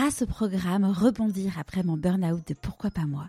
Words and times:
grâce 0.00 0.22
au 0.22 0.26
programme 0.26 0.86
Rebondir 0.86 1.58
après 1.60 1.82
mon 1.82 1.98
burn-out 1.98 2.40
de 2.48 2.54
Pourquoi 2.54 2.90
pas 2.90 3.04
moi, 3.04 3.28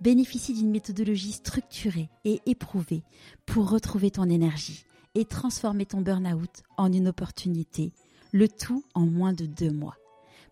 bénéficie 0.00 0.54
d'une 0.54 0.70
méthodologie 0.70 1.32
structurée 1.32 2.10
et 2.24 2.38
éprouvée 2.46 3.02
pour 3.44 3.68
retrouver 3.68 4.12
ton 4.12 4.30
énergie 4.30 4.84
et 5.16 5.24
transformer 5.24 5.84
ton 5.84 6.00
burn-out 6.00 6.62
en 6.76 6.92
une 6.92 7.08
opportunité, 7.08 7.92
le 8.30 8.46
tout 8.46 8.84
en 8.94 9.00
moins 9.00 9.32
de 9.32 9.46
deux 9.46 9.72
mois. 9.72 9.96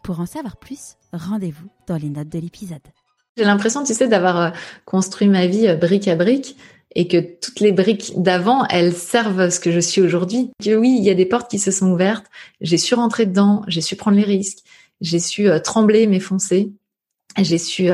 Pour 0.03 0.19
en 0.19 0.27
savoir 0.27 0.57
plus, 0.57 0.97
rendez-vous 1.13 1.69
dans 1.87 1.99
les 1.99 2.09
notes 2.09 2.31
de 2.31 2.41
l'épisode. 2.41 2.81
J'ai 3.37 3.45
l'impression, 3.45 3.85
tu 3.85 3.95
sais, 3.95 4.09
d'avoir 4.09 4.41
euh, 4.41 4.51
construit 4.87 5.29
ma 5.29 5.47
vie 5.47 5.69
euh, 5.69 5.77
brique 5.77 6.09
à 6.09 6.17
brique 6.17 6.57
et 6.97 7.07
que 7.07 7.19
toutes 7.41 7.61
les 7.61 7.71
briques 7.71 8.21
d'avant, 8.21 8.67
elles 8.71 8.93
servent 8.93 9.51
ce 9.51 9.61
que 9.61 9.71
je 9.71 9.79
suis 9.79 10.01
aujourd'hui. 10.01 10.51
Que 10.61 10.75
oui, 10.75 10.97
il 10.99 11.05
y 11.05 11.11
a 11.11 11.15
des 11.15 11.27
portes 11.27 11.49
qui 11.49 11.61
se 11.61 11.71
sont 11.71 11.93
ouvertes, 11.93 12.27
j'ai 12.61 12.77
su 12.77 12.95
rentrer 12.95 13.27
dedans, 13.27 13.63
j'ai 13.69 13.81
su 13.81 13.95
prendre 13.95 14.17
les 14.17 14.25
risques, 14.25 14.65
j'ai 15.01 15.19
su 15.19 15.49
euh, 15.49 15.59
trembler, 15.59 16.07
m'effoncer, 16.07 16.73
j'ai 17.39 17.59
su, 17.59 17.89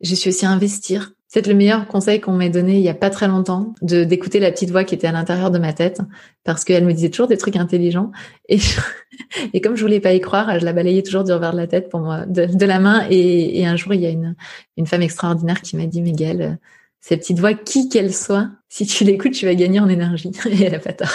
j'ai 0.00 0.16
su 0.16 0.28
aussi 0.28 0.46
investir. 0.46 1.12
C'est 1.28 1.46
le 1.46 1.54
meilleur 1.54 1.86
conseil 1.86 2.20
qu'on 2.20 2.34
m'ait 2.34 2.50
donné 2.50 2.76
il 2.76 2.82
y 2.82 2.90
a 2.90 2.94
pas 2.94 3.08
très 3.08 3.26
longtemps, 3.26 3.72
de 3.80 4.04
d'écouter 4.04 4.38
la 4.38 4.50
petite 4.50 4.70
voix 4.70 4.84
qui 4.84 4.94
était 4.94 5.06
à 5.06 5.12
l'intérieur 5.12 5.50
de 5.50 5.58
ma 5.58 5.72
tête, 5.72 6.02
parce 6.44 6.62
qu'elle 6.62 6.84
me 6.84 6.92
disait 6.92 7.08
toujours 7.08 7.26
des 7.26 7.38
trucs 7.38 7.56
intelligents. 7.56 8.10
Et, 8.50 8.58
et 9.54 9.62
comme 9.62 9.74
je 9.74 9.80
voulais 9.80 10.00
pas 10.00 10.12
y 10.12 10.20
croire, 10.20 10.58
je 10.60 10.64
la 10.66 10.74
balayais 10.74 11.02
toujours 11.02 11.24
du 11.24 11.32
revers 11.32 11.52
de 11.52 11.56
la 11.56 11.66
tête 11.66 11.88
pour 11.88 12.00
moi, 12.00 12.26
de, 12.26 12.66
la 12.66 12.78
main. 12.80 13.06
Et, 13.08 13.60
et, 13.60 13.66
un 13.66 13.76
jour, 13.76 13.94
il 13.94 14.02
y 14.02 14.06
a 14.06 14.10
une, 14.10 14.36
une 14.76 14.86
femme 14.86 15.00
extraordinaire 15.00 15.62
qui 15.62 15.76
m'a 15.76 15.86
dit, 15.86 16.02
Miguel, 16.02 16.42
euh, 16.42 16.54
cette 17.00 17.20
petite 17.20 17.40
voix, 17.40 17.54
qui 17.54 17.88
qu'elle 17.88 18.14
soit, 18.14 18.50
si 18.68 18.86
tu 18.86 19.04
l'écoutes, 19.04 19.32
tu 19.32 19.46
vas 19.46 19.54
gagner 19.54 19.80
en 19.80 19.88
énergie. 19.88 20.32
Et 20.50 20.64
elle 20.64 20.74
a 20.74 20.80
pas 20.80 20.92
tort. 20.92 21.08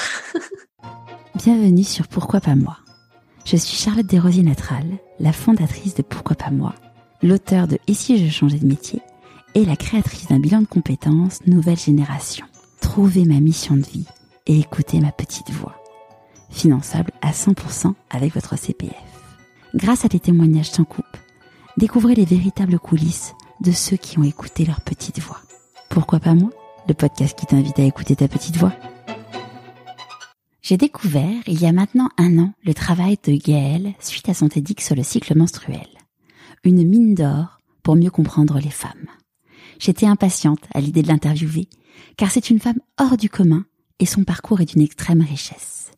Bienvenue 1.36 1.84
sur 1.84 2.08
Pourquoi 2.08 2.42
pas 2.42 2.56
moi. 2.56 2.78
Je 3.50 3.56
suis 3.56 3.78
Charlotte 3.78 4.06
Desrosiers 4.06 4.44
Natral, 4.44 4.86
la 5.22 5.32
fondatrice 5.32 5.96
de 5.96 6.02
Pourquoi 6.02 6.36
pas 6.36 6.52
moi, 6.52 6.76
l'auteur 7.24 7.70
de 7.70 7.80
Et 7.88 7.94
je 7.94 8.30
changeais 8.30 8.60
de 8.60 8.68
métier 8.68 9.02
et 9.56 9.64
la 9.64 9.78
créatrice 9.78 10.28
d'un 10.28 10.40
bilan 10.40 10.60
de 10.60 10.68
compétences 10.68 11.40
nouvelle 11.48 11.78
génération. 11.78 12.46
Trouvez 12.82 13.24
ma 13.24 13.40
mission 13.40 13.78
de 13.78 13.86
vie 13.86 14.06
et 14.48 14.60
écoutez 14.60 15.00
ma 15.00 15.14
petite 15.14 15.50
voix. 15.52 15.82
Finançable 16.50 17.12
à 17.22 17.32
100% 17.32 17.94
avec 18.10 18.34
votre 18.34 18.58
CPF. 18.58 18.92
Grâce 19.76 20.04
à 20.04 20.10
des 20.10 20.20
témoignages 20.20 20.72
sans 20.72 20.84
coupe, 20.84 21.06
découvrez 21.78 22.16
les 22.16 22.26
véritables 22.26 22.80
coulisses 22.80 23.34
de 23.62 23.72
ceux 23.72 23.96
qui 23.96 24.20
ont 24.20 24.24
écouté 24.24 24.66
leur 24.66 24.82
petite 24.82 25.22
voix. 25.22 25.40
Pourquoi 25.90 26.20
pas 26.20 26.34
moi 26.34 26.50
Le 26.90 26.94
podcast 26.94 27.40
qui 27.40 27.46
t'invite 27.46 27.80
à 27.80 27.84
écouter 27.84 28.18
ta 28.18 28.28
petite 28.28 28.58
voix. 28.58 28.74
J'ai 30.68 30.76
découvert, 30.76 31.48
il 31.48 31.62
y 31.62 31.66
a 31.66 31.72
maintenant 31.72 32.10
un 32.18 32.40
an, 32.40 32.54
le 32.66 32.74
travail 32.74 33.18
de 33.24 33.32
Gaëlle 33.38 33.94
suite 34.02 34.28
à 34.28 34.34
son 34.34 34.50
TEDx 34.50 34.86
sur 34.86 34.98
le 34.98 35.04
cycle 35.04 35.34
menstruel. 35.34 35.88
Une 36.66 36.86
mine 36.86 37.16
d'or 37.16 37.62
pour 37.84 37.96
mieux 37.96 38.10
comprendre 38.10 38.60
les 38.60 38.70
femmes. 38.70 39.08
J'étais 39.80 40.08
impatiente 40.08 40.60
à 40.74 40.82
l'idée 40.82 41.04
de 41.04 41.08
l'interviewer, 41.08 41.70
car 42.18 42.32
c'est 42.32 42.50
une 42.50 42.60
femme 42.60 42.82
hors 43.00 43.16
du 43.16 43.30
commun 43.30 43.64
et 44.00 44.06
son 44.06 44.26
parcours 44.26 44.60
est 44.60 44.74
d'une 44.74 44.82
extrême 44.82 45.22
richesse. 45.22 45.94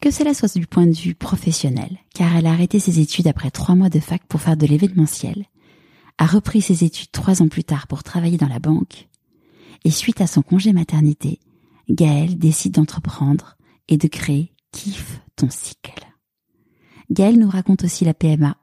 Que 0.00 0.12
cela 0.12 0.32
soit 0.32 0.56
du 0.56 0.68
point 0.68 0.86
de 0.86 0.94
vue 0.94 1.16
professionnel, 1.16 1.98
car 2.14 2.36
elle 2.36 2.46
a 2.46 2.52
arrêté 2.52 2.78
ses 2.78 3.00
études 3.00 3.26
après 3.26 3.50
trois 3.50 3.74
mois 3.74 3.90
de 3.90 3.98
fac 3.98 4.22
pour 4.28 4.40
faire 4.40 4.56
de 4.56 4.66
l'événementiel, 4.66 5.46
a 6.18 6.26
repris 6.26 6.62
ses 6.62 6.84
études 6.84 7.10
trois 7.10 7.42
ans 7.42 7.48
plus 7.48 7.64
tard 7.64 7.88
pour 7.88 8.04
travailler 8.04 8.38
dans 8.38 8.46
la 8.46 8.60
banque, 8.60 9.08
et 9.84 9.90
suite 9.90 10.20
à 10.20 10.28
son 10.28 10.42
congé 10.42 10.72
maternité, 10.72 11.40
Gaëlle 11.88 12.38
décide 12.38 12.74
d'entreprendre 12.74 13.57
et 13.88 13.96
de 13.96 14.08
créer 14.08 14.52
Kiffe 14.72 15.20
ton 15.36 15.50
cycle. 15.50 16.06
Gaëlle 17.10 17.38
nous 17.38 17.48
raconte 17.48 17.84
aussi 17.84 18.04
la 18.04 18.14
PMA 18.14 18.56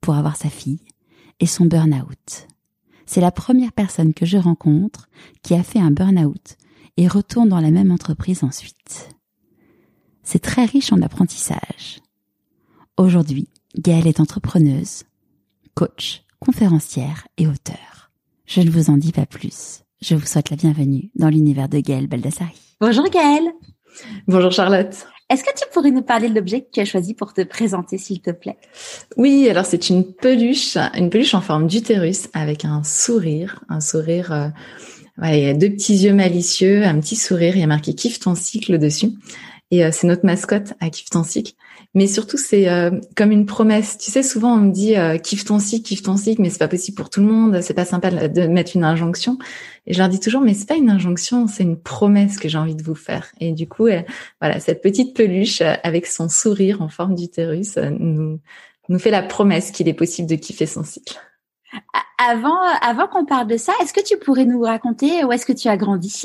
pour 0.00 0.14
avoir 0.14 0.36
sa 0.36 0.50
fille 0.50 0.80
et 1.40 1.46
son 1.46 1.66
burn-out. 1.66 2.48
C'est 3.06 3.20
la 3.20 3.30
première 3.30 3.72
personne 3.72 4.14
que 4.14 4.26
je 4.26 4.38
rencontre 4.38 5.08
qui 5.42 5.54
a 5.54 5.62
fait 5.62 5.78
un 5.78 5.90
burn-out 5.90 6.56
et 6.96 7.08
retourne 7.08 7.48
dans 7.48 7.60
la 7.60 7.70
même 7.70 7.90
entreprise 7.90 8.44
ensuite. 8.44 9.10
C'est 10.22 10.40
très 10.40 10.64
riche 10.64 10.92
en 10.92 11.02
apprentissage. 11.02 12.00
Aujourd'hui, 12.96 13.48
Gaëlle 13.76 14.06
est 14.06 14.20
entrepreneuse, 14.20 15.04
coach, 15.74 16.24
conférencière 16.40 17.26
et 17.38 17.46
auteur. 17.46 18.10
Je 18.46 18.60
ne 18.60 18.70
vous 18.70 18.90
en 18.90 18.96
dis 18.96 19.12
pas 19.12 19.26
plus. 19.26 19.82
Je 20.00 20.14
vous 20.14 20.26
souhaite 20.26 20.50
la 20.50 20.56
bienvenue 20.56 21.10
dans 21.14 21.28
l'univers 21.28 21.68
de 21.68 21.80
Gaëlle 21.80 22.08
Baldassari. 22.08 22.60
Bonjour 22.80 23.08
Gaëlle. 23.08 23.52
Bonjour 24.26 24.52
Charlotte. 24.52 24.94
Est-ce 25.28 25.44
que 25.44 25.50
tu 25.56 25.64
pourrais 25.72 25.90
nous 25.90 26.02
parler 26.02 26.28
de 26.28 26.34
l'objet 26.34 26.60
que 26.60 26.70
tu 26.70 26.80
as 26.80 26.84
choisi 26.84 27.14
pour 27.14 27.32
te 27.32 27.42
présenter, 27.42 27.96
s'il 27.96 28.20
te 28.20 28.30
plaît? 28.30 28.58
Oui, 29.16 29.48
alors 29.48 29.64
c'est 29.64 29.88
une 29.88 30.12
peluche, 30.12 30.76
une 30.94 31.08
peluche 31.08 31.34
en 31.34 31.40
forme 31.40 31.66
d'utérus 31.66 32.28
avec 32.34 32.64
un 32.64 32.82
sourire, 32.84 33.64
un 33.68 33.80
sourire. 33.80 34.32
Euh, 34.32 34.48
il 35.24 35.42
y 35.42 35.48
a 35.48 35.54
deux 35.54 35.70
petits 35.70 35.96
yeux 35.96 36.12
malicieux, 36.12 36.84
un 36.84 37.00
petit 37.00 37.16
sourire. 37.16 37.56
Il 37.56 37.60
y 37.60 37.64
a 37.64 37.66
marqué 37.66 37.94
"Kiffe 37.94 38.20
ton 38.20 38.34
cycle" 38.34 38.78
dessus. 38.78 39.12
Et 39.70 39.84
euh, 39.84 39.90
c'est 39.90 40.06
notre 40.06 40.26
mascotte 40.26 40.74
à 40.80 40.90
Kiffe 40.90 41.10
ton 41.10 41.24
cycle. 41.24 41.52
Mais 41.94 42.06
surtout, 42.06 42.38
c'est 42.38 42.70
euh, 42.70 42.90
comme 43.16 43.32
une 43.32 43.44
promesse. 43.44 43.98
Tu 43.98 44.10
sais, 44.10 44.22
souvent 44.22 44.54
on 44.54 44.60
me 44.60 44.72
dit 44.72 44.96
euh, 44.96 45.18
kiffe 45.18 45.44
ton 45.44 45.58
cycle, 45.58 45.86
kiffe 45.86 46.02
ton 46.02 46.16
cycle, 46.16 46.40
mais 46.40 46.48
c'est 46.48 46.58
pas 46.58 46.68
possible 46.68 46.96
pour 46.96 47.10
tout 47.10 47.20
le 47.20 47.26
monde. 47.26 47.60
C'est 47.60 47.74
pas 47.74 47.84
sympa 47.84 48.10
de 48.10 48.46
mettre 48.46 48.76
une 48.76 48.84
injonction. 48.84 49.36
Et 49.86 49.92
je 49.92 49.98
leur 49.98 50.08
dis 50.08 50.18
toujours, 50.20 50.40
mais 50.40 50.54
c'est 50.54 50.68
pas 50.68 50.76
une 50.76 50.88
injonction, 50.88 51.46
c'est 51.48 51.64
une 51.64 51.76
promesse 51.76 52.38
que 52.38 52.48
j'ai 52.48 52.56
envie 52.56 52.76
de 52.76 52.82
vous 52.82 52.94
faire. 52.94 53.26
Et 53.40 53.52
du 53.52 53.68
coup, 53.68 53.88
euh, 53.88 54.00
voilà, 54.40 54.58
cette 54.58 54.80
petite 54.80 55.14
peluche 55.14 55.60
euh, 55.60 55.74
avec 55.82 56.06
son 56.06 56.30
sourire 56.30 56.80
en 56.80 56.88
forme 56.88 57.14
d'utérus 57.14 57.76
nous 57.76 58.40
nous 58.88 58.98
fait 58.98 59.10
la 59.10 59.22
promesse 59.22 59.70
qu'il 59.70 59.88
est 59.88 59.94
possible 59.94 60.28
de 60.28 60.34
kiffer 60.34 60.66
son 60.66 60.84
cycle. 60.84 61.18
Avant, 62.18 62.60
avant 62.80 63.06
qu'on 63.06 63.24
parle 63.24 63.46
de 63.46 63.56
ça, 63.56 63.72
est-ce 63.80 63.92
que 63.92 64.04
tu 64.04 64.18
pourrais 64.18 64.44
nous 64.44 64.60
raconter 64.62 65.24
où 65.24 65.32
est-ce 65.32 65.46
que 65.46 65.52
tu 65.52 65.68
as 65.68 65.76
grandi? 65.76 66.24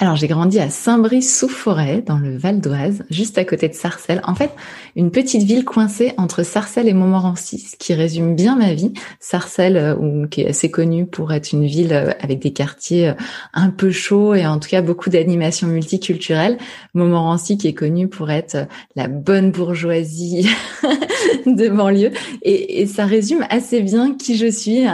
Alors 0.00 0.14
j'ai 0.14 0.28
grandi 0.28 0.60
à 0.60 0.70
Saint-Brice-sous-Forêt, 0.70 2.04
dans 2.06 2.18
le 2.18 2.36
Val 2.36 2.60
d'Oise, 2.60 3.02
juste 3.10 3.36
à 3.36 3.44
côté 3.44 3.68
de 3.68 3.74
Sarcelles. 3.74 4.20
En 4.22 4.36
fait, 4.36 4.52
une 4.94 5.10
petite 5.10 5.42
ville 5.42 5.64
coincée 5.64 6.12
entre 6.18 6.44
Sarcelles 6.44 6.86
et 6.86 6.92
Montmorency, 6.92 7.58
ce 7.58 7.76
qui 7.76 7.94
résume 7.94 8.36
bien 8.36 8.54
ma 8.54 8.74
vie. 8.74 8.92
Sarcelles, 9.18 9.76
euh, 9.76 10.26
qui 10.28 10.42
est 10.42 10.50
assez 10.50 10.70
connue 10.70 11.04
pour 11.04 11.32
être 11.32 11.50
une 11.50 11.66
ville 11.66 11.92
euh, 11.92 12.12
avec 12.20 12.38
des 12.38 12.52
quartiers 12.52 13.08
euh, 13.08 13.14
un 13.54 13.70
peu 13.70 13.90
chauds 13.90 14.34
et 14.34 14.46
en 14.46 14.60
tout 14.60 14.68
cas 14.68 14.82
beaucoup 14.82 15.10
d'animations 15.10 15.66
multiculturelles. 15.66 16.58
Montmorency, 16.94 17.58
qui 17.58 17.66
est 17.66 17.74
connue 17.74 18.06
pour 18.06 18.30
être 18.30 18.68
la 18.94 19.08
bonne 19.08 19.50
bourgeoisie 19.50 20.48
de 21.46 21.68
banlieue. 21.70 22.12
Et, 22.42 22.82
et, 22.82 22.86
ça 22.86 23.04
résume 23.04 23.44
assez 23.50 23.80
bien 23.80 24.14
qui 24.14 24.36
je 24.36 24.46
suis, 24.46 24.84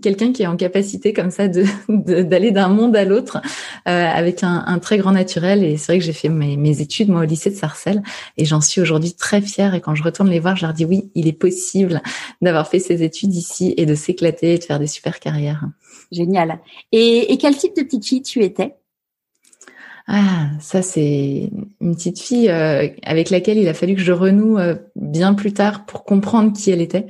quelqu'un 0.00 0.32
qui 0.32 0.44
est 0.44 0.46
en 0.46 0.56
capacité 0.56 1.12
comme 1.12 1.30
ça 1.30 1.46
de 1.46 1.64
d'aller 1.88 2.50
d'un 2.50 2.68
monde 2.68 2.96
à 2.96 3.04
l'autre 3.04 3.40
avec 4.30 4.44
un, 4.44 4.78
très 4.78 4.98
grand 4.98 5.12
naturel. 5.12 5.64
Et 5.64 5.76
c'est 5.76 5.92
vrai 5.92 5.98
que 5.98 6.04
j'ai 6.04 6.12
fait 6.12 6.28
mes, 6.28 6.80
études, 6.80 7.08
moi, 7.08 7.22
au 7.22 7.24
lycée 7.24 7.50
de 7.50 7.56
Sarcelles. 7.56 8.02
Et 8.36 8.44
j'en 8.44 8.60
suis 8.60 8.80
aujourd'hui 8.80 9.12
très 9.12 9.40
fière. 9.40 9.74
Et 9.74 9.80
quand 9.80 9.94
je 9.94 10.02
retourne 10.02 10.30
les 10.30 10.40
voir, 10.40 10.56
je 10.56 10.64
leur 10.64 10.74
dis 10.74 10.84
oui, 10.84 11.10
il 11.14 11.26
est 11.26 11.32
possible 11.32 12.00
d'avoir 12.40 12.68
fait 12.68 12.78
ces 12.78 13.02
études 13.02 13.34
ici 13.34 13.74
et 13.76 13.86
de 13.86 13.94
s'éclater 13.94 14.54
et 14.54 14.58
de 14.58 14.64
faire 14.64 14.78
des 14.78 14.86
super 14.86 15.20
carrières. 15.20 15.64
Génial. 16.12 16.60
Et, 16.92 17.36
quel 17.40 17.56
type 17.56 17.76
de 17.76 17.82
petite 17.82 18.06
fille 18.06 18.22
tu 18.22 18.42
étais? 18.42 18.74
Ah, 20.06 20.48
ça 20.58 20.82
c'est 20.82 21.50
une 21.80 21.94
petite 21.94 22.20
fille 22.20 22.48
euh, 22.48 22.88
avec 23.04 23.30
laquelle 23.30 23.58
il 23.58 23.68
a 23.68 23.74
fallu 23.74 23.94
que 23.94 24.00
je 24.00 24.10
renoue 24.10 24.58
euh, 24.58 24.74
bien 24.96 25.34
plus 25.34 25.52
tard 25.52 25.86
pour 25.86 26.04
comprendre 26.04 26.52
qui 26.52 26.72
elle 26.72 26.80
était. 26.80 27.06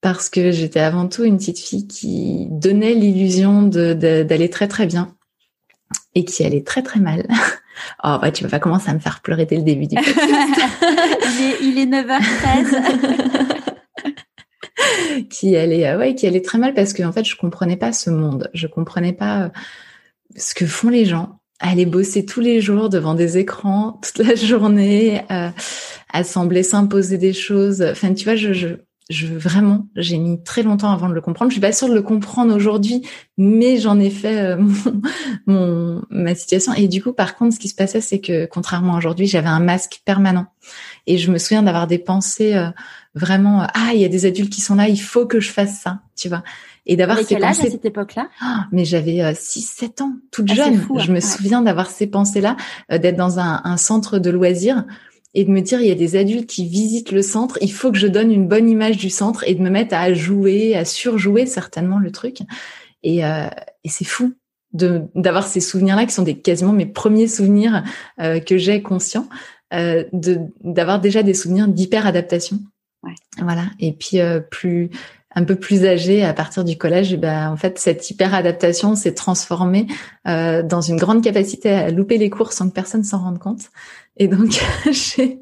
Parce 0.00 0.28
que 0.28 0.52
j'étais 0.52 0.80
avant 0.80 1.08
tout 1.08 1.24
une 1.24 1.38
petite 1.38 1.58
fille 1.58 1.88
qui 1.88 2.46
donnait 2.50 2.94
l'illusion 2.94 3.62
d'aller 3.62 4.50
très 4.50 4.68
très 4.68 4.86
bien 4.86 5.16
et 6.14 6.24
qui 6.24 6.44
allait 6.44 6.62
très 6.62 6.82
très 6.82 7.00
mal. 7.00 7.26
Oh 8.04 8.18
bah 8.22 8.30
tu 8.30 8.44
vas 8.44 8.50
pas 8.50 8.60
commencer 8.60 8.88
à 8.88 8.94
me 8.94 9.00
faire 9.00 9.20
pleurer 9.20 9.46
dès 9.46 9.56
le 9.56 9.62
début 9.62 9.88
du 9.88 9.96
podcast. 9.96 10.20
il, 10.80 11.42
est, 11.42 11.56
il 11.60 11.78
est 11.78 11.86
9h13. 11.86 13.64
qui 15.28 15.56
allait 15.56 15.86
euh, 15.86 15.98
ouais 15.98 16.14
qui 16.14 16.26
allait 16.28 16.40
très 16.40 16.58
mal 16.58 16.72
parce 16.74 16.92
que 16.92 17.02
en 17.02 17.12
fait 17.12 17.24
je 17.24 17.34
comprenais 17.36 17.76
pas 17.76 17.92
ce 17.92 18.10
monde. 18.10 18.48
Je 18.54 18.68
comprenais 18.68 19.12
pas 19.12 19.42
euh, 19.42 19.48
ce 20.36 20.54
que 20.54 20.66
font 20.66 20.88
les 20.88 21.04
gens. 21.04 21.40
Aller 21.58 21.84
bosser 21.84 22.24
tous 22.24 22.40
les 22.40 22.60
jours 22.60 22.90
devant 22.90 23.14
des 23.14 23.38
écrans 23.38 24.00
toute 24.02 24.24
la 24.24 24.36
journée, 24.36 25.22
euh, 25.32 25.50
à 26.12 26.24
sembler 26.24 26.62
s'imposer 26.62 27.18
des 27.18 27.32
choses. 27.32 27.82
Enfin 27.82 28.14
tu 28.14 28.24
vois 28.24 28.36
je, 28.36 28.52
je 28.52 28.68
je 29.10 29.26
vraiment, 29.26 29.86
j'ai 29.96 30.16
mis 30.16 30.42
très 30.42 30.62
longtemps 30.62 30.90
avant 30.90 31.10
de 31.10 31.14
le 31.14 31.20
comprendre. 31.20 31.50
Je 31.50 31.54
suis 31.54 31.60
pas 31.60 31.72
sûre 31.72 31.88
de 31.88 31.94
le 31.94 32.00
comprendre 32.00 32.54
aujourd'hui, 32.54 33.02
mais 33.36 33.76
j'en 33.76 34.00
ai 34.00 34.08
fait 34.08 34.40
euh, 34.40 34.56
mon, 35.46 36.02
ma 36.08 36.34
situation. 36.34 36.72
Et 36.72 36.88
du 36.88 37.02
coup, 37.02 37.12
par 37.12 37.36
contre, 37.36 37.54
ce 37.54 37.60
qui 37.60 37.68
se 37.68 37.74
passait, 37.74 38.00
c'est 38.00 38.20
que 38.20 38.46
contrairement 38.46 38.94
à 38.94 38.98
aujourd'hui, 38.98 39.26
j'avais 39.26 39.48
un 39.48 39.60
masque 39.60 40.00
permanent. 40.06 40.46
Et 41.06 41.18
je 41.18 41.30
me 41.30 41.36
souviens 41.36 41.62
d'avoir 41.62 41.86
des 41.86 41.98
pensées 41.98 42.54
euh, 42.54 42.70
vraiment, 43.14 43.62
euh, 43.62 43.66
ah, 43.74 43.90
il 43.92 44.00
y 44.00 44.06
a 44.06 44.08
des 44.08 44.24
adultes 44.24 44.50
qui 44.50 44.62
sont 44.62 44.74
là, 44.74 44.88
il 44.88 45.00
faut 45.00 45.26
que 45.26 45.38
je 45.38 45.50
fasse 45.50 45.80
ça, 45.80 46.00
tu 46.16 46.30
vois. 46.30 46.42
Et 46.86 46.96
d'avoir 46.96 47.18
ces 47.18 47.26
quel 47.26 47.44
âge 47.44 47.60
à 47.60 47.70
cette 47.70 47.84
époque-là? 47.84 48.28
Ah, 48.40 48.68
Mais 48.72 48.86
j'avais 48.86 49.34
6 49.34 49.60
7 49.62 50.00
ans, 50.00 50.12
toute 50.30 50.50
ah, 50.50 50.54
jeune. 50.54 50.80
je 50.98 51.12
me 51.12 51.20
souviens 51.20 51.60
d'avoir 51.60 51.90
ces 51.90 52.06
pensées-là, 52.06 52.56
d'être 52.90 53.16
dans 53.16 53.38
un, 53.38 53.60
un 53.64 53.76
centre 53.76 54.18
de 54.18 54.30
loisirs 54.30 54.84
et 55.34 55.44
de 55.44 55.50
me 55.50 55.60
dire 55.60 55.80
il 55.80 55.88
y 55.88 55.92
a 55.92 55.96
des 55.96 56.16
adultes 56.16 56.48
qui 56.48 56.66
visitent 56.66 57.12
le 57.12 57.22
centre, 57.22 57.58
il 57.60 57.72
faut 57.72 57.90
que 57.92 57.98
je 57.98 58.06
donne 58.06 58.32
une 58.32 58.48
bonne 58.48 58.68
image 58.68 58.96
du 58.96 59.10
centre 59.10 59.44
et 59.46 59.54
de 59.54 59.62
me 59.62 59.70
mettre 59.70 59.94
à 59.94 60.12
jouer, 60.14 60.76
à 60.76 60.84
surjouer 60.84 61.46
certainement 61.46 61.98
le 61.98 62.10
truc. 62.10 62.38
Et, 63.02 63.24
euh, 63.24 63.48
et 63.82 63.88
c'est 63.88 64.04
fou 64.04 64.34
de 64.72 65.02
d'avoir 65.14 65.46
ces 65.46 65.60
souvenirs-là 65.60 66.04
qui 66.04 66.12
sont 66.12 66.22
des 66.22 66.38
quasiment 66.38 66.72
mes 66.72 66.86
premiers 66.86 67.28
souvenirs 67.28 67.84
euh, 68.20 68.40
que 68.40 68.58
j'ai 68.58 68.82
conscients, 68.82 69.28
euh, 69.72 70.04
de 70.12 70.40
d'avoir 70.62 71.00
déjà 71.00 71.22
des 71.22 71.34
souvenirs 71.34 71.68
d'hyper 71.68 72.06
adaptation. 72.06 72.58
Ouais. 73.02 73.14
Voilà. 73.40 73.64
Et 73.80 73.92
puis 73.92 74.20
euh, 74.20 74.40
plus 74.40 74.90
un 75.34 75.44
peu 75.44 75.56
plus 75.56 75.84
âgé 75.84 76.24
à 76.24 76.32
partir 76.32 76.64
du 76.64 76.76
collège, 76.78 77.16
ben 77.16 77.50
en 77.50 77.56
fait 77.56 77.78
cette 77.78 78.08
hyper 78.08 78.34
adaptation 78.34 78.94
s'est 78.94 79.14
transformée 79.14 79.86
euh, 80.28 80.62
dans 80.62 80.80
une 80.80 80.96
grande 80.96 81.22
capacité 81.22 81.70
à 81.70 81.90
louper 81.90 82.18
les 82.18 82.30
cours 82.30 82.52
sans 82.52 82.68
que 82.68 82.74
personne 82.74 83.04
s'en 83.04 83.18
rende 83.18 83.38
compte. 83.38 83.70
Et 84.16 84.28
donc 84.28 84.60
j'ai 84.90 85.40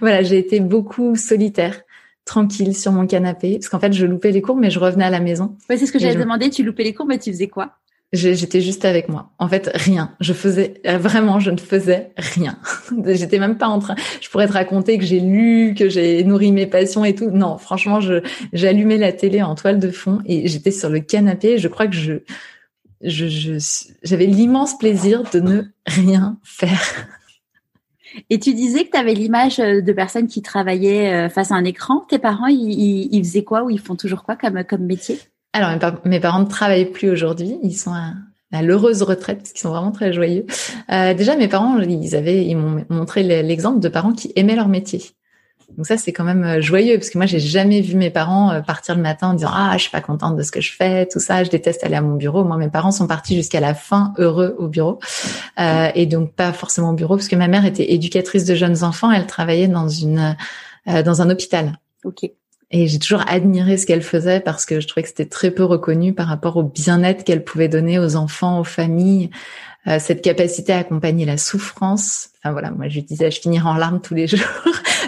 voilà 0.00 0.22
j'ai 0.22 0.38
été 0.38 0.60
beaucoup 0.60 1.16
solitaire 1.16 1.82
tranquille 2.24 2.74
sur 2.76 2.92
mon 2.92 3.06
canapé 3.06 3.54
parce 3.54 3.68
qu'en 3.68 3.78
fait 3.78 3.92
je 3.92 4.06
loupais 4.06 4.32
les 4.32 4.42
cours 4.42 4.56
mais 4.56 4.70
je 4.70 4.78
revenais 4.78 5.04
à 5.04 5.10
la 5.10 5.20
maison. 5.20 5.56
Ouais, 5.68 5.76
c'est 5.76 5.86
ce 5.86 5.92
que 5.92 5.98
j'avais 5.98 6.16
demandé. 6.16 6.50
Tu 6.50 6.62
loupais 6.62 6.84
les 6.84 6.94
cours 6.94 7.06
mais 7.06 7.18
tu 7.18 7.30
faisais 7.30 7.48
quoi? 7.48 7.78
J'étais 8.12 8.60
juste 8.60 8.84
avec 8.84 9.08
moi. 9.08 9.32
En 9.38 9.48
fait, 9.48 9.68
rien. 9.74 10.14
Je 10.20 10.32
faisais 10.32 10.74
euh, 10.86 10.96
vraiment, 10.96 11.40
je 11.40 11.50
ne 11.50 11.56
faisais 11.56 12.12
rien. 12.16 12.56
J'étais 13.06 13.40
même 13.40 13.58
pas 13.58 13.66
en 13.66 13.80
train. 13.80 13.96
Je 14.20 14.30
pourrais 14.30 14.46
te 14.46 14.52
raconter 14.52 14.96
que 14.96 15.04
j'ai 15.04 15.18
lu, 15.18 15.74
que 15.76 15.88
j'ai 15.88 16.22
nourri 16.22 16.52
mes 16.52 16.66
passions 16.66 17.04
et 17.04 17.16
tout. 17.16 17.30
Non, 17.30 17.58
franchement, 17.58 18.00
je 18.00 18.22
j'allumais 18.52 18.96
la 18.96 19.12
télé 19.12 19.42
en 19.42 19.56
toile 19.56 19.80
de 19.80 19.90
fond 19.90 20.20
et 20.24 20.46
j'étais 20.46 20.70
sur 20.70 20.88
le 20.88 21.00
canapé. 21.00 21.58
Je 21.58 21.66
crois 21.66 21.88
que 21.88 21.96
je 21.96 22.14
je 23.02 23.58
j'avais 24.04 24.26
l'immense 24.26 24.78
plaisir 24.78 25.24
de 25.32 25.40
ne 25.40 25.62
rien 25.86 26.38
faire. 26.44 27.08
Et 28.30 28.38
tu 28.38 28.54
disais 28.54 28.84
que 28.84 28.90
tu 28.90 28.96
avais 28.96 29.14
l'image 29.14 29.60
euh, 29.60 29.80
de 29.80 29.92
personnes 29.92 30.26
qui 30.26 30.42
travaillaient 30.42 31.26
euh, 31.26 31.28
face 31.28 31.50
à 31.52 31.54
un 31.54 31.64
écran. 31.64 32.04
Tes 32.08 32.18
parents, 32.18 32.46
ils, 32.48 33.22
faisaient 33.24 33.44
quoi 33.44 33.64
ou 33.64 33.70
ils 33.70 33.80
font 33.80 33.96
toujours 33.96 34.22
quoi 34.22 34.36
comme 34.36 34.64
comme 34.64 34.84
métier? 34.84 35.18
Alors, 35.52 35.70
mes, 36.04 36.20
parents 36.20 36.40
ne 36.40 36.46
travaillent 36.46 36.90
plus 36.90 37.10
aujourd'hui. 37.10 37.58
Ils 37.62 37.76
sont 37.76 37.92
à, 37.92 38.62
l'heureuse 38.62 39.02
retraite 39.02 39.38
parce 39.38 39.52
qu'ils 39.52 39.60
sont 39.60 39.70
vraiment 39.70 39.92
très 39.92 40.12
joyeux. 40.12 40.46
Euh, 40.90 41.14
déjà, 41.14 41.36
mes 41.36 41.48
parents, 41.48 41.78
ils 41.80 42.14
avaient, 42.14 42.46
ils 42.46 42.56
m'ont 42.56 42.84
montré 42.88 43.22
l'exemple 43.42 43.80
de 43.80 43.88
parents 43.88 44.12
qui 44.12 44.32
aimaient 44.36 44.56
leur 44.56 44.68
métier. 44.68 45.02
Donc 45.76 45.86
ça, 45.86 45.96
c'est 45.96 46.12
quand 46.12 46.24
même 46.24 46.44
euh, 46.44 46.60
joyeux 46.60 46.96
parce 46.96 47.10
que 47.10 47.18
moi, 47.18 47.26
j'ai 47.26 47.40
jamais 47.40 47.80
vu 47.80 47.96
mes 47.96 48.10
parents 48.10 48.50
euh, 48.50 48.60
partir 48.60 48.94
le 48.94 49.02
matin 49.02 49.30
en 49.30 49.34
disant 49.34 49.50
ah, 49.52 49.72
je 49.76 49.82
suis 49.82 49.90
pas 49.90 50.00
contente 50.00 50.36
de 50.36 50.42
ce 50.42 50.50
que 50.50 50.60
je 50.60 50.72
fais, 50.72 51.06
tout 51.06 51.20
ça. 51.20 51.44
Je 51.44 51.50
déteste 51.50 51.84
aller 51.84 51.96
à 51.96 52.00
mon 52.00 52.14
bureau. 52.14 52.44
Moi, 52.44 52.56
mes 52.56 52.68
parents 52.68 52.92
sont 52.92 53.06
partis 53.06 53.34
jusqu'à 53.34 53.60
la 53.60 53.74
fin 53.74 54.14
heureux 54.18 54.54
au 54.58 54.68
bureau 54.68 55.00
euh, 55.58 55.88
et 55.94 56.06
donc 56.06 56.32
pas 56.32 56.52
forcément 56.52 56.90
au 56.90 56.94
bureau 56.94 57.16
parce 57.16 57.28
que 57.28 57.36
ma 57.36 57.48
mère 57.48 57.66
était 57.66 57.92
éducatrice 57.92 58.44
de 58.44 58.54
jeunes 58.54 58.84
enfants. 58.84 59.10
Elle 59.10 59.26
travaillait 59.26 59.68
dans 59.68 59.88
une 59.88 60.36
euh, 60.88 61.02
dans 61.02 61.20
un 61.20 61.30
hôpital. 61.30 61.78
Ok. 62.04 62.30
Et 62.70 62.88
j'ai 62.88 62.98
toujours 62.98 63.22
admiré 63.28 63.76
ce 63.76 63.86
qu'elle 63.86 64.02
faisait 64.02 64.40
parce 64.40 64.66
que 64.66 64.80
je 64.80 64.86
trouvais 64.86 65.02
que 65.02 65.08
c'était 65.08 65.26
très 65.26 65.50
peu 65.50 65.64
reconnu 65.64 66.12
par 66.12 66.26
rapport 66.26 66.56
au 66.56 66.62
bien-être 66.62 67.24
qu'elle 67.24 67.44
pouvait 67.44 67.68
donner 67.68 67.98
aux 67.98 68.16
enfants, 68.16 68.60
aux 68.60 68.64
familles, 68.64 69.30
euh, 69.86 69.98
cette 70.00 70.22
capacité 70.22 70.72
à 70.72 70.78
accompagner 70.78 71.24
la 71.24 71.38
souffrance. 71.38 72.30
Voilà, 72.52 72.70
moi 72.70 72.88
je 72.88 73.00
disais, 73.00 73.30
je 73.30 73.40
finirai 73.40 73.68
en 73.68 73.76
larmes 73.76 74.00
tous 74.00 74.14
les 74.14 74.26
jours. 74.26 74.40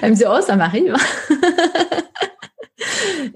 elle 0.03 0.11
me 0.11 0.15
disait, 0.15 0.29
oh 0.29 0.41
ça 0.41 0.57
m'arrive. 0.57 0.95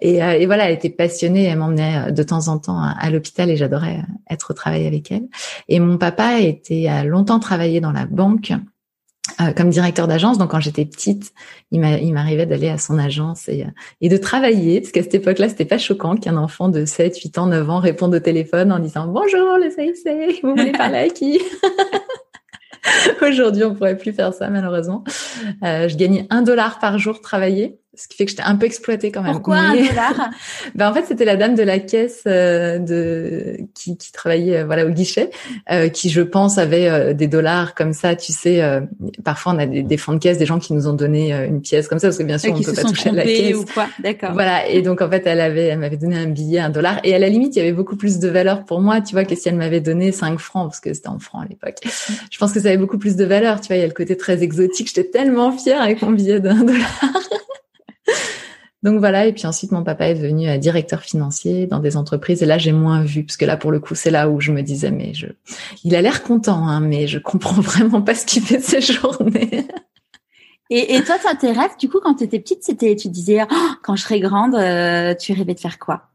et, 0.00 0.22
euh, 0.22 0.32
et, 0.32 0.46
voilà, 0.46 0.68
elle 0.68 0.74
était 0.74 0.90
passionnée, 0.90 1.44
elle 1.44 1.58
m'emmenait 1.58 2.08
euh, 2.08 2.10
de 2.10 2.22
temps 2.22 2.48
en 2.48 2.58
temps 2.58 2.82
à, 2.82 3.10
l'hôpital 3.10 3.50
et 3.50 3.56
j'adorais 3.56 4.02
être 4.30 4.50
au 4.50 4.54
travail 4.54 4.86
avec 4.86 5.10
elle. 5.10 5.28
Et 5.68 5.80
mon 5.80 5.98
papa 5.98 6.40
était 6.40 6.88
a 6.88 7.04
longtemps 7.04 7.40
travaillé 7.40 7.80
dans 7.80 7.92
la 7.92 8.06
banque 8.06 8.52
euh, 9.40 9.52
comme 9.52 9.70
directeur 9.70 10.08
d'agence. 10.08 10.36
Donc 10.36 10.50
quand 10.50 10.60
j'étais 10.60 10.84
petite, 10.84 11.32
il 11.70 11.80
m'arrivait 11.80 12.44
d'aller 12.44 12.68
à 12.68 12.76
son 12.76 12.98
agence 12.98 13.48
et, 13.48 13.62
euh, 13.62 13.70
et 14.00 14.08
de 14.08 14.16
travailler, 14.16 14.80
parce 14.80 14.92
qu'à 14.92 15.02
cette 15.02 15.14
époque-là, 15.14 15.48
c'était 15.48 15.64
pas 15.64 15.78
choquant 15.78 16.16
qu'un 16.16 16.36
enfant 16.36 16.68
de 16.68 16.84
7, 16.84 17.16
8 17.16 17.38
ans, 17.38 17.46
9 17.46 17.70
ans 17.70 17.78
réponde 17.78 18.14
au 18.14 18.18
téléphone 18.18 18.72
en 18.72 18.78
disant 18.78 19.06
bonjour 19.06 19.58
le 19.58 19.70
CIC, 19.70 20.42
vous 20.42 20.50
voulez 20.50 20.72
parler 20.72 20.98
à 20.98 21.08
qui? 21.08 21.40
Aujourd'hui, 23.22 23.64
on 23.64 23.74
pourrait 23.74 23.96
plus 23.96 24.12
faire 24.12 24.34
ça 24.34 24.48
malheureusement. 24.48 25.04
Euh, 25.62 25.88
je 25.88 25.96
gagnais 25.96 26.26
un 26.30 26.42
dollar 26.42 26.78
par 26.78 26.98
jour 26.98 27.20
travaillé 27.20 27.78
ce 27.94 28.08
qui 28.08 28.16
fait 28.16 28.24
que 28.24 28.30
j'étais 28.30 28.42
un 28.42 28.56
peu 28.56 28.66
exploitée 28.66 29.10
quand 29.12 29.22
même. 29.22 29.32
Pourquoi 29.32 29.56
un 29.56 29.74
dollar? 29.74 30.30
Ben 30.74 30.88
en 30.88 30.94
fait 30.94 31.04
c'était 31.06 31.24
la 31.24 31.36
dame 31.36 31.54
de 31.54 31.62
la 31.62 31.78
caisse 31.78 32.22
euh, 32.26 32.78
de 32.78 33.58
qui, 33.74 33.96
qui 33.96 34.12
travaillait 34.12 34.58
euh, 34.58 34.64
voilà 34.64 34.86
au 34.86 34.90
guichet, 34.90 35.30
euh, 35.70 35.88
qui 35.88 36.08
je 36.08 36.22
pense 36.22 36.58
avait 36.58 36.88
euh, 36.88 37.12
des 37.12 37.26
dollars 37.26 37.74
comme 37.74 37.92
ça. 37.92 38.16
Tu 38.16 38.32
sais, 38.32 38.62
parfois 39.24 39.52
on 39.54 39.58
a 39.58 39.66
des, 39.66 39.82
des, 39.82 39.96
fonds 39.96 40.14
de 40.14 40.18
caisse, 40.18 40.38
des 40.38 40.46
gens 40.46 40.58
qui 40.58 40.72
nous 40.72 40.88
ont 40.88 40.92
donné 40.94 41.32
une 41.32 41.60
pièce 41.60 41.88
comme 41.88 41.98
ça 41.98 42.08
parce 42.08 42.18
que 42.18 42.22
bien 42.22 42.38
sûr 42.38 42.54
on 42.54 42.60
peut 42.60 42.72
pas 42.72 42.82
toucher 42.82 43.10
à 43.10 43.12
la 43.12 43.24
caisse. 43.24 43.56
ou 43.56 43.64
quoi? 43.64 43.88
D'accord. 43.98 44.32
Voilà 44.32 44.66
et 44.68 44.82
donc 44.82 45.02
en 45.02 45.10
fait 45.10 45.26
elle 45.26 45.40
avait, 45.40 45.66
elle 45.66 45.78
m'avait 45.78 45.96
donné 45.96 46.16
un 46.16 46.26
billet, 46.26 46.60
un 46.60 46.70
dollar 46.70 47.00
et 47.04 47.14
à 47.14 47.18
la 47.18 47.28
limite 47.28 47.56
il 47.56 47.58
y 47.58 47.62
avait 47.62 47.72
beaucoup 47.72 47.96
plus 47.96 48.18
de 48.18 48.28
valeur 48.28 48.64
pour 48.64 48.80
moi, 48.80 49.00
tu 49.00 49.14
vois, 49.14 49.24
que 49.24 49.34
si 49.34 49.48
elle 49.48 49.56
m'avait 49.56 49.80
donné 49.80 50.12
5 50.12 50.38
francs 50.38 50.68
parce 50.68 50.80
que 50.80 50.92
c'était 50.94 51.08
en 51.08 51.18
francs 51.18 51.44
à 51.44 51.48
l'époque. 51.48 51.76
Je 52.30 52.38
pense 52.38 52.52
que 52.52 52.60
ça 52.60 52.68
avait 52.68 52.78
beaucoup 52.78 52.98
plus 52.98 53.16
de 53.16 53.24
valeur, 53.24 53.60
tu 53.60 53.68
vois. 53.68 53.76
Il 53.76 53.80
y 53.80 53.84
a 53.84 53.86
le 53.86 53.92
côté 53.92 54.16
très 54.16 54.42
exotique. 54.42 54.88
J'étais 54.88 55.10
tellement 55.10 55.52
fière 55.52 55.82
avec 55.82 56.02
mon 56.02 56.12
billet 56.12 56.40
d'un 56.40 56.64
dollar. 56.64 57.00
Donc 58.82 58.98
voilà, 58.98 59.26
et 59.26 59.32
puis 59.32 59.46
ensuite 59.46 59.70
mon 59.70 59.84
papa 59.84 60.08
est 60.08 60.14
devenu 60.14 60.48
euh, 60.48 60.58
directeur 60.58 61.02
financier 61.02 61.66
dans 61.66 61.78
des 61.78 61.96
entreprises 61.96 62.42
et 62.42 62.46
là 62.46 62.58
j'ai 62.58 62.72
moins 62.72 63.04
vu 63.04 63.24
parce 63.24 63.36
que 63.36 63.44
là 63.44 63.56
pour 63.56 63.70
le 63.70 63.78
coup 63.78 63.94
c'est 63.94 64.10
là 64.10 64.28
où 64.28 64.40
je 64.40 64.50
me 64.50 64.60
disais 64.62 64.90
mais 64.90 65.14
je, 65.14 65.28
il 65.84 65.94
a 65.94 66.02
l'air 66.02 66.24
content 66.24 66.66
hein, 66.66 66.80
mais 66.80 67.06
je 67.06 67.20
comprends 67.20 67.60
vraiment 67.60 68.02
pas 68.02 68.14
ce 68.14 68.26
qu'il 68.26 68.42
fait 68.42 68.60
ses 68.60 68.80
journées. 68.80 69.66
Et, 70.70 70.94
et 70.94 71.04
toi, 71.04 71.18
ça 71.18 71.34
tes 71.34 71.52
rêves 71.52 71.76
du 71.78 71.88
coup 71.88 72.00
quand 72.02 72.14
tu 72.14 72.24
étais 72.24 72.40
petite, 72.40 72.64
c'était 72.64 72.96
tu 72.96 73.08
disais 73.08 73.42
oh, 73.42 73.70
quand 73.82 73.94
je 73.94 74.02
serai 74.02 74.20
grande, 74.20 74.54
euh, 74.54 75.14
tu 75.14 75.32
rêvais 75.34 75.54
de 75.54 75.60
faire 75.60 75.78
quoi? 75.78 76.11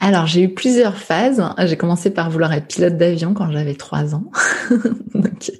Alors, 0.00 0.26
j'ai 0.26 0.42
eu 0.42 0.48
plusieurs 0.48 0.96
phases. 0.96 1.42
J'ai 1.58 1.76
commencé 1.76 2.10
par 2.10 2.30
vouloir 2.30 2.52
être 2.52 2.66
pilote 2.66 2.96
d'avion 2.96 3.34
quand 3.34 3.50
j'avais 3.52 3.74
trois 3.74 4.14
ans. 4.14 4.30
Donc, 5.14 5.52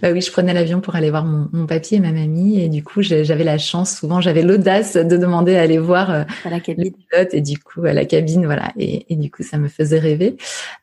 bah 0.00 0.12
oui, 0.12 0.20
je 0.20 0.30
prenais 0.30 0.54
l'avion 0.54 0.80
pour 0.80 0.96
aller 0.96 1.10
voir 1.10 1.24
mon, 1.24 1.48
mon 1.52 1.66
papy 1.66 1.96
et 1.96 2.00
ma 2.00 2.12
mamie. 2.12 2.60
Et 2.60 2.68
du 2.68 2.82
coup, 2.82 3.02
j'avais 3.02 3.44
la 3.44 3.58
chance, 3.58 3.96
souvent, 3.96 4.20
j'avais 4.20 4.42
l'audace 4.42 4.94
de 4.94 5.16
demander 5.16 5.56
à 5.56 5.62
aller 5.62 5.78
voir 5.78 6.10
euh, 6.10 6.24
à 6.44 6.50
la 6.50 6.60
cabine. 6.60 6.92
pilote 6.92 7.34
et 7.34 7.40
du 7.40 7.58
coup, 7.58 7.84
à 7.84 7.92
la 7.92 8.04
cabine, 8.04 8.46
voilà. 8.46 8.72
Et, 8.78 9.12
et 9.12 9.16
du 9.16 9.30
coup, 9.30 9.42
ça 9.42 9.58
me 9.58 9.68
faisait 9.68 9.98
rêver. 9.98 10.36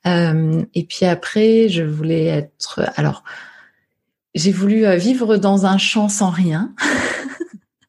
Euh, 0.05 0.63
et 0.73 0.83
puis 0.83 1.05
après, 1.05 1.69
je 1.69 1.83
voulais 1.83 2.25
être... 2.25 2.81
Alors, 2.95 3.23
j'ai 4.35 4.51
voulu 4.51 4.85
euh, 4.85 4.95
vivre 4.95 5.37
dans 5.37 5.65
un 5.65 5.77
champ 5.77 6.09
sans 6.09 6.29
rien. 6.29 6.73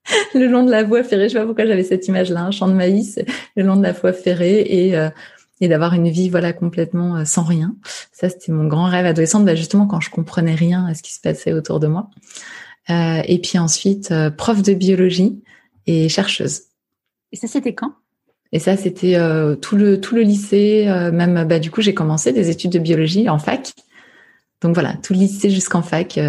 le 0.35 0.47
long 0.47 0.65
de 0.65 0.71
la 0.71 0.83
voie 0.83 1.03
ferrée. 1.03 1.29
Je 1.29 1.35
sais 1.35 1.39
pas 1.39 1.47
pourquoi 1.47 1.67
j'avais 1.67 1.83
cette 1.83 2.06
image-là, 2.09 2.43
un 2.43 2.51
champ 2.51 2.69
de 2.69 2.75
maïs, 2.75 3.19
le 3.56 3.62
long 3.62 3.77
de 3.77 3.83
la 3.83 3.93
voie 3.93 4.12
ferrée 4.12 4.65
et 4.69 4.97
euh, 4.97 5.09
et 5.61 5.69
d'avoir 5.69 5.95
une 5.95 6.09
vie 6.09 6.28
voilà 6.28 6.52
complètement 6.52 7.17
euh, 7.17 7.25
sans 7.25 7.45
rien. 7.45 7.76
Ça 8.12 8.28
c'était 8.28 8.52
mon 8.52 8.67
grand 8.67 8.85
rêve 8.88 9.07
adolescente, 9.07 9.45
bah, 9.45 9.55
justement 9.55 9.87
quand 9.87 10.00
je 10.00 10.11
comprenais 10.11 10.55
rien 10.55 10.87
à 10.87 10.95
ce 10.95 11.02
qui 11.02 11.12
se 11.12 11.21
passait 11.21 11.52
autour 11.52 11.81
de 11.81 11.87
moi. 11.87 12.11
Euh, 12.90 13.23
et 13.25 13.38
puis 13.40 13.59
ensuite 13.59 14.11
euh, 14.11 14.31
prof 14.31 14.62
de 14.62 14.75
biologie 14.75 15.43
et 15.87 16.09
chercheuse. 16.09 16.62
Et 17.33 17.37
ça 17.37 17.47
c'était 17.47 17.75
quand? 17.75 17.93
Et 18.52 18.59
ça 18.59 18.76
c'était 18.76 19.19
tout 19.61 19.75
le 19.75 20.00
tout 20.00 20.14
le 20.14 20.21
lycée, 20.21 20.87
même 21.12 21.43
bah 21.43 21.59
du 21.59 21.73
coup 21.73 21.81
j'ai 21.81 21.93
commencé 21.93 22.33
des 22.33 22.50
études 22.50 22.71
de 22.71 22.78
biologie 22.78 23.28
en 23.28 23.40
fac. 23.40 23.73
Donc 24.61 24.75
voilà, 24.75 24.95
tout 25.02 25.12
le 25.12 25.19
lycée 25.19 25.50
jusqu'en 25.50 25.83
fac, 25.83 26.21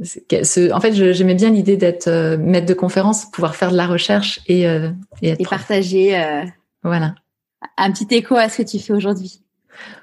en 0.00 0.80
fait, 0.80 1.12
j'aimais 1.12 1.34
bien 1.34 1.50
l'idée 1.50 1.76
d'être 1.76 2.06
euh, 2.06 2.36
maître 2.38 2.66
de 2.66 2.74
conférence, 2.74 3.26
pouvoir 3.26 3.56
faire 3.56 3.72
de 3.72 3.76
la 3.76 3.86
recherche 3.86 4.40
et 4.46 4.68
euh, 4.68 4.90
et, 5.22 5.44
partager. 5.44 6.16
Euh, 6.16 6.44
voilà. 6.84 7.14
Un 7.76 7.90
petit 7.90 8.14
écho 8.14 8.36
à 8.36 8.48
ce 8.48 8.58
que 8.58 8.68
tu 8.68 8.78
fais 8.78 8.92
aujourd'hui. 8.92 9.42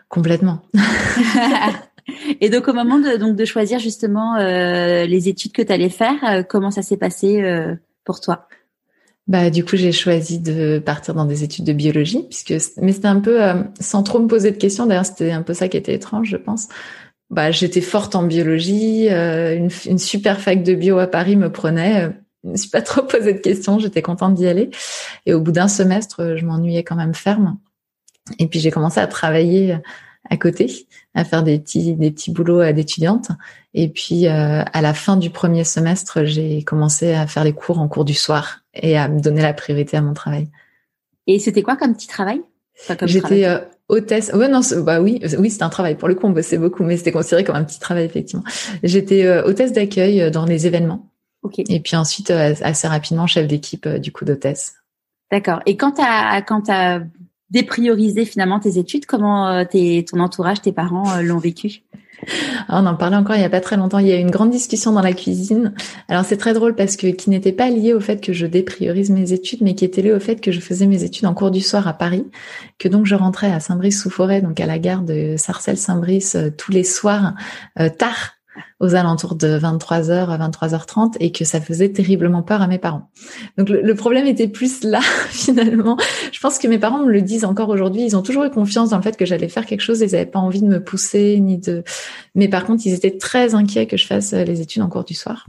Complètement. 0.09 0.61
et 2.41 2.49
donc 2.49 2.67
au 2.67 2.73
moment 2.73 2.99
de 2.99 3.17
donc 3.17 3.35
de 3.35 3.45
choisir 3.45 3.79
justement 3.79 4.37
les 4.37 5.29
études 5.29 5.53
que 5.53 5.61
tu 5.61 5.71
allais 5.71 5.89
faire, 5.89 6.45
comment 6.47 6.71
ça 6.71 6.81
s'est 6.81 6.97
passé 6.97 7.41
pour 8.03 8.19
toi? 8.19 8.47
Bah 9.27 9.49
du 9.49 9.65
coup 9.65 9.75
j'ai 9.75 9.91
choisi 9.91 10.37
de 10.37 10.77
partir 10.77 11.15
dans 11.15 11.25
des 11.25 11.43
études 11.43 11.65
de 11.65 11.73
biologie 11.73 12.27
puisque 12.29 12.53
mais 12.79 12.91
c'était 12.91 13.07
un 13.07 13.21
peu 13.21 13.39
sans 13.79 14.03
trop 14.03 14.19
me 14.19 14.27
poser 14.27 14.51
de 14.51 14.57
questions 14.57 14.85
d'ailleurs 14.85 15.05
c'était 15.05 15.31
un 15.31 15.41
peu 15.41 15.55
ça 15.55 15.67
qui 15.67 15.77
était 15.77 15.95
étrange 15.95 16.29
je 16.29 16.37
pense 16.37 16.67
bah, 17.29 17.51
j'étais 17.51 17.81
forte 17.81 18.15
en 18.15 18.23
biologie, 18.23 19.09
euh, 19.09 19.55
une, 19.55 19.69
une, 19.85 19.97
super 19.97 20.39
fac 20.39 20.63
de 20.63 20.75
bio 20.75 20.99
à 20.99 21.07
Paris 21.07 21.35
me 21.35 21.51
prenait. 21.51 22.11
Je 22.43 22.49
me 22.49 22.57
suis 22.57 22.69
pas 22.69 22.81
trop 22.83 23.01
posé 23.01 23.33
de 23.33 23.39
questions, 23.39 23.79
j'étais 23.79 24.01
contente 24.01 24.35
d'y 24.35 24.47
aller. 24.47 24.69
Et 25.25 25.33
au 25.33 25.41
bout 25.41 25.51
d'un 25.51 25.67
semestre, 25.67 26.35
je 26.37 26.45
m'ennuyais 26.45 26.83
quand 26.83 26.95
même 26.95 27.15
ferme. 27.15 27.57
Et 28.39 28.47
puis 28.47 28.59
j'ai 28.59 28.71
commencé 28.71 28.99
à 28.99 29.07
travailler 29.07 29.77
à 30.29 30.37
côté, 30.37 30.87
à 31.13 31.23
faire 31.23 31.43
des 31.43 31.59
petits 31.59 31.93
des 31.93 32.11
petits 32.11 32.31
boulots 32.31 32.71
d'étudiante. 32.71 33.29
Et 33.73 33.89
puis 33.89 34.27
euh, 34.27 34.63
à 34.71 34.81
la 34.81 34.93
fin 34.93 35.17
du 35.17 35.29
premier 35.29 35.63
semestre, 35.63 36.25
j'ai 36.25 36.63
commencé 36.63 37.13
à 37.13 37.27
faire 37.27 37.43
les 37.43 37.53
cours 37.53 37.79
en 37.79 37.87
cours 37.87 38.05
du 38.05 38.13
soir 38.13 38.61
et 38.73 38.97
à 38.97 39.07
me 39.07 39.19
donner 39.19 39.41
la 39.41 39.53
priorité 39.53 39.97
à 39.97 40.01
mon 40.01 40.13
travail. 40.13 40.49
Et 41.27 41.39
c'était 41.39 41.63
quoi 41.63 41.75
comme 41.75 41.93
petit 41.95 42.07
travail? 42.07 42.41
J'étais 43.03 43.45
euh, 43.45 43.59
hôtesse. 43.89 44.31
Ouais, 44.33 44.47
non, 44.47 44.61
bah 44.83 45.01
oui, 45.01 45.21
oui, 45.37 45.49
c'était 45.49 45.63
un 45.63 45.69
travail. 45.69 45.95
Pour 45.95 46.07
le 46.07 46.15
coup, 46.15 46.27
on 46.27 46.31
bossait 46.31 46.57
beaucoup, 46.57 46.83
mais 46.83 46.97
c'était 46.97 47.11
considéré 47.11 47.43
comme 47.43 47.55
un 47.55 47.63
petit 47.63 47.79
travail 47.79 48.05
effectivement. 48.05 48.43
J'étais 48.83 49.25
euh, 49.25 49.45
hôtesse 49.45 49.73
d'accueil 49.73 50.21
euh, 50.21 50.29
dans 50.29 50.45
les 50.45 50.67
événements. 50.67 51.11
Et 51.69 51.79
puis 51.79 51.95
ensuite, 51.95 52.31
assez 52.31 52.87
rapidement, 52.87 53.27
chef 53.27 53.47
d'équipe 53.47 53.87
du 53.87 54.11
coup 54.11 54.25
d'hôtesse. 54.25 54.77
D'accord. 55.31 55.59
Et 55.67 55.77
quand 55.77 55.91
tu 55.91 56.01
as, 56.01 56.41
quand 56.41 56.69
as 56.69 57.01
dépriorisé 57.51 58.25
finalement 58.25 58.59
tes 58.59 58.79
études, 58.79 59.05
comment 59.05 59.63
tes, 59.63 60.03
ton 60.05 60.21
entourage, 60.21 60.63
tes 60.63 60.71
parents 60.71 61.21
l'ont 61.21 61.37
vécu? 61.37 61.83
on 62.69 62.85
en 62.85 62.95
parlait 62.95 63.15
encore 63.17 63.35
il 63.35 63.39
n'y 63.39 63.45
a 63.45 63.49
pas 63.49 63.61
très 63.61 63.77
longtemps. 63.77 63.99
Il 63.99 64.07
y 64.07 64.11
a 64.11 64.17
eu 64.17 64.21
une 64.21 64.31
grande 64.31 64.51
discussion 64.51 64.91
dans 64.91 65.01
la 65.01 65.13
cuisine. 65.13 65.73
Alors 66.09 66.25
c'est 66.25 66.37
très 66.37 66.53
drôle 66.53 66.75
parce 66.75 66.95
que 66.95 67.07
qui 67.07 67.29
n'était 67.29 67.51
pas 67.51 67.69
lié 67.69 67.93
au 67.93 67.99
fait 67.99 68.21
que 68.21 68.33
je 68.33 68.45
dépriorise 68.45 69.09
mes 69.09 69.33
études, 69.33 69.61
mais 69.61 69.75
qui 69.75 69.85
était 69.85 70.01
lié 70.01 70.13
au 70.13 70.19
fait 70.19 70.41
que 70.41 70.51
je 70.51 70.59
faisais 70.59 70.85
mes 70.85 71.03
études 71.03 71.25
en 71.25 71.33
cours 71.33 71.51
du 71.51 71.61
soir 71.61 71.87
à 71.87 71.93
Paris, 71.93 72.25
que 72.79 72.87
donc 72.87 73.05
je 73.05 73.15
rentrais 73.15 73.51
à 73.51 73.59
Saint-Brice-sous-Forêt, 73.59 74.41
donc 74.41 74.59
à 74.59 74.65
la 74.65 74.79
gare 74.79 75.01
de 75.01 75.35
Sarcelles-Saint-Brice 75.37 76.35
euh, 76.35 76.49
tous 76.55 76.71
les 76.71 76.83
soirs 76.83 77.33
euh, 77.79 77.89
tard 77.89 78.34
aux 78.79 78.95
alentours 78.95 79.35
de 79.35 79.59
23h 79.59 80.29
à 80.29 80.49
23h30 80.49 81.15
et 81.19 81.31
que 81.31 81.45
ça 81.45 81.61
faisait 81.61 81.89
terriblement 81.89 82.43
peur 82.43 82.61
à 82.61 82.67
mes 82.67 82.77
parents. 82.77 83.09
Donc 83.57 83.69
le, 83.69 83.95
problème 83.95 84.27
était 84.27 84.47
plus 84.47 84.83
là 84.83 85.01
finalement. 85.29 85.97
Je 86.31 86.39
pense 86.39 86.57
que 86.57 86.67
mes 86.67 86.79
parents 86.79 87.03
me 87.03 87.11
le 87.11 87.21
disent 87.21 87.45
encore 87.45 87.69
aujourd'hui. 87.69 88.03
Ils 88.03 88.15
ont 88.15 88.21
toujours 88.21 88.43
eu 88.43 88.49
confiance 88.49 88.89
dans 88.89 88.97
le 88.97 89.03
fait 89.03 89.17
que 89.17 89.25
j'allais 89.25 89.49
faire 89.49 89.65
quelque 89.65 89.81
chose. 89.81 90.01
Ils 90.01 90.11
n'avaient 90.11 90.25
pas 90.25 90.39
envie 90.39 90.61
de 90.61 90.67
me 90.67 90.83
pousser 90.83 91.39
ni 91.39 91.57
de. 91.57 91.83
Mais 92.35 92.47
par 92.47 92.65
contre, 92.65 92.85
ils 92.85 92.93
étaient 92.93 93.17
très 93.17 93.55
inquiets 93.55 93.87
que 93.87 93.97
je 93.97 94.05
fasse 94.05 94.33
les 94.33 94.61
études 94.61 94.81
en 94.81 94.89
cours 94.89 95.05
du 95.05 95.13
soir. 95.13 95.47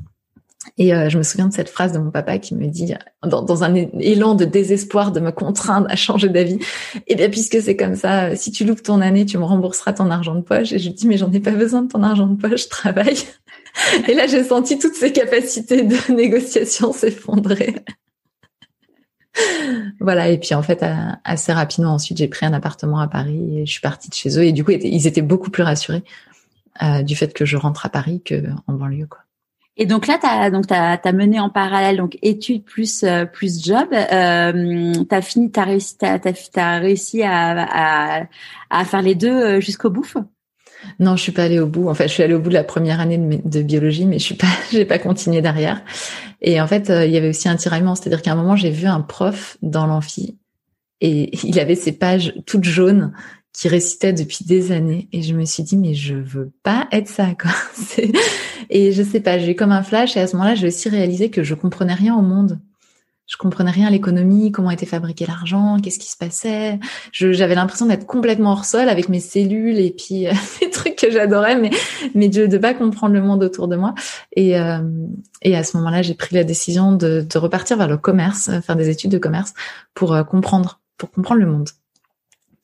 Et 0.78 0.94
euh, 0.94 1.08
je 1.08 1.18
me 1.18 1.22
souviens 1.22 1.48
de 1.48 1.52
cette 1.52 1.68
phrase 1.68 1.92
de 1.92 1.98
mon 1.98 2.10
papa 2.10 2.38
qui 2.38 2.54
me 2.54 2.66
dit, 2.66 2.94
dans, 3.22 3.42
dans, 3.42 3.64
un 3.64 3.74
élan 3.74 4.34
de 4.34 4.44
désespoir 4.44 5.12
de 5.12 5.20
me 5.20 5.30
contraindre 5.30 5.86
à 5.90 5.96
changer 5.96 6.28
d'avis, 6.28 6.58
eh 7.06 7.14
bien 7.14 7.28
puisque 7.28 7.60
c'est 7.60 7.76
comme 7.76 7.94
ça, 7.94 8.36
si 8.36 8.50
tu 8.50 8.64
loupes 8.64 8.82
ton 8.82 9.00
année, 9.00 9.26
tu 9.26 9.38
me 9.38 9.44
rembourseras 9.44 9.92
ton 9.92 10.10
argent 10.10 10.34
de 10.34 10.42
poche. 10.42 10.72
Et 10.72 10.78
je 10.78 10.88
lui 10.88 10.94
dis, 10.94 11.06
mais 11.06 11.16
j'en 11.16 11.32
ai 11.32 11.40
pas 11.40 11.52
besoin 11.52 11.82
de 11.82 11.88
ton 11.88 12.02
argent 12.02 12.26
de 12.26 12.36
poche, 12.36 12.64
je 12.64 12.68
travaille. 12.68 13.18
Et 14.08 14.14
là, 14.14 14.26
j'ai 14.26 14.44
senti 14.44 14.78
toutes 14.78 14.94
ces 14.94 15.12
capacités 15.12 15.82
de 15.82 15.96
négociation 16.12 16.92
s'effondrer. 16.92 17.76
voilà. 20.00 20.28
Et 20.28 20.38
puis 20.38 20.54
en 20.54 20.62
fait, 20.62 20.84
assez 21.24 21.52
rapidement 21.52 21.94
ensuite, 21.94 22.18
j'ai 22.18 22.28
pris 22.28 22.46
un 22.46 22.52
appartement 22.52 23.00
à 23.00 23.08
Paris 23.08 23.58
et 23.58 23.66
je 23.66 23.70
suis 23.70 23.80
partie 23.80 24.08
de 24.08 24.14
chez 24.14 24.38
eux. 24.38 24.44
Et 24.44 24.52
du 24.52 24.64
coup, 24.64 24.72
ils 24.72 25.06
étaient 25.06 25.22
beaucoup 25.22 25.50
plus 25.50 25.62
rassurés 25.62 26.02
euh, 26.82 27.02
du 27.02 27.16
fait 27.16 27.32
que 27.32 27.44
je 27.44 27.56
rentre 27.56 27.86
à 27.86 27.88
Paris 27.88 28.22
qu'en 28.26 28.72
banlieue, 28.72 29.06
quoi. 29.06 29.20
Et 29.78 29.84
donc 29.86 30.06
là, 30.06 30.18
tu 30.18 30.26
as 30.26 30.50
donc 30.50 30.66
t'as 30.66 30.98
as 31.02 31.12
mené 31.12 31.38
en 31.38 31.50
parallèle 31.50 31.98
donc 31.98 32.18
études 32.22 32.64
plus 32.64 33.02
euh, 33.02 33.26
plus 33.26 33.62
job. 33.62 33.88
Euh, 33.92 35.04
t'as 35.08 35.20
fini, 35.20 35.50
t'as 35.50 35.64
réussi, 35.64 35.98
t'as 35.98 36.18
as, 36.56 36.78
réussi 36.78 37.22
à, 37.22 38.20
à, 38.20 38.26
à 38.70 38.84
faire 38.84 39.02
les 39.02 39.14
deux 39.14 39.28
euh, 39.28 39.60
jusqu'au 39.60 39.90
bout? 39.90 40.10
Non, 40.98 41.16
je 41.16 41.22
suis 41.22 41.32
pas 41.32 41.44
allée 41.44 41.58
au 41.58 41.66
bout. 41.66 41.88
En 41.88 41.94
fait, 41.94 42.08
je 42.08 42.12
suis 42.14 42.22
allée 42.22 42.34
au 42.34 42.38
bout 42.38 42.48
de 42.48 42.54
la 42.54 42.64
première 42.64 43.00
année 43.00 43.18
de, 43.18 43.40
de 43.44 43.62
biologie, 43.62 44.06
mais 44.06 44.18
je 44.18 44.24
suis 44.24 44.34
pas, 44.34 44.46
j'ai 44.72 44.84
pas 44.84 44.98
continué 44.98 45.42
derrière. 45.42 45.82
Et 46.40 46.60
en 46.60 46.66
fait, 46.66 46.90
euh, 46.90 47.04
il 47.04 47.12
y 47.12 47.16
avait 47.16 47.28
aussi 47.28 47.48
un 47.48 47.56
tiraillement, 47.56 47.94
c'est-à-dire 47.94 48.22
qu'à 48.22 48.32
un 48.32 48.36
moment, 48.36 48.56
j'ai 48.56 48.70
vu 48.70 48.86
un 48.86 49.00
prof 49.00 49.58
dans 49.62 49.86
l'amphi 49.86 50.38
et 51.00 51.36
il 51.46 51.58
avait 51.60 51.74
ses 51.74 51.92
pages 51.92 52.34
toutes 52.46 52.64
jaunes 52.64 53.12
qui 53.56 53.68
récitait 53.68 54.12
depuis 54.12 54.44
des 54.44 54.70
années 54.70 55.08
et 55.12 55.22
je 55.22 55.34
me 55.34 55.46
suis 55.46 55.62
dit 55.62 55.78
mais 55.78 55.94
je 55.94 56.14
veux 56.14 56.52
pas 56.62 56.88
être 56.92 57.08
ça 57.08 57.28
quoi. 57.40 57.50
et 58.70 58.92
je 58.92 59.02
sais 59.02 59.20
pas, 59.20 59.38
j'ai 59.38 59.52
eu 59.52 59.56
comme 59.56 59.72
un 59.72 59.82
flash 59.82 60.14
et 60.16 60.20
à 60.20 60.26
ce 60.26 60.36
moment-là, 60.36 60.54
j'ai 60.54 60.66
aussi 60.68 60.90
réalisé 60.90 61.30
que 61.30 61.42
je 61.42 61.54
comprenais 61.54 61.94
rien 61.94 62.14
au 62.14 62.20
monde. 62.22 62.60
Je 63.26 63.36
comprenais 63.38 63.72
rien 63.72 63.88
à 63.88 63.90
l'économie, 63.90 64.52
comment 64.52 64.70
était 64.70 64.86
fabriqué 64.86 65.26
l'argent, 65.26 65.78
qu'est-ce 65.82 65.98
qui 65.98 66.08
se 66.08 66.16
passait. 66.16 66.78
J'avais 67.12 67.56
l'impression 67.56 67.86
d'être 67.86 68.06
complètement 68.06 68.52
hors 68.52 68.64
sol 68.66 68.88
avec 68.88 69.08
mes 69.08 69.18
cellules 69.18 69.80
et 69.80 69.90
puis 69.90 70.28
euh, 70.28 70.32
des 70.60 70.70
trucs 70.70 70.94
que 70.94 71.10
j'adorais, 71.10 71.56
mais 71.58 71.70
mais 72.14 72.28
de 72.28 72.46
ne 72.46 72.58
pas 72.58 72.74
comprendre 72.74 73.14
le 73.14 73.22
monde 73.22 73.42
autour 73.42 73.68
de 73.68 73.76
moi. 73.76 73.94
Et 74.36 74.60
euh, 74.60 74.78
et 75.40 75.56
à 75.56 75.64
ce 75.64 75.78
moment-là, 75.78 76.02
j'ai 76.02 76.14
pris 76.14 76.36
la 76.36 76.44
décision 76.44 76.92
de, 76.92 77.26
de 77.28 77.38
repartir 77.38 77.78
vers 77.78 77.88
le 77.88 77.96
commerce, 77.96 78.50
faire 78.60 78.76
des 78.76 78.90
études 78.90 79.10
de 79.10 79.18
commerce 79.18 79.54
pour 79.94 80.12
euh, 80.12 80.22
comprendre, 80.24 80.80
pour 80.98 81.10
comprendre 81.10 81.40
le 81.40 81.46
monde. 81.46 81.70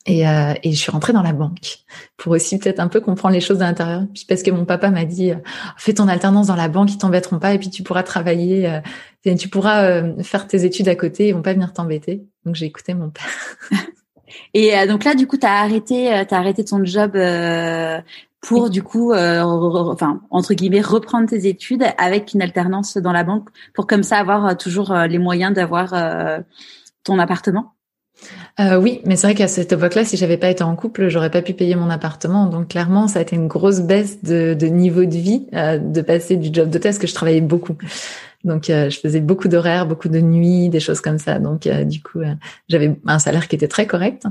Et, 0.05 0.27
euh, 0.27 0.55
et, 0.65 0.73
je 0.73 0.77
suis 0.77 0.91
rentrée 0.91 1.13
dans 1.13 1.23
la 1.23 1.33
banque 1.33 1.79
pour 2.17 2.33
aussi 2.33 2.59
peut-être 2.59 2.81
un 2.81 2.89
peu 2.89 3.01
comprendre 3.01 3.35
les 3.35 3.41
choses 3.41 3.59
de 3.59 3.63
l'intérieur. 3.63 4.03
Puis 4.13 4.25
parce 4.29 4.43
que 4.43 4.51
mon 4.51 4.65
papa 4.65 4.91
m'a 4.91 5.05
dit 5.05 5.31
euh, 5.31 5.37
fais 5.77 5.95
ton 5.95 6.09
alternance 6.09 6.49
dans 6.49 6.57
la 6.57 6.69
banque, 6.69 6.93
ils 6.93 6.99
t'embêteront 6.99 7.39
pas 7.39 7.55
et 7.55 7.59
puis 7.59 7.71
tu 7.71 7.85
pourras 7.85 8.03
travailler, 8.03 8.69
euh, 8.69 9.37
tu 9.37 9.49
pourras 9.49 9.85
euh, 9.85 10.21
faire 10.25 10.49
tes 10.49 10.65
études 10.65 10.89
à 10.89 10.97
côté, 10.97 11.29
ils 11.29 11.35
vont 11.35 11.43
pas 11.43 11.53
venir 11.53 11.73
t'embêter. 11.73 12.25
Donc 12.45 12.57
j'ai 12.57 12.67
écouté 12.67 12.95
mon 12.95 13.11
père. 13.11 13.29
et 14.55 14.77
euh, 14.77 14.89
donc 14.89 15.05
là, 15.05 15.15
du 15.15 15.29
coup, 15.29 15.37
t'as 15.37 15.63
arrêté, 15.63 16.25
t'as 16.29 16.39
arrêté 16.39 16.65
ton 16.65 16.85
job 16.85 17.13
pour 18.41 18.71
du 18.71 18.83
coup, 18.83 19.15
enfin 19.15 20.21
entre 20.31 20.55
guillemets, 20.55 20.81
reprendre 20.81 21.29
tes 21.29 21.47
études 21.47 21.85
avec 21.97 22.35
une 22.35 22.43
alternance 22.43 22.97
dans 22.97 23.13
la 23.13 23.23
banque 23.23 23.51
pour 23.73 23.87
comme 23.87 24.03
ça 24.03 24.19
avoir 24.19 24.57
toujours 24.57 24.93
les 24.93 25.19
moyens 25.19 25.55
d'avoir 25.55 25.95
ton 27.05 27.21
appartement? 27.21 27.75
Euh, 28.61 28.77
oui, 28.77 29.01
mais 29.07 29.17
c'est 29.17 29.27
vrai 29.29 29.35
qu'à 29.35 29.49
cette 29.49 29.73
époque-là, 29.73 30.05
si 30.05 30.17
j'avais 30.17 30.37
pas 30.37 30.51
été 30.51 30.63
en 30.63 30.77
couple, 30.77 31.09
j'aurais 31.09 31.31
pas 31.31 31.41
pu 31.41 31.55
payer 31.55 31.75
mon 31.75 31.89
appartement. 31.89 32.47
Donc 32.47 32.69
clairement, 32.69 33.09
ça 33.09 33.19
a 33.21 33.23
été 33.23 33.35
une 33.35 33.49
grosse 33.49 33.81
baisse 33.81 34.23
de, 34.23 34.55
niveau 34.67 35.05
de 35.05 35.17
vie 35.17 35.47
euh, 35.55 35.79
de 35.79 36.03
passer 36.03 36.37
du 36.37 36.51
job 36.53 36.69
d'hôtesse 36.69 36.99
que 36.99 37.07
je 37.07 37.15
travaillais 37.15 37.41
beaucoup. 37.41 37.77
Donc, 38.45 38.71
euh, 38.71 38.91
je 38.91 38.99
faisais 38.99 39.21
beaucoup 39.21 39.49
d'horaires, 39.49 39.87
beaucoup 39.87 40.09
de 40.09 40.21
nuits, 40.21 40.69
des 40.69 40.81
choses 40.81 41.01
comme 41.01 41.19
ça. 41.19 41.39
Donc, 41.39 41.67
euh, 41.67 41.85
du 41.85 42.03
coup, 42.03 42.21
euh, 42.21 42.35
j'avais 42.69 42.97
un 43.07 43.19
salaire 43.19 43.49
qui 43.49 43.57
était 43.57 43.69
très 43.69 43.87
correct. 43.87 44.25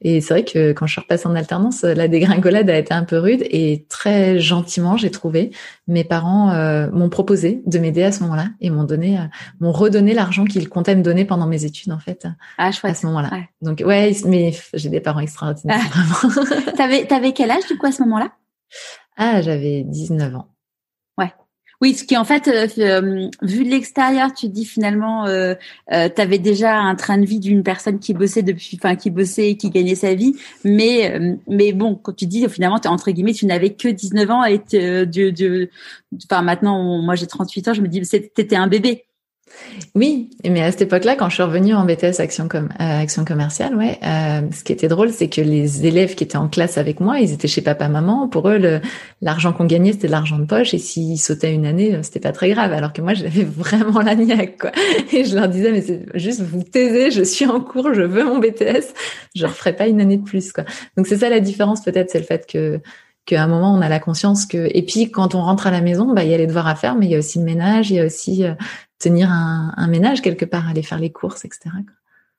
Et 0.00 0.20
c'est 0.20 0.34
vrai 0.34 0.44
que 0.44 0.72
quand 0.72 0.86
je 0.86 0.92
suis 0.92 1.00
repassée 1.00 1.26
en 1.26 1.34
alternance, 1.34 1.82
la 1.82 2.08
dégringolade 2.08 2.70
a 2.70 2.78
été 2.78 2.94
un 2.94 3.04
peu 3.04 3.18
rude 3.18 3.44
et 3.50 3.86
très 3.88 4.38
gentiment, 4.38 4.96
j'ai 4.96 5.10
trouvé, 5.10 5.50
mes 5.88 6.04
parents 6.04 6.52
m'ont 6.92 7.08
proposé 7.08 7.62
de 7.66 7.78
m'aider 7.78 8.02
à 8.02 8.12
ce 8.12 8.22
moment-là 8.22 8.48
et 8.60 8.70
m'ont 8.70 8.84
donné, 8.84 9.18
m'ont 9.60 9.72
redonné 9.72 10.14
l'argent 10.14 10.44
qu'ils 10.44 10.68
comptaient 10.68 10.96
me 10.96 11.02
donner 11.02 11.24
pendant 11.24 11.46
mes 11.46 11.64
études, 11.64 11.92
en 11.92 11.98
fait. 11.98 12.26
Ah, 12.58 12.70
À 12.82 12.94
ce 12.94 13.06
moment-là. 13.06 13.30
Donc, 13.62 13.82
ouais, 13.84 14.12
mais 14.26 14.54
j'ai 14.74 14.88
des 14.88 15.00
parents 15.00 15.20
extraordinaires, 15.20 15.80
ah. 15.80 15.98
vraiment. 16.28 16.72
t'avais, 16.76 17.06
t'avais 17.06 17.32
quel 17.32 17.50
âge, 17.50 17.66
du 17.68 17.76
coup, 17.76 17.86
à 17.86 17.92
ce 17.92 18.02
moment-là? 18.02 18.30
Ah, 19.16 19.40
j'avais 19.42 19.82
19 19.84 20.34
ans. 20.36 20.55
Oui, 21.82 21.94
ce 21.94 22.04
qui 22.04 22.16
en 22.16 22.24
fait, 22.24 22.48
euh, 22.48 22.66
euh, 22.78 23.28
vu 23.42 23.64
de 23.64 23.70
l'extérieur, 23.70 24.32
tu 24.32 24.48
dis 24.48 24.64
finalement, 24.64 25.26
euh, 25.26 25.54
euh 25.92 26.08
tu 26.14 26.22
avais 26.22 26.38
déjà 26.38 26.78
un 26.78 26.94
train 26.94 27.18
de 27.18 27.26
vie 27.26 27.38
d'une 27.38 27.62
personne 27.62 27.98
qui 27.98 28.14
bossait 28.14 28.42
depuis, 28.42 28.78
enfin 28.80 28.96
qui 28.96 29.10
bossait 29.10 29.50
et 29.50 29.56
qui 29.56 29.68
gagnait 29.70 29.94
sa 29.94 30.14
vie, 30.14 30.34
mais 30.64 31.36
mais 31.46 31.72
bon, 31.72 31.94
quand 31.96 32.14
tu 32.14 32.26
dis 32.26 32.48
finalement, 32.48 32.80
entre 32.86 33.10
guillemets, 33.10 33.34
tu 33.34 33.46
n'avais 33.46 33.74
que 33.74 33.88
19 33.88 34.30
ans 34.30 34.44
et 34.44 34.58
de, 34.58 35.70
enfin 36.24 36.42
maintenant, 36.42 37.02
moi 37.02 37.14
j'ai 37.14 37.26
38 37.26 37.68
ans, 37.68 37.74
je 37.74 37.82
me 37.82 37.88
dis, 37.88 38.02
c'était 38.04 38.56
un 38.56 38.68
bébé. 38.68 39.04
Oui, 39.94 40.30
mais 40.44 40.62
à 40.62 40.70
cette 40.70 40.82
époque-là, 40.82 41.16
quand 41.16 41.28
je 41.28 41.34
suis 41.34 41.42
revenue 41.42 41.74
en 41.74 41.84
BTS 41.84 42.20
action, 42.20 42.48
euh, 42.54 42.66
action 42.78 43.24
commerciale, 43.24 43.74
ouais, 43.74 43.98
euh, 44.04 44.42
ce 44.52 44.62
qui 44.62 44.72
était 44.72 44.88
drôle, 44.88 45.10
c'est 45.10 45.28
que 45.28 45.40
les 45.40 45.86
élèves 45.86 46.14
qui 46.14 46.24
étaient 46.24 46.36
en 46.36 46.48
classe 46.48 46.78
avec 46.78 47.00
moi, 47.00 47.20
ils 47.20 47.32
étaient 47.32 47.48
chez 47.48 47.62
papa, 47.62 47.88
maman. 47.88 48.28
Pour 48.28 48.48
eux, 48.48 48.80
l'argent 49.22 49.52
qu'on 49.52 49.64
gagnait, 49.64 49.92
c'était 49.92 50.08
de 50.08 50.12
l'argent 50.12 50.38
de 50.38 50.44
poche, 50.44 50.74
et 50.74 50.78
s'ils 50.78 51.18
sautaient 51.18 51.54
une 51.54 51.66
année, 51.66 51.94
euh, 51.94 52.02
c'était 52.02 52.20
pas 52.20 52.32
très 52.32 52.50
grave. 52.50 52.72
Alors 52.72 52.92
que 52.92 53.02
moi, 53.02 53.14
j'avais 53.14 53.44
vraiment 53.56 54.00
la 54.00 54.14
niaque, 54.14 54.58
quoi. 54.58 54.72
Et 55.12 55.24
je 55.24 55.34
leur 55.34 55.48
disais, 55.48 55.72
mais 55.72 55.82
c'est 55.82 56.04
juste 56.14 56.40
vous 56.40 56.62
taisez, 56.62 57.10
je 57.10 57.22
suis 57.22 57.46
en 57.46 57.60
cours, 57.60 57.94
je 57.94 58.02
veux 58.02 58.24
mon 58.24 58.38
BTS, 58.38 58.92
je 59.34 59.46
referai 59.46 59.74
pas 59.74 59.86
une 59.86 60.00
année 60.00 60.18
de 60.18 60.24
plus, 60.24 60.52
quoi. 60.52 60.64
Donc 60.96 61.06
c'est 61.06 61.18
ça 61.18 61.28
la 61.28 61.40
différence, 61.40 61.82
peut-être, 61.82 62.10
c'est 62.10 62.18
le 62.18 62.24
fait 62.24 62.46
que 62.50 62.80
qu'à 63.26 63.42
un 63.42 63.46
moment 63.46 63.74
on 63.74 63.80
a 63.80 63.88
la 63.88 63.98
conscience 63.98 64.46
que 64.46 64.68
et 64.72 64.82
puis 64.82 65.10
quand 65.10 65.34
on 65.34 65.42
rentre 65.42 65.66
à 65.66 65.70
la 65.70 65.80
maison 65.80 66.14
bah 66.14 66.24
il 66.24 66.30
y 66.30 66.34
a 66.34 66.38
les 66.38 66.46
devoirs 66.46 66.68
à 66.68 66.76
faire 66.76 66.94
mais 66.94 67.06
il 67.06 67.12
y 67.12 67.14
a 67.14 67.18
aussi 67.18 67.38
le 67.38 67.44
ménage 67.44 67.90
il 67.90 67.96
y 67.96 68.00
a 68.00 68.06
aussi 68.06 68.44
tenir 68.98 69.30
un, 69.30 69.72
un, 69.76 69.86
ménage 69.86 70.22
quelque 70.22 70.44
part, 70.44 70.68
aller 70.68 70.82
faire 70.82 70.98
les 70.98 71.12
courses, 71.12 71.44
etc. 71.44 71.70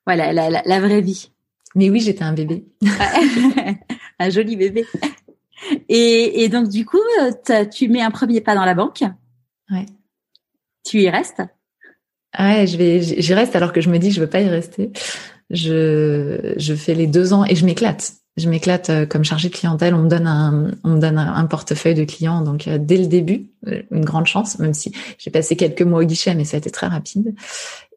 Voilà, 0.05 0.33
la, 0.33 0.49
la, 0.49 0.61
la, 0.65 0.79
vraie 0.79 1.01
vie. 1.01 1.31
Mais 1.75 1.89
oui, 1.89 1.99
j'étais 1.99 2.23
un 2.23 2.33
bébé. 2.33 2.65
un 4.19 4.29
joli 4.29 4.55
bébé. 4.55 4.85
Et, 5.89 6.43
et, 6.43 6.49
donc, 6.49 6.69
du 6.69 6.85
coup, 6.85 7.01
tu 7.71 7.89
mets 7.89 8.01
un 8.01 8.11
premier 8.11 8.41
pas 8.41 8.55
dans 8.55 8.65
la 8.65 8.73
banque. 8.73 9.03
Ouais. 9.69 9.85
Tu 10.85 11.01
y 11.01 11.09
restes 11.09 11.41
Ouais, 12.37 12.67
je 12.67 12.77
vais, 12.77 13.01
j'y 13.01 13.33
reste 13.33 13.55
alors 13.55 13.73
que 13.73 13.81
je 13.81 13.89
me 13.89 13.97
dis 13.97 14.11
je 14.11 14.19
veux 14.19 14.29
pas 14.29 14.41
y 14.41 14.49
rester. 14.49 14.91
Je, 15.49 16.53
je 16.57 16.75
fais 16.75 16.93
les 16.93 17.07
deux 17.07 17.33
ans 17.33 17.45
et 17.45 17.55
je 17.55 17.65
m'éclate 17.65 18.16
je 18.37 18.47
m'éclate 18.49 18.89
euh, 18.89 19.05
comme 19.05 19.23
chargée 19.23 19.49
de 19.49 19.53
clientèle. 19.53 19.93
On 19.93 20.03
me 20.03 20.09
donne 20.09 20.27
un, 20.27 20.71
on 20.83 20.89
me 20.89 20.99
donne 20.99 21.17
un 21.17 21.45
portefeuille 21.45 21.95
de 21.95 22.05
clients. 22.05 22.41
Donc 22.41 22.67
euh, 22.67 22.77
dès 22.79 22.97
le 22.97 23.07
début, 23.07 23.49
euh, 23.67 23.81
une 23.91 24.05
grande 24.05 24.27
chance, 24.27 24.59
même 24.59 24.73
si 24.73 24.93
j'ai 25.17 25.31
passé 25.31 25.55
quelques 25.55 25.81
mois 25.81 26.01
au 26.01 26.05
guichet, 26.05 26.35
mais 26.35 26.45
ça 26.45 26.55
a 26.55 26.59
été 26.59 26.69
très 26.69 26.87
rapide. 26.87 27.35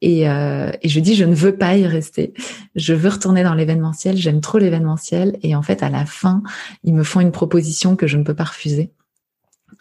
Et, 0.01 0.29
euh, 0.29 0.71
et 0.83 0.89
je 0.89 0.99
dis, 1.01 1.15
je 1.15 1.25
ne 1.25 1.35
veux 1.35 1.57
pas 1.57 1.77
y 1.77 1.87
rester. 1.87 2.33
Je 2.75 2.95
veux 2.95 3.11
retourner 3.11 3.45
dans 3.45 3.55
l'événementiel. 3.55 4.17
J'aime 4.17 4.41
trop 4.41 4.59
l'événementiel. 4.59 5.39
Et 5.43 5.55
en 5.55 5.63
fait, 5.63 5.83
à 5.83 5.91
la 5.91 6.07
fin, 6.07 6.43
ils 6.85 6.95
me 6.95 7.05
font 7.05 7.21
une 7.21 7.33
proposition 7.33 7.97
que 7.97 8.07
je 8.07 8.17
ne 8.17 8.25
peux 8.25 8.35
pas 8.35 8.45
refuser. 8.45 8.91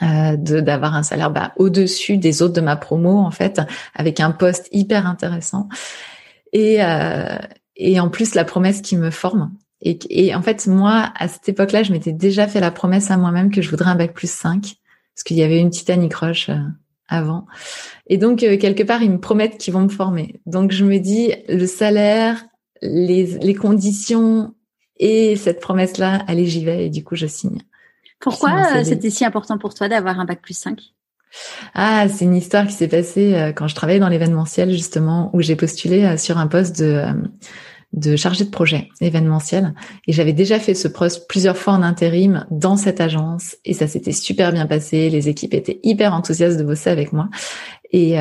Euh, 0.01 0.38
d'avoir 0.38 0.96
un 0.96 1.04
salaire 1.04 1.30
bah, 1.30 1.51
au-dessus 1.58 2.18
des 2.18 2.42
autres 2.42 2.54
de 2.54 2.62
ma 2.62 2.78
promo 2.78 3.18
en 3.18 3.32
fait 3.32 3.60
avec 3.94 4.22
un 4.22 4.32
poste 4.32 4.70
hyper 4.72 5.06
intéressant 5.06 5.68
et 6.54 6.82
euh, 6.82 7.38
et 7.75 8.00
en 8.00 8.08
plus 8.10 8.34
la 8.34 8.46
promesse 8.46 8.82
qui 8.82 8.96
me 8.96 9.10
forme 9.10 9.51
et, 9.81 10.00
et, 10.09 10.36
en 10.36 10.41
fait, 10.41 10.67
moi, 10.67 11.12
à 11.15 11.27
cette 11.27 11.48
époque-là, 11.50 11.83
je 11.83 11.91
m'étais 11.91 12.12
déjà 12.12 12.48
fait 12.48 12.59
la 12.59 12.71
promesse 12.71 13.12
à 13.12 13.17
moi-même 13.17 13.51
que 13.51 13.62
je 13.62 13.69
voudrais 13.69 13.89
un 13.91 13.95
bac 13.95 14.13
plus 14.13 14.29
5, 14.29 14.62
parce 14.62 15.24
qu'il 15.24 15.38
y 15.38 15.43
avait 15.43 15.59
une 15.59 15.69
petite 15.69 15.89
anicroche 15.89 16.50
euh, 16.50 16.57
avant. 17.07 17.45
Et 18.07 18.17
donc, 18.17 18.39
quelque 18.39 18.83
part, 18.83 19.01
ils 19.01 19.12
me 19.12 19.19
promettent 19.19 19.57
qu'ils 19.57 19.74
vont 19.74 19.81
me 19.81 19.89
former. 19.89 20.41
Donc, 20.45 20.71
je 20.71 20.83
me 20.83 20.98
dis, 20.98 21.33
le 21.48 21.65
salaire, 21.65 22.45
les, 22.81 23.25
les 23.39 23.55
conditions 23.55 24.53
et 24.98 25.36
cette 25.38 25.62
promesse-là, 25.62 26.24
allez, 26.27 26.45
j'y 26.45 26.65
vais. 26.65 26.88
Et 26.88 26.89
du 26.89 27.03
coup, 27.03 27.15
je 27.15 27.27
signe. 27.27 27.62
Pourquoi 28.19 28.83
c'était 28.83 29.09
si 29.09 29.24
important 29.24 29.57
pour 29.57 29.74
toi 29.74 29.88
d'avoir 29.88 30.19
un 30.19 30.25
bac 30.25 30.41
plus 30.41 30.57
5 30.57 30.79
ah, 31.75 32.07
c'est 32.09 32.25
une 32.25 32.36
histoire 32.36 32.65
qui 32.65 32.74
s'est 32.74 32.88
passée 32.88 33.36
euh, 33.36 33.51
quand 33.51 33.67
je 33.67 33.75
travaillais 33.75 34.00
dans 34.00 34.09
l'événementiel 34.09 34.71
justement, 34.71 35.29
où 35.33 35.41
j'ai 35.41 35.55
postulé 35.55 36.03
euh, 36.03 36.17
sur 36.17 36.39
un 36.39 36.48
poste 36.48 36.79
de 36.79 36.86
euh, 36.86 37.13
de 37.93 38.15
chargé 38.15 38.46
de 38.46 38.50
projet 38.50 38.89
événementiel. 39.01 39.74
Et 40.08 40.13
j'avais 40.13 40.34
déjà 40.34 40.60
fait 40.60 40.74
ce 40.74 40.88
poste 40.88 41.27
plusieurs 41.27 41.58
fois 41.58 41.74
en 41.74 41.81
intérim 41.81 42.46
dans 42.51 42.77
cette 42.77 43.01
agence 43.01 43.58
et 43.65 43.74
ça 43.74 43.88
s'était 43.88 44.12
super 44.12 44.51
bien 44.51 44.67
passé. 44.67 45.10
Les 45.10 45.27
équipes 45.27 45.53
étaient 45.53 45.79
hyper 45.84 46.13
enthousiastes 46.13 46.58
de 46.58 46.63
bosser 46.63 46.89
avec 46.91 47.13
moi. 47.13 47.29
Et 47.91 48.17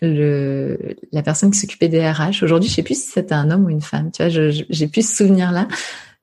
le 0.00 0.78
la 1.12 1.22
personne 1.22 1.50
qui 1.50 1.58
s'occupait 1.58 1.88
des 1.88 2.08
RH 2.08 2.42
aujourd'hui 2.42 2.70
je 2.70 2.76
sais 2.76 2.82
plus 2.82 2.98
si 2.98 3.10
c'était 3.10 3.34
un 3.34 3.50
homme 3.50 3.66
ou 3.66 3.68
une 3.68 3.82
femme 3.82 4.10
tu 4.10 4.26
vois 4.26 4.30
j'ai 4.30 4.86
plus 4.86 5.06
ce 5.06 5.16
souvenir 5.16 5.52
là 5.52 5.68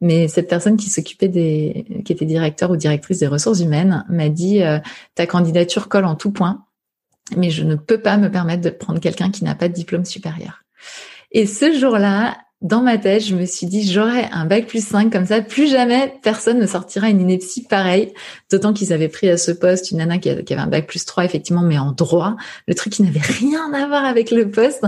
mais 0.04 0.28
cette 0.28 0.50
personne 0.50 0.76
qui 0.76 0.90
s'occupait 0.90 1.30
des, 1.30 1.86
qui 2.04 2.12
était 2.12 2.26
directeur 2.26 2.70
ou 2.70 2.76
directrice 2.76 3.20
des 3.20 3.28
ressources 3.28 3.62
humaines, 3.62 4.06
m'a 4.10 4.28
dit 4.28 4.62
euh, 4.62 4.80
ta 5.16 5.26
candidature 5.26 5.88
colle 5.88 6.04
en 6.04 6.16
tout 6.16 6.32
point, 6.32 6.66
mais 7.38 7.50
je 7.50 7.64
ne 7.64 7.76
peux 7.76 8.02
pas 8.02 8.18
me 8.18 8.30
permettre 8.30 8.62
de 8.62 8.70
prendre 8.70 9.00
quelqu'un 9.00 9.32
qui 9.32 9.46
n'a 9.46 9.56
pas 9.56 9.70
de 9.70 9.74
diplôme 9.74 10.04
supérieur. 10.04 10.66
Et 11.32 11.48
ce 11.48 11.74
jour-là, 11.74 12.38
dans 12.64 12.82
ma 12.82 12.98
tête, 12.98 13.26
je 13.26 13.36
me 13.36 13.46
suis 13.46 13.68
dit, 13.68 13.86
j'aurais 13.90 14.30
un 14.32 14.46
bac 14.46 14.68
plus 14.68 14.84
5 14.84 15.12
comme 15.12 15.26
ça, 15.26 15.42
plus 15.42 15.70
jamais 15.70 16.14
personne 16.24 16.60
ne 16.60 16.66
sortira 16.66 17.10
une 17.10 17.20
ineptie 17.20 17.64
pareille. 17.64 18.14
D'autant 18.50 18.72
qu'ils 18.72 18.94
avaient 18.94 19.10
pris 19.10 19.30
à 19.30 19.38
ce 19.38 19.52
poste 19.52 19.92
une 19.92 19.98
nana 19.98 20.18
qui 20.18 20.30
avait 20.30 20.56
un 20.56 20.68
bac 20.68 20.88
plus 20.88 21.04
3, 21.04 21.26
effectivement, 21.26 21.62
mais 21.62 21.78
en 21.78 21.92
droit. 21.92 22.38
Le 22.68 22.74
truc 22.74 22.94
qui 22.94 23.04
n'avait 23.04 23.20
rien 23.20 23.72
à 23.74 23.86
voir 23.88 24.06
avec 24.06 24.32
le 24.32 24.50
poste. 24.50 24.84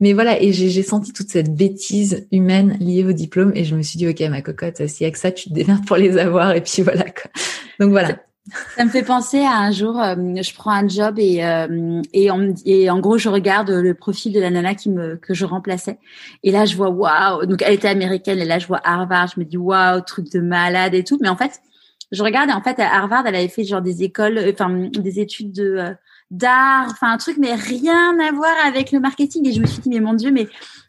Mais 0.00 0.12
voilà, 0.12 0.40
et 0.40 0.52
j'ai 0.52 0.82
senti 0.82 1.12
toute 1.12 1.28
cette 1.28 1.52
bêtise 1.52 2.26
humaine 2.30 2.76
liée 2.78 3.04
au 3.04 3.12
diplôme 3.12 3.52
et 3.56 3.64
je 3.64 3.74
me 3.74 3.82
suis 3.82 3.98
dit, 3.98 4.06
ok, 4.06 4.20
ma 4.30 4.40
cocotte, 4.40 4.86
si 4.86 5.04
avec 5.04 5.16
ça, 5.16 5.32
tu 5.32 5.48
te 5.48 5.54
démerdes 5.54 5.84
pour 5.84 5.96
les 5.96 6.18
avoir 6.18 6.52
et 6.52 6.60
puis 6.60 6.82
voilà, 6.82 7.04
quoi. 7.04 7.30
Donc 7.80 7.90
voilà. 7.90 8.20
Ça 8.76 8.84
me 8.84 8.90
fait 8.90 9.02
penser 9.02 9.40
à 9.40 9.58
un 9.58 9.72
jour, 9.72 10.00
euh, 10.00 10.14
je 10.16 10.54
prends 10.54 10.70
un 10.70 10.86
job 10.86 11.18
et 11.18 11.44
euh, 11.44 12.00
et, 12.12 12.30
en, 12.30 12.54
et 12.64 12.88
en 12.90 13.00
gros 13.00 13.18
je 13.18 13.28
regarde 13.28 13.70
le 13.70 13.94
profil 13.94 14.32
de 14.32 14.38
la 14.38 14.50
nana 14.50 14.74
qui 14.74 14.88
me 14.88 15.16
que 15.16 15.34
je 15.34 15.44
remplaçais. 15.44 15.98
Et 16.44 16.52
là 16.52 16.64
je 16.64 16.76
vois 16.76 16.90
waouh 16.90 17.46
donc 17.46 17.62
elle 17.62 17.74
était 17.74 17.88
américaine 17.88 18.38
et 18.38 18.44
là 18.44 18.58
je 18.58 18.66
vois 18.66 18.80
Harvard. 18.84 19.28
Je 19.34 19.40
me 19.40 19.44
dis 19.44 19.56
waouh 19.56 20.00
truc 20.02 20.30
de 20.30 20.40
malade 20.40 20.94
et 20.94 21.02
tout. 21.02 21.18
Mais 21.20 21.28
en 21.28 21.36
fait 21.36 21.60
je 22.12 22.22
regarde 22.22 22.50
et 22.50 22.52
en 22.52 22.62
fait 22.62 22.78
à 22.78 22.94
Harvard 22.94 23.26
elle 23.26 23.34
avait 23.34 23.48
fait 23.48 23.64
genre 23.64 23.82
des 23.82 24.04
écoles 24.04 24.38
euh, 24.38 24.52
enfin 24.52 24.70
des 24.70 25.18
études 25.18 25.52
de 25.52 25.96
d'art 26.30 26.86
enfin 26.90 27.12
un 27.12 27.16
truc 27.16 27.38
mais 27.38 27.54
rien 27.54 28.16
à 28.20 28.30
voir 28.32 28.54
avec 28.64 28.92
le 28.92 29.00
marketing. 29.00 29.48
Et 29.48 29.52
je 29.52 29.60
me 29.60 29.66
suis 29.66 29.80
dit 29.80 29.88
mais 29.88 30.00
mon 30.00 30.14
dieu 30.14 30.30
mais 30.30 30.46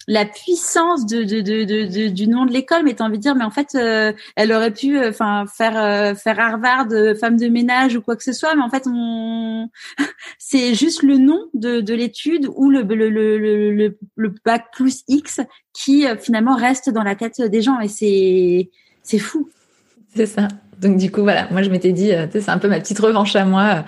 la 0.07 0.25
puissance 0.25 1.05
de, 1.05 1.23
de, 1.23 1.41
de, 1.41 1.63
de 1.65 2.07
du 2.07 2.27
nom 2.27 2.45
de 2.45 2.53
l'école, 2.53 2.83
mais 2.83 2.93
t'as 2.93 3.03
envie 3.03 3.17
de 3.17 3.21
dire, 3.21 3.35
mais 3.35 3.43
en 3.43 3.51
fait, 3.51 3.75
euh, 3.75 4.13
elle 4.37 4.53
aurait 4.53 4.71
pu, 4.71 4.97
euh, 4.97 5.09
enfin, 5.09 5.45
faire 5.53 5.77
euh, 5.77 6.15
faire 6.15 6.39
Harvard, 6.39 6.87
femme 7.19 7.35
de 7.35 7.47
ménage 7.47 7.97
ou 7.97 8.01
quoi 8.01 8.15
que 8.15 8.23
ce 8.23 8.31
soit, 8.31 8.55
mais 8.55 8.61
en 8.61 8.69
fait, 8.69 8.83
on, 8.87 9.69
c'est 10.39 10.75
juste 10.75 11.03
le 11.03 11.17
nom 11.17 11.47
de, 11.53 11.81
de 11.81 11.93
l'étude 11.93 12.47
ou 12.55 12.69
le 12.69 12.83
le, 12.83 13.09
le, 13.09 13.37
le, 13.37 13.97
le 14.15 14.35
bac 14.45 14.67
plus 14.71 15.03
X 15.09 15.41
qui 15.73 16.05
finalement 16.19 16.55
reste 16.55 16.89
dans 16.89 17.03
la 17.03 17.15
tête 17.15 17.41
des 17.41 17.61
gens 17.61 17.79
et 17.79 17.89
c'est 17.89 18.69
c'est 19.03 19.19
fou. 19.19 19.49
C'est 20.15 20.25
ça. 20.25 20.47
Donc 20.79 20.97
du 20.97 21.11
coup 21.11 21.21
voilà, 21.21 21.47
moi 21.51 21.63
je 21.63 21.69
m'étais 21.69 21.91
dit, 21.91 22.11
c'est 22.31 22.49
un 22.49 22.57
peu 22.59 22.69
ma 22.69 22.79
petite 22.79 22.99
revanche 22.99 23.35
à 23.35 23.45
moi. 23.45 23.83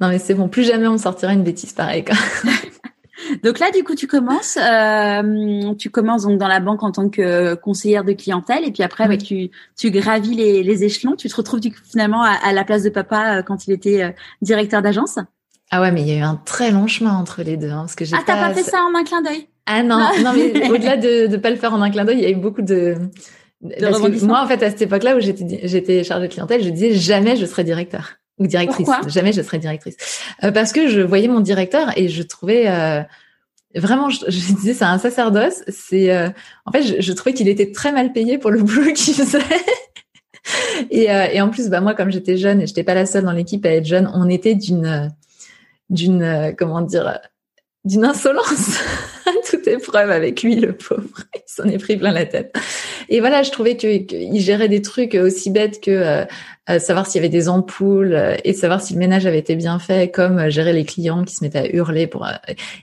Non 0.00 0.08
mais 0.08 0.18
c'est 0.18 0.34
bon, 0.34 0.48
plus 0.48 0.64
jamais 0.64 0.86
on 0.86 0.92
me 0.92 0.98
sortira 0.98 1.32
une 1.32 1.44
bêtise 1.44 1.72
pareille. 1.72 2.04
Donc 3.42 3.58
là, 3.58 3.70
du 3.70 3.84
coup, 3.84 3.94
tu 3.94 4.06
commences, 4.06 4.56
euh, 4.56 5.74
tu 5.74 5.90
commences 5.90 6.22
donc 6.22 6.38
dans 6.38 6.48
la 6.48 6.60
banque 6.60 6.82
en 6.82 6.92
tant 6.92 7.08
que 7.08 7.54
conseillère 7.54 8.04
de 8.04 8.12
clientèle, 8.12 8.64
et 8.64 8.70
puis 8.70 8.82
après, 8.82 9.08
bah, 9.08 9.16
tu, 9.16 9.50
tu 9.76 9.90
gravis 9.90 10.34
les, 10.34 10.62
les, 10.62 10.84
échelons. 10.84 11.16
Tu 11.16 11.28
te 11.28 11.36
retrouves 11.36 11.60
du 11.60 11.70
coup, 11.70 11.80
finalement 11.88 12.22
à, 12.22 12.52
la 12.52 12.64
place 12.64 12.82
de 12.82 12.90
papa 12.90 13.38
euh, 13.38 13.42
quand 13.42 13.66
il 13.66 13.72
était 13.72 14.02
euh, 14.02 14.10
directeur 14.42 14.82
d'agence. 14.82 15.18
Ah 15.70 15.80
ouais, 15.80 15.92
mais 15.92 16.02
il 16.02 16.08
y 16.08 16.12
a 16.12 16.18
eu 16.18 16.22
un 16.22 16.40
très 16.44 16.70
long 16.70 16.86
chemin 16.86 17.14
entre 17.14 17.42
les 17.42 17.56
deux, 17.56 17.70
hein, 17.70 17.80
parce 17.80 17.94
que 17.94 18.04
j'ai. 18.04 18.16
Ah, 18.16 18.22
t'as 18.24 18.36
pas 18.36 18.54
fait 18.54 18.62
ça 18.62 18.78
en 18.82 18.96
un 18.98 19.04
clin 19.04 19.20
d'œil? 19.20 19.48
Ah 19.66 19.82
non, 19.82 19.98
non, 19.98 20.32
mais 20.34 20.70
au-delà 20.70 20.96
de 20.96 21.26
ne 21.26 21.36
pas 21.36 21.50
le 21.50 21.56
faire 21.56 21.74
en 21.74 21.82
un 21.82 21.90
clin 21.90 22.04
d'œil, 22.04 22.18
il 22.18 22.22
y 22.22 22.26
a 22.26 22.30
eu 22.30 22.36
beaucoup 22.36 22.62
de. 22.62 22.96
parce 23.80 24.00
que 24.00 24.24
moi, 24.24 24.42
en 24.42 24.46
fait, 24.46 24.62
à 24.62 24.70
cette 24.70 24.82
époque-là 24.82 25.16
où 25.16 25.20
j'étais 25.20 26.04
chargée 26.04 26.28
de 26.28 26.32
clientèle, 26.32 26.62
je 26.62 26.70
disais 26.70 26.94
jamais 26.94 27.36
je 27.36 27.44
serai 27.44 27.64
directeur 27.64 28.14
ou 28.38 28.46
directrice. 28.46 28.88
Jamais 29.08 29.32
je 29.32 29.42
serai 29.42 29.58
directrice. 29.58 29.96
Euh, 30.44 30.52
parce 30.52 30.72
que 30.72 30.88
je 30.88 31.00
voyais 31.00 31.28
mon 31.28 31.40
directeur 31.40 31.96
et 31.96 32.08
je 32.08 32.22
trouvais 32.22 32.68
euh, 32.68 33.02
vraiment, 33.74 34.10
je, 34.10 34.20
je, 34.28 34.52
disais 34.54 34.74
c'est 34.74 34.84
un 34.84 34.98
sacerdoce. 34.98 35.62
C'est 35.68 36.14
euh, 36.14 36.28
en 36.66 36.72
fait, 36.72 36.82
je, 36.82 37.00
je 37.00 37.12
trouvais 37.12 37.34
qu'il 37.34 37.48
était 37.48 37.72
très 37.72 37.92
mal 37.92 38.12
payé 38.12 38.38
pour 38.38 38.50
le 38.50 38.62
boulot 38.62 38.92
qu'il 38.92 39.14
faisait. 39.14 39.40
et, 40.90 41.04
et, 41.04 41.40
en 41.40 41.50
plus, 41.50 41.68
bah 41.68 41.80
moi, 41.80 41.94
comme 41.94 42.10
j'étais 42.10 42.36
jeune 42.36 42.60
et 42.60 42.66
j'étais 42.66 42.84
pas 42.84 42.94
la 42.94 43.06
seule 43.06 43.24
dans 43.24 43.32
l'équipe 43.32 43.64
à 43.66 43.70
être 43.70 43.86
jeune, 43.86 44.10
on 44.14 44.28
était 44.28 44.54
d'une 44.54 45.12
d'une 45.90 46.54
comment 46.58 46.82
dire 46.82 47.18
d'une 47.84 48.04
insolence 48.04 48.78
toute 49.50 49.66
épreuve 49.66 50.10
avec 50.10 50.42
lui, 50.42 50.56
le 50.56 50.72
pauvre. 50.72 51.24
Il 51.34 51.40
s'en 51.46 51.64
est 51.64 51.78
pris 51.78 51.96
plein 51.96 52.12
la 52.12 52.26
tête. 52.26 52.56
Et 53.08 53.20
voilà, 53.20 53.42
je 53.42 53.50
trouvais 53.50 53.76
qu'il 53.76 54.40
gérait 54.40 54.68
des 54.68 54.82
trucs 54.82 55.14
aussi 55.14 55.50
bêtes 55.50 55.80
que 55.82 55.90
euh, 55.90 56.24
euh, 56.70 56.78
savoir 56.78 57.06
s'il 57.06 57.16
y 57.16 57.24
avait 57.24 57.28
des 57.28 57.48
ampoules 57.48 58.14
euh, 58.14 58.36
et 58.44 58.52
savoir 58.52 58.82
si 58.82 58.92
le 58.92 58.98
ménage 58.98 59.26
avait 59.26 59.38
été 59.38 59.56
bien 59.56 59.78
fait, 59.78 60.10
comme 60.10 60.48
gérer 60.50 60.72
les 60.72 60.84
clients 60.84 61.24
qui 61.24 61.34
se 61.34 61.44
mettaient 61.44 61.58
à 61.58 61.74
hurler 61.74 62.06
pour. 62.06 62.26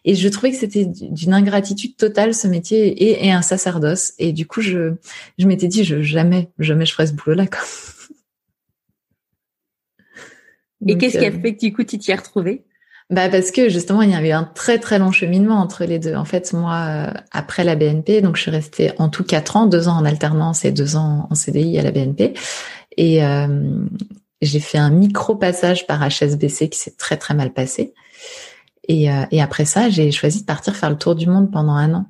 Et 0.03 0.15
je 0.15 0.27
trouvais 0.29 0.51
que 0.51 0.57
c'était 0.57 0.85
d'une 0.85 1.33
ingratitude 1.33 1.95
totale 1.97 2.33
ce 2.33 2.47
métier 2.47 2.87
et, 2.87 3.27
et, 3.27 3.31
un 3.31 3.41
sacerdoce. 3.41 4.13
Et 4.19 4.33
du 4.33 4.45
coup, 4.47 4.61
je 4.61 4.93
je 5.37 5.47
m'étais 5.47 5.67
dit, 5.67 5.83
je, 5.83 6.01
jamais 6.01 6.49
jamais 6.59 6.85
je 6.85 6.93
ferais 6.93 7.07
ce 7.07 7.13
boulot-là. 7.13 7.45
Et 10.87 10.97
qu'est-ce 10.97 11.17
qui 11.17 11.25
a 11.25 11.31
fait 11.31 11.55
que 11.55 11.59
du 11.59 11.73
coup 11.73 11.83
tu 11.83 11.97
t'y 11.97 12.11
es 12.11 12.15
retrouvé 12.15 12.63
bah 13.11 13.29
parce 13.29 13.51
que 13.51 13.69
justement 13.69 14.01
il 14.01 14.09
y 14.09 14.15
avait 14.15 14.31
un 14.31 14.43
très 14.43 14.79
très 14.79 14.97
long 14.97 15.11
cheminement 15.11 15.59
entre 15.59 15.85
les 15.85 15.99
deux. 15.99 16.15
En 16.15 16.25
fait 16.25 16.53
moi 16.53 16.87
euh, 16.89 17.13
après 17.31 17.63
la 17.63 17.75
BNP 17.75 18.21
donc 18.21 18.35
je 18.35 18.41
suis 18.41 18.51
restée 18.51 18.93
en 18.97 19.09
tout 19.09 19.23
quatre 19.23 19.57
ans, 19.57 19.67
deux 19.67 19.87
ans 19.87 19.97
en 19.97 20.05
alternance 20.05 20.65
et 20.65 20.71
deux 20.71 20.95
ans 20.95 21.27
en 21.29 21.35
CDI 21.35 21.77
à 21.77 21.83
la 21.83 21.91
BNP 21.91 22.33
et 22.97 23.23
euh, 23.23 23.85
j'ai 24.41 24.59
fait 24.59 24.79
un 24.79 24.89
micro 24.89 25.35
passage 25.35 25.85
par 25.85 26.01
HSBC 26.01 26.69
qui 26.69 26.79
s'est 26.79 26.95
très 26.97 27.15
très 27.15 27.35
mal 27.35 27.53
passé 27.53 27.93
et, 28.87 29.11
euh, 29.11 29.25
et 29.29 29.39
après 29.39 29.65
ça 29.65 29.87
j'ai 29.89 30.11
choisi 30.11 30.41
de 30.41 30.45
partir 30.45 30.75
faire 30.75 30.89
le 30.89 30.97
tour 30.97 31.13
du 31.13 31.27
monde 31.27 31.51
pendant 31.51 31.73
un 31.73 31.93
an. 31.93 32.05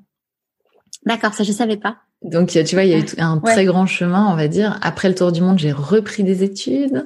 D'accord 1.05 1.34
ça 1.34 1.43
je 1.43 1.51
savais 1.51 1.77
pas. 1.77 1.97
Donc 2.23 2.47
tu 2.47 2.73
vois 2.73 2.86
il 2.86 2.91
y 2.91 2.93
a 2.93 2.99
eu 2.99 3.05
un 3.17 3.39
très 3.39 3.65
grand 3.65 3.86
chemin 3.86 4.31
on 4.31 4.38
va 4.38 4.47
dire. 4.47 4.79
Après 4.81 5.10
le 5.10 5.15
tour 5.15 5.34
du 5.34 5.41
monde 5.41 5.60
j'ai 5.60 5.73
repris 5.73 6.23
des 6.23 6.43
études. 6.43 7.05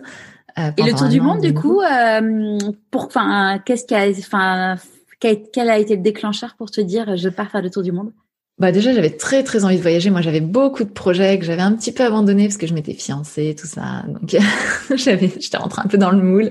Euh, 0.58 0.72
et 0.78 0.84
le 0.84 0.94
tour 0.94 1.08
du 1.08 1.22
monde, 1.22 1.42
du 1.42 1.54
coup, 1.54 1.82
euh, 1.82 2.58
pour, 2.92 3.06
enfin, 3.06 3.60
qu'est-ce 3.66 3.86
qui 3.86 3.96
a, 3.96 4.10
enfin, 4.10 4.76
quel 5.20 5.70
a 5.70 5.78
été 5.78 5.96
le 5.96 6.02
déclencheur 6.02 6.56
pour 6.56 6.72
te 6.72 6.82
dire 6.82 7.18
je 7.18 7.30
pars 7.30 7.50
faire 7.50 7.62
le 7.62 7.70
tour 7.70 7.84
du 7.84 7.92
monde? 7.92 8.12
Bah 8.60 8.74
déjà 8.74 8.94
j'avais 8.94 9.10
très 9.10 9.44
très 9.44 9.64
envie 9.64 9.78
de 9.78 9.82
voyager. 9.82 10.10
Moi 10.10 10.22
j'avais 10.22 10.42
beaucoup 10.42 10.84
de 10.84 10.90
projets 10.90 11.40
que 11.40 11.46
j'avais 11.46 11.62
un 11.62 11.72
petit 11.72 11.94
peu 11.94 12.04
abandonnés 12.04 12.46
parce 12.48 12.58
que 12.58 12.68
je 12.68 12.74
m'étais 12.74 12.94
fiancée 12.94 13.56
tout 13.58 13.68
ça. 13.68 14.04
Donc 14.08 14.36
j'avais 14.96 15.32
j'étais 15.40 15.58
rentrée 15.58 15.82
un 15.86 15.88
peu 15.88 15.98
dans 15.98 16.12
le 16.12 16.22
moule 16.22 16.50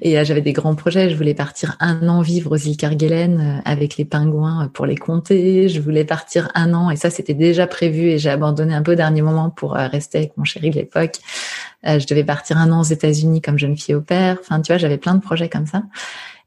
et 0.00 0.16
euh, 0.16 0.24
j'avais 0.24 0.42
des 0.42 0.52
grands 0.52 0.76
projets. 0.76 1.10
Je 1.10 1.16
voulais 1.16 1.34
partir 1.34 1.76
un 1.80 2.08
an 2.08 2.22
vivre 2.22 2.52
aux 2.52 2.56
îles 2.56 2.76
Kerguelen 2.76 3.40
euh, 3.40 3.60
avec 3.64 3.96
les 3.96 4.04
pingouins 4.04 4.66
euh, 4.66 4.68
pour 4.68 4.86
les 4.86 4.96
compter. 4.96 5.68
Je 5.68 5.80
voulais 5.80 6.04
partir 6.04 6.50
un 6.54 6.72
an 6.72 6.88
et 6.90 6.96
ça 6.96 7.10
c'était 7.10 7.34
déjà 7.34 7.66
prévu 7.66 8.10
et 8.10 8.18
j'ai 8.18 8.30
abandonné 8.30 8.72
un 8.72 8.82
peu 8.82 8.92
au 8.92 8.96
dernier 8.96 9.22
moment 9.22 9.50
pour 9.50 9.72
rester 9.72 10.18
avec 10.18 10.36
mon 10.36 10.44
chéri 10.44 10.70
de 10.70 10.76
l'époque. 10.76 11.16
je 11.84 12.06
devais 12.06 12.24
partir 12.24 12.58
un 12.58 12.70
an 12.70 12.80
aux 12.80 12.84
États-Unis 12.84 13.40
comme 13.40 13.58
jeune 13.58 13.76
fille 13.76 13.96
au 13.96 14.00
père. 14.00 14.36
Enfin 14.40 14.60
tu 14.60 14.70
vois 14.72 14.78
j'avais 14.78 14.98
plein 14.98 15.16
de 15.16 15.20
projets 15.20 15.48
comme 15.48 15.66
ça. 15.66 15.82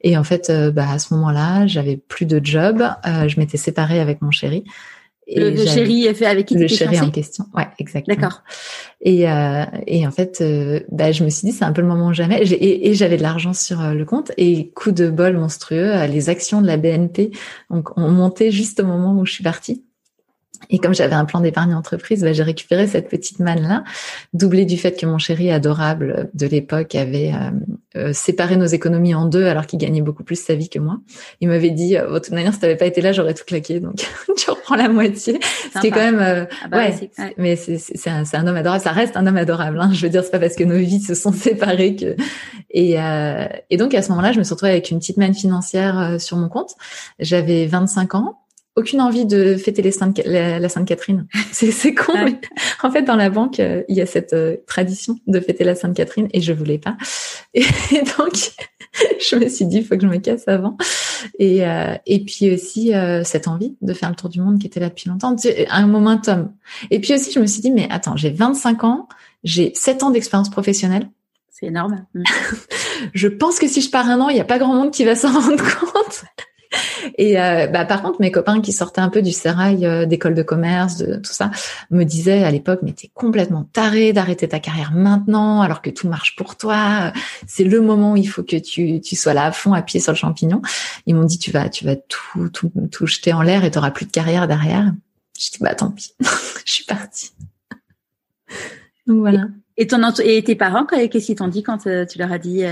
Et 0.03 0.17
en 0.17 0.23
fait, 0.23 0.51
bah, 0.73 0.91
à 0.91 0.99
ce 0.99 1.13
moment-là, 1.13 1.65
j'avais 1.65 1.97
plus 1.97 2.25
de 2.25 2.39
job. 2.43 2.83
je 3.05 3.39
m'étais 3.39 3.57
séparée 3.57 3.99
avec 3.99 4.21
mon 4.21 4.31
chéri. 4.31 4.65
Et 5.27 5.51
le, 5.51 5.65
chéri 5.65 6.13
fait 6.13 6.25
avec 6.25 6.47
qui 6.47 6.55
Le 6.55 6.67
chéri 6.67 6.99
en 6.99 7.09
question, 7.09 7.45
ouais, 7.55 7.67
exactement. 7.79 8.15
D'accord. 8.15 8.43
Et, 9.01 9.29
euh, 9.29 9.63
et 9.87 10.05
en 10.05 10.11
fait, 10.11 10.41
euh, 10.41 10.81
bah, 10.91 11.11
je 11.11 11.23
me 11.23 11.29
suis 11.29 11.47
dit, 11.47 11.53
c'est 11.53 11.63
un 11.63 11.71
peu 11.71 11.81
le 11.81 11.87
moment 11.87 12.07
ou 12.07 12.13
jamais. 12.13 12.41
Et, 12.43 12.89
et 12.89 12.93
j'avais 12.93 13.17
de 13.17 13.21
l'argent 13.21 13.53
sur 13.53 13.81
euh, 13.81 13.93
le 13.93 14.05
compte. 14.05 14.31
Et 14.37 14.71
coup 14.71 14.91
de 14.91 15.09
bol 15.09 15.37
monstrueux, 15.37 16.05
les 16.07 16.29
actions 16.29 16.61
de 16.61 16.67
la 16.67 16.77
BNP 16.77 17.31
donc, 17.69 17.97
ont 17.97 18.11
monté 18.11 18.51
juste 18.51 18.81
au 18.81 18.85
moment 18.85 19.13
où 19.13 19.25
je 19.25 19.33
suis 19.33 19.43
partie. 19.43 19.85
Et 20.69 20.79
comme 20.79 20.93
j'avais 20.93 21.15
un 21.15 21.25
plan 21.25 21.39
d'épargne 21.39 21.73
entreprise, 21.73 22.21
bah, 22.21 22.33
j'ai 22.33 22.43
récupéré 22.43 22.87
cette 22.87 23.09
petite 23.09 23.39
manne-là, 23.39 23.83
doublée 24.33 24.65
du 24.65 24.77
fait 24.77 24.99
que 24.99 25.05
mon 25.05 25.17
chéri 25.17 25.51
adorable 25.51 26.29
de 26.33 26.47
l'époque 26.47 26.95
avait 26.95 27.33
euh, 27.33 27.51
euh, 27.95 28.11
séparé 28.11 28.55
nos 28.55 28.65
économies 28.65 29.13
en 29.13 29.25
deux 29.25 29.45
alors 29.45 29.67
qu'il 29.67 29.77
gagnait 29.77 30.01
beaucoup 30.01 30.23
plus 30.23 30.41
sa 30.41 30.55
vie 30.55 30.67
que 30.67 30.79
moi. 30.79 30.97
Il 31.41 31.47
m'avait 31.47 31.69
dit, 31.69 31.95
euh, 31.95 32.11
de 32.11 32.17
toute 32.17 32.31
manière, 32.31 32.51
si 32.51 32.59
t'avais 32.59 32.75
pas 32.75 32.87
été 32.87 33.01
là, 33.01 33.11
j'aurais 33.11 33.35
tout 33.35 33.43
claqué, 33.45 33.79
donc 33.79 33.97
tu 34.35 34.49
reprends 34.49 34.75
la 34.75 34.89
moitié. 34.89 35.35
Est 35.35 35.91
quand 35.91 35.99
même, 35.99 36.19
euh, 36.19 36.45
ah 36.63 36.67
bah 36.69 36.77
ouais, 36.77 37.11
mais 37.37 37.55
c'est 37.55 38.09
un, 38.09 38.23
un, 38.33 38.47
homme 38.47 38.55
adorable. 38.55 38.83
Ça 38.83 38.93
reste 38.93 39.15
un 39.15 39.27
homme 39.27 39.37
adorable. 39.37 39.79
Hein. 39.79 39.91
Je 39.93 40.01
veux 40.01 40.09
dire, 40.09 40.23
c'est 40.23 40.31
pas 40.31 40.39
parce 40.39 40.55
que 40.55 40.63
nos 40.63 40.77
vies 40.77 41.01
se 41.01 41.13
sont 41.13 41.31
séparées 41.33 41.95
que. 41.95 42.15
Et, 42.71 42.95
et 43.69 43.77
donc 43.77 43.93
à 43.93 44.01
ce 44.01 44.09
moment-là, 44.09 44.31
je 44.31 44.39
me 44.39 44.43
suis 44.43 44.53
retrouvée 44.55 44.71
avec 44.71 44.89
une 44.89 44.97
petite 44.97 45.17
manne 45.17 45.35
financière 45.35 46.19
sur 46.19 46.37
mon 46.37 46.49
compte. 46.49 46.71
J'avais 47.19 47.67
25 47.67 48.15
ans 48.15 48.39
aucune 48.75 49.01
envie 49.01 49.25
de 49.25 49.55
fêter 49.55 49.81
les 49.81 49.91
Sainte, 49.91 50.19
la, 50.25 50.67
Sainte 50.69 50.87
Catherine. 50.87 51.27
C'est 51.51 51.93
con, 51.93 52.13
mais 52.15 52.39
en 52.81 52.91
fait 52.91 53.03
dans 53.03 53.15
la 53.15 53.29
banque 53.29 53.59
euh, 53.59 53.83
il 53.87 53.95
y 53.95 54.01
a 54.01 54.05
cette 54.05 54.33
euh, 54.33 54.57
tradition 54.67 55.19
de 55.27 55.39
fêter 55.39 55.63
la 55.63 55.75
Sainte 55.75 55.95
Catherine 55.95 56.27
et 56.33 56.41
je 56.41 56.53
voulais 56.53 56.79
pas. 56.79 56.97
Et, 57.53 57.63
donc 58.17 58.33
je 59.19 59.35
me 59.35 59.47
suis 59.47 59.65
dit 59.65 59.77
il 59.77 59.85
faut 59.85 59.95
que 59.95 60.01
je 60.01 60.07
me 60.07 60.17
casse 60.17 60.47
avant. 60.47 60.77
Et 61.39 61.65
euh, 61.65 61.95
et 62.05 62.23
puis 62.23 62.51
aussi 62.53 62.91
cette 63.23 63.47
envie 63.47 63.75
de 63.81 63.93
faire 63.93 64.09
le 64.09 64.15
tour 64.15 64.29
du 64.29 64.41
monde 64.41 64.59
qui 64.59 64.67
était 64.67 64.79
là 64.79 64.89
depuis 64.89 65.09
longtemps, 65.09 65.35
un 65.69 65.87
momentum. 65.87 66.51
Et 66.89 66.99
puis 66.99 67.13
aussi 67.13 67.31
je 67.31 67.39
me 67.39 67.45
suis 67.45 67.61
dit 67.61 67.71
mais 67.71 67.87
attends 67.91 68.15
j'ai 68.15 68.31
25 68.31 68.83
ans, 68.83 69.07
j'ai 69.43 69.71
7 69.75 70.03
ans 70.03 70.09
d'expérience 70.09 70.49
professionnelle. 70.49 71.09
C'est 71.51 71.67
énorme. 71.67 72.05
je 73.13 73.27
pense 73.27 73.59
que 73.59 73.67
si 73.67 73.81
je 73.81 73.91
pars 73.91 74.09
un 74.09 74.19
an, 74.19 74.29
il 74.29 74.33
n'y 74.33 74.41
a 74.41 74.45
pas 74.45 74.57
grand 74.57 74.73
monde 74.73 74.91
qui 74.91 75.05
va 75.05 75.15
s'en 75.15 75.31
rendre 75.31 75.63
compte. 75.79 76.25
Et 77.17 77.39
euh, 77.39 77.67
bah, 77.67 77.85
par 77.85 78.01
contre, 78.01 78.21
mes 78.21 78.31
copains 78.31 78.61
qui 78.61 78.71
sortaient 78.71 79.01
un 79.01 79.09
peu 79.09 79.21
du 79.21 79.31
sérail 79.31 79.85
euh, 79.85 80.05
d'école 80.05 80.33
de 80.33 80.43
commerce, 80.43 80.97
de 80.97 81.15
tout 81.17 81.33
ça, 81.33 81.51
me 81.91 82.03
disaient 82.03 82.43
à 82.43 82.51
l'époque, 82.51 82.79
mais 82.83 82.93
t'es 82.93 83.09
complètement 83.13 83.67
taré 83.71 84.13
d'arrêter 84.13 84.47
ta 84.47 84.59
carrière 84.59 84.91
maintenant, 84.93 85.61
alors 85.61 85.81
que 85.81 85.89
tout 85.89 86.07
marche 86.07 86.35
pour 86.35 86.55
toi. 86.55 87.11
C'est 87.47 87.63
le 87.63 87.81
moment 87.81 88.13
où 88.13 88.17
il 88.17 88.27
faut 88.27 88.43
que 88.43 88.57
tu, 88.57 89.01
tu 89.01 89.15
sois 89.15 89.33
là 89.33 89.45
à 89.45 89.51
fond, 89.51 89.73
à 89.73 89.81
pied 89.81 89.99
sur 89.99 90.11
le 90.11 90.17
champignon. 90.17 90.61
Ils 91.05 91.15
m'ont 91.15 91.25
dit, 91.25 91.39
tu 91.39 91.51
vas, 91.51 91.69
tu 91.69 91.85
vas 91.85 91.95
tout, 91.95 92.49
tout, 92.49 92.71
tout 92.91 93.07
jeter 93.07 93.33
en 93.33 93.41
l'air 93.41 93.63
et 93.63 93.71
t'auras 93.71 93.91
plus 93.91 94.05
de 94.05 94.11
carrière 94.11 94.47
derrière. 94.47 94.91
Je 95.39 95.51
dis, 95.51 95.57
bah 95.61 95.75
tant 95.75 95.91
pis, 95.91 96.13
je 96.65 96.73
suis 96.73 96.85
partie. 96.85 97.31
Donc 99.07 99.19
voilà. 99.19 99.47
Et, 99.77 99.87
ton, 99.87 100.01
et 100.23 100.43
tes 100.43 100.55
parents, 100.55 100.85
qu'est-ce 100.85 101.25
qu'ils 101.25 101.35
t'ont 101.35 101.47
dit 101.47 101.63
quand 101.63 101.87
euh, 101.87 102.05
tu 102.05 102.19
leur 102.19 102.31
as 102.31 102.37
dit 102.37 102.63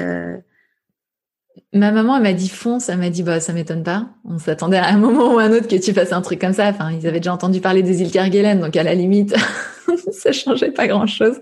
Ma 1.74 1.92
maman, 1.92 2.18
elle 2.18 2.24
m'a 2.24 2.34
dit 2.34 2.50
fonce, 2.50 2.90
elle 2.90 2.98
m'a 2.98 3.10
dit 3.10 3.24
bah 3.24 3.40
ça 3.40 3.54
m'étonne 3.54 3.84
pas. 3.84 4.10
On 4.26 4.38
s'attendait 4.40 4.78
à 4.78 4.88
un 4.88 4.98
moment 4.98 5.34
ou 5.34 5.40
à 5.40 5.44
un 5.44 5.52
autre 5.52 5.68
que 5.68 5.76
tu 5.76 5.94
fasses 5.94 6.12
un 6.12 6.22
truc 6.22 6.40
comme 6.40 6.54
ça. 6.54 6.68
Enfin, 6.68 6.92
ils 6.92 7.08
avaient 7.08 7.20
déjà 7.20 7.34
entendu 7.34 7.62
parler 7.62 7.82
des 7.82 8.02
îles 8.02 8.12
Kerguelen, 8.12 8.60
donc 8.60 8.76
à 8.76 8.84
la 8.84 8.94
limite, 8.94 9.36
ça 10.12 10.32
changeait 10.32 10.72
pas 10.72 10.88
grand 10.88 11.08
chose. 11.08 11.40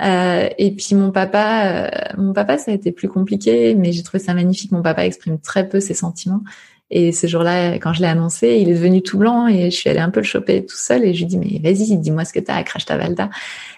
Euh, 0.00 0.48
et 0.58 0.70
puis 0.72 0.94
mon 0.94 1.10
papa, 1.10 1.66
euh, 1.66 1.90
mon 2.16 2.32
papa, 2.32 2.58
ça 2.58 2.70
a 2.70 2.74
été 2.74 2.92
plus 2.92 3.08
compliqué, 3.08 3.74
mais 3.74 3.92
j'ai 3.92 4.02
trouvé 4.02 4.22
ça 4.22 4.34
magnifique. 4.34 4.70
Mon 4.72 4.82
papa 4.82 5.04
exprime 5.04 5.40
très 5.40 5.68
peu 5.68 5.80
ses 5.80 5.94
sentiments. 5.94 6.42
Et 6.90 7.12
ce 7.12 7.26
jour-là, 7.26 7.74
quand 7.74 7.92
je 7.92 8.00
l'ai 8.00 8.08
annoncé, 8.08 8.58
il 8.60 8.70
est 8.70 8.74
devenu 8.74 9.02
tout 9.02 9.18
blanc 9.18 9.46
et 9.46 9.70
je 9.70 9.76
suis 9.76 9.90
allée 9.90 9.98
un 9.98 10.10
peu 10.10 10.20
le 10.20 10.24
choper 10.24 10.64
tout 10.64 10.76
seul 10.76 11.04
et 11.04 11.12
je 11.14 11.18
lui 11.18 11.26
dis 11.26 11.36
mais 11.36 11.60
vas-y, 11.62 11.96
dis-moi 11.98 12.24
ce 12.24 12.32
que 12.32 12.40
t'as, 12.40 12.62
crache 12.62 12.86
ta 12.86 12.96
valda. 12.96 13.28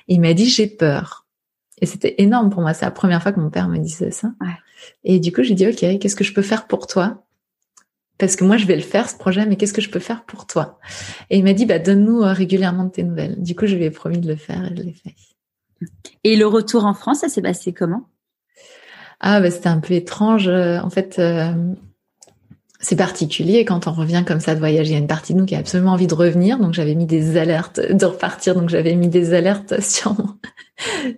il 0.09 0.21
m'a 0.21 0.33
dit 0.33 0.47
j'ai 0.47 0.69
peur. 0.69 1.27
Et 1.81 1.87
c'était 1.87 2.17
énorme 2.19 2.51
pour 2.51 2.61
moi. 2.61 2.75
C'est 2.75 2.85
la 2.85 2.91
première 2.91 3.23
fois 3.23 3.33
que 3.33 3.41
mon 3.41 3.51
père 3.51 3.69
me 3.69 3.79
disait 3.79 4.11
ça. 4.11 4.29
Ouais. 4.41 4.49
Et 5.05 5.21
du 5.21 5.33
coup, 5.33 5.43
j'ai 5.43 5.55
dit, 5.55 5.67
OK, 5.67 5.99
qu'est-ce 5.99 6.17
que 6.17 6.25
je 6.25 6.33
peux 6.33 6.43
faire 6.43 6.67
pour 6.67 6.87
toi? 6.87 7.25
Parce 8.19 8.37
que 8.37 8.45
moi, 8.45 8.59
je 8.59 8.67
vais 8.67 8.77
le 8.77 8.83
faire, 8.83 9.09
ce 9.09 9.17
projet, 9.17 9.47
mais 9.47 9.57
qu'est-ce 9.57 9.73
que 9.73 9.81
je 9.81 9.89
peux 9.89 9.99
faire 9.99 10.25
pour 10.25 10.47
toi? 10.47 10.79
Et 11.31 11.39
il 11.39 11.45
m'a 11.45 11.55
dit, 11.55 11.65
bah, 11.65 11.79
donne-nous 11.79 12.23
euh, 12.23 12.33
régulièrement 12.33 12.85
de 12.85 12.91
tes 12.91 13.03
nouvelles. 13.03 13.41
Du 13.43 13.57
coup, 13.57 13.67
je 13.67 13.77
lui 13.77 13.85
ai 13.85 13.91
promis 13.91 14.19
de 14.19 14.29
le 14.29 14.37
faire 14.37 14.65
et 14.71 14.77
je 14.77 14.83
l'ai 14.83 14.93
fait. 14.93 15.15
Et 16.25 16.37
le 16.37 16.47
retour 16.47 16.85
en 16.85 16.93
France, 16.93 17.21
ça 17.21 17.31
s'est 17.31 17.41
passé 17.41 17.73
comment? 17.73 18.09
Ah, 19.21 19.41
bah, 19.41 19.51
c'était 19.51 19.69
un 19.69 19.81
peu 19.81 19.95
étrange. 19.95 20.49
Euh, 20.49 20.79
en 20.81 20.91
fait, 20.91 21.19
euh, 21.19 21.53
c'est 22.81 22.97
particulier 22.97 23.65
quand 23.65 23.87
on 23.87 23.93
revient 23.93 24.25
comme 24.27 24.41
ça 24.41 24.55
de 24.55 24.59
voyage. 24.59 24.89
Il 24.89 24.93
y 24.93 24.95
a 24.95 24.99
une 24.99 25.07
partie 25.07 25.35
de 25.35 25.39
nous 25.39 25.45
qui 25.45 25.55
a 25.55 25.59
absolument 25.59 25.93
envie 25.93 26.07
de 26.07 26.15
revenir, 26.15 26.59
donc 26.59 26.73
j'avais 26.73 26.95
mis 26.95 27.07
des 27.07 27.37
alertes 27.37 27.81
de 27.81 28.07
repartir, 28.07 28.55
donc 28.55 28.71
j'avais 28.71 28.95
mis 28.97 29.09
des 29.09 29.35
alertes 29.35 29.81
sur 29.83 30.17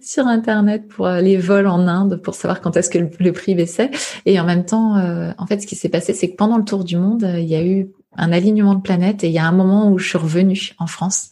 sur 0.01 0.27
internet 0.27 0.88
pour 0.88 1.07
euh, 1.07 1.20
les 1.20 1.37
vols 1.37 1.68
en 1.68 1.87
Inde 1.87 2.20
pour 2.20 2.35
savoir 2.35 2.61
quand 2.61 2.77
est-ce 2.77 2.90
que 2.90 2.98
le, 2.98 3.33
prix 3.33 3.55
baissait. 3.55 3.90
Et 4.27 4.40
en 4.40 4.44
même 4.44 4.64
temps, 4.64 4.96
euh, 4.96 5.31
en 5.38 5.46
fait, 5.46 5.61
ce 5.62 5.66
qui 5.68 5.77
s'est 5.77 5.88
passé, 5.88 6.14
c'est 6.14 6.31
que 6.31 6.37
pendant 6.37 6.59
le 6.59 6.64
tour 6.64 6.83
du 6.83 6.96
monde, 6.96 7.25
il 7.38 7.44
y 7.44 7.55
a 7.55 7.64
eu 7.64 7.88
un 8.16 8.33
alignement 8.33 8.75
de 8.75 8.83
planètes 8.83 9.22
et 9.22 9.29
il 9.29 9.33
y 9.33 9.38
a 9.38 9.46
un 9.46 9.53
moment 9.53 9.90
où 9.90 9.98
je 9.98 10.09
suis 10.09 10.18
revenue 10.18 10.72
en 10.79 10.88
France. 10.88 11.31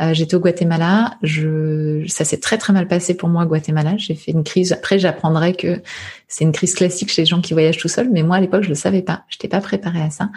Euh, 0.00 0.14
j'étais 0.14 0.34
au 0.34 0.40
Guatemala. 0.40 1.16
Je, 1.22 2.04
ça 2.08 2.24
s'est 2.24 2.40
très 2.40 2.58
très 2.58 2.72
mal 2.72 2.88
passé 2.88 3.14
pour 3.14 3.28
moi, 3.28 3.44
Guatemala. 3.44 3.96
J'ai 3.96 4.14
fait 4.14 4.32
une 4.32 4.44
crise. 4.44 4.72
Après, 4.72 4.98
j'apprendrai 4.98 5.54
que 5.54 5.82
c'est 6.28 6.44
une 6.44 6.52
crise 6.52 6.74
classique 6.74 7.10
chez 7.10 7.22
les 7.22 7.26
gens 7.26 7.40
qui 7.40 7.52
voyagent 7.52 7.78
tout 7.78 7.88
seuls. 7.88 8.08
Mais 8.10 8.22
moi, 8.22 8.36
à 8.36 8.40
l'époque, 8.40 8.62
je 8.62 8.70
le 8.70 8.74
savais 8.74 9.02
pas. 9.02 9.24
Je 9.28 9.36
n'étais 9.36 9.48
pas 9.48 9.60
préparée 9.60 10.02
à 10.02 10.10
ça. 10.10 10.30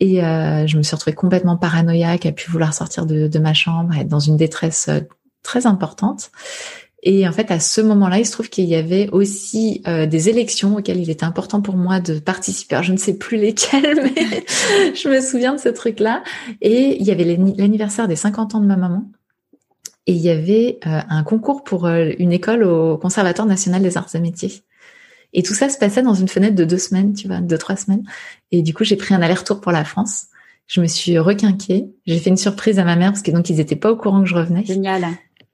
Et 0.00 0.22
euh, 0.24 0.66
je 0.66 0.76
me 0.76 0.82
suis 0.82 0.94
retrouvée 0.94 1.14
complètement 1.14 1.56
paranoïaque, 1.56 2.26
à 2.26 2.32
pu 2.32 2.50
vouloir 2.50 2.74
sortir 2.74 3.06
de, 3.06 3.28
de, 3.28 3.38
ma 3.38 3.54
chambre, 3.54 3.96
être 3.96 4.08
dans 4.08 4.18
une 4.18 4.36
détresse 4.36 4.88
euh, 4.88 5.00
très 5.42 5.66
importante. 5.66 6.30
Et 7.06 7.28
en 7.28 7.32
fait, 7.32 7.50
à 7.50 7.60
ce 7.60 7.82
moment-là, 7.82 8.18
il 8.18 8.24
se 8.24 8.32
trouve 8.32 8.48
qu'il 8.48 8.64
y 8.64 8.74
avait 8.74 9.10
aussi 9.10 9.82
euh, 9.86 10.06
des 10.06 10.30
élections 10.30 10.76
auxquelles 10.76 10.98
il 10.98 11.10
était 11.10 11.24
important 11.24 11.60
pour 11.60 11.76
moi 11.76 12.00
de 12.00 12.18
participer. 12.18 12.76
Alors, 12.76 12.84
je 12.84 12.92
ne 12.92 12.96
sais 12.96 13.18
plus 13.18 13.36
lesquelles, 13.36 14.10
mais 14.16 14.44
je 14.94 15.08
me 15.10 15.20
souviens 15.20 15.54
de 15.54 15.60
ce 15.60 15.68
truc-là. 15.68 16.24
Et 16.62 16.96
il 16.98 17.06
y 17.06 17.10
avait 17.10 17.24
l'anniversaire 17.58 18.08
des 18.08 18.16
50 18.16 18.54
ans 18.54 18.60
de 18.60 18.66
ma 18.66 18.76
maman. 18.76 19.04
Et 20.06 20.14
il 20.14 20.20
y 20.20 20.30
avait 20.30 20.78
euh, 20.86 21.00
un 21.08 21.22
concours 21.24 21.62
pour 21.62 21.84
euh, 21.84 22.10
une 22.18 22.32
école 22.32 22.64
au 22.64 22.96
Conservatoire 22.96 23.46
national 23.46 23.82
des 23.82 23.98
arts 23.98 24.08
et 24.14 24.20
métiers. 24.20 24.62
Et 25.34 25.42
tout 25.42 25.54
ça 25.54 25.68
se 25.68 25.76
passait 25.76 26.02
dans 26.02 26.14
une 26.14 26.28
fenêtre 26.28 26.54
de 26.54 26.64
deux 26.64 26.78
semaines, 26.78 27.12
tu 27.12 27.28
vois, 27.28 27.40
deux, 27.40 27.58
trois 27.58 27.76
semaines. 27.76 28.04
Et 28.50 28.62
du 28.62 28.72
coup, 28.72 28.84
j'ai 28.84 28.96
pris 28.96 29.14
un 29.14 29.20
aller-retour 29.20 29.60
pour 29.60 29.72
la 29.72 29.84
France. 29.84 30.28
Je 30.66 30.80
me 30.80 30.86
suis 30.86 31.18
requinquée. 31.18 31.86
J'ai 32.06 32.18
fait 32.18 32.30
une 32.30 32.38
surprise 32.38 32.78
à 32.78 32.84
ma 32.84 32.96
mère 32.96 33.10
parce 33.10 33.22
que 33.22 33.30
donc 33.30 33.50
ils 33.50 33.60
étaient 33.60 33.76
pas 33.76 33.90
au 33.90 33.96
courant 33.96 34.22
que 34.22 34.28
je 34.28 34.34
revenais. 34.34 34.64
Génial. 34.64 35.06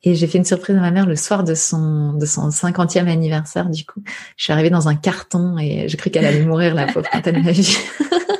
Et 0.02 0.14
j'ai 0.14 0.26
fait 0.26 0.38
une 0.38 0.44
surprise 0.44 0.76
à 0.76 0.80
ma 0.80 0.90
mère 0.90 1.06
le 1.06 1.16
soir 1.16 1.44
de 1.44 1.54
son 1.54 2.14
de 2.14 2.24
son 2.24 2.50
cinquantième 2.50 3.08
anniversaire. 3.08 3.68
Du 3.68 3.84
coup, 3.84 4.02
je 4.36 4.44
suis 4.44 4.52
arrivée 4.52 4.70
dans 4.70 4.88
un 4.88 4.94
carton 4.94 5.58
et 5.58 5.88
j'ai 5.88 5.96
cru 5.98 6.10
qu'elle 6.10 6.24
allait 6.24 6.44
mourir 6.44 6.74
la 6.74 6.86
pauvre 6.86 7.08
quand 7.12 7.26
elle 7.26 7.42
m'a 7.42 7.52
vue. 7.52 7.76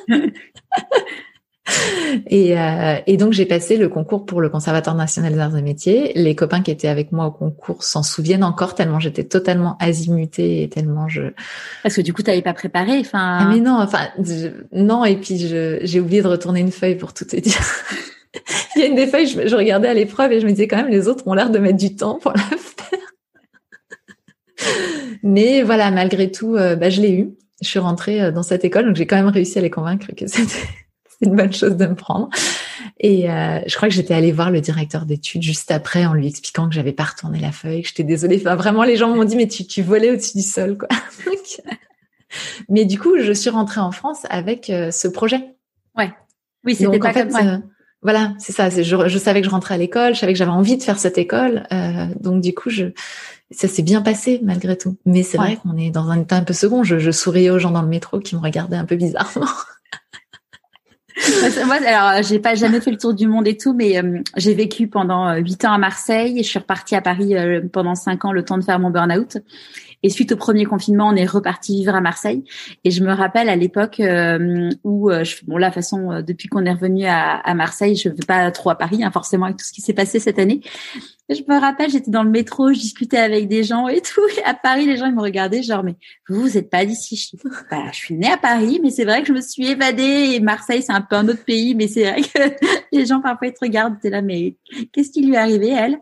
et, 2.27 2.59
euh, 2.59 2.97
et 3.07 3.17
donc 3.19 3.35
j'ai 3.35 3.45
passé 3.45 3.77
le 3.77 3.91
concours 3.91 4.25
pour 4.25 4.41
le 4.41 4.49
Conservatoire 4.49 4.97
national 4.97 5.35
des 5.35 5.39
arts 5.39 5.57
et 5.57 5.63
métiers. 5.63 6.13
Les 6.15 6.35
copains 6.35 6.63
qui 6.63 6.71
étaient 6.71 6.89
avec 6.89 7.13
moi 7.13 7.27
au 7.27 7.31
concours 7.31 7.85
s'en 7.85 8.03
souviennent 8.03 8.45
encore 8.45 8.75
tellement 8.75 8.99
j'étais 8.99 9.25
totalement 9.25 9.77
azimutée 9.81 10.63
et 10.63 10.69
tellement 10.71 11.09
je. 11.09 11.23
Parce 11.83 11.97
que 11.97 12.01
du 12.01 12.15
coup 12.15 12.23
t'avais 12.23 12.43
pas 12.43 12.55
préparé, 12.55 12.99
enfin. 13.01 13.39
Ah 13.41 13.49
mais 13.53 13.61
non, 13.61 13.79
enfin 13.81 14.09
non 14.73 15.05
et 15.05 15.17
puis 15.17 15.37
j'ai 15.39 16.01
oublié 16.01 16.23
de 16.23 16.29
retourner 16.29 16.61
une 16.61 16.73
feuille 16.73 16.97
pour 16.97 17.13
tout 17.13 17.27
te 17.27 17.37
dire. 17.37 17.61
Il 18.77 18.83
y 18.83 18.85
a 18.85 18.87
une 18.87 18.95
des 18.95 19.07
feuilles, 19.07 19.27
je, 19.27 19.57
regardais 19.57 19.89
à 19.89 19.95
l'épreuve 19.95 20.33
et 20.33 20.41
je 20.41 20.47
me 20.47 20.53
disais 20.53 20.69
quand 20.69 20.77
même, 20.77 20.89
les 20.89 21.09
autres 21.09 21.27
ont 21.27 21.35
l'air 21.35 21.51
de 21.51 21.59
mettre 21.59 21.79
du 21.79 21.97
temps 21.97 22.19
pour 22.19 22.33
la 22.33 22.39
faire. 22.39 22.99
Mais 25.23 25.63
voilà, 25.63 25.91
malgré 25.91 26.31
tout, 26.31 26.57
euh, 26.57 26.77
bah, 26.77 26.91
je 26.91 27.01
l'ai 27.01 27.13
eu. 27.13 27.31
Je 27.61 27.69
suis 27.69 27.79
rentrée 27.79 28.23
euh, 28.23 28.33
dans 28.33 28.43
cette 28.43 28.65
école, 28.65 28.87
donc 28.87 28.97
j'ai 28.97 29.07
quand 29.07 29.17
même 29.17 29.29
réussi 29.29 29.59
à 29.59 29.61
les 29.61 29.71
convaincre 29.71 30.15
que 30.15 30.27
c'était 30.27 30.67
une 31.21 31.37
bonne 31.37 31.53
chose 31.53 31.77
de 31.77 31.87
me 31.87 31.95
prendre. 31.95 32.31
Et 32.99 33.31
euh, 33.31 33.61
je 33.67 33.77
crois 33.77 33.89
que 33.89 33.95
j'étais 33.95 34.15
allée 34.15 34.33
voir 34.33 34.51
le 34.51 34.61
directeur 34.61 35.05
d'études 35.05 35.43
juste 35.43 35.71
après 35.71 36.07
en 36.07 36.15
lui 36.15 36.27
expliquant 36.27 36.69
que 36.69 36.75
j'avais 36.75 36.93
pas 36.93 37.05
retourné 37.05 37.41
la 37.41 37.53
feuille, 37.53 37.83
que 37.83 37.89
j'étais 37.89 38.05
désolée. 38.05 38.41
Enfin, 38.41 38.57
vraiment, 38.57 38.85
les 38.85 38.97
gens 38.97 39.15
m'ont 39.15 39.25
dit, 39.25 39.37
mais 39.37 39.49
tu, 39.49 39.67
tu 39.67 39.83
volais 39.83 40.11
au-dessus 40.11 40.39
du 40.39 40.43
sol, 40.43 40.79
quoi. 40.79 40.89
mais 42.69 42.85
du 42.85 42.99
coup, 42.99 43.19
je 43.19 43.33
suis 43.33 43.51
rentrée 43.51 43.81
en 43.81 43.93
France 43.93 44.21
avec 44.31 44.67
ce 44.67 45.09
projet. 45.09 45.55
Ouais. 45.97 46.11
Oui, 46.65 46.75
c'était 46.75 46.99
pas 46.99 47.11
en 47.11 47.13
fait, 47.13 47.29
voilà, 48.03 48.35
c'est 48.39 48.53
ça. 48.53 48.71
Je, 48.71 48.83
je, 48.83 49.19
savais 49.19 49.41
que 49.41 49.47
je 49.47 49.51
rentrais 49.51 49.75
à 49.75 49.79
l'école, 49.79 50.15
je 50.15 50.21
savais 50.21 50.33
que 50.33 50.39
j'avais 50.39 50.51
envie 50.51 50.77
de 50.77 50.83
faire 50.83 50.99
cette 50.99 51.19
école, 51.19 51.65
euh, 51.73 52.07
donc 52.21 52.41
du 52.41 52.55
coup, 52.55 52.71
je, 52.71 52.87
ça 53.51 53.69
s'est 53.69 53.83
bien 53.83 54.01
passé 54.01 54.41
malgré 54.43 54.77
tout. 54.77 54.97
Mais 55.05 55.23
c'est 55.23 55.37
vrai 55.37 55.57
qu'on 55.57 55.77
est 55.77 55.91
dans 55.91 56.09
un 56.09 56.21
état 56.21 56.37
un 56.37 56.45
peu 56.45 56.55
second. 56.55 56.83
Je, 56.83 56.99
je, 56.99 57.11
souriais 57.11 57.51
aux 57.51 57.59
gens 57.59 57.71
dans 57.71 57.83
le 57.83 57.89
métro 57.89 58.21
qui 58.21 58.37
me 58.37 58.41
regardaient 58.41 58.77
un 58.77 58.85
peu 58.85 58.97
bizarrement. 58.97 59.47
Moi, 61.67 61.77
alors, 61.87 62.23
j'ai 62.23 62.39
pas 62.39 62.55
jamais 62.55 62.81
fait 62.81 62.91
le 62.91 62.97
tour 62.97 63.15
du 63.15 63.27
monde 63.27 63.47
et 63.47 63.57
tout, 63.57 63.75
mais 63.75 63.99
euh, 63.99 64.21
j'ai 64.37 64.55
vécu 64.55 64.89
pendant 64.89 65.29
euh, 65.29 65.37
huit 65.37 65.65
ans 65.65 65.73
à 65.73 65.79
Marseille 65.79 66.39
et 66.39 66.43
je 66.43 66.49
suis 66.49 66.59
repartie 66.59 66.95
à 66.95 67.03
Paris 67.03 67.37
euh, 67.37 67.61
pendant 67.71 67.95
cinq 67.95 68.25
ans, 68.25 68.33
le 68.33 68.45
temps 68.45 68.59
de 68.59 68.65
faire 68.65 68.79
mon 68.79 68.91
burn-out. 68.91 69.39
Et 70.03 70.09
suite 70.09 70.33
au 70.33 70.37
premier 70.37 70.65
confinement, 70.65 71.09
on 71.09 71.17
est 71.17 71.27
reparti 71.27 71.77
vivre 71.77 71.95
à 71.95 72.01
Marseille. 72.01 72.45
Et 72.85 72.91
je 72.91 73.03
me 73.05 73.13
rappelle 73.13 73.49
à 73.49 73.57
l'époque 73.57 74.01
euh, 74.01 74.71
où, 74.83 75.11
euh, 75.11 75.25
je, 75.25 75.37
bon 75.47 75.59
là, 75.59 75.69
de 75.69 75.75
façon, 75.75 76.11
euh, 76.11 76.23
depuis 76.23 76.49
qu'on 76.49 76.65
est 76.65 76.73
revenu 76.73 77.05
à, 77.05 77.37
à, 77.37 77.55
Marseille, 77.55 77.97
je 77.97 78.09
ne 78.09 78.15
vais 78.15 78.27
pas 78.27 78.51
trop 78.51 78.71
à 78.71 78.77
Paris, 78.77 79.05
hein, 79.05 79.11
forcément 79.11 79.47
avec 79.47 79.59
tout 79.59 79.65
ce 79.65 79.73
qui 79.73 79.83
s'est 79.83 79.93
passé 79.93 80.19
cette 80.19 80.39
année. 80.39 80.63
je 81.29 81.43
me 81.47 81.61
rappelle, 81.61 81.91
j'étais 81.91 82.11
dans 82.11 82.23
le 82.23 82.31
métro, 82.31 82.73
je 82.73 82.79
discutais 82.79 83.19
avec 83.19 83.47
des 83.49 83.63
gens 83.63 83.89
et 83.89 84.01
tout. 84.01 84.23
À 84.45 84.55
Paris, 84.55 84.87
les 84.87 84.97
gens 84.97 85.07
ils 85.07 85.15
me 85.15 85.21
regardaient 85.21 85.63
genre, 85.63 85.85
mais 85.85 85.97
vous, 86.29 86.41
vous 86.41 86.57
êtes 86.57 86.71
pas 86.71 86.87
d'ici. 86.87 87.17
Je, 87.17 87.49
bah, 87.71 87.85
je 87.93 87.97
suis 87.97 88.15
née 88.15 88.31
à 88.31 88.39
Paris, 88.39 88.81
mais 88.83 88.91
c'est 88.91 89.05
vrai 89.05 89.21
que 89.21 89.29
je 89.29 89.35
me 89.35 89.43
suis 89.43 89.67
évadée. 89.67 90.33
Et 90.35 90.41
Marseille, 90.41 90.83
c'est 90.83 90.93
un 90.93 91.03
peu 91.03 91.17
un 91.17 91.29
autre 91.29 91.45
pays, 91.45 91.75
mais 91.75 91.89
c'est 91.89 92.11
vrai 92.11 92.23
que 92.23 92.67
les 92.93 93.05
gens 93.05 93.21
parfois 93.21 93.49
ils 93.49 93.53
te 93.53 93.61
regardent, 93.61 94.01
t'es 94.01 94.11
là, 94.11 94.23
mais 94.23 94.57
qu'est-ce 94.93 95.11
qui 95.11 95.27
lui 95.27 95.35
est 95.35 95.39
arrivé, 95.39 95.69
elle? 95.69 95.99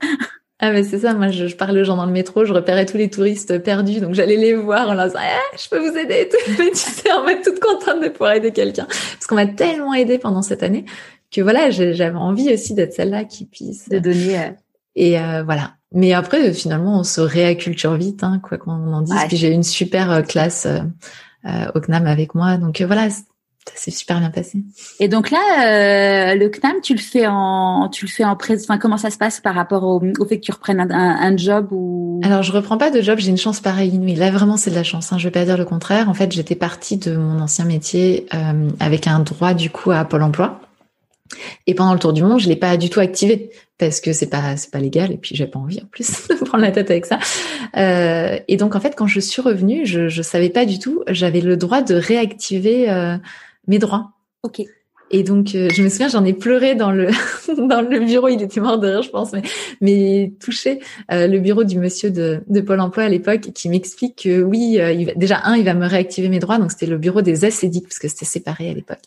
Ah 0.61 0.73
mais 0.73 0.83
c'est 0.83 0.99
ça, 0.99 1.15
moi 1.15 1.29
je, 1.29 1.55
parlais 1.55 1.83
aux 1.83 1.85
gens 1.85 1.97
dans 1.97 2.07
le 2.07 2.13
métro, 2.13 2.45
je 2.45 2.53
repérais 2.53 2.85
tous 2.85 2.97
les 2.97 3.09
touristes 3.09 3.63
perdus, 3.63 4.01
donc 4.01 4.15
j'allais 4.15 4.37
les 4.37 4.55
voir 4.55 4.89
en 4.89 4.95
leur 4.95 5.07
disant 5.07 5.21
eh, 5.23 5.57
je 5.57 5.69
peux 5.69 5.79
vous 5.79 5.97
aider 5.97 6.23
et 6.23 6.29
tout. 6.29 6.53
Mais 6.59 6.71
tu 6.71 6.77
sais, 6.77 7.13
en 7.13 7.25
fait 7.25 7.43
toute 7.43 7.61
contente 7.61 8.03
de 8.03 8.09
pouvoir 8.09 8.33
aider 8.33 8.51
quelqu'un. 8.51 8.87
Parce 8.87 9.27
qu'on 9.29 9.37
m'a 9.37 9.47
tellement 9.47 9.95
aidé 9.95 10.19
pendant 10.19 10.43
cette 10.43 10.65
année 10.65 10.85
que 11.31 11.41
voilà, 11.43 11.71
j'avais 11.71 12.17
envie 12.17 12.53
aussi 12.53 12.75
d'être 12.75 12.93
celle-là 12.93 13.25
qui 13.25 13.45
puisse 13.45 13.89
de 13.89 13.99
donner. 13.99 14.39
Euh, 14.39 14.51
et 14.97 15.21
euh, 15.21 15.43
voilà. 15.45 15.75
Mais 15.93 16.13
après, 16.13 16.53
finalement, 16.53 17.01
on 17.01 17.05
se 17.05 17.21
réacculture 17.21 17.95
vite, 17.95 18.25
hein, 18.25 18.41
quoi 18.43 18.59
qu'on 18.59 18.93
en 18.93 19.03
dise. 19.03 19.15
Puis 19.29 19.37
j'ai 19.37 19.53
une 19.53 19.63
super 19.63 20.11
euh, 20.11 20.23
classe 20.23 20.67
au 21.75 21.81
CNAM 21.81 22.07
avec 22.07 22.35
moi, 22.35 22.59
donc 22.59 22.83
voilà, 22.83 23.09
ça 23.69 23.77
s'est 23.77 23.91
super 23.91 24.19
bien 24.21 24.31
passé. 24.31 24.63
Et 25.01 25.09
donc 25.09 25.31
là, 25.31 25.39
euh, 25.39 26.35
le 26.35 26.49
CNAM, 26.49 26.81
tu 26.83 26.95
le 26.95 27.01
fais 27.01 27.27
en, 27.27 27.89
tu 27.89 28.07
le 28.07 28.11
fais 28.11 28.25
en 28.25 28.37
pré... 28.37 28.55
Enfin, 28.55 28.79
comment 28.79 28.97
ça 28.97 29.11
se 29.11 29.19
passe 29.19 29.41
par 29.41 29.55
rapport 29.55 29.85
au, 29.85 30.03
au 30.19 30.25
fait 30.27 30.39
que 30.39 30.45
tu 30.45 30.53
reprennes 30.53 30.81
un, 30.81 30.91
un, 30.91 31.37
job 31.37 31.69
ou? 31.71 32.21
Alors, 32.25 32.43
je 32.43 32.53
reprends 32.53 32.79
pas 32.79 32.91
de 32.91 33.01
job. 33.01 33.19
J'ai 33.19 33.31
une 33.31 33.39
chance 33.39 33.61
pareille 33.61 33.91
inouïe. 33.91 34.15
Là, 34.15 34.31
vraiment, 34.31 34.57
c'est 34.57 34.71
de 34.71 34.77
la 34.77 34.85
chance. 34.85 35.13
Hein. 35.13 35.19
Je 35.19 35.25
vais 35.25 35.33
pas 35.33 35.45
dire 35.45 35.57
le 35.57 35.65
contraire. 35.65 36.09
En 36.09 36.15
fait, 36.15 36.33
j'étais 36.33 36.57
partie 36.57 36.97
de 36.97 37.17
mon 37.17 37.41
ancien 37.41 37.65
métier 37.65 38.27
euh, 38.35 38.69
avec 38.81 39.07
un 39.07 39.21
droit 39.21 39.55
du 39.55 39.71
coup 39.71 39.91
à 39.91 40.05
Pôle 40.05 40.23
Emploi. 40.23 40.61
Et 41.67 41.75
pendant 41.75 41.93
le 41.93 41.99
tour 41.99 42.13
du 42.13 42.23
monde, 42.23 42.41
je 42.41 42.49
l'ai 42.49 42.57
pas 42.57 42.77
du 42.77 42.91
tout 42.91 43.01
activé 43.01 43.51
parce 43.79 44.01
que 44.01 44.13
c'est 44.13 44.29
pas 44.29 44.57
c'est 44.57 44.71
pas 44.71 44.81
légal 44.81 45.13
et 45.13 45.17
puis 45.17 45.37
j'ai 45.37 45.47
pas 45.47 45.59
envie 45.59 45.81
en 45.81 45.87
plus 45.87 46.29
de 46.29 46.45
prendre 46.45 46.65
la 46.65 46.73
tête 46.73 46.91
avec 46.91 47.07
ça. 47.07 47.19
Euh, 47.77 48.39
et 48.49 48.57
donc 48.57 48.75
en 48.75 48.81
fait, 48.81 48.95
quand 48.97 49.07
je 49.07 49.21
suis 49.21 49.41
revenue, 49.41 49.87
je 49.87 50.09
je 50.09 50.23
savais 50.23 50.51
pas 50.51 50.67
du 50.67 50.79
tout. 50.79 51.03
J'avais 51.09 51.41
le 51.41 51.57
droit 51.57 51.83
de 51.83 51.95
réactiver 51.95 52.91
euh, 52.91 53.17
mes 53.69 53.79
droits. 53.79 54.11
Ok. 54.43 54.63
Et 55.11 55.23
donc, 55.23 55.55
euh, 55.55 55.71
je 55.71 55.83
me 55.83 55.89
souviens, 55.89 56.09
j'en 56.09 56.25
ai 56.25 56.35
pleuré 56.35 56.75
dans 56.75 56.91
le 56.91 57.09
dans 57.69 57.81
le 57.81 58.01
bureau. 58.01 58.29
Il 58.29 58.43
était 58.43 58.61
mort 58.61 58.79
de 58.79 58.89
rire, 58.89 59.03
je 59.03 59.11
pense, 59.11 59.33
mais 59.33 59.43
mais 59.81 60.33
touché 60.41 60.81
euh, 61.11 61.27
le 61.27 61.39
bureau 61.39 61.65
du 61.65 61.79
monsieur 61.79 62.11
de, 62.11 62.43
de 62.47 62.61
Pôle 62.61 62.81
Emploi 62.81 63.05
à 63.05 63.09
l'époque, 63.09 63.53
qui 63.55 63.69
m'explique 63.69 64.23
que 64.25 64.43
oui, 64.43 64.79
euh, 64.79 64.93
il 64.93 65.07
va, 65.07 65.15
déjà 65.15 65.41
un, 65.45 65.57
il 65.57 65.65
va 65.65 65.75
me 65.75 65.87
réactiver 65.87 66.29
mes 66.29 66.39
droits. 66.39 66.59
Donc 66.59 66.73
c'était 66.73 66.87
le 66.87 66.99
bureau 66.99 67.23
des 67.23 67.45
assédiques 67.45 67.85
parce 67.85 67.99
que 67.99 68.09
c'était 68.09 68.27
séparé 68.27 68.71
à 68.71 68.75
l'époque. 68.75 69.01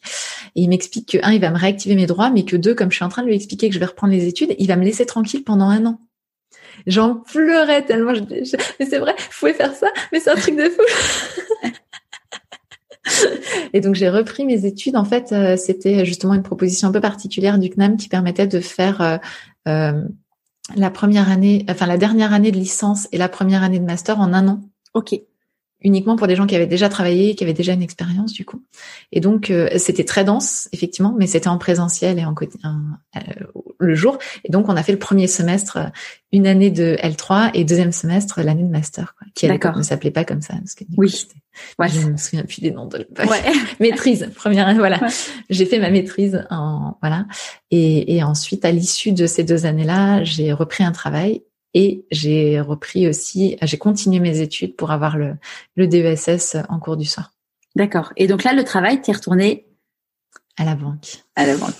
Et 0.55 0.61
il 0.61 0.69
m'explique 0.69 1.11
que 1.11 1.17
un, 1.23 1.33
il 1.33 1.41
va 1.41 1.51
me 1.51 1.57
réactiver 1.57 1.95
mes 1.95 2.07
droits, 2.07 2.31
mais 2.31 2.45
que 2.45 2.55
deux, 2.55 2.73
comme 2.73 2.89
je 2.89 2.95
suis 2.95 3.05
en 3.05 3.09
train 3.09 3.21
de 3.21 3.27
lui 3.27 3.35
expliquer 3.35 3.69
que 3.69 3.75
je 3.75 3.79
vais 3.79 3.85
reprendre 3.85 4.13
les 4.13 4.27
études, 4.27 4.55
il 4.57 4.67
va 4.67 4.75
me 4.77 4.83
laisser 4.83 5.05
tranquille 5.05 5.43
pendant 5.43 5.69
un 5.69 5.85
an. 5.85 5.99
J'en 6.87 7.15
pleurais 7.15 7.85
tellement. 7.85 8.15
Je, 8.15 8.21
mais 8.79 8.85
c'est 8.87 8.97
vrai, 8.97 9.13
vous 9.17 9.39
pouvez 9.39 9.53
faire 9.53 9.75
ça, 9.75 9.87
mais 10.11 10.19
c'est 10.19 10.31
un 10.31 10.35
truc 10.35 10.55
de 10.55 10.63
fou. 10.63 10.81
Et 13.73 13.81
donc 13.81 13.95
j'ai 13.95 14.09
repris 14.09 14.45
mes 14.45 14.65
études. 14.65 14.95
En 14.95 15.05
fait, 15.05 15.31
euh, 15.31 15.57
c'était 15.57 16.05
justement 16.05 16.33
une 16.33 16.43
proposition 16.43 16.87
un 16.87 16.91
peu 16.91 17.01
particulière 17.01 17.57
du 17.57 17.69
CNAM 17.69 17.97
qui 17.97 18.09
permettait 18.09 18.47
de 18.47 18.59
faire 18.59 19.01
euh, 19.01 19.17
euh, 19.67 20.03
la 20.75 20.89
première 20.89 21.29
année, 21.29 21.65
enfin 21.69 21.87
la 21.87 21.97
dernière 21.97 22.33
année 22.33 22.51
de 22.51 22.57
licence 22.57 23.07
et 23.11 23.17
la 23.17 23.29
première 23.29 23.63
année 23.63 23.79
de 23.79 23.85
master 23.85 24.19
en 24.19 24.33
un 24.33 24.47
an. 24.47 24.61
Ok 24.93 25.19
uniquement 25.83 26.15
pour 26.15 26.27
des 26.27 26.35
gens 26.35 26.45
qui 26.45 26.55
avaient 26.55 26.67
déjà 26.67 26.89
travaillé, 26.89 27.35
qui 27.35 27.43
avaient 27.43 27.53
déjà 27.53 27.73
une 27.73 27.81
expérience 27.81 28.33
du 28.33 28.45
coup. 28.45 28.63
Et 29.11 29.19
donc 29.19 29.49
euh, 29.49 29.69
c'était 29.77 30.03
très 30.03 30.23
dense 30.23 30.69
effectivement, 30.71 31.15
mais 31.17 31.27
c'était 31.27 31.47
en 31.47 31.57
présentiel 31.57 32.19
et 32.19 32.25
en, 32.25 32.35
euh, 32.35 33.19
le 33.79 33.95
jour. 33.95 34.17
Et 34.43 34.51
donc 34.51 34.69
on 34.69 34.75
a 34.75 34.83
fait 34.83 34.91
le 34.91 34.99
premier 34.99 35.27
semestre 35.27 35.77
euh, 35.77 35.85
une 36.31 36.47
année 36.47 36.71
de 36.71 36.95
L3 37.01 37.51
et 37.53 37.63
deuxième 37.63 37.91
semestre 37.91 38.41
l'année 38.41 38.63
de 38.63 38.69
master, 38.69 39.15
quoi, 39.17 39.27
qui 39.33 39.47
à 39.47 39.57
ne 39.75 39.81
s'appelait 39.81 40.11
pas 40.11 40.23
comme 40.23 40.41
ça 40.41 40.53
parce 40.55 40.75
que 40.75 40.83
oui. 40.97 41.27
Ouais. 41.77 41.89
Je 41.89 42.07
me 42.07 42.15
souviens 42.15 42.43
plus 42.43 42.61
des 42.61 42.71
noms 42.71 42.85
de 42.85 43.05
ouais. 43.19 43.41
maîtrise 43.81 44.29
première 44.35 44.73
voilà. 44.75 45.01
J'ai 45.49 45.65
fait 45.65 45.79
ma 45.79 45.89
maîtrise 45.89 46.45
en 46.49 46.97
voilà 47.01 47.25
et, 47.71 48.15
et 48.15 48.23
ensuite 48.23 48.63
à 48.63 48.71
l'issue 48.71 49.11
de 49.11 49.25
ces 49.25 49.43
deux 49.43 49.65
années-là, 49.65 50.23
j'ai 50.23 50.53
repris 50.53 50.83
un 50.83 50.93
travail 50.93 51.41
et 51.73 52.05
j'ai 52.11 52.59
repris 52.59 53.07
aussi, 53.07 53.57
j'ai 53.61 53.77
continué 53.77 54.19
mes 54.19 54.41
études 54.41 54.75
pour 54.75 54.91
avoir 54.91 55.17
le, 55.17 55.35
le 55.75 55.87
DESS 55.87 56.57
en 56.69 56.79
cours 56.79 56.97
du 56.97 57.05
soir. 57.05 57.31
D'accord. 57.75 58.11
Et 58.17 58.27
donc 58.27 58.43
là, 58.43 58.53
le 58.53 58.63
travail, 58.63 59.01
t'es 59.01 59.13
retourné 59.13 59.65
à 60.57 60.65
la 60.65 60.75
banque. 60.75 61.23
À 61.35 61.45
la 61.45 61.55
banque. 61.55 61.75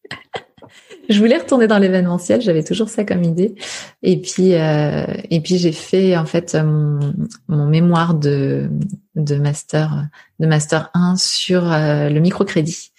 je 1.10 1.18
voulais 1.18 1.36
retourner 1.36 1.66
dans 1.66 1.78
l'événementiel, 1.78 2.40
j'avais 2.40 2.64
toujours 2.64 2.88
ça 2.88 3.04
comme 3.04 3.22
idée. 3.22 3.54
Et 4.02 4.20
puis, 4.20 4.54
euh, 4.54 5.04
et 5.30 5.40
puis 5.40 5.58
j'ai 5.58 5.72
fait 5.72 6.16
en 6.16 6.24
fait 6.24 6.54
mon, 6.54 7.14
mon 7.48 7.66
mémoire 7.66 8.14
de, 8.14 8.70
de 9.16 9.36
master 9.36 10.06
de 10.38 10.46
master 10.46 10.90
1 10.94 11.16
sur 11.16 11.70
euh, 11.70 12.08
le 12.08 12.20
microcrédit. 12.20 12.89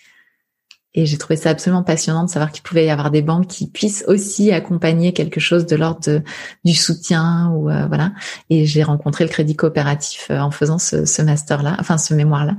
Et 0.93 1.05
j'ai 1.05 1.17
trouvé 1.17 1.37
ça 1.37 1.49
absolument 1.49 1.83
passionnant 1.83 2.25
de 2.25 2.29
savoir 2.29 2.51
qu'il 2.51 2.63
pouvait 2.63 2.85
y 2.85 2.89
avoir 2.89 3.11
des 3.11 3.21
banques 3.21 3.47
qui 3.47 3.67
puissent 3.67 4.03
aussi 4.07 4.51
accompagner 4.51 5.13
quelque 5.13 5.39
chose 5.39 5.65
de 5.65 5.77
l'ordre 5.77 6.21
du 6.65 6.73
soutien 6.73 7.49
ou 7.55 7.69
euh, 7.69 7.87
voilà. 7.87 8.11
Et 8.49 8.65
j'ai 8.65 8.83
rencontré 8.83 9.23
le 9.23 9.29
crédit 9.29 9.55
coopératif 9.55 10.27
euh, 10.31 10.39
en 10.39 10.51
faisant 10.51 10.79
ce, 10.79 11.05
ce 11.05 11.21
master-là, 11.21 11.77
enfin 11.79 11.97
ce 11.97 12.13
mémoire-là. 12.13 12.57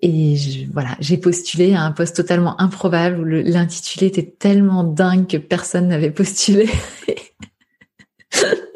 Et 0.00 0.36
je, 0.36 0.72
voilà, 0.72 0.96
j'ai 1.00 1.18
postulé 1.18 1.74
à 1.74 1.82
un 1.82 1.92
poste 1.92 2.16
totalement 2.16 2.58
improbable 2.60 3.20
où 3.20 3.24
l'intitulé 3.24 4.06
était 4.06 4.34
tellement 4.38 4.84
dingue 4.84 5.26
que 5.26 5.36
personne 5.36 5.88
n'avait 5.88 6.10
postulé. 6.10 6.68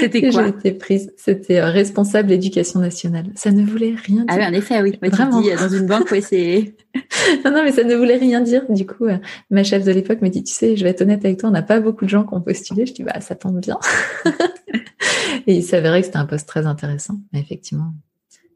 C'était 0.00 0.30
quoi 0.30 0.42
J'ai 0.42 0.48
été 0.48 0.72
prise. 0.72 1.12
C'était 1.16 1.58
euh, 1.58 1.70
responsable 1.70 2.32
éducation 2.32 2.80
nationale. 2.80 3.26
Ça 3.34 3.50
ne 3.50 3.62
voulait 3.64 3.94
rien 3.94 4.24
dire. 4.24 4.26
Ah 4.28 4.36
oui, 4.38 4.46
en 4.46 4.52
effet, 4.52 4.80
oui. 4.82 4.98
Vraiment. 5.02 5.40
Dis, 5.40 5.50
dans 5.50 5.68
une 5.68 5.86
banque, 5.86 6.08
oui, 6.10 6.22
c'est. 6.22 6.74
non, 7.44 7.50
non, 7.50 7.62
mais 7.62 7.72
ça 7.72 7.84
ne 7.84 7.94
voulait 7.94 8.16
rien 8.16 8.40
dire. 8.40 8.64
Du 8.68 8.86
coup, 8.86 9.06
euh, 9.06 9.18
ma 9.50 9.64
chef 9.64 9.84
de 9.84 9.92
l'époque 9.92 10.22
me 10.22 10.28
dit, 10.28 10.42
tu 10.42 10.52
sais, 10.52 10.76
je 10.76 10.84
vais 10.84 10.90
être 10.90 11.02
honnête 11.02 11.24
avec 11.24 11.38
toi, 11.38 11.48
on 11.48 11.52
n'a 11.52 11.62
pas 11.62 11.80
beaucoup 11.80 12.04
de 12.04 12.10
gens 12.10 12.24
qui 12.24 12.34
ont 12.34 12.40
postulé. 12.40 12.86
Je 12.86 12.92
dis, 12.92 13.02
bah, 13.02 13.20
ça 13.20 13.34
tombe 13.34 13.60
bien. 13.60 13.78
Et 15.46 15.56
il 15.56 15.62
s'avérait 15.62 16.00
que 16.00 16.06
c'était 16.06 16.18
un 16.18 16.26
poste 16.26 16.48
très 16.48 16.66
intéressant, 16.66 17.18
mais 17.32 17.40
effectivement. 17.40 17.92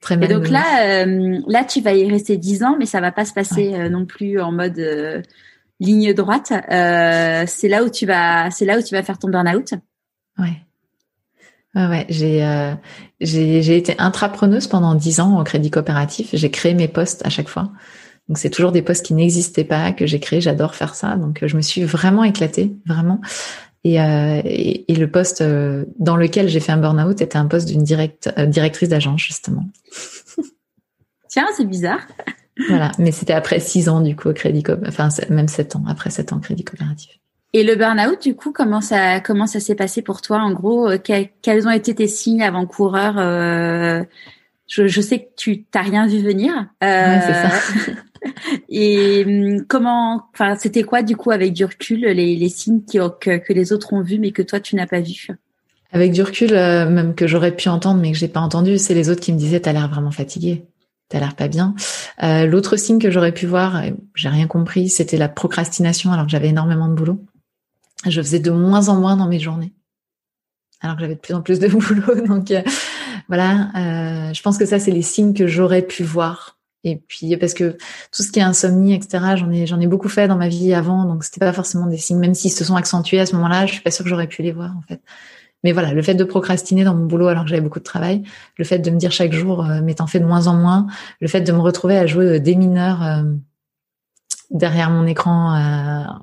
Très 0.01 0.17
Et 0.17 0.29
donc 0.29 0.49
là, 0.49 1.05
euh, 1.05 1.39
là, 1.47 1.65
tu 1.65 1.81
vas 1.81 1.95
y 1.95 2.11
rester 2.11 2.37
dix 2.37 2.65
ans, 2.65 2.77
mais 2.79 2.87
ça 2.87 3.01
va 3.01 3.13
pas 3.13 3.25
se 3.25 3.33
passer 3.33 3.89
non 3.89 4.05
plus 4.05 4.41
en 4.41 4.51
mode 4.51 4.83
ligne 5.79 6.13
droite. 6.13 6.49
c'est 6.49 7.69
là 7.69 7.85
où 7.85 7.89
tu 7.89 8.05
vas, 8.05 8.51
c'est 8.51 8.65
là 8.65 8.79
où 8.79 8.83
tu 8.83 8.95
vas 8.95 9.03
faire 9.05 9.19
ton 9.19 9.29
burn-out. 9.29 9.75
Ouais. 10.39 10.61
Ouais. 11.75 12.07
J'ai, 12.09 12.45
euh, 12.45 12.75
j'ai, 13.21 13.77
été 13.77 13.95
intrapreneuse 13.99 14.67
pendant 14.67 14.95
dix 14.95 15.21
ans 15.21 15.41
au 15.41 15.45
crédit 15.45 15.71
coopératif. 15.71 16.31
J'ai 16.33 16.51
créé 16.51 16.75
mes 16.75 16.89
postes 16.89 17.25
à 17.25 17.31
chaque 17.31 17.49
fois. 17.49 17.71
Donc 18.29 18.39
c'est 18.39 18.51
toujours 18.51 18.73
des 18.73 18.83
postes 18.83 19.07
qui 19.07 19.15
n'existaient 19.15 19.65
pas 19.65 19.93
que 19.93 20.07
j'ai 20.07 20.21
créés. 20.21 20.41
J'adore 20.41 20.75
faire 20.75 20.95
ça. 20.95 21.17
Donc 21.17 21.45
je 21.45 21.57
me 21.57 21.63
suis 21.63 21.85
vraiment 21.85 22.25
éclatée, 22.25 22.75
vraiment. 22.87 23.21
Et, 23.85 24.01
euh, 24.01 24.41
et, 24.45 24.95
le 24.95 25.11
poste 25.11 25.41
euh, 25.41 25.87
dans 25.99 26.17
lequel 26.17 26.49
j'ai 26.49 26.61
fait 26.61 26.71
un 26.71 26.77
burn-out 26.77 27.21
était 27.21 27.37
un 27.37 27.47
poste 27.47 27.67
d'une 27.67 27.83
direct, 27.83 28.33
euh, 28.39 28.47
directrice 28.47 28.89
d'agence 28.89 29.21
justement. 29.21 29.65
Tiens, 31.29 31.49
c'est 31.57 31.65
bizarre. 31.65 32.01
voilà, 32.69 32.93
mais 32.99 33.11
c'était 33.11 33.33
après 33.33 33.59
six 33.59 33.89
ans 33.89 34.01
du 34.01 34.15
coup 34.15 34.29
au 34.29 34.35
crédit 34.35 34.63
coopératif, 34.63 35.01
enfin 35.01 35.35
même 35.35 35.49
sept 35.49 35.75
ans 35.75 35.83
après 35.89 36.11
sept 36.11 36.33
ans 36.33 36.37
au 36.37 36.41
crédit 36.41 36.63
coopératif. 36.63 37.19
Et 37.55 37.65
le 37.65 37.75
burn-out, 37.77 38.23
du 38.23 38.35
coup, 38.35 38.51
comment 38.53 38.81
ça 38.81 39.21
comment 39.21 39.47
ça 39.47 39.61
s'est 39.61 39.75
passé 39.75 40.01
pour 40.01 40.23
toi? 40.23 40.39
En 40.39 40.53
gros, 40.53 40.89
euh, 40.89 40.99
quels 40.99 41.69
ont 41.69 41.71
été 41.71 41.95
tes 41.95 42.07
signes 42.07 42.43
avant-coureur 42.43 43.19
euh, 43.19 44.03
je, 44.69 44.87
je, 44.87 45.01
sais 45.03 45.19
que 45.19 45.29
tu 45.37 45.65
t'as 45.65 45.83
rien 45.83 46.07
vu 46.07 46.23
venir. 46.23 46.55
Euh, 46.83 47.19
c'est 47.27 47.35
ça. 47.35 47.93
et 48.71 49.25
hum, 49.27 49.67
comment 49.67 50.23
Enfin, 50.33 50.57
c'était 50.57 50.83
quoi 50.83 51.03
du 51.03 51.15
coup 51.15 51.31
avec 51.31 51.53
du 51.53 51.67
recul 51.67 52.01
les, 52.01 52.37
les 52.37 52.49
signes 52.49 52.83
qui, 52.85 52.99
que, 53.21 53.37
que 53.37 53.53
les 53.53 53.73
autres 53.75 53.93
ont 53.93 54.01
vus 54.01 54.19
mais 54.19 54.31
que 54.31 54.41
toi 54.41 54.59
tu 54.59 54.75
n'as 54.75 54.87
pas 54.87 55.01
vu? 55.01 55.29
Avec 55.95 56.13
du 56.13 56.23
recul, 56.23 56.55
euh, 56.55 56.89
même 56.89 57.15
que 57.15 57.27
j'aurais 57.27 57.55
pu 57.55 57.69
entendre 57.69 58.01
mais 58.01 58.13
que 58.13 58.19
j'ai 58.19 58.29
pas 58.29 58.41
entendu, 58.41 58.79
c'est 58.79 58.95
les 58.95 59.11
autres 59.11 59.21
qui 59.21 59.33
me 59.33 59.39
disaient 59.39 59.61
t'as 59.61 59.75
l'air 59.75 59.89
vraiment 59.91 60.11
fatigué 60.11 60.65
t'as 61.11 61.21
l'air 61.21 61.37
pas 61.37 61.49
bien. 61.49 61.75
Euh, 62.23 62.47
L'autre 62.47 62.77
signe 62.77 62.99
que 62.99 63.11
j'aurais 63.11 63.33
pu 63.33 63.45
voir, 63.45 63.83
j'ai 64.15 64.31
rien 64.31 64.47
compris, 64.47 64.89
c'était 64.89 65.19
la 65.19 65.29
procrastination 65.29 66.11
alors 66.11 66.25
que 66.25 66.31
j'avais 66.31 66.49
énormément 66.49 66.89
de 66.89 66.95
boulot 66.95 67.23
je 68.07 68.21
faisais 68.21 68.41
de 68.41 68.51
moins 68.51 68.89
en 68.89 68.97
moins 68.97 69.17
dans 69.17 69.29
mes 69.29 69.39
journées, 69.39 69.73
alors 70.81 70.97
que 70.97 71.03
j'avais 71.03 71.15
de 71.15 71.21
plus 71.21 71.35
en 71.35 71.43
plus 71.43 71.59
de 71.59 71.69
boulot. 71.69 72.27
Donc 72.27 72.51
euh, 72.51 72.63
voilà, 73.29 73.71
euh, 73.77 74.33
je 74.33 74.43
pense 74.43 74.59
que 74.59 74.67
ça 74.67 74.79
c'est 74.79 74.91
les 74.91 75.03
signes 75.03 75.35
que 75.35 75.47
j'aurais 75.47 75.83
pu 75.83 76.03
voir. 76.03 76.59
Et 76.85 76.97
puis 76.97 77.37
parce 77.37 77.55
que 77.55 77.77
tout 78.11 78.25
ce 78.25 78.33
qui 78.33 78.41
est 78.41 78.43
insomnie, 78.43 78.95
etc. 78.95 79.37
J'en 79.37 79.81
ai 79.81 79.87
beaucoup 79.87 80.09
fait 80.09 80.27
dans 80.27 80.37
ma 80.37 80.49
vie 80.49 80.75
avant, 80.75 81.05
donc 81.05 81.23
c'était 81.23 81.39
pas 81.39 81.53
forcément 81.53 81.87
des 81.87 81.97
signes, 81.97 82.19
même 82.19 82.35
s'ils 82.35 82.51
se 82.51 82.65
sont 82.65 82.75
accentués 82.75 83.21
à 83.21 83.27
ce 83.27 83.37
moment-là. 83.37 83.67
Je 83.67 83.75
suis 83.75 83.83
pas 83.83 83.93
sûre 83.93 84.05
que 84.05 84.11
j'aurais 84.11 84.27
pu 84.27 84.43
les 84.43 84.53
voir 84.53 84.77
en 84.77 84.83
fait. 84.83 85.01
Mais 85.65 85.71
voilà, 85.71 85.93
le 85.95 86.03
fait 86.03 86.15
de 86.15 86.25
procrastiner 86.25 86.83
dans 86.83 86.95
mon 86.95 87.07
boulot 87.07 87.29
alors 87.29 87.45
que 87.45 87.51
j'avais 87.51 87.63
beaucoup 87.63 87.79
de 87.79 87.85
travail, 87.85 88.25
le 88.57 88.65
fait 88.65 88.81
de 88.81 88.91
me 88.91 88.97
dire 88.97 89.13
chaque 89.13 89.33
jour, 89.33 89.65
euh, 89.65 89.81
mais 89.81 89.95
t'en 89.95 90.09
fais 90.09 90.19
de 90.19 90.25
moins 90.25 90.49
en 90.49 90.55
moins, 90.55 90.89
le 91.21 91.29
fait 91.29 91.43
de 91.43 91.53
me 91.53 91.61
retrouver 91.61 91.97
à 91.97 92.07
jouer 92.07 92.41
des 92.41 92.57
mineurs 92.57 93.25
derrière 94.53 94.91
mon 94.91 95.07
écran 95.07 95.55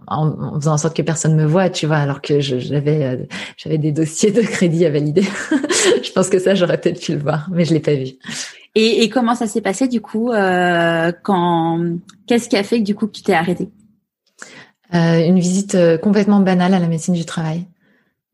en, 0.07 0.59
faisant 0.59 0.73
en 0.73 0.77
sorte 0.77 0.95
que 0.95 1.01
personne 1.01 1.35
me 1.35 1.45
voit, 1.45 1.69
tu 1.69 1.85
vois, 1.85 1.97
alors 1.97 2.21
que 2.21 2.39
j'avais 2.39 3.27
j'avais 3.57 3.77
des 3.77 3.91
dossiers 3.91 4.31
de 4.31 4.41
crédit 4.41 4.85
à 4.85 4.91
valider. 4.91 5.23
je 6.03 6.11
pense 6.11 6.29
que 6.29 6.39
ça 6.39 6.55
j'aurais 6.55 6.79
peut-être 6.79 7.01
pu 7.01 7.13
le 7.13 7.19
voir, 7.19 7.49
mais 7.51 7.65
je 7.65 7.73
l'ai 7.73 7.79
pas 7.79 7.95
vu. 7.95 8.13
Et, 8.75 9.03
et 9.03 9.09
comment 9.09 9.35
ça 9.35 9.47
s'est 9.47 9.61
passé 9.61 9.87
du 9.87 10.01
coup 10.01 10.31
euh, 10.31 11.11
quand 11.23 11.83
Qu'est-ce 12.27 12.49
qui 12.49 12.57
a 12.57 12.63
fait 12.63 12.79
que 12.79 12.85
du 12.85 12.95
coup 12.95 13.07
tu 13.07 13.23
t'es 13.23 13.33
arrêté 13.33 13.69
euh, 14.93 15.25
Une 15.25 15.39
visite 15.39 15.75
euh, 15.75 15.97
complètement 15.97 16.39
banale 16.39 16.73
à 16.73 16.79
la 16.79 16.87
médecine 16.87 17.15
du 17.15 17.25
travail, 17.25 17.65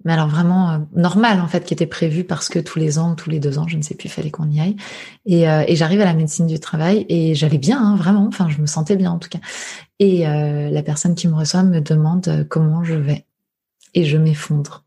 mais 0.06 0.14
alors 0.14 0.28
vraiment 0.28 0.72
euh, 0.72 0.78
normale 0.96 1.42
en 1.42 1.48
fait, 1.48 1.66
qui 1.66 1.74
était 1.74 1.86
prévue 1.86 2.24
parce 2.24 2.48
que 2.48 2.60
tous 2.60 2.80
les 2.80 2.98
ans, 2.98 3.16
tous 3.16 3.30
les 3.30 3.40
deux 3.40 3.60
ans, 3.60 3.68
je 3.68 3.76
ne 3.76 3.82
sais 3.82 3.96
plus, 3.96 4.08
fallait 4.08 4.32
qu'on 4.32 4.50
y 4.50 4.62
aille. 4.62 4.78
Et, 5.26 5.50
euh, 5.50 5.64
et 5.68 5.76
j'arrive 5.76 6.00
à 6.00 6.06
la 6.06 6.14
médecine 6.14 6.48
du 6.48 6.60
travail 6.60 7.06
et 7.10 7.36
j'allais 7.36 7.58
bien, 7.58 7.80
hein, 7.84 7.96
vraiment. 7.98 8.26
Enfin, 8.28 8.48
je 8.50 8.62
me 8.62 8.68
sentais 8.68 8.96
bien 8.96 9.12
en 9.12 9.20
tout 9.20 9.30
cas. 9.30 9.40
Et 10.00 10.26
la 10.26 10.84
personne 10.84 11.16
qui 11.16 11.28
me 11.28 11.36
reçoit 11.36 11.64
me 11.64 11.80
demande 11.80 12.46
comment 12.50 12.84
je 12.84 12.96
vais, 12.96 13.26
et 13.94 14.04
je 14.04 14.18
m'effondre. 14.18 14.84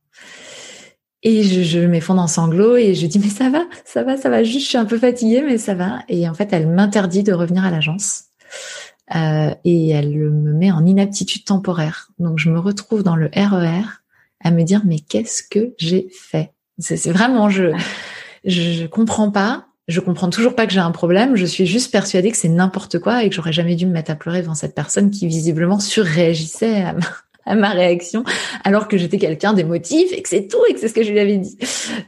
Et 1.23 1.43
je, 1.43 1.63
je 1.63 1.81
m'effondre 1.81 2.23
en 2.23 2.27
sanglots 2.27 2.77
et 2.77 2.95
je 2.95 3.07
dis 3.07 3.19
mais 3.19 3.29
ça 3.29 3.51
va, 3.51 3.65
ça 3.85 4.05
va, 4.05 4.17
ça 4.17 4.29
va. 4.31 4.45
Juste, 4.45 4.67
je 4.67 4.69
suis 4.69 4.79
un 4.79 4.85
peu 4.85 4.99
fatiguée, 4.99 5.43
mais 5.43 5.59
ça 5.59 5.75
va. 5.75 6.01
Et 6.09 6.29
en 6.29 6.35
fait, 6.35 6.53
elle 6.53 6.69
m'interdit 6.69 7.23
de 7.23 7.33
revenir 7.33 7.65
à 7.65 7.71
l'agence 7.71 8.25
euh, 9.15 9.55
et 9.65 9.89
elle 9.89 10.17
me 10.17 10.53
met 10.53 10.71
en 10.71 10.85
inaptitude 10.85 11.45
temporaire. 11.45 12.11
Donc 12.19 12.39
je 12.39 12.51
me 12.51 12.59
retrouve 12.59 13.03
dans 13.03 13.17
le 13.17 13.31
RER 13.35 13.81
e 13.81 13.85
à 14.43 14.51
me 14.51 14.63
dire 14.63 14.83
mais 14.85 15.01
qu'est-ce 15.01 15.43
que 15.43 15.75
j'ai 15.79 16.09
fait? 16.13 16.53
C'est 16.79 17.11
vraiment 17.11 17.51
je, 17.51 17.73
je 18.45 18.87
comprends 18.87 19.31
pas. 19.31 19.67
Je 19.89 20.01
comprends 20.01 20.29
toujours 20.29 20.55
pas 20.55 20.67
que 20.67 20.73
j'ai 20.75 20.81
un 20.81 20.91
problème. 20.91 21.35
Je 21.35 21.47
suis 21.47 21.67
juste 21.67 21.91
persuadée 21.91 22.31
que 22.31 22.37
c'est 22.37 22.51
n'importe 22.51 22.99
quoi 22.99 23.25
et 23.25 23.31
que 23.31 23.35
j'aurais 23.35 23.55
jamais 23.55 23.75
dû 23.75 23.87
me 23.87 23.93
mettre 23.93 24.11
à 24.11 24.17
pleurer 24.17 24.43
devant 24.43 24.55
cette 24.55 24.75
personne 24.75 25.11
qui 25.11 25.27
visiblement 25.27 25.81
surréagissait 25.81 26.83
à 26.83 26.95
à 27.49 27.55
ma 27.55 27.71
réaction, 27.71 28.25
alors 28.63 28.89
que 28.89 28.99
j'étais 28.99 29.19
quelqu'un 29.19 29.55
d'émotif 29.55 30.13
et 30.13 30.23
que 30.23 30.29
c'est 30.29 30.49
tout 30.49 30.61
et 30.69 30.75
que 30.75 30.81
c'est 30.81 30.89
ce 30.89 30.95
que 30.95 31.03
je 31.03 31.11
lui 31.11 31.19
avais 31.19 31.39
dit. 31.39 31.57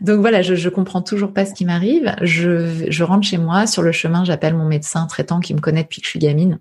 Donc 0.03 0.21
voilà, 0.21 0.43
je, 0.43 0.55
je 0.55 0.69
comprends 0.69 1.01
toujours 1.01 1.33
pas 1.33 1.47
ce 1.47 1.55
qui 1.55 1.65
m'arrive. 1.65 2.15
Je, 2.21 2.87
je 2.89 3.05
rentre 3.05 3.27
chez 3.27 3.39
moi, 3.39 3.67
sur 3.67 3.83
le 3.83 3.91
chemin, 3.91 4.25
j'appelle 4.25 4.55
mon 4.55 4.67
médecin 4.67 5.07
traitant 5.07 5.41
qui 5.41 5.55
me 5.55 5.61
connaît 5.61 5.83
depuis 5.83 6.03
que 6.03 6.07
je 6.07 6.11
suis 6.11 6.19
gamine, 6.19 6.59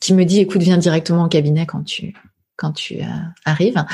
qui 0.00 0.14
me 0.14 0.24
dit 0.24 0.40
écoute, 0.40 0.62
viens 0.62 0.78
directement 0.78 1.24
au 1.24 1.28
cabinet 1.28 1.66
quand 1.66 1.82
tu 1.82 2.14
quand 2.56 2.72
tu 2.72 3.02
euh, 3.02 3.06
arrives. 3.44 3.84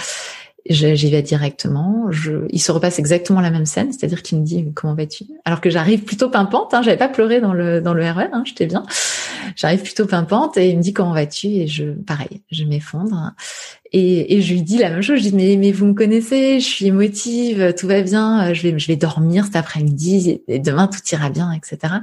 J'y 0.69 1.11
vais 1.11 1.23
directement. 1.23 2.07
Je, 2.11 2.47
il 2.51 2.61
se 2.61 2.71
repasse 2.71 3.01
exactement 3.01 3.41
la 3.41 3.51
même 3.51 3.67
scène, 3.67 3.93
c'est-à-dire 3.93 4.23
qu'il 4.23 4.39
me 4.39 4.45
dit 4.45 4.65
comment 4.75 4.95
vas-tu? 4.95 5.25
Alors 5.45 5.61
que 5.61 5.71
j'arrive 5.71 6.05
plutôt 6.05 6.31
pimpante. 6.31 6.73
Hein, 6.73 6.83
J'avais 6.83 6.97
pas 6.97 7.09
pleuré 7.09 7.41
dans 7.41 7.53
le 7.53 7.81
dans 7.81 7.95
le 7.95 8.03
RER, 8.03 8.29
hein, 8.33 8.45
j'étais 8.47 8.67
bien. 8.67 8.85
J'arrive 9.57 9.83
plutôt 9.83 10.07
pimpante 10.07 10.57
et 10.57 10.71
il 10.71 10.77
me 10.77 10.83
dit 10.83 10.93
comment 10.93 11.15
vas-tu? 11.15 11.49
Et 11.49 11.67
je, 11.67 11.91
pareil, 11.93 12.43
je 12.53 12.63
m'effondre 12.65 13.33
et, 13.91 14.37
et 14.37 14.41
je 14.41 14.53
lui 14.53 14.63
dis 14.63 14.79
la 14.79 14.91
même 14.91 15.03
chose. 15.03 15.19
Je 15.19 15.31
dis 15.31 15.35
mais 15.35 15.57
mais 15.57 15.73
vous 15.73 15.87
me 15.87 15.95
connaissez, 15.95 16.61
je 16.61 16.67
suis 16.67 16.87
émotive, 16.87 17.75
tout 17.77 17.89
va 17.89 18.01
bien. 18.03 18.55
Je 18.55 18.63
vais 18.63 18.79
je 18.79 18.87
vais 18.87 18.97
dormir 18.97 19.47
cet 19.47 19.57
après-midi 19.57 20.43
et 20.47 20.59
demain 20.61 20.87
tout 20.87 21.01
ira 21.11 21.29
bien, 21.29 21.51
etc. 21.53 21.95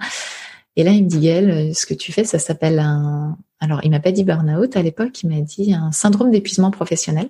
Et 0.76 0.84
là 0.84 0.92
il 0.92 1.06
me 1.06 1.10
dit 1.10 1.20
Gaëlle, 1.20 1.74
ce 1.74 1.86
que 1.86 1.94
tu 1.94 2.12
fais, 2.12 2.26
ça 2.26 2.40
s'appelle 2.40 2.80
un 2.80 3.38
alors 3.62 3.80
il 3.84 3.90
m'a 3.90 4.02
pas 4.02 4.12
dit 4.12 4.26
burn-out 4.26 4.76
à 4.76 4.82
l'époque, 4.82 5.24
il 5.24 5.30
m'a 5.30 5.42
dit 5.42 5.74
un 5.74 5.94
syndrome 5.94 6.32
d'épuisement 6.32 6.72
professionnel 6.72 7.30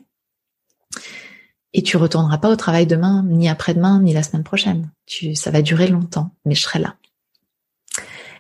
et 1.73 1.83
tu 1.83 1.97
retourneras 1.97 2.37
pas 2.37 2.49
au 2.49 2.55
travail 2.55 2.87
demain, 2.87 3.23
ni 3.27 3.47
après-demain, 3.47 4.01
ni 4.01 4.13
la 4.13 4.23
semaine 4.23 4.43
prochaine. 4.43 4.89
Tu, 5.05 5.35
ça 5.35 5.51
va 5.51 5.61
durer 5.61 5.87
longtemps, 5.87 6.31
mais 6.45 6.55
je 6.55 6.61
serai 6.61 6.79
là. 6.79 6.95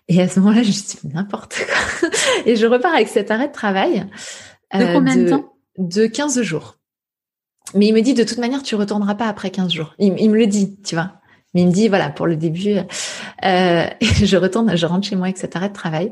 Et 0.07 0.19
à 0.21 0.27
ce 0.27 0.39
moment-là, 0.39 0.63
je 0.63 0.71
dis 0.71 0.97
n'importe 1.03 1.55
quoi. 1.55 2.09
Et 2.45 2.55
je 2.55 2.65
repars 2.65 2.93
avec 2.93 3.07
cet 3.07 3.29
arrêt 3.29 3.47
de 3.47 3.53
travail. 3.53 4.07
De 4.73 4.83
euh, 4.83 4.93
combien 4.93 5.15
de, 5.15 5.29
temps? 5.29 5.53
De 5.77 6.07
15 6.07 6.41
jours. 6.41 6.77
Mais 7.75 7.87
il 7.87 7.93
me 7.93 8.01
dit, 8.01 8.15
de 8.15 8.23
toute 8.23 8.39
manière, 8.39 8.63
tu 8.63 8.73
retourneras 8.73 9.13
pas 9.13 9.27
après 9.27 9.51
15 9.51 9.71
jours. 9.71 9.93
Il, 9.99 10.13
me 10.13 10.37
le 10.37 10.47
dit, 10.47 10.81
tu 10.81 10.95
vois. 10.95 11.13
Mais 11.53 11.61
il 11.61 11.67
me 11.67 11.71
dit, 11.71 11.87
voilà, 11.87 12.09
pour 12.09 12.25
le 12.25 12.35
début, 12.35 12.77
euh, 13.45 13.87
je 14.01 14.37
retourne, 14.37 14.75
je 14.75 14.85
rentre 14.87 15.07
chez 15.07 15.15
moi 15.15 15.27
avec 15.27 15.37
cet 15.37 15.55
arrêt 15.55 15.69
de 15.69 15.73
travail. 15.75 16.11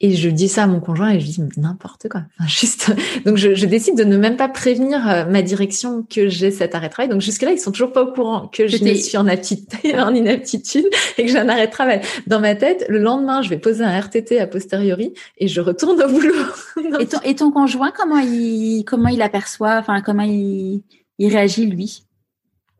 Et 0.00 0.14
je 0.14 0.28
dis 0.28 0.46
ça 0.48 0.62
à 0.62 0.66
mon 0.68 0.78
conjoint 0.78 1.10
et 1.10 1.18
je 1.18 1.26
dis 1.26 1.42
n'importe 1.56 2.08
quoi. 2.08 2.22
Enfin, 2.38 2.48
juste. 2.48 2.92
Donc 3.26 3.36
je, 3.36 3.56
je, 3.56 3.66
décide 3.66 3.96
de 3.96 4.04
ne 4.04 4.16
même 4.16 4.36
pas 4.36 4.48
prévenir 4.48 5.08
euh, 5.08 5.24
ma 5.24 5.42
direction 5.42 6.06
que 6.08 6.28
j'ai 6.28 6.52
cet 6.52 6.76
arrêt 6.76 6.86
de 6.86 6.92
travail. 6.92 7.08
Donc 7.08 7.20
jusque 7.20 7.42
là 7.42 7.50
ils 7.50 7.58
sont 7.58 7.72
toujours 7.72 7.92
pas 7.92 8.02
au 8.02 8.12
courant 8.12 8.46
que 8.46 8.68
je 8.68 8.76
suis 8.76 9.16
en 9.16 9.26
aptitude, 9.26 9.68
en 9.98 10.14
inaptitude 10.14 10.86
et 11.16 11.24
que 11.24 11.32
j'ai 11.32 11.38
un 11.38 11.48
arrêt 11.48 11.66
de 11.66 11.72
travail. 11.72 12.00
Dans 12.28 12.38
ma 12.38 12.54
tête, 12.54 12.86
le 12.88 12.98
lendemain 12.98 13.42
je 13.42 13.48
vais 13.48 13.58
poser 13.58 13.82
un 13.82 14.00
RTT 14.00 14.38
a 14.38 14.46
posteriori 14.46 15.14
et 15.38 15.48
je 15.48 15.60
retourne 15.60 16.00
au 16.00 16.08
boulot. 16.08 16.34
et, 17.00 17.06
ton, 17.06 17.18
et 17.24 17.34
ton 17.34 17.50
conjoint 17.50 17.90
comment 17.90 18.18
il 18.18 18.84
comment 18.84 19.08
il 19.08 19.20
aperçoit, 19.20 19.78
enfin 19.78 20.00
comment 20.00 20.22
il, 20.22 20.82
il 21.18 21.32
réagit 21.32 21.66
lui? 21.66 22.04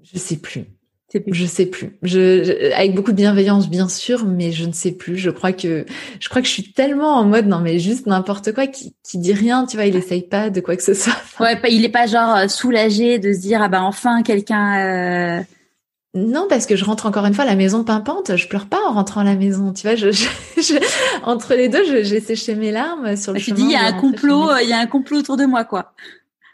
Je 0.05 0.19
sais 0.19 0.37
plus. 0.37 0.67
Je 1.27 1.47
sais 1.47 1.65
plus. 1.65 1.97
Je, 2.03 2.71
avec 2.75 2.95
beaucoup 2.95 3.13
de 3.13 3.17
bienveillance 3.17 3.71
bien 3.71 3.89
sûr, 3.89 4.27
mais 4.27 4.53
je 4.53 4.67
ne 4.67 4.73
sais 4.73 4.93
plus. 4.93 5.17
Je 5.17 5.31
crois 5.31 5.53
que 5.53 5.87
je 6.21 6.29
crois 6.29 6.43
que 6.43 6.49
je 6.49 6.53
suis 6.53 6.73
tellement 6.73 7.17
en 7.17 7.25
mode 7.25 7.47
non 7.47 7.61
mais 7.61 7.79
juste 7.79 8.07
n'importe 8.07 8.53
quoi 8.53 8.67
qui, 8.67 8.95
qui 9.03 9.17
dit 9.17 9.33
rien, 9.33 9.65
tu 9.65 9.77
vois, 9.77 9.87
il 9.87 9.97
essaye 9.97 10.23
pas 10.23 10.51
de 10.51 10.61
quoi 10.61 10.77
que 10.77 10.83
ce 10.83 10.93
soit. 10.93 11.17
Ouais, 11.41 11.59
il 11.71 11.85
est 11.85 11.91
pas 11.91 12.07
genre 12.07 12.37
euh, 12.37 12.49
soulagé 12.49 13.19
de 13.19 13.33
se 13.33 13.41
dire 13.41 13.63
ah 13.63 13.69
bah 13.69 13.83
enfin 13.83 14.23
quelqu'un. 14.23 15.39
Euh... 15.39 15.43
Non, 16.15 16.47
parce 16.49 16.67
que 16.67 16.77
je 16.77 16.85
rentre 16.85 17.07
encore 17.07 17.25
une 17.25 17.35
fois 17.35 17.45
à 17.45 17.47
la 17.47 17.57
maison 17.57 17.85
pimpante. 17.85 18.37
Je 18.37 18.49
pleure 18.49 18.67
pas 18.67 18.81
en 18.87 18.93
rentrant 18.93 19.21
à 19.21 19.25
la 19.25 19.37
maison, 19.37 19.73
tu 19.73 19.87
vois. 19.87 19.95
Je, 19.95 20.11
je, 20.11 20.79
entre 21.23 21.55
les 21.55 21.69
deux, 21.69 22.03
j'ai 22.03 22.21
séché 22.21 22.55
mes 22.55 22.71
larmes 22.71 23.17
sur 23.17 23.33
le 23.33 23.39
chemin. 23.39 23.57
Tu 23.57 23.63
dis 23.63 23.69
il 23.69 23.73
y 23.73 23.77
a 23.77 23.85
un 23.85 23.93
complot, 23.93 24.51
il 24.63 24.69
y 24.69 24.73
a 24.75 24.79
un 24.79 24.87
complot 24.87 25.19
autour 25.19 25.37
de 25.39 25.47
moi 25.47 25.65
quoi. 25.65 25.95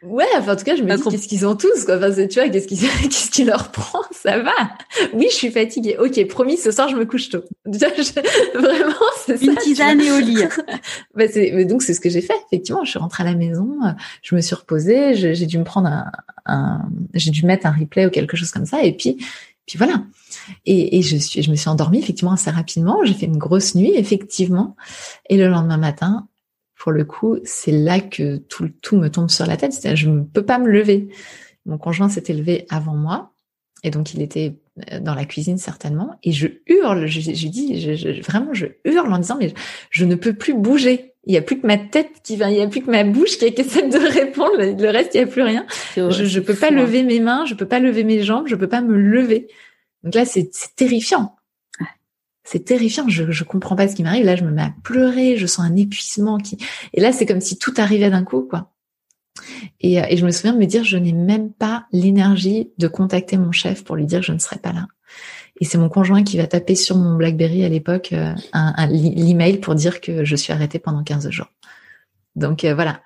Ouais, 0.05 0.27
enfin, 0.37 0.53
en 0.53 0.57
tout 0.57 0.65
cas, 0.65 0.77
je 0.77 0.83
me 0.83 0.97
dis 0.97 1.03
qu'est-ce 1.03 1.29
qu'ils 1.29 1.47
ont 1.47 1.57
tous, 1.57 1.85
quoi. 1.85 1.97
Enfin, 1.97 2.13
tu 2.13 2.39
vois, 2.39 2.49
qu'est-ce 2.49 2.67
qui, 2.67 2.77
qu'est-ce 3.03 3.31
qui 3.31 3.45
leur 3.45 3.71
prend? 3.71 4.01
Ça 4.13 4.39
va. 4.39 4.53
Oui, 5.15 5.27
je 5.31 5.35
suis 5.35 5.51
fatiguée. 5.51 5.97
Ok, 5.99 6.27
promis, 6.29 6.57
ce 6.57 6.71
soir, 6.71 6.89
je 6.89 6.97
me 6.97 7.07
couche 7.07 7.31
tôt. 7.31 7.43
Vraiment, 7.65 8.95
c'est 9.25 9.39
ça. 9.39 9.45
Une 9.45 9.57
tisane 9.57 10.01
et 10.01 10.13
au 10.13 10.21
lit. 10.21 10.43
bah, 11.15 11.25
c'est, 11.31 11.65
donc, 11.65 11.83
c'est 11.83 11.95
ce 11.95 12.01
que 12.01 12.11
j'ai 12.11 12.21
fait. 12.21 12.35
Effectivement, 12.47 12.85
je 12.85 12.91
suis 12.91 12.99
rentrée 12.99 13.23
à 13.23 13.27
la 13.27 13.35
maison, 13.35 13.79
je 14.23 14.35
me 14.35 14.41
suis 14.41 14.55
reposée, 14.55 15.15
j'ai 15.15 15.47
dû 15.47 15.59
me 15.59 15.65
prendre 15.65 15.89
un, 15.89 16.11
un 16.45 16.83
j'ai 17.15 17.31
dû 17.31 17.47
mettre 17.47 17.67
un 17.67 17.73
replay 17.73 18.07
ou 18.07 18.11
quelque 18.11 18.37
chose 18.37 18.51
comme 18.51 18.67
ça, 18.67 18.83
et 18.83 18.93
puis, 18.93 19.17
puis 19.67 19.79
voilà. 19.79 20.03
Et, 20.67 20.99
et 20.99 21.03
je 21.03 21.17
suis, 21.17 21.43
je 21.43 21.51
me 21.51 21.57
suis 21.57 21.69
endormie 21.71 21.99
effectivement 21.99 22.33
assez 22.33 22.51
rapidement. 22.51 22.99
J'ai 23.05 23.15
fait 23.15 23.27
une 23.27 23.39
grosse 23.39 23.75
nuit, 23.75 23.93
effectivement. 23.95 24.77
Et 25.31 25.39
le 25.39 25.49
lendemain 25.49 25.79
matin, 25.79 26.29
pour 26.85 26.93
le 26.93 27.07
coup, 27.07 27.39
c'est 27.45 27.73
là 27.73 27.99
que 27.99 28.37
tout, 28.37 28.69
tout 28.83 28.99
me 28.99 29.09
tombe 29.09 29.31
sur 29.31 29.47
la 29.47 29.57
tête. 29.57 29.73
C'est-à-dire, 29.73 29.97
je 29.97 30.11
ne 30.11 30.23
peux 30.23 30.45
pas 30.45 30.59
me 30.59 30.69
lever. 30.69 31.09
Mon 31.65 31.79
conjoint 31.79 32.11
s'était 32.11 32.35
levé 32.35 32.67
avant 32.69 32.95
moi. 32.95 33.33
Et 33.85 33.91
donc, 33.91 34.13
il 34.13 34.21
était 34.21 34.59
euh, 34.93 35.01
dans 35.01 35.15
la 35.15 35.25
cuisine 35.25 35.57
certainement. 35.57 36.19
Et 36.23 36.33
je 36.33 36.47
hurle, 36.67 37.07
je, 37.07 37.21
je 37.23 37.49
dis, 37.49 37.81
je, 37.81 38.21
vraiment, 38.21 38.53
je 38.53 38.67
hurle 38.85 39.11
en 39.11 39.17
disant, 39.17 39.39
mais 39.41 39.55
je 39.89 40.05
ne 40.05 40.15
peux 40.15 40.35
plus 40.35 40.53
bouger. 40.53 41.15
Il 41.25 41.31
n'y 41.31 41.39
a 41.39 41.41
plus 41.43 41.59
que 41.59 41.67
ma 41.67 41.79
tête 41.79 42.21
qui 42.23 42.37
va, 42.37 42.51
il 42.51 42.57
n'y 42.57 42.61
a 42.61 42.69
plus 42.69 42.83
que 42.83 42.91
ma 42.91 43.03
bouche 43.03 43.39
qui 43.39 43.47
essaie 43.47 43.89
de 43.89 43.97
répondre. 44.13 44.59
Le 44.59 44.91
reste, 44.91 45.15
il 45.15 45.23
n'y 45.23 45.25
a 45.25 45.27
plus 45.27 45.41
rien. 45.41 45.65
Je 45.97 46.03
ne 46.03 46.41
peux 46.41 46.55
pas 46.55 46.69
lever 46.69 47.03
mes 47.03 47.19
mains, 47.19 47.47
je 47.47 47.55
peux 47.55 47.67
pas 47.67 47.79
lever 47.79 48.05
mes 48.05 48.23
jambes, 48.23 48.47
je 48.47 48.57
peux 48.57 48.69
pas 48.69 48.83
me 48.83 48.95
lever. 48.95 49.49
Donc 50.03 50.15
là, 50.15 50.27
c'est 50.27 50.51
terrifiant 50.77 51.35
c'est 52.45 52.65
terrifiant. 52.65 53.09
Je 53.09 53.31
je 53.31 53.45
comprends 53.45 53.75
pas 53.75 53.89
ce 53.89 53.97
qui 53.97 54.03
m'arrive. 54.03 54.25
Là, 54.25 54.37
je 54.37 54.45
me 54.45 54.51
mets 54.51 54.63
à 54.63 54.75
pleurer. 54.85 55.37
Je 55.37 55.47
sens 55.47 55.65
un 55.65 55.77
épuisement 55.77 56.39
qui. 56.39 56.59
Et 56.93 57.01
là, 57.01 57.13
c'est 57.13 57.27
comme 57.27 57.41
si 57.41 57.59
tout 57.59 57.75
arrivait 57.79 58.11
d'un 58.11 58.23
coup, 58.23 58.43
quoi. 58.43 58.71
Et, 59.81 60.01
euh, 60.01 60.07
et 60.09 60.17
je 60.17 60.25
me 60.25 60.31
souviens 60.31 60.53
de 60.53 60.59
me 60.59 60.67
dire, 60.67 60.85
je 60.85 60.97
n'ai 60.97 61.13
même 61.13 61.53
pas 61.53 61.87
l'énergie 61.91 62.71
de 62.79 62.87
contacter 62.87 63.37
mon 63.37 63.51
chef 63.51 63.83
pour 63.83 63.97
lui 63.97 64.07
dire 64.07 64.21
que 64.21 64.27
je 64.27 64.33
ne 64.33 64.39
serai 64.39 64.59
pas 64.59 64.73
là. 64.73 64.87
Et 65.61 65.65
c'est 65.65 65.79
mon 65.79 65.89
conjoint 65.89 66.23
qui 66.23 66.37
va 66.37 66.47
taper 66.47 66.75
sur 66.75 66.97
mon 66.97 67.17
BlackBerry 67.17 67.65
à 67.65 67.69
l'époque 67.69 68.13
euh, 68.13 68.35
un, 68.53 68.75
un 68.77 68.87
l'email 68.87 69.59
pour 69.59 69.75
dire 69.75 70.01
que 70.01 70.25
je 70.25 70.37
suis 70.37 70.53
arrêtée 70.53 70.79
pendant 70.79 71.03
15 71.03 71.31
jours. 71.31 71.51
Donc 72.37 72.65
euh, 72.65 72.75
voilà. 72.75 73.01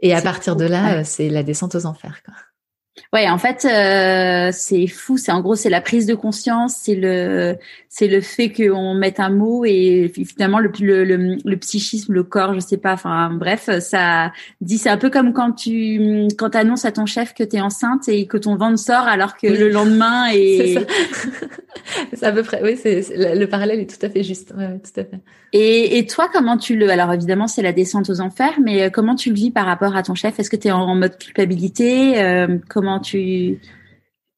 Et 0.00 0.14
à 0.14 0.20
partir 0.20 0.56
de 0.56 0.64
là, 0.64 1.04
c'est 1.04 1.30
la 1.30 1.42
descente 1.42 1.74
aux 1.74 1.86
enfers. 1.86 2.22
Quoi. 2.24 2.34
Ouais, 3.12 3.28
en 3.28 3.38
fait, 3.38 3.64
euh, 3.64 4.50
c'est 4.52 4.86
fou. 4.86 5.16
C'est 5.16 5.32
en 5.32 5.40
gros, 5.40 5.54
c'est 5.54 5.70
la 5.70 5.80
prise 5.80 6.06
de 6.06 6.14
conscience, 6.14 6.76
c'est 6.82 6.94
le, 6.94 7.56
c'est 7.88 8.08
le 8.08 8.20
fait 8.20 8.50
qu'on 8.50 8.94
mette 8.94 9.20
un 9.20 9.30
mot 9.30 9.64
et 9.64 10.12
finalement 10.26 10.58
le, 10.58 10.70
le, 10.80 11.36
le, 11.42 11.56
psychisme, 11.56 12.12
le 12.12 12.22
corps, 12.24 12.54
je 12.54 12.60
sais 12.60 12.76
pas. 12.76 12.94
Enfin, 12.94 13.30
bref, 13.30 13.70
ça 13.80 14.32
dit. 14.60 14.78
C'est 14.78 14.90
un 14.90 14.96
peu 14.96 15.10
comme 15.10 15.32
quand 15.32 15.52
tu, 15.52 16.28
quand 16.36 16.54
annonces 16.56 16.84
à 16.84 16.92
ton 16.92 17.06
chef 17.06 17.32
que 17.34 17.44
tu 17.44 17.56
es 17.56 17.60
enceinte 17.60 18.08
et 18.08 18.26
que 18.26 18.36
ton 18.36 18.56
ventre 18.56 18.78
sort 18.78 19.06
alors 19.06 19.36
que 19.36 19.46
le 19.46 19.68
lendemain 19.68 20.26
est. 20.32 20.76
c'est 22.12 22.26
à 22.26 22.32
peu 22.32 22.42
près. 22.42 22.60
Oui, 22.62 22.78
c'est 22.80 23.04
le 23.16 23.46
parallèle 23.46 23.80
est 23.80 23.98
tout 23.98 24.04
à 24.04 24.10
fait 24.10 24.22
juste. 24.22 24.52
Ouais, 24.56 24.78
tout 24.78 25.00
à 25.00 25.04
fait. 25.04 25.20
Et, 25.52 25.98
et 25.98 26.06
toi, 26.06 26.28
comment 26.30 26.56
tu 26.56 26.76
le 26.76 26.90
Alors 26.90 27.12
évidemment, 27.12 27.46
c'est 27.46 27.62
la 27.62 27.72
descente 27.72 28.10
aux 28.10 28.20
enfers, 28.20 28.58
mais 28.62 28.82
euh, 28.82 28.90
comment 28.90 29.14
tu 29.14 29.30
le 29.30 29.36
vis 29.36 29.50
par 29.50 29.64
rapport 29.64 29.96
à 29.96 30.02
ton 30.02 30.14
chef? 30.14 30.38
Est-ce 30.38 30.50
que 30.50 30.56
tu 30.56 30.68
es 30.68 30.72
en, 30.72 30.94
mode 30.94 31.16
culpabilité 31.18 32.20
euh, 32.20 32.58
Comment 32.68 32.85
tu 33.02 33.60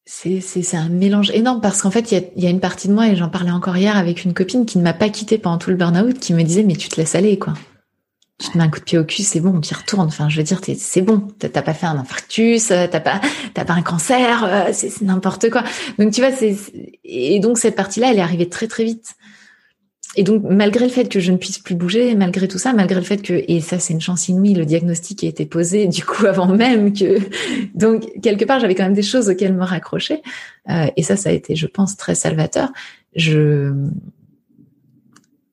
c'est 0.05 0.75
un 0.75 0.89
mélange 0.89 1.31
énorme 1.31 1.61
parce 1.61 1.83
qu'en 1.83 1.91
fait 1.91 2.13
il 2.13 2.43
y 2.43 2.47
a, 2.47 2.51
une 2.51 2.61
partie 2.61 2.89
de 2.89 2.95
moi 2.95 3.09
et 3.09 3.17
j'en 3.17 3.29
parlais 3.29 3.51
encore 3.51 3.77
hier 3.77 3.97
avec 3.97 4.25
une 4.25 4.33
copine 4.33 4.65
qui 4.65 4.79
ne 4.79 4.83
m'a 4.83 4.95
pas 4.95 5.11
quittée 5.11 5.37
pendant 5.37 5.59
tout 5.59 5.69
le 5.71 5.77
burn-out 5.77 6.19
qui 6.19 6.33
me 6.33 6.43
disait 6.43 6.63
mais 6.63 6.77
tu 6.77 6.89
te 6.89 6.97
laisses 6.97 7.15
aller 7.15 7.39
quoi. 7.39 7.53
Tu 8.39 8.51
te 8.51 8.57
mets 8.57 8.65
un 8.65 8.69
coup 8.71 8.79
de 8.79 8.85
pied 8.85 8.99
au 8.99 9.05
cul 9.05 9.23
c'est 9.23 9.41
bon 9.41 9.61
tu 9.61 9.73
y 9.73 9.77
retournes 9.77 10.09
enfin 10.09 10.29
je 10.31 10.39
veux 10.39 10.45
dire 10.45 10.61
c'est 10.79 11.03
bon. 11.03 11.29
T'as 11.39 11.51
pas 11.63 11.75
fait 11.75 11.87
un 11.87 11.99
infarctus 11.99 12.69
t'as 12.69 12.89
pas 12.89 13.21
t'as 13.53 13.65
pas 13.67 13.75
un 13.75 13.83
cancer 13.83 14.45
euh, 14.45 14.71
c'est 14.73 15.03
n'importe 15.03 15.51
quoi. 15.51 15.63
Donc 15.99 16.13
tu 16.13 16.23
vois 16.23 16.31
et 17.05 17.39
donc 17.41 17.59
cette 17.59 17.77
partie 17.77 18.01
là 18.01 18.11
elle 18.11 18.19
est 18.19 18.23
arrivée 18.23 18.49
très 18.49 18.67
très 18.67 18.85
vite 18.85 19.15
et 20.17 20.23
donc, 20.23 20.43
malgré 20.49 20.87
le 20.87 20.91
fait 20.91 21.09
que 21.09 21.21
je 21.21 21.31
ne 21.31 21.37
puisse 21.37 21.59
plus 21.59 21.75
bouger, 21.75 22.15
malgré 22.15 22.49
tout 22.49 22.59
ça, 22.59 22.73
malgré 22.73 22.99
le 22.99 23.05
fait 23.05 23.21
que, 23.21 23.45
et 23.47 23.61
ça 23.61 23.79
c'est 23.79 23.93
une 23.93 24.01
chance 24.01 24.29
inouïe, 24.29 24.55
le 24.55 24.65
diagnostic 24.65 25.23
a 25.23 25.27
été 25.27 25.45
posé 25.45 25.87
du 25.87 26.05
coup 26.05 26.27
avant 26.27 26.49
même 26.49 26.93
que, 26.93 27.19
donc 27.75 28.07
quelque 28.23 28.45
part 28.45 28.59
j'avais 28.59 28.75
quand 28.75 28.85
même 28.85 28.95
des 28.95 29.03
choses 29.03 29.29
auxquelles 29.29 29.55
me 29.55 29.65
raccrocher, 29.65 30.23
euh, 30.71 30.87
et 30.97 31.03
ça 31.03 31.17
ça 31.17 31.29
a 31.29 31.33
été, 31.33 31.57
je 31.57 31.67
pense, 31.67 31.97
très 31.97 32.15
salvateur. 32.15 32.71
Je, 33.15 33.73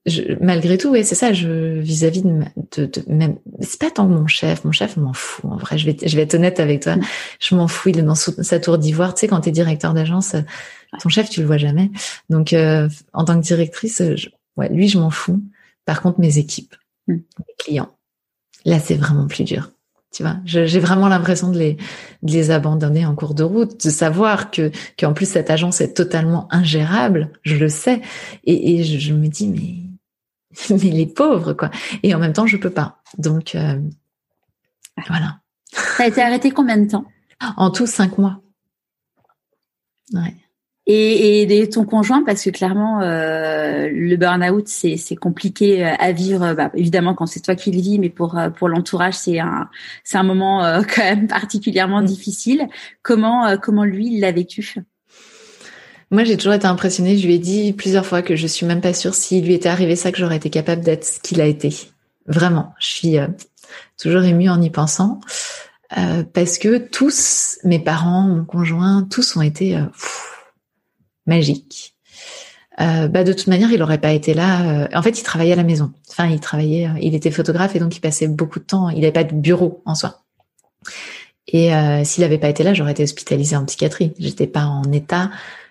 je 0.06 0.22
malgré 0.40 0.78
tout, 0.78 0.90
ouais, 0.90 1.04
c'est 1.04 1.16
ça, 1.16 1.34
je 1.34 1.80
vis-à-vis 1.80 2.22
de, 2.22 2.44
de, 2.78 2.86
de, 2.86 3.04
même, 3.08 3.38
c'est 3.60 3.80
pas 3.80 3.92
tant 3.92 4.08
mon 4.08 4.26
chef, 4.28 4.64
mon 4.64 4.72
chef 4.72 4.96
m'en 4.98 5.14
fout. 5.14 5.46
En 5.52 5.58
vrai, 5.58 5.78
je 5.78 5.86
vais, 5.86 5.98
je 6.02 6.16
vais 6.16 6.24
être 6.24 6.36
honnête 6.36 6.60
avec 6.60 6.84
toi, 6.84 6.96
je 7.40 7.56
m'en 7.56 7.68
fous. 7.68 7.90
Il 7.90 8.00
est 8.00 8.04
dans 8.04 8.16
sa 8.16 8.60
tour 8.60 8.78
d'ivoire. 8.78 9.16
Tu 9.16 9.22
sais, 9.22 9.28
quand 9.28 9.42
t'es 9.42 9.52
directeur 9.52 9.94
d'agence, 9.94 10.36
ton 11.02 11.10
chef 11.10 11.30
tu 11.30 11.42
le 11.42 11.48
vois 11.48 11.58
jamais. 11.58 11.90
Donc, 12.30 12.54
euh, 12.54 12.88
en 13.14 13.26
tant 13.26 13.40
que 13.40 13.46
directrice, 13.46 14.02
je, 14.16 14.28
Ouais, 14.58 14.70
lui, 14.70 14.88
je 14.88 14.98
m'en 14.98 15.10
fous. 15.10 15.42
Par 15.86 16.02
contre, 16.02 16.20
mes 16.20 16.38
équipes, 16.38 16.76
hmm. 17.08 17.14
mes 17.14 17.56
clients, 17.58 17.96
là, 18.66 18.80
c'est 18.80 18.96
vraiment 18.96 19.28
plus 19.28 19.44
dur. 19.44 19.72
Tu 20.12 20.24
vois, 20.24 20.38
j'ai 20.46 20.80
vraiment 20.80 21.10
l'impression 21.10 21.52
de 21.52 21.60
les, 21.60 21.74
de 22.24 22.32
les 22.32 22.50
abandonner 22.50 23.06
en 23.06 23.16
cours 23.16 23.34
de 23.34 23.44
route, 23.44 23.86
de 23.86 23.90
savoir 23.90 24.50
que 24.50 24.72
qu'en 24.98 25.14
plus 25.14 25.28
cette 25.28 25.50
agence 25.50 25.82
est 25.82 25.94
totalement 25.94 26.48
ingérable, 26.52 27.34
je 27.42 27.58
le 27.58 27.68
sais, 27.68 28.02
et, 28.46 28.80
et 28.80 28.84
je, 28.86 29.14
me 29.14 29.28
dis 29.28 29.50
mais 29.50 30.70
mais 30.70 30.90
les 30.90 31.06
pauvres 31.06 31.52
quoi. 31.52 31.70
Et 32.02 32.16
en 32.16 32.20
même 32.20 32.32
temps, 32.32 32.48
je 32.48 32.56
peux 32.56 32.70
pas. 32.70 33.02
Donc 33.18 33.56
euh, 33.56 33.78
voilà. 35.10 35.42
Ça 35.74 36.04
a 36.04 36.08
été 36.08 36.22
arrêté 36.22 36.50
combien 36.50 36.78
de 36.78 36.90
temps? 36.90 37.04
En 37.58 37.70
tout 37.70 37.86
cinq 37.86 38.18
mois. 38.18 38.40
Ouais 40.14 40.34
et, 40.88 41.62
et 41.62 41.70
ton 41.70 41.84
conjoint 41.84 42.24
parce 42.24 42.44
que 42.44 42.52
clairement 42.52 43.02
euh, 43.02 43.90
le 43.92 44.16
burn-out 44.18 44.68
c'est 44.68 44.98
c'est 44.98 45.16
compliqué 45.16 45.84
euh, 45.84 45.94
à 45.98 46.12
vivre 46.12 46.54
bah, 46.54 46.70
évidemment 46.76 47.16
quand 47.16 47.26
c'est 47.26 47.40
toi 47.40 47.56
qui 47.56 47.72
le 47.72 47.82
vis 47.82 47.98
mais 47.98 48.10
pour 48.10 48.38
euh, 48.38 48.50
pour 48.50 48.70
l'entourage 48.70 49.16
c'est 49.16 49.40
un 49.40 49.68
c'est 50.04 50.18
un 50.18 50.24
moment 50.24 50.64
euh, 50.64 50.82
quand 50.96 51.04
même 51.04 51.28
particulièrement 51.28 52.02
mm. 52.02 52.06
difficile 52.06 52.68
comment 53.02 53.58
comment 53.58 53.84
lui 53.84 54.14
il 54.14 54.20
l'a 54.20 54.32
vécu? 54.32 54.76
Moi, 56.12 56.24
j'ai 56.24 56.38
toujours 56.38 56.54
été 56.54 56.68
impressionnée. 56.68 57.18
Je 57.18 57.26
lui 57.26 57.34
ai 57.34 57.40
dit 57.40 57.74
plusieurs 57.74 58.06
fois 58.06 58.22
que 58.22 58.36
je 58.36 58.46
suis 58.46 58.66
même 58.66 58.80
pas 58.80 58.94
sûre 58.94 59.16
s'il 59.16 59.44
lui 59.44 59.56
était 59.56 59.70
arrivé 59.70 59.96
ça 59.96 60.12
que 60.12 60.20
j'aurais 60.20 60.38
été 60.38 60.52
capable 60.52 60.84
d'être 60.84 61.04
ce 61.04 61.20
qu'il 61.20 61.42
a 61.42 61.46
été. 61.46 61.76
Vraiment, 62.28 62.74
je 62.80 62.88
suis 62.88 63.18
toujours 64.00 64.24
émue 64.24 64.48
en 64.48 64.62
y 64.62 64.70
pensant 64.70 65.20
parce 65.90 66.60
que 66.60 66.78
tous, 66.78 67.58
mes 67.64 67.80
parents, 67.80 68.22
mon 68.22 68.46
conjoint, 68.46 69.08
tous 69.10 69.36
ont 69.36 69.42
été 69.42 69.80
magique. 71.26 71.96
Euh, 72.82 73.08
bah 73.08 73.24
de 73.24 73.32
toute 73.32 73.48
manière, 73.48 73.72
il 73.72 73.80
n'aurait 73.80 74.00
pas 74.00 74.12
été 74.12 74.34
là. 74.34 74.84
Euh, 74.84 74.88
en 74.94 75.02
fait, 75.02 75.18
il 75.20 75.24
travaillait 75.24 75.54
à 75.54 75.56
la 75.56 75.64
maison. 75.64 75.94
Enfin, 76.10 76.28
il 76.28 76.40
travaillait, 76.40 76.88
euh, 76.88 77.00
il 77.02 77.16
était 77.16 77.32
photographe 77.32 77.76
et 77.76 77.80
donc 77.80 77.96
il 77.96 78.02
passait 78.02 78.28
beaucoup 78.28 78.60
de 78.60 78.66
temps. 78.66 78.90
Il 78.90 79.00
n'avait 79.00 79.12
pas 79.12 79.24
de 79.24 79.34
bureau 79.34 79.82
en 79.86 79.96
soi. 79.96 80.24
Et 81.48 81.72
s'il 82.04 82.24
n'avait 82.24 82.40
pas 82.40 82.50
été 82.50 82.64
là, 82.64 82.74
j'aurais 82.74 82.92
été 82.92 83.04
hospitalisée 83.04 83.56
en 83.56 83.66
psychiatrie. 83.66 84.14
J'étais 84.18 84.48
pas 84.48 84.66
en 84.66 84.84
état 84.92 85.30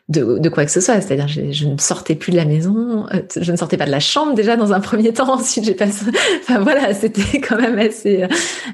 de, 0.09 0.39
de 0.39 0.49
quoi 0.49 0.65
que 0.65 0.71
ce 0.71 0.81
soit. 0.81 1.01
C'est-à-dire, 1.01 1.29
je, 1.29 1.53
je, 1.53 1.67
ne 1.67 1.79
sortais 1.79 2.15
plus 2.15 2.31
de 2.31 2.37
la 2.37 2.45
maison, 2.45 3.07
euh, 3.13 3.23
je 3.41 3.51
ne 3.51 3.57
sortais 3.57 3.77
pas 3.77 3.87
de 3.87 3.91
la 3.91 4.01
chambre 4.01 4.35
déjà 4.35 4.57
dans 4.57 4.73
un 4.73 4.81
premier 4.81 5.13
temps. 5.13 5.33
Ensuite, 5.33 5.65
j'ai 5.65 5.75
passé. 5.75 6.07
Enfin 6.43 6.61
voilà, 6.61 6.93
c'était 7.01 7.41
quand 7.41 7.57
même 7.57 7.79
assez 7.79 8.23
euh, 8.23 8.29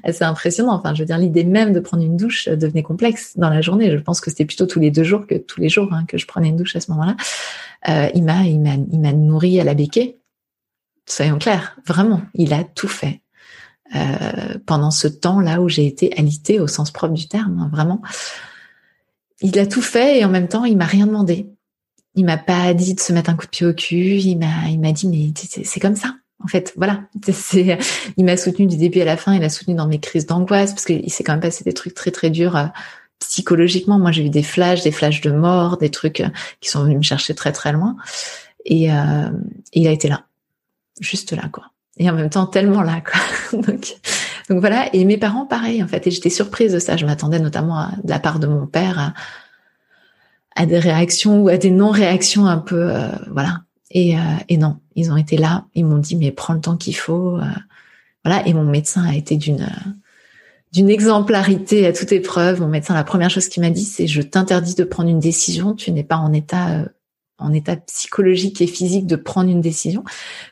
assez 0.04 0.24
impressionnant. 0.24 0.72
Enfin, 0.72 0.94
je 0.94 1.00
veux 1.02 1.06
dire, 1.06 1.18
l'idée 1.18 1.44
même 1.44 1.72
de 1.72 1.80
prendre 1.80 2.02
une 2.02 2.16
douche 2.16 2.48
devenait 2.48 2.82
complexe 2.82 3.36
dans 3.36 3.50
la 3.50 3.60
journée. 3.60 3.90
Je 3.90 3.98
pense 3.98 4.20
que 4.20 4.30
c'était 4.30 4.44
plutôt 4.44 4.66
tous 4.66 4.80
les 4.80 4.90
deux 4.90 5.04
jours 5.04 5.26
que 5.26 5.36
tous 5.36 5.60
les 5.60 5.68
jours 5.68 5.92
hein, 5.92 6.04
que 6.08 6.18
je 6.18 6.26
prenais 6.26 6.48
une 6.48 6.56
douche 6.56 6.74
à 6.76 6.80
ce 6.80 6.90
moment-là. 6.90 7.16
Euh, 7.88 8.08
il 8.14 8.24
m'a 8.24 8.42
il 8.42 8.60
m'a 8.60 8.74
il 8.90 9.00
m'a 9.00 9.12
nourri 9.12 9.60
à 9.60 9.64
la 9.64 9.74
béquée. 9.74 10.18
Soyons 11.06 11.38
clairs, 11.38 11.76
vraiment, 11.86 12.22
il 12.34 12.52
a 12.52 12.62
tout 12.62 12.88
fait. 12.88 13.20
Euh, 13.96 14.56
pendant 14.66 14.92
ce 14.92 15.08
temps-là 15.08 15.60
où 15.60 15.68
j'ai 15.68 15.84
été 15.84 16.16
alitée 16.16 16.60
au 16.60 16.68
sens 16.68 16.92
propre 16.92 17.14
du 17.14 17.26
terme, 17.26 17.58
hein, 17.58 17.70
vraiment 17.72 18.00
il 19.40 19.58
a 19.58 19.66
tout 19.66 19.82
fait 19.82 20.20
et 20.20 20.24
en 20.24 20.28
même 20.28 20.48
temps, 20.48 20.64
il 20.64 20.76
m'a 20.76 20.86
rien 20.86 21.06
demandé. 21.06 21.46
Il 22.14 22.24
m'a 22.24 22.38
pas 22.38 22.74
dit 22.74 22.94
de 22.94 23.00
se 23.00 23.12
mettre 23.12 23.30
un 23.30 23.34
coup 23.34 23.46
de 23.46 23.50
pied 23.50 23.66
au 23.66 23.72
cul. 23.72 24.16
Il 24.16 24.36
m'a, 24.36 24.68
il 24.68 24.80
m'a 24.80 24.92
dit 24.92 25.08
mais 25.08 25.32
c'est 25.64 25.80
comme 25.80 25.96
ça. 25.96 26.14
En 26.42 26.48
fait, 26.48 26.72
voilà. 26.76 27.02
C'est, 27.32 27.78
il 28.16 28.24
m'a 28.24 28.36
soutenu 28.36 28.66
du 28.66 28.76
début 28.76 29.00
à 29.00 29.04
la 29.04 29.16
fin. 29.16 29.34
Il 29.34 29.44
a 29.44 29.48
soutenu 29.48 29.74
dans 29.74 29.86
mes 29.86 30.00
crises 30.00 30.26
d'angoisse 30.26 30.72
parce 30.72 30.84
qu'il 30.84 31.10
s'est 31.10 31.24
quand 31.24 31.32
même 31.32 31.40
passé 31.40 31.64
des 31.64 31.72
trucs 31.72 31.94
très 31.94 32.10
très 32.10 32.30
durs 32.30 32.56
euh, 32.56 32.66
psychologiquement. 33.18 33.98
Moi, 33.98 34.12
j'ai 34.12 34.24
eu 34.24 34.30
des 34.30 34.42
flashs, 34.42 34.82
des 34.82 34.92
flashs 34.92 35.20
de 35.20 35.30
mort, 35.30 35.76
des 35.76 35.90
trucs 35.90 36.20
euh, 36.20 36.28
qui 36.60 36.70
sont 36.70 36.82
venus 36.82 36.98
me 36.98 37.02
chercher 37.02 37.34
très 37.34 37.52
très 37.52 37.72
loin. 37.72 37.96
Et, 38.64 38.92
euh, 38.92 39.30
et 39.72 39.80
il 39.80 39.88
a 39.88 39.92
été 39.92 40.08
là, 40.08 40.24
juste 41.00 41.32
là, 41.32 41.48
quoi. 41.52 41.70
Et 41.98 42.08
en 42.08 42.14
même 42.14 42.30
temps, 42.30 42.46
tellement 42.46 42.82
là, 42.82 43.02
quoi. 43.02 43.62
Donc, 43.66 43.96
donc 44.50 44.58
voilà, 44.58 44.92
et 44.92 45.04
mes 45.04 45.16
parents, 45.16 45.46
pareil, 45.46 45.80
en 45.80 45.86
fait, 45.86 46.08
et 46.08 46.10
j'étais 46.10 46.28
surprise 46.28 46.72
de 46.72 46.80
ça. 46.80 46.96
Je 46.96 47.06
m'attendais 47.06 47.38
notamment 47.38 47.78
à, 47.78 47.92
de 48.02 48.10
la 48.10 48.18
part 48.18 48.40
de 48.40 48.48
mon 48.48 48.66
père 48.66 49.14
à, 50.56 50.66
des 50.66 50.80
réactions 50.80 51.42
ou 51.42 51.48
à 51.48 51.56
des 51.56 51.70
non-réactions 51.70 52.46
un 52.46 52.58
peu, 52.58 52.90
euh, 52.90 53.08
voilà. 53.30 53.60
Et, 53.92 54.16
euh, 54.16 54.22
et 54.48 54.56
non, 54.56 54.78
ils 54.96 55.12
ont 55.12 55.16
été 55.16 55.36
là, 55.36 55.66
ils 55.74 55.86
m'ont 55.86 55.98
dit, 55.98 56.16
mais 56.16 56.32
prends 56.32 56.54
le 56.54 56.60
temps 56.60 56.76
qu'il 56.76 56.96
faut. 56.96 57.36
Euh, 57.38 57.44
voilà, 58.24 58.44
et 58.44 58.52
mon 58.52 58.64
médecin 58.64 59.04
a 59.04 59.14
été 59.14 59.36
d'une 59.36 59.68
d'une 60.72 60.90
exemplarité 60.90 61.86
à 61.86 61.92
toute 61.92 62.12
épreuve. 62.12 62.60
Mon 62.60 62.68
médecin, 62.68 62.94
la 62.94 63.02
première 63.02 63.30
chose 63.30 63.48
qu'il 63.48 63.62
m'a 63.62 63.70
dit, 63.70 63.84
c'est 63.84 64.06
je 64.06 64.22
t'interdis 64.22 64.74
de 64.74 64.84
prendre 64.84 65.08
une 65.08 65.18
décision. 65.18 65.74
Tu 65.74 65.90
n'es 65.92 66.04
pas 66.04 66.16
en 66.16 66.32
état 66.32 66.84
en 67.38 67.52
état 67.52 67.76
psychologique 67.76 68.60
et 68.60 68.66
physique 68.66 69.06
de 69.06 69.16
prendre 69.16 69.50
une 69.50 69.60
décision. 69.60 70.04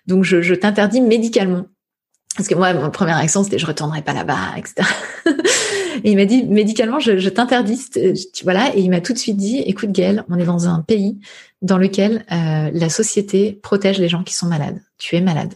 Donc 0.06 0.24
je, 0.24 0.40
je 0.40 0.54
t'interdis 0.54 1.00
médicalement 1.00 1.66
parce 2.36 2.48
que 2.48 2.54
moi, 2.54 2.72
ma 2.72 2.90
première 2.90 3.16
réaction, 3.16 3.42
c'était 3.42 3.58
je 3.58 3.66
retournerai 3.66 4.02
pas 4.02 4.12
là-bas, 4.12 4.56
etc. 4.56 4.88
et 6.04 6.10
il 6.10 6.16
m'a 6.16 6.24
dit 6.24 6.44
médicalement, 6.44 7.00
je, 7.00 7.18
je 7.18 7.28
t'interdis, 7.28 7.86
voilà. 8.44 8.74
Et 8.76 8.80
il 8.80 8.90
m'a 8.90 9.00
tout 9.00 9.12
de 9.12 9.18
suite 9.18 9.36
dit, 9.36 9.58
écoute 9.58 9.90
Gaëlle, 9.90 10.24
on 10.28 10.38
est 10.38 10.44
dans 10.44 10.68
un 10.68 10.80
pays 10.82 11.18
dans 11.60 11.78
lequel 11.78 12.24
euh, 12.30 12.70
la 12.72 12.88
société 12.88 13.58
protège 13.62 13.98
les 13.98 14.08
gens 14.08 14.22
qui 14.22 14.32
sont 14.32 14.46
malades. 14.46 14.80
Tu 14.96 15.16
es 15.16 15.20
malade. 15.20 15.54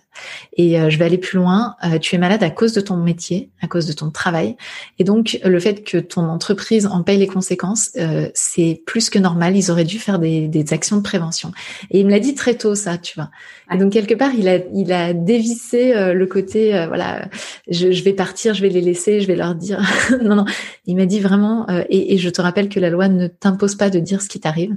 Et 0.56 0.78
euh, 0.78 0.90
je 0.90 0.98
vais 0.98 1.04
aller 1.04 1.18
plus 1.18 1.36
loin. 1.36 1.76
Euh, 1.84 1.98
tu 1.98 2.16
es 2.16 2.18
malade 2.18 2.42
à 2.42 2.50
cause 2.50 2.72
de 2.72 2.80
ton 2.80 2.96
métier, 2.96 3.50
à 3.60 3.68
cause 3.68 3.86
de 3.86 3.92
ton 3.92 4.10
travail. 4.10 4.56
Et 4.98 5.04
donc, 5.04 5.38
le 5.44 5.60
fait 5.60 5.84
que 5.84 5.98
ton 5.98 6.22
entreprise 6.28 6.86
en 6.86 7.04
paye 7.04 7.18
les 7.18 7.28
conséquences, 7.28 7.90
c'est 8.34 8.82
plus 8.84 9.10
que 9.10 9.18
normal. 9.18 9.56
Ils 9.56 9.70
auraient 9.70 9.84
dû 9.84 9.98
faire 9.98 10.18
des, 10.18 10.48
des, 10.48 10.72
actions 10.72 10.96
de 10.96 11.02
prévention. 11.02 11.52
Et 11.90 12.00
il 12.00 12.06
me 12.06 12.10
l'a 12.10 12.20
dit 12.20 12.34
très 12.34 12.54
tôt, 12.54 12.74
ça, 12.74 12.98
tu 12.98 13.14
vois. 13.16 13.30
Et 13.72 13.78
donc, 13.78 13.92
quelque 13.92 14.14
part, 14.14 14.34
il 14.34 14.48
a, 14.48 14.58
il 14.74 14.92
a 14.92 15.12
dévissé 15.12 15.92
le 16.14 16.26
côté, 16.26 16.70
voilà, 16.86 17.28
je, 17.68 17.92
je, 17.92 18.04
vais 18.04 18.12
partir, 18.12 18.54
je 18.54 18.62
vais 18.62 18.68
les 18.68 18.80
laisser, 18.80 19.20
je 19.20 19.26
vais 19.26 19.36
leur 19.36 19.54
dire. 19.54 19.80
non, 20.22 20.34
non. 20.34 20.44
Il 20.86 20.96
m'a 20.96 21.06
dit 21.06 21.20
vraiment, 21.20 21.66
et, 21.88 22.14
et 22.14 22.18
je 22.18 22.28
te 22.28 22.40
rappelle 22.40 22.68
que 22.68 22.80
la 22.80 22.90
loi 22.90 23.08
ne 23.08 23.26
t'impose 23.28 23.76
pas 23.76 23.90
de 23.90 23.98
dire 23.98 24.20
ce 24.22 24.28
qui 24.28 24.40
t'arrive. 24.40 24.76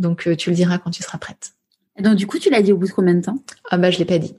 Donc 0.00 0.26
euh, 0.26 0.34
tu 0.34 0.50
le 0.50 0.56
diras 0.56 0.78
quand 0.78 0.90
tu 0.90 1.02
seras 1.02 1.18
prête. 1.18 1.52
Et 1.96 2.02
donc 2.02 2.16
du 2.16 2.26
coup, 2.26 2.38
tu 2.38 2.50
l'as 2.50 2.62
dit 2.62 2.72
au 2.72 2.76
bout 2.76 2.88
de 2.88 2.92
combien 2.92 3.14
de 3.14 3.22
temps? 3.22 3.38
Ah 3.70 3.78
bah 3.78 3.90
je 3.90 3.98
l'ai 3.98 4.04
pas 4.04 4.18
dit. 4.18 4.34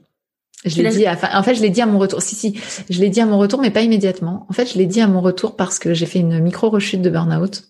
Je 0.64 0.80
l'ai 0.80 0.90
dit. 0.90 1.06
en 1.08 1.42
fait, 1.42 1.54
je 1.54 1.62
l'ai 1.62 1.70
dit 1.70 1.80
à 1.80 1.86
mon 1.86 1.98
retour. 1.98 2.22
Si 2.22 2.34
si, 2.34 2.60
je 2.88 3.00
l'ai 3.00 3.08
dit 3.08 3.20
à 3.20 3.26
mon 3.26 3.38
retour, 3.38 3.60
mais 3.60 3.70
pas 3.70 3.80
immédiatement. 3.80 4.46
En 4.48 4.52
fait, 4.52 4.72
je 4.72 4.78
l'ai 4.78 4.86
dit 4.86 5.00
à 5.00 5.08
mon 5.08 5.20
retour 5.20 5.56
parce 5.56 5.78
que 5.78 5.94
j'ai 5.94 6.06
fait 6.06 6.20
une 6.20 6.38
micro 6.40 6.70
rechute 6.70 7.02
de 7.02 7.10
burn-out 7.10 7.64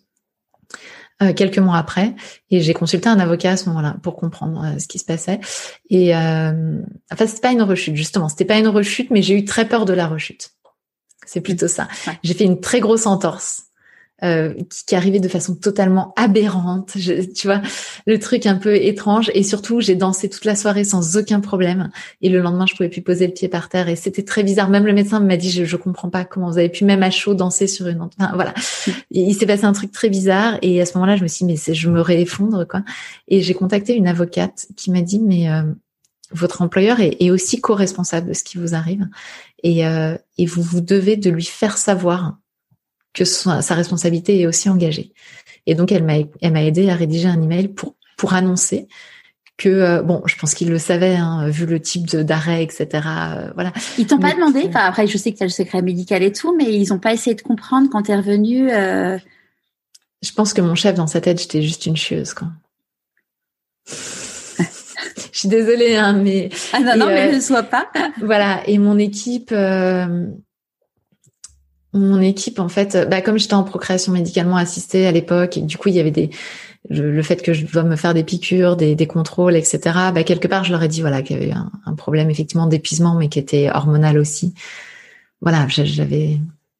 euh, 1.22 1.32
quelques 1.32 1.58
mois 1.58 1.76
après, 1.76 2.14
et 2.50 2.60
j'ai 2.60 2.74
consulté 2.74 3.08
un 3.08 3.20
avocat 3.20 3.52
à 3.52 3.56
ce 3.56 3.68
moment-là 3.68 3.96
pour 4.02 4.16
comprendre 4.16 4.64
euh, 4.64 4.78
ce 4.78 4.88
qui 4.88 4.98
se 4.98 5.04
passait. 5.04 5.40
Et 5.88 6.16
euh, 6.16 6.80
enfin, 7.12 7.26
c'est 7.26 7.40
pas 7.40 7.52
une 7.52 7.62
rechute 7.62 7.94
justement. 7.94 8.28
C'était 8.28 8.44
pas 8.44 8.58
une 8.58 8.68
rechute, 8.68 9.10
mais 9.10 9.22
j'ai 9.22 9.38
eu 9.38 9.44
très 9.44 9.68
peur 9.68 9.84
de 9.84 9.92
la 9.92 10.06
rechute. 10.06 10.50
C'est 11.24 11.40
plutôt 11.40 11.68
ça. 11.68 11.86
J'ai 12.24 12.34
fait 12.34 12.44
une 12.44 12.60
très 12.60 12.80
grosse 12.80 13.06
entorse 13.06 13.64
euh, 14.24 14.54
qui, 14.70 14.84
qui, 14.86 14.94
arrivait 14.94 15.20
de 15.20 15.28
façon 15.28 15.54
totalement 15.54 16.12
aberrante. 16.16 16.92
Je, 16.96 17.24
tu 17.32 17.46
vois, 17.46 17.60
le 18.06 18.18
truc 18.18 18.46
un 18.46 18.56
peu 18.56 18.76
étrange. 18.76 19.30
Et 19.34 19.42
surtout, 19.42 19.80
j'ai 19.80 19.94
dansé 19.94 20.28
toute 20.28 20.44
la 20.44 20.54
soirée 20.56 20.84
sans 20.84 21.16
aucun 21.16 21.40
problème. 21.40 21.90
Et 22.20 22.28
le 22.28 22.40
lendemain, 22.40 22.66
je 22.66 22.74
pouvais 22.74 22.88
plus 22.88 23.02
poser 23.02 23.26
le 23.26 23.32
pied 23.32 23.48
par 23.48 23.68
terre. 23.68 23.88
Et 23.88 23.96
c'était 23.96 24.22
très 24.22 24.42
bizarre. 24.42 24.68
Même 24.68 24.86
le 24.86 24.92
médecin 24.92 25.20
m'a 25.20 25.36
dit, 25.36 25.50
je, 25.50 25.64
je 25.64 25.76
comprends 25.76 26.10
pas 26.10 26.24
comment 26.24 26.50
vous 26.50 26.58
avez 26.58 26.68
pu 26.68 26.84
même 26.84 27.02
à 27.02 27.10
chaud 27.10 27.34
danser 27.34 27.66
sur 27.66 27.86
une. 27.88 28.00
Enfin, 28.00 28.32
voilà. 28.34 28.54
il 29.10 29.34
s'est 29.34 29.46
passé 29.46 29.64
un 29.64 29.72
truc 29.72 29.92
très 29.92 30.08
bizarre. 30.08 30.58
Et 30.62 30.80
à 30.80 30.86
ce 30.86 30.94
moment-là, 30.94 31.16
je 31.16 31.22
me 31.22 31.28
suis 31.28 31.44
dit, 31.44 31.52
mais 31.52 31.74
je 31.74 31.90
me 31.90 32.00
réeffondre 32.00 32.66
quoi. 32.66 32.82
Et 33.28 33.42
j'ai 33.42 33.54
contacté 33.54 33.94
une 33.94 34.06
avocate 34.06 34.66
qui 34.76 34.90
m'a 34.90 35.02
dit, 35.02 35.18
mais 35.20 35.50
euh, 35.50 35.62
votre 36.30 36.62
employeur 36.62 37.00
est, 37.00 37.16
est 37.20 37.30
aussi 37.30 37.60
co-responsable 37.60 38.28
de 38.28 38.32
ce 38.32 38.44
qui 38.44 38.58
vous 38.58 38.74
arrive. 38.74 39.08
Et, 39.62 39.86
euh, 39.86 40.16
et 40.38 40.46
vous 40.46 40.62
vous 40.62 40.80
devez 40.80 41.16
de 41.16 41.30
lui 41.30 41.44
faire 41.44 41.78
savoir 41.78 42.36
que 43.14 43.24
sa, 43.24 43.74
responsabilité 43.74 44.40
est 44.40 44.46
aussi 44.46 44.68
engagée. 44.68 45.12
Et 45.66 45.74
donc 45.74 45.92
elle 45.92 46.04
m'a 46.04 46.14
elle 46.40 46.52
m'a 46.52 46.62
aidé 46.62 46.90
à 46.90 46.94
rédiger 46.94 47.28
un 47.28 47.40
email 47.40 47.68
pour 47.68 47.94
pour 48.16 48.34
annoncer 48.34 48.88
que 49.58 49.68
euh, 49.68 50.02
bon, 50.02 50.22
je 50.26 50.36
pense 50.36 50.54
qu'il 50.54 50.70
le 50.70 50.78
savait, 50.78 51.14
hein, 51.14 51.48
vu 51.48 51.66
le 51.66 51.80
type 51.80 52.06
d'arrêt, 52.16 52.62
etc. 52.64 52.88
Euh, 52.92 53.50
voilà. 53.54 53.72
Ils 53.98 54.06
t'ont 54.06 54.18
pas 54.18 54.32
demandé? 54.32 54.64
Enfin, 54.66 54.80
après, 54.80 55.06
je 55.06 55.16
sais 55.16 55.32
que 55.32 55.38
tu 55.38 55.42
as 55.42 55.46
le 55.46 55.52
secret 55.52 55.82
médical 55.82 56.22
et 56.22 56.32
tout, 56.32 56.56
mais 56.56 56.74
ils 56.74 56.92
ont 56.92 56.98
pas 56.98 57.12
essayé 57.12 57.36
de 57.36 57.42
comprendre 57.42 57.88
quand 57.90 58.02
tu 58.02 58.10
es 58.10 58.16
revenu. 58.16 58.72
Euh... 58.72 59.18
Je 60.22 60.32
pense 60.32 60.52
que 60.52 60.60
mon 60.60 60.74
chef 60.74 60.94
dans 60.94 61.06
sa 61.06 61.20
tête, 61.20 61.40
j'étais 61.40 61.62
juste 61.62 61.86
une 61.86 61.96
chieuse, 61.96 62.34
quoi. 62.34 62.48
je 63.88 65.38
suis 65.38 65.48
désolée, 65.48 65.96
hein, 65.96 66.12
mais 66.12 66.48
ah 66.72 66.80
non, 66.80 66.96
non, 66.96 67.06
mais 67.06 67.28
euh, 67.28 67.36
ne 67.36 67.40
sois 67.40 67.64
pas. 67.64 67.88
voilà. 68.20 68.62
Et 68.66 68.78
mon 68.78 68.98
équipe. 68.98 69.52
Mon 71.94 72.20
équipe, 72.20 72.58
en 72.58 72.68
fait, 72.68 73.06
bah, 73.10 73.20
comme 73.20 73.38
j'étais 73.38 73.54
en 73.54 73.64
procréation 73.64 74.12
médicalement 74.12 74.56
assistée 74.56 75.06
à 75.06 75.12
l'époque, 75.12 75.58
et 75.58 75.60
du 75.60 75.76
coup, 75.76 75.88
il 75.90 75.94
y 75.94 76.00
avait 76.00 76.10
des, 76.10 76.30
le, 76.88 77.22
fait 77.22 77.42
que 77.42 77.52
je 77.52 77.66
dois 77.66 77.82
me 77.82 77.96
faire 77.96 78.14
des 78.14 78.24
piqûres, 78.24 78.76
des, 78.76 78.94
des 78.94 79.06
contrôles, 79.06 79.56
etc. 79.56 79.80
Bah, 80.14 80.24
quelque 80.24 80.48
part, 80.48 80.64
je 80.64 80.72
leur 80.72 80.82
ai 80.82 80.88
dit 80.88 81.00
voilà 81.00 81.22
qu'il 81.22 81.38
y 81.38 81.42
avait 81.42 81.52
un, 81.52 81.70
un 81.84 81.94
problème 81.94 82.30
effectivement 82.30 82.66
d'épuisement, 82.66 83.14
mais 83.14 83.28
qui 83.28 83.38
était 83.38 83.70
hormonal 83.70 84.18
aussi. 84.18 84.54
Voilà, 85.40 85.66
j'avais. 85.68 86.38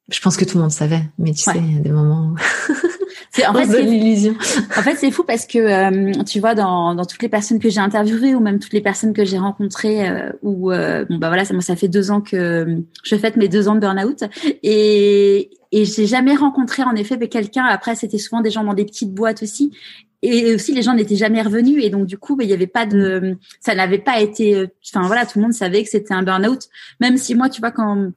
Je 0.08 0.20
pense 0.20 0.36
que 0.36 0.44
tout 0.44 0.56
le 0.56 0.62
monde 0.62 0.72
savait, 0.72 1.02
mais 1.18 1.32
tu 1.32 1.42
sais, 1.42 1.56
il 1.56 1.74
y 1.74 1.78
a 1.78 1.80
des 1.80 1.90
moments. 1.90 2.34
C'est 3.34 3.46
en 3.46 3.54
fait 3.54 3.82
l'illusion. 3.82 4.34
En 4.76 4.82
fait, 4.82 4.96
c'est 4.96 5.10
fou 5.10 5.24
parce 5.24 5.46
que 5.46 5.58
euh, 5.58 6.12
tu 6.24 6.38
vois 6.38 6.54
dans, 6.54 6.94
dans 6.94 7.06
toutes 7.06 7.22
les 7.22 7.30
personnes 7.30 7.58
que 7.58 7.70
j'ai 7.70 7.80
interviewées 7.80 8.34
ou 8.34 8.40
même 8.40 8.58
toutes 8.58 8.74
les 8.74 8.82
personnes 8.82 9.14
que 9.14 9.24
j'ai 9.24 9.38
rencontrées 9.38 10.06
euh, 10.06 10.30
ou 10.42 10.70
euh, 10.70 11.06
bon 11.08 11.16
bah 11.16 11.28
voilà 11.28 11.46
ça 11.46 11.54
moi 11.54 11.62
ça 11.62 11.74
fait 11.74 11.88
deux 11.88 12.10
ans 12.10 12.20
que 12.20 12.82
je 13.02 13.16
fête 13.16 13.36
mes 13.36 13.48
deux 13.48 13.68
ans 13.68 13.74
de 13.74 13.80
burn-out 13.80 14.24
et 14.62 15.50
et 15.74 15.86
j'ai 15.86 16.06
jamais 16.06 16.36
rencontré 16.36 16.82
en 16.82 16.94
effet 16.94 17.16
quelqu'un. 17.28 17.64
Après, 17.64 17.94
c'était 17.94 18.18
souvent 18.18 18.42
des 18.42 18.50
gens 18.50 18.64
dans 18.64 18.74
des 18.74 18.84
petites 18.84 19.14
boîtes 19.14 19.42
aussi. 19.42 19.72
Et 20.20 20.54
aussi, 20.54 20.74
les 20.74 20.82
gens 20.82 20.94
n'étaient 20.94 21.16
jamais 21.16 21.40
revenus. 21.40 21.82
Et 21.82 21.88
donc, 21.88 22.06
du 22.06 22.18
coup, 22.18 22.36
bah, 22.36 22.44
il 22.44 22.50
y 22.50 22.52
avait 22.52 22.66
pas 22.66 22.84
de, 22.84 23.38
ça 23.60 23.74
n'avait 23.74 23.98
pas 23.98 24.20
été, 24.20 24.68
enfin 24.94 25.06
voilà, 25.06 25.24
tout 25.24 25.38
le 25.38 25.44
monde 25.44 25.54
savait 25.54 25.82
que 25.82 25.88
c'était 25.88 26.12
un 26.12 26.22
burn-out. 26.22 26.68
Même 27.00 27.16
si 27.16 27.34
moi, 27.34 27.48
tu 27.48 27.60
vois, 27.60 27.70
quand, 27.70 28.12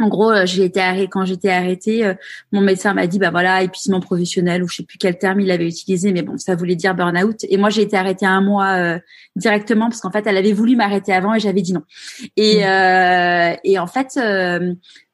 en 0.00 0.08
gros, 0.08 0.30
euh, 0.30 0.46
j'ai 0.46 0.64
été 0.64 0.80
arrêtée 0.80 1.08
quand 1.08 1.26
j'étais 1.26 1.50
arrêtée, 1.50 2.06
euh, 2.06 2.14
mon 2.52 2.62
médecin 2.62 2.94
m'a 2.94 3.06
dit 3.06 3.18
bah 3.18 3.30
voilà 3.30 3.62
épuisement 3.62 4.00
professionnel 4.00 4.62
ou 4.62 4.68
je 4.68 4.76
sais 4.76 4.82
plus 4.82 4.96
quel 4.96 5.18
terme 5.18 5.40
il 5.40 5.50
avait 5.50 5.68
utilisé, 5.68 6.10
mais 6.12 6.22
bon 6.22 6.38
ça 6.38 6.54
voulait 6.54 6.74
dire 6.74 6.94
burn-out. 6.94 7.44
Et 7.48 7.58
moi 7.58 7.68
j'ai 7.68 7.82
été 7.82 7.96
arrêtée 7.96 8.24
un 8.24 8.40
mois 8.40 8.76
euh, 8.78 8.98
directement 9.36 9.88
parce 9.90 10.00
qu'en 10.00 10.10
fait 10.10 10.26
elle 10.26 10.38
avait 10.38 10.54
voulu 10.54 10.74
m'arrêter 10.74 11.12
avant 11.12 11.34
et 11.34 11.40
j'avais 11.40 11.60
dit 11.60 11.74
non. 11.74 11.82
Et 12.36 12.64
mmh. 12.64 13.56
et 13.64 13.78
en 13.78 13.86
fait 13.86 14.18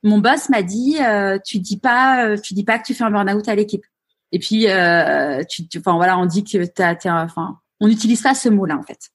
mon 0.03 0.19
boss 0.19 0.49
m'a 0.51 0.63
dit 0.63 0.99
tu 1.45 1.59
dis 1.59 1.79
pas 1.79 2.39
tu 2.39 2.55
dis 2.55 2.65
pas 2.65 2.79
que 2.79 2.85
tu 2.87 2.95
fais 2.95 3.05
un 3.05 3.11
burn-out 3.11 3.49
à 3.49 3.55
l'équipe. 3.57 3.85
Et 4.33 4.39
puis 4.39 4.67
tu, 5.49 5.79
enfin 5.79 5.97
voilà 5.97 6.19
on 6.19 6.27
dit 6.27 6.45
que 6.45 6.65
t'as 6.65 6.95
enfin 7.25 7.59
on 7.81 7.89
n'utilise 7.89 8.23
pas 8.23 8.35
ce 8.35 8.49
mot-là 8.49 8.77
en 8.79 8.83
fait. 8.83 9.11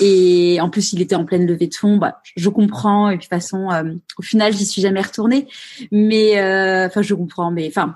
Et 0.00 0.58
en 0.60 0.70
plus, 0.70 0.92
il 0.92 1.00
était 1.00 1.14
en 1.14 1.24
pleine 1.24 1.46
levée 1.46 1.66
de 1.66 1.74
fonds. 1.74 1.96
Bah, 1.96 2.20
je 2.36 2.48
comprends. 2.48 3.08
Et 3.08 3.18
puis 3.18 3.26
de 3.28 3.34
toute 3.34 3.40
façon, 3.40 3.70
euh, 3.70 3.94
au 4.18 4.22
final, 4.22 4.52
j'y 4.52 4.66
suis 4.66 4.82
jamais 4.82 5.00
retournée. 5.00 5.46
Mais 5.92 6.40
euh, 6.40 6.86
enfin, 6.86 7.02
je 7.02 7.14
comprends. 7.14 7.50
Mais 7.50 7.68
enfin, 7.68 7.94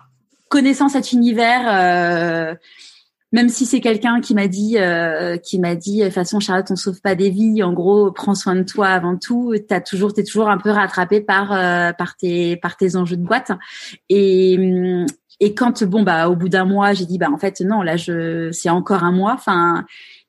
connaissant 0.49 0.89
cet 0.89 1.13
univers, 1.13 1.63
euh, 1.67 2.55
même 3.33 3.49
si 3.49 3.67
c'est 3.67 3.81
quelqu'un 3.81 4.21
qui 4.21 4.35
m'a 4.35 4.47
dit, 4.47 4.77
qui 5.43 5.59
m'a 5.59 5.75
dit, 5.75 6.01
de 6.01 6.05
toute 6.05 6.15
façon, 6.15 6.39
Charlotte, 6.39 6.71
on 6.71 6.77
sauve 6.77 7.01
pas 7.01 7.17
des 7.17 7.31
vies. 7.31 7.65
En 7.65 7.73
gros, 7.73 8.13
prends 8.13 8.37
soin 8.37 8.55
de 8.55 8.63
toi 8.63 8.89
avant 8.89 9.17
tout. 9.17 9.55
T'as 9.69 9.81
toujours, 9.81 10.13
t'es 10.13 10.23
toujours 10.23 10.49
un 10.49 10.59
peu 10.59 10.71
rattrapé 10.71 11.21
par 11.21 11.49
par 11.97 12.17
tes 12.17 12.57
par 12.57 12.77
tes 12.77 12.95
enjeux 12.95 13.17
de 13.17 13.25
boîte. 13.25 13.51
Et 14.09 15.05
et 15.41 15.55
quand 15.55 15.85
bon 15.85 16.03
bah 16.03 16.29
au 16.29 16.37
bout 16.37 16.49
d'un 16.49 16.65
mois, 16.65 16.93
j'ai 16.93 17.07
dit 17.07 17.19
bah 17.19 17.31
en 17.33 17.39
fait 17.39 17.61
non, 17.61 17.83
là 17.83 17.97
je 17.97 18.51
c'est 18.53 18.71
encore 18.71 19.03
un 19.05 19.13
mois. 19.13 19.35
Enfin 19.35 19.85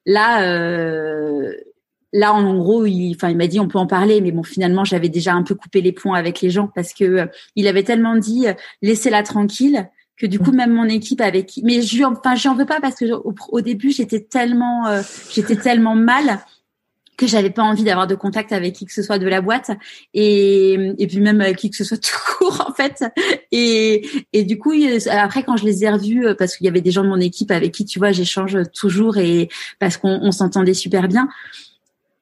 Là, 0.05 0.43
euh, 0.43 1.53
là 2.13 2.33
en 2.33 2.55
gros, 2.55 2.85
il, 2.85 3.13
enfin, 3.15 3.29
il 3.29 3.37
m'a 3.37 3.47
dit 3.47 3.59
on 3.59 3.67
peut 3.67 3.79
en 3.79 3.87
parler, 3.87 4.21
mais 4.21 4.31
bon, 4.31 4.43
finalement, 4.43 4.85
j'avais 4.85 5.09
déjà 5.09 5.33
un 5.33 5.43
peu 5.43 5.55
coupé 5.55 5.81
les 5.81 5.91
ponts 5.91 6.13
avec 6.13 6.41
les 6.41 6.49
gens 6.49 6.69
parce 6.73 6.93
que 6.93 7.03
euh, 7.03 7.25
il 7.55 7.67
avait 7.67 7.83
tellement 7.83 8.15
dit 8.15 8.47
euh, 8.47 8.53
laissez-la 8.81 9.23
tranquille 9.23 9.89
que 10.17 10.25
du 10.25 10.39
coup 10.39 10.53
même 10.53 10.71
mon 10.71 10.85
équipe 10.85 11.19
avec 11.19 11.59
mais 11.61 11.81
je 11.81 12.01
enfin 12.05 12.35
j'en 12.35 12.55
veux 12.55 12.65
pas 12.65 12.79
parce 12.79 12.95
que 12.95 13.03
au, 13.51 13.59
début 13.59 13.91
j'étais 13.91 14.21
tellement 14.21 14.85
j'étais 15.29 15.57
tellement 15.57 15.93
mal 15.93 16.39
que 17.18 17.28
j'avais 17.28 17.49
pas 17.49 17.63
envie 17.63 17.84
d'avoir 17.84 18.07
de 18.07 18.16
contact 18.16 18.51
avec 18.51 18.74
qui 18.74 18.86
que 18.86 18.93
ce 18.93 19.01
soit 19.01 19.20
de 19.20 19.28
la 19.28 19.41
boîte. 19.41 19.72
Et 20.13 20.74
et 20.97 21.07
puis 21.07 21.20
même 21.20 21.41
avec 21.41 21.57
qui 21.57 21.70
que 21.70 21.78
ce 21.78 21.84
soit 21.84 21.97
tout 22.01 22.18
court 22.38 22.66
en 22.68 22.74
fait. 22.74 23.03
Et 23.51 24.07
et 24.34 24.43
du 24.43 24.57
coup 24.57 24.74
après 25.09 25.43
quand 25.43 25.57
je 25.57 25.66
les 25.66 25.84
ai 25.84 25.89
revus 25.89 26.28
euh, 26.28 26.36
parce 26.36 26.55
qu'il 26.57 26.66
y 26.66 26.68
avait 26.68 26.82
des 26.82 26.91
gens 26.91 27.03
de 27.03 27.09
mon 27.09 27.20
équipe 27.20 27.51
avec 27.51 27.74
qui 27.74 27.86
tu 27.86 27.99
vois 27.99 28.11
j'échange 28.11 28.57
toujours 28.74 29.18
et 29.18 29.49
parce 29.80 29.97
qu'on 29.97 30.20
on, 30.22 30.32
s'entendait 30.32 30.74
super 30.74 31.07
bien 31.07 31.30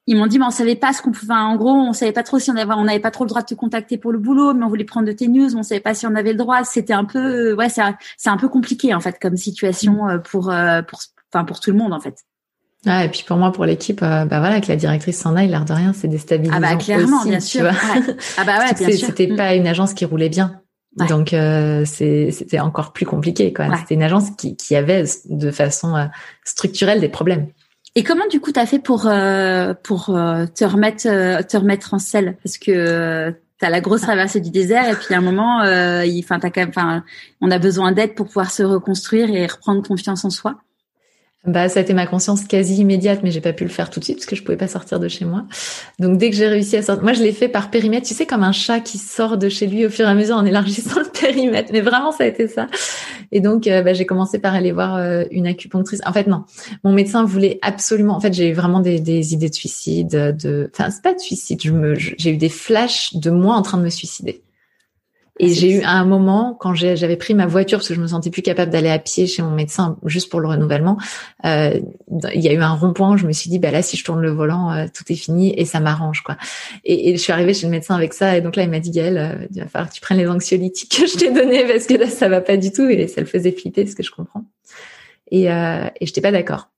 ils 0.06 0.18
m'ont 0.18 0.28
dit 0.28 0.38
mais 0.38 0.46
on 0.46 0.52
savait 0.52 0.76
pas 0.76 0.94
ce 0.94 1.02
qu'on 1.02 1.12
pouvait 1.12 1.34
en 1.34 1.56
gros 1.56 1.72
on 1.72 1.94
savait 1.94 2.12
pas 2.12 2.24
trop 2.24 2.40
si 2.40 2.52
on 2.52 2.56
avait 2.56 2.74
on 2.74 2.84
n'avait 2.84 3.00
pas 3.00 3.12
trop 3.12 3.24
le 3.24 3.30
droit 3.30 3.42
de 3.42 3.48
te 3.48 3.56
contacter 3.56 3.98
pour 3.98 4.12
le 4.12 4.20
boulot 4.20 4.54
mais 4.54 4.66
on 4.66 4.70
voulait 4.70 4.84
prendre 4.84 5.08
de 5.08 5.12
tes 5.14 5.28
news 5.28 5.50
mais 5.50 5.60
on 5.60 5.64
savait 5.64 5.82
pas 5.82 5.94
si 5.94 6.06
on 6.06 6.16
avait 6.16 6.34
le 6.34 6.38
droit. 6.38 6.64
C'était 6.64 6.94
un 6.94 7.06
peu 7.06 7.54
ouais 7.54 7.70
c'est 7.70 7.82
c'est 8.18 8.30
un 8.30 8.38
peu 8.38 8.50
compliqué 8.50 8.94
en 8.94 9.00
fait 9.00 9.18
comme 9.22 9.38
situation 9.38 10.08
euh, 10.10 10.18
pour 10.20 10.52
euh, 10.52 10.82
pour 10.82 11.00
enfin 11.34 11.46
pour 11.46 11.60
tout 11.60 11.72
le 11.72 11.78
monde 11.78 11.94
en 11.94 12.00
fait 12.00 12.24
ah, 12.86 13.06
et 13.06 13.10
puis 13.10 13.24
pour 13.26 13.38
moi, 13.38 13.52
pour 13.52 13.66
l'équipe, 13.66 14.02
euh, 14.04 14.26
bah 14.26 14.40
voilà, 14.40 14.60
que 14.60 14.68
la 14.68 14.76
directrice 14.76 15.18
s'en 15.18 15.36
aille, 15.36 15.48
l'air 15.48 15.64
de 15.64 15.72
rien, 15.74 15.94
c'est 15.94 16.10
déstabilisant. 16.10 16.58
Ah 16.58 16.60
bah 16.60 16.76
clairement, 16.76 17.24
bien 17.24 17.40
sûr. 17.40 17.66
Ah 17.66 18.44
bah 18.46 18.60
ouais, 18.60 18.74
bien 18.78 18.98
sûr. 18.98 19.08
C'était 19.08 19.28
mm. 19.28 19.36
pas 19.38 19.56
une 19.56 19.68
agence 19.68 19.94
qui 19.94 20.04
roulait 20.04 20.30
bien. 20.30 20.62
Donc 20.96 21.34
euh, 21.34 21.86
c'était 21.86 22.60
encore 22.60 22.94
plus 22.94 23.06
compliqué 23.06 23.52
quoi. 23.52 23.66
C'était 23.78 23.96
une 23.96 24.04
agence 24.04 24.30
qui, 24.38 24.56
qui 24.56 24.76
avait 24.76 25.06
de 25.26 25.52
façon 25.52 25.96
euh, 25.96 26.06
structurelle 26.44 27.00
des 27.00 27.10
problèmes. 27.10 27.48
Et 27.96 28.04
comment 28.04 28.28
du 28.30 28.40
coup 28.40 28.52
t'as 28.52 28.66
fait 28.66 28.80
pour 28.80 29.08
euh, 29.08 29.74
pour 29.84 30.06
te 30.06 30.64
remettre 30.64 31.04
te 31.04 31.58
remettre 31.58 31.94
en 31.94 32.00
selle? 32.00 32.38
Parce 32.44 32.58
que 32.58 33.36
t'as 33.60 33.70
la 33.70 33.82
grosse 33.82 34.02
traversée 34.02 34.40
du 34.40 34.52
désert 34.52 34.88
et 34.88 34.96
puis 34.96 35.16
à 35.16 35.18
un 35.18 35.22
moment, 35.22 35.64
il, 36.04 36.20
enfin 36.24 36.40
t'as 36.40 36.50
quand 36.50 36.62
même, 36.62 36.70
enfin 36.70 37.04
on 37.42 37.50
a 37.50 37.60
besoin 37.60 37.92
d'aide 37.92 38.14
pour 38.16 38.28
pouvoir 38.28 38.52
se 38.52 38.64
reconstruire 38.64 39.30
et 39.30 39.48
reprendre 39.48 39.88
confiance 39.88 40.26
en 40.26 40.30
soi. 40.30 40.58
Bah, 41.46 41.68
ça 41.68 41.80
a 41.80 41.84
été 41.84 41.94
ma 41.94 42.08
conscience 42.08 42.46
quasi 42.46 42.78
immédiate, 42.78 43.20
mais 43.22 43.30
j'ai 43.30 43.42
pas 43.42 43.52
pu 43.52 43.66
le 43.66 43.70
faire 43.70 43.90
tout 43.90 44.00
de 44.00 44.06
suite 44.06 44.16
parce 44.16 44.26
que 44.26 44.36
je 44.38 44.44
pouvais 44.44 44.58
pas 44.58 44.70
sortir 44.70 44.98
de 44.98 45.10
chez 45.10 45.26
moi. 45.26 45.44
Donc, 46.00 46.18
dès 46.18 46.30
que 46.30 46.38
j'ai 46.38 46.48
réussi 46.48 46.78
à 46.78 46.82
sortir, 46.82 47.04
moi, 47.04 47.12
je 47.12 47.22
l'ai 47.22 47.34
fait 47.34 47.50
par 47.50 47.70
périmètre. 47.70 48.08
Tu 48.08 48.14
sais, 48.14 48.26
comme 48.26 48.44
un 48.44 48.54
chat 48.54 48.80
qui 48.80 48.98
sort 48.98 49.38
de 49.38 49.50
chez 49.50 49.68
lui 49.68 49.86
au 49.86 49.90
fur 49.90 50.06
et 50.06 50.10
à 50.10 50.14
mesure 50.14 50.38
en 50.38 50.46
élargissant 50.46 51.00
le 51.00 51.10
périmètre. 51.10 51.72
Mais 51.74 51.82
vraiment, 51.82 52.14
ça 52.14 52.24
a 52.24 52.28
été 52.28 52.48
ça. 52.48 52.68
Et 53.34 53.42
donc, 53.42 53.68
euh, 53.68 53.82
bah, 53.82 53.92
j'ai 53.94 54.06
commencé 54.06 54.40
par 54.40 54.56
aller 54.56 54.72
voir 54.72 54.96
euh, 54.96 55.26
une 55.32 55.46
acupunctrice. 55.46 56.00
En 56.06 56.14
fait, 56.14 56.28
non. 56.28 56.46
Mon 56.86 56.94
médecin 56.94 57.26
voulait 57.26 57.60
absolument, 57.62 58.16
en 58.16 58.22
fait, 58.22 58.34
j'ai 58.34 58.48
eu 58.48 58.54
vraiment 58.54 58.80
des, 58.80 59.02
des, 59.02 59.34
idées 59.34 59.50
de 59.50 59.56
suicide, 59.56 60.38
de, 60.42 60.72
enfin, 60.74 60.92
c'est 60.92 61.04
pas 61.04 61.14
de 61.14 61.20
suicide. 61.20 61.60
Je 61.62 61.72
me, 61.72 61.96
j'ai 61.96 62.30
eu 62.30 62.38
des 62.38 62.50
flashs 62.50 63.16
de 63.16 63.32
moi 63.32 63.56
en 63.56 63.64
train 63.64 63.78
de 63.78 63.84
me 63.84 63.90
suicider. 63.90 64.43
Et 65.40 65.50
j'ai 65.50 65.72
eu 65.72 65.82
un 65.84 66.06
moment 66.06 66.56
quand 66.60 66.76
j'avais 66.76 67.16
pris 67.16 67.34
ma 67.34 67.48
voiture 67.48 67.80
parce 67.80 67.88
que 67.88 67.96
je 67.96 68.02
me 68.02 68.06
sentais 68.06 68.30
plus 68.30 68.44
capable 68.44 68.72
d'aller 68.72 68.90
à 68.90 69.00
pied 69.00 69.26
chez 69.26 69.42
mon 69.42 69.50
médecin 69.50 69.98
juste 70.06 70.30
pour 70.30 70.40
le 70.40 70.48
renouvellement. 70.48 70.98
Euh, 71.46 71.80
il 72.36 72.42
y 72.42 72.50
a 72.50 72.54
eu 72.54 72.62
un 72.62 72.74
rond-point. 72.74 73.18
Je 73.18 73.26
me 73.26 73.32
suis 73.32 73.50
dit 73.50 73.58
bah 73.58 73.72
là 73.72 73.82
si 73.82 73.98
je 73.98 74.04
tourne 74.04 74.22
le 74.22 74.30
volant 74.30 74.72
euh, 74.72 74.86
tout 74.94 75.04
est 75.12 75.16
fini 75.16 75.52
et 75.58 75.66
ça 75.66 75.80
m'arrange 75.80 76.22
quoi. 76.22 76.38
Et, 76.84 77.10
et, 77.10 77.18
je 77.18 77.22
suis 77.22 77.32
arrivée 77.32 77.56
chez 77.56 77.66
le 77.66 77.72
médecin 77.72 77.96
avec 77.96 78.14
ça 78.14 78.38
et 78.38 78.42
donc 78.42 78.56
là 78.56 78.64
il 78.64 78.70
m'a 78.70 78.80
dit 78.80 78.92
Gaëlle 78.92 79.18
euh, 79.18 79.48
il 79.52 79.62
va 79.62 79.68
falloir 79.68 79.90
que 79.90 79.96
tu 79.96 80.02
prennes 80.02 80.20
les 80.20 80.28
anxiolytiques 80.28 80.96
que 80.96 81.08
je 81.08 81.18
t'ai 81.18 81.32
donnés 81.32 81.66
parce 81.66 81.88
que 81.88 81.96
là 81.96 82.08
ça 82.08 82.30
va 82.30 82.40
pas 82.40 82.58
du 82.58 82.72
tout 82.72 82.88
et 82.88 83.08
ça 83.08 83.20
le 83.20 83.28
faisait 83.28 83.52
flipper 83.52 83.88
ce 83.88 83.96
que 83.96 84.04
je 84.04 84.12
comprends. 84.12 84.46
Et, 85.32 85.52
euh, 85.52 85.88
et 86.00 86.06
j'étais 86.06 86.22
pas 86.22 86.32
d'accord 86.32 86.70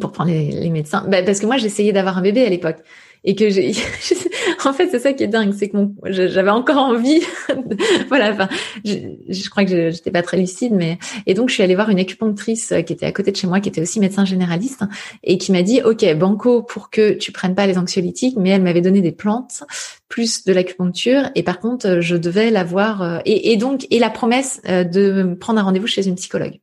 pour 0.00 0.10
prendre 0.10 0.30
les, 0.30 0.50
les 0.50 0.70
médecins 0.70 1.06
bah, 1.08 1.22
parce 1.22 1.38
que 1.38 1.46
moi 1.46 1.56
j'essayais 1.56 1.92
d'avoir 1.92 2.18
un 2.18 2.22
bébé 2.22 2.44
à 2.44 2.50
l'époque 2.50 2.78
et 3.26 3.34
que 3.34 3.50
j'ai 3.50 3.72
en 4.64 4.72
fait 4.72 4.88
c'est 4.90 5.00
ça 5.00 5.12
qui 5.12 5.24
est 5.24 5.28
dingue 5.28 5.52
c'est 5.52 5.68
que 5.68 5.76
j'avais 6.06 6.50
encore 6.50 6.78
envie 6.78 7.20
voilà 8.08 8.32
enfin 8.32 8.48
je, 8.84 8.94
je, 9.28 9.50
crois 9.50 9.64
que 9.64 9.90
j'étais 9.90 10.12
pas 10.12 10.22
très 10.22 10.38
lucide 10.38 10.72
mais 10.72 10.98
et 11.26 11.34
donc 11.34 11.50
je 11.50 11.54
suis 11.54 11.62
allée 11.62 11.74
voir 11.74 11.90
une 11.90 11.98
acupunctrice 11.98 12.72
euh, 12.72 12.80
qui 12.80 12.92
était 12.92 13.04
à 13.04 13.12
côté 13.12 13.32
de 13.32 13.36
chez 13.36 13.48
moi 13.48 13.60
qui 13.60 13.68
était 13.68 13.82
aussi 13.82 14.00
médecin 14.00 14.24
généraliste 14.24 14.84
et 15.24 15.36
qui 15.36 15.52
m'a 15.52 15.62
dit 15.62 15.82
OK 15.82 16.04
banco 16.14 16.62
pour 16.62 16.88
que 16.88 17.12
tu 17.12 17.32
prennes 17.32 17.54
pas 17.54 17.66
les 17.66 17.76
anxiolytiques 17.76 18.36
mais 18.38 18.50
elle 18.50 18.62
m'avait 18.62 18.80
donné 18.80 19.02
des 19.02 19.12
plantes 19.12 19.64
plus 20.08 20.44
de 20.44 20.52
l'acupuncture 20.52 21.30
et 21.34 21.42
par 21.42 21.58
contre 21.58 22.00
je 22.00 22.16
devais 22.16 22.50
l'avoir 22.50 23.02
euh, 23.02 23.18
et, 23.24 23.52
et 23.52 23.56
donc 23.56 23.86
et 23.90 23.98
la 23.98 24.10
promesse 24.10 24.62
euh, 24.68 24.84
de 24.84 25.36
prendre 25.38 25.58
un 25.58 25.64
rendez-vous 25.64 25.88
chez 25.88 26.06
une 26.06 26.14
psychologue 26.14 26.60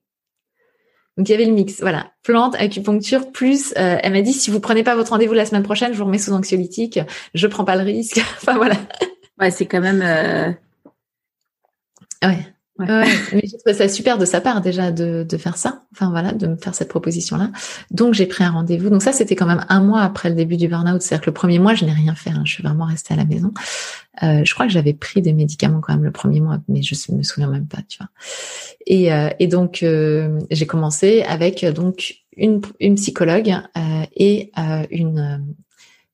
donc 1.18 1.30
il 1.30 1.32
y 1.32 1.36
avait 1.36 1.46
le 1.46 1.54
mix, 1.54 1.80
voilà, 1.82 2.12
plante, 2.24 2.56
acupuncture, 2.56 3.32
plus 3.32 3.74
euh, 3.78 3.98
elle 4.02 4.14
m'a 4.14 4.22
dit 4.22 4.34
si 4.34 4.50
vous 4.50 4.60
prenez 4.60 4.84
pas 4.84 4.96
votre 4.96 5.12
rendez-vous 5.12 5.34
la 5.34 5.46
semaine 5.46 5.64
prochaine, 5.64 5.94
je 5.94 5.98
vous 5.98 6.06
remets 6.06 6.18
sous 6.18 6.34
anxiolytique, 6.34 7.00
je 7.34 7.48
prends 7.48 7.66
pas 7.66 7.76
le 7.76 7.84
risque. 7.84 8.18
enfin 8.38 8.56
voilà. 8.56 8.76
Ouais, 9.40 9.52
c'est 9.52 9.66
quand 9.66 9.82
même. 9.82 10.02
Euh... 10.02 10.52
Ouais. 12.28 12.54
Ouais. 12.80 12.88
mais 13.34 13.42
j'ai 13.44 13.58
trouvé 13.58 13.74
ça 13.74 13.88
super 13.88 14.18
de 14.18 14.26
sa 14.26 14.42
part 14.42 14.62
déjà 14.62 14.92
de, 14.92 15.26
de 15.28 15.38
faire 15.38 15.58
ça. 15.58 15.84
Enfin 15.92 16.10
voilà, 16.10 16.32
de 16.32 16.48
me 16.48 16.56
faire 16.56 16.74
cette 16.74 16.90
proposition-là. 16.90 17.52
Donc 17.92 18.14
j'ai 18.14 18.26
pris 18.26 18.44
un 18.44 18.52
rendez-vous. 18.52 18.90
Donc 18.90 19.04
ça, 19.04 19.12
c'était 19.12 19.36
quand 19.36 19.46
même 19.46 19.66
un 19.70 19.82
mois 19.82 20.02
après 20.02 20.30
le 20.30 20.36
début 20.36 20.58
du 20.58 20.68
burn-out. 20.68 21.02
C'est-à-dire 21.02 21.22
que 21.26 21.30
le 21.30 21.36
premier 21.36 21.60
mois, 21.60 21.76
je 21.76 21.86
n'ai 21.86 21.94
rien 21.94 22.16
fait. 22.16 22.32
Hein. 22.32 22.42
Je 22.46 22.54
suis 22.54 22.64
vraiment 22.64 22.86
restée 22.86 23.14
à 23.14 23.18
la 23.18 23.26
maison. 23.26 23.54
Euh, 24.24 24.44
je 24.44 24.54
crois 24.54 24.66
que 24.66 24.72
j'avais 24.72 24.94
pris 24.94 25.22
des 25.22 25.34
médicaments 25.34 25.82
quand 25.82 25.94
même 25.94 26.04
le 26.04 26.12
premier 26.12 26.40
mois, 26.40 26.60
mais 26.68 26.82
je 26.82 26.96
me 27.12 27.24
souviens 27.24 27.50
même 27.50 27.68
pas, 27.68 27.82
tu 27.88 28.00
vois. 28.00 28.10
Et, 28.88 29.14
euh, 29.14 29.30
et 29.40 29.48
donc 29.48 29.84
euh, 29.84 30.40
j'ai 30.50 30.66
commencé 30.66 31.24
avec 31.24 31.64
donc 31.66 32.24
une, 32.36 32.62
une 32.80 32.96
psychologue 32.96 33.56
euh, 33.78 34.06
et 34.16 34.52
euh, 34.58 34.86
une 34.90 35.56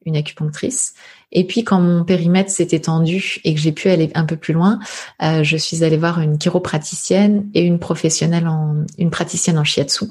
une 0.05 0.15
acupunctrice. 0.15 0.93
Et 1.31 1.45
puis 1.45 1.63
quand 1.63 1.79
mon 1.79 2.03
périmètre 2.03 2.49
s'est 2.49 2.69
étendu 2.71 3.39
et 3.43 3.53
que 3.53 3.59
j'ai 3.59 3.71
pu 3.71 3.89
aller 3.89 4.09
un 4.15 4.25
peu 4.25 4.35
plus 4.35 4.53
loin, 4.53 4.79
euh, 5.21 5.43
je 5.43 5.57
suis 5.57 5.83
allée 5.83 5.97
voir 5.97 6.19
une 6.19 6.37
chiropraticienne 6.37 7.49
et 7.53 7.61
une 7.61 7.79
professionnelle 7.79 8.47
en 8.47 8.85
une 8.97 9.11
praticienne 9.11 9.57
en 9.57 9.63
shiatsu 9.63 10.05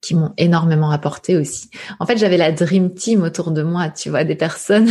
qui 0.00 0.14
m'ont 0.14 0.32
énormément 0.36 0.90
apporté 0.90 1.36
aussi. 1.36 1.70
En 1.98 2.06
fait, 2.06 2.16
j'avais 2.18 2.36
la 2.36 2.52
dream 2.52 2.94
team 2.94 3.22
autour 3.22 3.50
de 3.50 3.62
moi, 3.62 3.88
tu 3.88 4.10
vois, 4.10 4.22
des 4.22 4.36
personnes. 4.36 4.88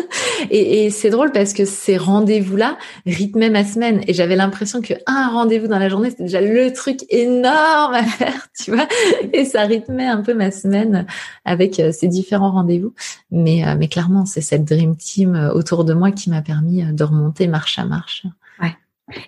et, 0.50 0.90
c'est 0.90 1.10
drôle 1.10 1.30
parce 1.30 1.52
que 1.52 1.64
ces 1.64 1.96
rendez-vous-là 1.96 2.76
rythmaient 3.06 3.50
ma 3.50 3.64
semaine 3.64 4.00
et 4.08 4.14
j'avais 4.14 4.34
l'impression 4.34 4.80
que 4.80 4.94
un 5.06 5.28
rendez-vous 5.28 5.68
dans 5.68 5.78
la 5.78 5.88
journée, 5.88 6.10
c'était 6.10 6.24
déjà 6.24 6.40
le 6.40 6.72
truc 6.72 7.04
énorme 7.08 7.94
à 7.94 8.02
faire, 8.02 8.48
tu 8.58 8.72
vois. 8.72 8.88
Et 9.32 9.44
ça 9.44 9.62
rythmait 9.62 10.08
un 10.08 10.22
peu 10.22 10.34
ma 10.34 10.50
semaine 10.50 11.06
avec 11.44 11.78
euh, 11.78 11.92
ces 11.92 12.08
différents 12.08 12.50
rendez-vous. 12.50 12.94
Mais, 13.30 13.64
euh, 13.64 13.76
mais 13.78 13.86
clairement, 13.86 14.26
c'est 14.26 14.40
cette 14.40 14.64
dream 14.64 14.96
team 14.96 15.36
euh, 15.36 15.52
autour 15.52 15.84
de 15.84 15.94
moi 15.94 16.10
qui 16.10 16.30
m'a 16.30 16.42
permis 16.42 16.82
de 16.82 17.04
remonter 17.04 17.46
marche 17.46 17.78
à 17.78 17.84
marche. 17.84 18.26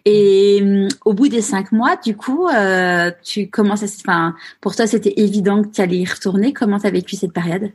Et 0.05 0.61
euh, 0.63 0.89
au 1.05 1.15
bout 1.15 1.29
des 1.29 1.43
cinq 1.43 1.73
mois, 1.73 1.97
du 1.97 2.17
coup, 2.17 2.49
euh, 2.49 3.11
tu 3.23 3.49
commences 3.49 3.83
enfin, 3.83 4.35
pour 4.61 4.77
toi, 4.77 4.87
c'était 4.87 5.15
évident 5.17 5.63
que 5.63 5.69
tu 5.69 5.81
allais 5.81 5.99
y 5.99 6.05
retourner. 6.05 6.53
Comment 6.53 6.79
tu 6.79 6.87
as 6.87 6.91
vécu 6.91 7.17
cette 7.17 7.33
période? 7.33 7.71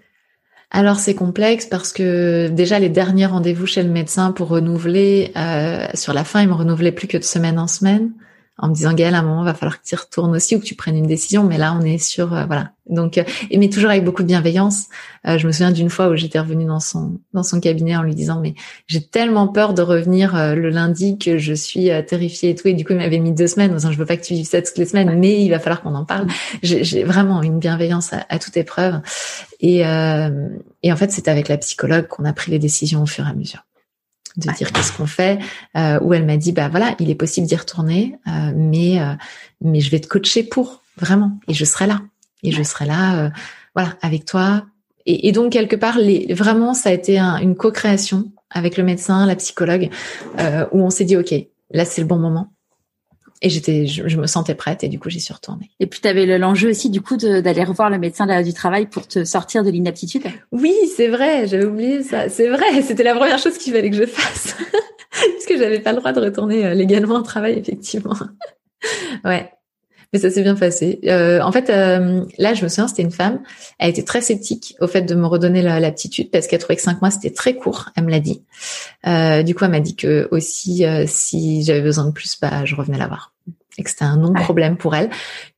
Alors 0.72 0.97
c'est 0.97 1.16
complexe 1.16 1.68
parce 1.68 1.93
que 1.93 2.49
déjà 2.49 2.80
les 2.80 2.89
derniers 2.89 3.28
rendez-vous 3.28 3.68
chez 3.68 3.84
le 3.84 3.89
médecin 3.89 4.32
pour 4.32 4.49
renouveler, 4.49 5.32
euh, 5.38 5.86
sur 5.93 6.12
la 6.12 6.24
fin, 6.24 6.41
il 6.41 6.49
me 6.49 6.53
renouvelait 6.53 6.91
plus 6.91 7.08
que 7.08 7.18
de 7.18 7.24
semaine 7.24 7.60
en 7.60 7.68
semaine 7.68 8.12
en 8.58 8.70
me 8.70 8.74
disant 8.74 8.93
Gaëlle, 8.93 9.16
à 9.16 9.20
un 9.20 9.24
moment, 9.24 9.43
va 9.43 9.53
falloir 9.53 9.82
que 9.82 9.86
tu 9.86 9.95
y 9.95 9.97
retournes 9.97 10.34
aussi 10.34 10.56
ou 10.56 10.60
que 10.60 10.66
tu 10.66 10.76
prennes 10.76 10.95
une 10.95 11.08
décision. 11.08 11.43
Mais 11.43 11.58
là, 11.58 11.78
on 11.78 11.84
est 11.84 11.97
sur 11.97 12.34
euh, 12.34 12.45
voilà. 12.45 12.72
Donc, 12.88 13.18
euh, 13.18 13.24
mais 13.56 13.70
toujours 13.70 13.89
avec 13.89 14.06
beaucoup 14.06 14.22
de 14.22 14.28
bienveillance. 14.28 14.86
Euh, 15.28 15.38
je 15.38 15.45
me 15.45 15.51
souviens 15.51 15.72
d'une 15.72 15.89
fois 15.89 16.08
où 16.08 16.16
j'étais 16.16 16.39
revenue 16.39 16.66
dans 16.66 16.80
son 16.80 17.20
dans 17.34 17.43
son 17.43 17.60
cabinet 17.60 17.97
en 17.97 18.03
lui 18.03 18.16
disant 18.16 18.39
mais 18.39 18.53
j'ai 18.88 19.06
tellement 19.06 19.47
peur 19.47 19.74
de 19.74 19.82
revenir 19.82 20.56
le 20.56 20.70
lundi 20.70 21.18
que 21.18 21.38
je 21.38 21.53
suis 21.53 21.89
terrifiée 22.08 22.51
et 22.51 22.56
tout. 22.56 22.68
Et 22.70 22.74
du 22.74 22.86
coup, 22.86 22.93
il 22.93 22.99
m'avait 22.99 23.20
mis 23.20 23.34
deux 23.34 23.47
semaines 23.47 23.72
en 23.72 23.76
disant 23.76 23.91
je 23.91 23.97
veux 23.97 24.06
pas 24.06 24.16
que 24.16 24.24
tu 24.24 24.36
vives 24.36 24.47
ça 24.47 24.62
toutes 24.62 24.78
les 24.78 24.86
semaines, 24.86 25.20
mais 25.20 25.43
il 25.43 25.49
va 25.49 25.60
falloir 25.60 25.82
qu'on 25.82 25.95
en 25.95 26.06
parle. 26.06 26.28
J'ai 26.64 27.03
vraiment 27.03 27.41
une 27.41 27.60
bienveillance 27.60 28.14
à, 28.14 28.26
à 28.30 28.39
toute 28.39 28.56
épreuve. 28.56 29.01
Et 29.60 29.80
et 29.80 30.91
en 30.91 30.95
fait, 30.95 31.12
c'est 31.12 31.28
avec 31.28 31.49
la 31.49 31.58
psychologue 31.58 32.08
qu'on 32.08 32.24
a 32.26 32.34
pris 32.34 32.51
les 32.51 32.60
décisions 32.60 33.03
au 33.03 33.08
fur 33.08 33.26
et 33.26 33.30
à 33.30 33.34
mesure 33.34 33.66
de 34.38 34.52
dire 34.52 34.72
qu'est-ce 34.72 34.92
qu'on 34.92 35.06
fait. 35.06 35.40
Euh, 35.78 36.00
où 36.02 36.14
elle 36.14 36.26
m'a 36.26 36.38
dit 36.38 36.52
bah 36.52 36.70
voilà, 36.70 36.96
il 37.00 37.10
est 37.10 37.16
possible 37.16 37.48
d'y 37.48 37.56
retourner, 37.56 38.18
euh, 38.28 38.52
mais 38.56 39.00
euh, 39.00 39.14
mais 39.62 39.80
je 39.80 39.90
vais 39.92 40.00
te 40.00 40.08
coacher 40.08 40.44
pour 40.44 40.84
vraiment 40.98 41.40
et 41.48 41.54
je 41.54 41.66
serai 41.66 41.88
là 41.88 42.02
et 42.46 42.52
je 42.52 42.64
serai 42.64 42.86
là, 42.86 43.26
euh, 43.26 43.30
voilà, 43.74 43.94
avec 44.02 44.26
toi. 44.26 44.66
Et, 45.06 45.28
et, 45.28 45.32
donc 45.32 45.52
quelque 45.52 45.76
part, 45.76 45.98
les, 45.98 46.34
vraiment, 46.34 46.74
ça 46.74 46.90
a 46.90 46.92
été 46.94 47.20
un, 47.20 47.38
une 47.38 47.56
co-création 47.56 48.32
avec 48.50 48.78
le 48.78 48.84
médecin, 48.84 49.26
la 49.26 49.36
psychologue, 49.36 49.90
euh, 50.40 50.66
où 50.72 50.82
on 50.82 50.90
s'est 50.90 51.06
dit 51.06 51.18
ok, 51.18 51.34
là 51.72 51.86
c'est 51.86 52.02
le 52.02 52.08
bon 52.08 52.18
moment. 52.18 52.52
Et 53.46 53.50
j'étais, 53.50 53.86
je, 53.86 54.18
me 54.18 54.26
sentais 54.26 54.56
prête 54.56 54.84
et 54.84 54.88
du 54.88 54.98
coup 54.98 55.12
j'y 55.12 55.20
suis 55.20 55.32
retournée. 55.32 55.70
Et 55.80 55.86
puis 55.86 56.02
tu 56.02 56.08
avais 56.08 56.26
l'enjeu 56.39 56.72
aussi 56.72 56.89
du 56.89 57.00
coup 57.00 57.16
d'aller 57.16 57.64
revoir 57.64 57.91
le 57.91 58.00
médecin 58.00 58.41
du 58.41 58.54
travail 58.56 58.88
pour 58.88 59.08
te 59.08 59.24
sortir 59.24 59.64
de 59.64 59.70
l'inaptitude. 59.70 60.24
Oui, 60.52 60.74
c'est 60.98 61.10
vrai, 61.10 61.46
j'avais 61.46 61.66
oublié 61.66 62.02
ça. 62.02 62.28
C'est 62.28 62.48
vrai, 62.48 62.82
c'était 62.82 63.04
la 63.04 63.14
première 63.14 63.38
chose 63.38 63.60
qu'il 63.60 63.72
fallait 63.72 63.91
que 63.91 63.98
je 63.98 64.08
fasse 64.08 64.56
parce 65.12 65.46
que 65.48 65.60
j'avais 65.60 65.80
pas 65.80 65.91
le 65.91 66.00
droit 66.00 66.12
de 66.12 66.22
retourner 66.22 66.66
euh, 66.66 66.74
légalement 66.74 67.18
au 67.18 67.22
travail 67.22 67.60
effectivement. 67.60 68.16
ouais. 69.26 69.52
Mais 70.16 70.22
ça 70.22 70.30
s'est 70.30 70.43
bien 70.43 70.56
passé. 70.56 71.02
Euh, 71.06 71.41
en 71.41 71.52
fait, 71.52 71.70
euh, 71.70 72.24
là, 72.38 72.54
je 72.54 72.64
me 72.64 72.70
souviens, 72.70 72.88
c'était 72.88 73.02
une 73.02 73.12
femme. 73.12 73.41
Elle 73.80 73.89
était 73.89 74.04
très 74.04 74.22
sceptique 74.22 74.74
au 74.80 74.88
fait 74.88 75.02
de 75.02 75.14
me 75.14 75.28
redonner 75.28 75.62
l'aptitude 75.62 76.32
parce 76.32 76.48
qu'elle 76.48 76.60
trouvait 76.60 76.78
que 76.78 76.82
cinq 76.82 77.02
mois 77.02 77.12
c'était 77.12 77.32
très 77.32 77.56
court. 77.56 77.89
Elle 77.98 78.06
me 78.06 78.12
l'a 78.12 78.22
dit. 78.22 78.41
Euh, 79.08 79.43
du 79.43 79.54
coup, 79.54 79.66
elle 79.66 79.72
m'a 79.72 79.82
dit 79.82 79.98
que 79.98 80.30
aussi, 80.32 80.86
euh, 80.86 81.04
si 81.06 81.64
j'avais 81.64 81.82
besoin 81.82 82.06
de 82.06 82.12
plus, 82.12 82.39
bah, 82.41 82.64
je 82.64 82.76
revenais 82.76 82.98
la 82.98 83.08
voir 83.08 83.34
et 83.78 83.84
que 83.84 83.89
c'était 83.89 84.05
un 84.05 84.17
non-problème 84.17 84.78
pour 84.78 84.95
elle, 84.95 85.09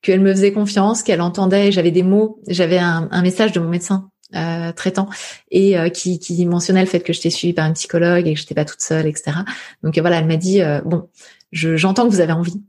qu'elle 0.02 0.22
me 0.22 0.34
faisait 0.34 0.52
confiance, 0.52 1.04
qu'elle 1.04 1.22
entendait, 1.22 1.72
j'avais 1.72 1.92
des 1.92 2.04
mots, 2.04 2.40
j'avais 2.48 2.80
un, 2.80 3.08
un, 3.12 3.22
message 3.22 3.52
de 3.52 3.60
mon 3.60 3.70
médecin 3.70 4.10
euh, 4.36 4.72
traitant 4.72 5.08
et 5.52 5.78
euh, 5.78 5.90
qui, 5.90 6.20
qui, 6.20 6.46
mentionnait 6.46 6.82
le 6.82 6.88
fait 6.88 7.00
que 7.00 7.14
j'étais 7.14 7.30
suivie 7.30 7.54
par 7.54 7.66
un 7.66 7.74
psychologue 7.74 8.28
et 8.28 8.34
que 8.34 8.40
j'étais 8.40 8.56
pas 8.56 8.66
toute 8.66 8.82
seule, 8.82 9.08
etc. 9.08 9.38
Donc 9.84 9.98
voilà, 9.98 10.18
elle 10.18 10.28
m'a 10.28 10.38
dit 10.38 10.62
euh, 10.62 10.82
bon, 10.84 11.10
j'entends 11.52 12.06
que 12.06 12.12
vous 12.12 12.22
avez 12.22 12.34
envie, 12.34 12.62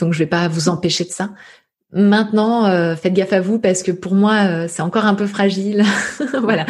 donc 0.00 0.12
je 0.12 0.18
vais 0.18 0.26
pas 0.26 0.48
vous 0.48 0.68
empêcher 0.68 1.04
de 1.04 1.10
ça. 1.10 1.30
Maintenant, 1.92 2.64
euh, 2.66 2.96
faites 2.96 3.12
gaffe 3.12 3.34
à 3.34 3.40
vous 3.40 3.58
parce 3.58 3.82
que 3.82 3.92
pour 3.92 4.14
moi, 4.14 4.66
c'est 4.68 4.80
encore 4.80 5.04
un 5.04 5.14
peu 5.14 5.26
fragile. 5.26 5.84
voilà. 6.42 6.64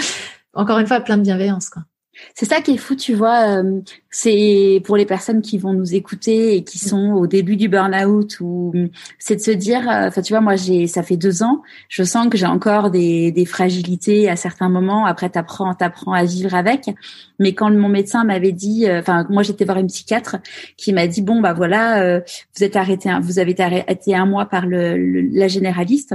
Encore 0.54 0.80
une 0.80 0.86
fois, 0.88 1.00
plein 1.00 1.16
de 1.16 1.22
bienveillance, 1.22 1.70
quoi. 1.70 1.82
C'est 2.34 2.46
ça 2.46 2.60
qui 2.60 2.72
est 2.72 2.76
fou, 2.76 2.94
tu 2.96 3.14
vois. 3.14 3.62
Euh, 3.62 3.80
c'est 4.10 4.82
pour 4.84 4.96
les 4.96 5.06
personnes 5.06 5.42
qui 5.42 5.58
vont 5.58 5.72
nous 5.72 5.94
écouter 5.94 6.56
et 6.56 6.64
qui 6.64 6.78
sont 6.78 7.12
au 7.12 7.26
début 7.26 7.56
du 7.56 7.68
burn-out 7.68 8.40
ou 8.40 8.72
c'est 9.18 9.36
de 9.36 9.40
se 9.40 9.50
dire, 9.50 9.88
euh, 9.88 10.08
enfin, 10.08 10.22
tu 10.22 10.32
vois, 10.32 10.40
moi, 10.40 10.56
j'ai, 10.56 10.86
ça 10.86 11.02
fait 11.02 11.16
deux 11.16 11.42
ans, 11.42 11.62
je 11.88 12.02
sens 12.02 12.28
que 12.28 12.38
j'ai 12.38 12.46
encore 12.46 12.90
des, 12.90 13.32
des 13.32 13.44
fragilités 13.44 14.28
à 14.28 14.36
certains 14.36 14.68
moments. 14.68 15.06
Après, 15.06 15.30
t'apprends, 15.30 15.74
t'apprends 15.74 16.12
à 16.12 16.24
vivre 16.24 16.54
avec. 16.54 16.90
Mais 17.38 17.54
quand 17.54 17.70
mon 17.70 17.88
médecin 17.88 18.24
m'avait 18.24 18.52
dit, 18.52 18.88
euh, 18.88 19.00
enfin, 19.00 19.26
moi, 19.30 19.42
j'étais 19.42 19.64
voir 19.64 19.78
une 19.78 19.88
psychiatre 19.88 20.36
qui 20.76 20.92
m'a 20.92 21.06
dit, 21.06 21.22
bon, 21.22 21.40
bah 21.40 21.52
voilà, 21.52 22.20
vous 22.20 22.64
êtes 22.64 22.76
arrêté, 22.76 23.10
vous 23.20 23.38
avez 23.38 23.52
été 23.52 23.62
arrêté 23.62 24.14
un 24.14 24.26
mois 24.26 24.46
par 24.46 24.66
le, 24.66 24.96
la 25.32 25.48
généraliste. 25.48 26.14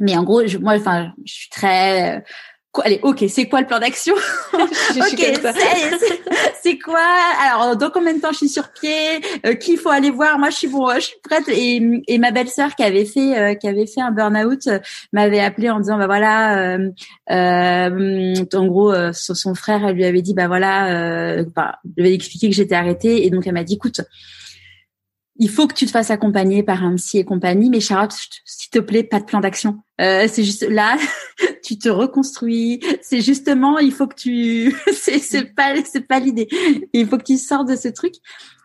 Mais 0.00 0.16
en 0.16 0.24
gros, 0.24 0.46
je, 0.46 0.58
moi, 0.58 0.74
enfin, 0.74 1.12
je 1.24 1.32
suis 1.32 1.50
très 1.50 2.22
allez, 2.84 3.00
ok, 3.02 3.24
c'est 3.28 3.48
quoi 3.48 3.60
le 3.60 3.66
plan 3.66 3.78
d'action 3.78 4.14
Ok, 4.54 5.20
c'est 6.62 6.78
quoi? 6.78 7.00
Alors, 7.42 7.76
dans 7.76 7.90
combien 7.90 8.14
de 8.14 8.20
temps 8.20 8.32
je 8.32 8.38
suis 8.38 8.48
sur 8.48 8.68
pied? 8.68 9.20
Euh, 9.44 9.54
Qui 9.54 9.76
faut 9.76 9.90
aller 9.90 10.10
voir? 10.10 10.38
Moi, 10.38 10.50
je 10.50 10.56
suis 10.56 10.68
bon, 10.68 10.88
je 10.94 11.00
suis 11.00 11.16
prête. 11.22 11.48
Et, 11.48 11.80
et 12.08 12.18
ma 12.18 12.30
belle-sœur 12.30 12.74
qui 12.74 12.82
avait 12.82 13.04
fait 13.04 13.38
euh, 13.38 13.54
qui 13.54 13.68
avait 13.68 13.86
fait 13.86 14.00
un 14.00 14.10
burn-out 14.10 14.66
euh, 14.66 14.78
m'avait 15.12 15.40
appelé 15.40 15.70
en 15.70 15.80
disant 15.80 15.98
bah 15.98 16.06
voilà, 16.06 16.78
en 17.28 18.66
gros, 18.66 18.94
son 19.12 19.54
frère 19.54 19.86
elle 19.86 19.96
lui 19.96 20.04
avait 20.04 20.22
dit 20.22 20.34
bah 20.34 20.46
voilà, 20.46 21.42
bah, 21.54 21.78
je 21.84 22.02
lui 22.02 22.06
avais 22.08 22.14
expliqué 22.14 22.48
que 22.48 22.54
j'étais 22.54 22.74
arrêtée. 22.74 23.26
Et 23.26 23.30
donc 23.30 23.46
elle 23.46 23.54
m'a 23.54 23.64
dit 23.64 23.74
écoute 23.74 24.00
il 25.38 25.50
faut 25.50 25.66
que 25.66 25.74
tu 25.74 25.86
te 25.86 25.90
fasses 25.90 26.10
accompagner 26.10 26.62
par 26.62 26.84
un 26.84 26.94
psy 26.96 27.18
et 27.18 27.24
compagnie, 27.24 27.70
mais 27.70 27.80
Charlotte, 27.80 28.14
s'il 28.44 28.70
te 28.70 28.78
plaît, 28.78 29.02
pas 29.02 29.20
de 29.20 29.24
plan 29.24 29.40
d'action. 29.40 29.78
Euh, 30.00 30.26
c'est 30.28 30.44
juste 30.44 30.62
là, 30.62 30.96
tu 31.64 31.78
te 31.78 31.88
reconstruis. 31.88 32.80
C'est 33.02 33.20
justement, 33.20 33.78
il 33.78 33.92
faut 33.92 34.06
que 34.06 34.14
tu, 34.14 34.74
c'est 34.92 35.18
c'est 35.18 35.54
pas 35.54 35.74
c'est 35.84 36.06
pas 36.06 36.20
l'idée. 36.20 36.48
Il 36.92 37.06
faut 37.06 37.18
que 37.18 37.24
tu 37.24 37.36
sortes 37.36 37.68
de 37.68 37.76
ce 37.76 37.88
truc. 37.88 38.14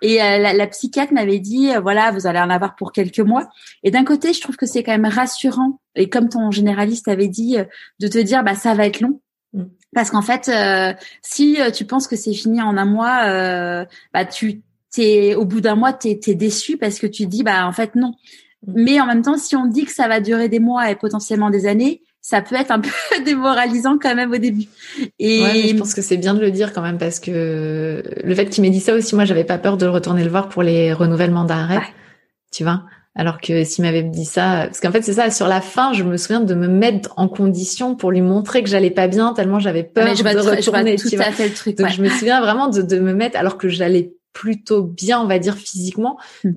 Et 0.01 0.21
euh, 0.21 0.37
la, 0.37 0.53
la, 0.53 0.67
psychiatre 0.67 1.13
m'avait 1.13 1.39
dit, 1.39 1.71
euh, 1.71 1.79
voilà, 1.79 2.11
vous 2.11 2.25
allez 2.25 2.39
en 2.39 2.49
avoir 2.49 2.75
pour 2.75 2.91
quelques 2.91 3.19
mois. 3.19 3.47
Et 3.83 3.91
d'un 3.91 4.03
côté, 4.03 4.33
je 4.33 4.41
trouve 4.41 4.55
que 4.55 4.65
c'est 4.65 4.83
quand 4.83 4.97
même 4.97 5.05
rassurant. 5.05 5.79
Et 5.95 6.09
comme 6.09 6.29
ton 6.29 6.51
généraliste 6.51 7.07
avait 7.07 7.27
dit, 7.27 7.57
de 7.99 8.07
te 8.07 8.17
dire, 8.17 8.43
bah 8.43 8.55
ça 8.55 8.73
va 8.73 8.87
être 8.87 9.01
long. 9.01 9.21
Mm. 9.53 9.65
Parce 9.93 10.09
qu'en 10.09 10.21
fait, 10.21 10.49
si 11.21 11.57
tu 11.73 11.85
penses 11.85 12.07
que 12.07 12.15
c'est 12.15 12.33
fini 12.33 12.61
en 12.61 12.77
un 12.77 12.85
mois, 12.85 13.85
bah 14.13 14.25
tu 14.25 14.61
t'es 14.91 15.35
au 15.35 15.45
bout 15.45 15.61
d'un 15.61 15.75
mois, 15.75 15.93
t'es 15.93 16.19
es 16.27 16.35
déçu 16.35 16.77
parce 16.77 16.99
que 16.99 17.07
tu 17.07 17.25
dis 17.25 17.43
bah 17.43 17.65
en 17.65 17.71
fait 17.71 17.95
non. 17.95 18.13
Mais 18.67 19.01
en 19.01 19.07
même 19.07 19.23
temps, 19.23 19.37
si 19.37 19.55
on 19.55 19.65
dit 19.65 19.85
que 19.85 19.91
ça 19.91 20.07
va 20.07 20.19
durer 20.19 20.47
des 20.47 20.59
mois 20.59 20.91
et 20.91 20.95
potentiellement 20.95 21.49
des 21.49 21.65
années, 21.65 22.03
ça 22.21 22.41
peut 22.41 22.55
être 22.55 22.69
un 22.69 22.79
peu 22.79 22.89
démoralisant 23.25 23.97
quand 23.97 24.13
même 24.13 24.31
au 24.31 24.37
début. 24.37 24.65
Et 25.17 25.69
je 25.69 25.75
pense 25.75 25.95
que 25.95 26.01
c'est 26.01 26.17
bien 26.17 26.35
de 26.35 26.41
le 26.41 26.51
dire 26.51 26.73
quand 26.73 26.81
même 26.81 26.99
parce 26.99 27.19
que 27.19 28.03
le 28.23 28.35
fait 28.35 28.45
qu'il 28.47 28.61
m'ait 28.61 28.69
dit 28.69 28.79
ça 28.79 28.93
aussi, 28.93 29.15
moi 29.15 29.25
j'avais 29.25 29.43
pas 29.43 29.57
peur 29.57 29.77
de 29.77 29.87
retourner 29.87 30.23
le 30.23 30.29
voir 30.29 30.47
pour 30.49 30.61
les 30.61 30.93
renouvellements 30.93 31.45
d'arrêt. 31.45 31.81
Tu 32.51 32.63
vois 32.63 32.83
alors 33.13 33.41
que 33.41 33.65
s'il 33.65 33.83
m'avait 33.83 34.03
dit 34.03 34.23
ça, 34.23 34.67
parce 34.67 34.79
qu'en 34.79 34.91
fait 34.91 35.01
c'est 35.01 35.13
ça, 35.13 35.29
sur 35.29 35.49
la 35.49 35.59
fin, 35.59 35.91
je 35.91 36.03
me 36.03 36.15
souviens 36.15 36.39
de 36.39 36.55
me 36.55 36.69
mettre 36.69 37.13
en 37.17 37.27
condition 37.27 37.93
pour 37.93 38.09
lui 38.09 38.21
montrer 38.21 38.63
que 38.63 38.69
j'allais 38.69 38.89
pas 38.89 39.07
bien, 39.07 39.33
tellement 39.33 39.59
j'avais 39.59 39.83
peur 39.83 40.07
je 40.15 40.23
de 40.23 40.29
retourner. 40.29 40.95
tout 40.95 41.09
à 41.19 41.31
fait 41.31 41.49
le 41.49 41.53
truc. 41.53 41.77
Donc 41.77 41.89
je 41.89 42.01
me 42.01 42.07
souviens 42.07 42.39
vraiment 42.39 42.69
de, 42.69 42.81
de 42.81 42.99
me 42.99 43.13
mettre, 43.13 43.37
alors 43.37 43.57
que 43.57 43.67
j'allais 43.67 44.13
plutôt 44.33 44.83
bien, 44.83 45.21
on 45.21 45.27
va 45.27 45.39
dire 45.39 45.55
physiquement, 45.55 46.17
hmm. 46.43 46.51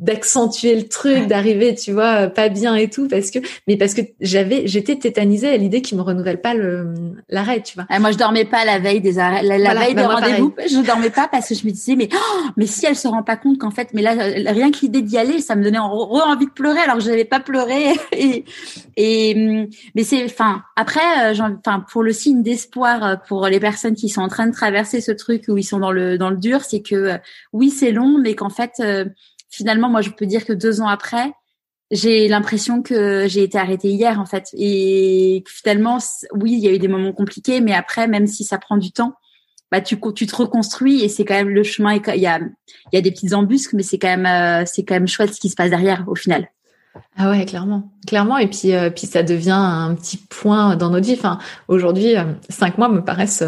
d'accentuer 0.00 0.74
le 0.74 0.88
truc, 0.88 1.26
d'arriver, 1.26 1.74
tu 1.74 1.92
vois, 1.92 2.28
pas 2.28 2.48
bien 2.48 2.74
et 2.74 2.88
tout, 2.88 3.08
parce 3.08 3.30
que, 3.30 3.38
mais 3.68 3.76
parce 3.76 3.94
que 3.94 4.02
j'avais, 4.20 4.66
j'étais 4.66 4.96
tétanisée 4.96 5.48
à 5.48 5.56
l'idée 5.56 5.82
qu'ils 5.82 5.98
me 5.98 6.02
renouvellent 6.02 6.40
pas 6.40 6.54
le 6.54 6.94
l'arrêt, 7.28 7.62
tu 7.62 7.74
vois. 7.74 7.86
Ah, 7.88 8.00
moi, 8.00 8.10
je 8.10 8.18
dormais 8.18 8.44
pas 8.44 8.64
la 8.64 8.78
veille 8.78 9.00
des 9.00 9.18
arrêts, 9.18 9.42
la, 9.42 9.56
veille 9.74 9.94
bah, 9.94 10.02
des 10.02 10.06
rendez-vous, 10.06 10.54
je 10.58 10.84
dormais 10.84 11.10
pas 11.10 11.28
parce 11.28 11.48
que 11.48 11.54
je 11.54 11.64
me 11.64 11.70
disais, 11.70 11.96
mais 11.96 12.08
oh, 12.12 12.40
mais 12.56 12.66
si 12.66 12.86
elle 12.86 12.96
se 12.96 13.08
rend 13.08 13.22
pas 13.22 13.36
compte 13.36 13.58
qu'en 13.58 13.70
fait, 13.70 13.88
mais 13.94 14.02
là, 14.02 14.12
rien 14.12 14.70
que 14.70 14.80
l'idée 14.82 15.02
d'y 15.02 15.18
aller, 15.18 15.40
ça 15.40 15.54
me 15.54 15.62
donnait 15.62 15.78
envie 15.78 16.46
de 16.46 16.50
pleurer 16.50 16.80
alors 16.80 16.96
que 16.96 17.02
j'avais 17.02 17.24
pas 17.24 17.40
pleuré 17.40 17.92
et 18.12 18.44
et 18.96 19.68
mais 19.94 20.02
c'est, 20.02 20.24
enfin, 20.24 20.62
après, 20.76 21.32
euh, 21.32 21.50
enfin, 21.64 21.84
pour 21.90 22.02
le 22.02 22.12
signe 22.12 22.42
d'espoir 22.42 23.04
euh, 23.04 23.16
pour 23.28 23.46
les 23.46 23.60
personnes 23.60 23.94
qui 23.94 24.08
sont 24.08 24.22
en 24.22 24.28
train 24.28 24.46
de 24.46 24.52
traverser 24.52 25.00
ce 25.00 25.12
truc 25.12 25.44
où 25.48 25.56
ils 25.56 25.64
sont 25.64 25.78
dans 25.78 25.92
le 25.92 26.18
dans 26.18 26.30
le 26.30 26.36
dur, 26.36 26.62
c'est 26.62 26.80
que 26.80 27.11
euh, 27.14 27.18
oui, 27.52 27.70
c'est 27.70 27.92
long, 27.92 28.18
mais 28.18 28.34
qu'en 28.34 28.50
fait, 28.50 28.72
euh, 28.80 29.04
finalement, 29.50 29.88
moi, 29.88 30.00
je 30.00 30.10
peux 30.10 30.26
dire 30.26 30.44
que 30.44 30.52
deux 30.52 30.80
ans 30.80 30.88
après, 30.88 31.32
j'ai 31.90 32.28
l'impression 32.28 32.82
que 32.82 33.26
j'ai 33.28 33.42
été 33.42 33.58
arrêtée 33.58 33.88
hier, 33.88 34.18
en 34.18 34.26
fait. 34.26 34.48
Et 34.54 35.44
finalement, 35.46 35.98
oui, 36.34 36.52
il 36.52 36.60
y 36.60 36.68
a 36.68 36.72
eu 36.72 36.78
des 36.78 36.88
moments 36.88 37.12
compliqués, 37.12 37.60
mais 37.60 37.74
après, 37.74 38.08
même 38.08 38.26
si 38.26 38.44
ça 38.44 38.58
prend 38.58 38.76
du 38.76 38.92
temps, 38.92 39.14
bah, 39.70 39.80
tu, 39.80 39.98
te 39.98 40.36
reconstruis 40.36 41.02
et 41.02 41.08
c'est 41.08 41.24
quand 41.24 41.34
même 41.34 41.50
le 41.50 41.62
chemin. 41.62 41.94
Il 41.94 42.20
y 42.20 42.26
a, 42.26 42.40
y 42.92 42.96
a 42.96 43.00
des 43.00 43.10
petites 43.10 43.34
embusques, 43.34 43.72
mais 43.72 43.82
c'est 43.82 43.98
quand 43.98 44.16
même, 44.16 44.26
euh, 44.26 44.64
c'est 44.66 44.84
quand 44.84 44.94
même 44.94 45.08
chouette 45.08 45.34
ce 45.34 45.40
qui 45.40 45.48
se 45.48 45.54
passe 45.54 45.70
derrière, 45.70 46.04
au 46.08 46.14
final. 46.14 46.48
Ah 47.16 47.30
ouais, 47.30 47.44
clairement, 47.46 47.90
clairement. 48.06 48.36
Et 48.36 48.48
puis, 48.48 48.72
puis 48.94 49.06
ça 49.06 49.22
devient 49.22 49.50
un 49.52 49.94
petit 49.94 50.18
point 50.18 50.76
dans 50.76 50.90
notre 50.90 51.06
vie. 51.06 51.14
Enfin, 51.14 51.38
aujourd'hui, 51.68 52.14
cinq 52.50 52.76
mois 52.76 52.90
me 52.90 53.02
paraissent 53.02 53.44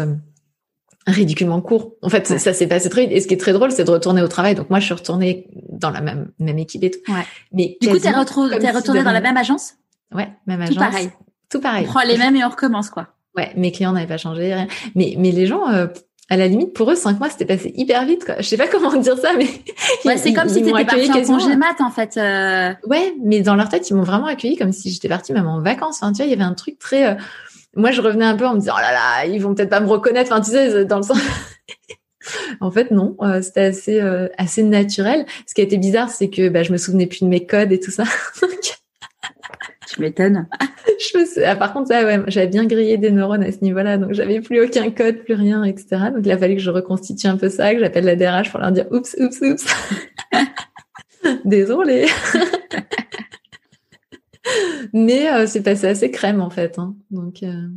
ridiculement 1.07 1.61
court. 1.61 1.93
En 2.01 2.09
fait, 2.09 2.27
ça 2.27 2.53
s'est 2.53 2.67
passé 2.67 2.89
très 2.89 3.01
vite. 3.01 3.11
Et 3.11 3.21
ce 3.21 3.27
qui 3.27 3.33
est 3.33 3.39
très 3.39 3.53
drôle, 3.53 3.71
c'est 3.71 3.83
de 3.83 3.91
retourner 3.91 4.21
au 4.21 4.27
travail. 4.27 4.55
Donc 4.55 4.69
moi, 4.69 4.79
je 4.79 4.85
suis 4.85 4.93
retournée 4.93 5.47
dans 5.69 5.91
la 5.91 6.01
même 6.01 6.31
même 6.39 6.57
équipe 6.57 6.83
et 6.83 6.91
tout. 6.91 6.99
Ouais. 7.07 7.25
Mais 7.51 7.77
du 7.81 7.89
coup, 7.89 7.99
t'es 7.99 8.11
retournée 8.11 8.71
retourné 8.71 9.03
dans 9.03 9.11
la 9.11 9.21
même 9.21 9.37
agence? 9.37 9.75
Ouais, 10.13 10.29
même 10.47 10.61
agence. 10.61 10.75
Tout 10.75 10.79
pareil. 10.79 11.09
Tout 11.49 11.59
pareil. 11.59 11.85
On 11.87 11.91
prend 11.91 12.03
les 12.03 12.17
mêmes 12.17 12.35
et 12.35 12.43
on 12.43 12.49
recommence 12.49 12.89
quoi. 12.89 13.09
Ouais, 13.37 13.51
mes 13.55 13.71
clients 13.71 13.91
n'avaient 13.91 14.07
pas 14.07 14.17
changé, 14.17 14.53
rien. 14.53 14.67
Mais 14.95 15.15
mais 15.17 15.31
les 15.31 15.45
gens. 15.45 15.69
Euh, 15.69 15.87
à 16.27 16.37
la 16.37 16.47
limite, 16.47 16.73
pour 16.73 16.89
eux, 16.89 16.95
cinq 16.95 17.19
mois, 17.19 17.29
c'était 17.29 17.45
passé 17.45 17.71
hyper 17.75 18.03
vite. 18.05 18.25
Quoi. 18.25 18.35
Je 18.39 18.43
sais 18.47 18.57
pas 18.57 18.67
comment 18.71 18.95
dire 18.95 19.17
ça, 19.17 19.33
mais 19.37 19.47
ouais, 20.05 20.17
c'est 20.17 20.33
comme 20.33 20.49
si 20.49 20.63
t'étais 20.63 20.85
partie 20.85 21.11
en 21.11 21.21
congé 21.21 21.55
mat, 21.55 21.79
en 21.79 21.91
fait. 21.91 22.17
Euh... 22.17 22.73
Ouais, 22.87 23.13
mais 23.23 23.41
dans 23.41 23.55
leur 23.55 23.69
tête, 23.69 23.87
ils 23.89 23.93
m'ont 23.93 24.03
vraiment 24.03 24.25
accueilli 24.25 24.57
comme 24.57 24.71
si 24.71 24.89
j'étais 24.91 25.07
partie 25.07 25.33
même 25.33 25.47
en 25.47 25.61
vacances. 25.61 25.97
Enfin, 26.01 26.11
tu 26.11 26.17
vois, 26.17 26.25
il 26.25 26.31
y 26.31 26.33
avait 26.33 26.43
un 26.43 26.55
truc 26.55 26.79
très. 26.79 27.11
Euh, 27.11 27.15
moi, 27.75 27.91
je 27.91 28.01
revenais 28.01 28.25
un 28.25 28.37
peu 28.37 28.45
en 28.45 28.55
me 28.55 28.59
disant, 28.59 28.73
oh 28.77 28.81
là 28.81 28.91
là, 28.91 29.25
ils 29.25 29.41
vont 29.41 29.53
peut-être 29.53 29.69
pas 29.69 29.81
me 29.81 29.87
reconnaître. 29.87 30.31
Enfin, 30.31 30.41
tu 30.41 30.51
sais, 30.51 30.85
dans 30.85 30.97
le 30.97 31.03
sens. 31.03 31.19
en 32.61 32.71
fait, 32.71 32.91
non, 32.91 33.15
euh, 33.21 33.41
c'était 33.41 33.61
assez 33.61 34.01
euh, 34.01 34.27
assez 34.37 34.63
naturel. 34.63 35.25
Ce 35.45 35.53
qui 35.53 35.61
a 35.61 35.63
été 35.63 35.77
bizarre, 35.77 36.09
c'est 36.09 36.29
que 36.29 36.49
bah, 36.49 36.63
je 36.63 36.71
me 36.71 36.77
souvenais 36.77 37.05
plus 37.05 37.21
de 37.21 37.27
mes 37.27 37.45
codes 37.45 37.71
et 37.71 37.79
tout 37.79 37.91
ça. 37.91 38.03
tu 39.87 40.01
m'étonnes. 40.01 40.47
je 40.99 41.17
me 41.17 41.45
ah, 41.45 41.55
par 41.55 41.73
contre, 41.73 41.89
ça, 41.89 42.03
ouais, 42.05 42.19
j'avais 42.27 42.47
bien 42.47 42.65
grillé 42.65 42.97
des 42.97 43.11
neurones 43.11 43.43
à 43.43 43.51
ce 43.51 43.59
niveau-là, 43.61 43.97
donc 43.97 44.13
j'avais 44.13 44.39
plus 44.41 44.63
aucun 44.63 44.89
code, 44.91 45.17
plus 45.23 45.35
rien, 45.35 45.63
etc. 45.63 45.87
Donc 46.13 46.25
il 46.25 46.31
a 46.31 46.37
fallu 46.37 46.55
que 46.55 46.61
je 46.61 46.71
reconstitue 46.71 47.27
un 47.27 47.37
peu 47.37 47.49
ça, 47.49 47.73
que 47.73 47.79
j'appelle 47.79 48.05
la 48.05 48.15
DRH 48.15 48.51
pour 48.51 48.59
leur 48.59 48.71
dire, 48.71 48.85
oups, 48.91 49.15
oups, 49.19 49.41
oups. 49.41 49.65
Désolée. 51.43 52.07
Mais 54.93 55.31
euh, 55.31 55.47
c'est 55.47 55.61
passé 55.61 55.87
assez 55.87 56.11
crème 56.11 56.41
en 56.41 56.49
fait. 56.49 56.79
Hein. 56.79 56.95
Donc. 57.11 57.43
Euh... 57.43 57.67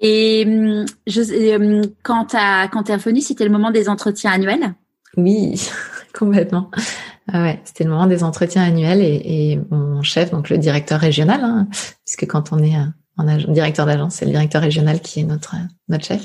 Et 0.00 0.44
hum, 0.46 0.86
je, 1.06 1.56
hum, 1.56 1.82
quand 2.02 2.26
t'as 2.26 2.68
quand 2.68 2.84
t'es 2.84 2.96
c'était 3.20 3.44
le 3.44 3.50
moment 3.50 3.70
des 3.70 3.88
entretiens 3.88 4.32
annuels? 4.32 4.74
Oui, 5.16 5.60
complètement. 6.18 6.70
Ah 7.30 7.42
ouais, 7.42 7.60
c'était 7.64 7.84
le 7.84 7.90
moment 7.90 8.06
des 8.06 8.22
entretiens 8.22 8.62
annuels 8.62 9.02
et, 9.02 9.52
et, 9.52 9.60
mon 9.70 10.02
chef, 10.02 10.30
donc 10.30 10.48
le 10.48 10.56
directeur 10.56 11.00
régional, 11.00 11.40
hein, 11.42 11.68
puisque 12.06 12.26
quand 12.26 12.52
on 12.52 12.58
est 12.62 12.74
en 13.18 13.36
directeur 13.52 13.84
d'agence, 13.84 14.14
c'est 14.14 14.24
le 14.24 14.30
directeur 14.30 14.62
régional 14.62 15.00
qui 15.00 15.20
est 15.20 15.24
notre 15.24 15.56
notre 15.88 16.04
chef, 16.04 16.22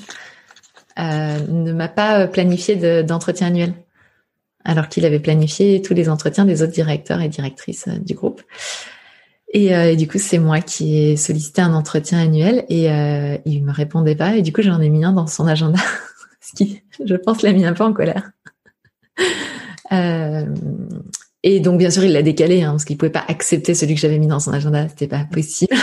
euh, 0.99 1.39
ne 1.47 1.73
m'a 1.73 1.88
pas 1.88 2.27
planifié 2.27 3.03
d'entretien 3.03 3.47
annuel, 3.47 3.73
alors 4.63 4.89
qu'il 4.89 5.05
avait 5.05 5.19
planifié 5.19 5.81
tous 5.81 5.95
les 5.95 6.07
entretiens 6.07 6.45
des 6.45 6.61
autres 6.61 6.71
directeurs 6.71 7.21
et 7.21 7.29
directrices 7.29 7.88
euh, 7.88 7.97
du 7.97 8.13
groupe. 8.13 8.43
Euh, 9.55 9.91
et, 9.91 9.95
du 9.95 10.07
coup, 10.07 10.17
c'est 10.17 10.39
moi 10.39 10.61
qui 10.61 10.97
ai 10.97 11.17
sollicité 11.17 11.61
un 11.61 11.73
entretien 11.73 12.19
annuel 12.19 12.65
et 12.69 12.91
euh, 12.91 13.37
il 13.45 13.63
me 13.63 13.71
répondait 13.71 14.15
pas. 14.15 14.35
Et 14.35 14.41
du 14.41 14.51
coup, 14.51 14.61
j'en 14.61 14.81
ai 14.81 14.89
mis 14.89 15.03
un 15.05 15.13
dans 15.13 15.27
son 15.27 15.47
agenda, 15.47 15.79
ce 16.41 16.53
qui, 16.53 16.81
je 17.03 17.15
pense, 17.15 17.41
l'a 17.41 17.53
mis 17.53 17.65
un 17.65 17.73
peu 17.73 17.83
en 17.83 17.93
colère. 17.93 18.31
Euh, 19.91 20.45
et 21.43 21.59
donc, 21.59 21.77
bien 21.77 21.91
sûr, 21.91 22.03
il 22.03 22.13
l'a 22.13 22.23
décalé 22.23 22.63
hein, 22.63 22.71
parce 22.71 22.85
qu'il 22.85 22.97
pouvait 22.97 23.11
pas 23.11 23.25
accepter 23.27 23.75
celui 23.75 23.93
que 23.93 23.99
j'avais 23.99 24.17
mis 24.17 24.25
dans 24.25 24.39
son 24.39 24.51
agenda. 24.51 24.87
C'était 24.89 25.07
pas 25.07 25.23
possible. 25.31 25.75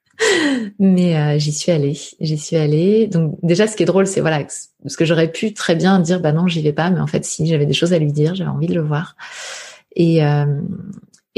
Mais 0.78 1.14
euh, 1.16 1.38
j'y 1.38 1.52
suis 1.52 1.70
allée. 1.70 1.98
J'y 2.20 2.38
suis 2.38 2.56
allée. 2.56 3.06
Donc 3.06 3.36
déjà, 3.42 3.66
ce 3.66 3.76
qui 3.76 3.82
est 3.82 3.86
drôle, 3.86 4.06
c'est 4.06 4.22
voilà, 4.22 4.38
parce 4.82 4.96
que 4.96 5.04
j'aurais 5.04 5.30
pu 5.30 5.52
très 5.52 5.74
bien 5.74 5.98
dire, 5.98 6.20
bah 6.20 6.32
non, 6.32 6.46
j'y 6.46 6.62
vais 6.62 6.72
pas. 6.72 6.88
Mais 6.88 7.00
en 7.00 7.06
fait, 7.06 7.24
si 7.26 7.46
j'avais 7.46 7.66
des 7.66 7.74
choses 7.74 7.92
à 7.92 7.98
lui 7.98 8.12
dire, 8.12 8.34
j'avais 8.34 8.48
envie 8.48 8.68
de 8.68 8.74
le 8.74 8.82
voir. 8.82 9.14
Et, 9.94 10.24
euh, 10.24 10.46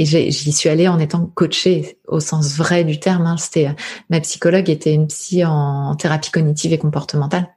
et 0.01 0.07
j'y 0.07 0.53
suis 0.53 0.70
allée 0.70 0.88
en 0.88 0.98
étant 0.98 1.26
coachée 1.26 1.98
au 2.09 2.20
sens 2.20 2.57
vrai 2.57 2.84
du 2.84 2.98
terme. 2.98 3.26
Hein. 3.26 3.36
C'était 3.36 3.68
euh, 3.68 3.72
ma 4.09 4.18
psychologue 4.20 4.70
était 4.70 4.94
une 4.94 5.07
psy 5.09 5.44
en 5.44 5.94
thérapie 5.94 6.30
cognitive 6.30 6.72
et 6.72 6.78
comportementale. 6.78 7.55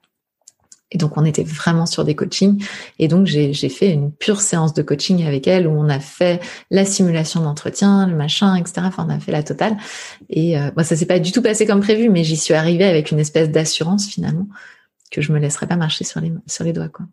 Et 0.91 0.97
donc 0.97 1.15
on 1.15 1.23
était 1.23 1.45
vraiment 1.45 1.85
sur 1.85 2.03
des 2.03 2.15
coachings. 2.15 2.61
Et 2.99 3.07
donc 3.07 3.27
j'ai 3.27 3.53
fait 3.69 3.93
une 3.93 4.11
pure 4.11 4.41
séance 4.41 4.73
de 4.73 4.81
coaching 4.81 5.25
avec 5.25 5.47
elle 5.47 5.67
où 5.67 5.71
on 5.71 5.87
a 5.87 6.01
fait 6.01 6.41
la 6.69 6.83
simulation 6.83 7.39
d'entretien, 7.39 8.07
le 8.07 8.15
machin, 8.15 8.55
etc. 8.55 8.81
Enfin 8.83 9.07
on 9.07 9.09
a 9.09 9.19
fait 9.19 9.31
la 9.31 9.41
totale. 9.41 9.77
Et 10.29 10.59
euh, 10.59 10.69
moi 10.75 10.83
ça 10.83 10.97
s'est 10.97 11.05
pas 11.05 11.19
du 11.19 11.31
tout 11.31 11.41
passé 11.41 11.65
comme 11.65 11.79
prévu, 11.79 12.09
mais 12.09 12.25
j'y 12.25 12.35
suis 12.35 12.53
arrivée 12.53 12.85
avec 12.85 13.11
une 13.11 13.19
espèce 13.19 13.51
d'assurance 13.51 14.05
finalement 14.07 14.47
que 15.11 15.21
je 15.21 15.31
me 15.31 15.39
laisserais 15.39 15.67
pas 15.67 15.77
marcher 15.77 16.03
sur 16.03 16.19
les 16.19 16.73
doigts 16.73 16.89
quoi. 16.89 17.05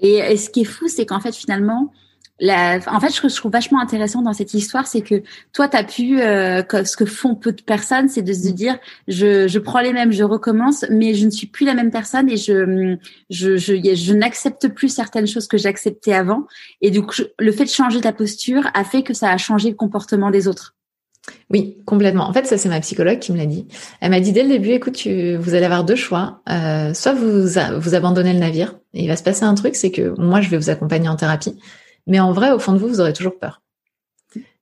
Et 0.00 0.36
ce 0.36 0.50
qui 0.50 0.62
est 0.62 0.64
fou, 0.64 0.88
c'est 0.88 1.06
qu'en 1.06 1.20
fait 1.20 1.34
finalement 1.34 1.92
en 2.40 3.00
fait, 3.00 3.10
ce 3.10 3.20
que 3.20 3.28
je 3.28 3.36
trouve 3.36 3.52
vachement 3.52 3.80
intéressant 3.80 4.22
dans 4.22 4.32
cette 4.32 4.54
histoire, 4.54 4.86
c'est 4.86 5.00
que 5.00 5.22
toi, 5.52 5.68
tu 5.68 5.76
as 5.76 5.84
pu, 5.84 6.20
euh, 6.20 6.62
ce 6.84 6.96
que 6.96 7.04
font 7.04 7.34
peu 7.34 7.52
de 7.52 7.62
personnes, 7.62 8.08
c'est 8.08 8.22
de 8.22 8.32
se 8.32 8.48
dire, 8.50 8.78
je, 9.08 9.48
je 9.48 9.58
prends 9.58 9.80
les 9.80 9.92
mêmes, 9.92 10.12
je 10.12 10.24
recommence, 10.24 10.84
mais 10.90 11.14
je 11.14 11.26
ne 11.26 11.30
suis 11.30 11.46
plus 11.46 11.66
la 11.66 11.74
même 11.74 11.90
personne 11.90 12.30
et 12.30 12.36
je, 12.36 12.96
je, 13.30 13.56
je, 13.56 13.94
je 13.94 14.12
n'accepte 14.12 14.68
plus 14.68 14.88
certaines 14.88 15.26
choses 15.26 15.48
que 15.48 15.58
j'acceptais 15.58 16.12
avant. 16.12 16.46
Et 16.80 16.90
du 16.90 17.02
coup, 17.02 17.14
le 17.38 17.52
fait 17.52 17.64
de 17.64 17.70
changer 17.70 18.00
ta 18.00 18.12
posture 18.12 18.70
a 18.74 18.84
fait 18.84 19.02
que 19.02 19.14
ça 19.14 19.30
a 19.30 19.36
changé 19.36 19.70
le 19.70 19.76
comportement 19.76 20.30
des 20.30 20.46
autres. 20.46 20.74
Oui, 21.50 21.76
complètement. 21.84 22.26
En 22.26 22.32
fait, 22.32 22.46
ça 22.46 22.56
c'est 22.56 22.70
ma 22.70 22.80
psychologue 22.80 23.18
qui 23.18 23.32
me 23.32 23.36
l'a 23.36 23.44
dit. 23.44 23.66
Elle 24.00 24.10
m'a 24.10 24.20
dit 24.20 24.32
dès 24.32 24.44
le 24.44 24.48
début, 24.48 24.70
écoute, 24.70 24.94
tu, 24.94 25.36
vous 25.36 25.54
allez 25.54 25.66
avoir 25.66 25.84
deux 25.84 25.96
choix. 25.96 26.40
Euh, 26.48 26.94
soit 26.94 27.12
vous 27.12 27.42
vous 27.80 27.94
abandonnez 27.94 28.32
le 28.32 28.38
navire 28.38 28.78
il 28.94 29.08
va 29.08 29.16
se 29.16 29.22
passer 29.22 29.44
un 29.44 29.54
truc, 29.54 29.74
c'est 29.74 29.90
que 29.90 30.14
moi 30.18 30.40
je 30.40 30.48
vais 30.48 30.56
vous 30.56 30.70
accompagner 30.70 31.08
en 31.08 31.16
thérapie 31.16 31.58
mais 32.08 32.20
en 32.20 32.32
vrai, 32.32 32.50
au 32.50 32.58
fond 32.58 32.72
de 32.72 32.78
vous, 32.78 32.88
vous 32.88 33.00
aurez 33.00 33.12
toujours 33.12 33.38
peur. 33.38 33.62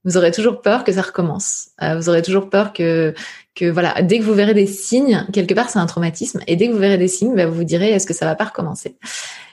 Vous 0.05 0.17
aurez 0.17 0.31
toujours 0.31 0.61
peur 0.61 0.85
que 0.85 0.93
ça 0.93 1.03
recommence. 1.03 1.71
Euh, 1.83 1.97
vous 1.97 2.09
aurez 2.09 2.23
toujours 2.23 2.49
peur 2.49 2.73
que, 2.73 3.15
que 3.55 3.65
voilà, 3.65 4.03
dès 4.03 4.19
que 4.19 4.25
vous 4.25 4.35
verrez 4.35 4.55
des 4.55 4.67
signes, 4.67 5.27
quelque 5.33 5.55
part 5.55 5.71
c'est 5.71 5.79
un 5.79 5.87
traumatisme, 5.87 6.41
et 6.47 6.55
dès 6.55 6.69
que 6.69 6.73
vous 6.73 6.79
verrez 6.79 6.99
des 6.99 7.09
signes, 7.09 7.35
bah, 7.35 7.47
vous 7.47 7.55
vous 7.55 7.65
direz 7.65 7.91
est-ce 7.91 8.07
que 8.07 8.15
ça 8.15 8.27
va 8.27 8.35
pas 8.35 8.45
recommencer? 8.45 8.97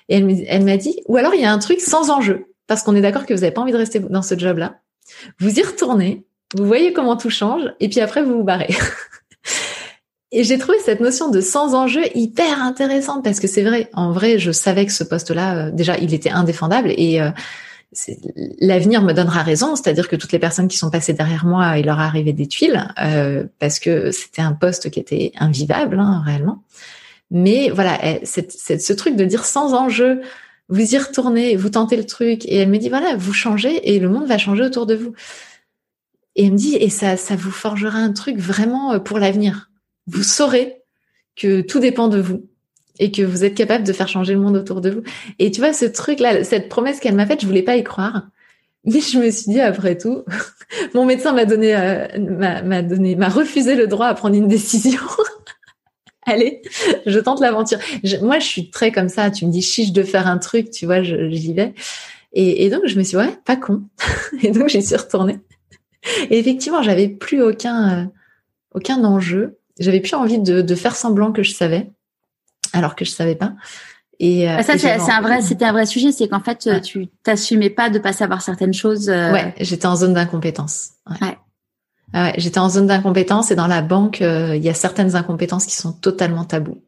Et 0.09 0.17
elle, 0.17 0.63
m'a 0.63 0.77
dit, 0.77 1.01
ou 1.07 1.17
alors 1.17 1.33
il 1.33 1.41
y 1.41 1.45
a 1.45 1.51
un 1.51 1.59
truc 1.59 1.79
sans 1.79 2.09
enjeu, 2.09 2.45
parce 2.67 2.83
qu'on 2.83 2.95
est 2.95 3.01
d'accord 3.01 3.25
que 3.25 3.33
vous 3.33 3.39
n'avez 3.39 3.53
pas 3.53 3.61
envie 3.61 3.71
de 3.71 3.77
rester 3.77 3.99
dans 3.99 4.21
ce 4.21 4.37
job-là. 4.37 4.79
Vous 5.39 5.59
y 5.59 5.63
retournez, 5.63 6.25
vous 6.55 6.65
voyez 6.65 6.93
comment 6.93 7.15
tout 7.15 7.29
change, 7.29 7.73
et 7.79 7.89
puis 7.89 8.01
après 8.01 8.21
vous 8.21 8.37
vous 8.37 8.43
barrez. 8.43 8.73
Et 10.35 10.43
j'ai 10.43 10.57
trouvé 10.57 10.79
cette 10.83 10.99
notion 10.99 11.29
de 11.29 11.41
sans 11.41 11.75
enjeu 11.75 12.01
hyper 12.15 12.59
intéressante 12.59 13.23
parce 13.23 13.39
que 13.39 13.47
c'est 13.47 13.61
vrai, 13.61 13.91
en 13.93 14.11
vrai, 14.11 14.39
je 14.39 14.51
savais 14.51 14.87
que 14.87 14.91
ce 14.91 15.03
poste-là, 15.03 15.67
euh, 15.67 15.71
déjà, 15.71 15.95
il 15.99 16.11
était 16.11 16.31
indéfendable 16.31 16.91
et 16.97 17.21
euh, 17.21 17.29
l'avenir 18.59 19.01
me 19.01 19.13
donnera 19.13 19.43
raison, 19.43 19.75
c'est-à-dire 19.75 20.07
que 20.07 20.15
toutes 20.15 20.31
les 20.31 20.39
personnes 20.39 20.67
qui 20.67 20.77
sont 20.77 20.89
passées 20.89 21.13
derrière 21.13 21.45
moi, 21.45 21.77
il 21.77 21.85
leur 21.85 21.99
arrivé 21.99 22.33
des 22.33 22.47
tuiles 22.47 22.87
euh, 23.01 23.45
parce 23.59 23.79
que 23.79 24.11
c'était 24.11 24.41
un 24.41 24.53
poste 24.53 24.89
qui 24.89 24.99
était 24.99 25.31
invivable 25.37 25.99
hein, 25.99 26.21
réellement. 26.25 26.63
Mais 27.31 27.69
voilà, 27.69 27.99
c'est 28.23 28.51
ce 28.51 28.93
truc 28.93 29.15
de 29.15 29.25
dire 29.25 29.45
sans 29.45 29.73
enjeu, 29.73 30.21
vous 30.69 30.95
y 30.95 30.97
retournez, 30.97 31.55
vous 31.55 31.69
tentez 31.69 31.97
le 31.97 32.05
truc, 32.05 32.45
et 32.45 32.57
elle 32.57 32.69
me 32.69 32.77
dit 32.77 32.89
voilà, 32.89 33.15
vous 33.15 33.33
changez 33.33 33.93
et 33.93 33.99
le 33.99 34.09
monde 34.09 34.27
va 34.27 34.37
changer 34.37 34.63
autour 34.63 34.85
de 34.85 34.95
vous. 34.95 35.13
Et 36.35 36.45
elle 36.45 36.53
me 36.53 36.57
dit 36.57 36.75
et 36.75 36.89
ça, 36.89 37.17
ça 37.17 37.35
vous 37.35 37.51
forgera 37.51 37.97
un 37.99 38.11
truc 38.11 38.37
vraiment 38.37 38.93
euh, 38.93 38.99
pour 38.99 39.19
l'avenir. 39.19 39.71
Vous 40.07 40.23
saurez 40.23 40.83
que 41.35 41.61
tout 41.61 41.79
dépend 41.79 42.07
de 42.07 42.19
vous 42.19 42.47
et 42.99 43.11
que 43.11 43.21
vous 43.21 43.43
êtes 43.43 43.55
capable 43.55 43.85
de 43.85 43.93
faire 43.93 44.07
changer 44.07 44.33
le 44.33 44.39
monde 44.39 44.55
autour 44.55 44.81
de 44.81 44.89
vous. 44.89 45.01
Et 45.39 45.51
tu 45.51 45.61
vois, 45.61 45.73
ce 45.73 45.85
truc-là, 45.85 46.43
cette 46.43 46.69
promesse 46.69 46.99
qu'elle 46.99 47.15
m'a 47.15 47.25
faite, 47.25 47.41
je 47.41 47.47
voulais 47.47 47.63
pas 47.63 47.75
y 47.75 47.83
croire. 47.83 48.27
Mais 48.85 48.99
je 48.99 49.17
me 49.17 49.31
suis 49.31 49.51
dit, 49.51 49.61
après 49.61 49.97
tout, 49.97 50.23
mon 50.93 51.05
médecin 51.05 51.33
m'a 51.33 51.45
donné, 51.45 51.75
euh, 51.75 52.07
m'a 52.19 52.81
donné, 52.81 53.15
m'a 53.15 53.29
refusé 53.29 53.75
le 53.75 53.87
droit 53.87 54.07
à 54.07 54.13
prendre 54.13 54.35
une 54.35 54.47
décision. 54.47 54.99
allez, 56.25 56.61
je 57.05 57.19
tente 57.19 57.39
l'aventure. 57.39 57.79
moi, 58.21 58.39
je 58.39 58.45
suis 58.45 58.69
très 58.69 58.91
comme 58.91 59.09
ça. 59.09 59.31
Tu 59.31 59.45
me 59.45 59.51
dis 59.51 59.61
chiche 59.61 59.91
de 59.91 60.03
faire 60.03 60.27
un 60.27 60.37
truc, 60.37 60.69
tu 60.69 60.85
vois, 60.85 61.01
j'y 61.01 61.53
vais. 61.53 61.73
Et, 62.33 62.69
donc, 62.69 62.81
je 62.87 62.97
me 62.97 63.03
suis 63.03 63.11
dit, 63.11 63.23
ouais, 63.23 63.37
pas 63.45 63.55
con. 63.55 63.83
et 64.41 64.51
donc, 64.51 64.69
j'y 64.69 64.81
suis 64.81 64.95
retournée. 64.95 65.39
Et 66.29 66.39
effectivement, 66.39 66.81
j'avais 66.81 67.07
plus 67.07 67.41
aucun, 67.41 67.99
euh, 67.99 68.05
aucun 68.73 69.03
enjeu. 69.03 69.59
J'avais 69.79 70.01
plus 70.01 70.15
envie 70.15 70.39
de, 70.39 70.61
de, 70.61 70.75
faire 70.75 70.95
semblant 70.95 71.31
que 71.31 71.43
je 71.43 71.53
savais, 71.53 71.91
alors 72.73 72.95
que 72.95 73.05
je 73.05 73.11
savais 73.11 73.35
pas. 73.35 73.53
Et, 74.19 74.49
euh, 74.49 74.61
ça, 74.61 74.77
c'est 74.77 74.89
un 74.89 75.21
vrai, 75.21 75.41
c'était 75.41 75.65
un 75.65 75.71
vrai 75.71 75.85
sujet, 75.85 76.11
c'est 76.11 76.27
qu'en 76.27 76.39
fait, 76.39 76.81
tu 76.81 77.07
t'assumais 77.23 77.69
pas 77.69 77.89
de 77.89 77.99
pas 77.99 78.13
savoir 78.13 78.41
certaines 78.41 78.73
choses. 78.73 79.09
Euh... 79.09 79.31
Ouais, 79.31 79.53
j'étais 79.59 79.85
en 79.85 79.95
zone 79.95 80.13
d'incompétence. 80.13 80.91
Ouais. 81.09 81.27
ouais. 81.27 81.37
Ah 82.13 82.25
ouais, 82.25 82.33
j'étais 82.37 82.59
en 82.59 82.69
zone 82.69 82.85
d'incompétence 82.85 83.49
et 83.49 83.55
dans 83.55 83.67
la 83.67 83.81
banque, 83.81 84.21
euh, 84.21 84.55
il 84.55 84.63
y 84.63 84.69
a 84.69 84.75
certaines 84.75 85.15
incompétences 85.15 85.65
qui 85.65 85.75
sont 85.75 85.93
totalement 85.93 86.45
tabous. 86.45 86.83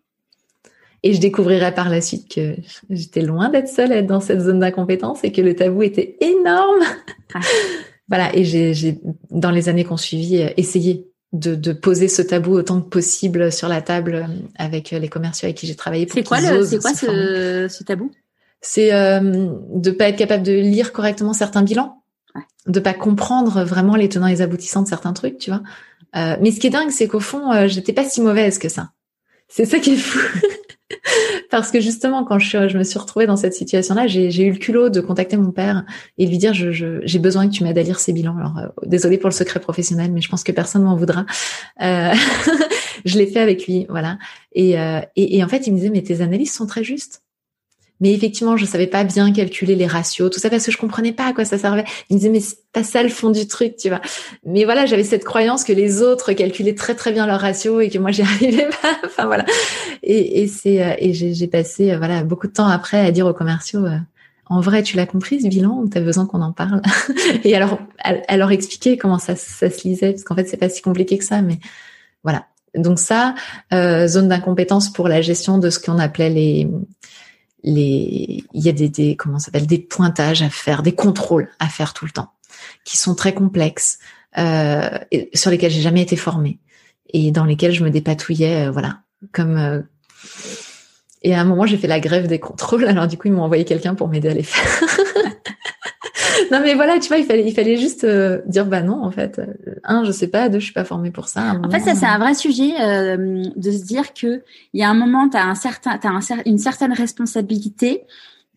Et 1.02 1.14
je 1.14 1.20
découvrirai 1.20 1.74
par 1.74 1.90
la 1.90 2.00
suite 2.00 2.34
que 2.34 2.56
j'étais 2.90 3.22
loin 3.22 3.50
d'être 3.50 3.68
seule 3.68 3.92
à 3.92 3.98
être 3.98 4.08
dans 4.08 4.22
cette 4.22 4.42
zone 4.42 4.60
d'incompétence 4.60 5.24
et 5.24 5.32
que 5.32 5.42
le 5.42 5.56
tabou 5.56 5.82
était 5.82 6.18
énorme. 6.22 6.84
voilà. 8.08 8.36
Et 8.36 8.44
j'ai, 8.44 9.00
dans 9.32 9.52
les 9.52 9.68
années 9.68 9.84
qu'on 9.84 9.98
suivi, 9.98 10.42
euh, 10.42 10.50
essayé 10.58 11.08
de, 11.34 11.56
de, 11.56 11.74
poser 11.74 12.08
ce 12.08 12.22
tabou 12.22 12.54
autant 12.54 12.82
que 12.82 12.88
possible 12.88 13.52
sur 13.52 13.68
la 13.68 13.82
table 13.82 14.28
avec 14.58 14.92
les 14.92 15.10
commerciaux 15.10 15.48
avec 15.48 15.58
qui 15.58 15.68
j'ai 15.68 15.76
travaillé. 15.76 16.08
C'est 16.12 16.24
quoi 16.24 16.40
le, 16.40 16.66
c'est 16.66 16.80
quoi 16.80 16.94
ce, 16.94 17.68
ce, 17.70 17.84
tabou? 17.84 18.12
C'est 18.62 18.94
euh, 18.94 19.50
de 19.74 19.92
pas 19.92 20.10
être 20.10 20.18
capable 20.18 20.44
de 20.44 20.54
lire 20.54 20.94
correctement 20.94 21.34
certains 21.34 21.62
bilans, 21.62 22.02
ouais. 22.36 22.42
de 22.68 22.80
pas 22.80 22.94
comprendre 22.94 23.64
vraiment 23.64 23.96
les 23.96 24.10
tenants 24.10 24.28
et 24.28 24.32
les 24.32 24.42
aboutissants 24.42 24.82
de 24.82 24.88
certains 24.88 25.14
trucs, 25.14 25.38
tu 25.38 25.52
vois. 25.52 25.62
Euh, 26.16 26.38
mais 26.42 26.52
ce 26.52 26.60
qui 26.60 26.68
est 26.68 26.72
dingue, 26.72 26.92
c'est 26.92 27.08
qu'au 27.08 27.20
fond, 27.20 27.52
euh, 27.52 27.68
j'étais 27.68 27.94
pas 27.94 28.06
si 28.06 28.22
mauvaise 28.22 28.58
que 28.58 28.70
ça. 28.70 28.92
C'est 29.48 29.66
ça 29.66 29.80
qui 29.80 29.94
est 29.94 29.98
fou. 29.98 30.20
Parce 31.50 31.72
que 31.72 31.80
justement, 31.80 32.24
quand 32.24 32.40
je, 32.40 32.78
me 32.78 32.84
suis 32.84 33.00
retrouvée 33.00 33.26
dans 33.26 33.38
cette 33.38 33.54
situation-là, 33.54 34.08
j'ai 34.08 34.46
eu 34.46 34.52
le 34.52 34.58
culot 34.58 34.90
de 34.90 35.02
contacter 35.02 35.38
mon 35.38 35.52
père 35.52 35.84
et 36.18 36.26
lui 36.26 36.38
dire 36.38 36.54
j'ai 36.54 37.20
besoin 37.20 37.48
que 37.48 37.54
tu 37.54 37.64
m'aides 37.64 37.78
à 37.78 37.84
lire 37.84 38.00
ces 38.00 38.14
bilans. 38.14 38.38
Alors, 38.38 38.58
euh, 38.58 38.68
désolé 38.86 39.18
pour 39.18 39.30
le 39.30 39.36
secret 39.36 39.60
professionnel, 39.60 40.12
mais 40.12 40.22
je 40.22 40.30
pense 40.30 40.44
que 40.44 40.52
personne 40.52 40.84
m'en 40.84 40.96
voudra. 40.96 41.26
Euh, 41.82 42.14
je 43.06 43.18
l'ai 43.18 43.28
fait 43.28 43.40
avec 43.40 43.68
lui, 43.68 43.86
voilà. 43.90 44.18
Et, 44.54 44.80
euh, 44.80 45.02
et, 45.16 45.44
en 45.44 45.48
fait, 45.48 45.68
il 45.68 45.74
me 45.74 45.78
disait 45.78 45.90
mais 45.90 46.04
tes 46.04 46.22
analyses 46.22 46.54
sont 46.54 46.68
très 46.68 46.84
justes. 46.84 47.25
Mais 48.06 48.14
effectivement, 48.14 48.56
je 48.56 48.66
savais 48.66 48.86
pas 48.86 49.04
bien 49.04 49.34
calculer 49.34 49.74
les 49.74 49.88
ratios, 49.88 50.30
tout 50.30 50.40
ça 50.40 50.52
parce 50.52 50.64
que 50.64 50.72
je 50.72 50.78
comprenais 50.78 51.12
pas 51.12 51.26
à 51.26 51.34
quoi 51.34 51.44
ça 51.44 51.58
servait. 51.58 51.86
Il 52.12 52.14
me 52.14 52.20
disait 52.20 52.30
mais 52.30 52.40
c'est 52.40 52.60
pas 52.72 52.84
ça 52.84 53.02
le 53.02 53.10
fond 53.10 53.32
du 53.32 53.48
truc, 53.48 53.78
tu 53.78 53.90
vois. 53.90 54.00
Mais 54.46 54.64
voilà, 54.64 54.86
j'avais 54.86 55.04
cette 55.04 55.24
croyance 55.26 55.64
que 55.64 55.74
les 55.74 56.04
autres 56.04 56.34
calculaient 56.34 56.76
très 56.76 56.94
très 56.94 57.12
bien 57.12 57.26
leurs 57.26 57.40
ratios 57.40 57.82
et 57.82 57.90
que 57.90 57.98
moi 57.98 58.12
j'y 58.16 58.22
arrivais 58.22 58.70
pas. 58.84 58.96
enfin 59.04 59.26
voilà. 59.26 59.44
Et, 60.04 60.44
et 60.44 60.48
c'est 60.48 60.84
euh, 60.84 60.94
et 61.00 61.14
j'ai 61.14 61.48
passé 61.48 61.94
euh, 61.94 61.98
voilà 61.98 62.24
beaucoup 62.24 62.46
de 62.46 62.54
temps 62.54 62.68
après 62.68 63.00
à 63.00 63.10
dire 63.10 63.26
aux 63.26 63.34
commerciaux. 63.34 63.84
Euh, 63.88 63.98
en 64.46 64.62
vrai, 64.62 64.84
tu 64.84 64.98
l'as 64.98 65.08
compris 65.08 65.42
ce 65.42 65.48
bilan 65.48 65.80
ou 65.80 65.90
t'as 65.90 66.02
besoin 66.02 66.28
qu'on 66.28 66.44
en 66.44 66.52
parle? 66.52 66.84
Et 67.44 67.56
alors, 67.56 67.80
à, 68.04 68.38
leur 68.38 68.52
expliquer 68.52 68.98
comment 68.98 69.18
ça, 69.18 69.36
ça 69.36 69.72
se 69.72 69.88
lisait, 69.88 70.12
parce 70.12 70.24
qu'en 70.24 70.36
fait, 70.36 70.48
c'est 70.48 70.58
pas 70.58 70.70
si 70.70 70.84
compliqué 70.84 71.18
que 71.18 71.26
ça, 71.26 71.42
mais 71.42 71.58
voilà. 72.24 72.46
Donc 72.78 73.00
ça, 73.00 73.36
euh, 73.74 74.08
zone 74.08 74.28
d'incompétence 74.28 74.92
pour 74.92 75.08
la 75.08 75.22
gestion 75.22 75.58
de 75.58 75.70
ce 75.70 75.80
qu'on 75.80 76.00
appelait 76.00 76.30
les 76.30 76.68
les, 77.66 78.44
il 78.54 78.64
y 78.64 78.70
a 78.70 78.72
des, 78.72 78.90
des 78.90 79.16
comment 79.16 79.40
s'appelle, 79.40 79.68
des 79.68 79.80
pointages 79.80 80.44
à 80.44 80.50
faire, 80.50 80.84
des 80.84 80.94
contrôles 80.94 81.50
à 81.60 81.68
faire 81.68 81.94
tout 81.94 82.06
le 82.06 82.12
temps, 82.12 82.32
qui 82.86 82.96
sont 82.96 83.16
très 83.16 83.34
complexes, 83.34 83.98
euh, 84.38 84.90
sur 85.34 85.52
lesquels 85.52 85.72
j'ai 85.72 85.82
jamais 85.82 86.02
été 86.02 86.16
formée 86.16 86.60
et 87.12 87.32
dans 87.32 87.46
lesquels 87.46 87.72
je 87.72 87.84
me 87.84 87.90
dépatouillais, 87.90 88.68
euh, 88.68 88.72
voilà, 88.72 89.00
comme. 89.32 89.58
Euh, 89.58 89.82
et 91.22 91.34
à 91.34 91.42
un 91.42 91.44
moment, 91.44 91.66
j'ai 91.66 91.78
fait 91.78 91.88
la 91.88 92.00
grève 92.00 92.28
des 92.28 92.40
contrôles. 92.40 92.86
Alors 92.88 93.08
du 93.08 93.18
coup, 93.18 93.28
ils 93.28 93.34
m'ont 93.34 93.44
envoyé 93.44 93.66
quelqu'un 93.66 93.96
pour 93.96 94.08
m'aider 94.08 94.30
à 94.30 94.34
les 94.34 94.44
faire. 94.44 94.90
non 96.52 96.60
mais 96.62 96.76
voilà, 96.76 97.00
tu 97.00 97.08
vois, 97.08 97.18
il 97.18 97.26
fallait, 97.26 97.46
il 97.46 97.54
fallait 97.54 97.78
juste 97.78 98.04
euh, 98.04 98.42
dire 98.46 98.66
bah 98.66 98.82
non 98.82 99.04
en 99.04 99.12
fait. 99.12 99.40
Euh, 99.40 99.76
un, 99.84 100.04
je 100.04 100.12
sais 100.12 100.28
pas. 100.28 100.50
Deux, 100.50 100.60
je 100.60 100.66
suis 100.66 100.74
pas 100.74 100.84
formée 100.84 101.12
pour 101.12 101.28
ça. 101.28 101.60
En 101.64 101.70
fait, 101.70 101.80
ça 101.80 101.96
c'est 101.96 102.06
un 102.06 102.18
vrai 102.18 102.34
sujet 102.34 102.74
euh, 102.82 103.44
de 103.56 103.72
se 103.72 103.84
dire 103.84 104.14
que 104.14 104.44
il 104.74 104.80
y 104.80 104.84
a 104.84 104.90
un 104.90 104.94
moment, 104.94 105.30
tu 105.30 105.38
as 105.38 105.46
un 105.46 105.56
certain, 105.56 105.98
t'as 105.98 106.10
un, 106.10 106.20
une 106.46 106.58
certaine 106.58 106.94
responsabilité 106.94 108.04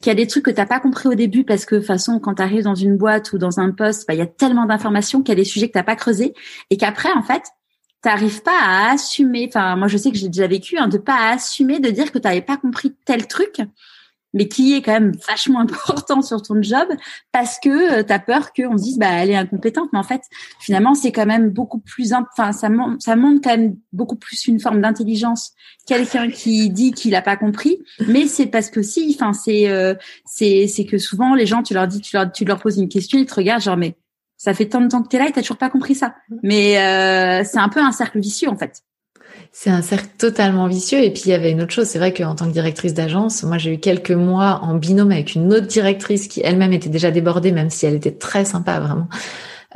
qu'il 0.01 0.11
y 0.11 0.13
a 0.13 0.15
des 0.15 0.27
trucs 0.27 0.45
que 0.45 0.51
t'as 0.51 0.67
pas 0.67 0.81
compris 0.81 1.09
au 1.09 1.15
début 1.15 1.45
parce 1.45 1.65
que 1.65 1.75
de 1.75 1.81
toute 1.81 1.87
façon 1.87 2.21
quand 2.21 2.35
tu 2.35 2.43
arrives 2.43 2.65
dans 2.65 2.75
une 2.75 2.97
boîte 2.97 3.33
ou 3.33 3.39
dans 3.39 3.59
un 3.59 3.73
poste, 3.73 4.07
bah, 4.07 4.15
il 4.15 4.19
y 4.19 4.23
a 4.23 4.27
tellement 4.27 4.67
d'informations 4.67 5.23
qu'il 5.23 5.31
y 5.31 5.33
a 5.33 5.41
des 5.43 5.45
sujets 5.45 5.69
que 5.69 5.73
t'as 5.73 5.83
pas 5.83 5.97
creusés 5.97 6.35
et 6.71 6.77
qu'après 6.77 7.11
en 7.13 7.23
fait 7.23 7.43
t'arrives 8.01 8.43
pas 8.43 8.59
à 8.63 8.93
assumer. 8.93 9.47
Enfin 9.49 9.75
moi 9.77 9.89
je 9.89 9.97
sais 9.97 10.11
que 10.11 10.17
j'ai 10.17 10.29
déjà 10.29 10.47
vécu 10.47 10.79
hein, 10.79 10.89
de 10.89 10.99
pas 10.99 11.31
assumer 11.31 11.81
de 11.81 11.91
dire 11.91 12.13
que 12.13 12.19
t'avais 12.19 12.43
pas 12.43 12.57
compris 12.57 12.95
tel 13.05 13.27
truc 13.27 13.61
mais 14.35 14.49
qui 14.49 14.75
est 14.75 14.83
quand 14.83 14.93
même 14.93 15.13
vachement 15.29 15.61
important 15.69 16.23
sur 16.23 16.43
ton 16.43 16.63
job 16.63 16.89
parce 17.33 17.59
que 17.59 18.01
euh, 18.01 18.03
tu 18.03 18.13
as 18.13 18.19
peur 18.19 18.53
qu'on 18.53 18.77
se 18.77 18.83
dise 18.83 18.99
bah 18.99 19.11
elle 19.11 19.31
est 19.31 19.37
incompétente. 19.37 19.89
Mais 19.93 19.99
en 19.99 20.05
fait 20.05 20.23
finalement 20.61 20.95
c'est 20.95 21.13
quand 21.13 21.27
même 21.27 21.51
beaucoup 21.51 21.79
plus 21.79 22.13
enfin 22.13 22.53
ça 22.53 22.69
montre 22.69 23.03
ça 23.03 23.17
montre 23.17 23.41
quand 23.43 23.57
même 23.57 23.77
beaucoup 23.93 24.17
plus 24.17 24.47
une 24.47 24.61
forme 24.61 24.81
d'intelligence. 24.81 25.53
Quelqu'un 25.87 26.31
qui 26.31 26.71
dit 26.71 26.93
qu'il 26.93 27.15
a 27.15 27.23
pas 27.23 27.37
compris 27.37 27.79
mais 28.07 28.27
c'est 28.27 28.47
parce 28.47 28.71
que 28.71 28.83
si 28.83 29.15
enfin 29.15 29.33
c'est 29.33 29.69
euh, 29.69 29.95
c'est 30.27 30.67
c'est 30.67 30.85
que 30.85 30.99
souvent 30.99 31.35
les 31.35 31.47
gens 31.47 31.63
tu 31.63 31.75
leur 31.75 31.87
dis 31.87 32.01
tu 32.01 32.17
leur 32.17 32.31
tu 32.31 32.45
leur 32.45 32.61
poses 32.61 32.79
une 32.79 32.89
question 32.89 33.19
ils 33.19 33.27
te 33.27 33.35
regardent 33.35 33.63
genre 33.63 33.77
mais 33.77 33.97
ça 34.37 34.55
fait 34.55 34.67
tant 34.67 34.81
de 34.81 34.89
temps 34.89 35.03
que 35.03 35.09
tu 35.09 35.17
es 35.17 35.19
là 35.19 35.29
et 35.29 35.33
t'as 35.33 35.43
toujours 35.43 35.57
pas 35.57 35.69
compris 35.69 35.97
ça. 35.97 36.15
Mais 36.43 36.79
euh, 36.79 37.43
c'est 37.45 37.59
un 37.59 37.69
peu 37.69 37.81
un 37.81 37.93
cercle 37.93 38.21
vicieux 38.21 38.49
en 38.49 38.57
fait 38.57 38.83
c'est 39.53 39.71
un 39.71 39.83
cercle 39.83 40.09
totalement 40.19 40.67
vicieux. 40.67 41.03
Et 41.03 41.11
puis 41.11 41.23
il 41.27 41.31
y 41.31 41.35
avait 41.35 41.51
une 41.51 41.63
autre 41.63 41.73
chose, 41.73 41.87
c'est 41.87 41.99
vrai 41.99 42.13
qu'en 42.13 42.35
tant 42.35 42.47
que 42.47 42.53
directrice 42.53 42.95
d'agence, 42.95 43.43
moi 43.43 43.59
j'ai 43.59 43.75
eu 43.75 43.79
quelques 43.79 44.11
mois 44.11 44.61
en 44.63 44.75
binôme 44.75 45.13
avec 45.13 45.35
une 45.35 45.53
autre 45.53 45.67
directrice 45.67 46.29
qui 46.29 46.41
elle-même 46.45 46.73
était 46.73 46.89
déjà 46.89 47.11
débordée, 47.11 47.53
même 47.53 47.71
si 47.71 47.87
elle 47.87 47.95
était 47.95 48.13
très 48.13 48.45
sympa 48.45 48.81
vraiment. 48.81 49.09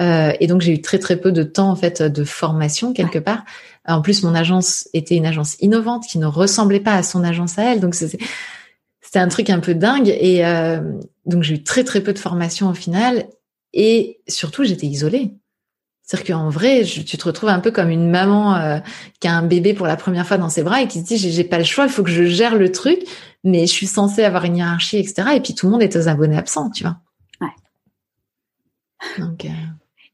Euh, 0.01 0.33
et 0.41 0.47
donc 0.47 0.63
j'ai 0.63 0.73
eu 0.73 0.81
très 0.81 0.99
très 0.99 1.17
peu 1.17 1.33
de 1.33 1.43
temps 1.43 1.71
en 1.71 1.77
fait 1.77 2.03
de 2.03 2.25
formation 2.25 2.93
quelque 2.93 3.19
part. 3.19 3.45
En 3.87 4.01
plus, 4.01 4.23
mon 4.23 4.35
agence 4.35 4.89
était 4.95 5.17
une 5.17 5.27
agence 5.27 5.57
innovante 5.61 6.05
qui 6.07 6.19
ne 6.19 6.27
ressemblait 6.27 6.81
pas 6.81 6.95
à 6.95 7.03
son 7.03 7.25
agence 7.25 7.59
à 7.59 7.73
elle, 7.73 7.81
donc 7.81 7.95
c'était 7.95 8.19
un 9.15 9.29
truc 9.29 9.51
un 9.51 9.61
peu 9.61 9.75
dingue. 9.75 10.09
Et 10.09 10.47
euh, 10.47 10.81
donc 11.27 11.43
j'ai 11.43 11.55
eu 11.55 11.63
très 11.63 11.85
très 11.85 12.01
peu 12.01 12.13
de 12.13 12.19
formation 12.19 12.69
au 12.69 12.75
final. 12.75 13.27
Et 13.73 14.21
surtout, 14.29 14.65
j'étais 14.65 14.87
isolée. 14.87 15.35
C'est-à-dire 16.13 16.37
qu'en 16.37 16.51
vrai, 16.51 16.83
tu 16.85 17.17
te 17.17 17.25
retrouves 17.25 17.49
un 17.49 17.61
peu 17.61 17.71
comme 17.71 17.89
une 17.89 18.11
maman 18.11 18.55
euh, 18.57 18.81
qui 19.19 19.29
a 19.29 19.35
un 19.35 19.43
bébé 19.43 19.73
pour 19.73 19.87
la 19.87 19.97
première 19.97 20.27
fois 20.27 20.37
dans 20.37 20.51
ses 20.51 20.63
bras 20.63 20.83
et 20.83 20.87
qui 20.87 21.01
se 21.01 21.05
dit 21.07 21.17
j'ai 21.17 21.43
pas 21.43 21.57
le 21.57 21.65
choix, 21.65 21.85
il 21.85 21.91
faut 21.91 22.03
que 22.03 22.11
je 22.11 22.25
gère 22.25 22.55
le 22.55 22.71
truc, 22.71 23.01
mais 23.45 23.61
je 23.67 23.73
suis 23.73 23.87
censée 23.87 24.23
avoir 24.23 24.45
une 24.45 24.59
hiérarchie, 24.59 24.99
etc. 24.99 25.31
Et 25.37 25.41
puis 25.41 25.55
tout 25.55 25.65
le 25.65 25.73
monde 25.73 25.83
est 25.83 25.97
aux 25.97 26.09
abonnés 26.09 26.37
absents, 26.37 26.71
tu 26.71 26.83
vois. 26.85 26.99
Ouais. 27.41 27.49
Donc. 29.19 29.47
Euh... 29.47 29.49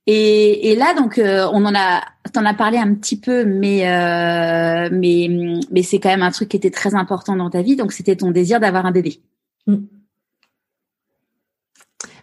Et, 0.06 0.70
et, 0.70 0.76
là, 0.76 0.94
donc, 0.94 1.18
euh, 1.18 1.48
on 1.52 1.64
en 1.64 1.74
a, 1.74 2.00
t'en 2.32 2.44
as 2.44 2.54
parlé 2.54 2.78
un 2.78 2.94
petit 2.94 3.18
peu, 3.18 3.44
mais 3.44 3.86
euh, 3.88 4.88
mais 4.92 5.28
mais 5.70 5.82
c'est 5.82 5.98
quand 5.98 6.08
même 6.10 6.22
un 6.22 6.30
truc 6.30 6.48
qui 6.48 6.56
était 6.56 6.70
très 6.70 6.94
important 6.94 7.34
dans 7.34 7.50
ta 7.50 7.60
vie. 7.60 7.74
Donc, 7.74 7.92
c'était 7.92 8.14
ton 8.14 8.30
désir 8.30 8.60
d'avoir 8.60 8.86
un 8.86 8.92
bébé. 8.92 9.20
Mm. 9.66 9.78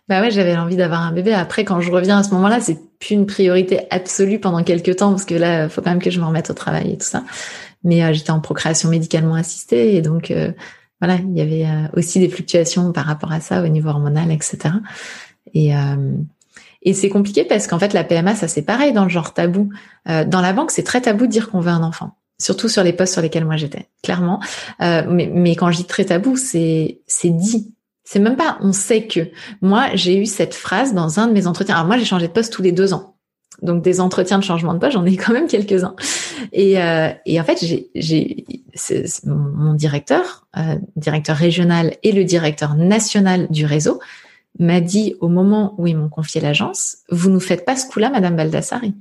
Bah 0.07 0.21
ouais, 0.21 0.29
j'avais 0.29 0.55
envie 0.55 0.75
d'avoir 0.75 1.01
un 1.01 1.11
bébé. 1.11 1.33
Après, 1.33 1.65
quand 1.65 1.81
je 1.81 1.91
reviens 1.91 2.19
à 2.19 2.23
ce 2.23 2.29
moment-là, 2.31 2.59
c'est 2.59 2.77
plus 2.99 3.15
une 3.15 3.25
priorité 3.25 3.87
absolue 3.89 4.39
pendant 4.39 4.63
quelques 4.63 4.97
temps 4.97 5.09
parce 5.09 5.25
que 5.25 5.33
là, 5.33 5.67
faut 5.67 5.81
quand 5.81 5.89
même 5.89 6.01
que 6.01 6.11
je 6.11 6.19
me 6.19 6.25
remette 6.25 6.51
au 6.51 6.53
travail 6.53 6.91
et 6.91 6.97
tout 6.97 7.07
ça. 7.07 7.23
Mais 7.83 8.03
euh, 8.03 8.13
j'étais 8.13 8.31
en 8.31 8.39
procréation 8.39 8.89
médicalement 8.89 9.33
assistée 9.33 9.95
et 9.95 10.01
donc 10.01 10.29
euh, 10.29 10.51
voilà, 11.01 11.15
il 11.15 11.35
y 11.35 11.41
avait 11.41 11.65
euh, 11.65 11.87
aussi 11.97 12.19
des 12.19 12.29
fluctuations 12.29 12.91
par 12.91 13.05
rapport 13.05 13.31
à 13.31 13.39
ça 13.39 13.63
au 13.63 13.67
niveau 13.67 13.89
hormonal, 13.89 14.31
etc. 14.31 14.75
Et 15.53 15.71
et 16.87 16.93
c'est 16.93 17.09
compliqué 17.09 17.43
parce 17.43 17.65
qu'en 17.65 17.79
fait, 17.79 17.93
la 17.93 18.03
PMA, 18.03 18.35
ça 18.35 18.47
c'est 18.47 18.61
pareil 18.61 18.93
dans 18.93 19.03
le 19.03 19.09
genre 19.09 19.33
tabou. 19.33 19.69
dans 20.05 20.41
la 20.41 20.53
banque, 20.53 20.69
c'est 20.69 20.83
très 20.83 21.01
tabou 21.01 21.25
de 21.25 21.31
dire 21.31 21.49
qu'on 21.49 21.59
veut 21.59 21.71
un 21.71 21.83
enfant 21.83 22.17
surtout 22.37 22.67
sur 22.67 22.83
les 22.83 22.91
postes 22.91 23.13
sur 23.13 23.21
lesquels 23.21 23.45
moi 23.45 23.55
j'étais, 23.55 23.87
clairement. 24.03 24.41
mais, 24.79 25.31
mais 25.33 25.55
quand 25.55 25.71
je 25.71 25.77
dis 25.77 25.85
très 25.85 26.05
tabou, 26.05 26.35
c'est 26.35 26.99
c'est 27.07 27.29
dit. 27.29 27.74
C'est 28.05 28.19
même 28.19 28.37
pas 28.37 28.57
on 28.61 28.71
sait 28.71 29.07
que. 29.07 29.31
Moi, 29.61 29.87
j'ai 29.95 30.17
eu 30.17 30.25
cette 30.25 30.53
phrase 30.53 30.93
dans 30.93 31.19
un 31.19 31.27
de 31.27 31.33
mes 31.33 31.47
entretiens. 31.47 31.75
Alors 31.75 31.87
moi, 31.87 31.97
j'ai 31.97 32.05
changé 32.05 32.27
de 32.27 32.31
poste 32.31 32.53
tous 32.53 32.61
les 32.61 32.71
deux 32.71 32.93
ans. 32.93 33.15
Donc 33.61 33.83
des 33.83 33.99
entretiens 33.99 34.37
de 34.37 34.43
changement 34.43 34.73
de 34.73 34.79
poste, 34.79 34.93
j'en 34.93 35.05
ai 35.05 35.15
quand 35.17 35.33
même 35.33 35.47
quelques-uns. 35.47 35.95
Et, 36.53 36.81
euh, 36.81 37.09
et 37.25 37.39
en 37.39 37.43
fait, 37.43 37.65
j'ai, 37.65 37.89
j'ai 37.95 38.45
mon 39.25 39.73
directeur, 39.73 40.47
euh, 40.57 40.75
directeur 40.95 41.35
régional 41.35 41.95
et 42.03 42.11
le 42.11 42.23
directeur 42.23 42.75
national 42.75 43.47
du 43.49 43.65
réseau 43.65 43.99
m'a 44.59 44.81
dit 44.81 45.15
au 45.19 45.27
moment 45.27 45.73
où 45.77 45.87
ils 45.87 45.97
m'ont 45.97 46.09
confié 46.09 46.39
l'agence, 46.41 46.99
vous 47.09 47.29
nous 47.29 47.39
faites 47.39 47.65
pas 47.65 47.75
ce 47.75 47.87
coup-là, 47.87 48.09
Madame 48.09 48.35
Baldassari. 48.35 48.93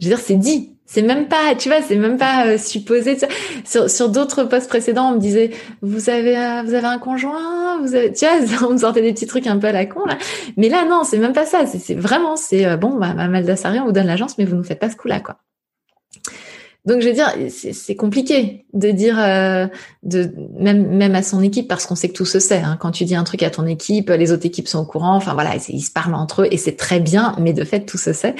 Je 0.00 0.08
veux 0.08 0.14
dire, 0.14 0.18
c'est 0.18 0.36
dit. 0.36 0.76
C'est 0.92 1.00
même 1.00 1.26
pas, 1.26 1.54
tu 1.54 1.70
vois, 1.70 1.80
c'est 1.80 1.96
même 1.96 2.18
pas 2.18 2.46
euh, 2.46 2.58
supposé. 2.58 3.16
Sur, 3.64 3.88
sur 3.88 4.10
d'autres 4.10 4.44
postes 4.44 4.68
précédents, 4.68 5.12
on 5.12 5.14
me 5.14 5.20
disait, 5.20 5.50
vous 5.80 6.10
avez, 6.10 6.36
euh, 6.36 6.62
vous 6.66 6.74
avez 6.74 6.86
un 6.86 6.98
conjoint, 6.98 7.80
vous 7.80 7.94
avez, 7.94 8.12
tu 8.12 8.26
vois, 8.26 8.68
on 8.68 8.74
me 8.74 8.76
sortait 8.78 9.00
des 9.00 9.14
petits 9.14 9.26
trucs 9.26 9.46
un 9.46 9.56
peu 9.56 9.68
à 9.68 9.72
la 9.72 9.86
con 9.86 10.04
là. 10.04 10.18
Mais 10.58 10.68
là, 10.68 10.84
non, 10.84 11.02
c'est 11.02 11.16
même 11.16 11.32
pas 11.32 11.46
ça. 11.46 11.64
C'est 11.64 11.94
vraiment, 11.94 12.36
c'est 12.36 12.66
euh, 12.66 12.76
bon, 12.76 12.98
bah, 12.98 13.14
Maldassari, 13.14 13.80
on 13.80 13.86
vous 13.86 13.92
donne 13.92 14.06
l'agence, 14.06 14.36
mais 14.36 14.44
vous 14.44 14.54
nous 14.54 14.64
faites 14.64 14.80
pas 14.80 14.90
ce 14.90 14.96
coup-là, 14.96 15.20
quoi. 15.20 15.38
Donc 16.84 17.00
je 17.00 17.08
veux 17.08 17.14
dire, 17.14 17.32
c'est 17.48 17.94
compliqué 17.94 18.66
de 18.72 18.90
dire 18.90 19.16
euh, 19.20 19.68
de 20.02 20.32
même 20.58 20.88
même 20.88 21.14
à 21.14 21.22
son 21.22 21.40
équipe 21.40 21.68
parce 21.68 21.86
qu'on 21.86 21.94
sait 21.94 22.08
que 22.08 22.14
tout 22.14 22.24
se 22.24 22.40
sait. 22.40 22.56
Hein. 22.56 22.76
Quand 22.80 22.90
tu 22.90 23.04
dis 23.04 23.14
un 23.14 23.22
truc 23.22 23.44
à 23.44 23.50
ton 23.50 23.66
équipe, 23.66 24.10
les 24.10 24.32
autres 24.32 24.46
équipes 24.46 24.66
sont 24.66 24.80
au 24.80 24.84
courant. 24.84 25.14
Enfin 25.14 25.34
voilà, 25.34 25.52
ils 25.68 25.80
se 25.80 25.92
parlent 25.92 26.14
entre 26.14 26.42
eux 26.42 26.48
et 26.50 26.56
c'est 26.56 26.76
très 26.76 26.98
bien, 26.98 27.36
mais 27.38 27.52
de 27.52 27.62
fait 27.62 27.86
tout 27.86 27.98
se 27.98 28.12
sait. 28.12 28.34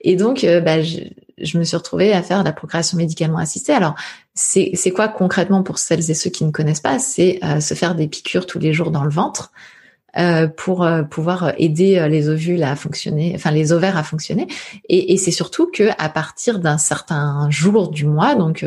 Et 0.00 0.16
donc 0.16 0.42
euh, 0.42 0.62
bah, 0.62 0.80
je, 0.80 1.00
je, 1.38 1.58
me 1.58 1.64
suis 1.64 1.76
retrouvée 1.76 2.12
à 2.12 2.22
faire 2.22 2.42
la 2.42 2.52
procréation 2.52 2.96
médicalement 2.96 3.38
assistée. 3.38 3.72
Alors 3.72 3.94
c'est 4.34 4.92
quoi 4.94 5.08
concrètement 5.08 5.62
pour 5.62 5.78
celles 5.78 6.10
et 6.10 6.14
ceux 6.14 6.30
qui 6.30 6.44
ne 6.44 6.50
connaissent 6.50 6.80
pas? 6.80 6.98
C'est 6.98 7.38
euh, 7.44 7.60
se 7.60 7.74
faire 7.74 7.94
des 7.94 8.08
piqûres 8.08 8.46
tous 8.46 8.58
les 8.58 8.72
jours 8.72 8.90
dans 8.90 9.04
le 9.04 9.10
ventre. 9.10 9.52
Euh, 10.18 10.46
pour 10.46 10.82
euh, 10.82 11.04
pouvoir 11.04 11.54
aider 11.56 11.96
euh, 11.96 12.06
les 12.06 12.28
ovules 12.28 12.62
à 12.64 12.76
fonctionner, 12.76 13.32
enfin 13.34 13.50
les 13.50 13.72
ovaires 13.72 13.96
à 13.96 14.02
fonctionner. 14.02 14.46
Et, 14.90 15.14
et 15.14 15.16
c'est 15.16 15.30
surtout 15.30 15.70
que 15.72 15.88
à 15.96 16.10
partir 16.10 16.58
d'un 16.58 16.76
certain 16.76 17.48
jour 17.48 17.88
du 17.88 18.04
mois, 18.04 18.34
donc 18.34 18.64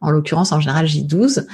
en 0.00 0.10
l'occurrence 0.10 0.52
en 0.52 0.60
général 0.60 0.86
J12, 0.86 1.46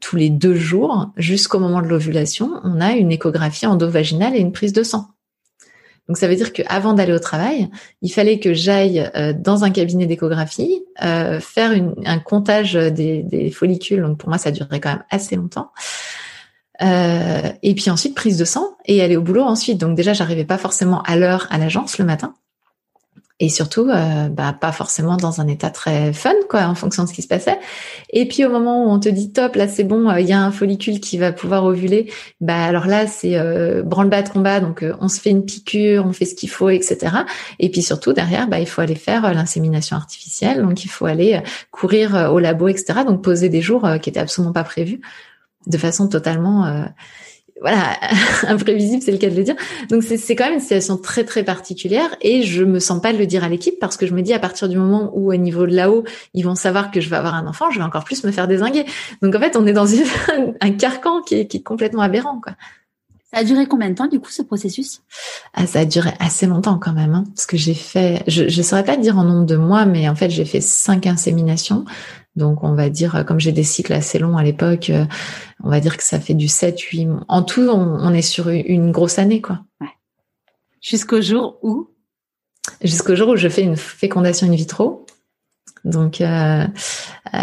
tous 0.00 0.16
les 0.16 0.28
deux 0.28 0.56
jours 0.56 1.10
jusqu'au 1.16 1.60
moment 1.60 1.82
de 1.82 1.86
l'ovulation, 1.86 2.60
on 2.64 2.80
a 2.80 2.92
une 2.92 3.12
échographie 3.12 3.66
endovaginale 3.66 4.34
et 4.34 4.40
une 4.40 4.52
prise 4.52 4.72
de 4.72 4.82
sang. 4.82 5.06
Donc 6.08 6.16
ça 6.16 6.26
veut 6.26 6.34
dire 6.34 6.52
qu'avant 6.52 6.94
d'aller 6.94 7.12
au 7.12 7.18
travail, 7.18 7.68
il 8.02 8.12
fallait 8.12 8.40
que 8.40 8.52
j'aille 8.52 9.08
dans 9.38 9.64
un 9.64 9.70
cabinet 9.70 10.06
d'échographie 10.06 10.82
faire 10.98 11.72
une, 11.72 11.94
un 12.04 12.18
comptage 12.18 12.74
des, 12.74 13.22
des, 13.22 13.50
follicules. 13.50 14.02
Donc 14.02 14.18
pour 14.18 14.28
moi, 14.28 14.36
ça 14.36 14.50
durerait 14.50 14.80
quand 14.80 14.90
même 14.90 15.04
assez 15.10 15.36
longtemps. 15.36 15.70
Euh, 16.82 17.52
et 17.62 17.74
puis 17.74 17.90
ensuite 17.90 18.14
prise 18.14 18.38
de 18.38 18.44
sang 18.44 18.76
et 18.86 19.02
aller 19.02 19.16
au 19.16 19.22
boulot 19.22 19.42
ensuite. 19.42 19.78
Donc 19.78 19.96
déjà 19.96 20.12
j'arrivais 20.12 20.44
pas 20.44 20.58
forcément 20.58 21.02
à 21.02 21.16
l'heure 21.16 21.46
à 21.50 21.58
l'agence 21.58 21.98
le 21.98 22.04
matin 22.04 22.34
et 23.42 23.48
surtout 23.48 23.88
euh, 23.90 24.28
bah, 24.28 24.56
pas 24.58 24.70
forcément 24.70 25.16
dans 25.16 25.40
un 25.40 25.48
état 25.48 25.68
très 25.68 26.12
fun 26.12 26.32
quoi 26.48 26.62
en 26.62 26.76
fonction 26.76 27.02
de 27.02 27.08
ce 27.08 27.12
qui 27.12 27.22
se 27.22 27.26
passait. 27.26 27.58
Et 28.10 28.28
puis 28.28 28.44
au 28.44 28.50
moment 28.50 28.86
où 28.86 28.90
on 28.90 29.00
te 29.00 29.08
dit 29.08 29.32
top 29.32 29.56
là 29.56 29.66
c'est 29.66 29.82
bon 29.82 30.08
il 30.14 30.26
y 30.28 30.32
a 30.32 30.40
un 30.40 30.52
follicule 30.52 31.00
qui 31.00 31.18
va 31.18 31.32
pouvoir 31.32 31.64
ovuler, 31.64 32.08
bah 32.40 32.62
alors 32.62 32.86
là 32.86 33.08
c'est 33.08 33.36
euh, 33.36 33.82
branle-bas 33.82 34.22
de 34.22 34.28
combat 34.28 34.60
donc 34.60 34.84
on 35.00 35.08
se 35.08 35.20
fait 35.20 35.30
une 35.30 35.44
piqûre, 35.44 36.06
on 36.06 36.12
fait 36.12 36.24
ce 36.24 36.36
qu'il 36.36 36.50
faut 36.50 36.70
etc. 36.70 37.16
Et 37.58 37.68
puis 37.68 37.82
surtout 37.82 38.12
derrière 38.12 38.46
bah 38.46 38.60
il 38.60 38.66
faut 38.66 38.80
aller 38.80 38.94
faire 38.94 39.34
l'insémination 39.34 39.96
artificielle 39.96 40.62
donc 40.62 40.84
il 40.84 40.88
faut 40.88 41.06
aller 41.06 41.42
courir 41.72 42.30
au 42.32 42.38
labo 42.38 42.68
etc. 42.68 43.00
Donc 43.04 43.24
poser 43.24 43.48
des 43.48 43.60
jours 43.60 43.88
qui 44.00 44.08
étaient 44.08 44.20
absolument 44.20 44.52
pas 44.52 44.64
prévus 44.64 45.00
de 45.66 45.78
façon 45.78 46.08
totalement 46.08 46.66
euh, 46.66 46.84
voilà 47.62 47.98
imprévisible, 48.48 49.02
c'est 49.02 49.12
le 49.12 49.18
cas 49.18 49.30
de 49.30 49.36
le 49.36 49.44
dire. 49.44 49.56
Donc 49.88 50.02
c'est 50.02 50.36
quand 50.36 50.44
même 50.44 50.54
une 50.54 50.60
situation 50.60 50.98
très 50.98 51.24
très 51.24 51.44
particulière 51.44 52.14
et 52.20 52.42
je 52.42 52.64
me 52.64 52.78
sens 52.78 53.00
pas 53.00 53.12
de 53.12 53.18
le 53.18 53.26
dire 53.26 53.44
à 53.44 53.48
l'équipe 53.48 53.78
parce 53.80 53.96
que 53.96 54.06
je 54.06 54.12
me 54.12 54.20
dis 54.20 54.34
à 54.34 54.38
partir 54.38 54.68
du 54.68 54.76
moment 54.76 55.10
où 55.14 55.32
au 55.32 55.36
niveau 55.36 55.66
de 55.66 55.74
là-haut 55.74 56.04
ils 56.34 56.44
vont 56.44 56.54
savoir 56.54 56.90
que 56.90 57.00
je 57.00 57.08
vais 57.08 57.16
avoir 57.16 57.34
un 57.34 57.46
enfant, 57.46 57.70
je 57.70 57.78
vais 57.78 57.84
encore 57.84 58.04
plus 58.04 58.24
me 58.24 58.32
faire 58.32 58.48
désinguer. 58.48 58.84
Donc 59.22 59.34
en 59.34 59.40
fait 59.40 59.56
on 59.56 59.66
est 59.66 59.72
dans 59.72 59.86
une, 59.86 60.04
un 60.60 60.70
carcan 60.72 61.22
qui 61.22 61.36
est, 61.36 61.46
qui 61.46 61.58
est 61.58 61.62
complètement 61.62 62.02
aberrant 62.02 62.40
quoi. 62.40 62.52
Ça 63.32 63.40
a 63.40 63.44
duré 63.44 63.66
combien 63.66 63.88
de 63.88 63.94
temps 63.94 64.08
du 64.08 64.20
coup 64.20 64.30
ce 64.30 64.42
processus? 64.42 65.00
Ah, 65.54 65.66
Ça 65.66 65.80
a 65.80 65.84
duré 65.86 66.10
assez 66.18 66.46
longtemps 66.46 66.78
quand 66.78 66.92
même, 66.92 67.14
hein, 67.14 67.24
parce 67.34 67.46
que 67.46 67.56
j'ai 67.56 67.72
fait, 67.72 68.22
je 68.26 68.44
ne 68.44 68.62
saurais 68.62 68.84
pas 68.84 68.98
dire 68.98 69.16
en 69.16 69.24
nombre 69.24 69.46
de 69.46 69.56
mois, 69.56 69.86
mais 69.86 70.06
en 70.06 70.14
fait 70.14 70.28
j'ai 70.28 70.44
fait 70.44 70.60
cinq 70.60 71.06
inséminations. 71.06 71.86
Donc 72.36 72.64
on 72.64 72.74
va 72.74 72.88
dire, 72.88 73.24
comme 73.26 73.40
j'ai 73.40 73.52
des 73.52 73.64
cycles 73.64 73.92
assez 73.92 74.18
longs 74.18 74.36
à 74.36 74.42
l'époque, 74.42 74.90
euh, 74.90 75.04
on 75.62 75.70
va 75.70 75.80
dire 75.80 75.96
que 75.96 76.02
ça 76.02 76.18
fait 76.18 76.34
du 76.34 76.48
7, 76.48 76.78
8 76.80 77.08
En 77.28 77.42
tout, 77.42 77.68
on, 77.68 78.14
est 78.14 78.22
sur 78.22 78.48
une 78.48 78.90
grosse 78.90 79.18
année, 79.18 79.40
quoi. 79.40 79.60
Ouais. 79.80 79.88
Jusqu'au 80.80 81.20
jour 81.20 81.58
où? 81.62 81.90
Jusqu'au 82.82 83.14
jour 83.14 83.28
où 83.28 83.36
je 83.36 83.48
fais 83.48 83.62
une 83.62 83.76
fécondation 83.76 84.46
in 84.46 84.54
vitro. 84.54 85.06
Donc, 85.84 86.20
euh, 86.20 86.66
euh, 87.34 87.38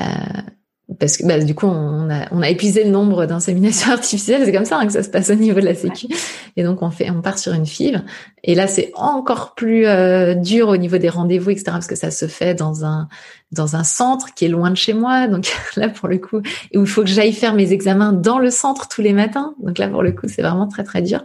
parce 0.98 1.18
que 1.18 1.26
bah, 1.26 1.38
du 1.40 1.54
coup 1.54 1.68
on 1.68 2.10
a, 2.10 2.50
épuisé 2.50 2.84
le 2.84 2.90
nombre 2.90 3.26
d'inséminations 3.26 3.92
artificielles, 3.94 4.44
c'est 4.46 4.52
comme 4.52 4.66
ça 4.66 4.80
hein, 4.80 4.88
que 4.88 4.94
ça 4.94 5.04
se 5.04 5.10
passe 5.10 5.30
au 5.30 5.36
niveau 5.36 5.60
de 5.60 5.66
la 5.66 5.76
sécu. 5.76 6.08
Et 6.56 6.64
donc 6.64 6.82
on 6.82 6.90
fait, 6.90 7.12
on 7.12 7.22
part 7.22 7.38
sur 7.38 7.54
une 7.54 7.66
FIV. 7.66 8.02
Et 8.44 8.56
là 8.56 8.68
c'est 8.68 8.92
encore 8.96 9.54
plus 9.54 9.86
euh, 9.86 10.34
dur 10.34 10.70
au 10.70 10.78
niveau 10.78 10.98
des 10.98 11.10
rendez-vous, 11.10 11.52
etc. 11.52 11.66
Parce 11.72 11.88
que 11.88 11.96
ça 11.96 12.10
se 12.10 12.28
fait 12.28 12.56
dans 12.56 12.86
un 12.86 13.08
dans 13.52 13.76
un 13.76 13.84
centre 13.84 14.34
qui 14.34 14.46
est 14.46 14.50
loin 14.50 14.72
de 14.72 14.78
chez 14.78 14.94
moi. 14.94 15.28
Donc 15.28 15.52
là 15.76 15.90
pour 15.90 16.08
le 16.08 16.18
coup, 16.18 16.38
où 16.38 16.42
il 16.74 16.88
faut 16.88 17.04
que 17.04 17.10
j'aille 17.10 17.34
faire 17.34 17.54
mes 17.54 17.72
examens 17.72 18.12
dans 18.12 18.40
le 18.40 18.50
centre 18.50 18.88
tous 18.88 19.02
les 19.02 19.14
matins. 19.14 19.54
Donc 19.62 19.78
là 19.78 19.90
pour 19.90 20.02
le 20.02 20.12
coup 20.12 20.28
c'est 20.28 20.42
vraiment 20.42 20.68
très 20.68 20.84
très 20.84 21.04
dur. 21.04 21.24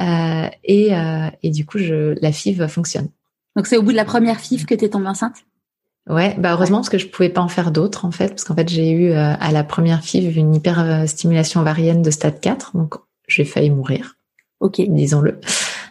Euh, 0.00 0.46
et, 0.64 0.94
euh, 0.94 1.28
et 1.42 1.50
du 1.50 1.64
coup 1.64 1.78
je, 1.78 2.14
la 2.20 2.30
FIV 2.30 2.66
fonctionne. 2.66 3.08
Donc 3.56 3.66
c'est 3.66 3.76
au 3.76 3.82
bout 3.82 3.92
de 3.92 3.96
la 3.96 4.04
première 4.04 4.38
FIV 4.38 4.66
que 4.66 4.74
tu 4.74 4.88
tombée 4.90 5.08
enceinte? 5.08 5.36
Ouais, 6.08 6.34
bah 6.36 6.52
heureusement 6.52 6.78
parce 6.78 6.88
que 6.88 6.98
je 6.98 7.06
pouvais 7.06 7.28
pas 7.28 7.40
en 7.40 7.48
faire 7.48 7.70
d'autres 7.70 8.04
en 8.04 8.10
fait, 8.10 8.30
parce 8.30 8.44
qu'en 8.44 8.56
fait 8.56 8.68
j'ai 8.68 8.90
eu 8.90 9.12
euh, 9.12 9.34
à 9.38 9.52
la 9.52 9.62
première 9.62 10.02
FIV 10.02 10.36
une 10.36 10.54
hyperstimulation 10.54 11.60
ovarienne 11.60 12.02
de 12.02 12.10
stade 12.10 12.40
4, 12.40 12.76
donc 12.76 12.94
j'ai 13.28 13.44
failli 13.44 13.70
mourir. 13.70 14.16
Ok. 14.60 14.80
Disons-le 14.80 15.40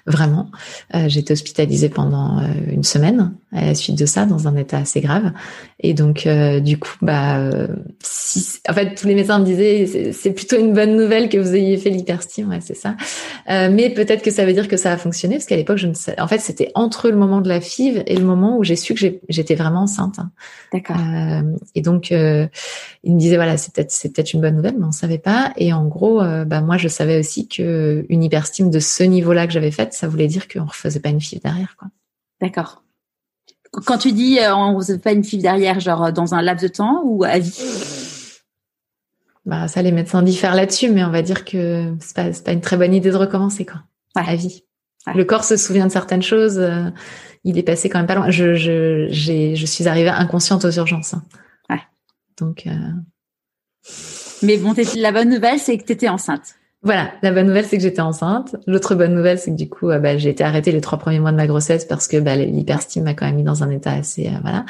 vraiment. 0.06 0.50
Euh, 0.96 1.08
J'étais 1.08 1.34
hospitalisée 1.34 1.90
pendant 1.90 2.40
euh, 2.40 2.48
une 2.72 2.84
semaine 2.84 3.34
à 3.54 3.66
la 3.66 3.76
suite 3.76 3.98
de 3.98 4.06
ça, 4.06 4.26
dans 4.26 4.48
un 4.48 4.56
état 4.56 4.78
assez 4.78 5.02
grave. 5.02 5.32
Et 5.82 5.94
donc, 5.94 6.26
euh, 6.26 6.62
du 6.62 6.78
coup, 6.78 6.96
bah, 7.02 7.38
euh, 7.38 7.68
si, 8.02 8.60
en 8.70 8.74
fait, 8.74 8.96
tous 8.96 9.08
les 9.08 9.16
médecins 9.16 9.40
me 9.40 9.46
disaient, 9.46 10.14
c'est 10.14 10.32
plutôt 10.32 10.58
une 10.58 10.74
bonne 10.74 10.96
nouvelle 10.96 11.28
que 11.28 11.38
vous 11.38 11.54
ayez 11.54 11.78
fait 11.78 11.90
l'hyperstime, 11.90 12.50
ouais, 12.50 12.60
c'est 12.62 12.78
ça. 12.78 12.96
mais 13.48 13.90
peut-être 13.90 14.22
que 14.22 14.32
ça 14.32 14.46
veut 14.46 14.54
dire 14.54 14.68
que 14.68 14.78
ça 14.78 14.94
a 14.94 14.98
fonctionné, 14.98 15.36
parce 15.36 15.48
qu'à 15.48 15.58
l'époque, 15.58 15.78
je 15.78 15.88
ne 15.88 15.94
sais, 15.94 16.20
en 16.20 16.28
fait, 16.28 16.40
c'était 16.40 16.72
entre 16.76 17.10
le 17.10 17.18
moment 17.18 17.42
de 17.42 17.50
la 17.50 17.60
FIV 17.60 18.04
et 18.06 18.16
le 18.16 18.24
moment 18.24 18.58
où 18.58 18.64
j'ai 18.64 18.78
su 18.78 18.94
que 18.94 19.06
j'étais 19.28 19.56
vraiment 19.56 19.82
enceinte. 19.82 20.20
D'accord. 20.72 20.98
et 21.76 21.82
donc, 21.82 22.12
il 22.12 23.14
me 23.14 23.20
disait, 23.20 23.36
voilà, 23.36 23.58
c'est 23.58 23.74
peut-être, 23.74 23.92
c'est 23.92 24.14
peut-être 24.14 24.34
une 24.34 24.42
bonne 24.42 24.56
nouvelle, 24.56 24.76
mais 24.80 24.86
on 24.86 24.92
savait 24.94 25.18
pas. 25.18 25.52
Et 25.58 25.74
en 25.74 25.86
gros, 25.86 26.22
bah, 26.46 26.62
moi, 26.62 26.78
je 26.78 26.88
savais 26.88 27.20
aussi 27.20 27.50
que 27.50 28.06
une 28.08 28.24
hyperstime 28.24 28.70
de 28.70 28.80
ce 28.80 29.04
niveau-là 29.04 29.48
que 29.48 29.54
j'avais 29.54 29.72
faite, 29.72 29.91
ça 29.94 30.08
voulait 30.08 30.28
dire 30.28 30.48
qu'on 30.48 30.66
refaisait 30.66 31.00
pas 31.00 31.10
une 31.10 31.22
FIV 31.22 31.42
derrière, 31.42 31.76
quoi. 31.78 31.90
D'accord. 32.42 32.84
Quand 33.72 33.98
tu 33.98 34.12
dis 34.12 34.40
euh, 34.40 34.54
on 34.56 34.76
ne 34.76 34.82
faisait 34.82 35.00
pas 35.00 35.14
une 35.14 35.24
FIV 35.24 35.42
derrière, 35.42 35.80
genre 35.80 36.06
euh, 36.06 36.12
dans 36.12 36.34
un 36.34 36.42
laps 36.42 36.62
de 36.62 36.74
temps 36.74 37.02
ou 37.06 37.24
à 37.24 37.40
vie? 37.40 37.58
Bah 39.46 39.68
ça, 39.68 39.82
les 39.82 39.92
médecins 39.92 40.22
diffèrent 40.22 40.56
là-dessus, 40.56 40.90
mais 40.90 41.04
on 41.04 41.10
va 41.10 41.22
dire 41.22 41.46
que 41.46 41.94
c'est 42.00 42.16
pas, 42.16 42.30
pas 42.44 42.52
une 42.52 42.62
très 42.62 42.78
bonne 42.78 42.94
idée 42.94 43.12
de 43.12 43.16
recommencer, 43.16 43.66
quoi. 43.66 43.82
À 44.16 44.36
vie. 44.36 44.64
Le 45.16 45.24
corps 45.24 45.46
se 45.46 45.58
souvient 45.58 45.88
de 45.88 45.92
certaines 45.92 46.22
choses. 46.22 46.60
Euh, 46.60 46.90
il 47.44 47.58
est 47.58 47.64
passé 47.64 47.90
quand 47.90 47.98
même 47.98 48.08
pas 48.08 48.16
loin. 48.16 48.30
Je, 48.30 48.54
je, 48.56 49.08
je 49.10 49.66
suis 49.66 49.88
arrivée 49.88 50.10
inconsciente 50.10 50.64
aux 50.66 50.72
urgences. 50.72 51.16
Hein. 51.16 51.24
Ouais. 51.70 51.82
Donc. 52.38 52.68
Mais 54.44 54.58
bon, 54.58 54.76
la 54.98 55.12
bonne 55.12 55.30
nouvelle, 55.30 55.60
c'est 55.60 55.78
que 55.78 55.86
tu 55.86 55.94
étais 55.94 56.10
enceinte. 56.10 56.56
Voilà, 56.84 57.12
la 57.22 57.32
bonne 57.32 57.46
nouvelle 57.46 57.66
c'est 57.66 57.78
que 57.78 57.84
j'étais 57.84 58.02
enceinte. 58.02 58.56
L'autre 58.66 58.96
bonne 58.96 59.14
nouvelle 59.14 59.38
c'est 59.38 59.52
que 59.52 59.56
du 59.56 59.70
coup, 59.70 59.92
euh, 59.92 60.00
bah, 60.00 60.18
j'ai 60.18 60.30
été 60.30 60.44
arrêtée 60.44 60.72
les 60.72 60.82
trois 60.82 60.98
premiers 60.98 61.20
mois 61.20 61.32
de 61.32 61.38
ma 61.38 61.46
grossesse 61.46 61.86
parce 61.86 62.08
que 62.08 62.18
bah, 62.18 62.36
l'hyperstime 62.36 63.04
m'a 63.04 63.14
quand 63.14 63.26
même 63.26 63.36
mis 63.36 63.44
dans 63.44 63.64
un 63.64 63.70
état 63.70 63.92
assez 63.92 64.28
euh, 64.28 64.40
voilà. 64.42 64.66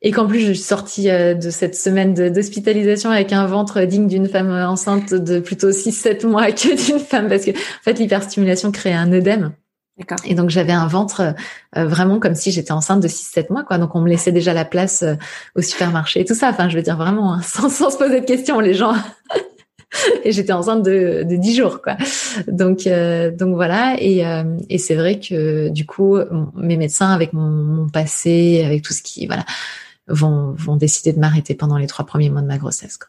Et 0.00 0.12
qu'en 0.12 0.26
plus 0.26 0.40
je 0.40 0.52
suis 0.52 0.62
sortie 0.62 1.10
euh, 1.10 1.34
de 1.34 1.50
cette 1.50 1.76
semaine 1.76 2.14
d'hospitalisation 2.14 3.10
avec 3.10 3.34
un 3.34 3.46
ventre 3.46 3.82
digne 3.82 4.06
d'une 4.06 4.28
femme 4.28 4.50
enceinte 4.50 5.12
de 5.12 5.38
plutôt 5.38 5.70
6-7 5.70 6.26
mois 6.26 6.50
que 6.52 6.74
d'une 6.74 7.00
femme 7.00 7.28
parce 7.28 7.44
que 7.44 7.50
en 7.50 7.82
fait 7.82 7.98
l'hyperstimulation 7.98 8.72
crée 8.72 8.94
un 8.94 9.12
œdème. 9.12 9.52
D'accord. 9.98 10.18
Et 10.26 10.34
donc 10.34 10.48
j'avais 10.48 10.72
un 10.72 10.86
ventre 10.86 11.34
vraiment 11.74 12.18
comme 12.18 12.34
si 12.34 12.50
j'étais 12.50 12.72
enceinte 12.72 13.00
de 13.00 13.08
6-7 13.08 13.50
mois 13.50 13.64
quoi. 13.64 13.76
Donc 13.76 13.94
on 13.94 14.00
me 14.00 14.08
laissait 14.08 14.32
déjà 14.32 14.54
la 14.54 14.66
place 14.66 15.04
au 15.54 15.62
supermarché 15.62 16.20
et 16.20 16.24
tout 16.24 16.34
ça. 16.34 16.48
Enfin 16.50 16.70
je 16.70 16.76
veux 16.76 16.82
dire 16.82 16.96
vraiment 16.96 17.34
hein, 17.34 17.40
sans, 17.44 17.68
sans 17.68 17.90
se 17.90 17.98
poser 17.98 18.20
de 18.20 18.26
questions 18.26 18.60
les 18.60 18.74
gens 18.74 18.94
et 20.24 20.32
j'étais 20.32 20.52
enceinte 20.52 20.82
de, 20.82 21.24
de 21.28 21.36
10 21.36 21.56
jours 21.56 21.82
quoi. 21.82 21.96
Donc 22.48 22.86
euh, 22.86 23.30
donc 23.30 23.54
voilà 23.54 23.96
et, 24.00 24.26
euh, 24.26 24.56
et 24.68 24.78
c'est 24.78 24.94
vrai 24.94 25.20
que 25.20 25.68
du 25.68 25.86
coup 25.86 26.18
mes 26.54 26.76
médecins 26.76 27.12
avec 27.12 27.32
mon, 27.32 27.48
mon, 27.48 27.88
passé 27.88 28.62
avec 28.64 28.82
tout 28.82 28.92
ce 28.92 29.02
qui 29.02 29.26
voilà 29.26 29.44
vont 30.08 30.52
vont 30.52 30.76
décider 30.76 31.12
de 31.12 31.18
m'arrêter 31.18 31.54
pendant 31.54 31.78
les 31.78 31.86
trois 31.86 32.04
premiers 32.04 32.30
mois 32.30 32.42
de 32.42 32.46
ma 32.46 32.58
grossesse 32.58 32.98
quoi. 32.98 33.08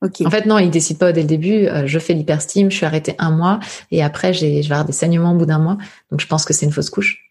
Okay. 0.00 0.24
En 0.24 0.30
fait, 0.30 0.46
non, 0.46 0.58
ils 0.58 0.70
décident 0.70 0.98
pas 0.98 1.12
dès 1.12 1.22
le 1.22 1.26
début. 1.26 1.66
Euh, 1.66 1.86
je 1.86 1.98
fais 1.98 2.14
l'hyperstime, 2.14 2.70
je 2.70 2.76
suis 2.76 2.86
arrêtée 2.86 3.16
un 3.18 3.32
mois 3.32 3.58
et 3.90 4.02
après, 4.02 4.32
j'ai, 4.32 4.62
je 4.62 4.68
vais 4.68 4.74
avoir 4.74 4.86
des 4.86 4.92
saignements 4.92 5.32
au 5.32 5.36
bout 5.36 5.46
d'un 5.46 5.58
mois. 5.58 5.76
Donc, 6.10 6.20
je 6.20 6.26
pense 6.28 6.44
que 6.44 6.52
c'est 6.52 6.66
une 6.66 6.72
fausse 6.72 6.90
couche. 6.90 7.27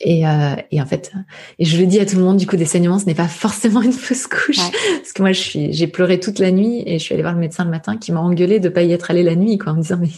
Et, 0.00 0.28
euh, 0.28 0.54
et 0.70 0.80
en 0.80 0.86
fait, 0.86 1.12
et 1.58 1.64
je 1.64 1.76
le 1.76 1.86
dis 1.86 1.98
à 1.98 2.06
tout 2.06 2.16
le 2.16 2.22
monde, 2.22 2.36
du 2.36 2.46
coup, 2.46 2.56
des 2.56 2.66
saignements, 2.66 3.00
ce 3.00 3.06
n'est 3.06 3.16
pas 3.16 3.26
forcément 3.26 3.82
une 3.82 3.92
fausse 3.92 4.28
couche, 4.28 4.58
parce 4.58 5.12
que 5.12 5.22
moi, 5.22 5.32
je 5.32 5.40
suis, 5.40 5.72
j'ai 5.72 5.88
pleuré 5.88 6.20
toute 6.20 6.38
la 6.38 6.52
nuit 6.52 6.84
et 6.86 6.98
je 6.98 7.04
suis 7.04 7.14
allée 7.14 7.22
voir 7.22 7.34
le 7.34 7.40
médecin 7.40 7.64
le 7.64 7.70
matin 7.70 7.96
qui 7.96 8.12
m'a 8.12 8.20
engueulé 8.20 8.60
de 8.60 8.68
pas 8.68 8.82
y 8.82 8.92
être 8.92 9.10
allée 9.10 9.24
la 9.24 9.34
nuit, 9.34 9.58
quoi, 9.58 9.72
en 9.72 9.76
me 9.76 9.82
disant 9.82 9.98
mais 10.00 10.10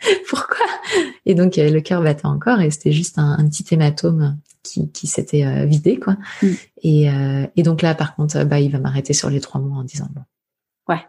pourquoi? 0.28 0.66
Et 1.26 1.34
donc 1.34 1.58
euh, 1.58 1.70
le 1.70 1.80
cœur 1.80 2.02
battait 2.02 2.26
encore 2.26 2.60
et 2.60 2.70
c'était 2.70 2.92
juste 2.92 3.18
un, 3.18 3.48
petit 3.48 3.64
hématome 3.74 4.38
qui, 4.62 4.90
qui 4.90 5.06
s'était 5.06 5.44
euh, 5.44 5.64
vidé, 5.64 5.98
quoi. 5.98 6.16
Mm. 6.42 6.48
Et, 6.82 7.10
euh, 7.10 7.46
et 7.56 7.62
donc 7.62 7.82
là, 7.82 7.94
par 7.94 8.14
contre, 8.14 8.42
bah, 8.44 8.60
il 8.60 8.70
va 8.70 8.78
m'arrêter 8.78 9.12
sur 9.12 9.30
les 9.30 9.40
trois 9.40 9.60
mois 9.60 9.78
en 9.78 9.84
disant 9.84 10.08
bon. 10.10 10.22
Ouais. 10.88 11.00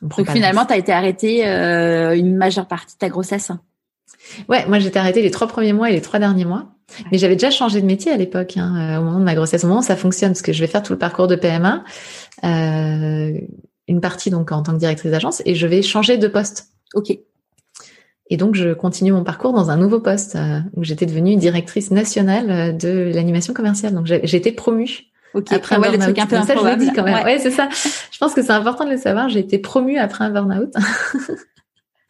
Donc 0.00 0.30
finalement, 0.30 0.64
tu 0.64 0.72
as 0.72 0.78
été 0.78 0.92
arrêtée 0.92 1.44
une 1.44 2.36
majeure 2.36 2.68
partie 2.68 2.94
de 2.94 2.98
ta 2.98 3.08
grossesse. 3.08 3.50
Ouais, 4.48 4.66
moi 4.66 4.78
j'étais 4.78 4.98
arrêtée 4.98 5.22
les 5.22 5.30
trois 5.30 5.46
premiers 5.46 5.72
mois 5.72 5.90
et 5.90 5.92
les 5.92 6.00
trois 6.00 6.18
derniers 6.18 6.44
mois. 6.44 6.66
Mais 7.12 7.18
j'avais 7.18 7.36
déjà 7.36 7.50
changé 7.50 7.82
de 7.82 7.86
métier 7.86 8.10
à 8.12 8.16
l'époque, 8.16 8.56
hein, 8.56 8.96
euh, 8.96 9.00
au 9.00 9.04
moment 9.04 9.18
de 9.18 9.24
ma 9.24 9.34
grossesse. 9.34 9.64
Au 9.64 9.66
moment 9.66 9.80
où 9.80 9.84
ça 9.84 9.96
fonctionne, 9.96 10.30
parce 10.30 10.42
que 10.42 10.54
je 10.54 10.60
vais 10.60 10.66
faire 10.66 10.82
tout 10.82 10.92
le 10.92 10.98
parcours 10.98 11.26
de 11.26 11.36
PMA, 11.36 11.84
euh, 12.44 13.38
une 13.88 14.00
partie 14.00 14.30
donc 14.30 14.52
en 14.52 14.62
tant 14.62 14.72
que 14.72 14.78
directrice 14.78 15.10
d'agence, 15.10 15.42
et 15.44 15.54
je 15.54 15.66
vais 15.66 15.82
changer 15.82 16.16
de 16.16 16.28
poste. 16.28 16.68
Ok. 16.94 17.18
Et 18.30 18.36
donc 18.36 18.54
je 18.54 18.74
continue 18.74 19.12
mon 19.12 19.24
parcours 19.24 19.52
dans 19.52 19.70
un 19.70 19.76
nouveau 19.76 20.00
poste 20.00 20.36
euh, 20.36 20.60
où 20.76 20.84
j'étais 20.84 21.06
devenue 21.06 21.36
directrice 21.36 21.90
nationale 21.90 22.50
euh, 22.50 22.72
de 22.72 23.10
l'animation 23.14 23.54
commerciale. 23.54 23.94
Donc 23.94 24.06
j'ai 24.06 24.36
été 24.36 24.52
promue. 24.52 24.90
Ok. 25.34 25.52
Après 25.52 25.78
ouais, 25.78 25.88
un 25.88 25.98
truc 25.98 26.18
un 26.18 26.26
peu 26.26 26.36
ça, 26.36 26.54
je 26.56 26.64
le 26.64 26.76
dis 26.76 26.92
quand 26.92 27.04
même. 27.04 27.24
Ouais, 27.24 27.38
c'est 27.38 27.50
ça. 27.50 27.68
Je 27.72 28.18
pense 28.18 28.34
que 28.34 28.42
c'est 28.42 28.52
important 28.52 28.84
de 28.84 28.90
le 28.90 28.96
savoir. 28.96 29.28
J'ai 29.28 29.40
été 29.40 29.58
promue 29.58 29.98
après 29.98 30.24
un 30.24 30.30
burn-out. 30.30 30.72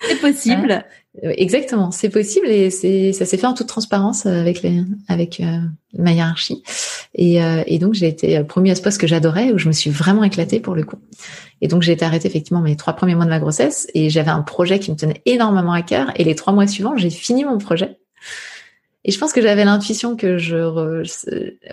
C'est 0.00 0.20
possible. 0.20 0.84
Euh, 1.24 1.32
exactement, 1.36 1.90
c'est 1.90 2.08
possible 2.08 2.46
et 2.46 2.70
c'est 2.70 3.12
ça 3.12 3.24
s'est 3.24 3.36
fait 3.36 3.46
en 3.46 3.54
toute 3.54 3.66
transparence 3.66 4.26
avec 4.26 4.62
les 4.62 4.82
avec 5.08 5.40
euh, 5.40 5.58
ma 5.96 6.12
hiérarchie. 6.12 6.62
Et, 7.14 7.42
euh, 7.42 7.64
et 7.66 7.78
donc 7.78 7.94
j'ai 7.94 8.06
été 8.06 8.44
promue 8.44 8.70
à 8.70 8.74
ce 8.74 8.82
poste 8.82 9.00
que 9.00 9.06
j'adorais 9.06 9.50
où 9.52 9.58
je 9.58 9.66
me 9.66 9.72
suis 9.72 9.90
vraiment 9.90 10.22
éclatée 10.22 10.60
pour 10.60 10.74
le 10.74 10.84
coup. 10.84 10.98
Et 11.60 11.68
donc 11.68 11.82
j'ai 11.82 11.92
été 11.92 12.04
arrêtée 12.04 12.28
effectivement 12.28 12.60
mes 12.60 12.76
trois 12.76 12.92
premiers 12.92 13.16
mois 13.16 13.24
de 13.24 13.30
ma 13.30 13.40
grossesse. 13.40 13.88
Et 13.94 14.10
j'avais 14.10 14.30
un 14.30 14.42
projet 14.42 14.78
qui 14.78 14.92
me 14.92 14.96
tenait 14.96 15.22
énormément 15.26 15.72
à 15.72 15.82
cœur. 15.82 16.12
Et 16.16 16.24
les 16.24 16.36
trois 16.36 16.52
mois 16.52 16.66
suivants 16.66 16.96
j'ai 16.96 17.10
fini 17.10 17.44
mon 17.44 17.58
projet 17.58 17.98
et 19.04 19.12
je 19.12 19.18
pense 19.18 19.32
que 19.32 19.40
j'avais 19.40 19.64
l'intuition 19.64 20.16
que 20.16 20.38
je 20.38 20.56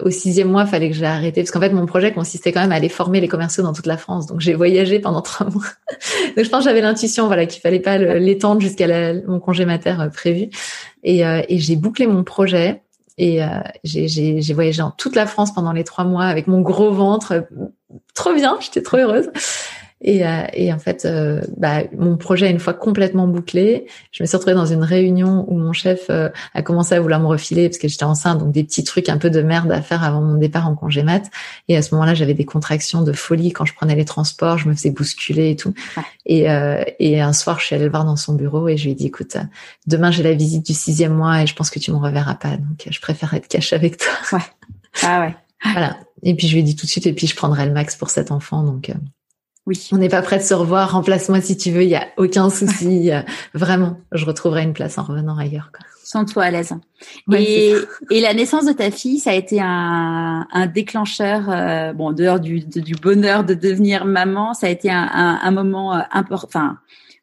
au 0.01 0.09
sixième 0.11 0.49
mois, 0.49 0.65
fallait 0.65 0.89
que 0.89 0.95
j'ai 0.95 1.05
arrêté 1.05 1.41
parce 1.41 1.51
qu'en 1.51 1.59
fait 1.59 1.71
mon 1.71 1.87
projet 1.87 2.13
consistait 2.13 2.51
quand 2.51 2.61
même 2.61 2.71
à 2.71 2.75
aller 2.75 2.89
former 2.89 3.19
les 3.19 3.27
commerciaux 3.27 3.63
dans 3.63 3.73
toute 3.73 3.87
la 3.87 3.97
France. 3.97 4.27
Donc 4.27 4.41
j'ai 4.41 4.53
voyagé 4.53 4.99
pendant 4.99 5.21
trois 5.21 5.49
mois. 5.49 5.65
Donc 6.35 6.45
je 6.45 6.49
pense 6.49 6.63
que 6.63 6.69
j'avais 6.69 6.81
l'intuition, 6.81 7.25
voilà, 7.25 7.47
qu'il 7.47 7.61
fallait 7.61 7.79
pas 7.79 7.97
l'étendre 7.97 8.61
jusqu'à 8.61 9.13
mon 9.27 9.39
congé 9.39 9.65
mater 9.65 9.99
euh, 9.99 10.09
prévu. 10.09 10.49
Et, 11.03 11.25
euh, 11.25 11.41
et 11.49 11.57
j'ai 11.57 11.75
bouclé 11.75 12.05
mon 12.05 12.23
projet. 12.23 12.83
Et 13.17 13.43
euh, 13.43 13.47
j'ai 13.83 14.53
voyagé 14.53 14.81
en 14.81 14.91
toute 14.91 15.15
la 15.15 15.25
France 15.25 15.53
pendant 15.53 15.71
les 15.71 15.83
trois 15.83 16.03
mois 16.03 16.25
avec 16.25 16.47
mon 16.47 16.61
gros 16.61 16.91
ventre. 16.91 17.47
Trop 18.13 18.33
bien, 18.33 18.57
j'étais 18.61 18.81
trop 18.81 18.97
heureuse. 18.97 19.29
Et, 20.07 20.25
euh, 20.25 20.43
et 20.53 20.71
en 20.71 20.77
fait, 20.77 21.03
euh, 21.05 21.41
bah, 21.57 21.79
mon 21.97 22.15
projet 22.15 22.51
une 22.51 22.59
fois 22.59 22.75
complètement 22.75 23.27
bouclé, 23.27 23.87
je 24.11 24.21
me 24.21 24.27
suis 24.27 24.37
retrouvée 24.37 24.55
dans 24.55 24.67
une 24.67 24.83
réunion 24.83 25.45
où 25.47 25.57
mon 25.57 25.73
chef 25.73 26.05
euh, 26.11 26.29
a 26.53 26.61
commencé 26.61 26.93
à 26.93 27.01
vouloir 27.01 27.19
me 27.19 27.25
refiler 27.25 27.67
parce 27.67 27.79
que 27.79 27.87
j'étais 27.87 28.03
enceinte, 28.03 28.37
donc 28.37 28.51
des 28.51 28.63
petits 28.63 28.83
trucs 28.83 29.09
un 29.09 29.17
peu 29.17 29.31
de 29.31 29.41
merde 29.41 29.71
à 29.71 29.81
faire 29.81 30.03
avant 30.03 30.21
mon 30.21 30.35
départ 30.35 30.69
en 30.69 30.75
congé 30.75 31.01
mat. 31.01 31.23
Et 31.69 31.75
à 31.75 31.81
ce 31.81 31.95
moment-là, 31.95 32.13
j'avais 32.13 32.35
des 32.35 32.45
contractions 32.45 33.01
de 33.01 33.13
folie 33.13 33.51
quand 33.51 33.65
je 33.65 33.73
prenais 33.73 33.95
les 33.95 34.05
transports, 34.05 34.59
je 34.59 34.69
me 34.69 34.75
faisais 34.75 34.91
bousculer 34.91 35.49
et 35.49 35.55
tout. 35.55 35.73
Et, 36.27 36.45
et 36.99 37.21
un 37.21 37.33
soir, 37.33 37.59
je 37.59 37.65
suis 37.65 37.75
allée 37.75 37.85
le 37.85 37.91
voir 37.91 38.05
dans 38.05 38.15
son 38.15 38.35
bureau 38.35 38.67
et 38.67 38.77
je 38.77 38.85
lui 38.85 38.91
ai 38.91 38.95
dit, 38.95 39.07
écoute, 39.07 39.37
demain 39.87 40.11
j'ai 40.11 40.21
la 40.21 40.33
visite 40.33 40.63
du 40.67 40.73
sixième 40.75 41.15
mois 41.15 41.41
et 41.41 41.47
je 41.47 41.55
pense 41.55 41.71
que 41.71 41.79
tu 41.79 41.91
me 41.91 41.97
reverras 41.97 42.35
pas, 42.35 42.57
donc 42.57 42.87
je 42.87 42.99
préfère 43.01 43.33
être 43.33 43.47
cachée 43.47 43.75
avec 43.75 43.97
toi. 43.97 44.13
Ouais. 44.33 44.45
Ah 45.01 45.21
ouais. 45.21 45.35
Voilà. 45.71 45.97
Et 46.21 46.35
puis 46.35 46.47
je 46.47 46.53
lui 46.53 46.59
ai 46.59 46.63
dit 46.63 46.75
tout 46.75 46.85
de 46.85 46.91
suite, 46.91 47.07
et 47.07 47.13
puis 47.13 47.25
je 47.25 47.35
prendrai 47.35 47.65
le 47.65 47.71
max 47.71 47.95
pour 47.95 48.11
cet 48.11 48.29
enfant, 48.31 48.61
donc. 48.61 48.91
Oui. 49.65 49.89
On 49.91 49.97
n'est 49.97 50.09
pas 50.09 50.21
prêt 50.21 50.37
de 50.37 50.43
se 50.43 50.53
revoir. 50.53 50.91
Remplace-moi 50.91 51.41
si 51.41 51.57
tu 51.57 51.71
veux. 51.71 51.83
Il 51.83 51.89
y 51.89 51.95
a 51.95 52.07
aucun 52.17 52.49
souci. 52.49 53.09
Vraiment, 53.53 53.97
je 54.11 54.25
retrouverai 54.25 54.63
une 54.63 54.73
place 54.73 54.97
en 54.97 55.03
revenant 55.03 55.37
ailleurs. 55.37 55.71
Quoi. 55.75 55.85
Sans 56.03 56.23
toi 56.23 56.43
à 56.43 56.51
l'aise. 56.51 56.71
et, 57.33 57.73
et, 58.11 58.21
la 58.21 58.35
naissance 58.35 58.67
de 58.67 58.73
ta 58.73 58.91
fille, 58.91 59.17
ça 59.17 59.31
a 59.31 59.33
été 59.33 59.59
un, 59.59 60.45
un 60.51 60.67
déclencheur. 60.67 61.49
Euh, 61.49 61.93
bon, 61.93 62.11
dehors 62.11 62.39
du, 62.39 62.59
du 62.59 62.93
bonheur 62.93 63.43
de 63.43 63.55
devenir 63.55 64.05
maman, 64.05 64.53
ça 64.53 64.67
a 64.67 64.69
été 64.69 64.91
un, 64.91 65.09
un, 65.11 65.39
un 65.41 65.51
moment 65.51 65.95
euh, 65.95 66.01
important, 66.11 66.47
enfin 66.47 66.77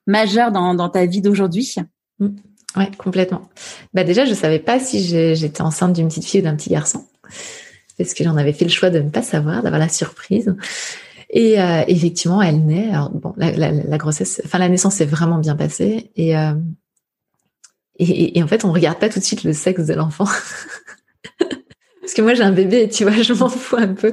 majeur 0.08 0.50
dans, 0.50 0.74
dans 0.74 0.88
ta 0.88 1.06
vie 1.06 1.20
d'aujourd'hui? 1.20 1.76
Mmh. 2.18 2.28
Ouais, 2.76 2.90
complètement. 2.98 3.48
Bah 3.94 4.02
déjà, 4.02 4.24
je 4.24 4.34
savais 4.34 4.58
pas 4.58 4.80
si 4.80 5.04
j'étais 5.36 5.62
enceinte 5.62 5.92
d'une 5.92 6.08
petite 6.08 6.24
fille 6.24 6.40
ou 6.40 6.44
d'un 6.44 6.56
petit 6.56 6.70
garçon, 6.70 7.06
parce 7.98 8.14
que 8.14 8.24
j'en 8.24 8.36
avais 8.36 8.52
fait 8.52 8.64
le 8.64 8.70
choix 8.70 8.90
de 8.90 8.98
ne 8.98 9.10
pas 9.10 9.22
savoir, 9.22 9.62
d'avoir 9.62 9.78
la 9.78 9.88
surprise. 9.88 10.54
Et 11.32 11.60
euh, 11.60 11.82
effectivement, 11.88 12.42
elle 12.42 12.64
naît. 12.64 12.90
Alors, 12.90 13.10
bon, 13.10 13.32
la, 13.38 13.50
la, 13.52 13.72
la, 13.72 13.98
grossesse, 13.98 14.42
enfin 14.44 14.58
la 14.58 14.68
naissance 14.68 14.96
s'est 14.96 15.06
vraiment 15.06 15.38
bien 15.38 15.56
passée. 15.56 16.10
Et, 16.14 16.36
euh, 16.36 16.52
et, 17.98 18.38
et, 18.38 18.42
en 18.42 18.46
fait, 18.46 18.64
on 18.64 18.72
regarde 18.72 18.98
pas 18.98 19.08
tout 19.08 19.18
de 19.18 19.24
suite 19.24 19.42
le 19.42 19.54
sexe 19.54 19.86
de 19.86 19.94
l'enfant. 19.94 20.26
Parce 22.00 22.14
que 22.14 22.22
moi, 22.22 22.34
j'ai 22.34 22.42
un 22.42 22.52
bébé, 22.52 22.88
tu 22.88 23.04
vois, 23.04 23.22
je 23.22 23.32
m'en 23.32 23.48
fous 23.48 23.76
un 23.76 23.94
peu. 23.94 24.12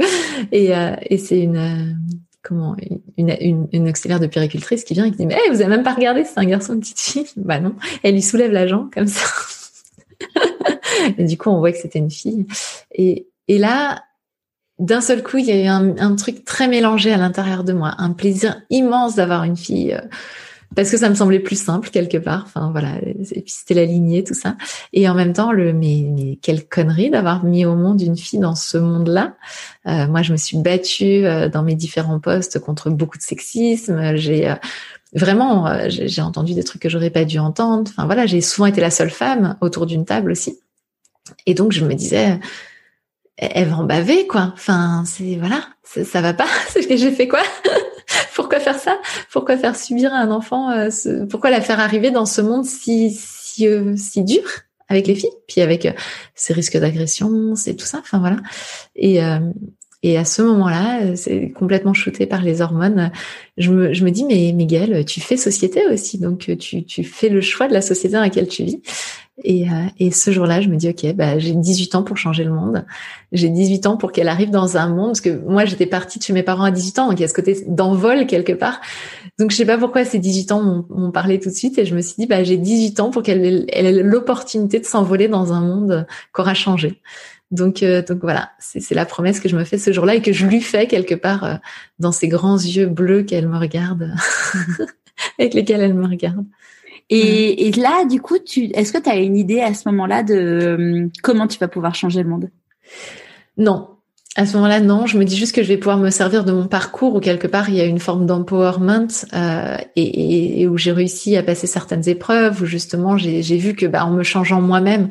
Et, 0.54 0.76
euh, 0.76 0.96
et 1.02 1.18
c'est 1.18 1.40
une 1.40 1.58
euh, 1.58 1.94
comment 2.42 2.78
une, 3.18 3.36
une, 3.42 3.68
une, 3.74 3.90
auxiliaire 3.90 4.22
de 4.22 4.28
péricultrice 4.28 4.86
qui 4.86 4.94
vient 4.94 5.06
et 5.06 5.12
qui 5.12 5.18
dit 5.18 5.26
mais 5.26 5.36
hey, 5.36 5.50
vous 5.50 5.62
avez 5.62 5.70
même 5.70 5.84
pas 5.84 5.94
regardé, 5.94 6.24
c'est 6.24 6.40
un 6.40 6.46
garçon, 6.46 6.74
une 6.74 6.80
petite 6.80 7.00
fille. 7.00 7.28
Bah 7.36 7.60
non. 7.60 7.76
Elle 8.04 8.14
lui 8.14 8.22
soulève 8.22 8.52
la 8.52 8.66
jambe 8.66 8.90
comme 8.94 9.08
ça. 9.08 9.28
et 11.18 11.26
du 11.26 11.38
coup, 11.38 11.50
on 11.50 11.60
voit 11.60 11.74
que 11.74 11.80
c'était 11.80 12.00
une 12.00 12.12
fille. 12.12 12.46
Et, 12.94 13.28
et 13.50 13.58
là, 13.58 14.04
d'un 14.80 15.02
seul 15.02 15.24
coup, 15.24 15.38
il 15.38 15.46
y 15.46 15.52
a 15.52 15.62
eu 15.62 15.68
un, 15.68 16.16
truc 16.16 16.46
très 16.46 16.68
mélangé 16.68 17.12
à 17.12 17.18
l'intérieur 17.18 17.64
de 17.64 17.74
moi, 17.74 17.96
un 17.98 18.12
plaisir 18.12 18.62
immense 18.70 19.16
d'avoir 19.16 19.44
une 19.44 19.58
fille, 19.58 19.94
euh, 19.94 20.02
parce 20.76 20.90
que 20.90 20.98
ça 20.98 21.10
me 21.10 21.16
semblait 21.16 21.40
plus 21.40 21.62
simple 21.62 21.90
quelque 21.90 22.18
part. 22.18 22.44
Enfin 22.46 22.70
voilà, 22.72 22.96
et 23.04 23.42
puis 23.42 23.52
c'était 23.52 23.74
la 23.74 23.86
lignée, 23.86 24.24
tout 24.24 24.34
ça. 24.34 24.56
Et 24.94 25.10
en 25.10 25.16
même 25.16 25.34
temps, 25.34 25.52
le 25.52 25.74
mais, 25.74 26.06
mais 26.10 26.38
quelle 26.42 26.66
connerie 26.66 27.10
d'avoir 27.10 27.44
mis 27.44 27.66
au 27.66 27.76
monde 27.76 28.02
une 28.02 28.16
fille 28.16 28.40
dans 28.40 28.56
ce 28.56 28.78
monde-là. 28.78 29.36
Euh, 29.88 30.08
moi, 30.08 30.22
je 30.22 30.32
me 30.32 30.38
suis 30.38 30.58
battue 30.58 31.26
euh, 31.26 31.50
dans 31.50 31.64
mes 31.64 31.76
différents 31.76 32.20
postes 32.20 32.60
contre 32.60 32.90
beaucoup 32.90 33.18
de 33.18 33.24
sexisme. 33.24 34.16
J'ai 34.16 34.54
vraiment, 35.14 35.90
j'ai 35.90 36.22
entendu 36.22 36.54
des 36.54 36.64
trucs 36.64 36.84
que 36.84 36.90
j'aurais 36.90 37.10
pas 37.10 37.26
dû 37.26 37.40
entendre. 37.40 37.92
Enfin 37.92 38.06
voilà, 38.06 38.28
j'ai 38.28 38.42
souvent 38.42 38.68
été 38.68 38.80
la 38.80 38.92
seule 38.92 39.10
femme 39.10 39.58
autour 39.60 39.88
d'une 39.88 40.06
table 40.06 40.32
aussi. 40.32 40.60
Et 41.48 41.56
donc 41.56 41.72
je 41.72 41.84
me 41.84 41.96
disais 41.96 42.40
elle 43.40 43.70
va 43.70 43.78
en 43.78 43.84
baver 43.86 44.28
quoi. 44.28 44.52
Enfin, 44.54 45.04
c'est 45.06 45.38
voilà, 45.38 45.62
ça 45.84 46.22
va 46.22 46.34
pas. 46.34 46.48
J'ai 46.76 47.12
fait 47.12 47.28
quoi? 47.28 47.42
Pourquoi 48.36 48.60
faire 48.60 48.80
ça? 48.80 49.00
Pourquoi 49.32 49.58
faire 49.58 49.76
subir 49.76 50.14
à 50.14 50.18
un 50.18 50.32
enfant 50.32 50.72
euh, 50.72 50.90
ce... 50.90 51.26
Pourquoi 51.26 51.50
la 51.50 51.62
faire 51.62 51.80
arriver 51.80 52.12
dans 52.12 52.26
ce 52.26 52.42
monde 52.42 52.66
si 52.66 53.12
si 53.12 53.68
euh, 53.68 53.96
si 53.96 54.24
dur 54.24 54.44
avec 54.90 55.08
les 55.08 55.16
filles, 55.16 55.30
puis 55.48 55.62
avec 55.62 55.86
euh, 55.86 55.92
ces 56.36 56.52
risques 56.52 56.78
d'agression, 56.78 57.56
c'est 57.56 57.76
tout 57.76 57.86
ça. 57.86 58.00
Enfin 58.00 58.20
voilà. 58.20 58.38
Et 58.96 59.20
et 60.02 60.18
à 60.18 60.24
ce 60.24 60.42
moment-là, 60.42 61.18
c'est 61.18 61.52
complètement 61.52 61.94
shooté 61.94 62.26
par 62.26 62.42
les 62.42 62.62
hormones. 62.62 63.12
Je 63.58 63.70
me, 63.70 63.94
je 63.94 64.06
me 64.06 64.12
dis, 64.12 64.24
mais 64.24 64.54
Miguel, 64.54 65.04
tu 65.04 65.20
fais 65.20 65.36
société 65.36 65.86
aussi, 65.88 66.18
donc 66.20 66.58
tu, 66.58 66.86
tu 66.86 67.04
fais 67.04 67.28
le 67.28 67.42
choix 67.42 67.68
de 67.68 67.74
la 67.74 67.82
société 67.82 68.14
dans 68.14 68.22
laquelle 68.22 68.48
tu 68.48 68.64
vis. 68.64 68.82
Et, 69.44 69.70
euh, 69.70 69.74
et 70.00 70.12
ce 70.12 70.32
jour-là, 70.32 70.62
je 70.62 70.70
me 70.70 70.76
dis, 70.76 70.90
OK, 70.90 71.14
bah, 71.14 71.40
j'ai 71.40 71.54
18 71.54 71.96
ans 71.96 72.04
pour 72.04 72.18
changer 72.18 72.44
le 72.44 72.52
monde. 72.52 72.86
J'ai 73.32 73.50
18 73.50 73.88
ans 73.88 73.98
pour 73.98 74.12
qu'elle 74.12 74.28
arrive 74.28 74.50
dans 74.50 74.78
un 74.78 74.90
monde, 74.90 75.10
parce 75.10 75.22
que 75.22 75.30
moi, 75.30 75.66
j'étais 75.66 75.86
partie 75.86 76.20
de 76.20 76.24
chez 76.24 76.34
mes 76.34 76.44
parents 76.44 76.64
à 76.64 76.72
18 76.72 77.00
ans, 77.00 77.10
donc 77.10 77.20
il 77.20 77.22
y 77.22 77.26
a 77.26 77.28
ce 77.28 77.34
côté 77.34 77.64
d'envol 77.68 78.26
quelque 78.28 78.54
part. 78.54 78.82
Donc, 79.38 79.52
je 79.52 79.56
sais 79.56 79.66
pas 79.66 79.78
pourquoi 79.78 80.06
ces 80.06 80.20
18 80.20 80.52
ans 80.52 80.86
m'ont 80.90 81.12
parlé 81.12 81.40
tout 81.40 81.50
de 81.50 81.56
suite, 81.56 81.78
et 81.78 81.86
je 81.86 81.96
me 81.96 82.02
suis 82.02 82.16
dit, 82.18 82.28
bah, 82.28 82.44
j'ai 82.44 82.58
18 82.58 83.00
ans 83.00 83.10
pour 83.12 83.24
qu'elle 83.24 83.66
ait 83.70 84.04
l'opportunité 84.04 84.80
de 84.80 84.86
s'envoler 84.86 85.28
dans 85.28 85.54
un 85.54 85.62
monde 85.62 86.06
qui 86.34 86.42
aura 86.42 86.54
changé. 86.54 87.00
Donc, 87.52 87.82
euh, 87.82 88.04
donc 88.04 88.20
voilà, 88.22 88.52
c'est 88.60 88.94
la 88.94 89.06
promesse 89.06 89.40
que 89.40 89.50
je 89.50 89.56
me 89.56 89.64
fais 89.64 89.80
ce 89.80 89.92
jour-là 89.92 90.16
et 90.16 90.22
que 90.22 90.34
je 90.34 90.46
lui 90.46 90.62
fais 90.62 90.86
quelque 90.86 91.16
part 91.16 91.44
euh, 91.44 91.56
dans 91.98 92.12
ces 92.12 92.28
grands 92.28 92.58
yeux 92.58 92.86
bleus 92.86 93.24
qu'elle 93.24 93.48
me 93.48 93.58
regarde, 93.58 94.14
avec 95.40 95.56
lesquels 95.56 95.82
elle 95.82 95.96
me 95.96 96.08
regarde. 96.08 96.46
Et, 97.10 97.68
et, 97.68 97.72
là, 97.72 98.06
du 98.06 98.22
coup, 98.22 98.38
tu, 98.38 98.66
est-ce 98.74 98.94
que 98.94 99.00
tu 99.00 99.10
as 99.10 99.16
une 99.16 99.36
idée 99.36 99.62
à 99.62 99.74
ce 99.74 99.90
moment-là 99.90 100.22
de 100.22 100.36
euh, 100.36 101.08
comment 101.24 101.48
tu 101.48 101.58
vas 101.58 101.68
pouvoir 101.68 101.96
changer 101.96 102.22
le 102.22 102.30
monde? 102.30 102.50
Non. 103.58 103.88
À 104.36 104.46
ce 104.46 104.56
moment-là, 104.58 104.80
non. 104.80 105.08
Je 105.08 105.18
me 105.18 105.26
dis 105.26 105.36
juste 105.36 105.56
que 105.56 105.64
je 105.64 105.68
vais 105.68 105.78
pouvoir 105.78 105.98
me 105.98 106.12
servir 106.12 106.46
de 106.46 106.52
mon 106.52 106.68
parcours 106.68 107.16
où 107.16 107.20
quelque 107.20 107.48
part 107.48 107.70
il 107.70 107.76
y 107.76 107.82
a 107.82 107.86
une 107.86 108.00
forme 108.00 108.28
d'empowerment 108.28 109.08
euh, 109.34 109.78
et, 109.96 110.62
et, 110.62 110.68
où 110.68 110.78
j'ai 110.78 110.92
réussi 110.92 111.36
à 111.36 111.42
passer 111.42 111.66
certaines 111.66 112.08
épreuves 112.08 112.62
où 112.62 112.66
justement 112.66 113.18
j'ai, 113.18 113.42
vu 113.58 113.74
que 113.74 113.88
bah, 113.88 114.06
en 114.06 114.12
me 114.12 114.24
changeant 114.24 114.62
moi-même, 114.62 115.10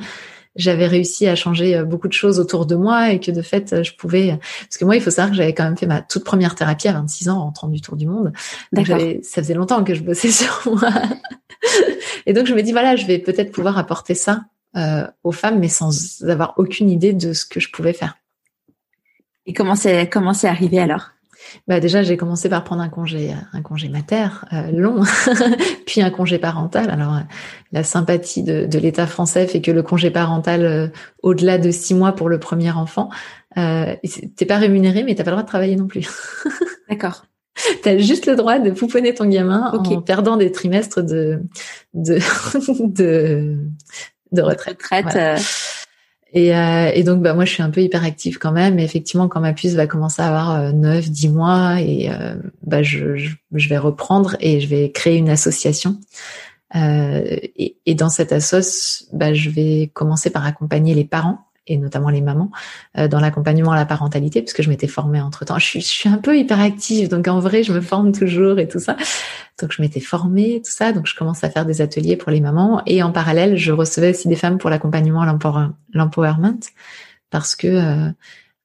j'avais 0.58 0.86
réussi 0.86 1.26
à 1.26 1.34
changer 1.34 1.76
euh, 1.76 1.84
beaucoup 1.84 2.08
de 2.08 2.12
choses 2.12 2.38
autour 2.38 2.66
de 2.66 2.74
moi 2.74 3.12
et 3.12 3.20
que 3.20 3.30
de 3.30 3.40
fait 3.40 3.82
je 3.82 3.94
pouvais 3.94 4.38
parce 4.62 4.76
que 4.76 4.84
moi 4.84 4.96
il 4.96 5.02
faut 5.02 5.10
savoir 5.10 5.30
que 5.30 5.36
j'avais 5.36 5.54
quand 5.54 5.64
même 5.64 5.78
fait 5.78 5.86
ma 5.86 6.02
toute 6.02 6.24
première 6.24 6.54
thérapie 6.54 6.88
à 6.88 6.92
26 6.92 7.30
ans 7.30 7.38
en 7.38 7.44
rentrant 7.44 7.68
du 7.68 7.80
tour 7.80 7.96
du 7.96 8.06
monde. 8.06 8.32
Donc 8.72 8.86
ça 8.86 9.42
faisait 9.42 9.54
longtemps 9.54 9.82
que 9.84 9.94
je 9.94 10.02
bossais 10.02 10.30
sur 10.32 10.62
moi. 10.66 10.92
Et 12.26 12.32
donc 12.34 12.46
je 12.46 12.54
me 12.54 12.62
dis 12.62 12.72
voilà 12.72 12.96
je 12.96 13.06
vais 13.06 13.18
peut-être 13.18 13.52
pouvoir 13.52 13.78
apporter 13.78 14.14
ça 14.14 14.42
euh, 14.76 15.06
aux 15.24 15.32
femmes 15.32 15.58
mais 15.58 15.68
sans 15.68 16.22
avoir 16.24 16.54
aucune 16.58 16.90
idée 16.90 17.12
de 17.14 17.32
ce 17.32 17.46
que 17.46 17.60
je 17.60 17.70
pouvais 17.70 17.94
faire. 17.94 18.18
Et 19.46 19.54
comment 19.54 19.76
c'est 19.76 20.10
comment 20.10 20.34
c'est 20.34 20.48
arrivé 20.48 20.78
alors? 20.78 21.12
Bah 21.66 21.80
déjà, 21.80 22.02
j'ai 22.02 22.16
commencé 22.16 22.48
par 22.48 22.64
prendre 22.64 22.82
un 22.82 22.88
congé, 22.88 23.34
un 23.52 23.62
congé 23.62 23.88
mater 23.88 24.28
euh, 24.52 24.70
long, 24.72 25.02
puis 25.86 26.02
un 26.02 26.10
congé 26.10 26.38
parental. 26.38 26.90
Alors, 26.90 27.14
euh, 27.14 27.20
la 27.72 27.82
sympathie 27.82 28.42
de, 28.42 28.66
de 28.66 28.78
l'État 28.78 29.06
français 29.06 29.46
fait 29.46 29.60
que 29.60 29.70
le 29.70 29.82
congé 29.82 30.10
parental, 30.10 30.64
euh, 30.64 30.88
au-delà 31.22 31.58
de 31.58 31.70
six 31.70 31.94
mois 31.94 32.12
pour 32.12 32.28
le 32.28 32.38
premier 32.38 32.70
enfant, 32.70 33.10
euh, 33.56 33.96
t'es 34.36 34.46
pas 34.46 34.58
rémunéré, 34.58 35.02
mais 35.04 35.14
t'as 35.14 35.24
pas 35.24 35.30
le 35.30 35.36
droit 35.36 35.42
de 35.42 35.48
travailler 35.48 35.76
non 35.76 35.86
plus. 35.86 36.08
D'accord. 36.90 37.24
T'as 37.82 37.98
juste 37.98 38.26
le 38.26 38.36
droit 38.36 38.60
de 38.60 38.70
pouponner 38.70 39.14
ton 39.14 39.28
gamin 39.28 39.72
en 39.72 40.00
perdant 40.00 40.36
des 40.36 40.52
trimestres 40.52 41.02
de 41.02 41.42
de 41.92 42.18
de, 42.86 43.58
de 44.30 44.42
retraite. 44.42 45.16
Euh. 45.16 45.36
Et, 46.34 46.54
euh, 46.54 46.90
et, 46.94 47.04
donc 47.04 47.22
bah 47.22 47.32
moi 47.32 47.46
je 47.46 47.52
suis 47.52 47.62
un 47.62 47.70
peu 47.70 47.80
hyperactive 47.80 48.38
quand 48.38 48.52
même. 48.52 48.78
Effectivement 48.78 49.28
quand 49.28 49.40
ma 49.40 49.52
puce 49.52 49.74
va 49.74 49.86
commencer 49.86 50.20
à 50.20 50.28
avoir 50.28 50.72
9, 50.74 51.06
euh, 51.06 51.08
10 51.08 51.28
mois 51.30 51.80
et 51.80 52.10
euh, 52.10 52.34
bah 52.62 52.82
je, 52.82 53.16
je, 53.16 53.68
vais 53.68 53.78
reprendre 53.78 54.36
et 54.40 54.60
je 54.60 54.68
vais 54.68 54.90
créer 54.90 55.16
une 55.16 55.30
association. 55.30 55.98
Et, 56.74 57.76
et, 57.86 57.94
dans 57.94 58.10
cette 58.10 58.30
assoce, 58.30 59.06
bah, 59.14 59.32
je 59.32 59.48
vais 59.48 59.90
commencer 59.94 60.28
par 60.28 60.44
accompagner 60.44 60.94
les 60.94 61.06
parents 61.06 61.47
et 61.68 61.76
notamment 61.76 62.08
les 62.08 62.20
mamans, 62.20 62.50
euh, 62.96 63.08
dans 63.08 63.20
l'accompagnement 63.20 63.72
à 63.72 63.76
la 63.76 63.86
parentalité, 63.86 64.42
puisque 64.42 64.62
je 64.62 64.68
m'étais 64.68 64.86
formée 64.86 65.20
entre 65.20 65.44
temps. 65.44 65.58
Je 65.58 65.64
suis, 65.64 65.80
je 65.80 65.86
suis 65.86 66.08
un 66.08 66.18
peu 66.18 66.36
hyperactive, 66.36 67.08
donc 67.08 67.28
en 67.28 67.38
vrai, 67.38 67.62
je 67.62 67.72
me 67.72 67.80
forme 67.80 68.12
toujours 68.12 68.58
et 68.58 68.66
tout 68.66 68.80
ça. 68.80 68.96
Donc 69.60 69.72
je 69.72 69.82
m'étais 69.82 70.00
formée, 70.00 70.62
tout 70.64 70.70
ça. 70.70 70.92
Donc 70.92 71.06
je 71.06 71.14
commence 71.14 71.44
à 71.44 71.50
faire 71.50 71.66
des 71.66 71.80
ateliers 71.80 72.16
pour 72.16 72.30
les 72.30 72.40
mamans 72.40 72.82
et 72.86 73.02
en 73.02 73.12
parallèle, 73.12 73.56
je 73.56 73.72
recevais 73.72 74.10
aussi 74.10 74.28
des 74.28 74.36
femmes 74.36 74.58
pour 74.58 74.70
l'accompagnement 74.70 75.22
à 75.22 75.38
l'empowerment, 75.92 76.60
parce 77.30 77.54
que 77.54 77.66
euh, 77.66 78.10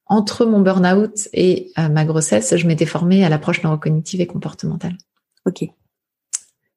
entre 0.05 0.45
mon 0.45 0.61
burn-out 0.61 1.29
et 1.33 1.71
euh, 1.77 1.89
ma 1.89 2.05
grossesse, 2.05 2.55
je 2.55 2.67
m'étais 2.67 2.85
formée 2.85 3.25
à 3.25 3.29
l'approche 3.29 3.63
neurocognitive 3.63 4.21
et 4.21 4.27
comportementale. 4.27 4.97
Ok. 5.45 5.65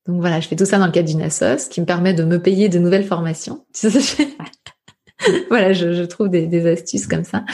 Donc 0.07 0.20
voilà, 0.20 0.40
je 0.40 0.48
fais 0.48 0.57
tout 0.57 0.65
ça 0.65 0.78
dans 0.78 0.86
le 0.86 0.93
cadre 0.93 1.09
d'une 1.09 1.23
assoce 1.23 1.69
qui 1.69 1.81
me 1.81 1.86
permet 1.86 2.15
de 2.15 2.24
me 2.24 2.40
payer 2.40 2.69
de 2.69 2.78
nouvelles 2.78 3.05
formations. 3.05 3.65
voilà, 5.48 5.72
je, 5.72 5.93
je 5.93 6.02
trouve 6.02 6.28
des, 6.28 6.47
des, 6.47 6.66
astuces 6.66 7.06
comme 7.06 7.24
ça. 7.24 7.44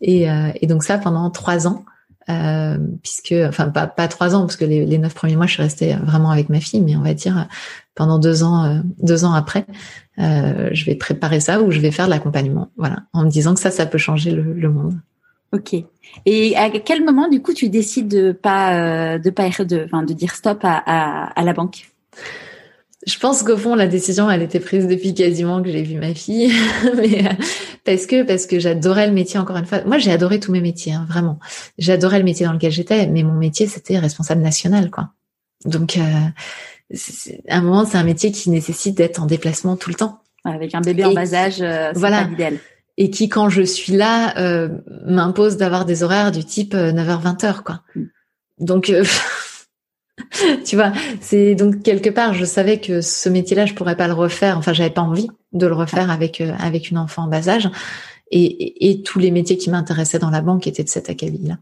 Et, 0.00 0.30
euh, 0.30 0.50
et, 0.60 0.66
donc 0.66 0.84
ça 0.84 0.98
pendant 0.98 1.30
trois 1.30 1.66
ans, 1.66 1.84
euh, 2.28 2.78
puisque, 3.02 3.34
enfin 3.48 3.68
pas 3.70 3.86
pas 3.86 4.06
trois 4.06 4.34
ans 4.34 4.42
parce 4.42 4.56
que 4.56 4.64
les, 4.64 4.84
les 4.86 4.98
neuf 4.98 5.14
premiers 5.14 5.36
mois 5.36 5.46
je 5.46 5.54
suis 5.54 5.62
restée 5.62 5.94
vraiment 5.94 6.30
avec 6.30 6.48
ma 6.48 6.60
fille, 6.60 6.80
mais 6.80 6.94
on 6.96 7.02
va 7.02 7.14
dire 7.14 7.48
pendant 7.98 8.20
deux 8.20 8.44
ans, 8.44 8.64
euh, 8.64 8.80
deux 9.02 9.24
ans 9.24 9.32
après, 9.34 9.66
euh, 10.20 10.70
je 10.72 10.84
vais 10.84 10.94
préparer 10.94 11.40
ça 11.40 11.60
ou 11.60 11.72
je 11.72 11.80
vais 11.80 11.90
faire 11.90 12.06
de 12.06 12.10
l'accompagnement. 12.10 12.70
Voilà, 12.76 12.98
en 13.12 13.24
me 13.24 13.28
disant 13.28 13.54
que 13.54 13.60
ça, 13.60 13.72
ça 13.72 13.86
peut 13.86 13.98
changer 13.98 14.30
le, 14.30 14.54
le 14.54 14.70
monde. 14.70 14.94
Ok. 15.52 15.74
Et 16.24 16.56
à 16.56 16.70
quel 16.70 17.04
moment, 17.04 17.28
du 17.28 17.42
coup, 17.42 17.52
tu 17.52 17.68
décides 17.70 18.06
de 18.06 18.30
pas 18.30 19.14
euh, 19.14 19.18
de 19.18 19.30
pas 19.30 19.48
de, 19.48 20.06
de 20.06 20.12
dire 20.12 20.32
stop 20.32 20.60
à, 20.62 20.80
à, 20.86 21.24
à 21.40 21.42
la 21.42 21.52
banque? 21.52 21.90
Je 23.08 23.18
pense 23.18 23.42
qu'au 23.42 23.56
fond, 23.56 23.74
la 23.74 23.86
décision, 23.86 24.30
elle 24.30 24.42
était 24.42 24.60
prise 24.60 24.86
depuis 24.86 25.14
quasiment 25.14 25.62
que 25.62 25.70
j'ai 25.70 25.82
vu 25.82 25.98
ma 25.98 26.14
fille, 26.14 26.52
mais 26.96 27.26
euh, 27.26 27.32
parce 27.84 28.06
que 28.06 28.22
parce 28.22 28.46
que 28.46 28.58
j'adorais 28.58 29.06
le 29.06 29.14
métier. 29.14 29.40
Encore 29.40 29.56
une 29.56 29.66
fois, 29.66 29.82
moi, 29.84 29.98
j'ai 29.98 30.12
adoré 30.12 30.38
tous 30.40 30.52
mes 30.52 30.60
métiers, 30.60 30.92
hein, 30.92 31.06
vraiment. 31.08 31.38
J'adorais 31.78 32.18
le 32.18 32.24
métier 32.24 32.44
dans 32.44 32.52
lequel 32.52 32.70
j'étais, 32.70 33.06
mais 33.06 33.22
mon 33.22 33.32
métier, 33.32 33.66
c'était 33.66 33.98
responsable 33.98 34.42
national, 34.42 34.90
quoi. 34.90 35.10
Donc, 35.64 35.96
euh, 35.96 36.28
à 37.48 37.56
un 37.56 37.62
moment, 37.62 37.84
c'est 37.84 37.98
un 37.98 38.04
métier 38.04 38.30
qui 38.30 38.50
nécessite 38.50 38.96
d'être 38.96 39.22
en 39.22 39.26
déplacement 39.26 39.76
tout 39.76 39.90
le 39.90 39.96
temps. 39.96 40.20
Avec 40.44 40.74
un 40.74 40.80
bébé 40.80 41.04
en 41.04 41.12
bas 41.12 41.34
âge, 41.34 41.60
euh, 41.60 41.90
c'est 41.92 41.98
voilà. 41.98 42.28
idéal. 42.30 42.58
Et 42.96 43.10
qui, 43.10 43.28
quand 43.28 43.48
je 43.48 43.62
suis 43.62 43.92
là, 43.92 44.36
euh, 44.38 44.68
m'impose 45.06 45.56
d'avoir 45.56 45.84
des 45.84 46.02
horaires 46.02 46.32
du 46.32 46.44
type 46.44 46.74
9h-20h, 46.74 47.46
euh, 47.46 47.52
quoi. 47.64 47.82
Mm. 47.94 48.02
Donc 48.58 48.92
tu 50.64 50.76
vois, 50.76 50.92
c'est 51.20 51.54
donc 51.54 51.82
quelque 51.82 52.10
part, 52.10 52.34
je 52.34 52.44
savais 52.44 52.80
que 52.80 53.00
ce 53.00 53.28
métier-là, 53.28 53.66
je 53.66 53.74
pourrais 53.74 53.96
pas 53.96 54.06
le 54.06 54.14
refaire. 54.14 54.58
Enfin, 54.58 54.72
j'avais 54.72 54.90
pas 54.90 55.02
envie 55.02 55.28
de 55.52 55.66
le 55.66 55.74
refaire 55.74 56.10
avec 56.10 56.40
euh, 56.40 56.52
avec 56.58 56.90
une 56.90 56.98
enfant 56.98 57.24
en 57.24 57.28
bas 57.28 57.48
âge. 57.48 57.68
Et, 58.30 58.90
et, 58.90 59.02
tous 59.02 59.18
les 59.18 59.30
métiers 59.30 59.56
qui 59.56 59.70
m'intéressaient 59.70 60.18
dans 60.18 60.28
la 60.28 60.42
banque 60.42 60.66
étaient 60.66 60.84
de 60.84 60.88
cet 60.88 61.08
acabit-là. 61.08 61.56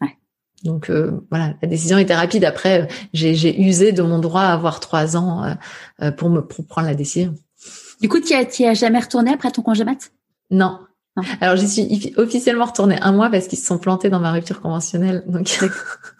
Ouais. 0.00 0.16
Donc 0.64 0.88
euh, 0.88 1.20
voilà, 1.30 1.54
la 1.60 1.68
décision 1.68 1.98
était 1.98 2.14
rapide. 2.14 2.44
Après, 2.44 2.82
euh, 2.82 2.86
j'ai 3.12 3.60
usé 3.60 3.92
de 3.92 4.00
mon 4.00 4.18
droit 4.18 4.40
à 4.40 4.52
avoir 4.54 4.80
trois 4.80 5.16
ans 5.16 5.56
pour 6.16 6.30
me 6.30 6.40
pour 6.40 6.66
prendre 6.66 6.88
la 6.88 6.94
décision. 6.94 7.34
Du 8.00 8.08
coup, 8.08 8.20
tu 8.20 8.32
y, 8.32 8.66
as 8.66 8.74
jamais 8.74 9.00
retourné 9.00 9.32
après 9.32 9.50
ton 9.50 9.62
congé 9.62 9.84
mat? 9.84 10.10
Non. 10.50 10.78
non. 11.16 11.22
Alors 11.40 11.56
j'y 11.56 11.68
suis 11.68 12.14
officiellement 12.16 12.66
retournée 12.66 12.98
un 13.00 13.12
mois 13.12 13.30
parce 13.30 13.46
qu'ils 13.46 13.58
se 13.58 13.66
sont 13.66 13.78
plantés 13.78 14.08
dans 14.08 14.20
ma 14.20 14.32
rupture 14.32 14.60
conventionnelle. 14.60 15.22
Donc 15.26 15.58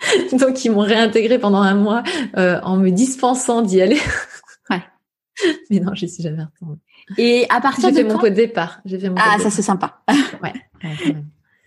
Donc 0.32 0.64
ils 0.64 0.70
m'ont 0.70 0.80
réintégré 0.80 1.38
pendant 1.38 1.62
un 1.62 1.74
mois 1.74 2.02
euh, 2.36 2.60
en 2.62 2.76
me 2.76 2.90
dispensant 2.90 3.62
d'y 3.62 3.80
aller. 3.80 3.98
ouais. 4.70 4.82
Mais 5.70 5.80
non, 5.80 5.94
je 5.94 6.06
suis 6.06 6.22
jamais 6.22 6.44
retournée. 6.44 6.78
Et 7.16 7.46
à 7.48 7.60
partir 7.60 7.90
de 7.90 7.96
fait 7.96 8.04
mon 8.04 8.18
pot 8.18 8.28
de 8.28 8.34
départ. 8.34 8.80
J'ai 8.84 8.98
fait 8.98 9.08
mon 9.08 9.16
ah, 9.18 9.38
ça 9.40 9.50
c'est 9.50 9.62
sympa. 9.62 10.02
ouais. 10.42 10.52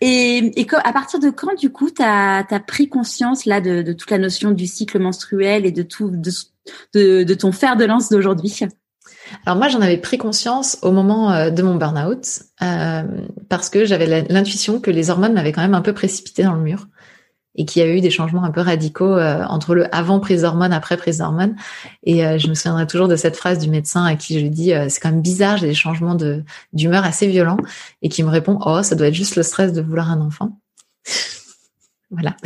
et, 0.00 0.60
et 0.60 0.66
à 0.84 0.92
partir 0.92 1.18
de 1.18 1.30
quand, 1.30 1.54
du 1.58 1.70
coup, 1.70 1.90
tu 1.90 2.02
as, 2.02 2.44
pris 2.66 2.88
conscience 2.88 3.44
là 3.44 3.60
de, 3.60 3.82
de, 3.82 3.92
toute 3.92 4.10
la 4.10 4.18
notion 4.18 4.52
du 4.52 4.66
cycle 4.66 4.98
menstruel 4.98 5.66
et 5.66 5.72
de 5.72 5.82
tout 5.82 6.10
de, 6.10 6.30
de, 6.94 7.24
de 7.24 7.34
ton 7.34 7.50
fer 7.50 7.76
de 7.76 7.84
lance 7.84 8.08
d'aujourd'hui? 8.08 8.60
Alors 9.46 9.56
moi, 9.56 9.68
j'en 9.68 9.80
avais 9.80 9.98
pris 9.98 10.18
conscience 10.18 10.78
au 10.82 10.92
moment 10.92 11.32
euh, 11.32 11.50
de 11.50 11.62
mon 11.62 11.76
burn-out 11.76 12.40
euh, 12.62 13.02
parce 13.48 13.70
que 13.70 13.84
j'avais 13.84 14.24
l'intuition 14.28 14.80
que 14.80 14.90
les 14.90 15.10
hormones 15.10 15.32
m'avaient 15.32 15.52
quand 15.52 15.62
même 15.62 15.74
un 15.74 15.82
peu 15.82 15.92
précipité 15.92 16.42
dans 16.42 16.54
le 16.54 16.62
mur 16.62 16.86
et 17.54 17.64
qu'il 17.64 17.82
y 17.82 17.84
a 17.84 17.88
eu 17.88 18.00
des 18.00 18.10
changements 18.10 18.44
un 18.44 18.50
peu 18.50 18.60
radicaux 18.60 19.16
euh, 19.16 19.44
entre 19.44 19.74
le 19.74 19.94
avant 19.94 20.20
prise 20.20 20.42
d'hormones, 20.42 20.72
après 20.72 20.96
prise 20.96 21.18
d'hormones. 21.18 21.54
Et 22.04 22.24
euh, 22.24 22.38
je 22.38 22.48
me 22.48 22.54
souviendrai 22.54 22.86
toujours 22.86 23.08
de 23.08 23.16
cette 23.16 23.36
phrase 23.36 23.58
du 23.58 23.68
médecin 23.68 24.04
à 24.04 24.16
qui 24.16 24.40
je 24.40 24.46
dis 24.46 24.72
euh, 24.72 24.86
c'est 24.88 25.00
quand 25.00 25.10
même 25.10 25.22
bizarre, 25.22 25.58
j'ai 25.58 25.66
des 25.66 25.74
changements 25.74 26.14
de 26.14 26.42
d'humeur 26.72 27.04
assez 27.04 27.26
violents 27.26 27.58
et 28.00 28.08
qui 28.08 28.22
me 28.22 28.30
répond 28.30 28.58
oh 28.64 28.82
ça 28.82 28.94
doit 28.94 29.08
être 29.08 29.14
juste 29.14 29.36
le 29.36 29.42
stress 29.42 29.72
de 29.72 29.82
vouloir 29.82 30.10
un 30.10 30.20
enfant. 30.20 30.58
voilà. 32.10 32.36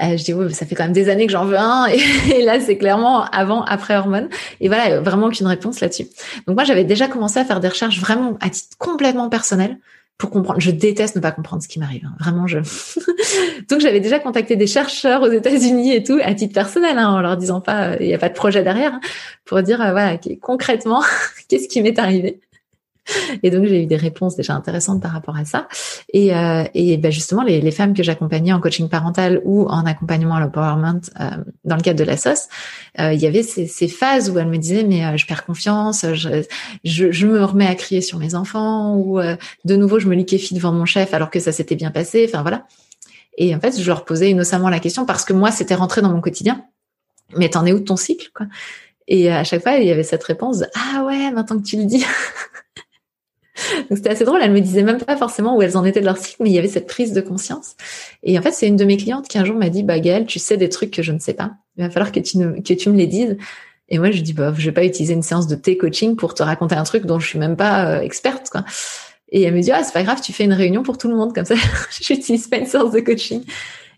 je 0.00 0.22
dis 0.22 0.32
oui, 0.32 0.52
ça 0.54 0.66
fait 0.66 0.76
quand 0.76 0.84
même 0.84 0.92
des 0.92 1.08
années 1.08 1.26
que 1.26 1.32
j'en 1.32 1.44
veux 1.44 1.58
un 1.58 1.86
et, 2.30 2.42
là 2.42 2.60
c'est 2.60 2.78
clairement 2.78 3.24
avant 3.24 3.64
après 3.64 3.96
hormones 3.96 4.28
et 4.60 4.68
voilà 4.68 5.00
vraiment 5.00 5.26
aucune 5.26 5.48
réponse 5.48 5.80
là-dessus. 5.80 6.06
Donc 6.46 6.54
moi 6.54 6.62
j'avais 6.62 6.84
déjà 6.84 7.08
commencé 7.08 7.40
à 7.40 7.44
faire 7.44 7.58
des 7.58 7.68
recherches 7.68 7.98
vraiment 7.98 8.36
à 8.40 8.50
titre 8.50 8.76
complètement 8.78 9.28
personnel 9.28 9.78
pour 10.18 10.30
comprendre. 10.30 10.60
Je 10.60 10.70
déteste 10.70 11.16
ne 11.16 11.20
pas 11.20 11.32
comprendre 11.32 11.62
ce 11.62 11.68
qui 11.68 11.78
m'arrive. 11.78 12.04
Hein. 12.04 12.14
Vraiment, 12.20 12.46
je. 12.46 12.58
Donc 13.68 13.80
j'avais 13.80 14.00
déjà 14.00 14.18
contacté 14.18 14.56
des 14.56 14.66
chercheurs 14.66 15.22
aux 15.22 15.30
États-Unis 15.30 15.94
et 15.94 16.02
tout, 16.02 16.18
à 16.22 16.34
titre 16.34 16.54
personnel, 16.54 16.98
hein, 16.98 17.08
en 17.08 17.20
leur 17.20 17.36
disant 17.36 17.60
pas, 17.60 17.90
euh, 17.90 17.96
il 18.00 18.06
n'y 18.06 18.14
a 18.14 18.18
pas 18.18 18.28
de 18.28 18.34
projet 18.34 18.62
derrière, 18.62 18.94
hein, 18.94 19.00
pour 19.44 19.62
dire 19.62 19.80
euh, 19.80 19.90
voilà 19.92 20.18
concrètement 20.40 21.02
qu'est-ce 21.48 21.68
qui 21.68 21.82
m'est 21.82 21.98
arrivé. 21.98 22.40
Et 23.42 23.50
donc 23.50 23.66
j'ai 23.66 23.82
eu 23.82 23.86
des 23.86 23.96
réponses 23.96 24.36
déjà 24.36 24.54
intéressantes 24.54 25.02
par 25.02 25.12
rapport 25.12 25.36
à 25.36 25.44
ça. 25.44 25.68
Et, 26.12 26.34
euh, 26.34 26.64
et 26.74 26.96
ben 26.96 27.10
justement, 27.10 27.42
les, 27.42 27.60
les 27.60 27.70
femmes 27.70 27.94
que 27.94 28.02
j'accompagnais 28.02 28.52
en 28.52 28.60
coaching 28.60 28.88
parental 28.88 29.40
ou 29.44 29.66
en 29.66 29.84
accompagnement 29.86 30.36
à 30.36 30.40
l'empowerment 30.40 31.00
euh, 31.20 31.30
dans 31.64 31.76
le 31.76 31.82
cadre 31.82 31.98
de 31.98 32.04
la 32.04 32.16
SOS, 32.16 32.48
euh, 33.00 33.12
il 33.12 33.20
y 33.20 33.26
avait 33.26 33.42
ces, 33.42 33.66
ces, 33.66 33.88
phases 33.88 34.30
où 34.30 34.38
elles 34.38 34.48
me 34.48 34.58
disaient 34.58 34.84
mais 34.84 35.04
euh, 35.04 35.16
je 35.16 35.26
perds 35.26 35.44
confiance, 35.44 36.06
je, 36.12 36.44
je, 36.84 37.10
je, 37.10 37.26
me 37.26 37.44
remets 37.44 37.66
à 37.66 37.74
crier 37.74 38.00
sur 38.00 38.18
mes 38.18 38.34
enfants 38.34 38.94
ou 38.96 39.18
euh, 39.18 39.36
de 39.64 39.76
nouveau 39.76 39.98
je 39.98 40.08
me 40.08 40.14
liquéfie 40.14 40.54
devant 40.54 40.72
mon 40.72 40.84
chef 40.84 41.14
alors 41.14 41.30
que 41.30 41.40
ça 41.40 41.52
s'était 41.52 41.76
bien 41.76 41.90
passé. 41.90 42.26
Enfin 42.28 42.42
voilà. 42.42 42.66
Et 43.38 43.54
en 43.54 43.60
fait, 43.60 43.80
je 43.80 43.86
leur 43.86 44.04
posais 44.04 44.30
innocemment 44.30 44.68
la 44.68 44.78
question 44.78 45.06
parce 45.06 45.24
que 45.24 45.32
moi, 45.32 45.50
c'était 45.50 45.74
rentré 45.74 46.02
dans 46.02 46.10
mon 46.10 46.20
quotidien. 46.20 46.64
Mais 47.36 47.48
t'en 47.48 47.64
es 47.64 47.72
où 47.72 47.78
de 47.78 47.84
ton 47.84 47.96
cycle, 47.96 48.28
quoi? 48.34 48.46
Et 49.08 49.30
à 49.30 49.42
chaque 49.42 49.62
fois, 49.62 49.76
il 49.76 49.86
y 49.86 49.90
avait 49.90 50.04
cette 50.04 50.22
réponse 50.22 50.64
ah 50.74 51.04
ouais, 51.04 51.30
maintenant 51.32 51.58
que 51.58 51.64
tu 51.64 51.76
le 51.76 51.84
dis. 51.84 52.04
Donc 53.88 53.98
c'était 53.98 54.10
assez 54.10 54.24
drôle, 54.24 54.40
elle 54.42 54.52
me 54.52 54.60
disait 54.60 54.82
même 54.82 54.98
pas 54.98 55.16
forcément 55.16 55.56
où 55.56 55.62
elles 55.62 55.76
en 55.76 55.84
étaient 55.84 56.00
de 56.00 56.06
leur 56.06 56.18
cycle, 56.18 56.42
mais 56.42 56.50
il 56.50 56.54
y 56.54 56.58
avait 56.58 56.68
cette 56.68 56.86
prise 56.86 57.12
de 57.12 57.20
conscience. 57.20 57.76
Et 58.22 58.38
en 58.38 58.42
fait, 58.42 58.52
c'est 58.52 58.66
une 58.66 58.76
de 58.76 58.84
mes 58.84 58.96
clientes 58.96 59.28
qui 59.28 59.38
un 59.38 59.44
jour 59.44 59.56
m'a 59.56 59.68
dit, 59.68 59.82
bah 59.82 59.98
Gaëlle, 59.98 60.26
tu 60.26 60.38
sais 60.38 60.56
des 60.56 60.68
trucs 60.68 60.90
que 60.90 61.02
je 61.02 61.12
ne 61.12 61.18
sais 61.18 61.34
pas. 61.34 61.52
Il 61.76 61.84
va 61.84 61.90
falloir 61.90 62.12
que 62.12 62.20
tu, 62.20 62.38
que 62.62 62.74
tu 62.74 62.90
me 62.90 62.96
les 62.96 63.06
dises. 63.06 63.36
Et 63.88 63.98
moi, 63.98 64.10
je 64.10 64.22
dis, 64.22 64.32
bah, 64.32 64.54
je 64.56 64.64
vais 64.64 64.72
pas 64.72 64.84
utiliser 64.84 65.12
une 65.12 65.22
séance 65.22 65.46
de 65.46 65.54
T-coaching 65.54 66.16
pour 66.16 66.34
te 66.34 66.42
raconter 66.42 66.74
un 66.74 66.84
truc 66.84 67.04
dont 67.04 67.18
je 67.18 67.26
suis 67.26 67.38
même 67.38 67.56
pas 67.56 67.86
euh, 67.86 68.00
experte, 68.00 68.48
quoi. 68.50 68.64
Et 69.28 69.42
elle 69.42 69.54
me 69.54 69.60
dit, 69.60 69.70
ah, 69.70 69.82
c'est 69.82 69.92
pas 69.92 70.02
grave, 70.02 70.20
tu 70.20 70.32
fais 70.32 70.44
une 70.44 70.52
réunion 70.52 70.82
pour 70.82 70.98
tout 70.98 71.08
le 71.08 71.16
monde, 71.16 71.34
comme 71.34 71.44
ça, 71.44 71.54
j'utilise 72.00 72.46
pas 72.48 72.58
une 72.58 72.66
séance 72.66 72.92
de 72.92 73.00
coaching. 73.00 73.42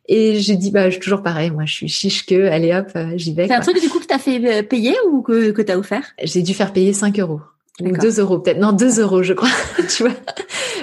Et 0.07 0.41
j'ai 0.41 0.57
dit, 0.57 0.71
bah, 0.71 0.87
je 0.87 0.95
suis 0.95 1.01
toujours 1.01 1.23
pareil, 1.23 1.51
moi, 1.51 1.65
je 1.65 1.73
suis 1.73 1.89
chiche 1.89 2.27
que, 2.27 2.49
allez 2.49 2.75
hop, 2.75 2.89
euh, 2.97 3.13
j'y 3.17 3.35
vais. 3.35 3.47
C'est 3.47 3.55
un 3.55 3.61
truc, 3.61 3.81
du 3.81 3.89
coup, 3.89 4.01
que 4.01 4.07
t'as 4.07 4.19
fait 4.19 4.41
euh, 4.45 4.63
payer 4.63 4.95
ou 5.11 5.23
que, 5.23 5.51
que 5.51 5.63
t'as 5.63 5.77
offert? 5.77 6.13
J'ai 6.23 6.43
dû 6.43 6.55
faire 6.55 6.73
payer 6.73 6.93
5 6.93 7.19
euros. 7.21 7.41
Ou 7.81 7.91
2 7.91 8.21
euros 8.21 8.39
peut-être. 8.39 8.59
Non, 8.59 8.73
2 8.73 9.01
euros, 9.01 9.23
je 9.25 9.33
crois. 9.33 9.49
tu 9.89 10.05
vois. 10.05 10.13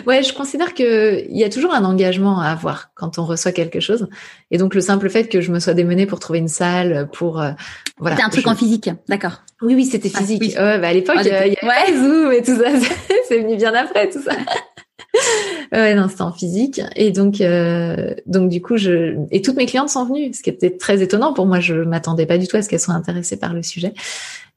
Ouais, 0.05 0.23
je 0.23 0.33
considère 0.33 0.73
que 0.73 1.25
il 1.29 1.37
y 1.37 1.43
a 1.43 1.49
toujours 1.49 1.73
un 1.73 1.85
engagement 1.85 2.41
à 2.41 2.47
avoir 2.47 2.91
quand 2.95 3.17
on 3.17 3.25
reçoit 3.25 3.53
quelque 3.53 3.79
chose. 3.79 4.09
Et 4.49 4.57
donc 4.57 4.75
le 4.75 4.81
simple 4.81 5.09
fait 5.09 5.29
que 5.29 5.39
je 5.39 5.51
me 5.51 5.59
sois 5.59 5.73
démenée 5.73 6.05
pour 6.05 6.19
trouver 6.19 6.39
une 6.39 6.49
salle, 6.49 7.07
pour 7.13 7.39
euh, 7.39 7.51
voilà. 7.97 8.17
C'était 8.17 8.25
un 8.25 8.29
truc 8.29 8.47
en 8.47 8.55
physique, 8.55 8.89
d'accord. 9.07 9.43
Oui, 9.61 9.75
oui, 9.75 9.85
c'était 9.85 10.11
ah, 10.13 10.19
physique. 10.19 10.55
Ouais, 10.57 10.79
bah 10.79 10.89
à 10.89 10.93
l'époque, 10.93 11.17
euh, 11.17 11.45
il 11.45 11.53
y 11.53 11.57
avait 11.57 11.91
ouais. 11.91 11.97
Zoom 11.97 12.31
et 12.33 12.41
tout 12.41 12.57
ça. 12.57 12.69
C'est 13.27 13.39
venu 13.39 13.55
bien 13.55 13.73
après 13.73 14.09
tout 14.09 14.21
ça. 14.21 14.33
ouais, 15.71 15.93
non, 15.93 16.07
c'était 16.09 16.21
en 16.21 16.33
physique. 16.33 16.81
Et 16.95 17.11
donc, 17.11 17.41
euh, 17.41 18.15
donc 18.25 18.49
du 18.49 18.61
coup, 18.61 18.77
je 18.77 19.15
et 19.31 19.41
toutes 19.41 19.55
mes 19.55 19.65
clientes 19.65 19.89
sont 19.89 20.05
venues, 20.05 20.33
ce 20.33 20.41
qui 20.41 20.49
était 20.49 20.75
très 20.77 21.01
étonnant 21.01 21.33
pour 21.33 21.45
moi. 21.45 21.59
Je 21.59 21.75
m'attendais 21.75 22.25
pas 22.25 22.37
du 22.37 22.47
tout 22.47 22.57
à 22.57 22.61
ce 22.61 22.69
qu'elles 22.69 22.79
soient 22.79 22.95
intéressées 22.95 23.37
par 23.37 23.53
le 23.53 23.63
sujet. 23.63 23.93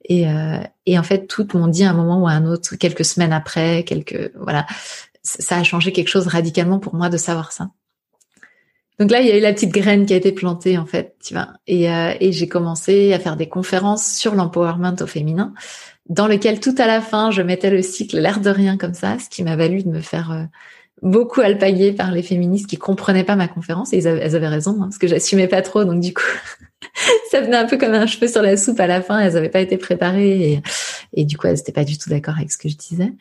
Et, 0.04 0.28
euh, 0.28 0.58
et 0.86 0.98
en 0.98 1.02
fait, 1.02 1.26
toutes 1.26 1.54
m'ont 1.54 1.68
dit 1.68 1.84
à 1.84 1.90
un 1.90 1.94
moment 1.94 2.22
ou 2.22 2.28
à 2.28 2.32
un 2.32 2.46
autre, 2.46 2.76
quelques 2.76 3.04
semaines 3.04 3.32
après, 3.32 3.84
quelques 3.84 4.32
voilà, 4.36 4.66
ça 5.22 5.56
a 5.56 5.62
changé 5.62 5.92
quelque 5.92 6.08
chose 6.08 6.26
radicalement 6.26 6.78
pour 6.78 6.94
moi 6.94 7.08
de 7.08 7.16
savoir 7.16 7.52
ça. 7.52 7.70
Donc 9.00 9.10
là, 9.10 9.20
il 9.20 9.26
y 9.26 9.32
a 9.32 9.36
eu 9.36 9.40
la 9.40 9.52
petite 9.52 9.72
graine 9.72 10.06
qui 10.06 10.12
a 10.12 10.16
été 10.16 10.30
plantée 10.30 10.78
en 10.78 10.86
fait, 10.86 11.16
tu 11.24 11.34
vois. 11.34 11.48
Et, 11.66 11.90
euh, 11.90 12.12
et 12.20 12.32
j'ai 12.32 12.46
commencé 12.46 13.12
à 13.12 13.18
faire 13.18 13.36
des 13.36 13.48
conférences 13.48 14.06
sur 14.06 14.34
l'empowerment 14.34 14.96
au 15.00 15.06
féminin, 15.06 15.52
dans 16.08 16.28
lequel 16.28 16.60
tout 16.60 16.74
à 16.78 16.86
la 16.86 17.00
fin, 17.00 17.30
je 17.30 17.42
mettais 17.42 17.70
le 17.70 17.82
cycle 17.82 18.18
l'air 18.18 18.40
de 18.40 18.50
rien 18.50 18.76
comme 18.76 18.94
ça, 18.94 19.18
ce 19.18 19.28
qui 19.28 19.42
m'a 19.42 19.56
valu 19.56 19.82
de 19.82 19.88
me 19.88 20.00
faire 20.00 20.30
euh, 20.30 20.44
beaucoup 21.02 21.40
alpaguer 21.40 21.92
par 21.92 22.12
les 22.12 22.22
féministes 22.22 22.66
qui 22.68 22.76
comprenaient 22.76 23.24
pas 23.24 23.36
ma 23.36 23.48
conférence. 23.48 23.92
Et 23.92 23.98
elles 23.98 24.36
avaient 24.36 24.48
raison, 24.48 24.76
hein, 24.80 24.84
parce 24.84 24.98
que 24.98 25.08
j'assumais 25.08 25.48
pas 25.48 25.62
trop, 25.62 25.84
donc 25.84 26.00
du 26.00 26.14
coup, 26.14 26.22
ça 27.30 27.40
venait 27.40 27.56
un 27.56 27.66
peu 27.66 27.76
comme 27.76 27.94
un 27.94 28.06
cheveu 28.06 28.28
sur 28.28 28.42
la 28.42 28.56
soupe 28.56 28.80
à 28.80 28.86
la 28.86 29.02
fin. 29.02 29.18
Elles 29.18 29.36
avaient 29.36 29.48
pas 29.48 29.60
été 29.60 29.76
préparées 29.76 30.62
et, 31.12 31.24
du 31.24 31.36
coup, 31.36 31.46
elles 31.46 31.56
n'étaient 31.56 31.72
pas 31.72 31.84
du 31.84 31.98
tout 31.98 32.10
d'accord 32.10 32.34
avec 32.36 32.50
ce 32.52 32.58
que 32.58 32.68
je 32.68 32.76
disais. 32.76 33.12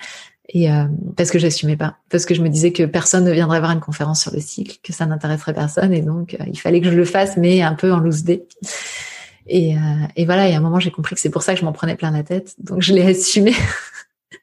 Et 0.49 0.69
euh, 0.69 0.85
parce 1.15 1.31
que 1.31 1.39
j'assumais 1.39 1.77
pas, 1.77 1.97
parce 2.09 2.25
que 2.25 2.33
je 2.33 2.41
me 2.41 2.49
disais 2.49 2.73
que 2.73 2.83
personne 2.83 3.23
ne 3.23 3.31
viendrait 3.31 3.59
voir 3.59 3.71
une 3.71 3.79
conférence 3.79 4.21
sur 4.21 4.33
le 4.33 4.41
cycle, 4.41 4.77
que 4.83 4.91
ça 4.91 5.05
n'intéresserait 5.05 5.53
personne, 5.53 5.93
et 5.93 6.01
donc 6.01 6.33
euh, 6.33 6.43
il 6.47 6.59
fallait 6.59 6.81
que 6.81 6.91
je 6.91 6.95
le 6.95 7.05
fasse, 7.05 7.37
mais 7.37 7.61
un 7.61 7.75
peu 7.75 7.93
en 7.93 7.99
loose 7.99 8.23
day. 8.23 8.45
Et, 9.47 9.75
euh, 9.75 9.79
et 10.17 10.25
voilà, 10.25 10.49
et 10.49 10.53
à 10.53 10.57
un 10.57 10.61
moment 10.61 10.79
j'ai 10.79 10.91
compris 10.91 11.15
que 11.15 11.21
c'est 11.21 11.29
pour 11.29 11.43
ça 11.43 11.53
que 11.53 11.61
je 11.61 11.65
m'en 11.65 11.71
prenais 11.71 11.95
plein 11.95 12.11
la 12.11 12.23
tête, 12.23 12.55
donc 12.59 12.81
je 12.81 12.93
l'ai 12.93 13.03
assumé. 13.03 13.53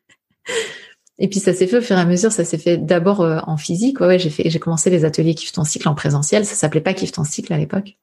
et 1.19 1.29
puis 1.29 1.39
ça 1.39 1.53
s'est 1.53 1.67
fait 1.67 1.77
au 1.77 1.83
fur 1.83 1.99
et 1.99 2.01
à 2.01 2.07
mesure, 2.07 2.33
ça 2.33 2.47
s'est 2.47 2.59
fait 2.59 2.79
d'abord 2.79 3.21
en 3.21 3.59
physique. 3.59 4.01
Ouais, 4.01 4.07
ouais 4.07 4.19
j'ai 4.19 4.31
fait, 4.31 4.49
j'ai 4.49 4.59
commencé 4.59 4.89
les 4.89 5.05
ateliers 5.05 5.35
Kiffe 5.35 5.53
ton 5.53 5.65
cycle 5.65 5.87
en 5.87 5.95
présentiel. 5.95 6.47
Ça 6.47 6.55
s'appelait 6.55 6.81
pas 6.81 6.95
Kiffe 6.95 7.13
ton 7.13 7.25
cycle 7.25 7.53
à 7.53 7.59
l'époque. 7.59 7.99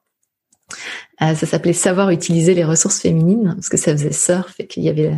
Euh, 1.22 1.34
ça 1.34 1.46
s'appelait 1.46 1.72
savoir 1.72 2.10
utiliser 2.10 2.54
les 2.54 2.64
ressources 2.64 3.00
féminines 3.00 3.52
parce 3.54 3.68
que 3.68 3.76
ça 3.76 3.92
faisait 3.92 4.12
surf 4.12 4.54
et 4.60 4.66
qu'il 4.66 4.84
y 4.84 4.88
avait 4.88 5.12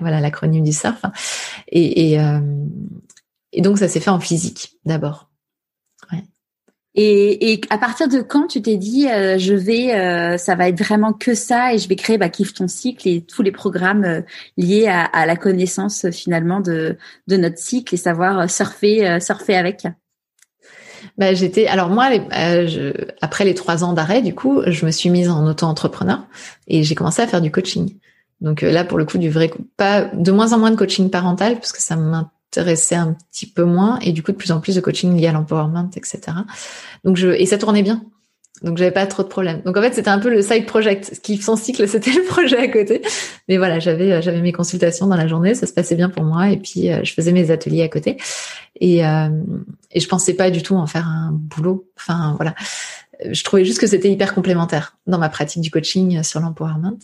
voilà 0.00 0.20
l'acronyme 0.20 0.64
du 0.64 0.72
surf 0.72 1.02
et, 1.68 2.12
et, 2.12 2.20
euh, 2.20 2.38
et, 3.52 3.60
donc 3.60 3.78
ça 3.78 3.88
s'est 3.88 4.00
fait 4.00 4.10
en 4.10 4.20
physique 4.20 4.78
d'abord. 4.86 5.28
Ouais. 6.10 6.22
Et, 6.94 7.52
et, 7.52 7.60
à 7.68 7.76
partir 7.76 8.08
de 8.08 8.20
quand 8.20 8.46
tu 8.46 8.62
t'es 8.62 8.76
dit 8.76 9.08
euh, 9.10 9.36
je 9.36 9.52
vais 9.52 10.38
ça 10.38 10.54
va 10.54 10.68
être 10.68 10.78
vraiment 10.78 11.12
que 11.12 11.34
ça 11.34 11.74
et 11.74 11.78
je 11.78 11.88
vais 11.88 11.96
créer 11.96 12.16
bah, 12.16 12.30
kiffe 12.30 12.54
ton 12.54 12.68
cycle 12.68 13.06
et 13.08 13.20
tous 13.20 13.42
les 13.42 13.52
programmes 13.52 14.22
liés 14.56 14.86
à, 14.86 15.04
à, 15.04 15.26
la 15.26 15.36
connaissance 15.36 16.08
finalement 16.10 16.60
de 16.60 16.96
de 17.26 17.36
notre 17.36 17.58
cycle 17.58 17.94
et 17.94 17.98
savoir 17.98 18.48
surfer 18.48 19.18
surfer 19.20 19.56
avec? 19.56 19.86
Bah, 21.16 21.32
j'étais. 21.32 21.66
Alors 21.66 21.90
moi, 21.90 22.10
euh, 22.36 22.92
après 23.20 23.44
les 23.44 23.54
trois 23.54 23.84
ans 23.84 23.92
d'arrêt, 23.92 24.20
du 24.20 24.34
coup, 24.34 24.62
je 24.66 24.84
me 24.84 24.90
suis 24.90 25.10
mise 25.10 25.28
en 25.28 25.46
auto-entrepreneur 25.46 26.24
et 26.66 26.82
j'ai 26.82 26.94
commencé 26.94 27.22
à 27.22 27.26
faire 27.26 27.40
du 27.40 27.52
coaching. 27.52 27.96
Donc 28.40 28.62
euh, 28.62 28.72
là, 28.72 28.84
pour 28.84 28.98
le 28.98 29.04
coup, 29.04 29.18
du 29.18 29.30
vrai, 29.30 29.50
pas 29.76 30.02
de 30.02 30.32
moins 30.32 30.52
en 30.52 30.58
moins 30.58 30.72
de 30.72 30.76
coaching 30.76 31.10
parental 31.10 31.54
parce 31.54 31.72
que 31.72 31.80
ça 31.80 31.94
m'intéressait 31.94 32.96
un 32.96 33.16
petit 33.30 33.46
peu 33.46 33.64
moins 33.64 33.98
et 34.00 34.12
du 34.12 34.22
coup 34.22 34.32
de 34.32 34.36
plus 34.36 34.50
en 34.50 34.60
plus 34.60 34.74
de 34.74 34.80
coaching 34.80 35.16
lié 35.16 35.28
à 35.28 35.32
l'empowerment, 35.32 35.90
etc. 35.94 36.20
Donc 37.04 37.16
je 37.16 37.28
et 37.28 37.46
ça 37.46 37.58
tournait 37.58 37.82
bien. 37.82 38.02
Donc 38.62 38.78
j'avais 38.78 38.92
pas 38.92 39.06
trop 39.06 39.22
de 39.24 39.28
problèmes. 39.28 39.62
Donc 39.62 39.76
en 39.76 39.82
fait 39.82 39.94
c'était 39.94 40.10
un 40.10 40.20
peu 40.20 40.30
le 40.30 40.40
side 40.40 40.66
project. 40.66 41.10
Ce 41.14 41.20
qui 41.20 41.36
son 41.38 41.56
cycle 41.56 41.88
c'était 41.88 42.12
le 42.12 42.22
projet 42.22 42.58
à 42.58 42.68
côté. 42.68 43.02
Mais 43.48 43.56
voilà 43.56 43.80
j'avais 43.80 44.12
euh, 44.12 44.22
j'avais 44.22 44.40
mes 44.40 44.52
consultations 44.52 45.06
dans 45.06 45.16
la 45.16 45.26
journée, 45.26 45.54
ça 45.54 45.66
se 45.66 45.72
passait 45.72 45.96
bien 45.96 46.08
pour 46.08 46.22
moi 46.22 46.50
et 46.50 46.56
puis 46.56 46.90
euh, 46.90 47.00
je 47.02 47.12
faisais 47.12 47.32
mes 47.32 47.50
ateliers 47.50 47.82
à 47.82 47.88
côté. 47.88 48.16
Et 48.80 49.04
euh, 49.04 49.28
et 49.90 50.00
je 50.00 50.08
pensais 50.08 50.34
pas 50.34 50.50
du 50.50 50.62
tout 50.62 50.76
en 50.76 50.86
faire 50.86 51.08
un 51.08 51.30
boulot. 51.32 51.88
Enfin 51.96 52.34
voilà. 52.36 52.54
Je 53.30 53.44
trouvais 53.44 53.64
juste 53.64 53.78
que 53.78 53.86
c'était 53.86 54.10
hyper 54.10 54.34
complémentaire 54.34 54.96
dans 55.06 55.18
ma 55.18 55.28
pratique 55.28 55.62
du 55.62 55.70
coaching 55.70 56.22
sur 56.24 56.40
l'empowerment. 56.40 56.98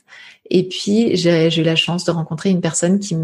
Et 0.51 0.66
puis 0.66 1.16
j'ai 1.16 1.48
eu 1.56 1.62
la 1.62 1.77
chance 1.77 2.05
de 2.05 2.10
rencontrer 2.10 2.51
une 2.51 2.60
personne 2.60 2.98
qui, 2.98 3.16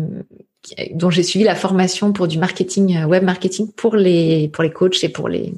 qui 0.62 0.74
dont 0.94 1.10
j'ai 1.10 1.24
suivi 1.24 1.44
la 1.44 1.56
formation 1.56 2.12
pour 2.12 2.28
du 2.28 2.38
marketing 2.38 3.04
web 3.04 3.24
marketing 3.24 3.72
pour 3.72 3.96
les 3.96 4.48
pour 4.48 4.62
les 4.62 4.70
coachs 4.70 5.02
et 5.02 5.08
pour 5.08 5.28
les 5.28 5.52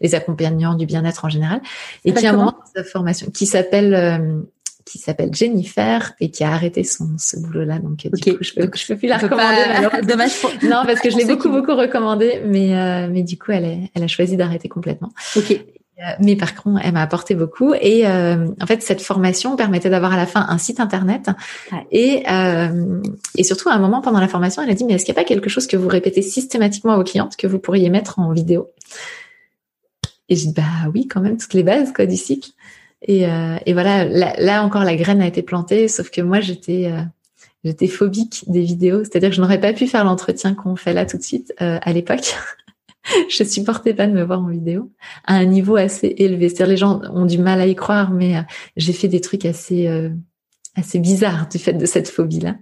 les 0.00 0.14
accompagnants 0.14 0.74
du 0.74 0.86
bien-être 0.86 1.24
en 1.24 1.28
général, 1.28 1.60
et 2.04 2.12
qui 2.12 2.26
a 2.26 2.30
un 2.30 2.36
moment 2.36 2.52
dans 2.52 2.82
sa 2.82 2.84
formation, 2.84 3.30
qui 3.30 3.46
s'appelle 3.46 3.94
euh, 3.94 4.40
qui 4.84 4.98
s'appelle 4.98 5.34
Jennifer 5.34 6.12
et 6.20 6.30
qui 6.30 6.44
a 6.44 6.52
arrêté 6.52 6.84
son 6.84 7.08
ce 7.18 7.38
boulot-là. 7.40 7.80
Donc, 7.80 7.96
du 7.96 8.10
coup, 8.10 8.38
je 8.40 8.54
peux, 8.54 8.70
je 8.72 8.86
peux 8.86 8.96
plus 8.96 9.08
la 9.08 9.18
recommander. 9.18 9.62
Dommage. 10.06 10.30
non, 10.62 10.82
parce 10.86 11.00
que 11.00 11.10
je 11.10 11.16
l'ai 11.16 11.24
beaucoup 11.24 11.50
beaucoup 11.50 11.74
recommandé, 11.74 12.40
mais 12.46 12.76
euh, 12.76 13.08
mais 13.10 13.22
du 13.22 13.36
coup, 13.36 13.52
elle 13.52 13.64
est, 13.64 13.90
elle 13.94 14.04
a 14.04 14.08
choisi 14.08 14.36
d'arrêter 14.36 14.68
complètement. 14.68 15.10
Ok. 15.36 15.60
Euh, 15.98 16.02
mais 16.20 16.36
par 16.36 16.54
contre, 16.54 16.80
elle 16.84 16.92
m'a 16.92 17.02
apporté 17.02 17.34
beaucoup. 17.34 17.72
Et 17.80 18.06
euh, 18.06 18.48
en 18.60 18.66
fait, 18.66 18.82
cette 18.82 19.00
formation 19.00 19.56
permettait 19.56 19.88
d'avoir 19.88 20.12
à 20.12 20.16
la 20.16 20.26
fin 20.26 20.44
un 20.48 20.58
site 20.58 20.78
internet. 20.78 21.30
Et, 21.90 22.22
euh, 22.30 23.00
et 23.36 23.44
surtout, 23.44 23.70
à 23.70 23.72
un 23.72 23.78
moment 23.78 24.02
pendant 24.02 24.20
la 24.20 24.28
formation, 24.28 24.62
elle 24.62 24.70
a 24.70 24.74
dit, 24.74 24.84
mais 24.84 24.94
est-ce 24.94 25.04
qu'il 25.04 25.14
n'y 25.14 25.18
a 25.18 25.22
pas 25.22 25.28
quelque 25.28 25.48
chose 25.48 25.66
que 25.66 25.76
vous 25.76 25.88
répétez 25.88 26.20
systématiquement 26.20 26.92
à 26.92 26.96
vos 26.96 27.04
clientes 27.04 27.36
que 27.36 27.46
vous 27.46 27.58
pourriez 27.58 27.88
mettre 27.88 28.18
en 28.18 28.32
vidéo? 28.32 28.70
Et 30.28 30.36
j'ai 30.36 30.46
dit, 30.46 30.54
bah 30.54 30.90
oui, 30.92 31.06
quand 31.06 31.20
même, 31.20 31.36
toutes 31.36 31.54
les 31.54 31.62
bases 31.62 31.92
quoi, 31.92 32.06
du 32.06 32.16
cycle. 32.16 32.50
Et, 33.02 33.26
euh, 33.26 33.56
et 33.66 33.72
voilà, 33.72 34.04
là, 34.04 34.64
encore, 34.64 34.82
la 34.82 34.96
graine 34.96 35.20
a 35.20 35.26
été 35.26 35.42
plantée, 35.42 35.88
sauf 35.88 36.10
que 36.10 36.20
moi, 36.20 36.40
j'étais 36.40 36.86
euh, 36.86 37.02
j'étais 37.64 37.86
phobique 37.86 38.44
des 38.48 38.62
vidéos. 38.62 39.04
C'est-à-dire 39.04 39.30
que 39.30 39.36
je 39.36 39.40
n'aurais 39.40 39.60
pas 39.60 39.72
pu 39.72 39.86
faire 39.86 40.04
l'entretien 40.04 40.54
qu'on 40.54 40.76
fait 40.76 40.92
là 40.92 41.06
tout 41.06 41.16
de 41.16 41.22
suite 41.22 41.54
euh, 41.60 41.78
à 41.82 41.92
l'époque. 41.92 42.34
je 43.28 43.44
supportais 43.44 43.94
pas 43.94 44.06
de 44.06 44.12
me 44.12 44.24
voir 44.24 44.40
en 44.40 44.48
vidéo 44.48 44.90
à 45.24 45.34
un 45.34 45.44
niveau 45.44 45.76
assez 45.76 46.14
élevé. 46.18 46.48
C'est-à-dire 46.48 46.68
les 46.68 46.76
gens 46.76 47.00
ont 47.12 47.26
du 47.26 47.38
mal 47.38 47.60
à 47.60 47.66
y 47.66 47.74
croire, 47.76 48.10
mais 48.10 48.36
euh, 48.36 48.42
j'ai 48.76 48.92
fait 48.92 49.08
des 49.08 49.20
trucs 49.20 49.44
assez 49.44 49.88
assez 50.74 50.98
bizarres 50.98 51.48
du 51.48 51.58
fait 51.58 51.72
de 51.72 51.86
cette 51.86 52.08
phobie-là. 52.08 52.56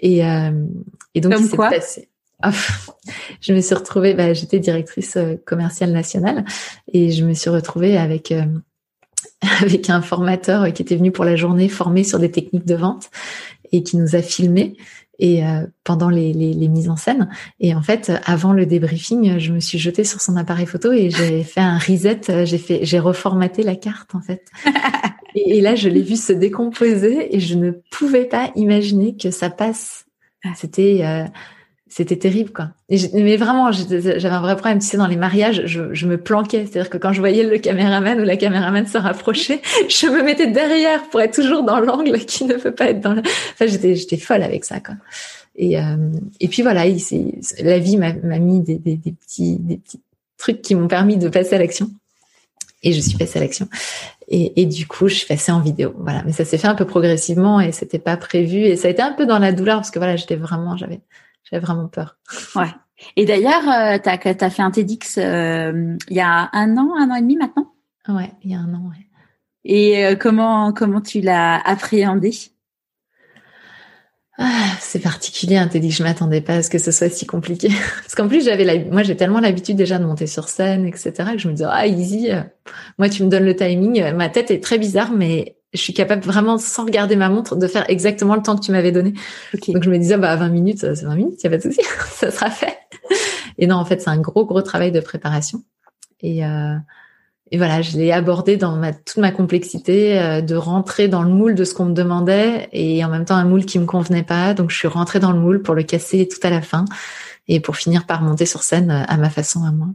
Et, 0.00 0.18
et 0.18 1.20
donc, 1.20 1.32
Comme 1.32 1.48
quoi? 1.48 1.70
passé 1.70 2.10
je 3.40 3.52
me 3.52 3.60
suis 3.60 3.74
retrouvée, 3.74 4.14
bah, 4.14 4.32
j'étais 4.32 4.58
directrice 4.58 5.16
euh, 5.16 5.34
commerciale 5.44 5.92
nationale 5.92 6.44
et 6.92 7.10
je 7.10 7.24
me 7.24 7.34
suis 7.34 7.50
retrouvée 7.50 7.96
avec 7.96 8.30
euh, 8.32 8.44
avec 9.60 9.90
un 9.90 10.02
formateur 10.02 10.72
qui 10.72 10.82
était 10.82 10.96
venu 10.96 11.10
pour 11.10 11.24
la 11.24 11.36
journée 11.36 11.68
former 11.68 12.04
sur 12.04 12.18
des 12.18 12.30
techniques 12.30 12.66
de 12.66 12.76
vente 12.76 13.10
et 13.72 13.82
qui 13.82 13.96
nous 13.96 14.14
a 14.14 14.22
filmé 14.22 14.76
et 15.20 15.44
euh, 15.44 15.66
pendant 15.82 16.10
les, 16.10 16.32
les, 16.32 16.54
les, 16.54 16.68
mises 16.68 16.88
en 16.88 16.94
scène. 16.94 17.28
Et 17.58 17.74
en 17.74 17.82
fait 17.82 18.12
avant 18.24 18.52
le 18.52 18.66
débriefing 18.66 19.38
je 19.38 19.52
me 19.52 19.58
suis 19.58 19.78
jetée 19.78 20.04
sur 20.04 20.20
son 20.20 20.36
appareil 20.36 20.66
photo 20.66 20.92
et 20.92 21.10
j'ai 21.10 21.42
fait 21.44 21.60
un 21.60 21.78
reset 21.78 22.46
j'ai 22.46 22.58
fait 22.58 22.80
j'ai 22.84 23.00
reformaté 23.00 23.64
la 23.64 23.74
carte 23.74 24.14
en 24.14 24.20
fait. 24.20 24.44
Et, 25.34 25.58
et 25.58 25.60
là 25.60 25.74
je 25.74 25.88
l'ai 25.88 26.02
vu 26.02 26.14
se 26.14 26.32
décomposer 26.32 27.34
et 27.34 27.40
je 27.40 27.56
ne 27.56 27.72
pouvais 27.90 28.26
pas 28.26 28.52
imaginer 28.54 29.16
que 29.16 29.32
ça 29.32 29.50
passe. 29.50 30.04
C'était 30.54 31.02
c'était 31.88 32.16
terrible 32.16 32.50
quoi. 32.50 32.70
mais 32.88 33.36
vraiment, 33.36 33.72
j'avais 33.72 34.26
un 34.26 34.40
vrai 34.40 34.56
problème. 34.56 34.78
Tu 34.78 34.86
sais, 34.86 34.96
dans 34.96 35.06
les 35.06 35.16
mariages, 35.16 35.62
je, 35.66 36.06
me 36.06 36.16
planquais. 36.16 36.66
C'est-à-dire 36.66 36.90
que 36.90 36.98
quand 36.98 37.12
je 37.12 37.20
voyais 37.20 37.44
le 37.44 37.58
caméraman 37.58 38.20
ou 38.20 38.24
la 38.24 38.36
caméraman 38.36 38.86
se 38.86 38.98
rapprocher, 38.98 39.60
je 39.88 40.06
me 40.06 40.22
mettais 40.22 40.50
derrière 40.50 41.08
pour 41.10 41.20
être 41.20 41.34
toujours 41.34 41.62
dans 41.62 41.80
l'angle 41.80 42.18
qui 42.20 42.44
ne 42.44 42.54
peut 42.54 42.72
pas 42.72 42.90
être 42.90 43.00
dans. 43.00 43.14
Le... 43.14 43.20
Enfin, 43.20 43.66
j'étais 43.66 43.94
j'étais 43.94 44.16
folle 44.16 44.42
avec 44.42 44.64
ça 44.64 44.80
quoi. 44.80 44.94
Et 45.56 45.78
euh, 45.78 45.96
et 46.40 46.48
puis 46.48 46.62
voilà, 46.62 46.86
il, 46.86 47.00
la 47.60 47.78
vie 47.78 47.96
m'a 47.96 48.12
mis 48.12 48.60
des, 48.60 48.76
des, 48.76 48.96
des, 48.96 49.12
petits 49.12 49.56
des 49.58 49.78
petits 49.78 50.00
trucs 50.36 50.62
qui 50.62 50.74
m'ont 50.74 50.88
permis 50.88 51.16
de 51.16 51.28
passer 51.28 51.56
à 51.56 51.58
l'action. 51.58 51.90
Et 52.82 52.92
je 52.92 53.00
suis 53.00 53.18
passée 53.18 53.38
à 53.38 53.42
l'action. 53.42 53.68
Et, 54.28 54.60
et, 54.60 54.66
du 54.66 54.86
coup, 54.86 55.08
je 55.08 55.14
suis 55.14 55.26
passée 55.26 55.50
en 55.50 55.60
vidéo. 55.60 55.94
Voilà. 55.98 56.22
Mais 56.24 56.32
ça 56.32 56.44
s'est 56.44 56.58
fait 56.58 56.68
un 56.68 56.74
peu 56.74 56.84
progressivement 56.84 57.60
et 57.60 57.72
c'était 57.72 57.98
pas 57.98 58.16
prévu. 58.16 58.58
Et 58.58 58.76
ça 58.76 58.88
a 58.88 58.90
été 58.90 59.02
un 59.02 59.12
peu 59.12 59.26
dans 59.26 59.38
la 59.38 59.52
douleur 59.52 59.78
parce 59.78 59.90
que 59.90 59.98
voilà, 59.98 60.16
j'étais 60.16 60.36
vraiment, 60.36 60.76
j'avais 60.76 61.00
j'avais 61.50 61.64
vraiment 61.64 61.88
peur. 61.88 62.16
Ouais. 62.54 62.68
Et 63.16 63.24
d'ailleurs, 63.24 63.68
euh, 63.68 63.98
tu 63.98 64.08
as, 64.08 64.50
fait 64.50 64.62
un 64.62 64.70
TEDx 64.70 65.18
euh, 65.18 65.96
il 66.08 66.16
y 66.16 66.20
a 66.20 66.50
un 66.52 66.76
an, 66.76 66.94
un 66.96 67.10
an 67.10 67.14
et 67.14 67.20
demi 67.20 67.36
maintenant? 67.36 67.72
Ouais, 68.08 68.32
il 68.42 68.50
y 68.50 68.54
a 68.54 68.58
un 68.58 68.74
an, 68.74 68.88
ouais. 68.88 69.06
Et 69.64 70.04
euh, 70.04 70.16
comment, 70.16 70.72
comment 70.72 71.00
tu 71.00 71.20
l'as 71.20 71.60
appréhendé? 71.64 72.32
Ah, 74.40 74.70
c'est 74.80 75.00
particulier 75.00 75.56
un 75.56 75.66
TEDx, 75.66 75.96
je 75.96 76.02
m'attendais 76.04 76.40
pas 76.40 76.54
à 76.54 76.62
ce 76.62 76.70
que 76.70 76.78
ce 76.78 76.90
soit 76.90 77.10
si 77.10 77.26
compliqué. 77.26 77.68
Parce 78.02 78.14
qu'en 78.14 78.28
plus, 78.28 78.44
j'avais 78.44 78.64
la... 78.64 78.78
moi, 78.78 79.02
j'ai 79.02 79.16
tellement 79.16 79.40
l'habitude 79.40 79.76
déjà 79.76 79.98
de 79.98 80.04
monter 80.04 80.26
sur 80.26 80.48
scène, 80.48 80.86
etc., 80.86 81.12
que 81.32 81.38
je 81.38 81.48
me 81.48 81.54
disais, 81.54 81.66
ah, 81.68 81.86
easy, 81.86 82.28
moi, 82.98 83.08
tu 83.08 83.24
me 83.24 83.28
donnes 83.28 83.44
le 83.44 83.56
timing. 83.56 84.12
Ma 84.14 84.28
tête 84.28 84.50
est 84.50 84.62
très 84.62 84.78
bizarre, 84.78 85.12
mais 85.12 85.57
je 85.72 85.80
suis 85.80 85.92
capable 85.92 86.22
vraiment, 86.22 86.58
sans 86.58 86.84
regarder 86.84 87.16
ma 87.16 87.28
montre, 87.28 87.56
de 87.56 87.66
faire 87.66 87.88
exactement 87.88 88.34
le 88.34 88.42
temps 88.42 88.56
que 88.56 88.64
tu 88.64 88.72
m'avais 88.72 88.92
donné. 88.92 89.12
Donc 89.68 89.82
je 89.82 89.90
me 89.90 89.98
disais, 89.98 90.16
bah 90.16 90.34
20 90.36 90.48
minutes, 90.48 90.78
c'est 90.80 91.02
20 91.04 91.14
minutes, 91.14 91.40
il 91.40 91.44
y 91.44 91.46
a 91.46 91.50
pas 91.50 91.58
de 91.58 91.62
souci, 91.62 91.80
ça 92.10 92.30
sera 92.30 92.50
fait. 92.50 92.78
Et 93.58 93.66
non, 93.66 93.76
en 93.76 93.84
fait, 93.84 94.00
c'est 94.00 94.10
un 94.10 94.20
gros, 94.20 94.46
gros 94.46 94.62
travail 94.62 94.92
de 94.92 95.00
préparation. 95.00 95.62
Et, 96.20 96.44
euh, 96.44 96.76
et 97.50 97.58
voilà, 97.58 97.82
je 97.82 97.96
l'ai 97.96 98.12
abordé 98.12 98.56
dans 98.56 98.76
ma, 98.76 98.92
toute 98.92 99.18
ma 99.18 99.30
complexité, 99.30 100.18
euh, 100.18 100.40
de 100.40 100.54
rentrer 100.54 101.08
dans 101.08 101.22
le 101.22 101.30
moule 101.30 101.54
de 101.54 101.64
ce 101.64 101.74
qu'on 101.74 101.86
me 101.86 101.94
demandait, 101.94 102.68
et 102.72 103.04
en 103.04 103.08
même 103.08 103.24
temps 103.24 103.36
un 103.36 103.44
moule 103.44 103.66
qui 103.66 103.78
me 103.78 103.86
convenait 103.86 104.22
pas. 104.22 104.54
Donc 104.54 104.70
je 104.70 104.76
suis 104.76 104.88
rentrée 104.88 105.20
dans 105.20 105.32
le 105.32 105.40
moule 105.40 105.62
pour 105.62 105.74
le 105.74 105.82
casser 105.82 106.28
tout 106.28 106.44
à 106.46 106.50
la 106.50 106.62
fin, 106.62 106.84
et 107.46 107.60
pour 107.60 107.76
finir 107.76 108.06
par 108.06 108.22
monter 108.22 108.46
sur 108.46 108.62
scène 108.62 108.90
à 108.90 109.16
ma 109.16 109.28
façon 109.28 109.64
à 109.64 109.72
moi. 109.72 109.88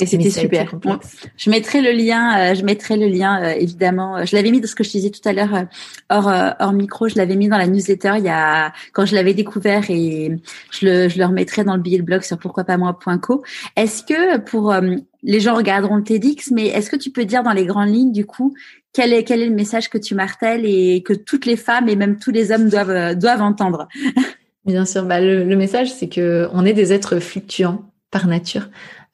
Et 0.00 0.06
c'était 0.06 0.30
super. 0.30 0.72
je 1.36 1.50
mettrai 1.50 1.80
le 1.80 1.90
lien, 1.92 2.38
euh, 2.38 2.54
je 2.54 2.64
mettrai 2.64 2.96
le 2.96 3.06
lien 3.06 3.42
euh, 3.42 3.50
évidemment. 3.50 4.24
Je 4.24 4.36
l'avais 4.36 4.50
mis 4.50 4.60
dans 4.60 4.68
ce 4.68 4.74
que 4.74 4.84
je 4.84 4.90
disais 4.90 5.10
tout 5.10 5.26
à 5.28 5.32
l'heure 5.32 5.54
euh, 5.54 5.62
hors 6.08 6.32
hors 6.60 6.72
micro, 6.72 7.08
je 7.08 7.16
l'avais 7.16 7.36
mis 7.36 7.48
dans 7.48 7.58
la 7.58 7.66
newsletter 7.66 8.14
il 8.18 8.24
y 8.24 8.28
a 8.28 8.72
quand 8.92 9.06
je 9.06 9.14
l'avais 9.14 9.34
découvert 9.34 9.90
et 9.90 10.36
je 10.70 10.86
le 10.86 11.08
je 11.08 11.18
le 11.18 11.24
remettrai 11.24 11.64
dans 11.64 11.74
le 11.74 11.82
billet 11.82 11.98
de 11.98 12.04
blog 12.04 12.22
sur 12.22 12.38
pourquoi 12.38 12.64
pas 12.64 12.76
moi.co. 12.76 13.42
Est-ce 13.76 14.02
que 14.02 14.38
pour 14.38 14.72
les 15.22 15.40
gens 15.40 15.54
regarderont 15.54 15.96
le 15.96 16.04
TEDx, 16.04 16.50
mais 16.52 16.66
est-ce 16.68 16.90
que 16.90 16.96
tu 16.96 17.10
peux 17.10 17.24
dire 17.24 17.42
dans 17.42 17.52
les 17.52 17.66
grandes 17.66 17.88
lignes, 17.88 18.12
du 18.12 18.24
coup, 18.24 18.54
quel 18.92 19.12
est, 19.12 19.24
quel 19.24 19.42
est 19.42 19.48
le 19.48 19.54
message 19.54 19.90
que 19.90 19.98
tu 19.98 20.14
martèles 20.14 20.64
et 20.64 21.02
que 21.02 21.12
toutes 21.12 21.46
les 21.46 21.56
femmes 21.56 21.88
et 21.88 21.96
même 21.96 22.18
tous 22.18 22.30
les 22.30 22.52
hommes 22.52 22.68
doivent, 22.68 22.90
euh, 22.90 23.14
doivent 23.14 23.42
entendre? 23.42 23.88
Bien 24.64 24.84
sûr, 24.84 25.04
bah 25.04 25.20
le, 25.20 25.44
le 25.44 25.56
message, 25.56 25.92
c'est 25.92 26.08
que 26.08 26.48
on 26.52 26.64
est 26.64 26.72
des 26.72 26.92
êtres 26.92 27.20
fluctuants 27.20 27.90
par 28.10 28.26
nature. 28.26 28.68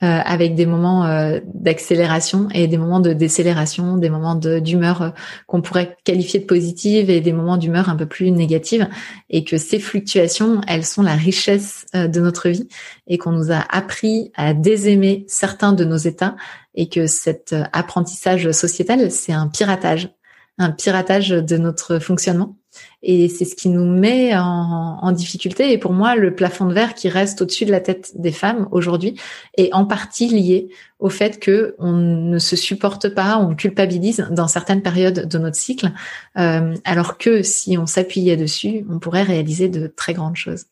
Euh, 0.04 0.20
avec 0.22 0.54
des 0.54 0.66
moments 0.66 1.06
euh, 1.06 1.40
d'accélération 1.54 2.48
et 2.52 2.66
des 2.66 2.76
moments 2.76 3.00
de 3.00 3.14
décélération, 3.14 3.96
des 3.96 4.10
moments 4.10 4.34
d'humeur 4.34 5.00
euh, 5.00 5.10
qu'on 5.46 5.62
pourrait 5.62 5.96
qualifier 6.04 6.40
de 6.40 6.44
positive 6.44 7.08
et 7.08 7.22
des 7.22 7.32
moments 7.32 7.56
d'humeur 7.56 7.88
un 7.88 7.96
peu 7.96 8.04
plus 8.04 8.30
négative, 8.30 8.86
et 9.30 9.44
que 9.44 9.56
ces 9.56 9.78
fluctuations, 9.78 10.60
elles 10.68 10.84
sont 10.84 11.02
la 11.02 11.14
richesse 11.14 11.86
de 11.94 12.20
notre 12.20 12.50
vie 12.50 12.68
et 13.06 13.16
qu'on 13.16 13.32
nous 13.32 13.50
a 13.50 13.64
appris 13.70 14.30
à 14.34 14.52
désaimer 14.52 15.24
certains 15.26 15.72
de 15.72 15.84
nos 15.84 15.96
états 15.96 16.36
et 16.74 16.90
que 16.90 17.06
cet 17.06 17.54
apprentissage 17.72 18.50
sociétal, 18.50 19.10
c'est 19.10 19.32
un 19.32 19.48
piratage, 19.48 20.10
un 20.58 20.70
piratage 20.70 21.30
de 21.30 21.56
notre 21.56 21.98
fonctionnement 21.98 22.56
et 23.02 23.28
c'est 23.28 23.44
ce 23.44 23.54
qui 23.54 23.68
nous 23.68 23.84
met 23.84 24.34
en, 24.36 24.98
en, 25.02 25.12
difficulté. 25.12 25.72
Et 25.72 25.78
pour 25.78 25.92
moi, 25.92 26.16
le 26.16 26.34
plafond 26.34 26.66
de 26.66 26.72
verre 26.72 26.94
qui 26.94 27.08
reste 27.08 27.42
au-dessus 27.42 27.64
de 27.64 27.70
la 27.70 27.80
tête 27.80 28.12
des 28.14 28.32
femmes 28.32 28.68
aujourd'hui 28.70 29.20
est 29.56 29.72
en 29.72 29.84
partie 29.84 30.28
lié 30.28 30.68
au 30.98 31.10
fait 31.10 31.38
que 31.38 31.74
on 31.78 31.92
ne 31.92 32.38
se 32.38 32.56
supporte 32.56 33.10
pas, 33.10 33.38
on 33.38 33.54
culpabilise 33.54 34.26
dans 34.30 34.48
certaines 34.48 34.82
périodes 34.82 35.28
de 35.28 35.38
notre 35.38 35.56
cycle, 35.56 35.92
euh, 36.38 36.74
alors 36.84 37.18
que 37.18 37.42
si 37.42 37.76
on 37.76 37.86
s'appuyait 37.86 38.36
dessus, 38.36 38.86
on 38.90 38.98
pourrait 38.98 39.22
réaliser 39.22 39.68
de 39.68 39.86
très 39.86 40.14
grandes 40.14 40.36
choses. 40.36 40.64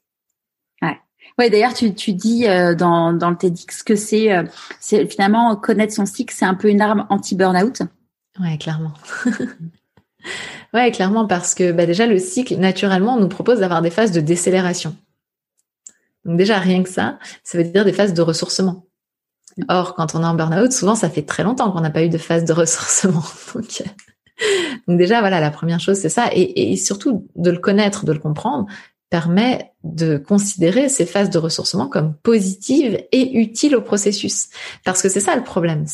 Ouais. 0.80 0.98
Ouais, 1.38 1.50
d'ailleurs, 1.50 1.74
tu, 1.74 1.94
tu 1.94 2.14
dis 2.14 2.48
euh, 2.48 2.74
dans, 2.74 3.12
dans 3.12 3.30
le 3.30 3.36
TEDx 3.36 3.82
que 3.82 3.94
c'est 3.94 4.32
euh, 4.32 4.44
c'est 4.80 5.06
finalement 5.06 5.54
connaître 5.56 5.92
son 5.92 6.06
cycle, 6.06 6.34
c'est 6.34 6.46
un 6.46 6.54
peu 6.54 6.68
une 6.68 6.80
arme 6.80 7.06
anti-burnout. 7.10 7.82
Ouais, 8.40 8.56
clairement. 8.56 8.94
Ouais, 10.74 10.90
clairement, 10.90 11.26
parce 11.26 11.54
que 11.54 11.72
bah, 11.72 11.86
déjà 11.86 12.06
le 12.06 12.18
cycle, 12.18 12.56
naturellement, 12.56 13.18
nous 13.18 13.28
propose 13.28 13.60
d'avoir 13.60 13.82
des 13.82 13.90
phases 13.90 14.12
de 14.12 14.20
décélération. 14.20 14.96
Donc 16.24 16.38
déjà, 16.38 16.58
rien 16.58 16.82
que 16.82 16.88
ça, 16.88 17.18
ça 17.42 17.58
veut 17.58 17.64
dire 17.64 17.84
des 17.84 17.92
phases 17.92 18.14
de 18.14 18.22
ressourcement. 18.22 18.86
Or, 19.68 19.94
quand 19.94 20.14
on 20.14 20.22
est 20.22 20.26
en 20.26 20.34
burn-out, 20.34 20.72
souvent, 20.72 20.94
ça 20.94 21.10
fait 21.10 21.22
très 21.22 21.42
longtemps 21.42 21.70
qu'on 21.70 21.80
n'a 21.80 21.90
pas 21.90 22.04
eu 22.04 22.08
de 22.08 22.18
phase 22.18 22.44
de 22.44 22.52
ressourcement. 22.54 23.24
Donc, 24.88 24.98
déjà, 24.98 25.20
voilà, 25.20 25.40
la 25.40 25.50
première 25.50 25.80
chose, 25.80 25.98
c'est 25.98 26.08
ça. 26.08 26.30
Et, 26.32 26.76
surtout, 26.76 27.28
de 27.36 27.50
le 27.50 27.58
connaître, 27.58 28.04
de 28.04 28.12
le 28.12 28.18
comprendre, 28.18 28.66
permet 29.10 29.72
de 29.84 30.16
considérer 30.16 30.88
ces 30.88 31.04
phases 31.04 31.28
de 31.28 31.38
ressourcement 31.38 31.86
comme 31.86 32.14
positives 32.22 33.04
et 33.12 33.38
utiles 33.38 33.76
au 33.76 33.82
processus. 33.82 34.48
Parce 34.84 35.02
que 35.02 35.10
c'est 35.10 35.20
ça 35.20 35.36
le 35.36 35.44
problème. 35.44 35.86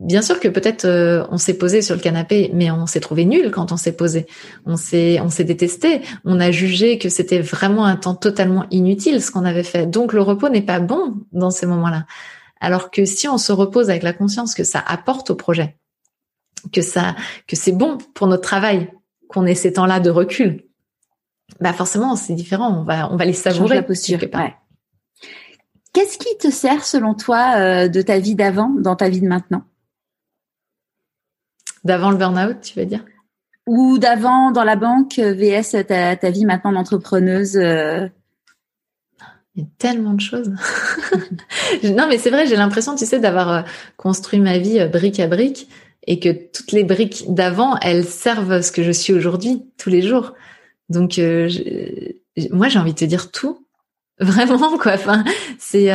Bien 0.00 0.22
sûr 0.22 0.40
que 0.40 0.48
peut-être 0.48 0.86
euh, 0.86 1.26
on 1.30 1.36
s'est 1.36 1.58
posé 1.58 1.82
sur 1.82 1.94
le 1.94 2.00
canapé, 2.00 2.50
mais 2.54 2.70
on 2.70 2.86
s'est 2.86 3.00
trouvé 3.00 3.26
nul 3.26 3.50
quand 3.50 3.72
on 3.72 3.76
s'est 3.76 3.92
posé. 3.92 4.26
On 4.64 4.76
s'est 4.76 5.20
on 5.20 5.28
s'est 5.28 5.44
détesté. 5.44 6.00
On 6.24 6.40
a 6.40 6.50
jugé 6.50 6.98
que 6.98 7.10
c'était 7.10 7.40
vraiment 7.40 7.84
un 7.84 7.96
temps 7.96 8.14
totalement 8.14 8.64
inutile 8.70 9.22
ce 9.22 9.30
qu'on 9.30 9.44
avait 9.44 9.62
fait. 9.62 9.86
Donc 9.86 10.14
le 10.14 10.22
repos 10.22 10.48
n'est 10.48 10.62
pas 10.62 10.80
bon 10.80 11.16
dans 11.32 11.50
ces 11.50 11.66
moments-là. 11.66 12.06
Alors 12.58 12.90
que 12.90 13.04
si 13.04 13.28
on 13.28 13.36
se 13.36 13.52
repose 13.52 13.90
avec 13.90 14.02
la 14.02 14.14
conscience 14.14 14.54
que 14.54 14.64
ça 14.64 14.82
apporte 14.86 15.30
au 15.30 15.34
projet, 15.34 15.76
que 16.72 16.80
ça 16.80 17.14
que 17.46 17.54
c'est 17.54 17.72
bon 17.72 17.98
pour 18.14 18.28
notre 18.28 18.42
travail, 18.42 18.90
qu'on 19.28 19.44
ait 19.44 19.54
ces 19.54 19.74
temps-là 19.74 20.00
de 20.00 20.08
recul, 20.08 20.64
bah 21.60 21.74
forcément 21.74 22.16
c'est 22.16 22.34
différent. 22.34 22.80
On 22.80 22.84
va 22.84 23.12
on 23.12 23.16
va 23.16 23.26
les 23.26 23.34
savourer. 23.34 23.74
la 23.74 23.82
posture. 23.82 24.20
Qu'est-ce 25.92 26.16
qui 26.16 26.38
te 26.38 26.50
sert 26.50 26.86
selon 26.86 27.12
toi 27.12 27.56
euh, 27.56 27.88
de 27.88 28.00
ta 28.00 28.18
vie 28.18 28.34
d'avant 28.34 28.70
dans 28.70 28.96
ta 28.96 29.10
vie 29.10 29.20
de 29.20 29.28
maintenant? 29.28 29.64
D'avant 31.84 32.10
le 32.10 32.16
burn-out, 32.16 32.60
tu 32.60 32.78
veux 32.78 32.86
dire? 32.86 33.04
Ou 33.66 33.98
d'avant 33.98 34.50
dans 34.50 34.64
la 34.64 34.76
banque, 34.76 35.18
euh, 35.18 35.34
VS 35.34 35.84
ta, 35.86 36.16
ta 36.16 36.30
vie 36.30 36.44
maintenant 36.44 36.72
d'entrepreneuse 36.72 37.56
euh? 37.56 38.08
Il 39.54 39.62
y 39.62 39.66
a 39.66 39.68
tellement 39.78 40.14
de 40.14 40.20
choses. 40.20 40.50
non, 41.84 42.06
mais 42.08 42.16
c'est 42.16 42.30
vrai, 42.30 42.46
j'ai 42.46 42.56
l'impression, 42.56 42.94
tu 42.94 43.04
sais, 43.04 43.20
d'avoir 43.20 43.50
euh, 43.52 43.62
construit 43.96 44.40
ma 44.40 44.58
vie 44.58 44.84
brique 44.88 45.20
à 45.20 45.26
brique 45.26 45.68
et 46.06 46.18
que 46.18 46.30
toutes 46.30 46.72
les 46.72 46.84
briques 46.84 47.24
d'avant, 47.28 47.76
elles 47.82 48.06
servent 48.06 48.62
ce 48.62 48.72
que 48.72 48.82
je 48.82 48.90
suis 48.90 49.12
aujourd'hui, 49.12 49.62
tous 49.76 49.90
les 49.90 50.00
jours. 50.02 50.32
Donc, 50.88 51.20
moi, 52.50 52.68
j'ai 52.68 52.78
envie 52.78 52.94
de 52.94 52.98
te 52.98 53.04
dire 53.04 53.30
tout. 53.30 53.66
Vraiment, 54.18 54.78
quoi. 54.78 54.94
Enfin, 54.94 55.22
c'est 55.58 55.90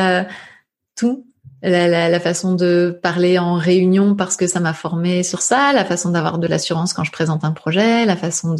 tout 0.96 1.27
la, 1.62 1.88
la, 1.88 2.08
la, 2.08 2.20
façon 2.20 2.54
de 2.54 2.98
parler 3.02 3.38
en 3.38 3.54
réunion 3.54 4.14
parce 4.14 4.36
que 4.36 4.46
ça 4.46 4.60
m'a 4.60 4.72
formé 4.72 5.22
sur 5.22 5.42
ça, 5.42 5.72
la 5.72 5.84
façon 5.84 6.10
d'avoir 6.10 6.38
de 6.38 6.46
l'assurance 6.46 6.92
quand 6.92 7.04
je 7.04 7.12
présente 7.12 7.44
un 7.44 7.52
projet, 7.52 8.04
la 8.04 8.16
façon 8.16 8.54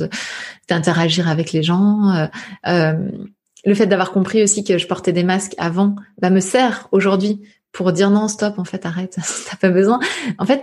d'interagir 0.69 1.29
avec 1.29 1.53
les 1.53 1.63
gens, 1.63 2.11
euh, 2.15 2.27
euh, 2.67 3.11
le 3.65 3.75
fait 3.75 3.87
d'avoir 3.87 4.13
compris 4.13 4.43
aussi 4.43 4.65
que 4.65 4.79
je 4.79 4.87
portais 4.87 5.13
des 5.13 5.25
masques 5.25 5.55
avant, 5.59 5.95
bah, 6.21 6.31
me 6.31 6.41
sert 6.41 6.89
aujourd'hui 6.91 7.41
pour 7.73 7.93
dire 7.93 8.11
non 8.11 8.29
stop 8.29 8.59
en 8.59 8.65
fait 8.65 8.85
arrête, 8.85 9.17
t'as 9.51 9.57
pas 9.57 9.71
besoin. 9.71 10.01
En 10.39 10.47
fait, 10.47 10.61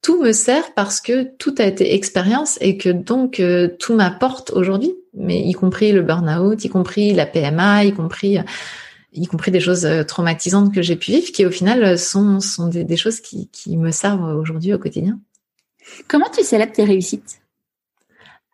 tout 0.00 0.22
me 0.22 0.32
sert 0.32 0.72
parce 0.74 1.00
que 1.00 1.24
tout 1.36 1.54
a 1.58 1.64
été 1.64 1.94
expérience 1.94 2.58
et 2.60 2.76
que 2.78 2.88
donc 2.88 3.40
euh, 3.40 3.68
tout 3.78 3.94
m'apporte 3.94 4.50
aujourd'hui, 4.52 4.94
mais 5.14 5.40
y 5.40 5.52
compris 5.52 5.92
le 5.92 6.02
burn-out, 6.02 6.64
y 6.64 6.68
compris 6.68 7.12
la 7.12 7.26
PMA, 7.26 7.84
y 7.84 7.92
compris 7.92 8.38
y 9.14 9.26
compris 9.26 9.50
des 9.50 9.60
choses 9.60 9.86
euh, 9.86 10.04
traumatisantes 10.04 10.74
que 10.74 10.82
j'ai 10.82 10.96
pu 10.96 11.12
vivre, 11.12 11.32
qui 11.32 11.46
au 11.46 11.50
final 11.50 11.84
euh, 11.84 11.96
sont, 11.96 12.40
sont 12.40 12.68
des, 12.68 12.96
choses 12.96 13.20
qui, 13.20 13.48
qui 13.48 13.76
me 13.76 13.90
servent 13.90 14.36
aujourd'hui 14.36 14.74
au 14.74 14.78
quotidien. 14.78 15.18
Comment 16.08 16.28
tu 16.30 16.42
célèbres 16.42 16.72
tes 16.72 16.84
réussites? 16.84 17.40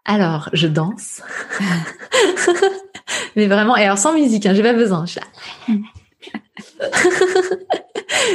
Alors, 0.05 0.51
je 0.53 0.67
danse. 0.67 1.23
Mais 3.37 3.47
vraiment, 3.47 3.77
et 3.77 3.85
alors 3.85 3.99
sans 3.99 4.15
musique, 4.15 4.47
hein, 4.47 4.55
j'ai 4.55 4.63
pas 4.63 4.73
besoin. 4.73 5.05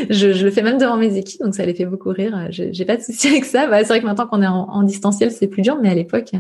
Je, 0.10 0.34
je, 0.34 0.46
le 0.46 0.52
fais 0.52 0.64
même 0.64 0.78
devant 0.78 0.98
mes 0.98 1.16
équipes, 1.16 1.42
donc 1.42 1.54
ça 1.54 1.66
les 1.66 1.74
fait 1.74 1.86
beaucoup 1.86 2.10
rire. 2.10 2.48
J'ai 2.50 2.86
pas 2.86 2.98
de 2.98 3.02
souci 3.02 3.28
avec 3.28 3.46
ça. 3.46 3.68
Bah, 3.68 3.80
c'est 3.80 3.88
vrai 3.90 4.02
que 4.02 4.06
maintenant 4.06 4.26
qu'on 4.26 4.42
est 4.42 4.48
en, 4.48 4.68
en, 4.70 4.84
distanciel, 4.84 5.32
c'est 5.32 5.48
plus 5.48 5.62
dur, 5.62 5.78
mais 5.82 5.90
à 5.90 5.94
l'époque, 5.94 6.32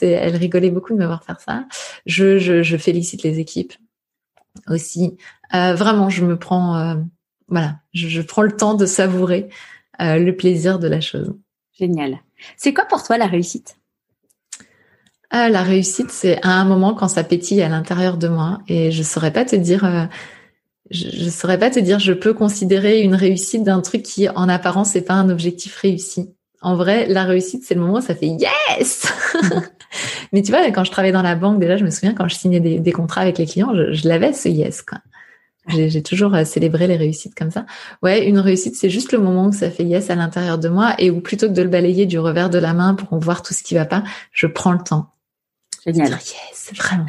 elles 0.00 0.36
rigolaient 0.36 0.70
beaucoup 0.70 0.94
de 0.94 0.98
me 0.98 1.06
voir 1.06 1.22
faire 1.22 1.40
ça. 1.40 1.64
Je, 2.06 2.38
je, 2.38 2.62
je 2.62 2.76
félicite 2.76 3.22
les 3.22 3.38
équipes 3.38 3.74
aussi. 4.68 5.16
Euh, 5.54 5.74
vraiment, 5.74 6.10
je 6.10 6.24
me 6.24 6.38
prends, 6.38 6.76
euh, 6.76 6.94
voilà, 7.48 7.76
je, 7.92 8.20
prends 8.22 8.42
le 8.42 8.56
temps 8.56 8.74
de 8.74 8.86
savourer 8.86 9.48
euh, 10.00 10.18
le 10.18 10.36
plaisir 10.36 10.78
de 10.78 10.88
la 10.88 11.00
chose. 11.00 11.34
Génial. 11.78 12.18
C'est 12.56 12.74
quoi 12.74 12.84
pour 12.84 13.02
toi 13.02 13.18
la 13.18 13.26
réussite? 13.26 13.76
La 15.32 15.62
réussite, 15.62 16.10
c'est 16.10 16.44
à 16.44 16.50
un 16.50 16.64
moment 16.64 16.92
quand 16.92 17.06
ça 17.06 17.22
pétille 17.22 17.62
à 17.62 17.68
l'intérieur 17.68 18.16
de 18.16 18.26
moi, 18.26 18.58
et 18.66 18.90
je 18.90 19.02
saurais 19.04 19.32
pas 19.32 19.44
te 19.44 19.54
dire. 19.54 20.08
je, 20.90 21.08
je 21.08 21.30
saurais 21.30 21.56
pas 21.56 21.70
te 21.70 21.78
dire, 21.78 22.00
je 22.00 22.12
peux 22.12 22.34
considérer 22.34 23.00
une 23.02 23.14
réussite 23.14 23.62
d'un 23.62 23.80
truc 23.80 24.02
qui, 24.02 24.28
en 24.28 24.48
apparence, 24.48 24.96
n'est 24.96 25.02
pas 25.02 25.14
un 25.14 25.28
objectif 25.28 25.76
réussi. 25.76 26.34
En 26.62 26.74
vrai, 26.74 27.06
la 27.06 27.24
réussite, 27.24 27.62
c'est 27.64 27.74
le 27.74 27.80
moment 27.80 27.98
où 27.98 28.00
ça 28.00 28.16
fait 28.16 28.26
yes. 28.26 29.06
Mais 30.32 30.42
tu 30.42 30.52
vois, 30.52 30.70
quand 30.70 30.84
je 30.84 30.90
travaillais 30.90 31.12
dans 31.12 31.22
la 31.22 31.34
banque, 31.34 31.60
déjà, 31.60 31.76
je 31.76 31.84
me 31.84 31.90
souviens 31.90 32.14
quand 32.14 32.28
je 32.28 32.34
signais 32.34 32.60
des, 32.60 32.78
des 32.78 32.92
contrats 32.92 33.22
avec 33.22 33.38
les 33.38 33.46
clients, 33.46 33.74
je, 33.74 33.92
je 33.92 34.08
l'avais 34.08 34.32
ce 34.32 34.48
yes. 34.48 34.82
Quoi. 34.82 34.98
J'ai 35.68 36.02
toujours 36.02 36.34
euh, 36.34 36.44
célébré 36.44 36.86
les 36.86 36.96
réussites 36.96 37.34
comme 37.34 37.50
ça. 37.50 37.66
Ouais, 38.02 38.26
une 38.26 38.38
réussite, 38.38 38.76
c'est 38.76 38.90
juste 38.90 39.12
le 39.12 39.18
moment 39.18 39.46
où 39.46 39.52
ça 39.52 39.70
fait 39.70 39.84
yes 39.84 40.10
à 40.10 40.14
l'intérieur 40.14 40.58
de 40.58 40.68
moi 40.68 40.94
et 40.98 41.10
où 41.10 41.20
plutôt 41.20 41.48
que 41.48 41.52
de 41.52 41.62
le 41.62 41.68
balayer 41.68 42.06
du 42.06 42.18
revers 42.18 42.50
de 42.50 42.58
la 42.58 42.72
main 42.72 42.94
pour 42.94 43.18
voir 43.18 43.42
tout 43.42 43.54
ce 43.54 43.62
qui 43.62 43.74
va 43.74 43.84
pas, 43.84 44.02
je 44.32 44.46
prends 44.46 44.72
le 44.72 44.82
temps. 44.82 45.12
Génial. 45.84 46.08
Dire 46.08 46.18
yes, 46.18 46.72
vraiment. 46.74 47.06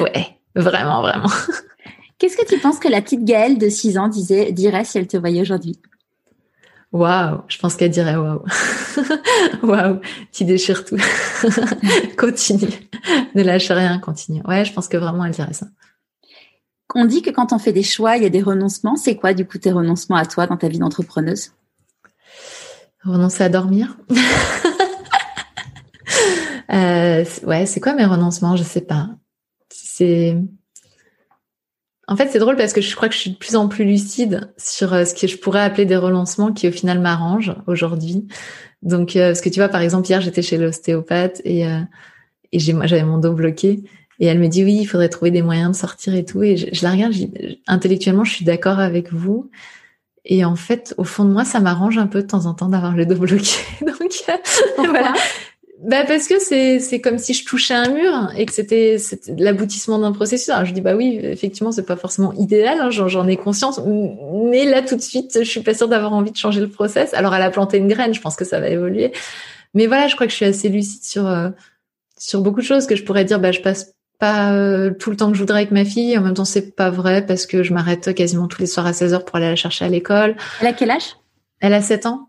Ouais, 0.00 0.36
vraiment, 0.54 1.00
vraiment. 1.02 1.30
Qu'est-ce 2.18 2.36
que 2.36 2.46
tu 2.46 2.58
penses 2.58 2.78
que 2.78 2.88
la 2.88 3.02
petite 3.02 3.24
Gaëlle 3.24 3.58
de 3.58 3.68
6 3.68 3.98
ans 3.98 4.08
disait, 4.08 4.52
dirait 4.52 4.84
si 4.84 4.98
elle 4.98 5.08
te 5.08 5.16
voyait 5.16 5.40
aujourd'hui? 5.40 5.80
Waouh, 6.92 7.40
je 7.48 7.56
pense 7.58 7.74
qu'elle 7.76 7.90
dirait 7.90 8.16
waouh. 8.16 8.44
waouh, 9.62 10.00
tu 10.30 10.44
déchires 10.44 10.84
tout. 10.84 10.98
continue. 12.18 12.68
Ne 13.34 13.42
lâche 13.42 13.70
rien, 13.70 13.98
continue. 13.98 14.42
Ouais, 14.46 14.64
je 14.66 14.72
pense 14.74 14.88
que 14.88 14.98
vraiment 14.98 15.24
elle 15.24 15.32
dirait 15.32 15.54
ça. 15.54 15.66
On 16.94 17.06
dit 17.06 17.22
que 17.22 17.30
quand 17.30 17.54
on 17.54 17.58
fait 17.58 17.72
des 17.72 17.82
choix, 17.82 18.18
il 18.18 18.22
y 18.22 18.26
a 18.26 18.30
des 18.30 18.42
renoncements. 18.42 18.96
C'est 18.96 19.16
quoi 19.16 19.32
du 19.32 19.46
coup 19.46 19.56
tes 19.56 19.72
renoncements 19.72 20.16
à 20.16 20.26
toi 20.26 20.46
dans 20.46 20.58
ta 20.58 20.68
vie 20.68 20.78
d'entrepreneuse? 20.78 21.52
Renoncer 23.02 23.44
à 23.44 23.48
dormir. 23.48 23.96
euh, 26.72 27.24
ouais, 27.44 27.64
c'est 27.64 27.80
quoi 27.80 27.94
mes 27.94 28.04
renoncements? 28.04 28.56
Je 28.56 28.62
sais 28.62 28.82
pas. 28.82 29.08
C'est 29.70 30.36
en 32.12 32.16
fait, 32.16 32.28
c'est 32.30 32.38
drôle 32.38 32.56
parce 32.56 32.74
que 32.74 32.82
je 32.82 32.94
crois 32.94 33.08
que 33.08 33.14
je 33.14 33.20
suis 33.20 33.30
de 33.30 33.36
plus 33.36 33.56
en 33.56 33.68
plus 33.68 33.86
lucide 33.86 34.52
sur 34.58 34.92
euh, 34.92 35.06
ce 35.06 35.14
que 35.14 35.26
je 35.26 35.38
pourrais 35.38 35.62
appeler 35.62 35.86
des 35.86 35.96
relancements 35.96 36.52
qui 36.52 36.68
au 36.68 36.70
final 36.70 37.00
m'arrangent 37.00 37.54
aujourd'hui. 37.66 38.28
Donc, 38.82 39.16
euh, 39.16 39.28
parce 39.28 39.40
que 39.40 39.48
tu 39.48 39.60
vois, 39.60 39.70
par 39.70 39.80
exemple, 39.80 40.06
hier, 40.06 40.20
j'étais 40.20 40.42
chez 40.42 40.58
l'ostéopathe 40.58 41.40
et, 41.46 41.66
euh, 41.66 41.80
et 42.52 42.58
j'avais 42.58 43.02
mon 43.02 43.16
dos 43.16 43.32
bloqué. 43.32 43.82
Et 44.20 44.26
elle 44.26 44.38
me 44.38 44.48
dit, 44.48 44.62
oui, 44.62 44.76
il 44.82 44.84
faudrait 44.84 45.08
trouver 45.08 45.30
des 45.30 45.40
moyens 45.40 45.70
de 45.70 45.76
sortir 45.76 46.14
et 46.14 46.26
tout. 46.26 46.42
Et 46.42 46.58
je, 46.58 46.84
la 46.84 46.90
regarde, 46.90 47.14
intellectuellement, 47.66 48.24
je 48.24 48.34
suis 48.34 48.44
d'accord 48.44 48.78
avec 48.78 49.10
vous. 49.10 49.50
Et 50.26 50.44
en 50.44 50.54
fait, 50.54 50.94
au 50.98 51.04
fond 51.04 51.24
de 51.24 51.30
moi, 51.30 51.46
ça 51.46 51.60
m'arrange 51.60 51.96
un 51.96 52.06
peu 52.06 52.20
de 52.20 52.26
temps 52.26 52.44
en 52.44 52.52
temps 52.52 52.68
d'avoir 52.68 52.94
le 52.94 53.06
dos 53.06 53.16
bloqué. 53.16 53.56
Donc 53.80 54.88
voilà. 54.90 55.14
Bah 55.82 56.04
parce 56.06 56.28
que 56.28 56.38
c'est 56.38 56.78
c'est 56.78 57.00
comme 57.00 57.18
si 57.18 57.34
je 57.34 57.44
touchais 57.44 57.74
un 57.74 57.88
mur 57.88 58.30
et 58.36 58.46
que 58.46 58.52
c'était 58.52 58.98
l'aboutissement 59.36 59.98
d'un 59.98 60.12
processus. 60.12 60.48
Alors 60.48 60.64
je 60.64 60.72
dis 60.72 60.80
bah 60.80 60.94
oui, 60.94 61.18
effectivement, 61.20 61.72
c'est 61.72 61.84
pas 61.84 61.96
forcément 61.96 62.32
idéal, 62.34 62.78
hein, 62.80 62.90
j'en 62.90 63.26
ai 63.26 63.36
conscience, 63.36 63.80
mais 63.84 64.64
là 64.64 64.82
tout 64.82 64.94
de 64.94 65.00
suite, 65.00 65.40
je 65.40 65.48
suis 65.48 65.60
pas 65.60 65.74
sûre 65.74 65.88
d'avoir 65.88 66.12
envie 66.12 66.30
de 66.30 66.36
changer 66.36 66.60
le 66.60 66.68
process. 66.68 67.12
Alors 67.14 67.34
elle 67.34 67.42
a 67.42 67.50
planté 67.50 67.78
une 67.78 67.88
graine, 67.88 68.14
je 68.14 68.20
pense 68.20 68.36
que 68.36 68.44
ça 68.44 68.60
va 68.60 68.68
évoluer. 68.68 69.10
Mais 69.74 69.88
voilà, 69.88 70.06
je 70.06 70.14
crois 70.14 70.26
que 70.26 70.30
je 70.30 70.36
suis 70.36 70.44
assez 70.44 70.68
lucide 70.68 71.02
sur 71.02 71.26
euh, 71.26 71.48
sur 72.16 72.42
beaucoup 72.42 72.60
de 72.60 72.66
choses 72.66 72.86
que 72.86 72.94
je 72.94 73.02
pourrais 73.02 73.24
dire 73.24 73.40
bah 73.40 73.50
je 73.50 73.60
passe 73.60 73.92
pas 74.20 74.52
euh, 74.52 74.92
tout 74.92 75.10
le 75.10 75.16
temps 75.16 75.32
que 75.32 75.34
je 75.34 75.40
voudrais 75.40 75.62
avec 75.62 75.72
ma 75.72 75.84
fille. 75.84 76.16
En 76.16 76.22
même 76.22 76.34
temps, 76.34 76.44
c'est 76.44 76.76
pas 76.76 76.90
vrai 76.90 77.26
parce 77.26 77.44
que 77.44 77.64
je 77.64 77.74
m'arrête 77.74 78.14
quasiment 78.14 78.46
tous 78.46 78.60
les 78.60 78.66
soirs 78.66 78.86
à 78.86 78.92
16 78.92 79.14
heures 79.14 79.24
pour 79.24 79.34
aller 79.34 79.48
la 79.48 79.56
chercher 79.56 79.84
à 79.84 79.88
l'école. 79.88 80.36
Elle 80.60 80.68
a 80.68 80.72
quel 80.74 80.92
âge? 80.92 81.16
Elle 81.58 81.74
a 81.74 81.82
7 81.82 82.06
ans. 82.06 82.28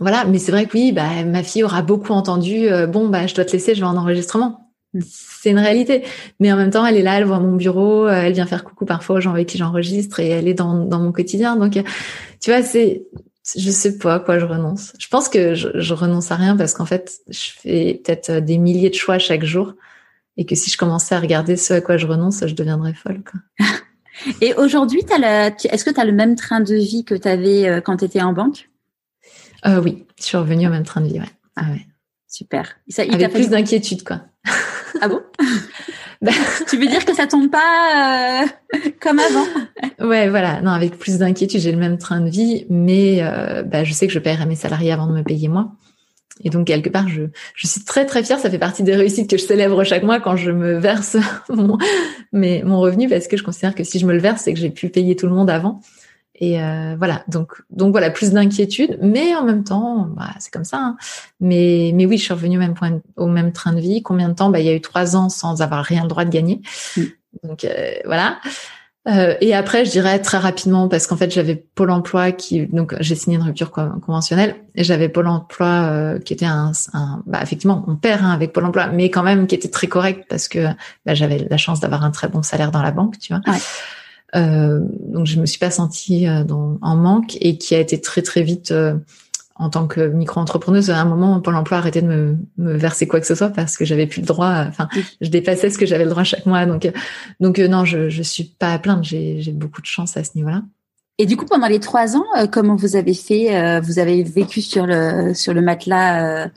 Voilà, 0.00 0.24
mais 0.24 0.38
c'est 0.38 0.52
vrai 0.52 0.66
que 0.66 0.74
oui, 0.74 0.92
bah, 0.92 1.24
ma 1.24 1.42
fille 1.42 1.64
aura 1.64 1.82
beaucoup 1.82 2.12
entendu. 2.12 2.68
Euh, 2.68 2.86
bon, 2.86 3.08
bah, 3.08 3.26
je 3.26 3.34
dois 3.34 3.44
te 3.44 3.52
laisser, 3.52 3.74
je 3.74 3.80
vais 3.80 3.86
en 3.86 3.96
enregistrement. 3.96 4.72
Mm. 4.92 5.00
C'est 5.06 5.50
une 5.50 5.58
réalité. 5.58 6.02
Mais 6.40 6.52
en 6.52 6.56
même 6.56 6.70
temps, 6.70 6.84
elle 6.84 6.96
est 6.96 7.02
là, 7.02 7.18
elle 7.18 7.24
voit 7.24 7.40
mon 7.40 7.56
bureau, 7.56 8.06
euh, 8.06 8.22
elle 8.22 8.32
vient 8.32 8.46
faire 8.46 8.64
coucou 8.64 8.84
parfois 8.84 9.16
aux 9.16 9.20
gens 9.20 9.32
avec 9.32 9.48
qui 9.48 9.58
j'enregistre 9.58 10.20
et 10.20 10.28
elle 10.28 10.48
est 10.48 10.54
dans, 10.54 10.74
dans 10.74 10.98
mon 10.98 11.12
quotidien. 11.12 11.56
Donc, 11.56 11.72
tu 12.40 12.50
vois, 12.50 12.62
c'est, 12.62 13.06
je 13.56 13.70
sais 13.70 13.98
pas 13.98 14.16
à 14.16 14.20
quoi 14.20 14.38
je 14.38 14.44
renonce. 14.44 14.92
Je 14.98 15.08
pense 15.08 15.28
que 15.28 15.54
je, 15.54 15.68
je 15.74 15.94
renonce 15.94 16.30
à 16.30 16.36
rien 16.36 16.56
parce 16.56 16.74
qu'en 16.74 16.86
fait, 16.86 17.12
je 17.28 17.50
fais 17.58 18.00
peut-être 18.04 18.40
des 18.40 18.58
milliers 18.58 18.90
de 18.90 18.94
choix 18.94 19.18
chaque 19.18 19.44
jour 19.44 19.74
et 20.36 20.44
que 20.44 20.54
si 20.54 20.70
je 20.70 20.76
commençais 20.76 21.14
à 21.14 21.20
regarder 21.20 21.56
ce 21.56 21.74
à 21.74 21.80
quoi 21.80 21.96
je 21.96 22.06
renonce, 22.06 22.46
je 22.46 22.54
deviendrais 22.54 22.94
folle. 22.94 23.22
Quoi. 23.22 23.66
et 24.40 24.54
aujourd'hui, 24.54 25.00
est-ce 25.00 25.84
que 25.84 25.90
tu 25.90 26.00
as 26.00 26.04
le 26.04 26.12
même 26.12 26.36
train 26.36 26.60
de 26.60 26.74
vie 26.74 27.04
que 27.04 27.14
tu 27.14 27.28
avais 27.28 27.68
euh, 27.68 27.80
quand 27.80 27.98
tu 27.98 28.04
étais 28.04 28.20
en 28.20 28.32
banque? 28.32 28.68
Euh, 29.66 29.80
Oui, 29.80 30.04
je 30.18 30.24
suis 30.24 30.36
revenue 30.36 30.66
au 30.66 30.70
même 30.70 30.84
train 30.84 31.00
de 31.00 31.06
vie. 31.06 31.20
Ouais. 31.20 31.26
Ah 31.56 31.66
ouais. 31.70 31.86
Super. 32.28 32.76
Ça, 32.88 33.04
il 33.04 33.14
Avec 33.14 33.32
plus 33.32 33.48
d'inquiétude, 33.48 34.02
quoi. 34.02 34.22
Ah 35.00 35.08
bon 35.08 35.20
bah, 36.22 36.32
Tu 36.68 36.76
veux 36.76 36.86
dire 36.86 37.04
que 37.04 37.14
ça 37.14 37.26
tombe 37.26 37.50
pas 37.50 38.42
euh, 38.42 38.80
comme 39.00 39.18
avant? 39.18 39.46
Ouais, 40.00 40.28
voilà. 40.28 40.60
Non, 40.60 40.70
avec 40.70 40.98
plus 40.98 41.18
d'inquiétude, 41.18 41.60
j'ai 41.60 41.72
le 41.72 41.78
même 41.78 41.98
train 41.98 42.20
de 42.20 42.28
vie, 42.28 42.66
mais 42.68 43.18
euh, 43.22 43.62
bah, 43.62 43.84
je 43.84 43.92
sais 43.92 44.06
que 44.06 44.12
je 44.12 44.18
paierai 44.18 44.46
mes 44.46 44.56
salariés 44.56 44.92
avant 44.92 45.06
de 45.06 45.12
me 45.12 45.22
payer 45.22 45.48
moi. 45.48 45.72
Et 46.44 46.50
donc 46.50 46.66
quelque 46.66 46.90
part, 46.90 47.08
je, 47.08 47.22
je 47.54 47.66
suis 47.66 47.82
très 47.84 48.04
très 48.04 48.22
fière. 48.22 48.38
Ça 48.38 48.50
fait 48.50 48.58
partie 48.58 48.82
des 48.82 48.94
réussites 48.94 49.30
que 49.30 49.38
je 49.38 49.44
célèbre 49.44 49.84
chaque 49.84 50.02
mois 50.02 50.20
quand 50.20 50.36
je 50.36 50.50
me 50.50 50.78
verse 50.78 51.16
mon, 51.48 51.78
mais, 52.32 52.62
mon 52.64 52.80
revenu 52.80 53.08
parce 53.08 53.26
que 53.28 53.36
je 53.36 53.42
considère 53.42 53.74
que 53.74 53.84
si 53.84 53.98
je 53.98 54.06
me 54.06 54.12
le 54.12 54.20
verse, 54.20 54.42
c'est 54.42 54.52
que 54.52 54.60
j'ai 54.60 54.70
pu 54.70 54.88
payer 54.88 55.16
tout 55.16 55.26
le 55.26 55.32
monde 55.32 55.48
avant. 55.48 55.80
Et 56.38 56.62
euh, 56.62 56.96
voilà, 56.98 57.24
donc 57.28 57.62
donc 57.70 57.92
voilà, 57.92 58.10
plus 58.10 58.32
d'inquiétude, 58.32 58.98
mais 59.00 59.34
en 59.34 59.44
même 59.44 59.64
temps, 59.64 60.08
bah, 60.14 60.30
c'est 60.38 60.52
comme 60.52 60.64
ça. 60.64 60.78
Hein. 60.78 60.96
Mais 61.40 61.92
mais 61.94 62.04
oui, 62.06 62.18
je 62.18 62.24
suis 62.24 62.34
revenue 62.34 62.56
au 62.56 62.60
même 62.60 62.74
point, 62.74 63.00
au 63.16 63.26
même 63.26 63.52
train 63.52 63.72
de 63.72 63.80
vie. 63.80 64.02
Combien 64.02 64.28
de 64.28 64.34
temps? 64.34 64.50
Bah, 64.50 64.60
il 64.60 64.66
y 64.66 64.68
a 64.68 64.74
eu 64.74 64.80
trois 64.80 65.16
ans 65.16 65.28
sans 65.28 65.62
avoir 65.62 65.84
rien 65.84 66.02
le 66.02 66.08
droit 66.08 66.24
de 66.24 66.30
gagner. 66.30 66.60
Mm. 66.96 67.02
Donc 67.42 67.64
euh, 67.64 67.94
voilà. 68.04 68.38
Euh, 69.08 69.36
et 69.40 69.54
après, 69.54 69.84
je 69.84 69.90
dirais 69.92 70.18
très 70.18 70.38
rapidement, 70.38 70.88
parce 70.88 71.06
qu'en 71.06 71.16
fait, 71.16 71.30
j'avais 71.30 71.54
Pôle 71.54 71.90
Emploi 71.90 72.32
qui, 72.32 72.66
donc 72.66 72.96
j'ai 72.98 73.14
signé 73.14 73.36
une 73.36 73.42
rupture 73.44 73.70
conventionnelle, 73.70 74.56
et 74.74 74.82
j'avais 74.82 75.08
Pôle 75.08 75.28
Emploi 75.28 75.66
euh, 75.66 76.18
qui 76.18 76.32
était 76.32 76.46
un, 76.46 76.72
un, 76.92 77.22
bah, 77.24 77.38
effectivement, 77.40 77.84
on 77.86 77.94
perd 77.94 78.24
hein, 78.24 78.30
avec 78.30 78.52
Pôle 78.52 78.64
Emploi, 78.64 78.88
mais 78.88 79.08
quand 79.08 79.22
même 79.22 79.46
qui 79.46 79.54
était 79.54 79.68
très 79.68 79.86
correct 79.86 80.26
parce 80.28 80.48
que 80.48 80.66
bah, 81.04 81.14
j'avais 81.14 81.46
la 81.48 81.56
chance 81.56 81.78
d'avoir 81.78 82.04
un 82.04 82.10
très 82.10 82.26
bon 82.28 82.42
salaire 82.42 82.72
dans 82.72 82.82
la 82.82 82.90
banque, 82.90 83.18
tu 83.20 83.32
vois. 83.32 83.42
Ouais. 83.46 83.60
Euh, 84.34 84.80
donc 85.08 85.26
je 85.26 85.38
me 85.40 85.46
suis 85.46 85.58
pas 85.58 85.70
sentie 85.70 86.26
euh, 86.26 86.44
dans, 86.44 86.78
en 86.82 86.96
manque 86.96 87.36
et 87.40 87.58
qui 87.58 87.74
a 87.74 87.78
été 87.78 88.00
très 88.00 88.22
très 88.22 88.42
vite 88.42 88.72
en 89.58 89.70
tant 89.70 89.86
que 89.86 90.00
micro-entrepreneuse, 90.08 90.90
à 90.90 91.00
un 91.00 91.06
moment, 91.06 91.40
Pôle 91.40 91.56
emploi 91.56 91.78
arrêtait 91.78 92.02
de 92.02 92.06
me, 92.06 92.36
me, 92.58 92.76
verser 92.76 93.06
quoi 93.06 93.20
que 93.20 93.26
ce 93.26 93.34
soit 93.34 93.48
parce 93.48 93.76
que 93.76 93.84
j'avais 93.86 94.06
plus 94.06 94.20
le 94.20 94.26
droit. 94.26 94.64
Enfin, 94.68 94.88
je 95.20 95.30
dépassais 95.30 95.70
ce 95.70 95.78
que 95.78 95.86
j'avais 95.86 96.04
le 96.04 96.10
droit 96.10 96.24
chaque 96.24 96.44
mois. 96.44 96.66
Donc, 96.66 96.90
donc 97.40 97.58
euh, 97.58 97.68
non, 97.68 97.84
je 97.84 98.08
je 98.08 98.22
suis 98.22 98.44
pas 98.44 98.72
à 98.72 98.78
plaindre. 98.78 99.02
J'ai 99.02 99.40
j'ai 99.40 99.52
beaucoup 99.52 99.80
de 99.80 99.86
chance 99.86 100.16
à 100.16 100.24
ce 100.24 100.30
niveau-là. 100.34 100.62
Et 101.18 101.24
du 101.24 101.38
coup, 101.38 101.46
pendant 101.46 101.66
les 101.66 101.80
trois 101.80 102.14
ans, 102.14 102.26
euh, 102.36 102.46
comment 102.46 102.76
vous 102.76 102.94
avez 102.94 103.14
fait 103.14 103.56
euh, 103.56 103.80
Vous 103.80 103.98
avez 103.98 104.22
vécu 104.22 104.60
sur 104.60 104.86
le 104.86 105.32
sur 105.32 105.54
le 105.54 105.62
matelas 105.62 106.44
euh, 106.44 106.48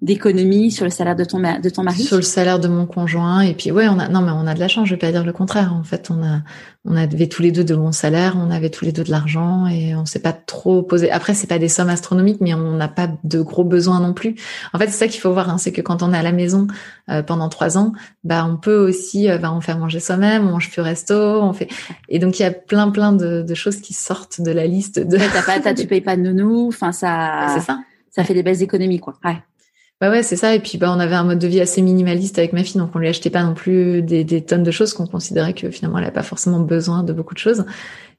d'économie, 0.00 0.70
sur 0.70 0.84
le 0.84 0.90
salaire 0.90 1.14
de 1.14 1.24
ton 1.24 1.38
de 1.40 1.68
ton 1.68 1.82
mari? 1.82 2.02
Sur 2.02 2.16
le 2.16 2.22
salaire 2.22 2.58
de 2.58 2.68
mon 2.68 2.86
conjoint. 2.86 3.40
Et 3.40 3.52
puis 3.52 3.70
ouais, 3.70 3.86
on 3.86 3.98
a 3.98 4.08
non 4.08 4.22
mais 4.22 4.32
on 4.32 4.46
a 4.46 4.54
de 4.54 4.60
la 4.60 4.68
chance. 4.68 4.88
Je 4.88 4.94
vais 4.94 4.98
pas 4.98 5.12
dire 5.12 5.24
le 5.24 5.34
contraire. 5.34 5.74
En 5.74 5.84
fait, 5.84 6.10
on 6.10 6.24
a 6.24 6.40
on 6.88 6.96
avait 6.96 7.26
tous 7.26 7.42
les 7.42 7.52
deux 7.52 7.64
de 7.64 7.76
bons 7.76 7.92
salaires, 7.92 8.36
on 8.36 8.50
avait 8.50 8.70
tous 8.70 8.84
les 8.84 8.92
deux 8.92 9.04
de 9.04 9.10
l'argent 9.10 9.66
et 9.66 9.94
on 9.94 10.06
s'est 10.06 10.18
pas 10.18 10.32
trop 10.32 10.82
posé. 10.82 11.10
Après, 11.10 11.34
c'est 11.34 11.46
pas 11.46 11.58
des 11.58 11.68
sommes 11.68 11.90
astronomiques, 11.90 12.40
mais 12.40 12.54
on 12.54 12.72
n'a 12.72 12.88
pas 12.88 13.08
de 13.24 13.40
gros 13.40 13.64
besoins 13.64 14.00
non 14.00 14.14
plus. 14.14 14.34
En 14.72 14.78
fait, 14.78 14.86
c'est 14.86 14.98
ça 14.98 15.08
qu'il 15.08 15.20
faut 15.20 15.32
voir, 15.32 15.50
hein, 15.50 15.58
c'est 15.58 15.72
que 15.72 15.82
quand 15.82 16.02
on 16.02 16.12
est 16.12 16.18
à 16.18 16.22
la 16.22 16.32
maison 16.32 16.66
pendant 17.26 17.48
trois 17.48 17.78
ans, 17.78 17.92
bah 18.24 18.46
on 18.48 18.56
peut 18.56 18.76
aussi, 18.76 19.28
bah, 19.40 19.52
on 19.52 19.60
fait 19.60 19.74
manger 19.74 20.00
soi-même, 20.00 20.46
on 20.46 20.52
mange 20.52 20.70
plus 20.70 20.82
resto, 20.82 21.14
on 21.14 21.52
fait. 21.52 21.68
Et 22.08 22.18
donc 22.18 22.38
il 22.38 22.42
y 22.42 22.46
a 22.46 22.50
plein 22.50 22.90
plein 22.90 23.12
de, 23.12 23.42
de 23.42 23.54
choses 23.54 23.76
qui 23.76 23.94
sortent 23.94 24.40
de 24.40 24.50
la 24.50 24.66
liste 24.66 24.98
de. 24.98 25.16
t'as 25.16 25.42
pas, 25.42 25.60
t'as, 25.60 25.74
tu 25.74 25.86
payes 25.86 26.00
pas 26.00 26.16
de 26.16 26.22
nounou, 26.22 26.68
enfin 26.68 26.92
ça. 26.92 27.54
C'est 27.54 27.64
ça. 27.64 27.80
Ça 28.10 28.24
fait 28.24 28.34
des 28.34 28.42
belles 28.42 28.62
économies 28.62 29.00
quoi. 29.00 29.14
Ouais. 29.24 29.38
Bah 30.00 30.10
ouais, 30.10 30.22
c'est 30.22 30.36
ça. 30.36 30.54
Et 30.54 30.60
puis 30.60 30.78
bah 30.78 30.92
on 30.94 31.00
avait 31.00 31.16
un 31.16 31.24
mode 31.24 31.40
de 31.40 31.48
vie 31.48 31.60
assez 31.60 31.82
minimaliste 31.82 32.38
avec 32.38 32.52
ma 32.52 32.62
fille, 32.62 32.80
donc 32.80 32.90
on 32.94 32.98
lui 32.98 33.08
achetait 33.08 33.30
pas 33.30 33.42
non 33.42 33.54
plus 33.54 34.02
des, 34.02 34.22
des 34.22 34.42
tonnes 34.44 34.62
de 34.62 34.70
choses 34.70 34.94
qu'on 34.94 35.06
considérait 35.06 35.54
que 35.54 35.70
finalement 35.70 35.98
elle 35.98 36.04
a 36.04 36.12
pas 36.12 36.22
forcément 36.22 36.60
besoin 36.60 37.02
de 37.02 37.12
beaucoup 37.12 37.34
de 37.34 37.40
choses. 37.40 37.64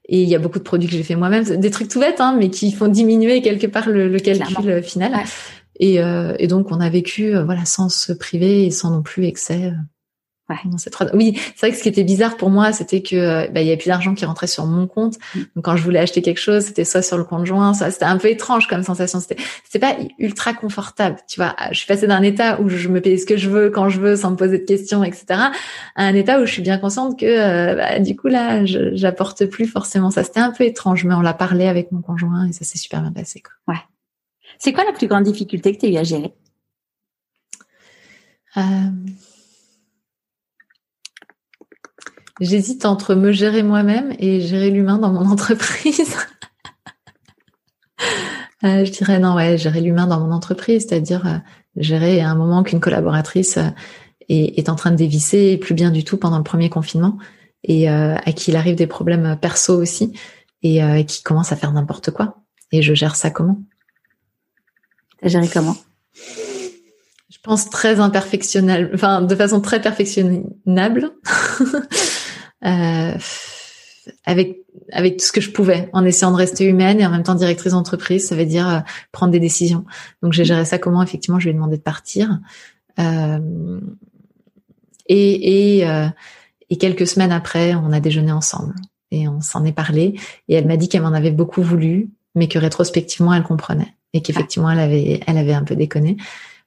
Et 0.06 0.22
il 0.22 0.28
y 0.28 0.34
a 0.34 0.38
beaucoup 0.38 0.58
de 0.58 0.64
produits 0.64 0.88
que 0.88 0.96
j'ai 0.96 1.04
fait 1.04 1.14
moi-même, 1.14 1.44
des 1.44 1.70
trucs 1.70 1.88
tout 1.88 2.00
bêtes, 2.00 2.20
hein, 2.20 2.36
mais 2.38 2.50
qui 2.50 2.72
font 2.72 2.88
diminuer 2.88 3.42
quelque 3.42 3.68
part 3.68 3.88
le, 3.88 4.08
le 4.08 4.18
calcul 4.18 4.82
final. 4.82 5.12
Et, 5.78 6.02
euh, 6.02 6.34
et, 6.38 6.48
donc 6.48 6.72
on 6.72 6.80
a 6.80 6.90
vécu 6.90 7.34
euh, 7.34 7.44
voilà 7.44 7.64
sans 7.64 7.88
se 7.88 8.12
priver 8.12 8.66
et 8.66 8.70
sans 8.70 8.90
non 8.90 9.02
plus 9.02 9.24
excès. 9.24 9.72
Oui, 11.14 11.38
c'est 11.54 11.66
vrai 11.66 11.70
que 11.70 11.76
ce 11.76 11.82
qui 11.82 11.88
était 11.88 12.04
bizarre 12.04 12.36
pour 12.36 12.50
moi, 12.50 12.72
c'était 12.72 13.02
que 13.02 13.16
euh, 13.16 13.48
bah, 13.48 13.60
il 13.60 13.66
y 13.66 13.70
avait 13.70 13.76
plus 13.76 13.88
d'argent 13.88 14.14
qui 14.14 14.24
rentrait 14.24 14.46
sur 14.46 14.66
mon 14.66 14.86
compte. 14.86 15.16
Mm. 15.34 15.40
Donc 15.56 15.64
quand 15.64 15.76
je 15.76 15.82
voulais 15.82 15.98
acheter 15.98 16.22
quelque 16.22 16.40
chose, 16.40 16.64
c'était 16.64 16.84
soit 16.84 17.02
sur 17.02 17.16
le 17.16 17.24
compte 17.24 17.46
joint, 17.46 17.74
soit 17.74 17.90
c'était 17.90 18.04
un 18.04 18.18
peu 18.18 18.28
étrange 18.28 18.66
comme 18.66 18.82
sensation. 18.82 19.20
C'était 19.20 19.36
c'était 19.64 19.78
pas 19.78 19.96
ultra 20.18 20.52
confortable, 20.52 21.16
tu 21.28 21.40
vois. 21.40 21.54
Je 21.70 21.78
suis 21.78 21.86
passée 21.86 22.06
d'un 22.06 22.22
état 22.22 22.60
où 22.60 22.68
je 22.68 22.88
me 22.88 23.00
paye 23.00 23.18
ce 23.18 23.26
que 23.26 23.36
je 23.36 23.48
veux 23.48 23.70
quand 23.70 23.88
je 23.88 24.00
veux 24.00 24.16
sans 24.16 24.32
me 24.32 24.36
poser 24.36 24.58
de 24.58 24.64
questions, 24.64 25.04
etc. 25.04 25.24
à 25.30 26.04
un 26.04 26.14
état 26.14 26.40
où 26.40 26.46
je 26.46 26.52
suis 26.52 26.62
bien 26.62 26.78
consciente 26.78 27.18
que 27.18 27.26
euh, 27.26 27.74
bah, 27.76 27.98
du 27.98 28.16
coup 28.16 28.28
là, 28.28 28.64
j'apporte 28.64 29.46
plus 29.46 29.66
forcément 29.66 30.10
ça. 30.10 30.24
C'était 30.24 30.40
un 30.40 30.52
peu 30.52 30.64
étrange, 30.64 31.04
mais 31.04 31.14
on 31.14 31.20
l'a 31.20 31.34
parlé 31.34 31.66
avec 31.66 31.92
mon 31.92 32.02
conjoint 32.02 32.48
et 32.48 32.52
ça 32.52 32.64
s'est 32.64 32.78
super 32.78 33.00
bien 33.00 33.12
passé. 33.12 33.40
Quoi. 33.40 33.74
Ouais. 33.74 33.80
C'est 34.58 34.72
quoi 34.72 34.84
la 34.84 34.92
plus 34.92 35.06
grande 35.06 35.24
difficulté 35.24 35.74
que 35.74 35.80
tu 35.80 35.86
as 35.86 35.88
eu 35.90 35.96
à 35.96 36.02
gérer? 36.02 36.34
Euh... 38.56 38.60
J'hésite 42.40 42.86
entre 42.86 43.14
me 43.14 43.32
gérer 43.32 43.62
moi-même 43.62 44.14
et 44.18 44.40
gérer 44.40 44.70
l'humain 44.70 44.98
dans 44.98 45.12
mon 45.12 45.26
entreprise. 45.30 46.16
euh, 48.64 48.84
je 48.84 48.90
dirais 48.90 49.18
non, 49.18 49.34
ouais, 49.34 49.58
gérer 49.58 49.80
l'humain 49.80 50.06
dans 50.06 50.20
mon 50.20 50.32
entreprise, 50.32 50.86
c'est-à-dire 50.88 51.26
euh, 51.26 51.38
gérer 51.76 52.20
à 52.22 52.30
un 52.30 52.34
moment 52.34 52.62
qu'une 52.62 52.80
collaboratrice 52.80 53.58
euh, 53.58 53.68
est, 54.30 54.58
est, 54.58 54.68
en 54.70 54.74
train 54.74 54.90
de 54.90 54.96
dévisser 54.96 55.58
plus 55.58 55.74
bien 55.74 55.90
du 55.90 56.02
tout 56.02 56.16
pendant 56.16 56.38
le 56.38 56.44
premier 56.44 56.70
confinement 56.70 57.18
et 57.62 57.88
à 57.90 58.32
qui 58.32 58.50
il 58.50 58.56
arrive 58.56 58.74
des 58.74 58.86
problèmes 58.86 59.36
perso 59.38 59.76
aussi 59.76 60.14
et 60.62 60.80
qui 61.04 61.22
commence 61.22 61.52
à 61.52 61.56
faire 61.56 61.72
n'importe 61.72 62.10
quoi. 62.10 62.38
Et 62.72 62.80
je 62.80 62.94
gère 62.94 63.16
ça 63.16 63.30
comment? 63.30 63.60
T'as 65.20 65.28
géré 65.28 65.46
comment? 65.46 65.76
Je 67.28 67.36
pense 67.42 67.68
très 67.68 68.00
imperfectionnable, 68.00 68.92
enfin 68.94 69.20
de 69.20 69.34
façon 69.34 69.60
très 69.60 69.82
perfectionnable. 69.82 71.10
euh, 72.64 73.14
avec 74.24 74.58
avec 74.92 75.18
tout 75.18 75.24
ce 75.24 75.32
que 75.32 75.40
je 75.40 75.50
pouvais, 75.50 75.88
en 75.92 76.04
essayant 76.04 76.30
de 76.30 76.36
rester 76.36 76.64
humaine 76.64 77.00
et 77.00 77.06
en 77.06 77.10
même 77.10 77.22
temps 77.22 77.34
directrice 77.34 77.72
d'entreprise, 77.72 78.26
ça 78.26 78.36
veut 78.36 78.46
dire 78.46 78.68
euh, 78.68 78.80
prendre 79.12 79.32
des 79.32 79.40
décisions. 79.40 79.84
Donc 80.22 80.32
j'ai 80.32 80.44
géré 80.44 80.64
ça 80.64 80.78
comment? 80.78 81.02
Effectivement, 81.02 81.38
je 81.38 81.44
lui 81.44 81.50
ai 81.50 81.54
demandé 81.54 81.76
de 81.76 81.82
partir. 81.82 82.40
Euh, 82.98 83.80
et 85.06 85.78
et, 85.78 85.88
euh, 85.88 86.08
et 86.70 86.78
quelques 86.78 87.06
semaines 87.06 87.32
après, 87.32 87.74
on 87.74 87.92
a 87.92 88.00
déjeuné 88.00 88.32
ensemble 88.32 88.74
et 89.10 89.28
on 89.28 89.40
s'en 89.40 89.64
est 89.64 89.72
parlé. 89.72 90.18
Et 90.48 90.54
elle 90.54 90.66
m'a 90.66 90.76
dit 90.76 90.88
qu'elle 90.88 91.02
m'en 91.02 91.12
avait 91.12 91.30
beaucoup 91.30 91.62
voulu, 91.62 92.10
mais 92.34 92.48
que 92.48 92.58
rétrospectivement, 92.58 93.34
elle 93.34 93.42
comprenait 93.42 93.94
et 94.12 94.22
qu'effectivement, 94.22 94.70
elle 94.70 94.80
avait 94.80 95.20
elle 95.26 95.38
avait 95.38 95.54
un 95.54 95.64
peu 95.64 95.76
déconné. 95.76 96.16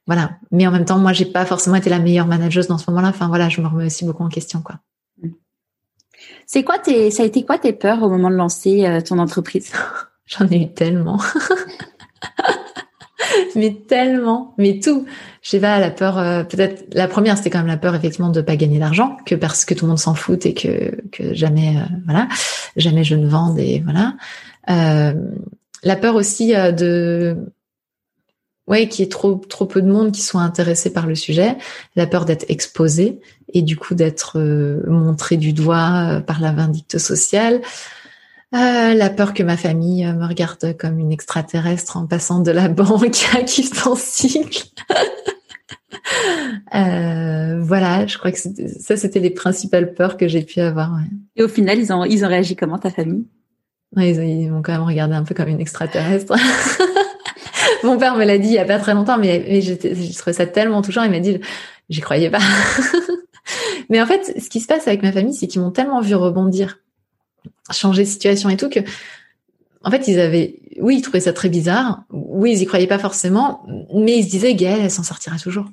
Voilà. 0.06 0.38
Mais 0.50 0.66
en 0.66 0.70
même 0.70 0.84
temps, 0.84 0.98
moi, 0.98 1.12
j'ai 1.12 1.24
pas 1.24 1.46
forcément 1.46 1.76
été 1.76 1.88
la 1.88 1.98
meilleure 1.98 2.26
manageuse 2.26 2.68
dans 2.68 2.78
ce 2.78 2.90
moment-là. 2.90 3.08
Enfin 3.08 3.28
voilà, 3.28 3.48
je 3.48 3.60
me 3.60 3.66
remets 3.66 3.86
aussi 3.86 4.04
beaucoup 4.04 4.22
en 4.22 4.28
question, 4.28 4.60
quoi. 4.60 4.76
C'est 6.46 6.62
quoi 6.62 6.78
tes, 6.78 7.10
ça 7.10 7.22
a 7.22 7.26
été 7.26 7.44
quoi 7.44 7.58
tes 7.58 7.72
peurs 7.72 8.02
au 8.02 8.08
moment 8.08 8.30
de 8.30 8.36
lancer 8.36 8.86
euh, 8.86 9.00
ton 9.00 9.18
entreprise? 9.18 9.72
J'en 10.26 10.46
ai 10.48 10.62
eu 10.62 10.72
tellement. 10.72 11.20
mais 13.54 13.74
tellement, 13.88 14.54
mais 14.58 14.80
tout. 14.80 15.06
Je 15.42 15.50
sais 15.50 15.60
pas, 15.60 15.78
la 15.78 15.90
peur, 15.90 16.18
euh, 16.18 16.44
peut-être, 16.44 16.94
la 16.94 17.08
première, 17.08 17.36
c'était 17.36 17.50
quand 17.50 17.58
même 17.58 17.66
la 17.66 17.76
peur, 17.76 17.94
effectivement, 17.94 18.30
de 18.30 18.40
pas 18.40 18.56
gagner 18.56 18.78
d'argent, 18.78 19.16
que 19.26 19.34
parce 19.34 19.64
que 19.64 19.74
tout 19.74 19.84
le 19.84 19.90
monde 19.90 19.98
s'en 19.98 20.14
fout 20.14 20.46
et 20.46 20.54
que, 20.54 21.02
que 21.10 21.34
jamais, 21.34 21.76
euh, 21.76 21.94
voilà. 22.06 22.28
jamais 22.76 23.04
je 23.04 23.14
ne 23.14 23.26
vende 23.26 23.58
et 23.58 23.82
voilà. 23.84 24.14
la 24.66 25.96
peur 25.96 26.14
aussi 26.14 26.54
de 26.54 27.36
ouais, 28.66 28.88
qu'il 28.88 29.04
y 29.04 29.06
ait 29.06 29.10
trop 29.10 29.34
trop 29.34 29.66
peu 29.66 29.82
de 29.82 29.90
monde 29.90 30.12
qui 30.12 30.22
soit 30.22 30.40
intéressé 30.40 30.92
par 30.92 31.06
le 31.06 31.14
sujet, 31.14 31.56
la 31.96 32.06
peur 32.06 32.24
d'être 32.24 32.46
exposé 32.48 33.20
et 33.52 33.62
du 33.62 33.76
coup 33.76 33.94
d'être 33.94 34.38
montré 34.88 35.36
du 35.36 35.52
doigt 35.52 36.22
par 36.26 36.40
la 36.40 36.52
vindicte 36.52 36.98
sociale. 36.98 37.60
Euh, 38.54 38.94
la 38.94 39.10
peur 39.10 39.34
que 39.34 39.42
ma 39.42 39.56
famille 39.56 40.04
me 40.04 40.26
regarde 40.26 40.76
comme 40.76 41.00
une 41.00 41.10
extraterrestre 41.10 41.96
en 41.96 42.06
passant 42.06 42.38
de 42.40 42.52
la 42.52 42.68
banque 42.68 43.26
à 43.34 43.42
qui 43.42 43.64
son 43.64 43.96
cycle. 43.96 44.64
Euh, 46.74 47.60
voilà, 47.62 48.06
je 48.06 48.18
crois 48.18 48.30
que 48.30 48.38
ça, 48.38 48.96
c'était 48.96 49.20
les 49.20 49.30
principales 49.30 49.94
peurs 49.94 50.16
que 50.16 50.28
j'ai 50.28 50.42
pu 50.42 50.60
avoir. 50.60 50.98
Et 51.36 51.42
au 51.42 51.48
final, 51.48 51.78
ils 51.78 51.92
ont, 51.92 52.04
ils 52.04 52.24
ont 52.24 52.28
réagi 52.28 52.56
comment, 52.56 52.78
ta 52.78 52.90
famille? 52.90 53.24
Ils, 53.96 54.50
m'ont 54.50 54.60
quand 54.60 54.72
même 54.72 54.82
regardé 54.82 55.14
un 55.14 55.22
peu 55.22 55.34
comme 55.34 55.48
une 55.48 55.60
extraterrestre. 55.60 56.34
Mon 57.84 57.98
père 57.98 58.16
me 58.16 58.24
l'a 58.24 58.38
dit 58.38 58.48
il 58.48 58.54
y 58.54 58.58
a 58.58 58.64
pas 58.64 58.78
très 58.78 58.94
longtemps, 58.94 59.18
mais, 59.18 59.44
mais 59.48 59.60
j'ai 59.60 59.76
trouvé 59.76 60.32
ça 60.32 60.46
tellement 60.46 60.82
touchant. 60.82 61.02
Il 61.04 61.10
m'a 61.10 61.20
dit, 61.20 61.40
j'y 61.88 62.00
croyais 62.00 62.30
pas. 62.30 62.40
mais 63.90 64.00
en 64.00 64.06
fait, 64.06 64.34
ce 64.40 64.48
qui 64.48 64.60
se 64.60 64.66
passe 64.66 64.86
avec 64.88 65.02
ma 65.02 65.12
famille, 65.12 65.34
c'est 65.34 65.46
qu'ils 65.46 65.60
m'ont 65.60 65.70
tellement 65.70 66.00
vu 66.00 66.14
rebondir, 66.14 66.78
changer 67.70 68.02
de 68.02 68.08
situation 68.08 68.48
et 68.48 68.56
tout 68.56 68.68
que 68.68 68.80
en 69.84 69.90
fait, 69.90 70.08
ils 70.08 70.18
avaient, 70.18 70.60
oui, 70.80 70.96
ils 70.96 71.02
trouvaient 71.02 71.20
ça 71.20 71.34
très 71.34 71.50
bizarre. 71.50 72.04
Oui, 72.10 72.52
ils 72.52 72.62
y 72.62 72.66
croyaient 72.66 72.86
pas 72.86 72.98
forcément, 72.98 73.66
mais 73.94 74.16
ils 74.16 74.24
se 74.24 74.30
disaient, 74.30 74.54
Gaëlle, 74.54 74.80
elle 74.80 74.90
s'en 74.90 75.02
sortira 75.02 75.36
toujours. 75.38 75.66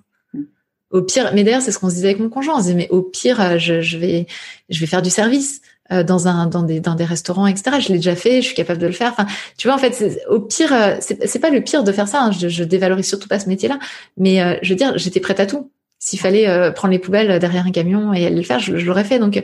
Au 0.90 1.02
pire, 1.02 1.32
mais 1.34 1.46
d'ailleurs, 1.46 1.62
c'est 1.62 1.72
ce 1.72 1.80
qu'on 1.80 1.90
se 1.90 1.96
disait 1.96 2.10
avec 2.10 2.20
mon 2.20 2.30
conjoint. 2.30 2.56
On 2.56 2.58
se 2.58 2.64
disait, 2.64 2.76
mais 2.76 2.90
au 2.90 3.02
pire, 3.02 3.40
euh, 3.40 3.58
je, 3.58 3.80
je 3.80 3.98
vais, 3.98 4.28
je 4.68 4.80
vais 4.82 4.86
faire 4.86 5.02
du 5.02 5.10
service 5.10 5.62
euh, 5.92 6.04
dans 6.04 6.28
un, 6.28 6.48
dans 6.48 6.64
des, 6.64 6.80
dans 6.80 6.96
des 6.96 7.06
restaurants, 7.06 7.48
etc. 7.48 7.78
Je 7.80 7.90
l'ai 7.90 7.96
déjà 7.96 8.16
fait, 8.16 8.42
je 8.42 8.48
suis 8.48 8.56
capable 8.56 8.80
de 8.80 8.88
le 8.88 8.94
faire. 8.94 9.12
Enfin, 9.12 9.26
tu 9.58 9.68
vois, 9.68 9.76
en 9.76 9.80
fait, 9.80 10.20
au 10.30 10.40
pire, 10.40 10.74
euh, 10.74 10.96
c'est, 11.00 11.28
c'est 11.28 11.40
pas 11.40 11.50
le 11.50 11.62
pire 11.62 11.84
de 11.84 11.92
faire 11.92 12.08
ça. 12.08 12.24
Hein. 12.24 12.32
Je, 12.32 12.48
je 12.48 12.64
dévalorise 12.64 13.08
surtout 13.08 13.28
pas 13.28 13.40
ce 13.40 13.50
métier-là, 13.50 13.80
mais 14.18 14.60
je 14.62 14.70
veux 14.70 14.78
dire, 14.78 14.98
j'étais 14.98 15.20
prête 15.20 15.40
à 15.40 15.46
tout. 15.46 15.72
S'il 16.00 16.20
fallait 16.20 16.72
prendre 16.74 16.92
les 16.92 17.00
poubelles 17.00 17.38
derrière 17.40 17.66
un 17.66 17.72
camion 17.72 18.12
et 18.14 18.26
aller 18.26 18.36
le 18.36 18.42
faire, 18.42 18.60
je, 18.60 18.76
je 18.78 18.86
l'aurais 18.86 19.04
fait. 19.04 19.20
Donc, 19.20 19.42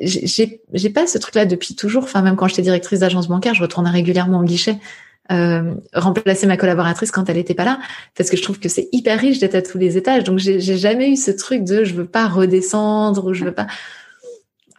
j'ai, 0.00 0.62
j'ai 0.72 0.90
pas 0.90 1.06
ce 1.06 1.18
truc-là 1.18 1.46
depuis 1.46 1.74
toujours. 1.74 2.04
Enfin, 2.04 2.22
même 2.22 2.36
quand 2.36 2.46
j'étais 2.46 2.62
directrice 2.62 3.00
d'agence 3.00 3.28
bancaire, 3.28 3.54
je 3.54 3.62
retournais 3.62 3.90
régulièrement 3.90 4.38
au 4.38 4.44
guichet 4.44 4.78
euh, 5.32 5.74
remplacer 5.94 6.46
ma 6.46 6.58
collaboratrice 6.58 7.10
quand 7.10 7.30
elle 7.30 7.38
était 7.38 7.54
pas 7.54 7.64
là 7.64 7.78
parce 8.14 8.28
que 8.28 8.36
je 8.36 8.42
trouve 8.42 8.60
que 8.60 8.68
c'est 8.68 8.90
hyper 8.92 9.18
riche 9.18 9.38
d'être 9.38 9.54
à 9.54 9.62
tous 9.62 9.78
les 9.78 9.96
étages 9.96 10.22
donc 10.22 10.38
j'ai 10.38 10.60
jamais 10.60 11.10
eu 11.10 11.16
ce 11.16 11.30
truc 11.30 11.64
de 11.64 11.82
je 11.82 11.94
veux 11.94 12.04
pas 12.04 12.28
redescendre 12.28 13.24
ou 13.24 13.32
je 13.32 13.46
veux 13.46 13.54
pas 13.54 13.66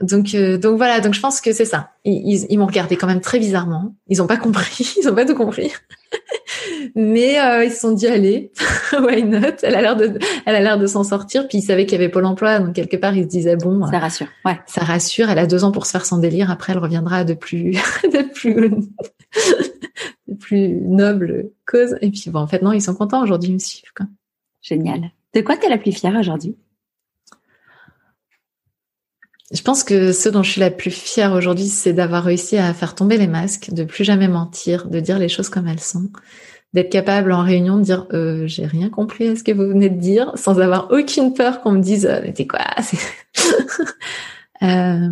donc 0.01 0.33
euh, 0.35 0.57
donc 0.57 0.77
voilà 0.77 0.99
donc 0.99 1.13
je 1.13 1.21
pense 1.21 1.41
que 1.41 1.53
c'est 1.53 1.65
ça. 1.65 1.91
Ils, 2.03 2.45
ils, 2.49 2.57
m'ont 2.57 2.65
regardé 2.65 2.97
quand 2.97 3.07
même 3.07 3.21
très 3.21 3.39
bizarrement. 3.39 3.95
Ils 4.07 4.21
ont 4.21 4.27
pas 4.27 4.37
compris 4.37 4.93
ils 5.01 5.07
ont 5.09 5.15
pas 5.15 5.25
tout 5.25 5.35
compris. 5.35 5.71
Mais 6.95 7.39
euh, 7.39 7.65
ils 7.65 7.71
se 7.71 7.79
sont 7.79 7.91
dit 7.91 8.07
allez 8.07 8.51
why 8.93 9.23
not? 9.23 9.57
Elle 9.63 9.75
a 9.75 9.81
l'air 9.81 9.95
de 9.95 10.19
elle 10.45 10.55
a 10.55 10.61
l'air 10.61 10.77
de 10.77 10.87
s'en 10.87 11.03
sortir. 11.03 11.47
Puis 11.47 11.59
ils 11.59 11.63
savaient 11.63 11.85
qu'il 11.85 11.99
y 11.99 12.01
avait 12.01 12.09
Pôle 12.09 12.25
Emploi. 12.25 12.59
Donc 12.59 12.75
quelque 12.75 12.97
part 12.97 13.15
ils 13.15 13.23
se 13.23 13.29
disaient 13.29 13.55
bon 13.55 13.85
ça 13.89 13.99
rassure 13.99 14.27
ouais. 14.45 14.59
ça 14.67 14.81
rassure. 14.81 15.29
Elle 15.29 15.39
a 15.39 15.47
deux 15.47 15.63
ans 15.63 15.71
pour 15.71 15.85
se 15.85 15.91
faire 15.91 16.05
son 16.05 16.17
délire. 16.17 16.51
Après 16.51 16.73
elle 16.73 16.79
reviendra 16.79 17.23
de 17.23 17.33
plus 17.33 17.71
de 18.03 18.21
plus 18.33 18.71
plus 20.35 20.69
noble 20.81 21.49
cause. 21.65 21.97
Et 22.01 22.11
puis 22.11 22.29
bon, 22.29 22.39
en 22.39 22.47
fait, 22.47 22.61
non, 22.61 22.71
ils 22.71 22.81
sont 22.81 22.95
contents 22.95 23.23
aujourd'hui, 23.23 23.49
ils 23.49 23.55
me 23.55 23.59
suivent. 23.59 23.91
Quoi. 23.95 24.05
Génial. 24.61 25.11
De 25.33 25.41
quoi 25.41 25.57
tu 25.57 25.65
es 25.65 25.69
la 25.69 25.77
plus 25.77 25.91
fière 25.91 26.15
aujourd'hui? 26.15 26.55
Je 29.53 29.61
pense 29.61 29.83
que 29.83 30.11
ce 30.11 30.27
dont 30.27 30.41
je 30.41 30.51
suis 30.51 30.61
la 30.61 30.71
plus 30.71 30.91
fière 30.91 31.33
aujourd'hui, 31.33 31.67
c'est 31.67 31.93
d'avoir 31.93 32.23
réussi 32.23 32.57
à 32.57 32.73
faire 32.73 32.95
tomber 32.95 33.17
les 33.17 33.27
masques, 33.27 33.71
de 33.71 33.83
plus 33.83 34.03
jamais 34.03 34.27
mentir, 34.27 34.87
de 34.87 34.99
dire 34.99 35.19
les 35.19 35.29
choses 35.29 35.49
comme 35.49 35.67
elles 35.67 35.79
sont, 35.79 36.09
d'être 36.73 36.91
capable 36.91 37.31
en 37.31 37.43
réunion 37.43 37.77
de 37.77 37.83
dire 37.83 38.07
euh, 38.13 38.47
j'ai 38.47 38.65
rien 38.65 38.89
compris 38.89 39.27
à 39.27 39.35
ce 39.35 39.43
que 39.43 39.51
vous 39.51 39.67
venez 39.67 39.89
de 39.89 39.99
dire, 39.99 40.31
sans 40.35 40.59
avoir 40.59 40.89
aucune 40.91 41.33
peur 41.33 41.61
qu'on 41.61 41.73
me 41.73 41.81
dise 41.81 42.07
euh, 42.07 42.21
mais 42.23 42.33
t'es 42.33 42.47
quoi 42.47 42.59
euh, 44.63 45.09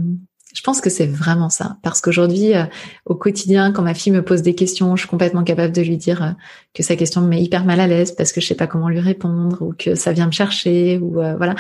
je 0.54 0.62
pense 0.62 0.82
que 0.82 0.90
c'est 0.90 1.08
vraiment 1.08 1.50
ça, 1.50 1.78
parce 1.82 2.00
qu'aujourd'hui, 2.00 2.56
euh, 2.56 2.64
au 3.06 3.16
quotidien, 3.16 3.72
quand 3.72 3.82
ma 3.82 3.94
fille 3.94 4.12
me 4.12 4.24
pose 4.24 4.44
des 4.44 4.56
questions, 4.56 4.96
je 4.96 5.02
suis 5.02 5.10
complètement 5.10 5.44
capable 5.44 5.74
de 5.74 5.82
lui 5.82 5.98
dire 5.98 6.24
euh, 6.24 6.32
que 6.74 6.84
sa 6.84 6.96
question 6.96 7.22
me 7.22 7.28
met 7.28 7.42
hyper 7.42 7.66
mal 7.66 7.80
à 7.80 7.88
l'aise 7.88 8.12
parce 8.12 8.32
que 8.32 8.40
je 8.40 8.48
sais 8.48 8.56
pas 8.56 8.68
comment 8.68 8.90
lui 8.90 9.00
répondre 9.00 9.62
ou 9.62 9.74
que 9.78 9.96
ça 9.96 10.12
vient 10.12 10.28
me 10.28 10.32
chercher 10.32 11.00
ou 11.02 11.22
euh, 11.22 11.36
voilà. 11.36 11.56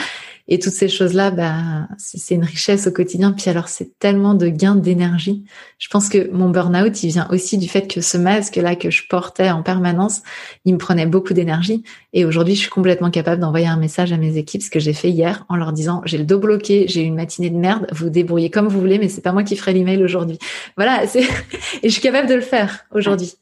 Et 0.49 0.59
toutes 0.59 0.73
ces 0.73 0.89
choses-là, 0.89 1.31
bah, 1.31 1.87
c'est 1.97 2.35
une 2.35 2.43
richesse 2.43 2.85
au 2.87 2.91
quotidien. 2.91 3.31
Puis 3.31 3.49
alors, 3.49 3.69
c'est 3.69 3.97
tellement 3.97 4.33
de 4.33 4.49
gains 4.49 4.75
d'énergie. 4.75 5.45
Je 5.79 5.87
pense 5.87 6.09
que 6.09 6.29
mon 6.31 6.49
burn-out, 6.49 7.01
il 7.01 7.11
vient 7.11 7.29
aussi 7.31 7.57
du 7.57 7.69
fait 7.69 7.87
que 7.87 8.01
ce 8.01 8.17
masque-là 8.17 8.75
que 8.75 8.91
je 8.91 9.03
portais 9.07 9.49
en 9.51 9.63
permanence, 9.63 10.21
il 10.65 10.73
me 10.73 10.79
prenait 10.79 11.05
beaucoup 11.05 11.33
d'énergie. 11.33 11.83
Et 12.11 12.25
aujourd'hui, 12.25 12.55
je 12.55 12.59
suis 12.61 12.69
complètement 12.69 13.09
capable 13.09 13.39
d'envoyer 13.39 13.67
un 13.67 13.77
message 13.77 14.11
à 14.11 14.17
mes 14.17 14.35
équipes, 14.35 14.61
ce 14.61 14.69
que 14.69 14.81
j'ai 14.81 14.91
fait 14.91 15.09
hier, 15.09 15.45
en 15.47 15.55
leur 15.55 15.71
disant, 15.71 16.01
j'ai 16.03 16.17
le 16.17 16.25
dos 16.25 16.39
bloqué, 16.39 16.87
j'ai 16.89 17.03
eu 17.03 17.05
une 17.05 17.15
matinée 17.15 17.49
de 17.49 17.57
merde, 17.57 17.87
vous, 17.93 18.09
débrouillez 18.09 18.49
comme 18.49 18.67
vous 18.67 18.81
voulez, 18.83 18.99
mais 18.99 19.09
c'est 19.09 19.21
pas 19.21 19.31
moi 19.31 19.43
qui 19.43 19.55
ferai 19.55 19.73
l'email 19.73 20.03
aujourd'hui. 20.03 20.37
Voilà, 20.77 21.07
c'est, 21.07 21.21
et 21.83 21.89
je 21.89 21.89
suis 21.89 22.01
capable 22.01 22.27
de 22.27 22.35
le 22.35 22.41
faire 22.41 22.85
aujourd'hui. 22.91 23.33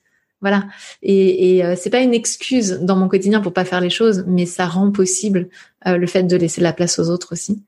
Voilà. 0.41 0.63
Et, 1.03 1.57
et 1.57 1.65
euh, 1.65 1.75
c'est 1.77 1.89
pas 1.89 1.99
une 1.99 2.13
excuse 2.13 2.79
dans 2.81 2.95
mon 2.95 3.07
quotidien 3.07 3.41
pour 3.41 3.53
pas 3.53 3.65
faire 3.65 3.81
les 3.81 3.89
choses, 3.89 4.23
mais 4.27 4.45
ça 4.45 4.65
rend 4.65 4.91
possible 4.91 5.49
euh, 5.87 5.97
le 5.97 6.07
fait 6.07 6.23
de 6.23 6.35
laisser 6.35 6.61
la 6.61 6.73
place 6.73 6.97
aux 6.97 7.09
autres 7.09 7.33
aussi. 7.33 7.63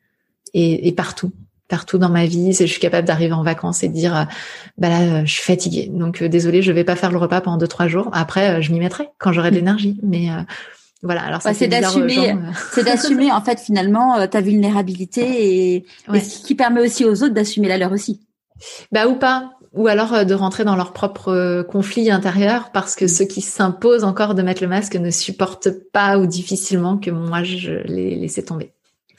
Et, 0.55 0.87
et 0.87 0.91
partout, 0.91 1.31
partout 1.67 1.99
dans 1.99 2.09
ma 2.09 2.25
vie, 2.25 2.53
je 2.53 2.65
suis 2.65 2.79
capable 2.79 3.07
d'arriver 3.07 3.33
en 3.33 3.43
vacances 3.43 3.83
et 3.83 3.89
de 3.89 3.93
dire, 3.93 4.15
euh, 4.15 4.23
bah 4.79 4.89
là, 4.89 5.25
je 5.25 5.31
suis 5.31 5.43
fatiguée, 5.43 5.87
donc 5.91 6.23
désolé, 6.23 6.63
je 6.63 6.71
vais 6.71 6.83
pas 6.83 6.95
faire 6.95 7.11
le 7.11 7.17
repas 7.17 7.41
pendant 7.41 7.57
deux 7.57 7.67
trois 7.67 7.87
jours. 7.87 8.09
Après, 8.11 8.61
je 8.61 8.71
m'y 8.71 8.79
mettrai 8.79 9.09
quand 9.19 9.31
j'aurai 9.31 9.51
de 9.51 9.55
l'énergie. 9.55 9.99
Mais 10.01 10.29
voilà. 11.03 11.21
Alors 11.23 11.41
c'est 11.41 11.67
d'assumer, 11.67 12.35
c'est 12.71 12.83
d'assumer 12.83 13.31
en 13.31 13.41
fait 13.41 13.59
finalement 13.59 14.25
ta 14.27 14.41
vulnérabilité 14.41 15.75
et, 15.75 15.85
et 16.13 16.19
ce 16.19 16.43
qui 16.43 16.55
permet 16.55 16.81
aussi 16.81 17.05
aux 17.05 17.23
autres 17.23 17.33
d'assumer 17.33 17.67
la 17.67 17.77
leur 17.77 17.91
aussi. 17.91 18.21
Bah 18.91 19.07
ou 19.07 19.15
pas 19.15 19.51
ou 19.73 19.87
alors 19.87 20.13
euh, 20.13 20.23
de 20.23 20.33
rentrer 20.33 20.63
dans 20.63 20.75
leur 20.75 20.93
propre 20.93 21.29
euh, 21.29 21.63
conflit 21.63 22.11
intérieur 22.11 22.71
parce 22.71 22.95
que 22.95 23.05
mm. 23.05 23.09
ceux 23.09 23.25
qui 23.25 23.41
s'imposent 23.41 24.03
encore 24.03 24.35
de 24.35 24.41
mettre 24.41 24.61
le 24.61 24.69
masque 24.69 24.95
ne 24.95 25.09
supportent 25.09 25.69
pas 25.91 26.19
ou 26.19 26.27
difficilement 26.27 26.97
que 26.97 27.11
moi 27.11 27.43
je 27.43 27.71
les 27.85 28.15
laissé 28.15 28.45
tomber. 28.45 28.71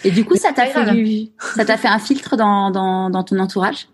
Et 0.05 0.11
du 0.11 0.25
coup, 0.25 0.37
ça 0.37 0.53
t'a 0.53 0.67
fait 0.67 1.33
ça 1.57 1.65
t'a 1.65 1.77
fait 1.77 1.89
un 1.89 1.99
filtre 1.99 2.37
dans, 2.37 2.71
dans, 2.71 3.11
dans 3.11 3.23
ton 3.25 3.39
entourage? 3.39 3.89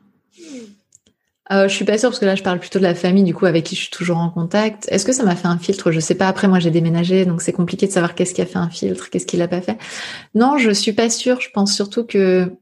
Euh, 1.52 1.68
Je 1.68 1.74
suis 1.74 1.84
pas 1.84 1.98
sûre 1.98 2.10
parce 2.10 2.18
que 2.18 2.26
là 2.26 2.34
je 2.34 2.42
parle 2.42 2.58
plutôt 2.58 2.78
de 2.78 2.84
la 2.84 2.94
famille 2.94 3.24
du 3.24 3.34
coup 3.34 3.46
avec 3.46 3.64
qui 3.64 3.76
je 3.76 3.82
suis 3.82 3.90
toujours 3.90 4.18
en 4.18 4.30
contact. 4.30 4.86
Est-ce 4.90 5.04
que 5.04 5.12
ça 5.12 5.24
m'a 5.24 5.36
fait 5.36 5.48
un 5.48 5.58
filtre? 5.58 5.90
Je 5.90 6.00
sais 6.00 6.14
pas. 6.14 6.28
Après 6.28 6.48
moi 6.48 6.58
j'ai 6.58 6.70
déménagé 6.70 7.24
donc 7.24 7.42
c'est 7.42 7.52
compliqué 7.52 7.86
de 7.86 7.92
savoir 7.92 8.14
qu'est-ce 8.14 8.34
qui 8.34 8.42
a 8.42 8.46
fait 8.46 8.58
un 8.58 8.70
filtre, 8.70 9.10
qu'est-ce 9.10 9.26
qui 9.26 9.36
l'a 9.36 9.48
pas 9.48 9.60
fait. 9.60 9.78
Non, 10.34 10.58
je 10.58 10.70
suis 10.70 10.92
pas 10.92 11.10
sûre. 11.10 11.40
Je 11.40 11.50
pense 11.50 11.74
surtout 11.74 12.04
que 12.04 12.52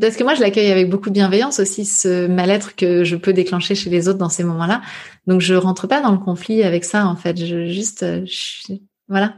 parce 0.00 0.16
que 0.16 0.24
moi, 0.24 0.34
je 0.34 0.40
l'accueille 0.40 0.70
avec 0.70 0.90
beaucoup 0.90 1.08
de 1.08 1.14
bienveillance 1.14 1.58
aussi, 1.58 1.84
ce 1.84 2.26
mal-être 2.26 2.76
que 2.76 3.04
je 3.04 3.16
peux 3.16 3.32
déclencher 3.32 3.74
chez 3.74 3.90
les 3.90 4.08
autres 4.08 4.18
dans 4.18 4.28
ces 4.28 4.44
moments-là. 4.44 4.82
Donc, 5.26 5.40
je 5.40 5.54
rentre 5.54 5.86
pas 5.86 6.00
dans 6.00 6.12
le 6.12 6.18
conflit 6.18 6.62
avec 6.62 6.84
ça, 6.84 7.06
en 7.06 7.16
fait. 7.16 7.42
Je 7.42 7.66
juste, 7.66 8.02
euh, 8.02 8.24
je, 8.26 8.74
voilà. 9.08 9.36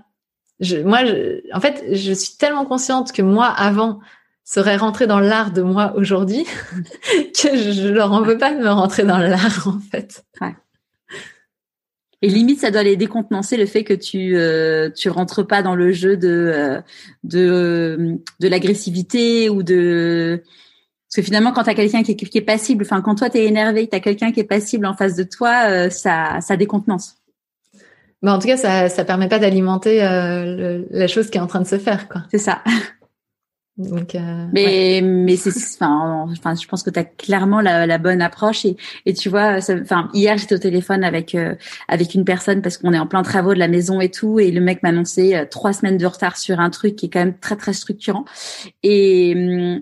Je, 0.60 0.78
moi, 0.78 1.05
je, 1.05 1.40
en 1.55 1.60
fait, 1.60 1.84
je 1.92 2.12
suis 2.12 2.36
tellement 2.36 2.64
consciente 2.64 3.12
que 3.12 3.22
moi, 3.22 3.46
avant, 3.46 4.00
serait 4.49 4.77
rentré 4.77 5.07
dans 5.07 5.20
l'art 5.20 5.53
de 5.53 5.61
moi 5.61 5.93
aujourd'hui 5.95 6.47
que 7.12 7.55
je 7.55 7.89
leur 7.89 8.12
en 8.12 8.23
veux 8.23 8.39
pas 8.39 8.55
de 8.55 8.61
me 8.61 8.70
rentrer 8.70 9.05
dans 9.05 9.19
l'art, 9.19 9.69
en 9.69 9.79
fait. 9.79 10.25
Ouais. 10.41 10.55
Et 12.23 12.29
limite, 12.29 12.61
ça 12.61 12.70
doit 12.70 12.83
les 12.83 12.97
décontenancer 12.97 13.59
le 13.59 13.66
fait 13.66 13.85
que 13.85 13.93
tu 13.93 14.37
euh, 14.37 14.91
tu 14.91 15.11
rentres 15.11 15.47
pas 15.47 15.62
dans 15.62 15.75
le 15.75 15.93
jeu 15.93 16.16
de 16.16 16.29
euh, 16.29 16.81
de 17.25 18.19
de 18.41 18.49
l'agressivité 18.49 19.51
ou 19.51 19.62
de 19.62 20.43
parce 21.09 21.16
que 21.16 21.23
finalement, 21.23 21.53
quand 21.53 21.65
tu 21.65 21.70
as 21.70 21.75
quelqu'un 21.75 22.03
qui, 22.03 22.16
qui, 22.16 22.39
est 22.39 22.43
passible, 22.43 22.85
enfin 22.85 23.03
quand 23.03 23.15
toi 23.15 23.31
tu 23.31 23.39
es 23.39 23.45
énervé, 23.45 23.87
tu 23.87 23.97
as 23.97 24.01
quelqu'un 24.01 24.33
qui 24.33 24.41
est 24.41 24.45
passible 24.45 24.87
en 24.87 24.95
face 24.95 25.15
de 25.15 25.23
toi, 25.25 25.69
euh, 25.69 25.91
ça 25.91 26.41
ça 26.41 26.57
décontenance. 26.57 27.16
Mais 28.23 28.31
en 28.31 28.39
tout 28.39 28.49
cas, 28.49 28.57
ça 28.57 28.89
ça 28.89 29.05
permet 29.05 29.29
pas 29.29 29.39
d'alimenter 29.39 30.03
euh, 30.03 30.83
la 30.91 31.07
chose 31.07 31.31
qui 31.31 31.39
est 31.39 31.41
en 31.41 31.47
train 31.47 31.61
de 31.61 31.69
se 31.69 31.79
faire, 31.79 32.09
quoi. 32.09 32.23
C'est 32.31 32.39
ça. 32.39 32.62
Donc, 33.78 34.16
euh, 34.16 34.46
mais 34.52 35.00
mais 35.05 35.36
c'est 35.36 35.50
enfin 35.50 36.26
enfin 36.32 36.56
je 36.60 36.66
pense 36.66 36.82
que 36.82 36.90
tu 36.90 36.98
as 36.98 37.05
clairement 37.05 37.60
la, 37.60 37.86
la, 37.86 37.98
bonne 37.98 38.20
approche 38.20 38.64
et 38.64 38.76
et 39.06 39.14
tu 39.14 39.28
vois 39.28 39.59
enfin 39.70 40.09
hier 40.14 40.36
j'étais 40.36 40.56
au 40.56 40.59
téléphone 40.59 41.05
avec 41.05 41.36
euh, 41.36 41.55
avec 41.86 42.14
une 42.14 42.24
personne 42.24 42.60
parce 42.60 42.76
qu'on 42.76 42.92
est 42.92 42.98
en 42.98 43.06
plein 43.06 43.22
travaux 43.22 43.55
de 43.55 43.59
la 43.60 43.68
maison 43.68 44.00
et 44.00 44.10
tout 44.10 44.40
et 44.40 44.50
le 44.50 44.60
mec 44.60 44.82
m'a 44.82 44.88
annoncé 44.88 45.36
euh, 45.36 45.44
trois 45.48 45.72
semaines 45.72 45.96
de 45.96 46.06
retard 46.06 46.36
sur 46.36 46.59
un 46.59 46.70
truc 46.70 46.96
qui 46.96 47.06
est 47.06 47.09
quand 47.09 47.20
même 47.20 47.38
très 47.38 47.55
très 47.55 47.72
structurant 47.72 48.24
et 48.82 49.30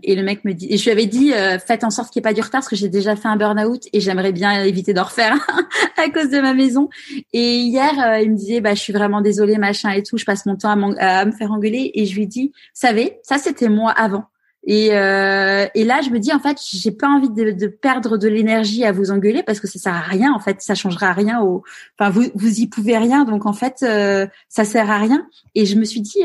et 0.02 0.14
le 0.14 0.22
mec 0.22 0.44
me 0.44 0.52
dit 0.52 0.66
et 0.68 0.76
je 0.76 0.84
lui 0.84 0.90
avais 0.90 1.06
dit 1.06 1.32
faites 1.66 1.82
en 1.82 1.90
sorte 1.90 2.12
qu'il 2.12 2.20
n'y 2.20 2.24
ait 2.24 2.30
pas 2.30 2.34
du 2.34 2.42
retard 2.42 2.60
parce 2.60 2.68
que 2.68 2.76
j'ai 2.76 2.90
déjà 2.90 3.16
fait 3.16 3.28
un 3.28 3.36
burn 3.36 3.58
out 3.60 3.84
et 3.94 4.00
j'aimerais 4.00 4.32
bien 4.32 4.62
éviter 4.62 4.92
d'en 4.92 5.04
refaire 5.04 5.34
à 5.96 6.10
cause 6.10 6.28
de 6.28 6.40
ma 6.40 6.52
maison. 6.52 6.90
Et 7.32 7.54
hier 7.60 8.20
il 8.20 8.32
me 8.32 8.36
disait 8.36 8.60
bah 8.60 8.74
je 8.74 8.80
suis 8.80 8.92
vraiment 8.92 9.22
désolée 9.22 9.56
machin 9.56 9.90
et 9.92 10.02
tout 10.02 10.18
je 10.18 10.26
passe 10.26 10.44
mon 10.44 10.56
temps 10.56 10.68
à, 10.68 11.20
à 11.20 11.24
me 11.24 11.32
faire 11.32 11.50
engueuler 11.50 11.92
et 11.94 12.04
je 12.04 12.14
lui 12.14 12.26
dis 12.26 12.52
savez 12.74 13.16
ça 13.22 13.38
c'était 13.38 13.70
moi 13.70 13.85
avant. 13.88 14.26
Et, 14.68 14.92
euh, 14.92 15.66
et 15.74 15.84
là, 15.84 16.00
je 16.02 16.10
me 16.10 16.18
dis 16.18 16.32
en 16.32 16.40
fait, 16.40 16.58
j'ai 16.68 16.90
pas 16.90 17.06
envie 17.06 17.30
de, 17.30 17.66
perdre 17.68 18.18
de 18.18 18.26
l'énergie 18.26 18.84
à 18.84 18.90
vous 18.90 19.12
engueuler 19.12 19.44
parce 19.44 19.60
que 19.60 19.68
ça 19.68 19.78
sert 19.78 19.94
à 19.94 20.00
rien. 20.00 20.32
En 20.32 20.40
fait, 20.40 20.60
ça 20.60 20.74
changera 20.74 21.12
rien. 21.12 21.40
Au, 21.40 21.62
enfin, 21.98 22.10
vous 22.10 22.24
vous 22.34 22.60
y 22.60 22.66
pouvez 22.66 22.98
rien. 22.98 23.24
Donc 23.24 23.46
en 23.46 23.52
fait, 23.52 23.76
euh, 23.84 24.26
ça 24.48 24.64
sert 24.64 24.90
à 24.90 24.98
rien. 24.98 25.28
Et 25.54 25.66
je 25.66 25.76
me 25.76 25.84
suis 25.84 26.00
dit, 26.00 26.24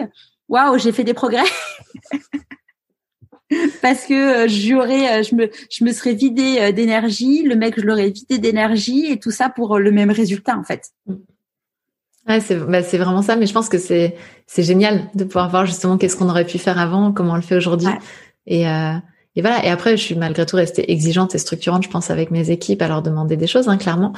waouh, 0.49 0.79
j'ai 0.79 0.91
fait 0.91 1.03
des 1.03 1.13
progrès. 1.13 1.43
parce 3.83 4.05
que 4.05 4.45
euh, 4.45 4.47
j'aurais, 4.47 5.19
euh, 5.19 5.23
je 5.23 5.35
me, 5.35 5.51
je 5.69 5.83
me 5.83 5.91
serais 5.91 6.15
vidé 6.15 6.73
d'énergie. 6.73 7.43
Le 7.43 7.55
mec, 7.55 7.79
je 7.79 7.85
l'aurais 7.85 8.09
vidé 8.09 8.39
d'énergie 8.39 9.05
et 9.11 9.19
tout 9.19 9.31
ça 9.31 9.49
pour 9.49 9.77
le 9.77 9.91
même 9.91 10.09
résultat 10.09 10.57
en 10.57 10.63
fait. 10.63 10.89
Ouais, 12.27 12.39
c'est 12.39 12.55
bah, 12.55 12.81
vraiment 12.81 13.21
ça, 13.21 13.35
mais 13.35 13.45
je 13.45 13.53
pense 13.53 13.67
que 13.67 13.77
c'est 13.77 14.15
génial 14.57 15.09
de 15.15 15.23
pouvoir 15.23 15.49
voir 15.49 15.65
justement 15.65 15.97
qu'est-ce 15.97 16.15
qu'on 16.15 16.29
aurait 16.29 16.45
pu 16.45 16.57
faire 16.57 16.79
avant, 16.79 17.11
comment 17.11 17.33
on 17.33 17.35
le 17.35 17.41
fait 17.41 17.55
aujourd'hui. 17.55 17.89
Et, 18.45 18.67
euh, 18.67 18.93
et 19.35 19.41
voilà. 19.41 19.65
Et 19.65 19.69
après, 19.69 19.95
je 19.95 20.03
suis 20.03 20.15
malgré 20.15 20.45
tout 20.45 20.57
restée 20.57 20.91
exigeante 20.91 21.35
et 21.35 21.37
structurante, 21.37 21.83
je 21.83 21.89
pense, 21.89 22.11
avec 22.11 22.31
mes 22.31 22.51
équipes, 22.51 22.81
à 22.81 22.87
leur 22.87 23.01
demander 23.01 23.37
des 23.37 23.47
choses, 23.47 23.69
hein, 23.69 23.77
clairement, 23.77 24.11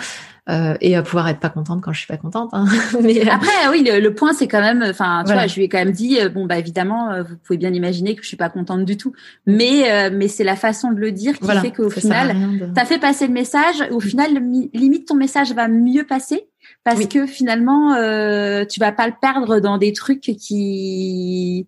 euh, 0.50 0.76
et 0.82 0.96
à 0.96 1.04
pouvoir 1.04 1.28
être 1.30 1.40
pas 1.40 1.50
contente 1.50 1.82
quand 1.82 1.94
je 1.94 2.00
suis 2.00 2.08
pas 2.08 2.18
contente. 2.18 2.50
Hein. 2.54 2.66
Mais 3.02 3.22
euh, 3.22 3.32
après, 3.32 3.70
oui, 3.70 3.88
le, 3.88 4.14
point, 4.16 4.34
c'est 4.34 4.48
quand 4.48 4.62
même, 4.62 4.84
enfin, 4.90 5.24
tu 5.26 5.34
vois, 5.34 5.46
je 5.46 5.56
lui 5.56 5.66
ai 5.66 5.70
quand 5.70 5.78
même 5.78 5.92
dit, 5.92 6.20
euh, 6.20 6.30
bon, 6.30 6.48
bah 6.48 6.58
évidemment, 6.58 7.12
euh, 7.12 7.22
vous 7.22 7.36
pouvez 7.38 7.58
bien 7.58 7.74
imaginer 7.74 8.16
que 8.16 8.24
je 8.24 8.28
suis 8.28 8.38
pas 8.38 8.50
contente 8.50 8.86
du 8.86 8.98
tout, 8.98 9.14
mais 9.46 10.10
mais 10.12 10.28
c'est 10.28 10.44
la 10.44 10.56
façon 10.56 10.92
de 10.92 11.00
le 11.00 11.12
dire 11.12 11.38
qui 11.38 11.48
fait 11.48 11.72
qu'au 11.72 11.90
final, 11.90 12.36
de... 12.60 12.66
t'as 12.74 12.86
fait 12.86 13.00
passer 13.00 13.28
le 13.28 13.34
message. 13.34 13.84
Au 13.92 14.00
final, 14.00 14.32
limite, 14.74 15.08
ton 15.08 15.16
message 15.16 15.54
va 15.54 15.68
mieux 15.68 16.06
passer 16.06 16.48
parce 16.84 17.06
que 17.08 17.26
finalement, 17.26 17.94
euh, 17.94 18.66
tu 18.66 18.80
vas 18.80 18.92
pas 18.92 19.08
le 19.08 19.14
perdre 19.20 19.60
dans 19.60 19.78
des 19.78 19.94
trucs 19.94 20.22
qui 20.22 21.68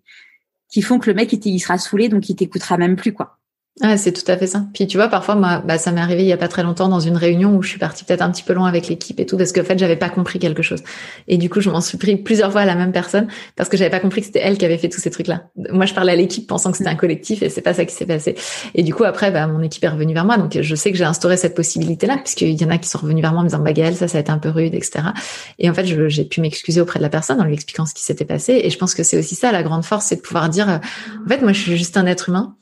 qui 0.68 0.82
font 0.82 0.98
que 0.98 1.08
le 1.08 1.14
mec 1.14 1.32
il, 1.32 1.60
sera 1.60 1.78
saoulé 1.78 2.08
donc 2.08 2.28
il 2.28 2.36
t'écoutera 2.36 2.76
même 2.76 2.96
plus 2.96 3.12
quoi. 3.12 3.35
Ah, 3.82 3.98
c'est 3.98 4.12
tout 4.12 4.24
à 4.26 4.38
fait 4.38 4.46
ça. 4.46 4.64
Puis 4.72 4.86
tu 4.86 4.96
vois, 4.96 5.08
parfois, 5.08 5.34
moi, 5.34 5.62
bah, 5.62 5.76
ça 5.76 5.92
m'est 5.92 6.00
arrivé 6.00 6.22
il 6.22 6.26
y 6.26 6.32
a 6.32 6.38
pas 6.38 6.48
très 6.48 6.62
longtemps 6.62 6.88
dans 6.88 6.98
une 6.98 7.18
réunion 7.18 7.54
où 7.54 7.62
je 7.62 7.68
suis 7.68 7.78
partie 7.78 8.04
peut-être 8.04 8.22
un 8.22 8.30
petit 8.30 8.42
peu 8.42 8.54
loin 8.54 8.66
avec 8.66 8.88
l'équipe 8.88 9.20
et 9.20 9.26
tout 9.26 9.36
parce 9.36 9.52
qu'en 9.52 9.64
fait, 9.64 9.78
j'avais 9.78 9.96
pas 9.96 10.08
compris 10.08 10.38
quelque 10.38 10.62
chose. 10.62 10.82
Et 11.28 11.36
du 11.36 11.50
coup, 11.50 11.60
je 11.60 11.68
m'en 11.68 11.82
suis 11.82 11.98
pris 11.98 12.16
plusieurs 12.16 12.50
fois 12.50 12.62
à 12.62 12.64
la 12.64 12.74
même 12.74 12.90
personne 12.90 13.28
parce 13.54 13.68
que 13.68 13.76
j'avais 13.76 13.90
pas 13.90 14.00
compris 14.00 14.22
que 14.22 14.28
c'était 14.28 14.40
elle 14.42 14.56
qui 14.56 14.64
avait 14.64 14.78
fait 14.78 14.88
tous 14.88 15.02
ces 15.02 15.10
trucs-là. 15.10 15.50
Moi, 15.70 15.84
je 15.84 15.92
parlais 15.92 16.12
à 16.12 16.16
l'équipe 16.16 16.46
pensant 16.46 16.70
que 16.70 16.78
c'était 16.78 16.88
un 16.88 16.94
collectif 16.94 17.42
et 17.42 17.50
c'est 17.50 17.60
pas 17.60 17.74
ça 17.74 17.84
qui 17.84 17.94
s'est 17.94 18.06
passé. 18.06 18.34
Et 18.74 18.82
du 18.82 18.94
coup, 18.94 19.04
après, 19.04 19.30
bah, 19.30 19.46
mon 19.46 19.60
équipe 19.60 19.84
est 19.84 19.88
revenue 19.88 20.14
vers 20.14 20.24
moi, 20.24 20.38
donc 20.38 20.58
je 20.58 20.74
sais 20.74 20.90
que 20.90 20.96
j'ai 20.96 21.04
instauré 21.04 21.36
cette 21.36 21.54
possibilité-là 21.54 22.16
puisqu'il 22.16 22.58
y 22.58 22.64
en 22.64 22.70
a 22.70 22.78
qui 22.78 22.88
sont 22.88 22.98
revenus 22.98 23.20
vers 23.20 23.32
moi 23.32 23.40
en 23.40 23.44
me 23.44 23.48
disant, 23.50 23.62
bah 23.62 23.74
Gaëlle, 23.74 23.94
ça, 23.94 24.08
ça 24.08 24.16
a 24.16 24.22
été 24.22 24.32
un 24.32 24.38
peu 24.38 24.48
rude, 24.48 24.74
etc. 24.74 25.08
Et 25.58 25.68
en 25.68 25.74
fait, 25.74 25.84
j'ai 25.84 26.24
pu 26.24 26.40
m'excuser 26.40 26.80
auprès 26.80 26.98
de 26.98 27.02
la 27.02 27.10
personne 27.10 27.42
en 27.42 27.44
lui 27.44 27.52
expliquant 27.52 27.84
ce 27.84 27.92
qui 27.92 28.04
s'était 28.04 28.24
passé. 28.24 28.58
Et 28.64 28.70
je 28.70 28.78
pense 28.78 28.94
que 28.94 29.02
c'est 29.02 29.18
aussi 29.18 29.34
ça 29.34 29.52
la 29.52 29.62
grande 29.62 29.84
force, 29.84 30.06
c'est 30.06 30.16
de 30.16 30.22
pouvoir 30.22 30.48
dire, 30.48 30.70
euh, 30.70 30.78
en 31.26 31.28
fait, 31.28 31.42
moi, 31.42 31.52
je 31.52 31.60
suis 31.60 31.76
juste 31.76 31.98
un 31.98 32.06
être 32.06 32.30
humain 32.30 32.56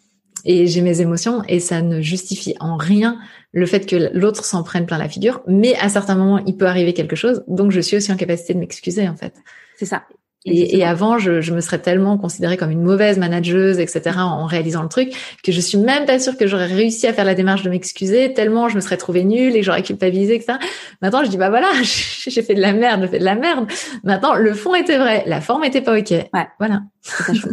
et 0.45 0.67
j'ai 0.67 0.81
mes 0.81 1.01
émotions 1.01 1.43
et 1.49 1.61
ça 1.61 1.83
ne 1.83 2.01
justifie 2.01 2.55
en 2.61 2.77
rien 2.77 3.19
le 3.53 3.67
fait 3.67 3.87
que 3.87 4.11
l'autre 4.13 4.45
s'en 4.45 4.63
prenne 4.63 4.87
plein 4.87 4.99
la 4.99 5.09
figure. 5.09 5.43
Mais 5.47 5.75
à 5.77 5.89
certains 5.89 6.17
moments, 6.17 6.39
il 6.47 6.57
peut 6.57 6.67
arriver 6.67 6.93
quelque 6.93 7.17
chose, 7.17 7.45
donc 7.49 7.71
je 7.71 7.81
suis 7.81 7.97
aussi 7.97 8.13
en 8.13 8.17
capacité 8.17 8.55
de 8.55 8.59
m'excuser 8.59 9.09
en 9.09 9.17
fait. 9.17 9.35
C'est 9.77 9.87
ça. 9.87 10.05
Et, 10.47 10.77
et, 10.77 10.85
avant, 10.85 11.17
je, 11.17 11.41
je, 11.41 11.55
me 11.55 11.61
serais 11.63 11.79
tellement 11.79 12.19
considérée 12.19 12.59
comme 12.59 12.71
une 12.71 12.83
mauvaise 12.83 13.17
manageuse, 13.17 13.79
etc., 13.79 14.19
en, 14.19 14.45
réalisant 14.45 14.83
le 14.83 14.91
truc, 14.91 15.15
que 15.43 15.53
je 15.53 15.61
suis 15.61 15.79
même 15.79 16.05
pas 16.05 16.19
sûre 16.19 16.37
que 16.37 16.47
j'aurais 16.47 16.67
réussi 16.67 17.07
à 17.07 17.15
faire 17.15 17.25
la 17.25 17.35
démarche 17.35 17.63
de 17.63 17.71
m'excuser, 17.71 18.35
tellement 18.35 18.69
je 18.69 18.77
me 18.77 18.81
serais 18.81 18.99
trouvée 18.99 19.25
nulle 19.25 19.57
et 19.57 19.63
j'aurais 19.63 19.83
culpabilisé, 19.83 20.35
etc. 20.35 20.59
Maintenant, 21.01 21.25
je 21.25 21.31
dis, 21.31 21.39
bah 21.39 21.49
voilà, 21.49 21.71
j'ai 21.83 22.43
fait 22.43 22.55
de 22.55 22.61
la 22.61 22.75
merde, 22.75 23.01
j'ai 23.03 23.09
fait 23.09 23.19
de 23.21 23.25
la 23.25 23.37
merde. 23.37 23.67
Maintenant, 24.03 24.35
le 24.35 24.53
fond 24.53 24.75
était 24.75 24.99
vrai, 24.99 25.25
la 25.27 25.41
forme 25.41 25.65
était 25.65 25.81
pas 25.81 25.99
OK. 25.99 26.11
Ouais. 26.11 26.47
Voilà. 26.59 26.83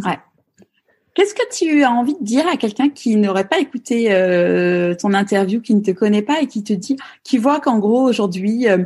ouais. 0.04 0.18
Qu'est-ce 1.14 1.34
que 1.34 1.42
tu 1.54 1.84
as 1.84 1.90
envie 1.90 2.14
de 2.18 2.24
dire 2.24 2.46
à 2.48 2.56
quelqu'un 2.56 2.88
qui 2.88 3.16
n'aurait 3.16 3.46
pas 3.46 3.58
écouté 3.58 4.12
euh, 4.12 4.94
ton 4.94 5.12
interview, 5.12 5.60
qui 5.60 5.74
ne 5.74 5.82
te 5.82 5.90
connaît 5.90 6.22
pas 6.22 6.40
et 6.40 6.46
qui 6.46 6.64
te 6.64 6.72
dit, 6.72 6.96
qui 7.22 7.36
voit 7.36 7.60
qu'en 7.60 7.78
gros 7.78 8.02
aujourd'hui 8.02 8.66
euh, 8.66 8.78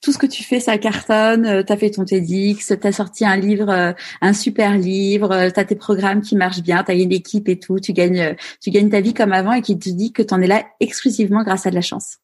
tout 0.00 0.12
ce 0.12 0.18
que 0.18 0.26
tu 0.26 0.44
fais 0.44 0.60
ça 0.60 0.78
cartonne, 0.78 1.44
euh, 1.44 1.62
tu 1.64 1.72
as 1.72 1.76
fait 1.76 1.90
ton 1.90 2.04
TEDx, 2.04 2.72
tu 2.80 2.86
as 2.86 2.92
sorti 2.92 3.24
un 3.24 3.36
livre, 3.36 3.94
un 4.20 4.32
super 4.32 4.78
livre, 4.78 5.50
tu 5.52 5.58
as 5.58 5.64
tes 5.64 5.74
programmes 5.74 6.20
qui 6.20 6.36
marchent 6.36 6.62
bien, 6.62 6.84
tu 6.84 6.92
as 6.92 6.94
une 6.94 7.12
équipe 7.12 7.48
et 7.48 7.58
tout, 7.58 7.80
tu 7.80 7.92
gagnes 7.92 8.36
tu 8.60 8.70
gagnes 8.70 8.90
ta 8.90 9.00
vie 9.00 9.14
comme 9.14 9.32
avant 9.32 9.52
et 9.52 9.62
qui 9.62 9.76
te 9.76 9.88
dit 9.88 10.12
que 10.12 10.22
tu 10.22 10.32
en 10.34 10.40
es 10.40 10.46
là 10.46 10.64
exclusivement 10.78 11.42
grâce 11.42 11.66
à 11.66 11.70
de 11.70 11.74
la 11.74 11.80
chance. 11.80 12.18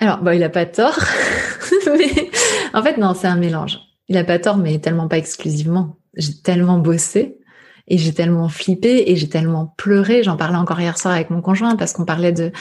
Alors, 0.00 0.18
bon, 0.18 0.30
il 0.30 0.42
a 0.42 0.48
pas 0.48 0.64
tort, 0.64 0.98
en 2.72 2.82
fait 2.82 2.96
non, 2.96 3.14
c'est 3.14 3.26
un 3.26 3.36
mélange. 3.36 3.78
Il 4.08 4.16
a 4.16 4.24
pas 4.24 4.38
tort, 4.38 4.56
mais 4.56 4.78
tellement 4.78 5.08
pas 5.08 5.18
exclusivement 5.18 5.98
j'ai 6.18 6.34
tellement 6.34 6.78
bossé 6.78 7.38
et 7.88 7.96
j'ai 7.96 8.12
tellement 8.12 8.48
flippé 8.48 9.04
et 9.06 9.16
j'ai 9.16 9.28
tellement 9.28 9.74
pleuré. 9.78 10.22
J'en 10.22 10.36
parlais 10.36 10.58
encore 10.58 10.80
hier 10.80 10.98
soir 10.98 11.14
avec 11.14 11.30
mon 11.30 11.40
conjoint 11.40 11.74
parce 11.76 11.92
qu'on 11.92 12.04
parlait 12.04 12.32
de, 12.32 12.52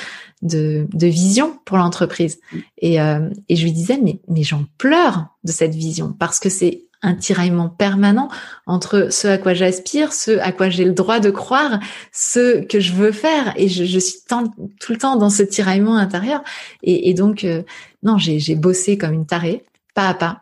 de, 0.41 0.87
de 0.91 1.07
vision 1.07 1.59
pour 1.65 1.77
l'entreprise. 1.77 2.39
Et, 2.77 3.01
euh, 3.01 3.29
et 3.49 3.55
je 3.55 3.63
lui 3.63 3.73
disais, 3.73 3.99
mais, 4.01 4.21
mais 4.29 4.43
j'en 4.43 4.63
pleure 4.77 5.27
de 5.43 5.51
cette 5.51 5.75
vision 5.75 6.13
parce 6.17 6.39
que 6.39 6.49
c'est 6.49 6.83
un 7.03 7.13
tiraillement 7.13 7.69
permanent 7.69 8.27
entre 8.65 9.09
ce 9.11 9.27
à 9.27 9.37
quoi 9.37 9.53
j'aspire, 9.53 10.13
ce 10.13 10.39
à 10.39 10.51
quoi 10.51 10.69
j'ai 10.69 10.83
le 10.83 10.93
droit 10.93 11.19
de 11.19 11.29
croire, 11.29 11.79
ce 12.11 12.61
que 12.61 12.79
je 12.79 12.93
veux 12.93 13.11
faire. 13.11 13.53
Et 13.57 13.67
je, 13.67 13.83
je 13.83 13.99
suis 13.99 14.19
tout 14.27 14.91
le 14.91 14.97
temps 14.97 15.15
dans 15.17 15.29
ce 15.29 15.43
tiraillement 15.43 15.97
intérieur. 15.97 16.41
Et, 16.83 17.09
et 17.09 17.13
donc, 17.13 17.43
euh, 17.43 17.63
non, 18.01 18.17
j'ai 18.17 18.55
bossé 18.55 18.97
comme 18.97 19.13
une 19.13 19.27
tarée, 19.27 19.63
pas 19.93 20.07
à 20.07 20.13
pas 20.13 20.41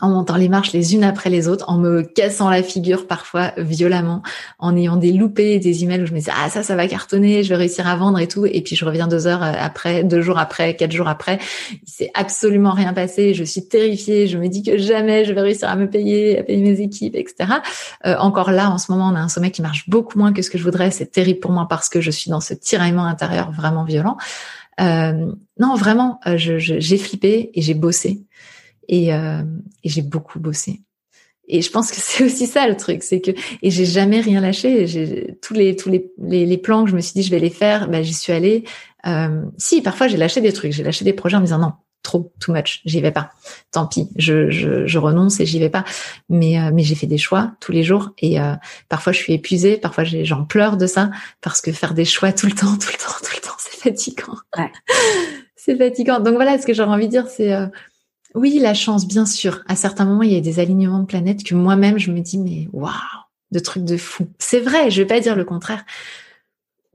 en 0.00 0.10
montant 0.10 0.36
les 0.36 0.48
marches 0.48 0.72
les 0.72 0.94
unes 0.94 1.04
après 1.04 1.30
les 1.30 1.48
autres, 1.48 1.64
en 1.68 1.78
me 1.78 2.02
cassant 2.02 2.50
la 2.50 2.62
figure 2.62 3.06
parfois 3.06 3.52
violemment, 3.56 4.22
en 4.58 4.76
ayant 4.76 4.96
des 4.96 5.12
loupés, 5.12 5.58
des 5.58 5.84
emails 5.84 6.02
où 6.02 6.06
je 6.06 6.12
me 6.12 6.18
disais 6.18 6.32
ah 6.36 6.50
ça 6.50 6.62
ça 6.62 6.76
va 6.76 6.86
cartonner, 6.86 7.42
je 7.42 7.50
vais 7.50 7.56
réussir 7.56 7.86
à 7.86 7.96
vendre 7.96 8.18
et 8.18 8.28
tout, 8.28 8.46
et 8.46 8.60
puis 8.62 8.76
je 8.76 8.84
reviens 8.84 9.08
deux 9.08 9.26
heures 9.26 9.42
euh, 9.42 9.52
après, 9.58 10.04
deux 10.04 10.20
jours 10.20 10.38
après, 10.38 10.76
quatre 10.76 10.92
jours 10.92 11.08
après, 11.08 11.38
il 11.72 11.90
s'est 11.90 12.10
absolument 12.14 12.72
rien 12.72 12.92
passé, 12.92 13.34
je 13.34 13.44
suis 13.44 13.66
terrifiée, 13.66 14.26
je 14.26 14.38
me 14.38 14.48
dis 14.48 14.62
que 14.62 14.78
jamais 14.78 15.24
je 15.24 15.32
vais 15.32 15.40
réussir 15.40 15.68
à 15.68 15.76
me 15.76 15.88
payer, 15.88 16.38
à 16.38 16.42
payer 16.42 16.62
mes 16.62 16.80
équipes, 16.80 17.16
etc. 17.16 17.54
Euh, 18.06 18.16
encore 18.18 18.50
là 18.50 18.70
en 18.70 18.78
ce 18.78 18.92
moment 18.92 19.08
on 19.12 19.16
a 19.16 19.20
un 19.20 19.28
sommet 19.28 19.50
qui 19.50 19.62
marche 19.62 19.88
beaucoup 19.88 20.18
moins 20.18 20.32
que 20.32 20.42
ce 20.42 20.50
que 20.50 20.58
je 20.58 20.64
voudrais, 20.64 20.90
c'est 20.90 21.10
terrible 21.10 21.40
pour 21.40 21.52
moi 21.52 21.66
parce 21.68 21.88
que 21.88 22.00
je 22.00 22.10
suis 22.10 22.30
dans 22.30 22.40
ce 22.40 22.54
tiraillement 22.54 23.04
intérieur 23.04 23.50
vraiment 23.52 23.84
violent. 23.84 24.16
Euh, 24.80 25.32
non 25.58 25.74
vraiment, 25.74 26.20
j'ai 26.36 26.98
flippé 26.98 27.50
et 27.54 27.60
j'ai 27.60 27.74
bossé. 27.74 28.24
Et, 28.90 29.14
euh, 29.14 29.42
et 29.84 29.88
j'ai 29.88 30.02
beaucoup 30.02 30.40
bossé. 30.40 30.82
Et 31.46 31.62
je 31.62 31.70
pense 31.70 31.90
que 31.90 31.96
c'est 32.00 32.24
aussi 32.24 32.46
ça 32.46 32.68
le 32.68 32.76
truc, 32.76 33.02
c'est 33.02 33.20
que 33.20 33.30
et 33.62 33.70
j'ai 33.70 33.86
jamais 33.86 34.20
rien 34.20 34.40
lâché. 34.40 34.86
J'ai 34.86 35.38
tous 35.40 35.54
les 35.54 35.76
tous 35.76 35.88
les, 35.88 36.12
les, 36.18 36.58
plans 36.58 36.84
que 36.84 36.90
je 36.90 36.96
me 36.96 37.00
suis 37.00 37.14
dit 37.14 37.22
je 37.22 37.30
vais 37.30 37.38
les 37.38 37.50
faire, 37.50 37.88
ben 37.88 38.02
j'y 38.02 38.14
suis 38.14 38.32
allée. 38.32 38.64
Euh, 39.06 39.42
si 39.56 39.80
parfois 39.80 40.08
j'ai 40.08 40.16
lâché 40.18 40.40
des 40.40 40.52
trucs, 40.52 40.72
j'ai 40.72 40.82
lâché 40.82 41.04
des 41.04 41.12
projets 41.12 41.36
en 41.36 41.40
me 41.40 41.46
disant 41.46 41.58
non 41.58 41.72
trop 42.02 42.32
too 42.40 42.52
much, 42.52 42.80
j'y 42.86 43.00
vais 43.00 43.10
pas. 43.10 43.30
Tant 43.72 43.86
pis, 43.86 44.08
je, 44.16 44.50
je, 44.50 44.86
je 44.86 44.98
renonce 44.98 45.38
et 45.38 45.46
j'y 45.46 45.58
vais 45.58 45.68
pas. 45.68 45.84
Mais 46.28 46.58
euh, 46.58 46.70
mais 46.72 46.82
j'ai 46.82 46.94
fait 46.94 47.06
des 47.06 47.18
choix 47.18 47.52
tous 47.60 47.72
les 47.72 47.84
jours 47.84 48.10
et 48.18 48.40
euh, 48.40 48.54
parfois 48.88 49.12
je 49.12 49.18
suis 49.18 49.34
épuisée, 49.34 49.76
parfois 49.76 50.04
j'en 50.04 50.44
pleure 50.44 50.76
de 50.76 50.86
ça 50.86 51.10
parce 51.40 51.60
que 51.60 51.72
faire 51.72 51.94
des 51.94 52.04
choix 52.04 52.32
tout 52.32 52.46
le 52.46 52.52
temps, 52.52 52.76
tout 52.76 52.88
le 52.90 52.98
temps, 52.98 53.18
tout 53.22 53.36
le 53.36 53.40
temps, 53.40 53.56
c'est 53.58 53.78
fatigant. 53.78 54.36
Ouais. 54.56 54.72
c'est 55.56 55.76
fatigant. 55.76 56.20
Donc 56.20 56.34
voilà, 56.34 56.58
ce 56.58 56.66
que 56.66 56.72
j'aurais 56.72 56.94
envie 56.94 57.06
de 57.06 57.10
dire, 57.10 57.28
c'est 57.28 57.52
euh, 57.52 57.66
oui, 58.34 58.58
la 58.60 58.74
chance, 58.74 59.06
bien 59.06 59.26
sûr. 59.26 59.62
À 59.66 59.76
certains 59.76 60.04
moments, 60.04 60.22
il 60.22 60.32
y 60.32 60.36
a 60.36 60.40
des 60.40 60.60
alignements 60.60 61.00
de 61.00 61.06
planètes 61.06 61.42
que 61.42 61.54
moi-même, 61.54 61.98
je 61.98 62.10
me 62.12 62.20
dis, 62.20 62.38
mais 62.38 62.68
waouh, 62.72 62.92
de 63.50 63.58
trucs 63.58 63.84
de 63.84 63.96
fou. 63.96 64.28
C'est 64.38 64.60
vrai, 64.60 64.90
je 64.90 65.02
vais 65.02 65.06
pas 65.06 65.20
dire 65.20 65.36
le 65.36 65.44
contraire. 65.44 65.84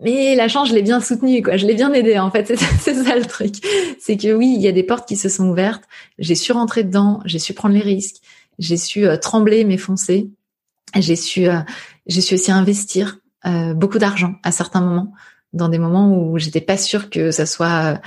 Mais 0.02 0.36
la 0.36 0.48
chance, 0.48 0.70
je 0.70 0.74
l'ai 0.74 0.82
bien 0.82 1.00
soutenue, 1.00 1.42
quoi. 1.42 1.58
Je 1.58 1.66
l'ai 1.66 1.74
bien 1.74 1.92
aidée, 1.94 2.20
en 2.20 2.32
fait. 2.32 2.54
C'est 2.80 2.96
ça 2.96 3.16
le 3.16 3.26
truc. 3.26 3.56
C'est 4.00 4.18
que 4.18 4.34
oui, 4.34 4.54
il 4.56 4.62
y 4.62 4.68
a 4.68 4.72
des 4.72 4.84
portes 4.84 5.08
qui 5.08 5.16
se 5.16 5.30
sont 5.30 5.50
ouvertes. 5.50 5.84
J'ai 6.20 6.36
su 6.36 6.52
rentrer 6.52 6.84
dedans. 6.84 7.22
J'ai 7.26 7.40
su 7.40 7.54
prendre 7.54 7.76
les 7.76 7.82
risques. 7.82 8.18
J'ai 8.60 8.78
su 8.78 9.06
euh, 9.06 9.18
trembler, 9.18 9.64
m'effoncer. 9.66 10.30
J'ai 10.98 11.16
su, 11.16 11.48
euh, 11.48 11.60
j'ai 12.08 12.22
su 12.22 12.36
aussi 12.36 12.52
investir 12.52 13.20
euh, 13.46 13.74
beaucoup 13.74 14.00
d'argent 14.00 14.36
à 14.44 14.52
certains 14.52 14.82
moments, 14.82 15.14
dans 15.54 15.70
des 15.70 15.78
moments 15.78 16.12
où 16.12 16.38
j'étais 16.40 16.62
pas 16.62 16.78
sûre 16.78 17.10
que 17.10 17.32
ça 17.32 17.46
soit 17.46 18.00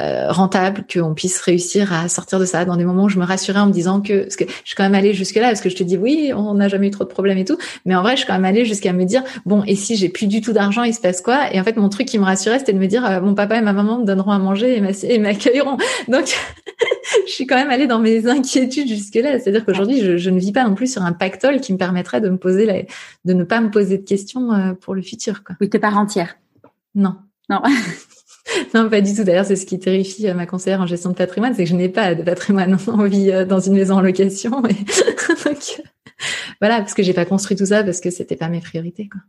euh, 0.00 0.30
rentable, 0.30 0.84
qu'on 0.92 1.14
puisse 1.14 1.40
réussir 1.40 1.92
à 1.92 2.08
sortir 2.08 2.38
de 2.38 2.44
ça. 2.44 2.64
Dans 2.64 2.76
des 2.76 2.84
moments 2.84 3.04
où 3.04 3.08
je 3.08 3.18
me 3.18 3.24
rassurais 3.24 3.60
en 3.60 3.66
me 3.66 3.72
disant 3.72 4.00
que, 4.00 4.22
parce 4.22 4.36
que 4.36 4.44
je 4.44 4.66
suis 4.68 4.76
quand 4.76 4.82
même 4.82 4.94
allée 4.94 5.14
jusque 5.14 5.36
là, 5.36 5.48
parce 5.48 5.60
que 5.60 5.68
je 5.68 5.76
te 5.76 5.82
dis 5.82 5.96
oui, 5.96 6.32
on 6.34 6.54
n'a 6.54 6.68
jamais 6.68 6.88
eu 6.88 6.90
trop 6.90 7.04
de 7.04 7.08
problèmes 7.08 7.38
et 7.38 7.44
tout, 7.44 7.58
mais 7.84 7.94
en 7.94 8.02
vrai, 8.02 8.12
je 8.12 8.18
suis 8.18 8.26
quand 8.26 8.34
même 8.34 8.44
allée 8.44 8.64
jusqu'à 8.64 8.92
me 8.92 9.04
dire 9.04 9.22
bon, 9.46 9.62
et 9.66 9.76
si 9.76 9.96
j'ai 9.96 10.08
plus 10.08 10.26
du 10.26 10.40
tout 10.40 10.52
d'argent, 10.52 10.82
il 10.82 10.94
se 10.94 11.00
passe 11.00 11.20
quoi? 11.20 11.52
Et 11.52 11.60
en 11.60 11.64
fait, 11.64 11.76
mon 11.76 11.88
truc 11.88 12.08
qui 12.08 12.18
me 12.18 12.24
rassurait, 12.24 12.58
c'était 12.58 12.72
de 12.72 12.78
me 12.78 12.86
dire 12.86 13.04
euh, 13.04 13.20
mon 13.20 13.34
papa 13.34 13.56
et 13.56 13.60
ma 13.60 13.72
maman 13.72 13.98
me 13.98 14.04
donneront 14.04 14.32
à 14.32 14.38
manger 14.38 14.82
et 15.02 15.18
m'accueilleront. 15.18 15.76
Donc, 16.08 16.26
je 17.26 17.32
suis 17.32 17.46
quand 17.46 17.56
même 17.56 17.70
allée 17.70 17.86
dans 17.86 17.98
mes 17.98 18.26
inquiétudes 18.26 18.88
jusque 18.88 19.14
là. 19.14 19.38
C'est-à-dire 19.38 19.64
qu'aujourd'hui, 19.64 20.00
je, 20.00 20.16
je, 20.16 20.30
ne 20.30 20.38
vis 20.38 20.52
pas 20.52 20.64
non 20.64 20.74
plus 20.74 20.92
sur 20.92 21.02
un 21.02 21.12
pactole 21.12 21.60
qui 21.60 21.72
me 21.72 21.78
permettrait 21.78 22.20
de 22.20 22.28
me 22.28 22.36
poser 22.36 22.66
la, 22.66 22.82
de 23.24 23.32
ne 23.32 23.44
pas 23.44 23.60
me 23.60 23.70
poser 23.70 23.98
de 23.98 24.04
questions 24.04 24.52
euh, 24.52 24.72
pour 24.74 24.94
le 24.94 25.02
futur. 25.02 25.44
Quoi. 25.44 25.56
Oui, 25.60 25.68
t'es 25.68 25.78
pas 25.78 25.90
rentière. 25.90 26.36
Non. 26.94 27.16
Non. 27.48 27.62
non, 28.74 28.88
pas 28.88 29.00
du 29.00 29.14
tout. 29.14 29.24
D'ailleurs, 29.24 29.44
c'est 29.44 29.56
ce 29.56 29.66
qui 29.66 29.78
terrifie 29.78 30.32
ma 30.34 30.46
conseillère 30.46 30.80
en 30.80 30.86
gestion 30.86 31.10
de 31.10 31.14
patrimoine, 31.14 31.54
c'est 31.54 31.64
que 31.64 31.70
je 31.70 31.74
n'ai 31.74 31.88
pas 31.88 32.14
de 32.14 32.22
patrimoine. 32.22 32.76
On 32.86 33.04
vit 33.04 33.30
euh, 33.30 33.44
dans 33.44 33.60
une 33.60 33.74
maison 33.74 33.96
en 33.96 34.00
location. 34.00 34.62
Et... 34.68 34.74
voilà, 36.60 36.78
parce 36.78 36.94
que 36.94 37.02
j'ai 37.02 37.14
pas 37.14 37.24
construit 37.24 37.56
tout 37.56 37.66
ça 37.66 37.84
parce 37.84 38.00
que 38.00 38.10
c'était 38.10 38.36
pas 38.36 38.48
mes 38.48 38.60
priorités, 38.60 39.08
quoi. 39.08 39.20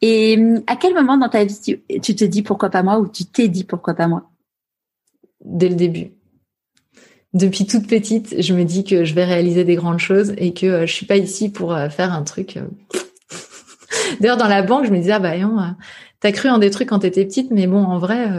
Et 0.00 0.36
hum, 0.38 0.62
à 0.66 0.76
quel 0.76 0.94
moment 0.94 1.16
dans 1.16 1.28
ta 1.28 1.44
vie 1.44 1.58
tu, 2.02 2.14
te 2.14 2.24
dis 2.24 2.42
pourquoi 2.42 2.70
pas 2.70 2.82
moi 2.82 2.98
ou 2.98 3.08
tu 3.08 3.24
t'es 3.24 3.48
dit 3.48 3.64
pourquoi 3.64 3.94
pas 3.94 4.08
moi? 4.08 4.30
Dès 5.44 5.68
le 5.68 5.74
début. 5.74 6.12
Depuis 7.32 7.66
toute 7.66 7.88
petite, 7.88 8.40
je 8.40 8.54
me 8.54 8.64
dis 8.64 8.84
que 8.84 9.04
je 9.04 9.14
vais 9.14 9.24
réaliser 9.24 9.64
des 9.64 9.74
grandes 9.74 9.98
choses 9.98 10.34
et 10.38 10.54
que 10.54 10.66
euh, 10.66 10.86
je 10.86 10.92
suis 10.92 11.06
pas 11.06 11.16
ici 11.16 11.50
pour 11.50 11.74
euh, 11.74 11.88
faire 11.88 12.12
un 12.12 12.22
truc. 12.22 12.56
Euh, 12.56 12.62
D'ailleurs, 14.20 14.36
dans 14.36 14.46
la 14.46 14.62
banque, 14.62 14.86
je 14.86 14.90
me 14.90 14.98
disais, 14.98 15.12
ah 15.12 15.18
bah 15.18 15.36
non, 15.36 15.74
t'as 16.24 16.32
cru 16.32 16.48
en 16.48 16.56
des 16.56 16.70
trucs 16.70 16.88
quand 16.88 17.00
t'étais 17.00 17.26
petite, 17.26 17.50
mais 17.50 17.66
bon, 17.66 17.84
en 17.84 17.98
vrai, 17.98 18.30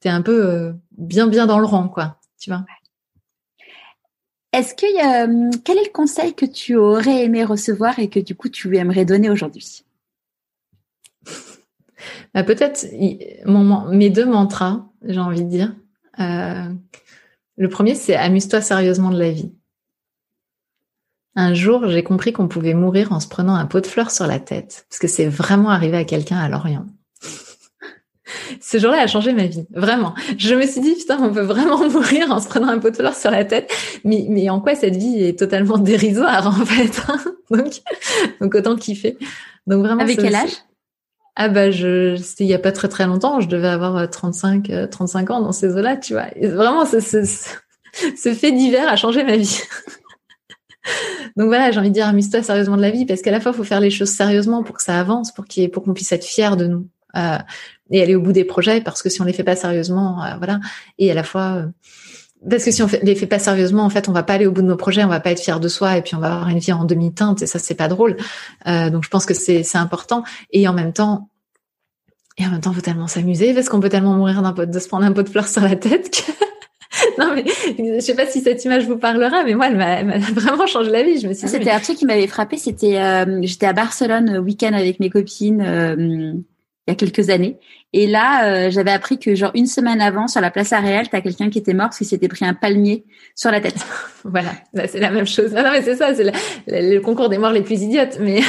t'es 0.00 0.10
un 0.10 0.20
peu 0.20 0.74
bien 0.92 1.26
bien 1.26 1.46
dans 1.46 1.58
le 1.58 1.64
rang, 1.64 1.88
quoi. 1.88 2.20
Tu 2.38 2.50
vois. 2.50 2.66
Est-ce 4.52 4.74
qu'il 4.74 4.94
y 4.94 5.00
a, 5.00 5.24
hum, 5.24 5.48
quel 5.64 5.78
est 5.78 5.86
le 5.86 5.92
conseil 5.92 6.34
que 6.34 6.44
tu 6.44 6.76
aurais 6.76 7.24
aimé 7.24 7.44
recevoir 7.44 7.98
et 7.98 8.10
que 8.10 8.20
du 8.20 8.34
coup 8.34 8.50
tu 8.50 8.76
aimerais 8.76 9.06
donner 9.06 9.30
aujourd'hui? 9.30 9.84
Bah, 12.34 12.44
Peut-être 12.44 12.86
mes 12.94 14.10
deux 14.10 14.26
mantras, 14.26 14.86
j'ai 15.02 15.18
envie 15.18 15.42
de 15.42 15.48
dire. 15.48 15.74
Euh, 16.20 16.68
le 17.56 17.68
premier, 17.68 17.94
c'est 17.94 18.14
amuse-toi 18.16 18.60
sérieusement 18.60 19.10
de 19.10 19.18
la 19.18 19.30
vie. 19.30 19.52
Un 21.34 21.54
jour, 21.54 21.88
j'ai 21.88 22.04
compris 22.04 22.32
qu'on 22.32 22.48
pouvait 22.48 22.74
mourir 22.74 23.12
en 23.12 23.18
se 23.18 23.28
prenant 23.28 23.54
un 23.54 23.66
pot 23.66 23.80
de 23.80 23.86
fleurs 23.86 24.10
sur 24.10 24.26
la 24.26 24.38
tête, 24.38 24.86
parce 24.88 25.00
que 25.00 25.08
c'est 25.08 25.26
vraiment 25.26 25.70
arrivé 25.70 25.96
à 25.96 26.04
quelqu'un 26.04 26.38
à 26.38 26.48
Lorient. 26.48 26.86
Ce 28.60 28.78
jour-là 28.78 29.02
a 29.02 29.06
changé 29.06 29.32
ma 29.32 29.46
vie, 29.46 29.66
vraiment. 29.70 30.14
Je 30.36 30.54
me 30.54 30.66
suis 30.66 30.80
dit, 30.80 30.94
putain, 30.94 31.18
on 31.20 31.32
peut 31.32 31.42
vraiment 31.42 31.88
mourir 31.90 32.30
en 32.30 32.40
se 32.40 32.48
prenant 32.48 32.68
un 32.68 32.78
pot 32.78 32.90
de 32.90 32.96
fleurs 32.96 33.14
sur 33.14 33.30
la 33.30 33.44
tête. 33.44 33.72
Mais, 34.04 34.26
mais 34.28 34.50
en 34.50 34.60
quoi 34.60 34.74
cette 34.74 34.96
vie 34.96 35.22
est 35.22 35.38
totalement 35.38 35.78
dérisoire, 35.78 36.46
en 36.46 36.64
fait. 36.64 37.02
donc, 37.50 37.80
donc 38.40 38.54
autant 38.54 38.76
kiffer. 38.76 39.18
Donc 39.66 39.84
vraiment. 39.84 40.02
Avec 40.02 40.18
quel 40.18 40.34
âge? 40.34 40.50
Ah 41.40 41.48
bah 41.48 41.70
je 41.70 42.16
c'était 42.16 42.42
il 42.42 42.50
y 42.50 42.54
a 42.54 42.58
pas 42.58 42.72
très 42.72 42.88
très 42.88 43.06
longtemps, 43.06 43.38
je 43.38 43.46
devais 43.46 43.68
avoir 43.68 44.10
35 44.10 44.70
euh, 44.70 44.86
35 44.88 45.30
euh, 45.30 45.34
ans 45.34 45.40
dans 45.40 45.52
ces 45.52 45.72
eaux-là, 45.76 45.96
tu 45.96 46.14
vois. 46.14 46.26
vraiment 46.42 46.84
ce, 46.84 46.98
ce, 46.98 47.24
ce 48.16 48.34
fait 48.34 48.50
divers 48.50 48.88
a 48.88 48.96
changé 48.96 49.22
ma 49.22 49.36
vie. 49.36 49.60
Donc 51.36 51.46
voilà, 51.46 51.70
j'ai 51.70 51.78
envie 51.78 51.90
de 51.90 51.94
dire 51.94 52.08
amuse-toi 52.08 52.42
sérieusement 52.42 52.76
de 52.76 52.82
la 52.82 52.90
vie 52.90 53.06
parce 53.06 53.22
qu'à 53.22 53.30
la 53.30 53.38
fois 53.38 53.52
il 53.52 53.56
faut 53.56 53.62
faire 53.62 53.78
les 53.78 53.90
choses 53.90 54.08
sérieusement 54.08 54.64
pour 54.64 54.76
que 54.76 54.82
ça 54.82 54.98
avance, 54.98 55.32
pour 55.32 55.44
qu'il 55.44 55.70
pour 55.70 55.84
qu'on 55.84 55.94
puisse 55.94 56.10
être 56.10 56.24
fier 56.24 56.56
de 56.56 56.66
nous 56.66 56.88
euh, 57.16 57.38
et 57.90 58.02
aller 58.02 58.14
au 58.14 58.20
bout 58.20 58.32
des 58.32 58.44
projets 58.44 58.80
parce 58.80 59.02
que 59.02 59.08
si 59.08 59.20
on 59.20 59.24
les 59.24 59.32
fait 59.32 59.44
pas 59.44 59.56
sérieusement, 59.56 60.22
euh, 60.22 60.36
voilà, 60.38 60.60
et 60.98 61.10
à 61.10 61.14
la 61.14 61.22
fois 61.22 61.64
parce 62.48 62.64
que 62.64 62.70
si 62.70 62.82
on 62.82 62.88
les 63.02 63.14
fait 63.14 63.26
pas 63.26 63.38
sérieusement, 63.38 63.84
en 63.84 63.90
fait, 63.90 64.08
on 64.08 64.12
va 64.12 64.22
pas 64.22 64.34
aller 64.34 64.46
au 64.46 64.52
bout 64.52 64.62
de 64.62 64.66
nos 64.68 64.76
projets, 64.76 65.02
on 65.02 65.08
va 65.08 65.18
pas 65.18 65.32
être 65.32 65.40
fier 65.40 65.58
de 65.58 65.66
soi, 65.66 65.96
et 65.96 66.02
puis 66.02 66.14
on 66.14 66.20
va 66.20 66.34
avoir 66.34 66.48
une 66.48 66.60
vie 66.60 66.72
en 66.72 66.84
demi-teinte, 66.84 67.42
et 67.42 67.46
ça, 67.46 67.58
c'est 67.58 67.74
pas 67.74 67.88
drôle. 67.88 68.16
Euh, 68.68 68.90
donc, 68.90 69.02
je 69.02 69.08
pense 69.08 69.26
que 69.26 69.34
c'est 69.34 69.64
c'est 69.64 69.78
important. 69.78 70.22
Et 70.52 70.68
en 70.68 70.72
même 70.72 70.92
temps, 70.92 71.30
et 72.36 72.46
en 72.46 72.50
même 72.50 72.60
temps, 72.60 72.72
faut 72.72 72.80
tellement 72.80 73.08
s'amuser 73.08 73.52
parce 73.54 73.68
qu'on 73.68 73.80
peut 73.80 73.88
tellement 73.88 74.14
mourir 74.14 74.42
d'un 74.42 74.52
pot 74.52 74.70
de 74.70 74.78
se 74.78 74.86
prendre 74.86 75.04
un 75.04 75.12
pot 75.12 75.22
de 75.22 75.28
fleurs 75.28 75.48
sur 75.48 75.62
la 75.62 75.74
tête 75.74 76.10
que 76.10 76.32
non 77.18 77.34
mais 77.34 77.44
je 77.78 78.00
sais 78.00 78.14
pas 78.14 78.26
si 78.26 78.40
cette 78.40 78.64
image 78.64 78.86
vous 78.86 78.96
parlera, 78.96 79.44
mais 79.44 79.54
moi 79.54 79.68
elle 79.68 79.76
m'a 79.76 80.18
vraiment 80.34 80.66
changé 80.66 80.90
la 80.90 81.02
vie. 81.02 81.20
Je 81.20 81.28
me 81.28 81.34
suis. 81.34 81.48
C'était 81.48 81.70
un 81.70 81.80
truc 81.80 81.96
qui 81.96 82.06
m'avait 82.06 82.26
frappé. 82.26 82.56
C'était 82.56 82.98
euh, 82.98 83.40
j'étais 83.42 83.66
à 83.66 83.72
Barcelone 83.72 84.38
week-end 84.38 84.72
avec 84.72 84.98
mes 85.00 85.10
copines. 85.10 85.60
Euh, 85.60 86.32
il 86.88 86.92
y 86.92 86.92
a 86.92 86.96
quelques 86.96 87.28
années. 87.28 87.58
Et 87.92 88.06
là, 88.06 88.46
euh, 88.46 88.70
j'avais 88.70 88.90
appris 88.90 89.18
que 89.18 89.34
genre 89.34 89.50
une 89.54 89.66
semaine 89.66 90.00
avant, 90.00 90.26
sur 90.26 90.40
la 90.40 90.50
place 90.50 90.72
Aréal, 90.72 91.08
t'as 91.10 91.20
quelqu'un 91.20 91.50
qui 91.50 91.58
était 91.58 91.74
mort 91.74 91.86
parce 91.86 91.98
qu'il 91.98 92.06
s'était 92.06 92.28
pris 92.28 92.46
un 92.46 92.54
palmier 92.54 93.04
sur 93.34 93.50
la 93.50 93.60
tête. 93.60 93.76
voilà, 94.24 94.52
c'est 94.86 94.98
la 94.98 95.10
même 95.10 95.26
chose. 95.26 95.52
Non, 95.52 95.70
mais 95.70 95.82
c'est 95.82 95.96
ça, 95.96 96.14
c'est 96.14 96.32
le 96.66 96.98
concours 97.00 97.28
des 97.28 97.36
morts 97.36 97.52
les 97.52 97.62
plus 97.62 97.82
idiotes. 97.82 98.18
Mais 98.20 98.40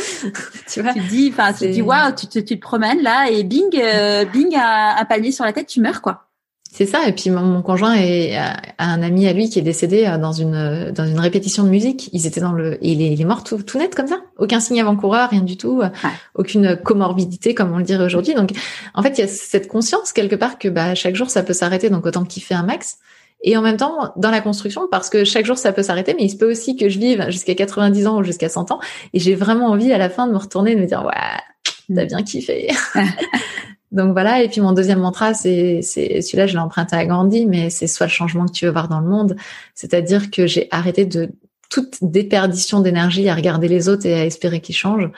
tu 0.70 0.82
vois, 0.82 0.92
tu 0.92 1.00
dis, 1.00 1.32
enfin, 1.32 1.54
tu 1.54 1.70
dis 1.70 1.80
waouh, 1.80 2.14
tu 2.14 2.26
te, 2.26 2.38
tu 2.38 2.56
te 2.56 2.60
promènes 2.60 3.02
là 3.02 3.30
et 3.30 3.42
bing, 3.42 3.74
euh, 3.82 4.26
bing, 4.26 4.54
un, 4.54 4.96
un 4.98 5.04
palmier 5.06 5.32
sur 5.32 5.46
la 5.46 5.54
tête, 5.54 5.66
tu 5.66 5.80
meurs 5.80 6.02
quoi. 6.02 6.27
C'est 6.70 6.86
ça. 6.86 7.08
Et 7.08 7.12
puis 7.12 7.30
mon, 7.30 7.62
conjoint 7.62 7.94
est, 7.94 8.36
a, 8.36 8.56
un 8.78 9.02
ami 9.02 9.26
à 9.26 9.32
lui 9.32 9.48
qui 9.48 9.58
est 9.58 9.62
décédé 9.62 10.04
euh, 10.04 10.18
dans 10.18 10.32
une 10.32 10.54
euh, 10.54 10.92
dans 10.92 11.06
une 11.06 11.18
répétition 11.18 11.64
de 11.64 11.70
musique. 11.70 12.10
Ils 12.12 12.26
étaient 12.26 12.40
dans 12.40 12.52
le, 12.52 12.78
il 12.82 13.00
est, 13.02 13.12
il 13.12 13.20
est 13.20 13.24
mort 13.24 13.42
tout, 13.42 13.62
tout 13.62 13.78
net 13.78 13.94
comme 13.94 14.06
ça. 14.06 14.20
Aucun 14.36 14.60
signe 14.60 14.80
avant-coureur, 14.80 15.30
rien 15.30 15.40
du 15.40 15.56
tout. 15.56 15.80
Euh, 15.80 15.88
aucune 16.34 16.76
comorbidité 16.76 17.54
comme 17.54 17.72
on 17.72 17.78
le 17.78 17.84
dirait 17.84 18.04
aujourd'hui. 18.04 18.34
Donc 18.34 18.50
en 18.94 19.02
fait, 19.02 19.18
il 19.18 19.22
y 19.22 19.24
a 19.24 19.28
cette 19.28 19.66
conscience 19.66 20.12
quelque 20.12 20.36
part 20.36 20.58
que 20.58 20.68
bah 20.68 20.94
chaque 20.94 21.16
jour 21.16 21.30
ça 21.30 21.42
peut 21.42 21.54
s'arrêter. 21.54 21.90
Donc 21.90 22.06
autant 22.06 22.24
kiffer 22.24 22.54
un 22.54 22.64
max. 22.64 22.98
Et 23.42 23.56
en 23.56 23.62
même 23.62 23.76
temps, 23.76 24.12
dans 24.16 24.30
la 24.30 24.40
construction, 24.40 24.88
parce 24.90 25.10
que 25.10 25.24
chaque 25.24 25.46
jour 25.46 25.56
ça 25.56 25.72
peut 25.72 25.82
s'arrêter, 25.82 26.14
mais 26.14 26.24
il 26.24 26.30
se 26.30 26.36
peut 26.36 26.50
aussi 26.50 26.76
que 26.76 26.88
je 26.88 26.98
vive 26.98 27.24
jusqu'à 27.30 27.54
90 27.54 28.06
ans 28.08 28.18
ou 28.18 28.24
jusqu'à 28.24 28.48
100 28.48 28.72
ans. 28.72 28.80
Et 29.14 29.20
j'ai 29.20 29.34
vraiment 29.34 29.68
envie 29.68 29.92
à 29.92 29.98
la 29.98 30.10
fin 30.10 30.26
de 30.26 30.32
me 30.32 30.38
retourner 30.38 30.72
et 30.72 30.74
de 30.74 30.80
me 30.80 30.86
dire 30.86 31.04
ouais, 31.04 31.94
t'as 31.94 32.04
bien 32.04 32.22
kiffé. 32.22 32.68
Donc 33.90 34.12
voilà, 34.12 34.42
et 34.42 34.48
puis 34.48 34.60
mon 34.60 34.72
deuxième 34.72 34.98
mantra, 34.98 35.32
c'est 35.32 35.80
celui-là, 35.82 36.46
je 36.46 36.52
l'ai 36.52 36.58
emprunté 36.58 36.94
à 36.94 37.06
Gandhi, 37.06 37.46
mais 37.46 37.70
c'est 37.70 37.86
soit 37.86 38.06
le 38.06 38.12
changement 38.12 38.46
que 38.46 38.52
tu 38.52 38.66
veux 38.66 38.70
voir 38.70 38.88
dans 38.88 39.00
le 39.00 39.08
monde, 39.08 39.36
c'est-à-dire 39.74 40.30
que 40.30 40.46
j'ai 40.46 40.68
arrêté 40.70 41.06
de 41.06 41.30
toute 41.70 41.96
déperdition 42.02 42.80
d'énergie 42.80 43.28
à 43.28 43.34
regarder 43.34 43.68
les 43.68 43.88
autres 43.88 44.06
et 44.06 44.14
à 44.14 44.24
espérer 44.26 44.60
qu'ils 44.60 44.74
changent, 44.74 45.10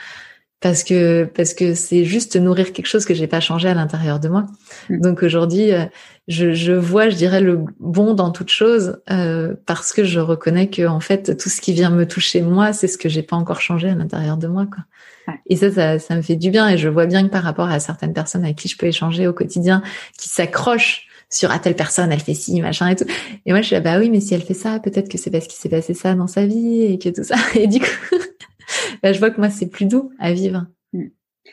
parce 0.61 0.85
que 0.85 1.25
parce 1.25 1.55
que 1.55 1.75
c'est 1.75 2.05
juste 2.05 2.37
nourrir 2.37 2.73
quelque 2.73 2.87
chose 2.87 3.05
que 3.05 3.15
j'ai 3.15 3.27
pas 3.27 3.41
changé 3.41 3.69
à 3.69 3.75
l'intérieur 3.75 4.21
de 4.21 4.29
moi. 4.29 4.47
Mm. 4.89 5.01
Donc 5.01 5.23
aujourd'hui, 5.23 5.73
euh, 5.73 5.85
je, 6.29 6.53
je, 6.53 6.73
vois, 6.73 7.09
je 7.09 7.17
dirais, 7.17 7.41
le 7.41 7.61
bon 7.81 8.15
dans 8.15 8.31
toute 8.31 8.51
chose, 8.51 9.01
euh, 9.11 9.55
parce 9.67 9.93
que 9.93 10.05
je 10.05 10.21
reconnais 10.21 10.69
que 10.69 10.87
en 10.87 11.01
fait, 11.01 11.37
tout 11.37 11.49
ce 11.49 11.61
qui 11.61 11.73
vient 11.73 11.91
me 11.91 12.07
toucher 12.07 12.43
moi, 12.43 12.73
c'est 12.73 12.89
ce 12.89 12.99
que 12.99 13.09
j'ai 13.09 13.23
pas 13.23 13.37
encore 13.37 13.61
changé 13.61 13.89
à 13.89 13.95
l'intérieur 13.95 14.37
de 14.37 14.47
moi, 14.47 14.67
quoi. 14.67 14.85
Et 15.47 15.57
ça, 15.57 15.71
ça, 15.71 15.99
ça, 15.99 16.17
me 16.17 16.23
fait 16.23 16.35
du 16.35 16.51
bien. 16.51 16.69
Et 16.69 16.77
je 16.77 16.89
vois 16.89 17.07
bien 17.07 17.23
que 17.23 17.31
par 17.31 17.45
rapport 17.45 17.69
à 17.69 17.79
certaines 17.79 18.13
personnes 18.13 18.43
avec 18.43 18.57
qui 18.57 18.69
je 18.69 18.77
peux 18.77 18.87
échanger 18.87 19.29
au 19.29 19.33
quotidien, 19.33 19.81
qui 20.19 20.29
s'accrochent 20.29 21.07
sur 21.29 21.53
à 21.53 21.61
telle 21.61 21.77
personne, 21.77 22.11
elle 22.11 22.21
fait 22.21 22.35
ci, 22.35 22.61
machin 22.61 22.89
et 22.89 22.97
tout. 22.97 23.05
Et 23.47 23.53
moi, 23.53 23.61
je 23.61 23.67
suis 23.67 23.75
là, 23.75 23.81
bah 23.81 23.99
oui, 23.99 24.11
mais 24.11 24.21
si 24.21 24.35
elle 24.35 24.43
fait 24.43 24.55
ça, 24.55 24.81
peut-être 24.81 25.09
que 25.09 25.17
c'est 25.17 25.31
parce 25.31 25.47
qu'il 25.47 25.59
s'est 25.59 25.69
passé 25.69 25.95
ça 25.95 26.15
dans 26.15 26.27
sa 26.27 26.45
vie 26.45 26.83
et 26.83 26.99
que 26.99 27.09
tout 27.09 27.23
ça. 27.23 27.37
Et 27.55 27.69
du 27.69 27.79
coup, 27.79 27.87
je 29.03 29.19
vois 29.19 29.31
que 29.31 29.39
moi, 29.39 29.51
c'est 29.51 29.67
plus 29.67 29.87
doux 29.87 30.11
à 30.19 30.33
vivre. 30.33 30.67
Mm. 30.93 31.07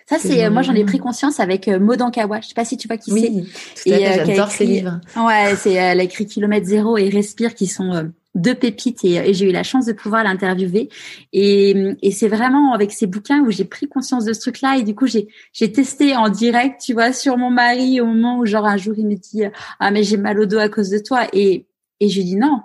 Ça, 0.05 0.17
c'est 0.19 0.49
moi 0.49 0.61
j'en 0.61 0.73
ai 0.73 0.83
pris 0.83 0.99
conscience 0.99 1.39
avec 1.39 1.67
euh, 1.67 1.79
Maud 1.79 2.01
Ankawa. 2.01 2.41
Je 2.41 2.47
sais 2.47 2.53
pas 2.53 2.65
si 2.65 2.77
tu 2.77 2.87
vois 2.87 2.97
qui 2.97 3.11
oui, 3.11 3.49
c'est. 3.75 3.93
Euh, 3.93 4.25
j'adore 4.25 4.51
ses 4.51 4.65
livres. 4.65 4.99
Ouais, 5.15 5.55
c'est 5.57 5.73
elle 5.73 5.99
a 5.99 6.03
écrit 6.03 6.25
Kilomètre 6.25 6.65
Zéro 6.65 6.97
et 6.97 7.09
Respire 7.09 7.55
qui 7.55 7.67
sont 7.67 7.93
euh, 7.93 8.03
deux 8.35 8.53
pépites 8.53 9.03
et, 9.03 9.33
j'ai 9.33 9.49
eu 9.49 9.51
la 9.51 9.63
chance 9.63 9.85
de 9.85 9.93
pouvoir 9.93 10.23
l'interviewer. 10.23 10.89
Et, 11.33 11.95
et 12.01 12.11
c'est 12.11 12.27
vraiment 12.27 12.73
avec 12.73 12.91
ces 12.91 13.07
bouquins 13.07 13.41
où 13.41 13.51
j'ai 13.51 13.65
pris 13.65 13.87
conscience 13.87 14.25
de 14.25 14.33
ce 14.33 14.41
truc-là 14.41 14.77
et 14.77 14.83
du 14.83 14.93
coup 14.93 15.07
j'ai 15.07 15.27
j'ai 15.53 15.71
testé 15.71 16.15
en 16.15 16.29
direct, 16.29 16.81
tu 16.81 16.93
vois, 16.93 17.13
sur 17.13 17.37
mon 17.37 17.49
mari 17.49 17.99
au 18.01 18.05
moment 18.05 18.39
où 18.39 18.45
genre 18.45 18.65
un 18.65 18.77
jour 18.77 18.93
il 18.97 19.07
me 19.07 19.15
dit 19.15 19.43
ah 19.79 19.91
mais 19.91 20.03
j'ai 20.03 20.17
mal 20.17 20.39
au 20.39 20.45
dos 20.45 20.59
à 20.59 20.69
cause 20.69 20.89
de 20.89 20.99
toi 20.99 21.27
et 21.33 21.65
et 21.99 22.09
je 22.09 22.17
lui 22.17 22.25
dis 22.25 22.35
non 22.35 22.61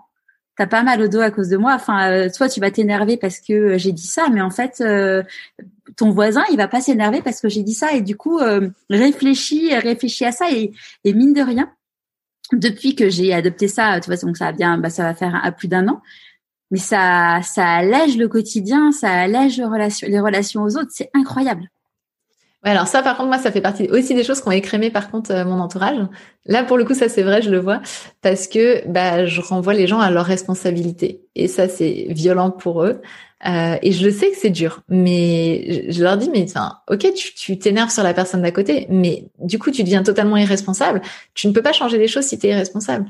t'as 0.56 0.66
pas 0.66 0.82
mal 0.82 1.00
au 1.02 1.08
dos 1.08 1.20
à 1.20 1.30
cause 1.30 1.48
de 1.48 1.56
moi. 1.56 1.74
Enfin, 1.74 2.10
euh, 2.10 2.28
toi, 2.34 2.48
tu 2.48 2.60
vas 2.60 2.70
t'énerver 2.70 3.16
parce 3.16 3.40
que 3.40 3.52
euh, 3.52 3.78
j'ai 3.78 3.92
dit 3.92 4.06
ça, 4.06 4.28
mais 4.30 4.40
en 4.40 4.50
fait, 4.50 4.80
euh, 4.80 5.22
ton 5.96 6.10
voisin, 6.10 6.44
il 6.50 6.56
va 6.56 6.68
pas 6.68 6.80
s'énerver 6.80 7.22
parce 7.22 7.40
que 7.40 7.48
j'ai 7.48 7.62
dit 7.62 7.74
ça. 7.74 7.92
Et 7.92 8.02
du 8.02 8.16
coup, 8.16 8.40
réfléchis, 8.90 9.74
réfléchis 9.74 10.24
à 10.24 10.32
ça. 10.32 10.50
Et, 10.50 10.72
et, 11.04 11.12
mine 11.14 11.32
de 11.32 11.42
rien, 11.42 11.72
depuis 12.52 12.94
que 12.94 13.08
j'ai 13.08 13.32
adopté 13.32 13.68
ça, 13.68 14.00
tu 14.00 14.10
vois, 14.10 14.16
donc 14.16 14.36
ça 14.36 14.46
va 14.46 14.52
bien, 14.52 14.78
bah, 14.78 14.90
ça 14.90 15.04
va 15.04 15.14
faire 15.14 15.40
à 15.42 15.52
plus 15.52 15.68
d'un 15.68 15.88
an. 15.88 16.02
Mais 16.70 16.78
ça, 16.78 17.40
ça 17.42 17.66
allège 17.66 18.16
le 18.16 18.28
quotidien, 18.28 18.92
ça 18.92 19.10
allège 19.10 19.58
les 19.58 20.20
relations 20.20 20.62
aux 20.62 20.76
autres. 20.76 20.90
C'est 20.90 21.10
incroyable. 21.14 21.68
Alors 22.64 22.86
ça, 22.86 23.02
par 23.02 23.16
contre, 23.16 23.28
moi, 23.28 23.38
ça 23.38 23.50
fait 23.50 23.60
partie 23.60 23.88
aussi 23.88 24.14
des 24.14 24.22
choses 24.22 24.40
qu'on 24.40 24.52
écrémé, 24.52 24.90
par 24.90 25.10
contre, 25.10 25.32
euh, 25.32 25.44
mon 25.44 25.58
entourage. 25.58 25.98
Là, 26.46 26.62
pour 26.62 26.76
le 26.76 26.84
coup, 26.84 26.94
ça, 26.94 27.08
c'est 27.08 27.22
vrai, 27.22 27.42
je 27.42 27.50
le 27.50 27.58
vois, 27.58 27.80
parce 28.20 28.46
que 28.46 28.86
bah, 28.88 29.26
je 29.26 29.40
renvoie 29.40 29.74
les 29.74 29.88
gens 29.88 29.98
à 29.98 30.10
leurs 30.10 30.24
responsabilités. 30.24 31.22
Et 31.34 31.48
ça, 31.48 31.68
c'est 31.68 32.06
violent 32.10 32.50
pour 32.52 32.84
eux. 32.84 33.00
Euh, 33.46 33.76
et 33.82 33.90
je 33.90 34.04
le 34.04 34.12
sais 34.12 34.30
que 34.30 34.36
c'est 34.36 34.50
dur, 34.50 34.82
mais 34.88 35.86
je 35.90 36.02
leur 36.04 36.16
dis, 36.16 36.30
mais 36.32 36.44
enfin, 36.44 36.78
ok, 36.88 37.12
tu 37.36 37.58
t'énerves 37.58 37.90
sur 37.90 38.04
la 38.04 38.14
personne 38.14 38.42
d'à 38.42 38.52
côté, 38.52 38.86
mais 38.88 39.24
du 39.40 39.58
coup, 39.58 39.72
tu 39.72 39.82
deviens 39.82 40.04
totalement 40.04 40.36
irresponsable. 40.36 41.02
Tu 41.34 41.48
ne 41.48 41.52
peux 41.52 41.62
pas 41.62 41.72
changer 41.72 41.98
les 41.98 42.06
choses 42.06 42.24
si 42.24 42.38
tu 42.38 42.46
es 42.46 42.50
irresponsable. 42.50 43.06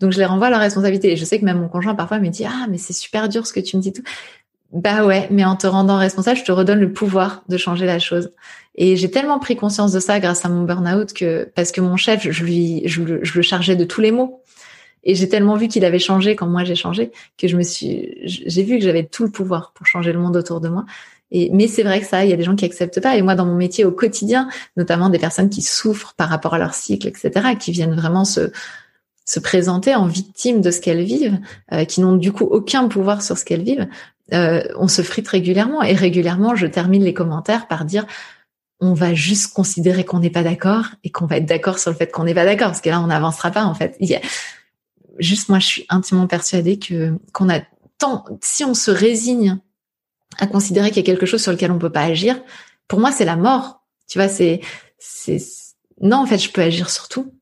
Donc, 0.00 0.12
je 0.12 0.18
les 0.18 0.24
renvoie 0.24 0.48
à 0.48 0.50
leurs 0.50 0.60
responsabilités. 0.60 1.12
Et 1.12 1.16
je 1.16 1.24
sais 1.24 1.38
que 1.38 1.44
même 1.44 1.60
mon 1.60 1.68
conjoint, 1.68 1.94
parfois, 1.94 2.18
me 2.18 2.28
dit, 2.28 2.44
ah, 2.44 2.66
mais 2.68 2.78
c'est 2.78 2.94
super 2.94 3.28
dur 3.28 3.46
ce 3.46 3.52
que 3.52 3.60
tu 3.60 3.76
me 3.76 3.82
dis 3.82 3.92
tout. 3.92 4.02
Bah 4.72 5.04
ouais, 5.04 5.26
mais 5.30 5.44
en 5.44 5.56
te 5.56 5.66
rendant 5.66 5.98
responsable, 5.98 6.38
je 6.38 6.44
te 6.44 6.52
redonne 6.52 6.78
le 6.78 6.92
pouvoir 6.92 7.42
de 7.48 7.56
changer 7.56 7.86
la 7.86 7.98
chose. 7.98 8.30
Et 8.76 8.96
j'ai 8.96 9.10
tellement 9.10 9.40
pris 9.40 9.56
conscience 9.56 9.92
de 9.92 9.98
ça 9.98 10.20
grâce 10.20 10.44
à 10.44 10.48
mon 10.48 10.62
burn-out 10.62 11.12
que 11.12 11.50
parce 11.56 11.72
que 11.72 11.80
mon 11.80 11.96
chef, 11.96 12.30
je 12.30 12.44
lui, 12.44 12.82
je 12.86 13.02
le, 13.02 13.24
je 13.24 13.34
le 13.34 13.42
chargeais 13.42 13.74
de 13.74 13.84
tous 13.84 14.00
les 14.00 14.12
mots. 14.12 14.42
Et 15.02 15.14
j'ai 15.14 15.28
tellement 15.28 15.56
vu 15.56 15.66
qu'il 15.66 15.84
avait 15.84 15.98
changé 15.98 16.36
quand 16.36 16.46
moi 16.46 16.62
j'ai 16.62 16.74
changé 16.76 17.10
que 17.38 17.48
je 17.48 17.56
me 17.56 17.62
suis, 17.62 18.18
j'ai 18.24 18.62
vu 18.62 18.78
que 18.78 18.84
j'avais 18.84 19.04
tout 19.04 19.24
le 19.24 19.30
pouvoir 19.30 19.72
pour 19.74 19.86
changer 19.86 20.12
le 20.12 20.18
monde 20.18 20.36
autour 20.36 20.60
de 20.60 20.68
moi. 20.68 20.84
Et, 21.32 21.50
mais 21.52 21.66
c'est 21.68 21.82
vrai 21.82 22.00
que 22.00 22.06
ça, 22.06 22.24
il 22.24 22.30
y 22.30 22.32
a 22.32 22.36
des 22.36 22.42
gens 22.44 22.54
qui 22.54 22.64
acceptent 22.64 23.00
pas. 23.00 23.16
Et 23.16 23.22
moi, 23.22 23.34
dans 23.34 23.46
mon 23.46 23.54
métier 23.54 23.84
au 23.84 23.92
quotidien, 23.92 24.48
notamment 24.76 25.08
des 25.08 25.18
personnes 25.18 25.48
qui 25.48 25.62
souffrent 25.62 26.14
par 26.16 26.28
rapport 26.28 26.54
à 26.54 26.58
leur 26.58 26.74
cycle, 26.74 27.08
etc., 27.08 27.56
qui 27.58 27.72
viennent 27.72 27.94
vraiment 27.94 28.24
se 28.24 28.52
se 29.30 29.38
présenter 29.38 29.94
en 29.94 30.06
victime 30.08 30.60
de 30.60 30.72
ce 30.72 30.80
qu'elles 30.80 31.04
vivent, 31.04 31.38
euh, 31.72 31.84
qui 31.84 32.00
n'ont 32.00 32.16
du 32.16 32.32
coup 32.32 32.46
aucun 32.46 32.88
pouvoir 32.88 33.22
sur 33.22 33.38
ce 33.38 33.44
qu'elles 33.44 33.62
vivent, 33.62 33.86
euh, 34.32 34.62
on 34.76 34.88
se 34.88 35.02
frite 35.02 35.28
régulièrement 35.28 35.82
et 35.82 35.94
régulièrement, 35.94 36.54
je 36.54 36.66
termine 36.66 37.04
les 37.04 37.14
commentaires 37.14 37.68
par 37.68 37.84
dire 37.84 38.06
on 38.80 38.94
va 38.94 39.12
juste 39.12 39.52
considérer 39.52 40.04
qu'on 40.04 40.20
n'est 40.20 40.30
pas 40.30 40.42
d'accord 40.42 40.86
et 41.04 41.10
qu'on 41.10 41.26
va 41.26 41.36
être 41.36 41.46
d'accord 41.46 41.78
sur 41.78 41.90
le 41.90 41.96
fait 41.96 42.10
qu'on 42.10 42.24
n'est 42.24 42.34
pas 42.34 42.46
d'accord 42.46 42.68
parce 42.68 42.80
que 42.80 42.88
là 42.88 43.00
on 43.00 43.08
n'avancera 43.08 43.50
pas 43.50 43.64
en 43.64 43.74
fait. 43.74 43.98
Juste 45.18 45.48
moi 45.48 45.58
je 45.58 45.66
suis 45.66 45.86
intimement 45.90 46.26
persuadée 46.26 46.78
que 46.78 47.12
qu'on 47.32 47.50
a 47.50 47.60
tant 47.98 48.24
si 48.40 48.64
on 48.64 48.74
se 48.74 48.90
résigne 48.90 49.58
à 50.38 50.46
considérer 50.46 50.88
qu'il 50.88 50.98
y 50.98 51.00
a 51.00 51.06
quelque 51.06 51.26
chose 51.26 51.42
sur 51.42 51.52
lequel 51.52 51.70
on 51.70 51.78
peut 51.78 51.90
pas 51.90 52.04
agir, 52.04 52.40
pour 52.88 53.00
moi 53.00 53.12
c'est 53.12 53.24
la 53.24 53.36
mort. 53.36 53.84
Tu 54.08 54.18
vois, 54.18 54.28
c'est 54.28 54.60
c'est 54.98 55.42
non 56.00 56.18
en 56.18 56.26
fait 56.26 56.38
je 56.38 56.50
peux 56.50 56.62
agir 56.62 56.88
sur 56.88 57.08
tout. 57.08 57.34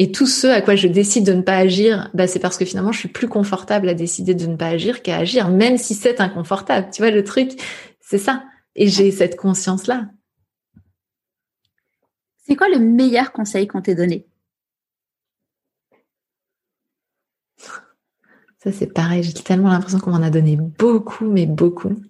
Et 0.00 0.12
tout 0.12 0.28
ce 0.28 0.46
à 0.46 0.62
quoi 0.62 0.76
je 0.76 0.86
décide 0.86 1.26
de 1.26 1.32
ne 1.32 1.42
pas 1.42 1.56
agir, 1.56 2.08
bah, 2.14 2.28
c'est 2.28 2.38
parce 2.38 2.56
que 2.56 2.64
finalement, 2.64 2.92
je 2.92 3.00
suis 3.00 3.08
plus 3.08 3.26
confortable 3.26 3.88
à 3.88 3.94
décider 3.94 4.32
de 4.32 4.46
ne 4.46 4.54
pas 4.54 4.68
agir 4.68 5.02
qu'à 5.02 5.18
agir, 5.18 5.48
même 5.48 5.76
si 5.76 5.94
c'est 5.94 6.20
inconfortable. 6.20 6.88
Tu 6.92 7.02
vois, 7.02 7.10
le 7.10 7.24
truc, 7.24 7.60
c'est 8.00 8.18
ça. 8.18 8.44
Et 8.76 8.86
j'ai 8.86 9.10
cette 9.10 9.36
conscience-là. 9.36 10.08
C'est 12.46 12.54
quoi 12.54 12.68
le 12.68 12.78
meilleur 12.78 13.32
conseil 13.32 13.66
qu'on 13.66 13.82
t'ait 13.82 13.96
donné? 13.96 14.28
Ça, 18.58 18.70
c'est 18.70 18.92
pareil. 18.92 19.24
J'ai 19.24 19.32
tellement 19.32 19.68
l'impression 19.68 19.98
qu'on 19.98 20.12
m'en 20.12 20.22
a 20.22 20.30
donné 20.30 20.56
beaucoup, 20.56 21.26
mais 21.26 21.46
beaucoup. 21.46 22.00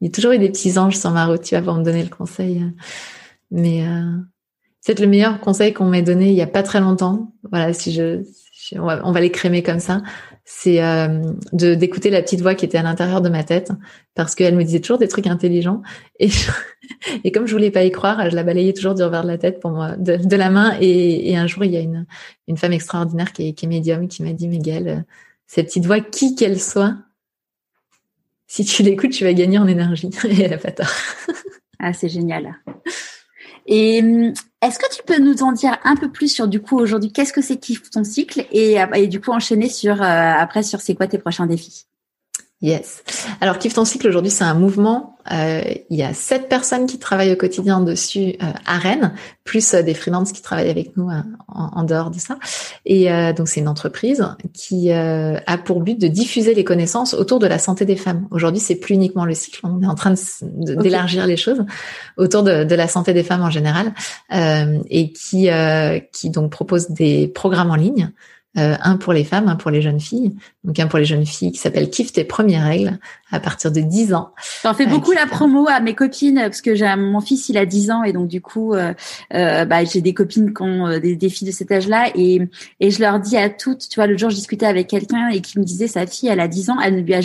Il 0.00 0.06
y 0.06 0.10
a 0.10 0.12
toujours 0.12 0.32
eu 0.32 0.38
des 0.38 0.50
petits 0.50 0.78
anges 0.78 0.98
sur 0.98 1.10
ma 1.12 1.26
route, 1.26 1.42
tu 1.42 1.54
vois, 1.54 1.64
pour 1.64 1.74
me 1.74 1.82
donner 1.82 2.02
le 2.02 2.10
conseil. 2.10 2.62
Mais 3.50 3.86
euh, 3.86 4.18
c'est 4.88 5.00
le 5.00 5.06
meilleur 5.06 5.38
conseil 5.40 5.74
qu'on 5.74 5.84
m'ait 5.84 6.00
donné 6.00 6.30
il 6.30 6.34
y 6.34 6.40
a 6.40 6.46
pas 6.46 6.62
très 6.62 6.80
longtemps. 6.80 7.34
Voilà, 7.50 7.74
si 7.74 7.92
je, 7.92 8.22
on, 8.74 9.12
va, 9.12 9.20
les 9.20 9.30
crémer 9.30 9.62
comme 9.62 9.80
ça. 9.80 10.00
C'est 10.46 10.82
euh, 10.82 11.20
de 11.52 11.74
d'écouter 11.74 12.08
la 12.08 12.22
petite 12.22 12.40
voix 12.40 12.54
qui 12.54 12.64
était 12.64 12.78
à 12.78 12.82
l'intérieur 12.82 13.20
de 13.20 13.28
ma 13.28 13.44
tête 13.44 13.70
parce 14.14 14.34
qu'elle 14.34 14.56
me 14.56 14.64
disait 14.64 14.80
toujours 14.80 14.96
des 14.96 15.08
trucs 15.08 15.26
intelligents 15.26 15.82
et 16.18 16.30
et 17.24 17.32
comme 17.32 17.46
je 17.46 17.52
voulais 17.52 17.70
pas 17.70 17.84
y 17.84 17.90
croire, 17.90 18.30
je 18.30 18.34
la 18.34 18.42
balayais 18.42 18.72
toujours 18.72 18.94
du 18.94 19.02
revers 19.02 19.24
de 19.24 19.28
la 19.28 19.36
tête 19.36 19.60
pour 19.60 19.72
moi, 19.72 19.94
de, 19.98 20.36
la 20.36 20.48
main. 20.48 20.74
Et, 20.80 21.36
un 21.36 21.46
jour, 21.46 21.66
il 21.66 21.72
y 21.72 21.76
a 21.76 21.80
une 21.80 22.56
femme 22.56 22.72
extraordinaire 22.72 23.34
qui 23.34 23.48
est, 23.48 23.52
qui 23.52 23.66
médium 23.66 24.08
qui 24.08 24.22
m'a 24.22 24.32
dit 24.32 24.48
Miguel, 24.48 24.88
euh, 24.88 25.00
cette 25.46 25.66
petite 25.66 25.84
voix, 25.84 26.00
qui 26.00 26.34
qu'elle 26.34 26.58
soit, 26.58 26.96
si 28.46 28.64
tu 28.64 28.82
l'écoutes, 28.82 29.12
tu 29.12 29.24
vas 29.24 29.34
gagner 29.34 29.58
en 29.58 29.66
énergie. 29.66 30.08
Et 30.30 30.44
elle 30.44 30.54
a 30.54 30.58
pas 30.58 30.72
tort. 30.72 30.88
ah, 31.78 31.92
c'est 31.92 32.08
génial. 32.08 32.54
Et 33.68 34.00
hum, 34.02 34.32
est-ce 34.62 34.78
que 34.78 34.92
tu 34.92 35.02
peux 35.04 35.18
nous 35.18 35.42
en 35.42 35.52
dire 35.52 35.78
un 35.84 35.94
peu 35.94 36.10
plus 36.10 36.28
sur 36.28 36.48
du 36.48 36.60
coup 36.60 36.78
aujourd'hui 36.78 37.12
qu'est-ce 37.12 37.32
que 37.32 37.42
c'est 37.42 37.58
Kiffe 37.58 37.90
ton 37.90 38.02
cycle 38.02 38.46
et, 38.50 38.78
et, 38.94 39.06
du 39.06 39.20
coup 39.20 39.30
enchaîner 39.30 39.68
sur 39.68 40.02
euh, 40.02 40.04
après 40.04 40.62
sur 40.62 40.80
c'est 40.80 40.94
quoi 40.94 41.06
tes 41.06 41.18
prochains 41.18 41.46
défis? 41.46 41.84
Yes. 42.60 43.04
Alors, 43.40 43.58
Kiffe 43.58 43.74
ton 43.74 43.84
cycle 43.84 44.08
aujourd'hui, 44.08 44.32
c'est 44.32 44.42
un 44.42 44.54
mouvement. 44.54 45.16
Euh, 45.30 45.62
il 45.90 45.96
y 45.96 46.02
a 46.02 46.12
sept 46.12 46.48
personnes 46.48 46.86
qui 46.86 46.98
travaillent 46.98 47.32
au 47.32 47.36
quotidien 47.36 47.80
dessus 47.80 48.34
euh, 48.42 48.46
à 48.66 48.78
Rennes, 48.78 49.12
plus 49.44 49.74
euh, 49.74 49.82
des 49.82 49.94
freelances 49.94 50.32
qui 50.32 50.42
travaillent 50.42 50.70
avec 50.70 50.96
nous 50.96 51.08
en, 51.08 51.22
en, 51.46 51.84
dehors 51.84 52.10
de 52.10 52.18
ça. 52.18 52.36
Et 52.84 53.10
donc, 53.34 53.48
c'est 53.48 53.60
une 53.60 53.68
entreprise 53.68 54.26
qui 54.54 54.90
a 54.90 55.58
pour 55.64 55.82
but 55.82 56.00
de 56.00 56.08
diffuser 56.08 56.54
les 56.54 56.64
connaissances 56.64 57.14
autour 57.14 57.38
de 57.38 57.46
la 57.46 57.58
santé 57.60 57.84
des 57.84 57.96
femmes. 57.96 58.26
Aujourd'hui, 58.32 58.60
c'est 58.60 58.76
plus 58.76 58.94
uniquement 58.94 59.24
le 59.24 59.34
cycle. 59.34 59.60
On 59.62 59.80
est 59.80 59.86
en 59.86 59.94
train 59.94 60.14
d'élargir 60.42 61.26
les 61.26 61.36
choses 61.36 61.64
autour 62.16 62.42
de, 62.42 62.64
de, 62.64 62.74
la 62.74 62.88
santé 62.88 63.12
des 63.12 63.22
femmes 63.22 63.42
en 63.42 63.50
général, 63.50 63.92
et 64.32 65.12
qui 65.12 65.48
qui 66.12 66.30
donc 66.30 66.50
propose 66.50 66.90
des 66.90 67.28
programmes 67.28 67.70
en 67.70 67.76
ligne 67.76 68.10
euh, 68.56 68.76
un 68.82 68.96
pour 68.96 69.12
les 69.12 69.24
femmes, 69.24 69.46
un 69.46 69.56
pour 69.56 69.70
les 69.70 69.82
jeunes 69.82 70.00
filles. 70.00 70.34
Donc 70.64 70.78
un 70.80 70.86
pour 70.86 70.98
les 70.98 71.04
jeunes 71.04 71.26
filles 71.26 71.52
qui 71.52 71.58
s'appelle 71.58 71.90
Kiffe 71.90 72.12
tes 72.12 72.24
premières 72.24 72.64
règles 72.64 72.98
à 73.30 73.40
partir 73.40 73.70
de 73.70 73.80
10 73.80 74.14
ans. 74.14 74.30
J'en 74.64 74.72
fais 74.72 74.86
beaucoup 74.86 75.12
la 75.12 75.26
promo 75.26 75.68
à 75.68 75.80
mes 75.80 75.94
copines 75.94 76.40
parce 76.40 76.62
que 76.62 76.74
j'ai 76.74 76.92
mon 76.96 77.20
fils 77.20 77.50
il 77.50 77.58
a 77.58 77.66
10 77.66 77.90
ans 77.90 78.02
et 78.04 78.14
donc 78.14 78.26
du 78.26 78.40
coup 78.40 78.72
euh, 78.72 78.94
euh, 79.34 79.66
bah, 79.66 79.84
j'ai 79.84 80.00
des 80.00 80.14
copines 80.14 80.54
qui 80.54 80.62
ont 80.62 80.98
des, 80.98 81.14
des, 81.14 81.28
filles 81.28 81.48
de 81.48 81.52
cet 81.52 81.70
âge-là 81.70 82.10
et 82.14 82.40
et 82.80 82.90
je 82.90 83.00
leur 83.00 83.20
dis 83.20 83.36
à 83.36 83.50
toutes, 83.50 83.86
tu 83.86 83.96
vois 83.96 84.06
le 84.06 84.16
jour 84.16 84.30
je 84.30 84.36
discutais 84.36 84.66
avec 84.66 84.88
quelqu'un 84.88 85.28
et 85.28 85.42
qui 85.42 85.58
me 85.58 85.64
disait 85.64 85.86
sa 85.86 86.06
fille 86.06 86.30
elle 86.30 86.40
a 86.40 86.48
10 86.48 86.70
ans, 86.70 86.80
elle 86.82 86.96
ne 86.96 87.00
lui 87.02 87.14
a 87.14 87.20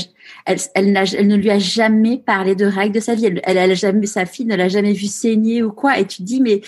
elle, 0.45 0.58
elle, 0.76 1.04
elle 1.18 1.28
ne 1.28 1.38
lui 1.38 1.52
a 1.52 1.58
jamais 1.58 2.18
parlé 2.18 2.54
de 2.54 2.66
règles 2.66 2.95
de 2.95 3.00
sa 3.00 3.16
vie, 3.16 3.28
elle, 3.28 3.41
elle, 3.45 3.58
elle 3.58 3.72
a 3.72 3.76
jamais 3.76 4.06
sa 4.08 4.26
fille 4.26 4.45
ne 4.45 4.58
l'a 4.58 4.68
jamais 4.68 4.94
vu 4.94 5.08
saigner 5.08 5.64
ou 5.64 5.72
quoi 5.72 5.98
et 6.00 6.06
tu 6.06 6.18
te 6.18 6.24
dis 6.24 6.41
mais 6.41 6.62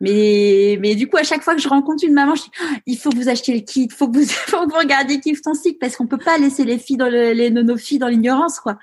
mais, 0.00 0.78
mais 0.80 0.94
du 0.94 1.08
coup, 1.08 1.16
à 1.16 1.24
chaque 1.24 1.42
fois 1.42 1.54
que 1.54 1.60
je 1.60 1.68
rencontre 1.68 2.04
une 2.04 2.14
maman, 2.14 2.34
je 2.36 2.42
dis, 2.42 2.50
ah, 2.60 2.76
il 2.86 2.96
faut 2.96 3.10
que 3.10 3.16
vous 3.16 3.28
achetiez 3.28 3.54
le 3.54 3.60
kit, 3.60 3.84
il 3.84 3.92
faut 3.92 4.08
que 4.08 4.18
vous, 4.18 4.26
faut 4.28 4.66
vous 4.68 4.76
regardiez 4.76 5.20
Kiffe 5.20 5.42
ton 5.42 5.54
cycle 5.54 5.78
parce 5.78 5.96
qu'on 5.96 6.06
peut 6.06 6.18
pas 6.18 6.38
laisser 6.38 6.64
les 6.64 6.78
filles 6.78 6.96
dans 6.96 7.10
le, 7.10 7.32
les, 7.32 7.50
nos 7.50 7.76
filles 7.76 7.98
dans 7.98 8.08
l'ignorance, 8.08 8.60
quoi. 8.60 8.78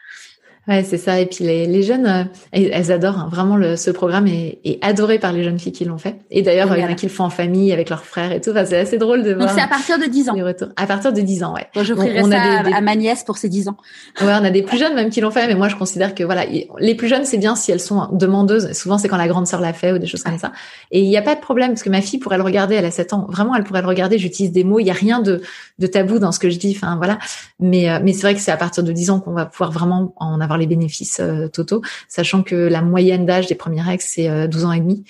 Ouais, 0.68 0.84
c'est 0.84 0.98
ça. 0.98 1.20
Et 1.20 1.28
puis 1.28 1.44
les, 1.44 1.68
les 1.68 1.84
jeunes, 1.84 2.08
euh, 2.08 2.24
elles, 2.52 2.92
adorent 2.92 3.20
hein. 3.20 3.30
vraiment 3.32 3.56
le, 3.56 3.76
ce 3.76 3.92
programme 3.92 4.26
est, 4.26 4.60
est, 4.64 4.84
adoré 4.84 5.20
par 5.20 5.32
les 5.32 5.44
jeunes 5.44 5.60
filles 5.60 5.72
qui 5.72 5.86
l'ont 5.86 6.00
fait. 6.00 6.16
Et 6.32 6.42
d'ailleurs, 6.42 6.76
il 6.76 6.82
y 6.82 6.86
en 6.86 6.90
a 6.90 6.96
qui 6.96 7.06
le 7.06 7.12
font 7.12 7.26
en 7.26 7.30
famille 7.30 7.72
avec 7.72 7.90
leurs 7.92 8.04
frères 8.04 8.32
et 8.32 8.42
tout. 8.42 8.50
Enfin, 8.50 8.66
c'est 8.66 8.80
assez 8.80 8.98
drôle 8.98 9.22
de 9.22 9.34
voir. 9.34 9.46
Donc 9.46 9.56
c'est 9.56 9.64
à 9.64 9.68
partir 9.68 10.00
de 10.00 10.06
10 10.06 10.30
ans. 10.30 10.36
À 10.76 10.88
partir 10.88 11.14
de 11.14 11.22
10 11.22 11.44
ans, 11.44 11.54
ouais. 11.54 11.68
Bon, 11.76 11.84
J'offrirai 11.84 12.24
ça 12.24 12.42
à, 12.76 12.82
ma 12.82 12.96
nièce 12.96 13.24
pour 13.24 13.38
ses 13.38 13.48
10 13.48 13.70
ans. 13.70 13.78
Ouais, 14.22 14.34
on 14.40 14.44
a 14.44 14.50
des 14.50 14.64
plus 14.64 14.80
jeunes 14.80 14.96
même 14.96 15.12
qui 15.12 15.22
l'ont 15.22 15.30
fait, 15.30 15.48
mais 15.48 15.56
moi 15.56 15.68
je 15.68 15.76
considère 15.76 16.16
que 16.16 16.24
voilà, 16.24 16.46
les 16.80 16.96
plus 16.96 17.08
jeunes 17.08 17.26
c'est 17.26 17.38
bien 17.38 17.56
si 17.56 17.72
elles 17.72 17.80
sont 17.80 18.08
demandeuses. 18.12 18.72
Souvent 18.74 18.98
c'est 18.98 19.08
quand 19.08 19.18
la 19.18 19.28
grande 19.28 19.46
sœur 19.46 19.62
l'a 19.62 19.74
fait 19.74 19.92
ou 19.92 20.00
des 20.00 20.08
choses 20.08 20.24
comme 20.24 20.40
ça. 20.40 20.52
Et 20.90 21.02
il 21.02 21.10
n'y 21.10 21.18
a 21.18 21.22
pas 21.22 21.36
de 21.36 21.42
problème 21.42 21.70
parce 21.70 21.84
que 21.84 21.90
ma 21.90 22.02
fille 22.02 22.20
pourrait 22.20 22.38
le 22.38 22.44
regarder, 22.44 22.76
elle 22.76 22.86
a 22.86 22.92
7 22.92 23.14
ans. 23.14 23.28
Vraiment, 23.30 23.56
elle 23.56 23.64
pourrait 23.64 23.82
le 23.82 23.88
regarder. 23.88 24.18
J'utilise 24.18 24.52
des 24.52 24.64
mots. 24.64 24.80
Il 24.80 24.88
y 24.88 24.92
a 24.92 24.94
rien 24.94 25.20
de, 25.20 25.42
de 25.78 25.88
tabou 25.88 26.18
dans 26.18 26.32
ce 26.32 26.40
que 26.40 26.50
je 26.50 26.58
dis. 26.58 26.74
Enfin 26.76 26.96
voilà. 26.96 27.20
Mais 27.60 27.90
euh, 27.90 28.00
mais 28.02 28.14
c'est 28.14 28.22
vrai 28.22 28.34
que 28.34 28.42
c'est 28.42 28.52
à 28.52 28.58
partir 28.58 28.84
de 28.84 28.92
10 28.92 29.12
ans 29.12 29.20
qu'on 29.20 29.34
va 29.34 29.46
pouvoir 29.46 29.72
vraiment 29.72 30.14
en 30.18 30.42
avoir 30.42 30.55
les 30.58 30.68
bénéfices 30.68 31.20
euh, 31.20 31.36
euh, 31.36 31.48
Toto, 31.48 31.82
sachant 32.08 32.44
que 32.44 32.56
la 32.56 32.82
moyenne 32.82 33.26
d'âge 33.26 33.48
des 33.48 33.56
premiers 33.56 33.90
ex 33.92 34.06
c'est 34.16 34.48
12 34.48 34.64
euh, 34.64 34.68
ans 34.68 34.72
et 34.72 34.80
demi. 34.80 35.04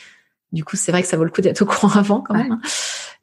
Du 0.52 0.64
coup, 0.64 0.78
c'est 0.78 0.92
vrai 0.92 1.02
que 1.02 1.08
ça 1.08 1.18
vaut 1.18 1.24
le 1.24 1.32
coup 1.32 1.42
d'être 1.42 1.62
au 1.64 1.66
courant 1.66 1.90
avant 1.96 2.22
quand 2.22 2.34
même. 2.34 2.54
Hein. 2.54 2.62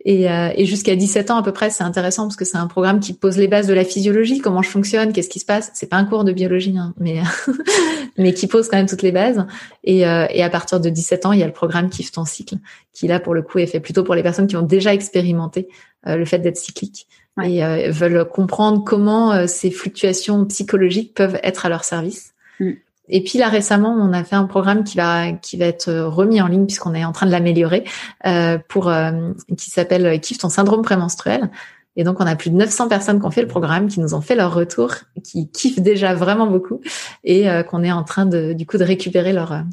Et, 0.04 0.28
euh, 0.28 0.50
et 0.56 0.66
jusqu'à 0.66 0.96
17 0.96 1.30
ans 1.30 1.36
à 1.36 1.42
peu 1.44 1.52
près, 1.52 1.70
c'est 1.70 1.84
intéressant 1.84 2.24
parce 2.24 2.34
que 2.34 2.44
c'est 2.44 2.56
un 2.56 2.66
programme 2.66 2.98
qui 2.98 3.12
pose 3.12 3.38
les 3.38 3.46
bases 3.46 3.68
de 3.68 3.72
la 3.74 3.84
physiologie, 3.84 4.40
comment 4.40 4.60
je 4.60 4.68
fonctionne, 4.68 5.12
qu'est-ce 5.12 5.28
qui 5.28 5.38
se 5.38 5.44
passe? 5.44 5.70
C'est 5.74 5.88
pas 5.88 5.96
un 5.96 6.04
cours 6.04 6.24
de 6.24 6.32
biologie, 6.32 6.76
hein, 6.76 6.92
mais 6.98 7.22
mais 8.18 8.34
qui 8.34 8.48
pose 8.48 8.68
quand 8.68 8.76
même 8.76 8.88
toutes 8.88 9.02
les 9.02 9.12
bases. 9.12 9.46
Et, 9.84 10.00
et 10.00 10.42
à 10.42 10.50
partir 10.50 10.80
de 10.80 10.90
17 10.90 11.26
ans, 11.26 11.32
il 11.32 11.38
y 11.38 11.42
a 11.44 11.46
le 11.46 11.52
programme 11.52 11.88
Kiffe 11.88 12.10
ton 12.10 12.24
cycle, 12.24 12.56
qui 12.92 13.06
là 13.06 13.20
pour 13.20 13.32
le 13.32 13.42
coup 13.42 13.60
est 13.60 13.66
fait 13.66 13.80
plutôt 13.80 14.02
pour 14.02 14.16
les 14.16 14.24
personnes 14.24 14.48
qui 14.48 14.56
ont 14.56 14.62
déjà 14.62 14.92
expérimenté 14.92 15.68
le 16.04 16.24
fait 16.24 16.40
d'être 16.40 16.56
cyclique 16.56 17.06
et 17.42 17.88
veulent 17.90 18.28
comprendre 18.28 18.84
comment 18.84 19.46
ces 19.46 19.70
fluctuations 19.70 20.44
psychologiques 20.46 21.14
peuvent 21.14 21.38
être 21.42 21.66
à 21.66 21.68
leur 21.68 21.84
service. 21.84 22.34
Mm. 22.60 22.72
Et 23.08 23.22
puis 23.22 23.38
là 23.38 23.48
récemment, 23.48 23.90
on 23.90 24.12
a 24.12 24.24
fait 24.24 24.36
un 24.36 24.44
programme 24.46 24.84
qui 24.84 24.96
va 24.96 25.32
qui 25.32 25.56
va 25.56 25.66
être 25.66 25.92
remis 25.92 26.40
en 26.40 26.46
ligne 26.46 26.66
puisqu'on 26.66 26.94
est 26.94 27.04
en 27.04 27.12
train 27.12 27.26
de 27.26 27.32
l'améliorer 27.32 27.84
euh, 28.26 28.58
pour 28.68 28.88
euh, 28.88 29.32
qui 29.56 29.70
s'appelle 29.70 30.20
Kiffe 30.20 30.38
ton 30.38 30.48
syndrome 30.48 30.82
prémenstruel. 30.82 31.50
Et 31.96 32.04
donc 32.04 32.20
on 32.20 32.26
a 32.26 32.36
plus 32.36 32.50
de 32.50 32.56
900 32.56 32.88
personnes 32.88 33.20
qui 33.20 33.26
ont 33.26 33.30
fait 33.30 33.42
le 33.42 33.48
programme, 33.48 33.88
qui 33.88 34.00
nous 34.00 34.14
ont 34.14 34.22
fait 34.22 34.34
leur 34.34 34.54
retour, 34.54 34.94
qui 35.22 35.50
kiffent 35.50 35.80
déjà 35.80 36.14
vraiment 36.14 36.46
beaucoup 36.46 36.80
et 37.22 37.50
euh, 37.50 37.62
qu'on 37.62 37.82
est 37.82 37.92
en 37.92 38.04
train 38.04 38.24
de 38.24 38.54
du 38.54 38.66
coup 38.66 38.78
de 38.78 38.84
récupérer 38.84 39.32
leur 39.32 39.64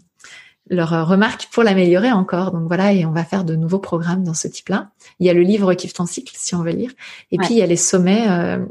leurs 0.69 1.07
remarques 1.07 1.49
pour 1.51 1.63
l'améliorer 1.63 2.11
encore. 2.11 2.51
Donc 2.51 2.67
voilà, 2.67 2.93
et 2.93 3.05
on 3.05 3.11
va 3.11 3.23
faire 3.23 3.43
de 3.43 3.55
nouveaux 3.55 3.79
programmes 3.79 4.23
dans 4.23 4.33
ce 4.33 4.47
type-là. 4.47 4.89
Il 5.19 5.27
y 5.27 5.29
a 5.29 5.33
le 5.33 5.41
livre 5.41 5.73
Kiffe 5.73 5.93
ton 5.93 6.05
cycle, 6.05 6.33
si 6.37 6.55
on 6.55 6.63
veut 6.63 6.71
lire. 6.71 6.91
Et 7.31 7.37
puis 7.37 7.49
il 7.51 7.57
y 7.57 7.61
a 7.61 7.65
les 7.65 7.75
sommets, 7.75 8.27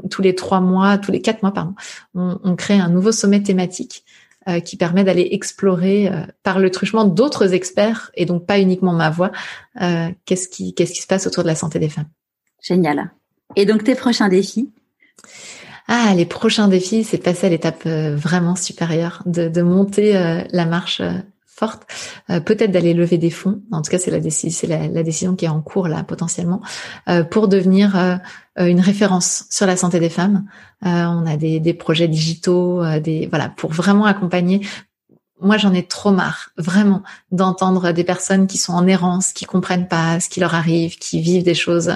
tous 0.09 0.21
les 0.21 0.35
trois 0.35 0.61
mois, 0.61 0.97
tous 0.97 1.11
les 1.11 1.21
quatre 1.21 1.43
mois, 1.43 1.51
pardon. 1.51 1.75
On, 2.15 2.39
on 2.43 2.55
crée 2.55 2.79
un 2.79 2.89
nouveau 2.89 3.11
sommet 3.11 3.43
thématique 3.43 4.03
euh, 4.47 4.61
qui 4.61 4.77
permet 4.77 5.03
d'aller 5.03 5.27
explorer 5.31 6.07
euh, 6.07 6.21
par 6.43 6.59
le 6.59 6.71
truchement 6.71 7.03
d'autres 7.03 7.53
experts 7.53 8.09
et 8.15 8.25
donc 8.25 8.45
pas 8.45 8.57
uniquement 8.57 8.93
ma 8.93 9.09
voix, 9.09 9.31
euh, 9.81 10.07
qu'est-ce 10.23 10.47
qui 10.47 10.73
qu'est-ce 10.73 10.93
qui 10.93 11.01
se 11.01 11.07
passe 11.07 11.27
autour 11.27 11.43
de 11.43 11.49
la 11.49 11.55
santé 11.55 11.77
des 11.77 11.89
femmes. 11.89 12.07
Génial. 12.63 13.11
Et 13.57 13.65
donc 13.65 13.83
tes 13.83 13.95
prochains 13.95 14.29
défis? 14.29 14.71
Ah, 15.89 16.13
les 16.15 16.25
prochains 16.25 16.69
défis, 16.69 17.03
c'est 17.03 17.17
de 17.17 17.23
passer 17.23 17.47
à 17.47 17.49
l'étape 17.49 17.85
vraiment 17.85 18.55
supérieure, 18.55 19.23
de, 19.25 19.49
de 19.49 19.61
monter 19.61 20.13
la 20.51 20.65
marche 20.65 21.01
forte, 21.59 21.85
peut-être 22.27 22.71
d'aller 22.71 22.93
lever 22.93 23.17
des 23.17 23.29
fonds. 23.29 23.61
En 23.71 23.81
tout 23.81 23.91
cas, 23.91 23.99
c'est 23.99 24.11
la 24.11 24.19
la, 24.19 24.87
la, 24.87 25.03
décision 25.03 25.35
qui 25.35 25.45
est 25.45 25.49
en 25.49 25.61
cours 25.61 25.87
là 25.87 26.03
potentiellement 26.03 26.61
pour 27.29 27.47
devenir 27.47 27.95
euh, 28.59 28.65
une 28.67 28.81
référence 28.81 29.45
sur 29.49 29.65
la 29.65 29.77
santé 29.77 29.99
des 29.99 30.09
femmes. 30.09 30.45
Euh, 30.85 30.89
on 31.05 31.25
a 31.25 31.37
des, 31.37 31.59
des 31.59 31.73
projets 31.73 32.07
digitaux, 32.07 32.83
euh, 32.83 32.99
des 32.99 33.27
voilà 33.27 33.49
pour 33.49 33.71
vraiment 33.71 34.05
accompagner 34.05 34.65
moi 35.41 35.57
j'en 35.57 35.73
ai 35.73 35.83
trop 35.83 36.11
marre 36.11 36.49
vraiment 36.57 37.01
d'entendre 37.31 37.91
des 37.91 38.03
personnes 38.03 38.47
qui 38.47 38.57
sont 38.57 38.73
en 38.73 38.87
errance, 38.87 39.31
qui 39.31 39.45
comprennent 39.45 39.87
pas 39.87 40.19
ce 40.19 40.29
qui 40.29 40.39
leur 40.39 40.53
arrive, 40.53 40.97
qui 40.97 41.21
vivent 41.21 41.43
des 41.43 41.53
choses. 41.53 41.93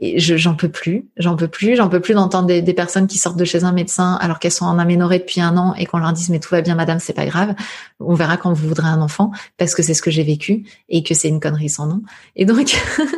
Et 0.00 0.18
je 0.18 0.36
j'en 0.36 0.54
peux 0.54 0.68
plus, 0.68 1.06
j'en 1.16 1.36
peux 1.36 1.48
plus, 1.48 1.76
j'en 1.76 1.88
peux 1.88 2.00
plus 2.00 2.14
d'entendre 2.14 2.46
des, 2.46 2.62
des, 2.62 2.74
personnes 2.74 3.06
qui 3.06 3.18
sortent 3.18 3.38
de 3.38 3.44
chez 3.44 3.64
un 3.64 3.72
médecin 3.72 4.18
alors 4.20 4.38
qu'elles 4.38 4.52
sont 4.52 4.66
en 4.66 4.78
aménorrhée 4.78 5.18
depuis 5.18 5.40
un 5.40 5.56
an 5.56 5.74
et 5.74 5.86
qu'on 5.86 5.98
leur 5.98 6.12
dise 6.12 6.28
mais 6.28 6.40
tout 6.40 6.50
va 6.50 6.60
bien 6.60 6.74
madame, 6.74 6.98
c'est 6.98 7.12
pas 7.12 7.26
grave, 7.26 7.54
on 8.00 8.14
verra 8.14 8.36
quand 8.36 8.52
vous 8.52 8.68
voudrez 8.68 8.88
un 8.88 9.00
enfant 9.00 9.32
parce 9.56 9.74
que 9.74 9.82
c'est 9.82 9.94
ce 9.94 10.02
que 10.02 10.10
j'ai 10.10 10.24
vécu 10.24 10.64
et 10.88 11.02
que 11.02 11.14
c'est 11.14 11.28
une 11.28 11.40
connerie 11.40 11.70
sans 11.70 11.86
nom. 11.86 12.02
Et 12.36 12.44
donc 12.44 12.76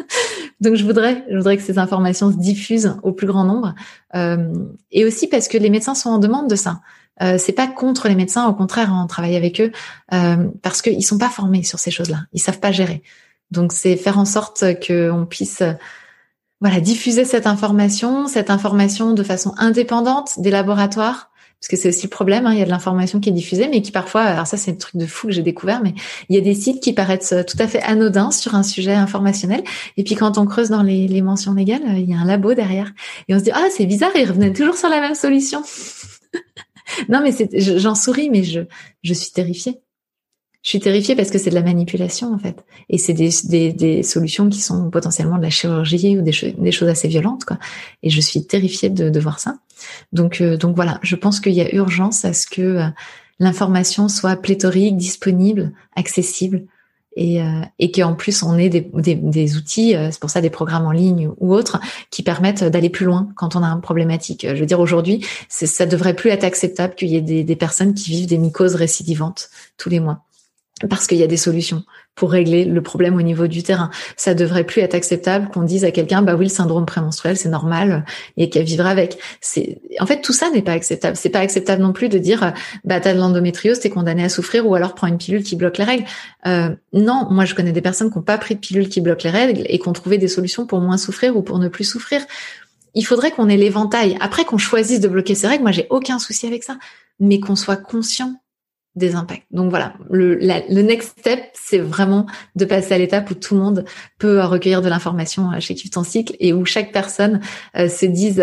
donc 0.61 0.77
je 0.77 0.85
voudrais 0.85 1.25
je 1.31 1.37
voudrais 1.37 1.57
que 1.57 1.63
ces 1.63 1.79
informations 1.79 2.31
se 2.31 2.37
diffusent 2.37 2.97
au 3.03 3.13
plus 3.13 3.27
grand 3.27 3.45
nombre. 3.45 3.75
Euh, 4.15 4.53
et 4.93 5.05
aussi 5.05 5.27
parce 5.27 5.49
que 5.49 5.59
les 5.59 5.71
médecins 5.71 5.95
sont 5.95 6.11
en 6.11 6.19
demande 6.19 6.49
de 6.49 6.57
ça 6.57 6.81
Euh, 7.23 7.39
c'est 7.39 7.53
pas 7.53 7.66
contre 7.66 8.09
les 8.09 8.15
médecins, 8.15 8.47
au 8.49 8.55
contraire, 8.55 8.93
on 8.93 9.07
travaille 9.07 9.36
avec 9.36 9.61
eux 9.61 9.70
euh, 10.12 10.49
parce 10.62 10.82
qu'ils 10.82 11.05
sont 11.05 11.19
pas 11.19 11.28
formés 11.28 11.62
sur 11.62 11.78
ces 11.78 11.91
choses-là, 11.91 12.24
ils 12.32 12.41
savent 12.41 12.61
pas 12.61 12.73
gérer. 12.73 13.03
Donc 13.51 13.73
c'est 13.73 13.97
faire 13.97 14.19
en 14.19 14.24
sorte 14.24 14.65
qu'on 14.86 15.27
puisse 15.28 15.62
voilà 16.61 16.81
diffuser 16.81 17.24
cette 17.24 17.47
information, 17.47 18.27
cette 18.27 18.51
information 18.51 19.12
de 19.12 19.23
façon 19.23 19.55
indépendante 19.59 20.41
des 20.41 20.51
laboratoires, 20.51 21.31
parce 21.61 21.69
que 21.69 21.77
c'est 21.77 21.89
aussi 21.89 22.05
le 22.05 22.11
problème. 22.11 22.47
Hein, 22.47 22.53
il 22.53 22.59
y 22.59 22.62
a 22.62 22.65
de 22.65 22.70
l'information 22.70 23.20
qui 23.20 23.28
est 23.28 23.32
diffusée, 23.32 23.69
mais 23.69 23.81
qui 23.81 23.93
parfois, 23.93 24.23
alors 24.23 24.47
ça 24.47 24.57
c'est 24.57 24.73
un 24.73 24.74
truc 24.74 24.97
de 24.97 25.07
fou 25.07 25.28
que 25.28 25.32
j'ai 25.32 25.43
découvert, 25.43 25.82
mais 25.82 25.95
il 26.28 26.35
y 26.35 26.39
a 26.39 26.43
des 26.43 26.55
sites 26.55 26.82
qui 26.82 26.93
paraissent 26.93 27.35
tout 27.47 27.57
à 27.61 27.69
fait 27.69 27.82
anodins 27.82 28.32
sur 28.32 28.55
un 28.57 28.65
sujet 28.65 28.95
informationnel, 28.95 29.62
et 29.97 30.03
puis 30.03 30.16
quand 30.16 30.36
on 30.36 30.47
creuse 30.47 30.70
dans 30.70 30.82
les, 30.82 31.07
les 31.07 31.23
mentions 31.23 31.55
légales, 31.55 31.82
il 31.97 32.11
y 32.11 32.15
a 32.15 32.19
un 32.19 32.24
labo 32.24 32.55
derrière, 32.55 32.91
et 33.28 33.35
on 33.35 33.39
se 33.39 33.45
dit 33.45 33.53
ah 33.53 33.66
c'est 33.70 33.86
bizarre, 33.86 34.11
ils 34.16 34.28
revenaient 34.28 34.53
toujours 34.53 34.77
sur 34.77 34.89
la 34.89 35.01
même 35.01 35.15
solution. 35.15 35.62
Non, 37.09 37.23
mais 37.23 37.32
j'en 37.78 37.94
souris, 37.94 38.31
mais 38.31 38.43
je, 38.43 38.61
je 39.02 39.15
suis 39.15 39.32
terrifiée. 39.32 39.81
Je 40.62 40.70
suis 40.70 40.81
terrifiée 40.81 41.15
parce 41.15 41.31
que 41.31 41.36
c'est 41.36 41.51
de 41.51 41.55
la 41.55 41.62
manipulation 41.62 42.32
en 42.32 42.39
fait, 42.39 42.65
et 42.89 42.97
c'est 42.97 43.12
des, 43.12 43.28
des, 43.44 43.74
des, 43.74 44.02
solutions 44.02 44.48
qui 44.48 44.62
sont 44.62 44.89
potentiellement 44.89 45.36
de 45.36 45.43
la 45.43 45.51
chirurgie 45.51 46.16
ou 46.16 46.23
des, 46.23 46.32
des 46.56 46.73
choses 46.73 46.89
assez 46.89 47.06
violentes 47.06 47.44
quoi. 47.44 47.59
Et 48.02 48.09
je 48.09 48.20
suis 48.23 48.47
terrifiée 48.47 48.89
de, 48.89 49.11
de 49.11 49.20
voir 49.20 49.40
ça. 49.40 49.56
Donc 50.15 50.40
euh, 50.40 50.56
donc 50.56 50.74
voilà, 50.74 51.01
je 51.02 51.16
pense 51.16 51.39
qu'il 51.40 51.52
y 51.52 51.61
a 51.61 51.74
urgence 51.74 52.24
à 52.24 52.32
ce 52.32 52.47
que 52.47 52.62
euh, 52.62 52.86
l'information 53.39 54.09
soit 54.09 54.36
pléthorique, 54.36 54.97
disponible, 54.97 55.73
accessible 55.97 56.65
et, 57.16 57.41
euh, 57.41 57.61
et 57.78 57.91
qu'en 57.91 58.15
plus 58.15 58.43
on 58.43 58.59
ait 58.59 58.69
des, 58.69 59.57
outils, 59.57 59.95
euh, 59.95 60.11
c'est 60.11 60.20
pour 60.20 60.31
ça 60.31 60.41
des 60.41 60.51
programmes 60.51 60.86
en 60.86 60.93
ligne 60.93 61.31
ou 61.39 61.55
autres, 61.55 61.81
qui 62.11 62.23
permettent 62.23 62.65
d'aller 62.65 62.91
plus 62.91 63.07
loin 63.07 63.28
quand 63.36 63.57
on 63.57 63.62
a 63.62 63.66
une 63.66 63.81
problématique. 63.81 64.47
Je 64.49 64.61
veux 64.61 64.66
dire 64.66 64.81
aujourd'hui, 64.81 65.24
ça 65.49 65.86
devrait 65.86 66.15
plus 66.15 66.31
être 66.31 66.45
acceptable 66.45 66.95
qu'il 66.95 67.09
y 67.09 67.16
ait 67.16 67.20
des 67.20 67.57
personnes 67.57 67.95
qui 67.95 68.11
vivent 68.11 68.27
des 68.27 68.39
mycoses 68.39 68.74
récidivantes 68.74 69.51
tous 69.77 69.89
les 69.89 70.01
mois 70.01 70.24
parce 70.89 71.07
qu'il 71.07 71.19
y 71.19 71.23
a 71.23 71.29
des 71.29 71.37
solutions 71.37 71.85
pour 72.17 72.31
régler 72.31 72.65
le 72.65 72.83
problème 72.83 73.17
au 73.17 73.23
niveau 73.23 73.47
du 73.47 73.63
terrain. 73.63 73.91
Ça 74.17 74.35
devrait 74.35 74.65
plus 74.65 74.83
être 74.83 74.95
acceptable 74.95 75.49
qu'on 75.49 75.63
dise 75.63 75.85
à 75.85 75.91
quelqu'un, 75.91 76.23
bah 76.23 76.35
oui, 76.37 76.47
le 76.47 76.51
syndrome 76.51 76.87
prémenstruel, 76.87 77.37
c'est 77.37 77.49
normal 77.49 78.05
et 78.37 78.51
qu'elle 78.51 78.65
vivra 78.65 78.91
avec. 78.91 79.19
C'est, 79.41 79.81
en 80.01 80.07
fait, 80.07 80.21
tout 80.21 80.33
ça 80.33 80.51
n'est 80.51 80.63
pas 80.63 80.73
acceptable. 80.73 81.17
C'est 81.17 81.31
pas 81.31 81.41
acceptable 81.41 81.83
non 81.83 81.93
plus 81.93 82.09
de 82.09 82.19
dire, 82.19 82.53
bah 82.85 83.01
t'as 83.01 83.15
de 83.15 83.19
l'endométriose, 83.19 83.81
t'es 83.81 83.91
condamné 83.91 84.25
à 84.25 84.29
souffrir 84.29 84.67
ou 84.67 84.75
alors 84.75 84.95
prends 84.95 85.07
une 85.07 85.19
pilule 85.19 85.43
qui 85.43 85.57
bloque 85.57 85.79
les 85.79 85.85
règles. 85.85 86.05
Euh, 86.47 86.71
non, 86.93 87.27
moi 87.31 87.45
je 87.45 87.55
connais 87.55 87.73
des 87.73 87.83
personnes 87.83 88.11
qui 88.11 88.19
n'ont 88.19 88.25
pas 88.25 88.39
pris 88.39 88.55
de 88.55 88.61
pilule 88.61 88.89
qui 88.89 89.01
bloque 89.01 89.23
les 89.23 89.31
règles 89.31 89.63
et 89.67 89.79
qui 89.79 89.89
ont 89.89 89.93
trouvé 89.93 90.19
des 90.19 90.29
solutions 90.29 90.67
pour 90.67 90.81
moins 90.81 90.99
souffrir 90.99 91.37
ou 91.37 91.43
pour 91.43 91.59
ne 91.59 91.69
plus 91.69 91.85
souffrir. 91.85 92.21
Il 92.95 93.03
faudrait 93.03 93.33
qu'on 93.33 93.49
ait 93.49 93.57
l'éventail. 93.57 94.17
Après 94.21 94.45
qu'on 94.45 94.59
choisisse 94.59 95.01
de 95.01 95.09
bloquer 95.09 95.35
ces 95.35 95.49
règles, 95.49 95.63
moi 95.63 95.73
j'ai 95.73 95.87
aucun 95.91 96.21
souci 96.21 96.47
avec 96.47 96.63
ça, 96.63 96.79
mais 97.19 97.41
qu'on 97.41 97.57
soit 97.57 97.77
conscient 97.77 98.37
des 98.97 99.15
impacts. 99.15 99.47
Donc 99.51 99.71
voilà, 99.71 99.95
le, 100.11 100.37
le 100.37 100.83
next 100.83 101.19
step, 101.19 101.41
c'est 101.55 101.79
vraiment 101.79 102.27
de 102.55 102.65
passer 102.65 102.95
à 102.95 102.99
l'étape 102.99 103.31
où 103.31 103.35
tout 103.35 103.55
le 103.55 103.61
monde 103.61 103.85
peut 104.19 104.41
recueillir 104.43 104.83
de 104.83 104.89
l'information 104.89 105.51
euh, 105.53 105.61
chez 105.61 105.75
Kif 105.75 105.91
ton 105.91 106.05
cycle 106.05 106.37
et 106.39 106.53
où 106.53 106.65
chaque 106.65 106.93
personne 106.93 107.41
euh, 107.77 107.89
se 107.89 108.07
dise, 108.07 108.43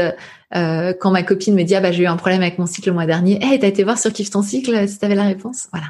euh, 0.55 0.93
quand 0.99 1.11
ma 1.11 1.23
copine 1.23 1.55
me 1.55 1.63
dit 1.63 1.75
ah 1.75 1.81
bah 1.81 1.91
j'ai 1.91 2.03
eu 2.03 2.07
un 2.07 2.17
problème 2.17 2.41
avec 2.41 2.59
mon 2.59 2.65
cycle 2.65 2.89
le 2.89 2.93
mois 2.93 3.05
dernier, 3.05 3.39
hey 3.41 3.59
t'as 3.59 3.67
été 3.67 3.83
voir 3.83 3.97
sur 3.97 4.11
Kif 4.11 4.29
ton 4.29 4.41
cycle 4.41 4.87
si 4.87 4.99
t'avais 4.99 5.15
la 5.15 5.23
réponse, 5.23 5.67
voilà. 5.71 5.87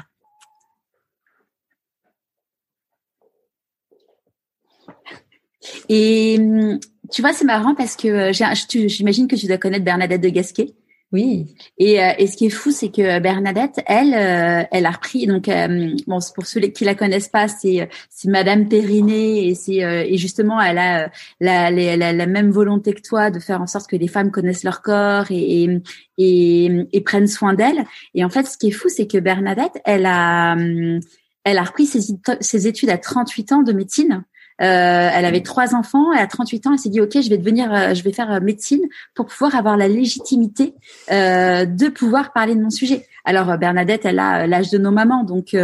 Et 5.88 6.36
hum, 6.38 6.78
tu 7.10 7.20
vois, 7.20 7.32
c'est 7.32 7.44
marrant 7.44 7.74
parce 7.74 7.96
que 7.96 8.32
j'imagine 8.32 9.28
que 9.28 9.36
tu 9.36 9.46
dois 9.46 9.58
connaître 9.58 9.84
Bernadette 9.84 10.20
de 10.20 10.28
Gasquet. 10.28 10.74
Oui. 11.12 11.54
Et, 11.76 12.02
euh, 12.02 12.12
et 12.16 12.26
ce 12.26 12.38
qui 12.38 12.46
est 12.46 12.50
fou, 12.50 12.70
c'est 12.70 12.88
que 12.88 13.18
Bernadette, 13.20 13.80
elle, 13.86 14.14
euh, 14.14 14.64
elle 14.70 14.86
a 14.86 14.90
repris. 14.90 15.26
Donc, 15.26 15.46
euh, 15.46 15.94
bon, 16.06 16.18
pour 16.34 16.46
ceux 16.46 16.60
qui 16.60 16.86
la 16.86 16.94
connaissent 16.94 17.28
pas, 17.28 17.48
c'est 17.48 17.90
c'est 18.08 18.28
Madame 18.30 18.66
Périnée 18.66 19.48
et 19.48 19.54
c'est 19.54 19.76
et 19.76 20.16
justement, 20.16 20.58
elle 20.58 20.78
a 20.78 21.10
la, 21.38 21.70
la, 21.70 22.12
la, 22.12 22.26
même 22.26 22.50
volonté 22.50 22.94
que 22.94 23.02
toi 23.02 23.30
de 23.30 23.40
faire 23.40 23.60
en 23.60 23.66
sorte 23.66 23.90
que 23.90 23.96
les 23.96 24.08
femmes 24.08 24.30
connaissent 24.30 24.64
leur 24.64 24.80
corps 24.80 25.26
et 25.30 25.82
et, 26.16 26.86
et, 26.92 27.00
prennent 27.02 27.26
soin 27.26 27.52
d'elles. 27.52 27.84
Et 28.14 28.24
en 28.24 28.30
fait, 28.30 28.46
ce 28.46 28.56
qui 28.56 28.68
est 28.68 28.70
fou, 28.70 28.88
c'est 28.88 29.06
que 29.06 29.18
Bernadette, 29.18 29.80
elle 29.84 30.06
a 30.06 30.56
elle 31.44 31.58
a 31.58 31.64
repris 31.64 31.86
ses, 31.86 32.00
ses 32.40 32.66
études 32.66 32.90
à 32.90 32.98
38 32.98 33.52
ans 33.52 33.62
de 33.62 33.72
médecine. 33.72 34.24
Euh, 34.62 35.10
elle 35.12 35.24
avait 35.24 35.42
trois 35.42 35.74
enfants 35.74 36.12
et 36.12 36.18
à 36.18 36.26
38 36.26 36.66
ans, 36.66 36.72
elle 36.72 36.78
s'est 36.78 36.88
dit 36.88 37.00
ok, 37.00 37.20
je 37.20 37.28
vais 37.28 37.38
devenir, 37.38 37.72
euh, 37.72 37.94
je 37.94 38.02
vais 38.04 38.12
faire 38.12 38.30
euh, 38.30 38.40
médecine 38.40 38.82
pour 39.14 39.26
pouvoir 39.26 39.56
avoir 39.56 39.76
la 39.76 39.88
légitimité 39.88 40.74
de 41.10 41.88
pouvoir 41.88 42.32
parler 42.32 42.54
de 42.54 42.60
mon 42.60 42.70
sujet. 42.70 43.06
Alors 43.24 43.56
Bernadette, 43.58 44.04
elle 44.04 44.18
a 44.18 44.46
l'âge 44.46 44.70
de 44.70 44.78
nos 44.78 44.90
mamans, 44.90 45.24
donc 45.24 45.56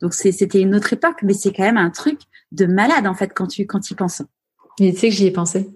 donc 0.00 0.14
c'était 0.14 0.60
une 0.60 0.74
autre 0.74 0.92
époque, 0.92 1.18
mais 1.22 1.34
c'est 1.34 1.52
quand 1.52 1.64
même 1.64 1.76
un 1.76 1.90
truc 1.90 2.20
de 2.52 2.66
malade 2.66 3.06
en 3.06 3.14
fait 3.14 3.32
quand 3.34 3.46
tu 3.46 3.66
quand 3.66 3.90
y 3.90 3.94
penses. 3.94 4.22
Mais 4.80 4.92
tu 4.92 4.98
sais 4.98 5.08
que 5.08 5.14
j'y 5.14 5.26
ai 5.26 5.30
pensé. 5.30 5.70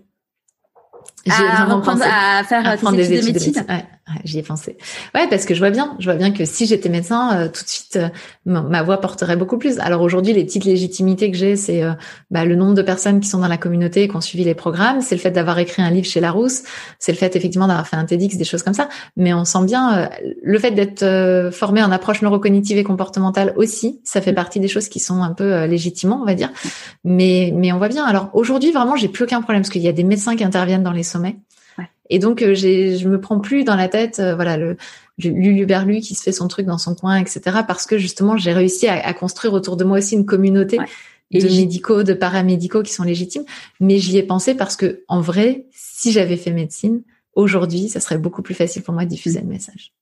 J'y 1.25 1.43
ai 1.43 1.49
vraiment 1.49 1.81
pensé. 1.81 2.03
à 2.05 2.43
faire 2.45 2.67
à 2.67 2.77
des 2.93 3.13
études, 3.13 3.27
de 3.27 3.33
médecine. 3.33 3.65
Ouais 3.69 3.85
j'y 4.25 4.39
ai 4.39 4.43
pensé. 4.43 4.77
Ouais, 5.15 5.27
parce 5.29 5.45
que 5.45 5.55
je 5.55 5.59
vois 5.59 5.71
bien, 5.71 5.97
je 5.99 6.05
vois 6.05 6.15
bien 6.15 6.31
que 6.31 6.45
si 6.45 6.67
j'étais 6.67 6.89
médecin, 6.89 7.39
euh, 7.39 7.49
tout 7.49 7.63
de 7.63 7.69
suite, 7.69 7.97
euh, 7.97 8.09
ma, 8.45 8.83
voix 8.83 9.01
porterait 9.01 9.37
beaucoup 9.37 9.59
plus. 9.59 9.79
Alors 9.79 10.03
aujourd'hui, 10.03 10.33
les 10.33 10.45
petites 10.45 10.65
légitimités 10.65 11.31
que 11.31 11.37
j'ai, 11.37 11.57
c'est 11.57 11.83
euh, 11.83 11.93
bah, 12.31 12.45
le 12.45 12.57
nombre 12.57 12.75
de 12.75 12.83
personnes 12.83 13.21
qui 13.21 13.29
sont 13.29 13.39
dans 13.39 13.49
la 13.49 13.57
communauté 13.57 14.05
et 14.05 14.09
qui 14.09 14.17
ont 14.17 14.21
suivi 14.21 14.45
les 14.45 14.55
programmes, 14.55 15.01
c'est 15.01 15.15
le 15.15 15.21
fait 15.21 15.31
d'avoir 15.31 15.59
écrit 15.59 15.83
un 15.83 15.91
livre 15.91 16.07
chez 16.07 16.21
Larousse, 16.21 16.63
c'est 16.99 17.13
le 17.13 17.19
fait 17.19 17.37
effectivement 17.37 17.67
d'avoir 17.67 17.87
fait 17.87 17.97
un 17.97 18.05
TEDx, 18.05 18.37
des 18.37 18.45
choses 18.45 18.63
comme 18.63 18.75
ça. 18.75 18.89
Mais 19.17 19.33
on 19.35 19.45
sent 19.45 19.65
bien 19.65 20.09
le 20.43 20.59
fait 20.59 20.71
d'être 20.71 21.51
formé 21.53 21.83
en 21.83 21.91
approche 21.91 22.23
neurocognitive 22.23 22.79
et 22.79 22.85
comportementale 22.85 23.53
aussi, 23.57 24.01
ça 24.05 24.21
fait 24.21 24.33
partie 24.33 24.61
des 24.61 24.69
choses 24.69 24.89
qui 24.89 25.01
sont 25.01 25.23
un 25.23 25.33
peu 25.33 25.65
légitimement, 25.65 26.21
on 26.23 26.25
va 26.25 26.35
dire. 26.35 26.51
Mais 27.05 27.53
mais 27.55 27.73
on 27.73 27.79
voit 27.79 27.89
bien. 27.89 28.05
Alors 28.05 28.31
aujourd'hui, 28.33 28.73
vraiment, 28.73 28.97
j'ai 28.97 29.09
plus 29.09 29.25
aucun 29.25 29.43
problème 29.43 29.63
parce 29.63 29.71
qu'il 29.71 29.83
y 29.83 29.89
a 29.89 29.93
des 29.93 30.05
médecins 30.05 30.37
qui 30.37 30.45
interviennent 30.45 30.83
dans 30.83 30.93
les 30.93 31.03
sommets. 31.03 31.37
Et 32.11 32.19
donc, 32.19 32.43
euh, 32.43 32.55
je 32.55 33.09
me 33.09 33.21
prends 33.21 33.41
plus 33.41 33.65
dans 33.65 33.77
la 33.77 33.89
tête, 33.89 34.19
euh, 34.21 34.35
voilà, 34.35 34.57
le, 34.57 34.77
Lulu 35.19 35.67
Berlu 35.67 36.01
qui 36.01 36.15
se 36.15 36.23
fait 36.23 36.33
son 36.33 36.47
truc 36.47 36.67
dans 36.67 36.79
son 36.79 36.95
coin, 36.95 37.17
etc. 37.17 37.41
Parce 37.67 37.87
que 37.87 37.99
justement, 37.99 38.37
j'ai 38.37 38.53
réussi 38.53 38.87
à, 38.87 39.13
construire 39.15 39.53
autour 39.53 39.77
de 39.77 39.83
moi 39.83 39.99
aussi 39.99 40.15
une 40.15 40.27
communauté 40.27 40.79
de 41.33 41.49
médicaux, 41.57 42.05
de 42.05 42.13
paramédicaux 42.13 42.85
qui 42.85 42.93
sont 42.93 43.03
légitimes. 43.03 43.43
Mais 43.81 43.99
j'y 43.99 44.17
ai 44.17 44.23
pensé 44.23 44.55
parce 44.55 44.77
que, 44.77 45.03
en 45.09 45.21
vrai, 45.21 45.67
si 45.73 46.13
j'avais 46.13 46.37
fait 46.37 46.53
médecine, 46.53 47.03
aujourd'hui, 47.35 47.89
ça 47.89 47.99
serait 47.99 48.19
beaucoup 48.19 48.43
plus 48.43 48.55
facile 48.55 48.83
pour 48.83 48.95
moi 48.95 49.05
de 49.05 49.11
diffuser 49.11 49.41
le 49.41 49.49
message. 49.49 49.93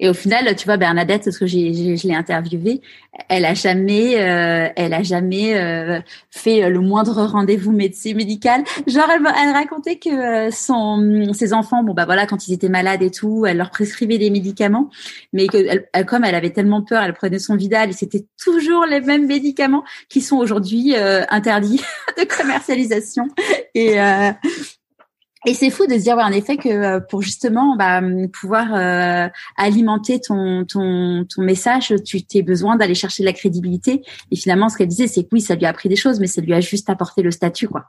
Et 0.00 0.08
au 0.08 0.14
final, 0.14 0.56
tu 0.56 0.64
vois, 0.64 0.78
Bernadette, 0.78 1.30
ce 1.30 1.38
que 1.38 1.46
j'ai, 1.46 1.96
je 1.96 2.08
l'ai 2.08 2.14
interviewée, 2.14 2.80
elle 3.28 3.44
a 3.44 3.52
jamais, 3.52 4.18
euh, 4.18 4.68
elle 4.74 4.94
a 4.94 5.02
jamais 5.02 5.54
euh, 5.54 6.00
fait 6.30 6.70
le 6.70 6.80
moindre 6.80 7.22
rendez-vous 7.26 7.70
médecin 7.70 8.14
médical. 8.14 8.64
Genre, 8.86 9.08
elle, 9.14 9.20
elle 9.42 9.52
racontait 9.52 9.96
que 9.96 10.08
euh, 10.08 10.50
son, 10.50 11.32
ses 11.34 11.52
enfants, 11.52 11.82
bon 11.82 11.92
bah 11.92 12.06
voilà, 12.06 12.26
quand 12.26 12.48
ils 12.48 12.54
étaient 12.54 12.70
malades 12.70 13.02
et 13.02 13.10
tout, 13.10 13.44
elle 13.46 13.58
leur 13.58 13.70
prescrivait 13.70 14.16
des 14.16 14.30
médicaments, 14.30 14.88
mais 15.34 15.46
que 15.48 16.02
comme 16.04 16.24
elle 16.24 16.34
avait 16.34 16.50
tellement 16.50 16.82
peur, 16.82 17.02
elle 17.02 17.12
prenait 17.12 17.38
son 17.38 17.56
Vidal 17.56 17.90
et 17.90 17.92
c'était 17.92 18.24
toujours 18.42 18.86
les 18.86 19.02
mêmes 19.02 19.26
médicaments 19.26 19.84
qui 20.08 20.22
sont 20.22 20.38
aujourd'hui 20.38 20.94
interdits 20.96 21.82
de 22.16 22.24
commercialisation. 22.24 23.28
Et 23.74 23.98
et 25.46 25.54
c'est 25.54 25.70
fou 25.70 25.86
de 25.86 25.94
se 25.94 26.02
dire, 26.02 26.16
ouais, 26.16 26.22
en 26.22 26.32
effet, 26.32 26.58
que 26.58 26.68
euh, 26.68 27.00
pour 27.00 27.22
justement 27.22 27.74
bah, 27.76 28.02
pouvoir 28.32 28.74
euh, 28.74 29.26
alimenter 29.56 30.20
ton, 30.20 30.66
ton, 30.66 31.24
ton 31.24 31.42
message, 31.42 31.94
tu 32.04 32.38
as 32.38 32.42
besoin 32.42 32.76
d'aller 32.76 32.94
chercher 32.94 33.22
de 33.22 33.26
la 33.26 33.32
crédibilité. 33.32 34.02
Et 34.30 34.36
finalement, 34.36 34.68
ce 34.68 34.76
qu'elle 34.76 34.88
disait, 34.88 35.06
c'est 35.06 35.22
que 35.22 35.28
oui, 35.32 35.40
ça 35.40 35.54
lui 35.54 35.64
a 35.64 35.70
appris 35.70 35.88
des 35.88 35.96
choses, 35.96 36.20
mais 36.20 36.26
ça 36.26 36.42
lui 36.42 36.52
a 36.52 36.60
juste 36.60 36.90
apporté 36.90 37.22
le 37.22 37.30
statut, 37.30 37.68
quoi. 37.68 37.86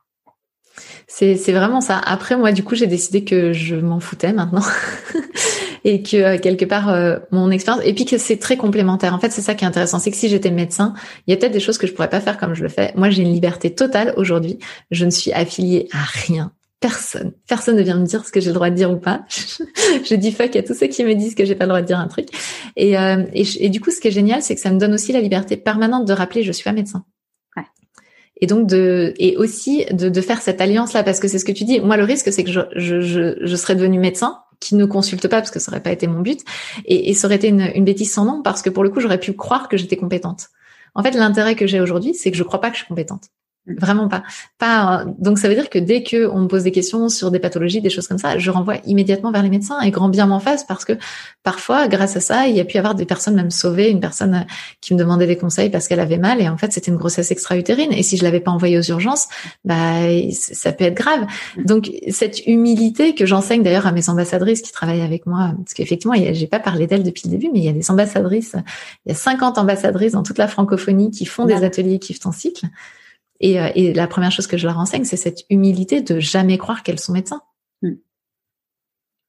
C'est, 1.07 1.35
c'est 1.35 1.51
vraiment 1.51 1.81
ça. 1.81 1.97
Après, 1.97 2.37
moi, 2.37 2.53
du 2.53 2.63
coup, 2.63 2.75
j'ai 2.75 2.87
décidé 2.87 3.25
que 3.25 3.51
je 3.51 3.75
m'en 3.75 3.99
foutais 3.99 4.31
maintenant. 4.31 4.63
et 5.83 6.03
que 6.03 6.15
euh, 6.15 6.37
quelque 6.37 6.63
part 6.63 6.95
mon 7.31 7.49
expérience 7.49 7.83
et 7.83 7.93
puis 7.93 8.05
que 8.05 8.17
c'est 8.17 8.37
très 8.37 8.55
complémentaire. 8.55 9.13
En 9.13 9.19
fait, 9.19 9.31
c'est 9.31 9.41
ça 9.41 9.55
qui 9.55 9.65
est 9.65 9.67
intéressant, 9.67 9.97
c'est 9.97 10.11
que 10.11 10.15
si 10.15 10.29
j'étais 10.29 10.51
médecin, 10.51 10.93
il 11.25 11.31
y 11.31 11.33
a 11.33 11.37
peut-être 11.37 11.51
des 11.51 11.59
choses 11.59 11.79
que 11.79 11.87
je 11.87 11.93
pourrais 11.93 12.09
pas 12.09 12.21
faire 12.21 12.37
comme 12.37 12.53
je 12.53 12.61
le 12.61 12.69
fais. 12.69 12.93
Moi, 12.95 13.09
j'ai 13.09 13.23
une 13.23 13.33
liberté 13.33 13.73
totale 13.73 14.13
aujourd'hui. 14.15 14.59
Je 14.91 15.05
ne 15.05 15.09
suis 15.09 15.33
affiliée 15.33 15.89
à 15.91 16.03
rien 16.03 16.53
personne. 16.81 17.31
Personne 17.47 17.77
ne 17.77 17.83
vient 17.83 17.97
me 17.97 18.05
dire 18.05 18.25
ce 18.25 18.31
que 18.31 18.41
j'ai 18.41 18.47
le 18.47 18.55
droit 18.55 18.69
de 18.69 18.75
dire 18.75 18.91
ou 18.91 18.97
pas. 18.97 19.23
je 19.29 20.15
dis 20.15 20.31
fuck 20.33 20.53
à 20.55 20.63
tous 20.63 20.73
ceux 20.73 20.87
qui 20.87 21.05
me 21.05 21.13
disent 21.13 21.35
que 21.35 21.45
j'ai 21.45 21.55
pas 21.55 21.65
le 21.65 21.69
droit 21.69 21.81
de 21.81 21.87
dire 21.87 21.99
un 21.99 22.07
truc. 22.07 22.27
Et, 22.75 22.97
euh, 22.97 23.23
et, 23.33 23.69
du 23.69 23.79
coup, 23.79 23.91
ce 23.91 24.01
qui 24.01 24.09
est 24.09 24.11
génial, 24.11 24.41
c'est 24.41 24.55
que 24.55 24.61
ça 24.61 24.71
me 24.71 24.79
donne 24.79 24.93
aussi 24.93 25.13
la 25.13 25.21
liberté 25.21 25.55
permanente 25.55 26.05
de 26.05 26.13
rappeler 26.13 26.43
je 26.43 26.51
suis 26.51 26.65
pas 26.65 26.73
médecin. 26.73 27.05
Et 28.43 28.47
donc 28.47 28.65
de 28.65 29.13
et 29.19 29.37
aussi 29.37 29.85
de, 29.91 30.09
de 30.09 30.19
faire 30.19 30.41
cette 30.41 30.61
alliance 30.61 30.93
là 30.93 31.03
parce 31.03 31.19
que 31.19 31.27
c'est 31.27 31.37
ce 31.37 31.45
que 31.45 31.51
tu 31.51 31.63
dis. 31.63 31.79
Moi, 31.79 31.95
le 31.95 32.03
risque, 32.03 32.33
c'est 32.33 32.43
que 32.43 32.49
je, 32.49 32.61
je, 32.75 32.99
je, 32.99 33.37
je 33.39 33.55
serais 33.55 33.75
devenue 33.75 33.99
médecin 33.99 34.39
qui 34.59 34.73
ne 34.73 34.85
consulte 34.85 35.27
pas 35.27 35.37
parce 35.41 35.51
que 35.51 35.59
ça 35.59 35.71
aurait 35.71 35.83
pas 35.83 35.91
été 35.91 36.07
mon 36.07 36.21
but 36.21 36.39
et, 36.85 37.11
et 37.11 37.13
ça 37.13 37.27
aurait 37.27 37.35
été 37.35 37.49
une, 37.49 37.71
une 37.75 37.85
bêtise 37.85 38.11
sans 38.11 38.25
nom 38.25 38.41
parce 38.41 38.63
que 38.63 38.71
pour 38.71 38.83
le 38.83 38.89
coup, 38.89 38.99
j'aurais 38.99 39.19
pu 39.19 39.33
croire 39.33 39.69
que 39.69 39.77
j'étais 39.77 39.95
compétente. 39.95 40.47
En 40.95 41.03
fait, 41.03 41.11
l'intérêt 41.11 41.53
que 41.53 41.67
j'ai 41.67 41.81
aujourd'hui, 41.81 42.15
c'est 42.15 42.31
que 42.31 42.37
je 42.37 42.41
crois 42.41 42.59
pas 42.59 42.71
que 42.71 42.77
je 42.77 42.79
suis 42.79 42.87
compétente. 42.87 43.25
Vraiment 43.67 44.07
pas. 44.07 44.23
Pas. 44.57 45.05
Donc 45.19 45.37
ça 45.37 45.47
veut 45.47 45.53
dire 45.53 45.69
que 45.69 45.77
dès 45.77 46.01
que 46.01 46.27
on 46.27 46.39
me 46.39 46.47
pose 46.47 46.63
des 46.63 46.71
questions 46.71 47.09
sur 47.09 47.29
des 47.29 47.37
pathologies, 47.37 47.79
des 47.79 47.91
choses 47.91 48.07
comme 48.07 48.17
ça, 48.17 48.39
je 48.39 48.49
renvoie 48.49 48.77
immédiatement 48.85 49.31
vers 49.31 49.43
les 49.43 49.51
médecins 49.51 49.79
et 49.81 49.91
grand 49.91 50.09
bien 50.09 50.25
m'en 50.25 50.39
fasse 50.39 50.63
parce 50.63 50.83
que 50.83 50.93
parfois, 51.43 51.87
grâce 51.87 52.17
à 52.17 52.21
ça, 52.21 52.47
il 52.47 52.55
y 52.55 52.59
a 52.59 52.65
pu 52.65 52.75
y 52.75 52.77
avoir 52.79 52.95
des 52.95 53.05
personnes 53.05 53.35
même 53.35 53.51
sauvées, 53.51 53.89
une 53.89 53.99
personne 53.99 54.33
euh, 54.33 54.53
qui 54.81 54.95
me 54.95 54.99
demandait 54.99 55.27
des 55.27 55.37
conseils 55.37 55.69
parce 55.69 55.87
qu'elle 55.87 55.99
avait 55.99 56.17
mal 56.17 56.41
et 56.41 56.49
en 56.49 56.57
fait 56.57 56.73
c'était 56.73 56.89
une 56.89 56.97
grossesse 56.97 57.29
extra-utérine 57.29 57.93
et 57.93 58.01
si 58.01 58.17
je 58.17 58.23
l'avais 58.23 58.39
pas 58.39 58.49
envoyée 58.49 58.79
aux 58.79 58.89
urgences, 58.89 59.27
bah 59.63 59.75
ça 60.31 60.71
peut 60.71 60.85
être 60.85 60.95
grave. 60.95 61.27
Donc 61.63 61.91
cette 62.09 62.47
humilité 62.47 63.13
que 63.13 63.27
j'enseigne 63.27 63.61
d'ailleurs 63.61 63.85
à 63.85 63.91
mes 63.91 64.09
ambassadrices 64.09 64.63
qui 64.63 64.71
travaillent 64.71 65.01
avec 65.01 65.27
moi, 65.27 65.53
parce 65.57 65.75
qu'effectivement 65.75 66.15
j'ai 66.15 66.47
pas 66.47 66.59
parlé 66.59 66.87
d'elles 66.87 67.03
depuis 67.03 67.23
le 67.25 67.31
début, 67.37 67.49
mais 67.53 67.59
il 67.59 67.65
y 67.65 67.69
a 67.69 67.73
des 67.73 67.91
ambassadrices, 67.91 68.55
il 69.05 69.09
y 69.09 69.11
a 69.11 69.15
50 69.15 69.59
ambassadrices 69.59 70.13
dans 70.13 70.23
toute 70.23 70.39
la 70.39 70.47
francophonie 70.47 71.11
qui 71.11 71.25
font 71.25 71.45
des 71.45 71.63
ateliers 71.63 71.99
qui 71.99 72.15
ton 72.21 72.31
cycle. 72.31 72.67
Et, 73.41 73.59
euh, 73.59 73.69
et, 73.75 73.93
la 73.93 74.07
première 74.07 74.31
chose 74.31 74.47
que 74.47 74.57
je 74.57 74.67
leur 74.67 74.77
enseigne, 74.77 75.03
c'est 75.03 75.17
cette 75.17 75.43
humilité 75.49 76.01
de 76.01 76.19
jamais 76.19 76.57
croire 76.57 76.83
qu'elles 76.83 76.99
sont 76.99 77.11
médecins. 77.11 77.41
Hmm. 77.81 77.95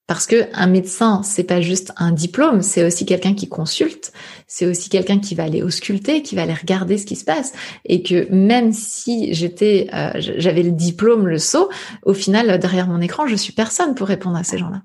Parce 0.07 0.27
que 0.27 0.49
un 0.53 0.67
médecin, 0.67 1.23
c'est 1.23 1.45
pas 1.45 1.63
juste 1.63 1.93
un 1.97 2.13
diplôme, 2.13 2.61
c'est 2.61 2.85
aussi 2.85 3.07
quelqu'un 3.07 3.35
qui 3.35 3.49
consulte, 3.49 4.13
c'est 4.47 4.67
aussi 4.67 4.91
quelqu'un 4.91 5.19
qui 5.19 5.35
va 5.35 5.45
aller 5.45 5.63
ausculter, 5.63 6.23
qui 6.23 6.37
va 6.37 6.43
aller 6.43 6.55
regarder 6.55 6.99
ce 6.99 7.07
qui 7.07 7.17
se 7.17 7.25
passe, 7.25 7.53
et 7.87 8.03
que 8.03 8.31
même 8.31 8.73
si 8.73 9.33
j'étais, 9.33 9.89
euh, 9.95 10.11
j'avais 10.17 10.63
le 10.63 10.73
diplôme, 10.73 11.27
le 11.27 11.39
saut, 11.39 11.71
au 12.05 12.13
final 12.13 12.59
derrière 12.59 12.89
mon 12.89 13.01
écran, 13.01 13.27
je 13.27 13.37
suis 13.37 13.55
personne 13.55 13.95
pour 13.95 14.09
répondre 14.09 14.37
à 14.37 14.45
ces 14.45 14.59
gens-là. 14.59 14.83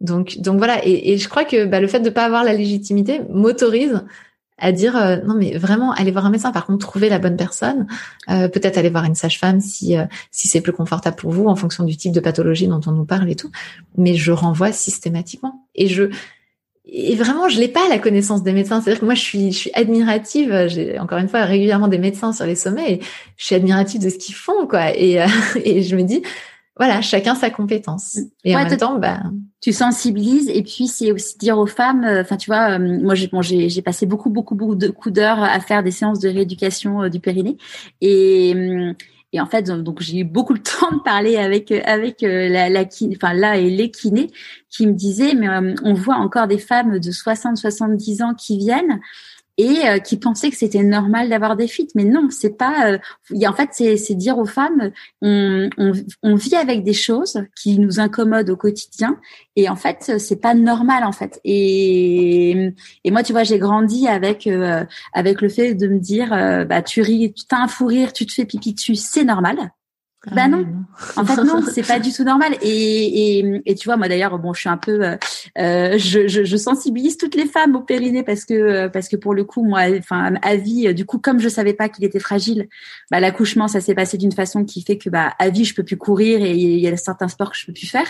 Donc, 0.00 0.38
donc 0.38 0.58
voilà, 0.58 0.84
et, 0.86 1.12
et 1.12 1.18
je 1.18 1.28
crois 1.28 1.44
que 1.44 1.64
bah, 1.64 1.80
le 1.80 1.88
fait 1.88 2.00
de 2.00 2.10
pas 2.10 2.24
avoir 2.24 2.44
la 2.44 2.52
légitimité 2.52 3.20
m'autorise 3.30 4.02
à 4.58 4.72
dire 4.72 4.96
euh, 4.96 5.16
non 5.26 5.34
mais 5.34 5.56
vraiment 5.56 5.92
aller 5.92 6.10
voir 6.10 6.26
un 6.26 6.30
médecin 6.30 6.52
par 6.52 6.66
contre 6.66 6.86
trouver 6.86 7.08
la 7.08 7.18
bonne 7.18 7.36
personne 7.36 7.86
euh, 8.30 8.48
peut-être 8.48 8.78
aller 8.78 8.90
voir 8.90 9.04
une 9.04 9.14
sage-femme 9.14 9.60
si 9.60 9.96
euh, 9.96 10.04
si 10.30 10.48
c'est 10.48 10.60
plus 10.60 10.72
confortable 10.72 11.16
pour 11.16 11.30
vous 11.32 11.46
en 11.46 11.56
fonction 11.56 11.84
du 11.84 11.96
type 11.96 12.12
de 12.12 12.20
pathologie 12.20 12.68
dont 12.68 12.80
on 12.86 12.92
nous 12.92 13.04
parle 13.04 13.28
et 13.30 13.36
tout. 13.36 13.50
Mais 13.96 14.14
je 14.14 14.32
renvoie 14.32 14.72
systématiquement. 14.72 15.66
Et 15.74 15.88
je 15.88 16.10
et 16.84 17.14
vraiment 17.14 17.48
je 17.48 17.58
l'ai 17.58 17.68
pas 17.68 17.88
la 17.88 17.98
connaissance 17.98 18.42
des 18.42 18.52
médecins. 18.52 18.80
C'est-à-dire 18.80 19.00
que 19.00 19.04
moi 19.04 19.14
je 19.14 19.20
suis 19.20 19.52
je 19.52 19.58
suis 19.58 19.70
admirative. 19.74 20.66
J'ai 20.68 20.98
encore 20.98 21.18
une 21.18 21.28
fois 21.28 21.44
régulièrement 21.44 21.88
des 21.88 21.98
médecins 21.98 22.32
sur 22.32 22.46
les 22.46 22.56
sommets 22.56 22.92
et 22.92 23.00
je 23.36 23.44
suis 23.44 23.54
admirative 23.54 24.02
de 24.02 24.10
ce 24.10 24.18
qu'ils 24.18 24.34
font 24.34 24.66
quoi. 24.68 24.96
Et 24.96 25.24
et 25.64 25.82
je 25.82 25.96
me 25.96 26.02
dis 26.02 26.22
voilà, 26.82 27.00
chacun 27.00 27.36
sa 27.36 27.48
compétence. 27.48 28.16
Mm. 28.16 28.20
Et 28.44 28.56
en 28.56 28.64
même 28.64 28.76
temps, 28.76 28.98
bah, 28.98 29.22
tu 29.60 29.72
sensibilises 29.72 30.48
et 30.48 30.64
puis 30.64 30.88
c'est 30.88 31.12
aussi 31.12 31.38
dire 31.38 31.56
aux 31.56 31.68
femmes. 31.68 32.02
Euh, 32.02 32.22
enfin, 32.22 32.36
tu 32.36 32.50
vois, 32.50 32.72
euh, 32.72 33.00
moi 33.00 33.14
j'ai 33.14 33.28
bon, 33.28 33.40
j'ai 33.40 33.82
passé 33.82 34.04
beaucoup 34.04 34.30
beaucoup 34.30 34.56
beaucoup 34.56 34.74
de 34.74 34.88
coups 34.88 35.14
d'heures 35.14 35.40
à 35.40 35.60
faire 35.60 35.84
des 35.84 35.92
séances 35.92 36.18
de 36.18 36.28
rééducation 36.28 37.04
euh, 37.04 37.08
du 37.08 37.20
périnée 37.20 37.56
et 38.00 38.52
et 39.32 39.40
en 39.40 39.46
fait 39.46 39.70
donc 39.70 40.02
j'ai 40.02 40.18
eu 40.18 40.24
beaucoup 40.24 40.54
de 40.54 40.58
temps 40.80 40.90
de 40.90 41.00
parler 41.02 41.36
avec 41.36 41.70
avec 41.70 42.22
la, 42.22 42.68
la 42.68 42.84
enfin 43.14 43.32
là 43.32 43.56
et 43.56 43.70
les 43.70 43.92
kinés 43.92 44.30
qui 44.68 44.88
me 44.88 44.92
disaient 44.92 45.34
mais 45.34 45.48
on 45.84 45.94
voit 45.94 46.16
encore 46.16 46.48
des 46.48 46.58
femmes 46.58 46.98
de 46.98 47.10
60 47.12 47.56
70 47.56 48.22
ans 48.22 48.34
qui 48.34 48.58
viennent 48.58 49.00
et 49.58 49.86
euh, 49.86 49.98
qui 49.98 50.16
pensaient 50.16 50.50
que 50.50 50.56
c'était 50.56 50.82
normal 50.82 51.28
d'avoir 51.28 51.56
des 51.56 51.68
fuites. 51.68 51.90
Mais 51.94 52.04
non, 52.04 52.28
c'est 52.30 52.56
pas. 52.56 52.92
Euh, 52.92 52.98
en 53.46 53.52
fait, 53.52 53.70
c'est 53.72 54.14
dire 54.14 54.38
aux 54.38 54.46
femmes, 54.46 54.92
on, 55.20 55.68
on, 55.78 55.92
on, 56.22 56.34
vit 56.34 56.54
avec 56.54 56.84
des 56.84 56.92
choses 56.92 57.42
qui 57.60 57.78
nous 57.78 58.00
incommodent 58.00 58.50
au 58.50 58.56
quotidien, 58.56 59.18
et 59.56 59.68
en 59.68 59.76
fait, 59.76 60.18
c'est 60.18 60.40
pas 60.40 60.54
normal 60.54 61.04
en 61.04 61.12
fait. 61.12 61.40
Et, 61.44 62.72
et 63.04 63.10
moi, 63.10 63.22
tu 63.22 63.32
vois, 63.32 63.44
j'ai 63.44 63.58
grandi 63.58 64.08
avec 64.08 64.46
euh, 64.46 64.84
avec 65.12 65.40
le 65.40 65.48
fait 65.48 65.74
de 65.74 65.88
me 65.88 65.98
dire, 65.98 66.30
bah 66.66 66.82
tu 66.82 67.02
ris, 67.02 67.32
tu 67.32 67.44
t'as 67.46 67.58
un 67.58 67.68
fou 67.68 67.86
rire, 67.86 68.12
tu 68.12 68.26
te 68.26 68.32
fais 68.32 68.44
pipi 68.44 68.74
dessus, 68.74 68.94
c'est 68.94 69.24
normal. 69.24 69.72
Ah 70.30 70.34
bah 70.36 70.46
non, 70.46 70.64
en 71.16 71.24
fait 71.24 71.42
non, 71.42 71.62
c'est 71.62 71.84
pas 71.84 71.98
du 72.00 72.12
tout 72.12 72.22
normal. 72.22 72.54
Et, 72.62 73.38
et, 73.38 73.62
et 73.66 73.74
tu 73.74 73.88
vois, 73.88 73.96
moi 73.96 74.06
d'ailleurs, 74.06 74.38
bon, 74.38 74.52
je 74.52 74.60
suis 74.60 74.68
un 74.68 74.76
peu, 74.76 75.04
euh, 75.04 75.16
euh 75.58 75.98
je, 75.98 76.28
je, 76.28 76.44
je, 76.44 76.56
sensibilise 76.56 77.16
toutes 77.16 77.34
les 77.34 77.46
femmes 77.46 77.74
au 77.74 77.80
périnée 77.80 78.22
parce 78.22 78.44
que 78.44 78.54
euh, 78.54 78.88
parce 78.88 79.08
que 79.08 79.16
pour 79.16 79.34
le 79.34 79.42
coup, 79.42 79.64
moi, 79.64 79.80
enfin, 79.98 80.34
à 80.42 80.54
vie, 80.54 80.94
du 80.94 81.06
coup, 81.06 81.18
comme 81.18 81.40
je 81.40 81.48
savais 81.48 81.74
pas 81.74 81.88
qu'il 81.88 82.04
était 82.04 82.20
fragile, 82.20 82.68
bah 83.10 83.18
l'accouchement, 83.18 83.66
ça 83.66 83.80
s'est 83.80 83.96
passé 83.96 84.16
d'une 84.16 84.30
façon 84.30 84.64
qui 84.64 84.82
fait 84.82 84.96
que 84.96 85.10
bah 85.10 85.34
à 85.40 85.48
vie, 85.48 85.64
je 85.64 85.74
peux 85.74 85.82
plus 85.82 85.96
courir 85.96 86.40
et 86.40 86.54
il 86.54 86.78
y 86.78 86.86
a 86.86 86.96
certains 86.96 87.28
sports 87.28 87.50
que 87.50 87.56
je 87.56 87.66
peux 87.66 87.72
plus 87.72 87.88
faire. 87.88 88.06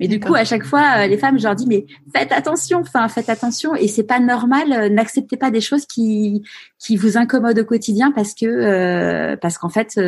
Mais 0.00 0.08
du 0.08 0.20
coup, 0.20 0.34
à 0.34 0.44
chaque 0.44 0.64
fois, 0.64 0.82
euh, 0.98 1.06
les 1.06 1.16
femmes, 1.16 1.38
je 1.38 1.44
leur 1.44 1.54
dis, 1.54 1.66
mais 1.66 1.86
faites 2.14 2.32
attention, 2.32 2.80
enfin, 2.80 3.08
faites 3.08 3.28
attention. 3.28 3.74
Et 3.74 3.88
c'est 3.88 4.02
pas 4.02 4.20
normal, 4.20 4.72
euh, 4.72 4.88
n'acceptez 4.88 5.36
pas 5.36 5.50
des 5.50 5.60
choses 5.60 5.86
qui 5.86 6.42
qui 6.78 6.96
vous 6.96 7.16
incommodent 7.16 7.60
au 7.60 7.64
quotidien 7.64 8.10
parce 8.10 8.34
que 8.34 8.46
euh, 8.46 9.36
parce 9.36 9.58
qu'en 9.58 9.68
fait, 9.68 9.98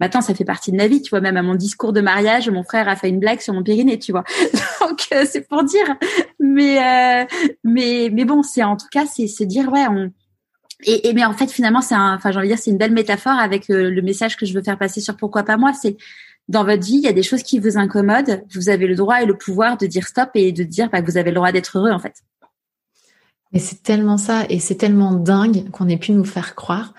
maintenant, 0.00 0.20
ça 0.20 0.34
fait 0.34 0.44
partie 0.44 0.72
de 0.72 0.76
ma 0.76 0.86
vie. 0.86 1.02
Tu 1.02 1.10
vois, 1.10 1.20
même 1.20 1.36
à 1.36 1.42
mon 1.42 1.54
discours 1.54 1.92
de 1.92 2.00
mariage, 2.00 2.50
mon 2.50 2.62
frère 2.62 2.88
a 2.88 2.96
fait 2.96 3.08
une 3.08 3.20
blague 3.20 3.40
sur 3.40 3.54
mon 3.54 3.62
périnée, 3.62 3.98
tu 3.98 4.12
vois. 4.12 4.24
Donc 4.80 5.06
c'est 5.26 5.46
pour 5.48 5.64
dire. 5.64 5.86
Mais 6.40 7.26
mais 7.64 8.10
mais 8.12 8.24
bon, 8.24 8.42
c'est 8.42 8.64
en 8.64 8.76
tout 8.76 8.88
cas, 8.90 9.06
c'est 9.06 9.26
c'est 9.26 9.46
dire 9.46 9.70
ouais, 9.72 9.86
on 9.88 10.10
et, 10.84 11.08
et, 11.08 11.12
mais 11.12 11.24
en 11.24 11.32
fait 11.32 11.50
finalement 11.50 11.80
c'est 11.80 11.96
un 11.96 12.14
enfin 12.14 12.30
j'ai 12.30 12.38
envie 12.38 12.48
de 12.48 12.54
dire 12.54 12.62
c'est 12.62 12.70
une 12.70 12.78
belle 12.78 12.92
métaphore 12.92 13.32
avec 13.32 13.64
le 13.68 14.00
message 14.00 14.36
que 14.36 14.46
je 14.46 14.54
veux 14.54 14.62
faire 14.62 14.78
passer 14.78 15.00
sur 15.00 15.16
pourquoi 15.16 15.42
pas 15.42 15.56
moi 15.56 15.72
c'est 15.72 15.96
dans 16.48 16.64
votre 16.64 16.84
vie, 16.84 16.94
il 16.94 17.02
y 17.02 17.08
a 17.08 17.12
des 17.12 17.22
choses 17.22 17.42
qui 17.42 17.58
vous 17.58 17.76
incommodent, 17.76 18.42
vous 18.54 18.68
avez 18.68 18.86
le 18.86 18.94
droit 18.94 19.22
et 19.22 19.26
le 19.26 19.36
pouvoir 19.36 19.76
de 19.76 19.86
dire 19.86 20.06
stop 20.06 20.30
et 20.34 20.52
de 20.52 20.64
dire 20.64 20.88
bah, 20.90 21.02
que 21.02 21.10
vous 21.10 21.18
avez 21.18 21.30
le 21.30 21.36
droit 21.36 21.52
d'être 21.52 21.78
heureux 21.78 21.90
en 21.90 21.98
fait. 21.98 22.22
Mais 23.52 23.58
c'est 23.58 23.82
tellement 23.82 24.18
ça 24.18 24.44
et 24.48 24.58
c'est 24.58 24.74
tellement 24.74 25.12
dingue 25.12 25.70
qu'on 25.70 25.88
ait 25.88 25.96
pu 25.96 26.12
nous 26.12 26.24
faire 26.24 26.54
croire 26.54 26.94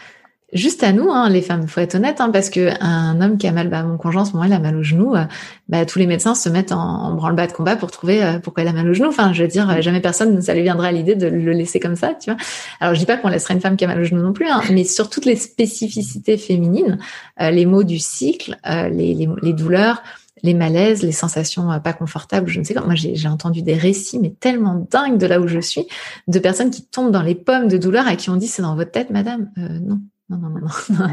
juste 0.54 0.84
à 0.84 0.92
nous, 0.92 1.12
hein, 1.12 1.30
les 1.30 1.42
femmes, 1.42 1.68
faut 1.68 1.80
être 1.80 1.96
honnête, 1.96 2.22
hein, 2.22 2.30
parce 2.32 2.50
que 2.50 2.70
un 2.82 3.22
homme 3.22 3.38
qui 3.38 3.48
a 3.48 3.52
mal, 3.52 3.70
bah, 3.70 3.84
mon 3.84 3.98
conjoint, 3.98 4.26
ce 4.26 4.34
moment, 4.34 4.46
il 4.46 4.54
a 4.54 4.60
mal 4.60 4.76
au 4.76 4.84
genou, 4.84 5.16
euh, 5.16 5.26
bah, 5.68 5.86
tous 5.86 6.00
les 6.00 6.08
médecins 6.08 6.36
se 6.36 6.50
mettent 6.50 6.72
en, 6.72 7.14
branle-bas 7.14 7.48
de 7.48 7.52
combat 7.52 7.76
pour 7.76 7.92
trouver 7.92 8.24
euh, 8.24 8.40
pourquoi 8.40 8.64
il 8.64 8.70
a 8.70 8.74
mal 8.74 8.90
au 8.90 8.94
genou. 8.94 9.10
Enfin, 9.10 9.34
je 9.34 9.44
veux 9.44 9.48
dire, 9.48 9.70
euh, 9.70 9.82
jamais 9.82 10.02
personne 10.02 10.36
ne 10.36 10.42
ça 10.42 10.54
lui 10.54 10.64
viendra 10.64 10.88
à 10.88 10.92
l'idée 10.92 11.16
de 11.16 11.28
le 11.28 11.52
laisser 11.52 11.80
comme 11.80 11.96
ça, 11.96 12.14
tu 12.20 12.32
vois. 12.32 12.40
Alors, 12.80 12.96
je 12.96 13.00
dis 13.00 13.06
pas 13.06 13.18
qu'on 13.18 13.30
laisserait 13.30 13.54
une 13.54 13.62
femme 13.62 13.76
qui 13.76 13.86
a 13.86 13.88
mal 13.88 14.00
au 14.00 14.04
genou 14.04 14.22
non 14.22 14.34
plus, 14.34 14.48
hein, 14.48 14.62
mais 14.72 14.84
sur 14.84 15.10
toutes 15.10 15.26
les 15.26 15.36
spécificités 15.36 16.38
féminines, 16.38 16.98
les 17.40 17.66
mots 17.66 17.84
du 17.84 18.00
cycle, 18.00 18.58
les, 18.66 19.28
les, 19.42 19.54
douleurs, 19.54 20.02
les 20.44 20.54
malaises, 20.54 21.04
les 21.04 21.12
sensations 21.12 21.80
pas 21.80 21.94
confortables, 21.94 22.48
je 22.48 22.60
ne 22.60 22.64
sais 22.64 22.74
pas. 22.74 22.82
Moi, 22.82 22.96
j'ai 22.96 23.28
entendu 23.28 23.62
des 23.62 23.74
récits, 23.76 24.20
mais 24.20 24.30
tellement 24.30 24.86
dingues 24.90 25.18
de 25.18 25.26
là 25.26 25.40
où 25.40 25.48
je 25.48 25.60
suis, 25.60 25.88
de 26.28 26.40
personnes 26.40 26.72
qui 26.72 26.84
tombent 26.86 27.12
dans 27.12 27.22
les 27.22 27.36
pommes 27.36 27.68
de 27.68 27.78
douleur 27.78 28.08
et 28.08 28.18
qui 28.18 28.30
ont 28.30 28.36
dit 28.36 28.48
c'est 28.48 28.62
dans 28.62 28.76
votre 28.76 28.92
tête, 28.92 29.10
madame. 29.10 29.52
Euh, 29.58 29.80
non, 29.80 30.00
non, 30.30 30.38
non, 30.38 30.50
non, 30.50 30.60
non. 30.60 31.08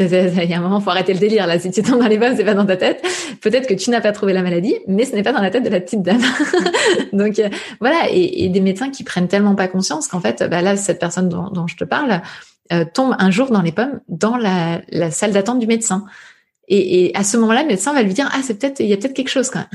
Il 0.00 0.50
y 0.50 0.54
a 0.54 0.58
un 0.58 0.60
moment, 0.60 0.80
faut 0.80 0.90
arrêter 0.90 1.12
le 1.12 1.18
délire 1.18 1.46
là. 1.46 1.58
Si 1.58 1.70
tu 1.70 1.82
tombes 1.82 2.00
dans 2.00 2.08
les 2.08 2.18
pommes, 2.18 2.34
c'est 2.36 2.44
pas 2.44 2.54
dans 2.54 2.64
ta 2.64 2.78
tête. 2.78 3.04
Peut-être 3.42 3.66
que 3.66 3.74
tu 3.74 3.90
n'as 3.90 4.00
pas 4.00 4.12
trouvé 4.12 4.32
la 4.32 4.42
maladie, 4.42 4.74
mais 4.88 5.04
ce 5.04 5.14
n'est 5.14 5.22
pas 5.22 5.32
dans 5.32 5.42
la 5.42 5.50
tête 5.50 5.62
de 5.62 5.68
la 5.68 5.80
petite 5.80 6.02
dame. 6.02 6.22
Donc 7.12 7.38
euh, 7.38 7.50
voilà, 7.80 8.08
et, 8.10 8.44
et, 8.44 8.48
des 8.48 8.60
médecins 8.60 8.90
qui 8.90 9.04
prennent 9.04 9.28
tellement 9.28 9.54
pas 9.54 9.68
conscience 9.68 10.08
qu'en 10.08 10.20
fait, 10.20 10.42
bah, 10.48 10.62
là, 10.62 10.76
cette 10.78 10.98
personne 10.98 11.28
dont, 11.28 11.50
dont 11.50 11.66
je 11.66 11.76
te 11.76 11.84
parle 11.84 12.22
euh, 12.72 12.86
tombe 12.92 13.14
un 13.18 13.30
jour 13.30 13.50
dans 13.50 13.60
les 13.60 13.72
pommes 13.72 14.00
dans 14.08 14.38
la, 14.38 14.80
la 14.88 15.10
salle 15.10 15.32
d'attente 15.32 15.58
du 15.58 15.66
médecin. 15.66 16.06
Et, 16.68 17.04
et 17.04 17.16
à 17.16 17.24
ce 17.24 17.36
moment-là, 17.36 17.62
le 17.62 17.68
médecin 17.68 17.92
va 17.92 18.02
lui 18.02 18.14
dire 18.14 18.30
ah 18.32 18.40
c'est 18.42 18.58
peut-être 18.58 18.80
il 18.80 18.86
y 18.86 18.94
a 18.94 18.96
peut-être 18.96 19.14
quelque 19.14 19.28
chose 19.28 19.50
quand 19.50 19.58
même. 19.58 19.68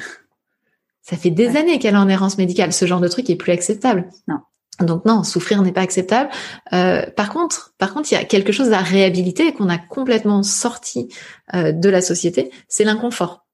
Ça 1.03 1.17
fait 1.17 1.29
des 1.29 1.55
années 1.55 1.77
qu'elle 1.77 1.93
est 1.93 1.99
en 1.99 2.09
errance 2.09 2.39
médicale. 2.39 2.73
Ce 2.73 2.85
genre 2.85 2.99
de 2.99 3.07
truc 3.07 3.29
est 3.29 3.35
plus 3.35 3.51
acceptable. 3.51 4.09
Non. 4.27 4.39
Donc 4.79 5.05
non, 5.05 5.23
souffrir 5.23 5.61
n'est 5.63 5.71
pas 5.71 5.81
acceptable. 5.81 6.29
Euh, 6.73 7.03
par 7.15 7.31
contre, 7.31 7.73
par 7.77 7.93
contre, 7.93 8.11
il 8.11 8.15
y 8.15 8.17
a 8.17 8.23
quelque 8.23 8.51
chose 8.51 8.71
à 8.71 8.79
réhabiliter 8.79 9.51
qu'on 9.53 9.69
a 9.69 9.77
complètement 9.77 10.43
sorti 10.43 11.09
euh, 11.55 11.71
de 11.71 11.89
la 11.89 12.01
société, 12.01 12.51
c'est 12.67 12.83
l'inconfort. 12.83 13.45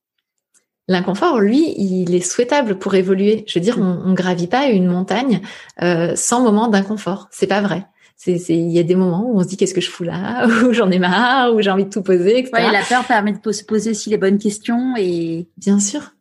L'inconfort, 0.90 1.40
lui, 1.40 1.74
il 1.78 2.14
est 2.14 2.20
souhaitable 2.20 2.78
pour 2.78 2.94
évoluer. 2.96 3.46
Je 3.48 3.58
veux 3.58 3.64
dire, 3.64 3.78
on, 3.80 4.02
on 4.06 4.14
gravit 4.14 4.48
pas 4.48 4.66
une 4.68 4.88
montagne 4.88 5.42
euh, 5.82 6.14
sans 6.16 6.42
moment 6.42 6.68
d'inconfort. 6.68 7.30
C'est 7.32 7.48
pas 7.48 7.62
vrai. 7.62 7.86
C'est, 8.18 8.38
il 8.50 8.72
y 8.72 8.80
a 8.80 8.84
des 8.84 8.96
moments 8.96 9.26
où 9.26 9.38
on 9.38 9.44
se 9.44 9.48
dit 9.48 9.58
qu'est-ce 9.58 9.74
que 9.74 9.82
je 9.82 9.90
fous 9.90 10.04
là, 10.04 10.48
où 10.66 10.74
j'en 10.74 10.92
ai 10.92 11.00
marre, 11.00 11.54
où 11.54 11.62
j'ai 11.62 11.72
envie 11.72 11.86
de 11.86 11.90
tout 11.90 12.04
poser, 12.04 12.40
etc. 12.40 12.52
Ouais, 12.54 12.72
la 12.72 12.84
peur 12.84 13.06
permet 13.06 13.34
de 13.34 13.52
se 13.52 13.64
poser 13.64 13.92
aussi 13.92 14.10
les 14.10 14.18
bonnes 14.18 14.38
questions 14.38 14.96
et 14.98 15.50
bien 15.58 15.80
sûr. 15.80 16.12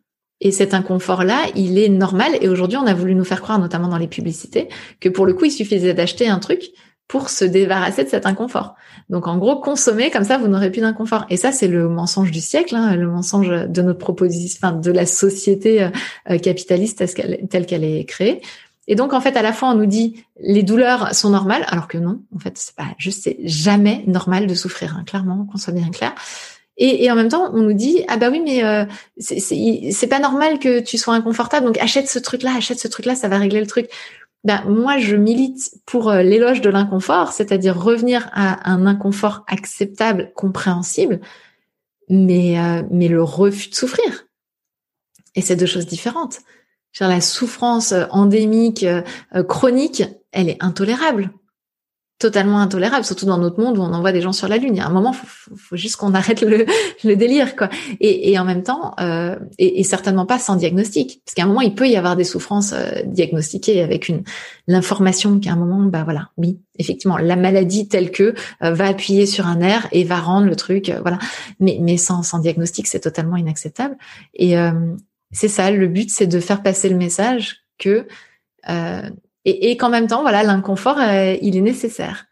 Et 0.43 0.51
cet 0.51 0.73
inconfort-là, 0.73 1.45
il 1.55 1.79
est 1.79 1.89
normal. 1.89 2.33
Et 2.41 2.49
aujourd'hui, 2.49 2.77
on 2.77 2.85
a 2.85 2.93
voulu 2.93 3.15
nous 3.15 3.23
faire 3.23 3.41
croire, 3.41 3.57
notamment 3.59 3.87
dans 3.87 3.97
les 3.97 4.09
publicités, 4.09 4.67
que 4.99 5.07
pour 5.07 5.25
le 5.25 5.33
coup, 5.33 5.45
il 5.45 5.51
suffisait 5.51 5.93
d'acheter 5.93 6.27
un 6.27 6.37
truc 6.37 6.71
pour 7.07 7.29
se 7.29 7.45
débarrasser 7.45 8.03
de 8.03 8.09
cet 8.09 8.25
inconfort. 8.25 8.75
Donc 9.09 9.27
en 9.27 9.37
gros, 9.37 9.57
consommer 9.57 10.11
comme 10.11 10.23
ça, 10.23 10.37
vous 10.37 10.47
n'aurez 10.47 10.69
plus 10.69 10.81
d'inconfort. 10.81 11.25
Et 11.29 11.37
ça, 11.37 11.51
c'est 11.51 11.67
le 11.67 11.87
mensonge 11.87 12.31
du 12.31 12.41
siècle, 12.41 12.75
hein, 12.75 12.95
le 12.95 13.07
mensonge 13.07 13.47
de 13.49 13.81
notre 13.81 13.99
proposition, 13.99 14.59
enfin 14.61 14.75
de 14.75 14.91
la 14.91 15.05
société 15.05 15.89
euh, 16.29 16.37
capitaliste 16.37 17.03
telle 17.49 17.65
qu'elle 17.65 17.83
est 17.83 18.05
créée. 18.05 18.41
Et 18.87 18.95
donc 18.95 19.13
en 19.13 19.21
fait, 19.21 19.37
à 19.37 19.41
la 19.41 19.53
fois, 19.53 19.69
on 19.69 19.75
nous 19.75 19.85
dit 19.85 20.25
les 20.39 20.63
douleurs 20.63 21.13
sont 21.13 21.29
normales, 21.29 21.63
alors 21.67 21.87
que 21.87 21.97
non, 21.97 22.21
en 22.35 22.39
fait, 22.39 22.57
c'est 22.57 22.75
pas 22.75 22.87
juste, 22.97 23.23
c'est 23.23 23.37
jamais 23.43 24.03
normal 24.07 24.47
de 24.47 24.55
souffrir, 24.55 24.97
hein, 24.97 25.03
clairement, 25.05 25.47
qu'on 25.49 25.57
soit 25.57 25.73
bien 25.73 25.89
clair. 25.89 26.13
Et, 26.77 27.03
et, 27.03 27.11
en 27.11 27.15
même 27.15 27.29
temps, 27.29 27.51
on 27.53 27.61
nous 27.61 27.73
dit 27.73 28.03
ah 28.07 28.17
bah 28.17 28.29
oui, 28.31 28.41
mais 28.41 28.63
euh, 28.63 28.85
c'est 29.19 30.07
pas 30.07 30.19
normal 30.19 30.59
que 30.59 30.79
tu 30.79 30.97
sois 30.97 31.13
inconfortable, 31.13 31.67
donc 31.67 31.77
achète 31.77 32.09
ce 32.09 32.19
truc-là, 32.19 32.55
achète 32.55 32.79
ce 32.79 32.87
truc-là, 32.87 33.15
ça 33.15 33.27
va 33.27 33.37
régler 33.37 33.59
le 33.59 33.67
truc. 33.67 33.89
ben, 34.43 34.63
moi, 34.67 34.97
je 34.97 35.15
milite 35.15 35.75
pour 35.85 36.09
euh, 36.09 36.23
l'éloge 36.23 36.61
de 36.61 36.69
l'inconfort, 36.69 37.31
c'est-à-dire 37.31 37.79
revenir 37.79 38.29
à 38.33 38.69
un 38.71 38.85
inconfort 38.87 39.43
acceptable, 39.47 40.31
compréhensible, 40.35 41.19
mais, 42.09 42.59
euh, 42.59 42.83
mais 42.89 43.07
le 43.07 43.23
refus 43.23 43.69
de 43.69 43.75
souffrir. 43.75 44.25
Et 45.35 45.41
c'est 45.41 45.55
deux 45.55 45.65
choses 45.67 45.87
différentes. 45.87 46.39
la 46.99 47.21
souffrance 47.21 47.93
endémique, 48.11 48.85
chronique, 49.47 50.03
elle 50.31 50.49
est 50.49 50.61
intolérable 50.63 51.31
totalement 52.23 52.59
intolérable, 52.59 53.03
surtout 53.03 53.25
dans 53.25 53.37
notre 53.37 53.59
monde 53.59 53.77
où 53.77 53.81
on 53.81 53.93
envoie 53.93 54.13
des 54.13 54.21
gens 54.21 54.31
sur 54.31 54.47
la 54.47 54.55
lune. 54.55 54.75
Il 54.75 54.77
y 54.77 54.81
a 54.81 54.87
un 54.87 54.91
moment, 54.91 55.11
faut, 55.11 55.55
faut, 55.57 55.75
juste 55.75 55.97
qu'on 55.97 56.13
arrête 56.13 56.39
le, 56.39 56.65
le, 57.03 57.15
délire, 57.17 57.57
quoi. 57.57 57.67
Et, 57.99 58.31
et 58.31 58.39
en 58.39 58.45
même 58.45 58.63
temps, 58.63 58.93
euh, 59.01 59.35
et, 59.59 59.81
et, 59.81 59.83
certainement 59.83 60.25
pas 60.25 60.39
sans 60.39 60.55
diagnostic, 60.55 61.21
parce 61.25 61.35
qu'à 61.35 61.43
un 61.43 61.47
moment, 61.47 61.59
il 61.59 61.75
peut 61.75 61.89
y 61.89 61.97
avoir 61.97 62.15
des 62.15 62.23
souffrances 62.23 62.71
euh, 62.71 63.01
diagnostiquées 63.05 63.81
avec 63.81 64.07
une 64.07 64.23
l'information 64.67 65.37
qu'à 65.41 65.51
un 65.51 65.57
moment, 65.57 65.81
bah 65.83 66.05
voilà, 66.05 66.29
oui, 66.37 66.61
effectivement, 66.79 67.17
la 67.17 67.35
maladie 67.35 67.89
telle 67.89 68.09
que 68.09 68.35
euh, 68.63 68.71
va 68.71 68.87
appuyer 68.87 69.25
sur 69.25 69.45
un 69.45 69.57
nerf 69.57 69.89
et 69.91 70.05
va 70.05 70.21
rendre 70.21 70.47
le 70.47 70.55
truc, 70.55 70.87
euh, 70.87 71.01
voilà. 71.01 71.19
Mais 71.59 71.77
mais 71.81 71.97
sans 71.97 72.23
sans 72.23 72.39
diagnostic, 72.39 72.87
c'est 72.87 73.01
totalement 73.01 73.35
inacceptable. 73.35 73.97
Et 74.33 74.55
c'est 75.31 75.49
ça, 75.49 75.71
le 75.71 75.87
but, 75.87 76.09
c'est 76.09 76.27
de 76.27 76.39
faire 76.39 76.63
passer 76.63 76.87
le 76.87 76.95
message 76.95 77.65
que 77.77 78.07
et, 79.45 79.71
et 79.71 79.77
qu'en 79.77 79.89
même 79.89 80.07
temps, 80.07 80.21
voilà, 80.21 80.43
l'inconfort, 80.43 80.99
euh, 80.99 81.35
il 81.41 81.55
est 81.57 81.61
nécessaire. 81.61 82.25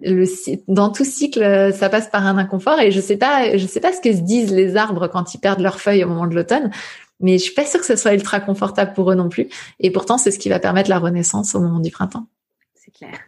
Le, 0.00 0.26
dans 0.68 0.90
tout 0.90 1.04
cycle, 1.04 1.72
ça 1.74 1.88
passe 1.88 2.08
par 2.08 2.24
un 2.24 2.38
inconfort 2.38 2.78
et 2.78 2.92
je 2.92 3.00
sais 3.00 3.16
pas, 3.16 3.56
je 3.56 3.66
sais 3.66 3.80
pas 3.80 3.92
ce 3.92 4.00
que 4.00 4.12
se 4.12 4.20
disent 4.20 4.52
les 4.52 4.76
arbres 4.76 5.08
quand 5.08 5.34
ils 5.34 5.38
perdent 5.38 5.60
leurs 5.60 5.80
feuilles 5.80 6.04
au 6.04 6.08
moment 6.08 6.28
de 6.28 6.36
l'automne, 6.36 6.70
mais 7.18 7.36
je 7.38 7.42
suis 7.42 7.54
pas 7.54 7.64
sûre 7.64 7.80
que 7.80 7.86
ce 7.86 7.96
soit 7.96 8.14
ultra 8.14 8.38
confortable 8.38 8.92
pour 8.92 9.10
eux 9.10 9.16
non 9.16 9.28
plus. 9.28 9.48
Et 9.80 9.90
pourtant, 9.90 10.16
c'est 10.16 10.30
ce 10.30 10.38
qui 10.38 10.48
va 10.48 10.60
permettre 10.60 10.88
la 10.88 11.00
renaissance 11.00 11.56
au 11.56 11.60
moment 11.60 11.80
du 11.80 11.90
printemps. 11.90 12.26
C'est 12.74 12.92
clair. 12.92 13.18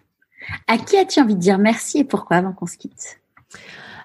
À 0.68 0.78
qui 0.78 0.96
as-tu 0.96 1.20
envie 1.20 1.34
de 1.34 1.40
dire 1.40 1.58
merci 1.58 1.98
et 1.98 2.04
pourquoi 2.04 2.36
avant 2.36 2.52
qu'on 2.52 2.66
se 2.66 2.76
quitte? 2.76 3.18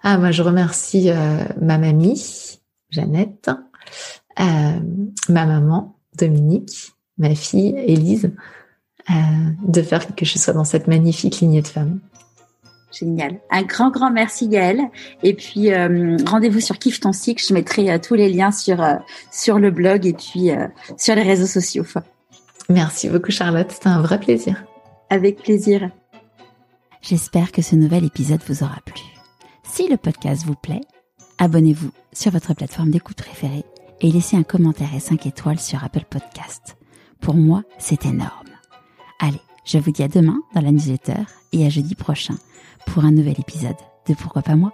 Ah, 0.01 0.17
moi, 0.17 0.31
je 0.31 0.41
remercie 0.41 1.11
euh, 1.11 1.43
ma 1.61 1.77
mamie, 1.77 2.59
Jeannette, 2.89 3.49
euh, 4.39 4.79
ma 5.29 5.45
maman, 5.45 5.97
Dominique, 6.17 6.93
ma 7.17 7.33
fille, 7.35 7.75
Élise, 7.77 8.31
euh, 9.09 9.13
de 9.67 9.81
faire 9.81 10.15
que 10.15 10.25
je 10.25 10.37
sois 10.37 10.53
dans 10.53 10.63
cette 10.63 10.87
magnifique 10.87 11.39
lignée 11.39 11.61
de 11.61 11.67
femmes. 11.67 11.99
Génial. 12.91 13.39
Un 13.51 13.63
grand, 13.63 13.91
grand 13.91 14.09
merci 14.09 14.47
Gaëlle. 14.47 14.81
Et 15.21 15.33
puis, 15.33 15.71
euh, 15.71 16.17
rendez-vous 16.25 16.61
sur 16.61 16.79
Kiffe 16.79 16.99
ton 16.99 17.11
cycle. 17.11 17.43
Je 17.45 17.53
mettrai 17.53 17.91
euh, 17.91 17.97
tous 17.99 18.15
les 18.15 18.29
liens 18.29 18.51
sur, 18.51 18.83
sur 19.31 19.59
le 19.59 19.69
blog 19.69 20.05
et 20.05 20.13
puis 20.13 20.51
sur 20.97 21.15
les 21.15 21.23
réseaux 21.23 21.45
sociaux. 21.45 21.85
Merci 22.69 23.09
beaucoup 23.09 23.31
Charlotte. 23.31 23.69
C'était 23.69 23.89
un 23.89 24.01
vrai 24.01 24.19
plaisir. 24.19 24.63
Avec 25.09 25.43
plaisir. 25.43 25.91
J'espère 27.01 27.51
que 27.51 27.61
ce 27.61 27.75
nouvel 27.75 28.05
épisode 28.05 28.41
vous 28.47 28.63
aura 28.63 28.79
plu. 28.85 29.03
Si 29.63 29.87
le 29.87 29.97
podcast 29.97 30.43
vous 30.45 30.55
plaît, 30.55 30.81
abonnez-vous 31.37 31.91
sur 32.13 32.31
votre 32.31 32.53
plateforme 32.53 32.89
d'écoute 32.89 33.17
préférée 33.17 33.65
et 34.01 34.11
laissez 34.11 34.37
un 34.37 34.43
commentaire 34.43 34.93
et 34.95 34.99
5 34.99 35.25
étoiles 35.27 35.59
sur 35.59 35.83
Apple 35.83 36.05
Podcast. 36.09 36.77
Pour 37.19 37.35
moi, 37.35 37.63
c'est 37.77 38.05
énorme. 38.05 38.54
Allez, 39.19 39.39
je 39.63 39.77
vous 39.77 39.91
dis 39.91 40.03
à 40.03 40.07
demain 40.07 40.41
dans 40.53 40.61
la 40.61 40.71
newsletter 40.71 41.23
et 41.53 41.65
à 41.65 41.69
jeudi 41.69 41.95
prochain 41.95 42.35
pour 42.85 43.05
un 43.05 43.11
nouvel 43.11 43.39
épisode 43.39 43.77
de 44.07 44.13
Pourquoi 44.13 44.41
pas 44.41 44.55
moi? 44.55 44.71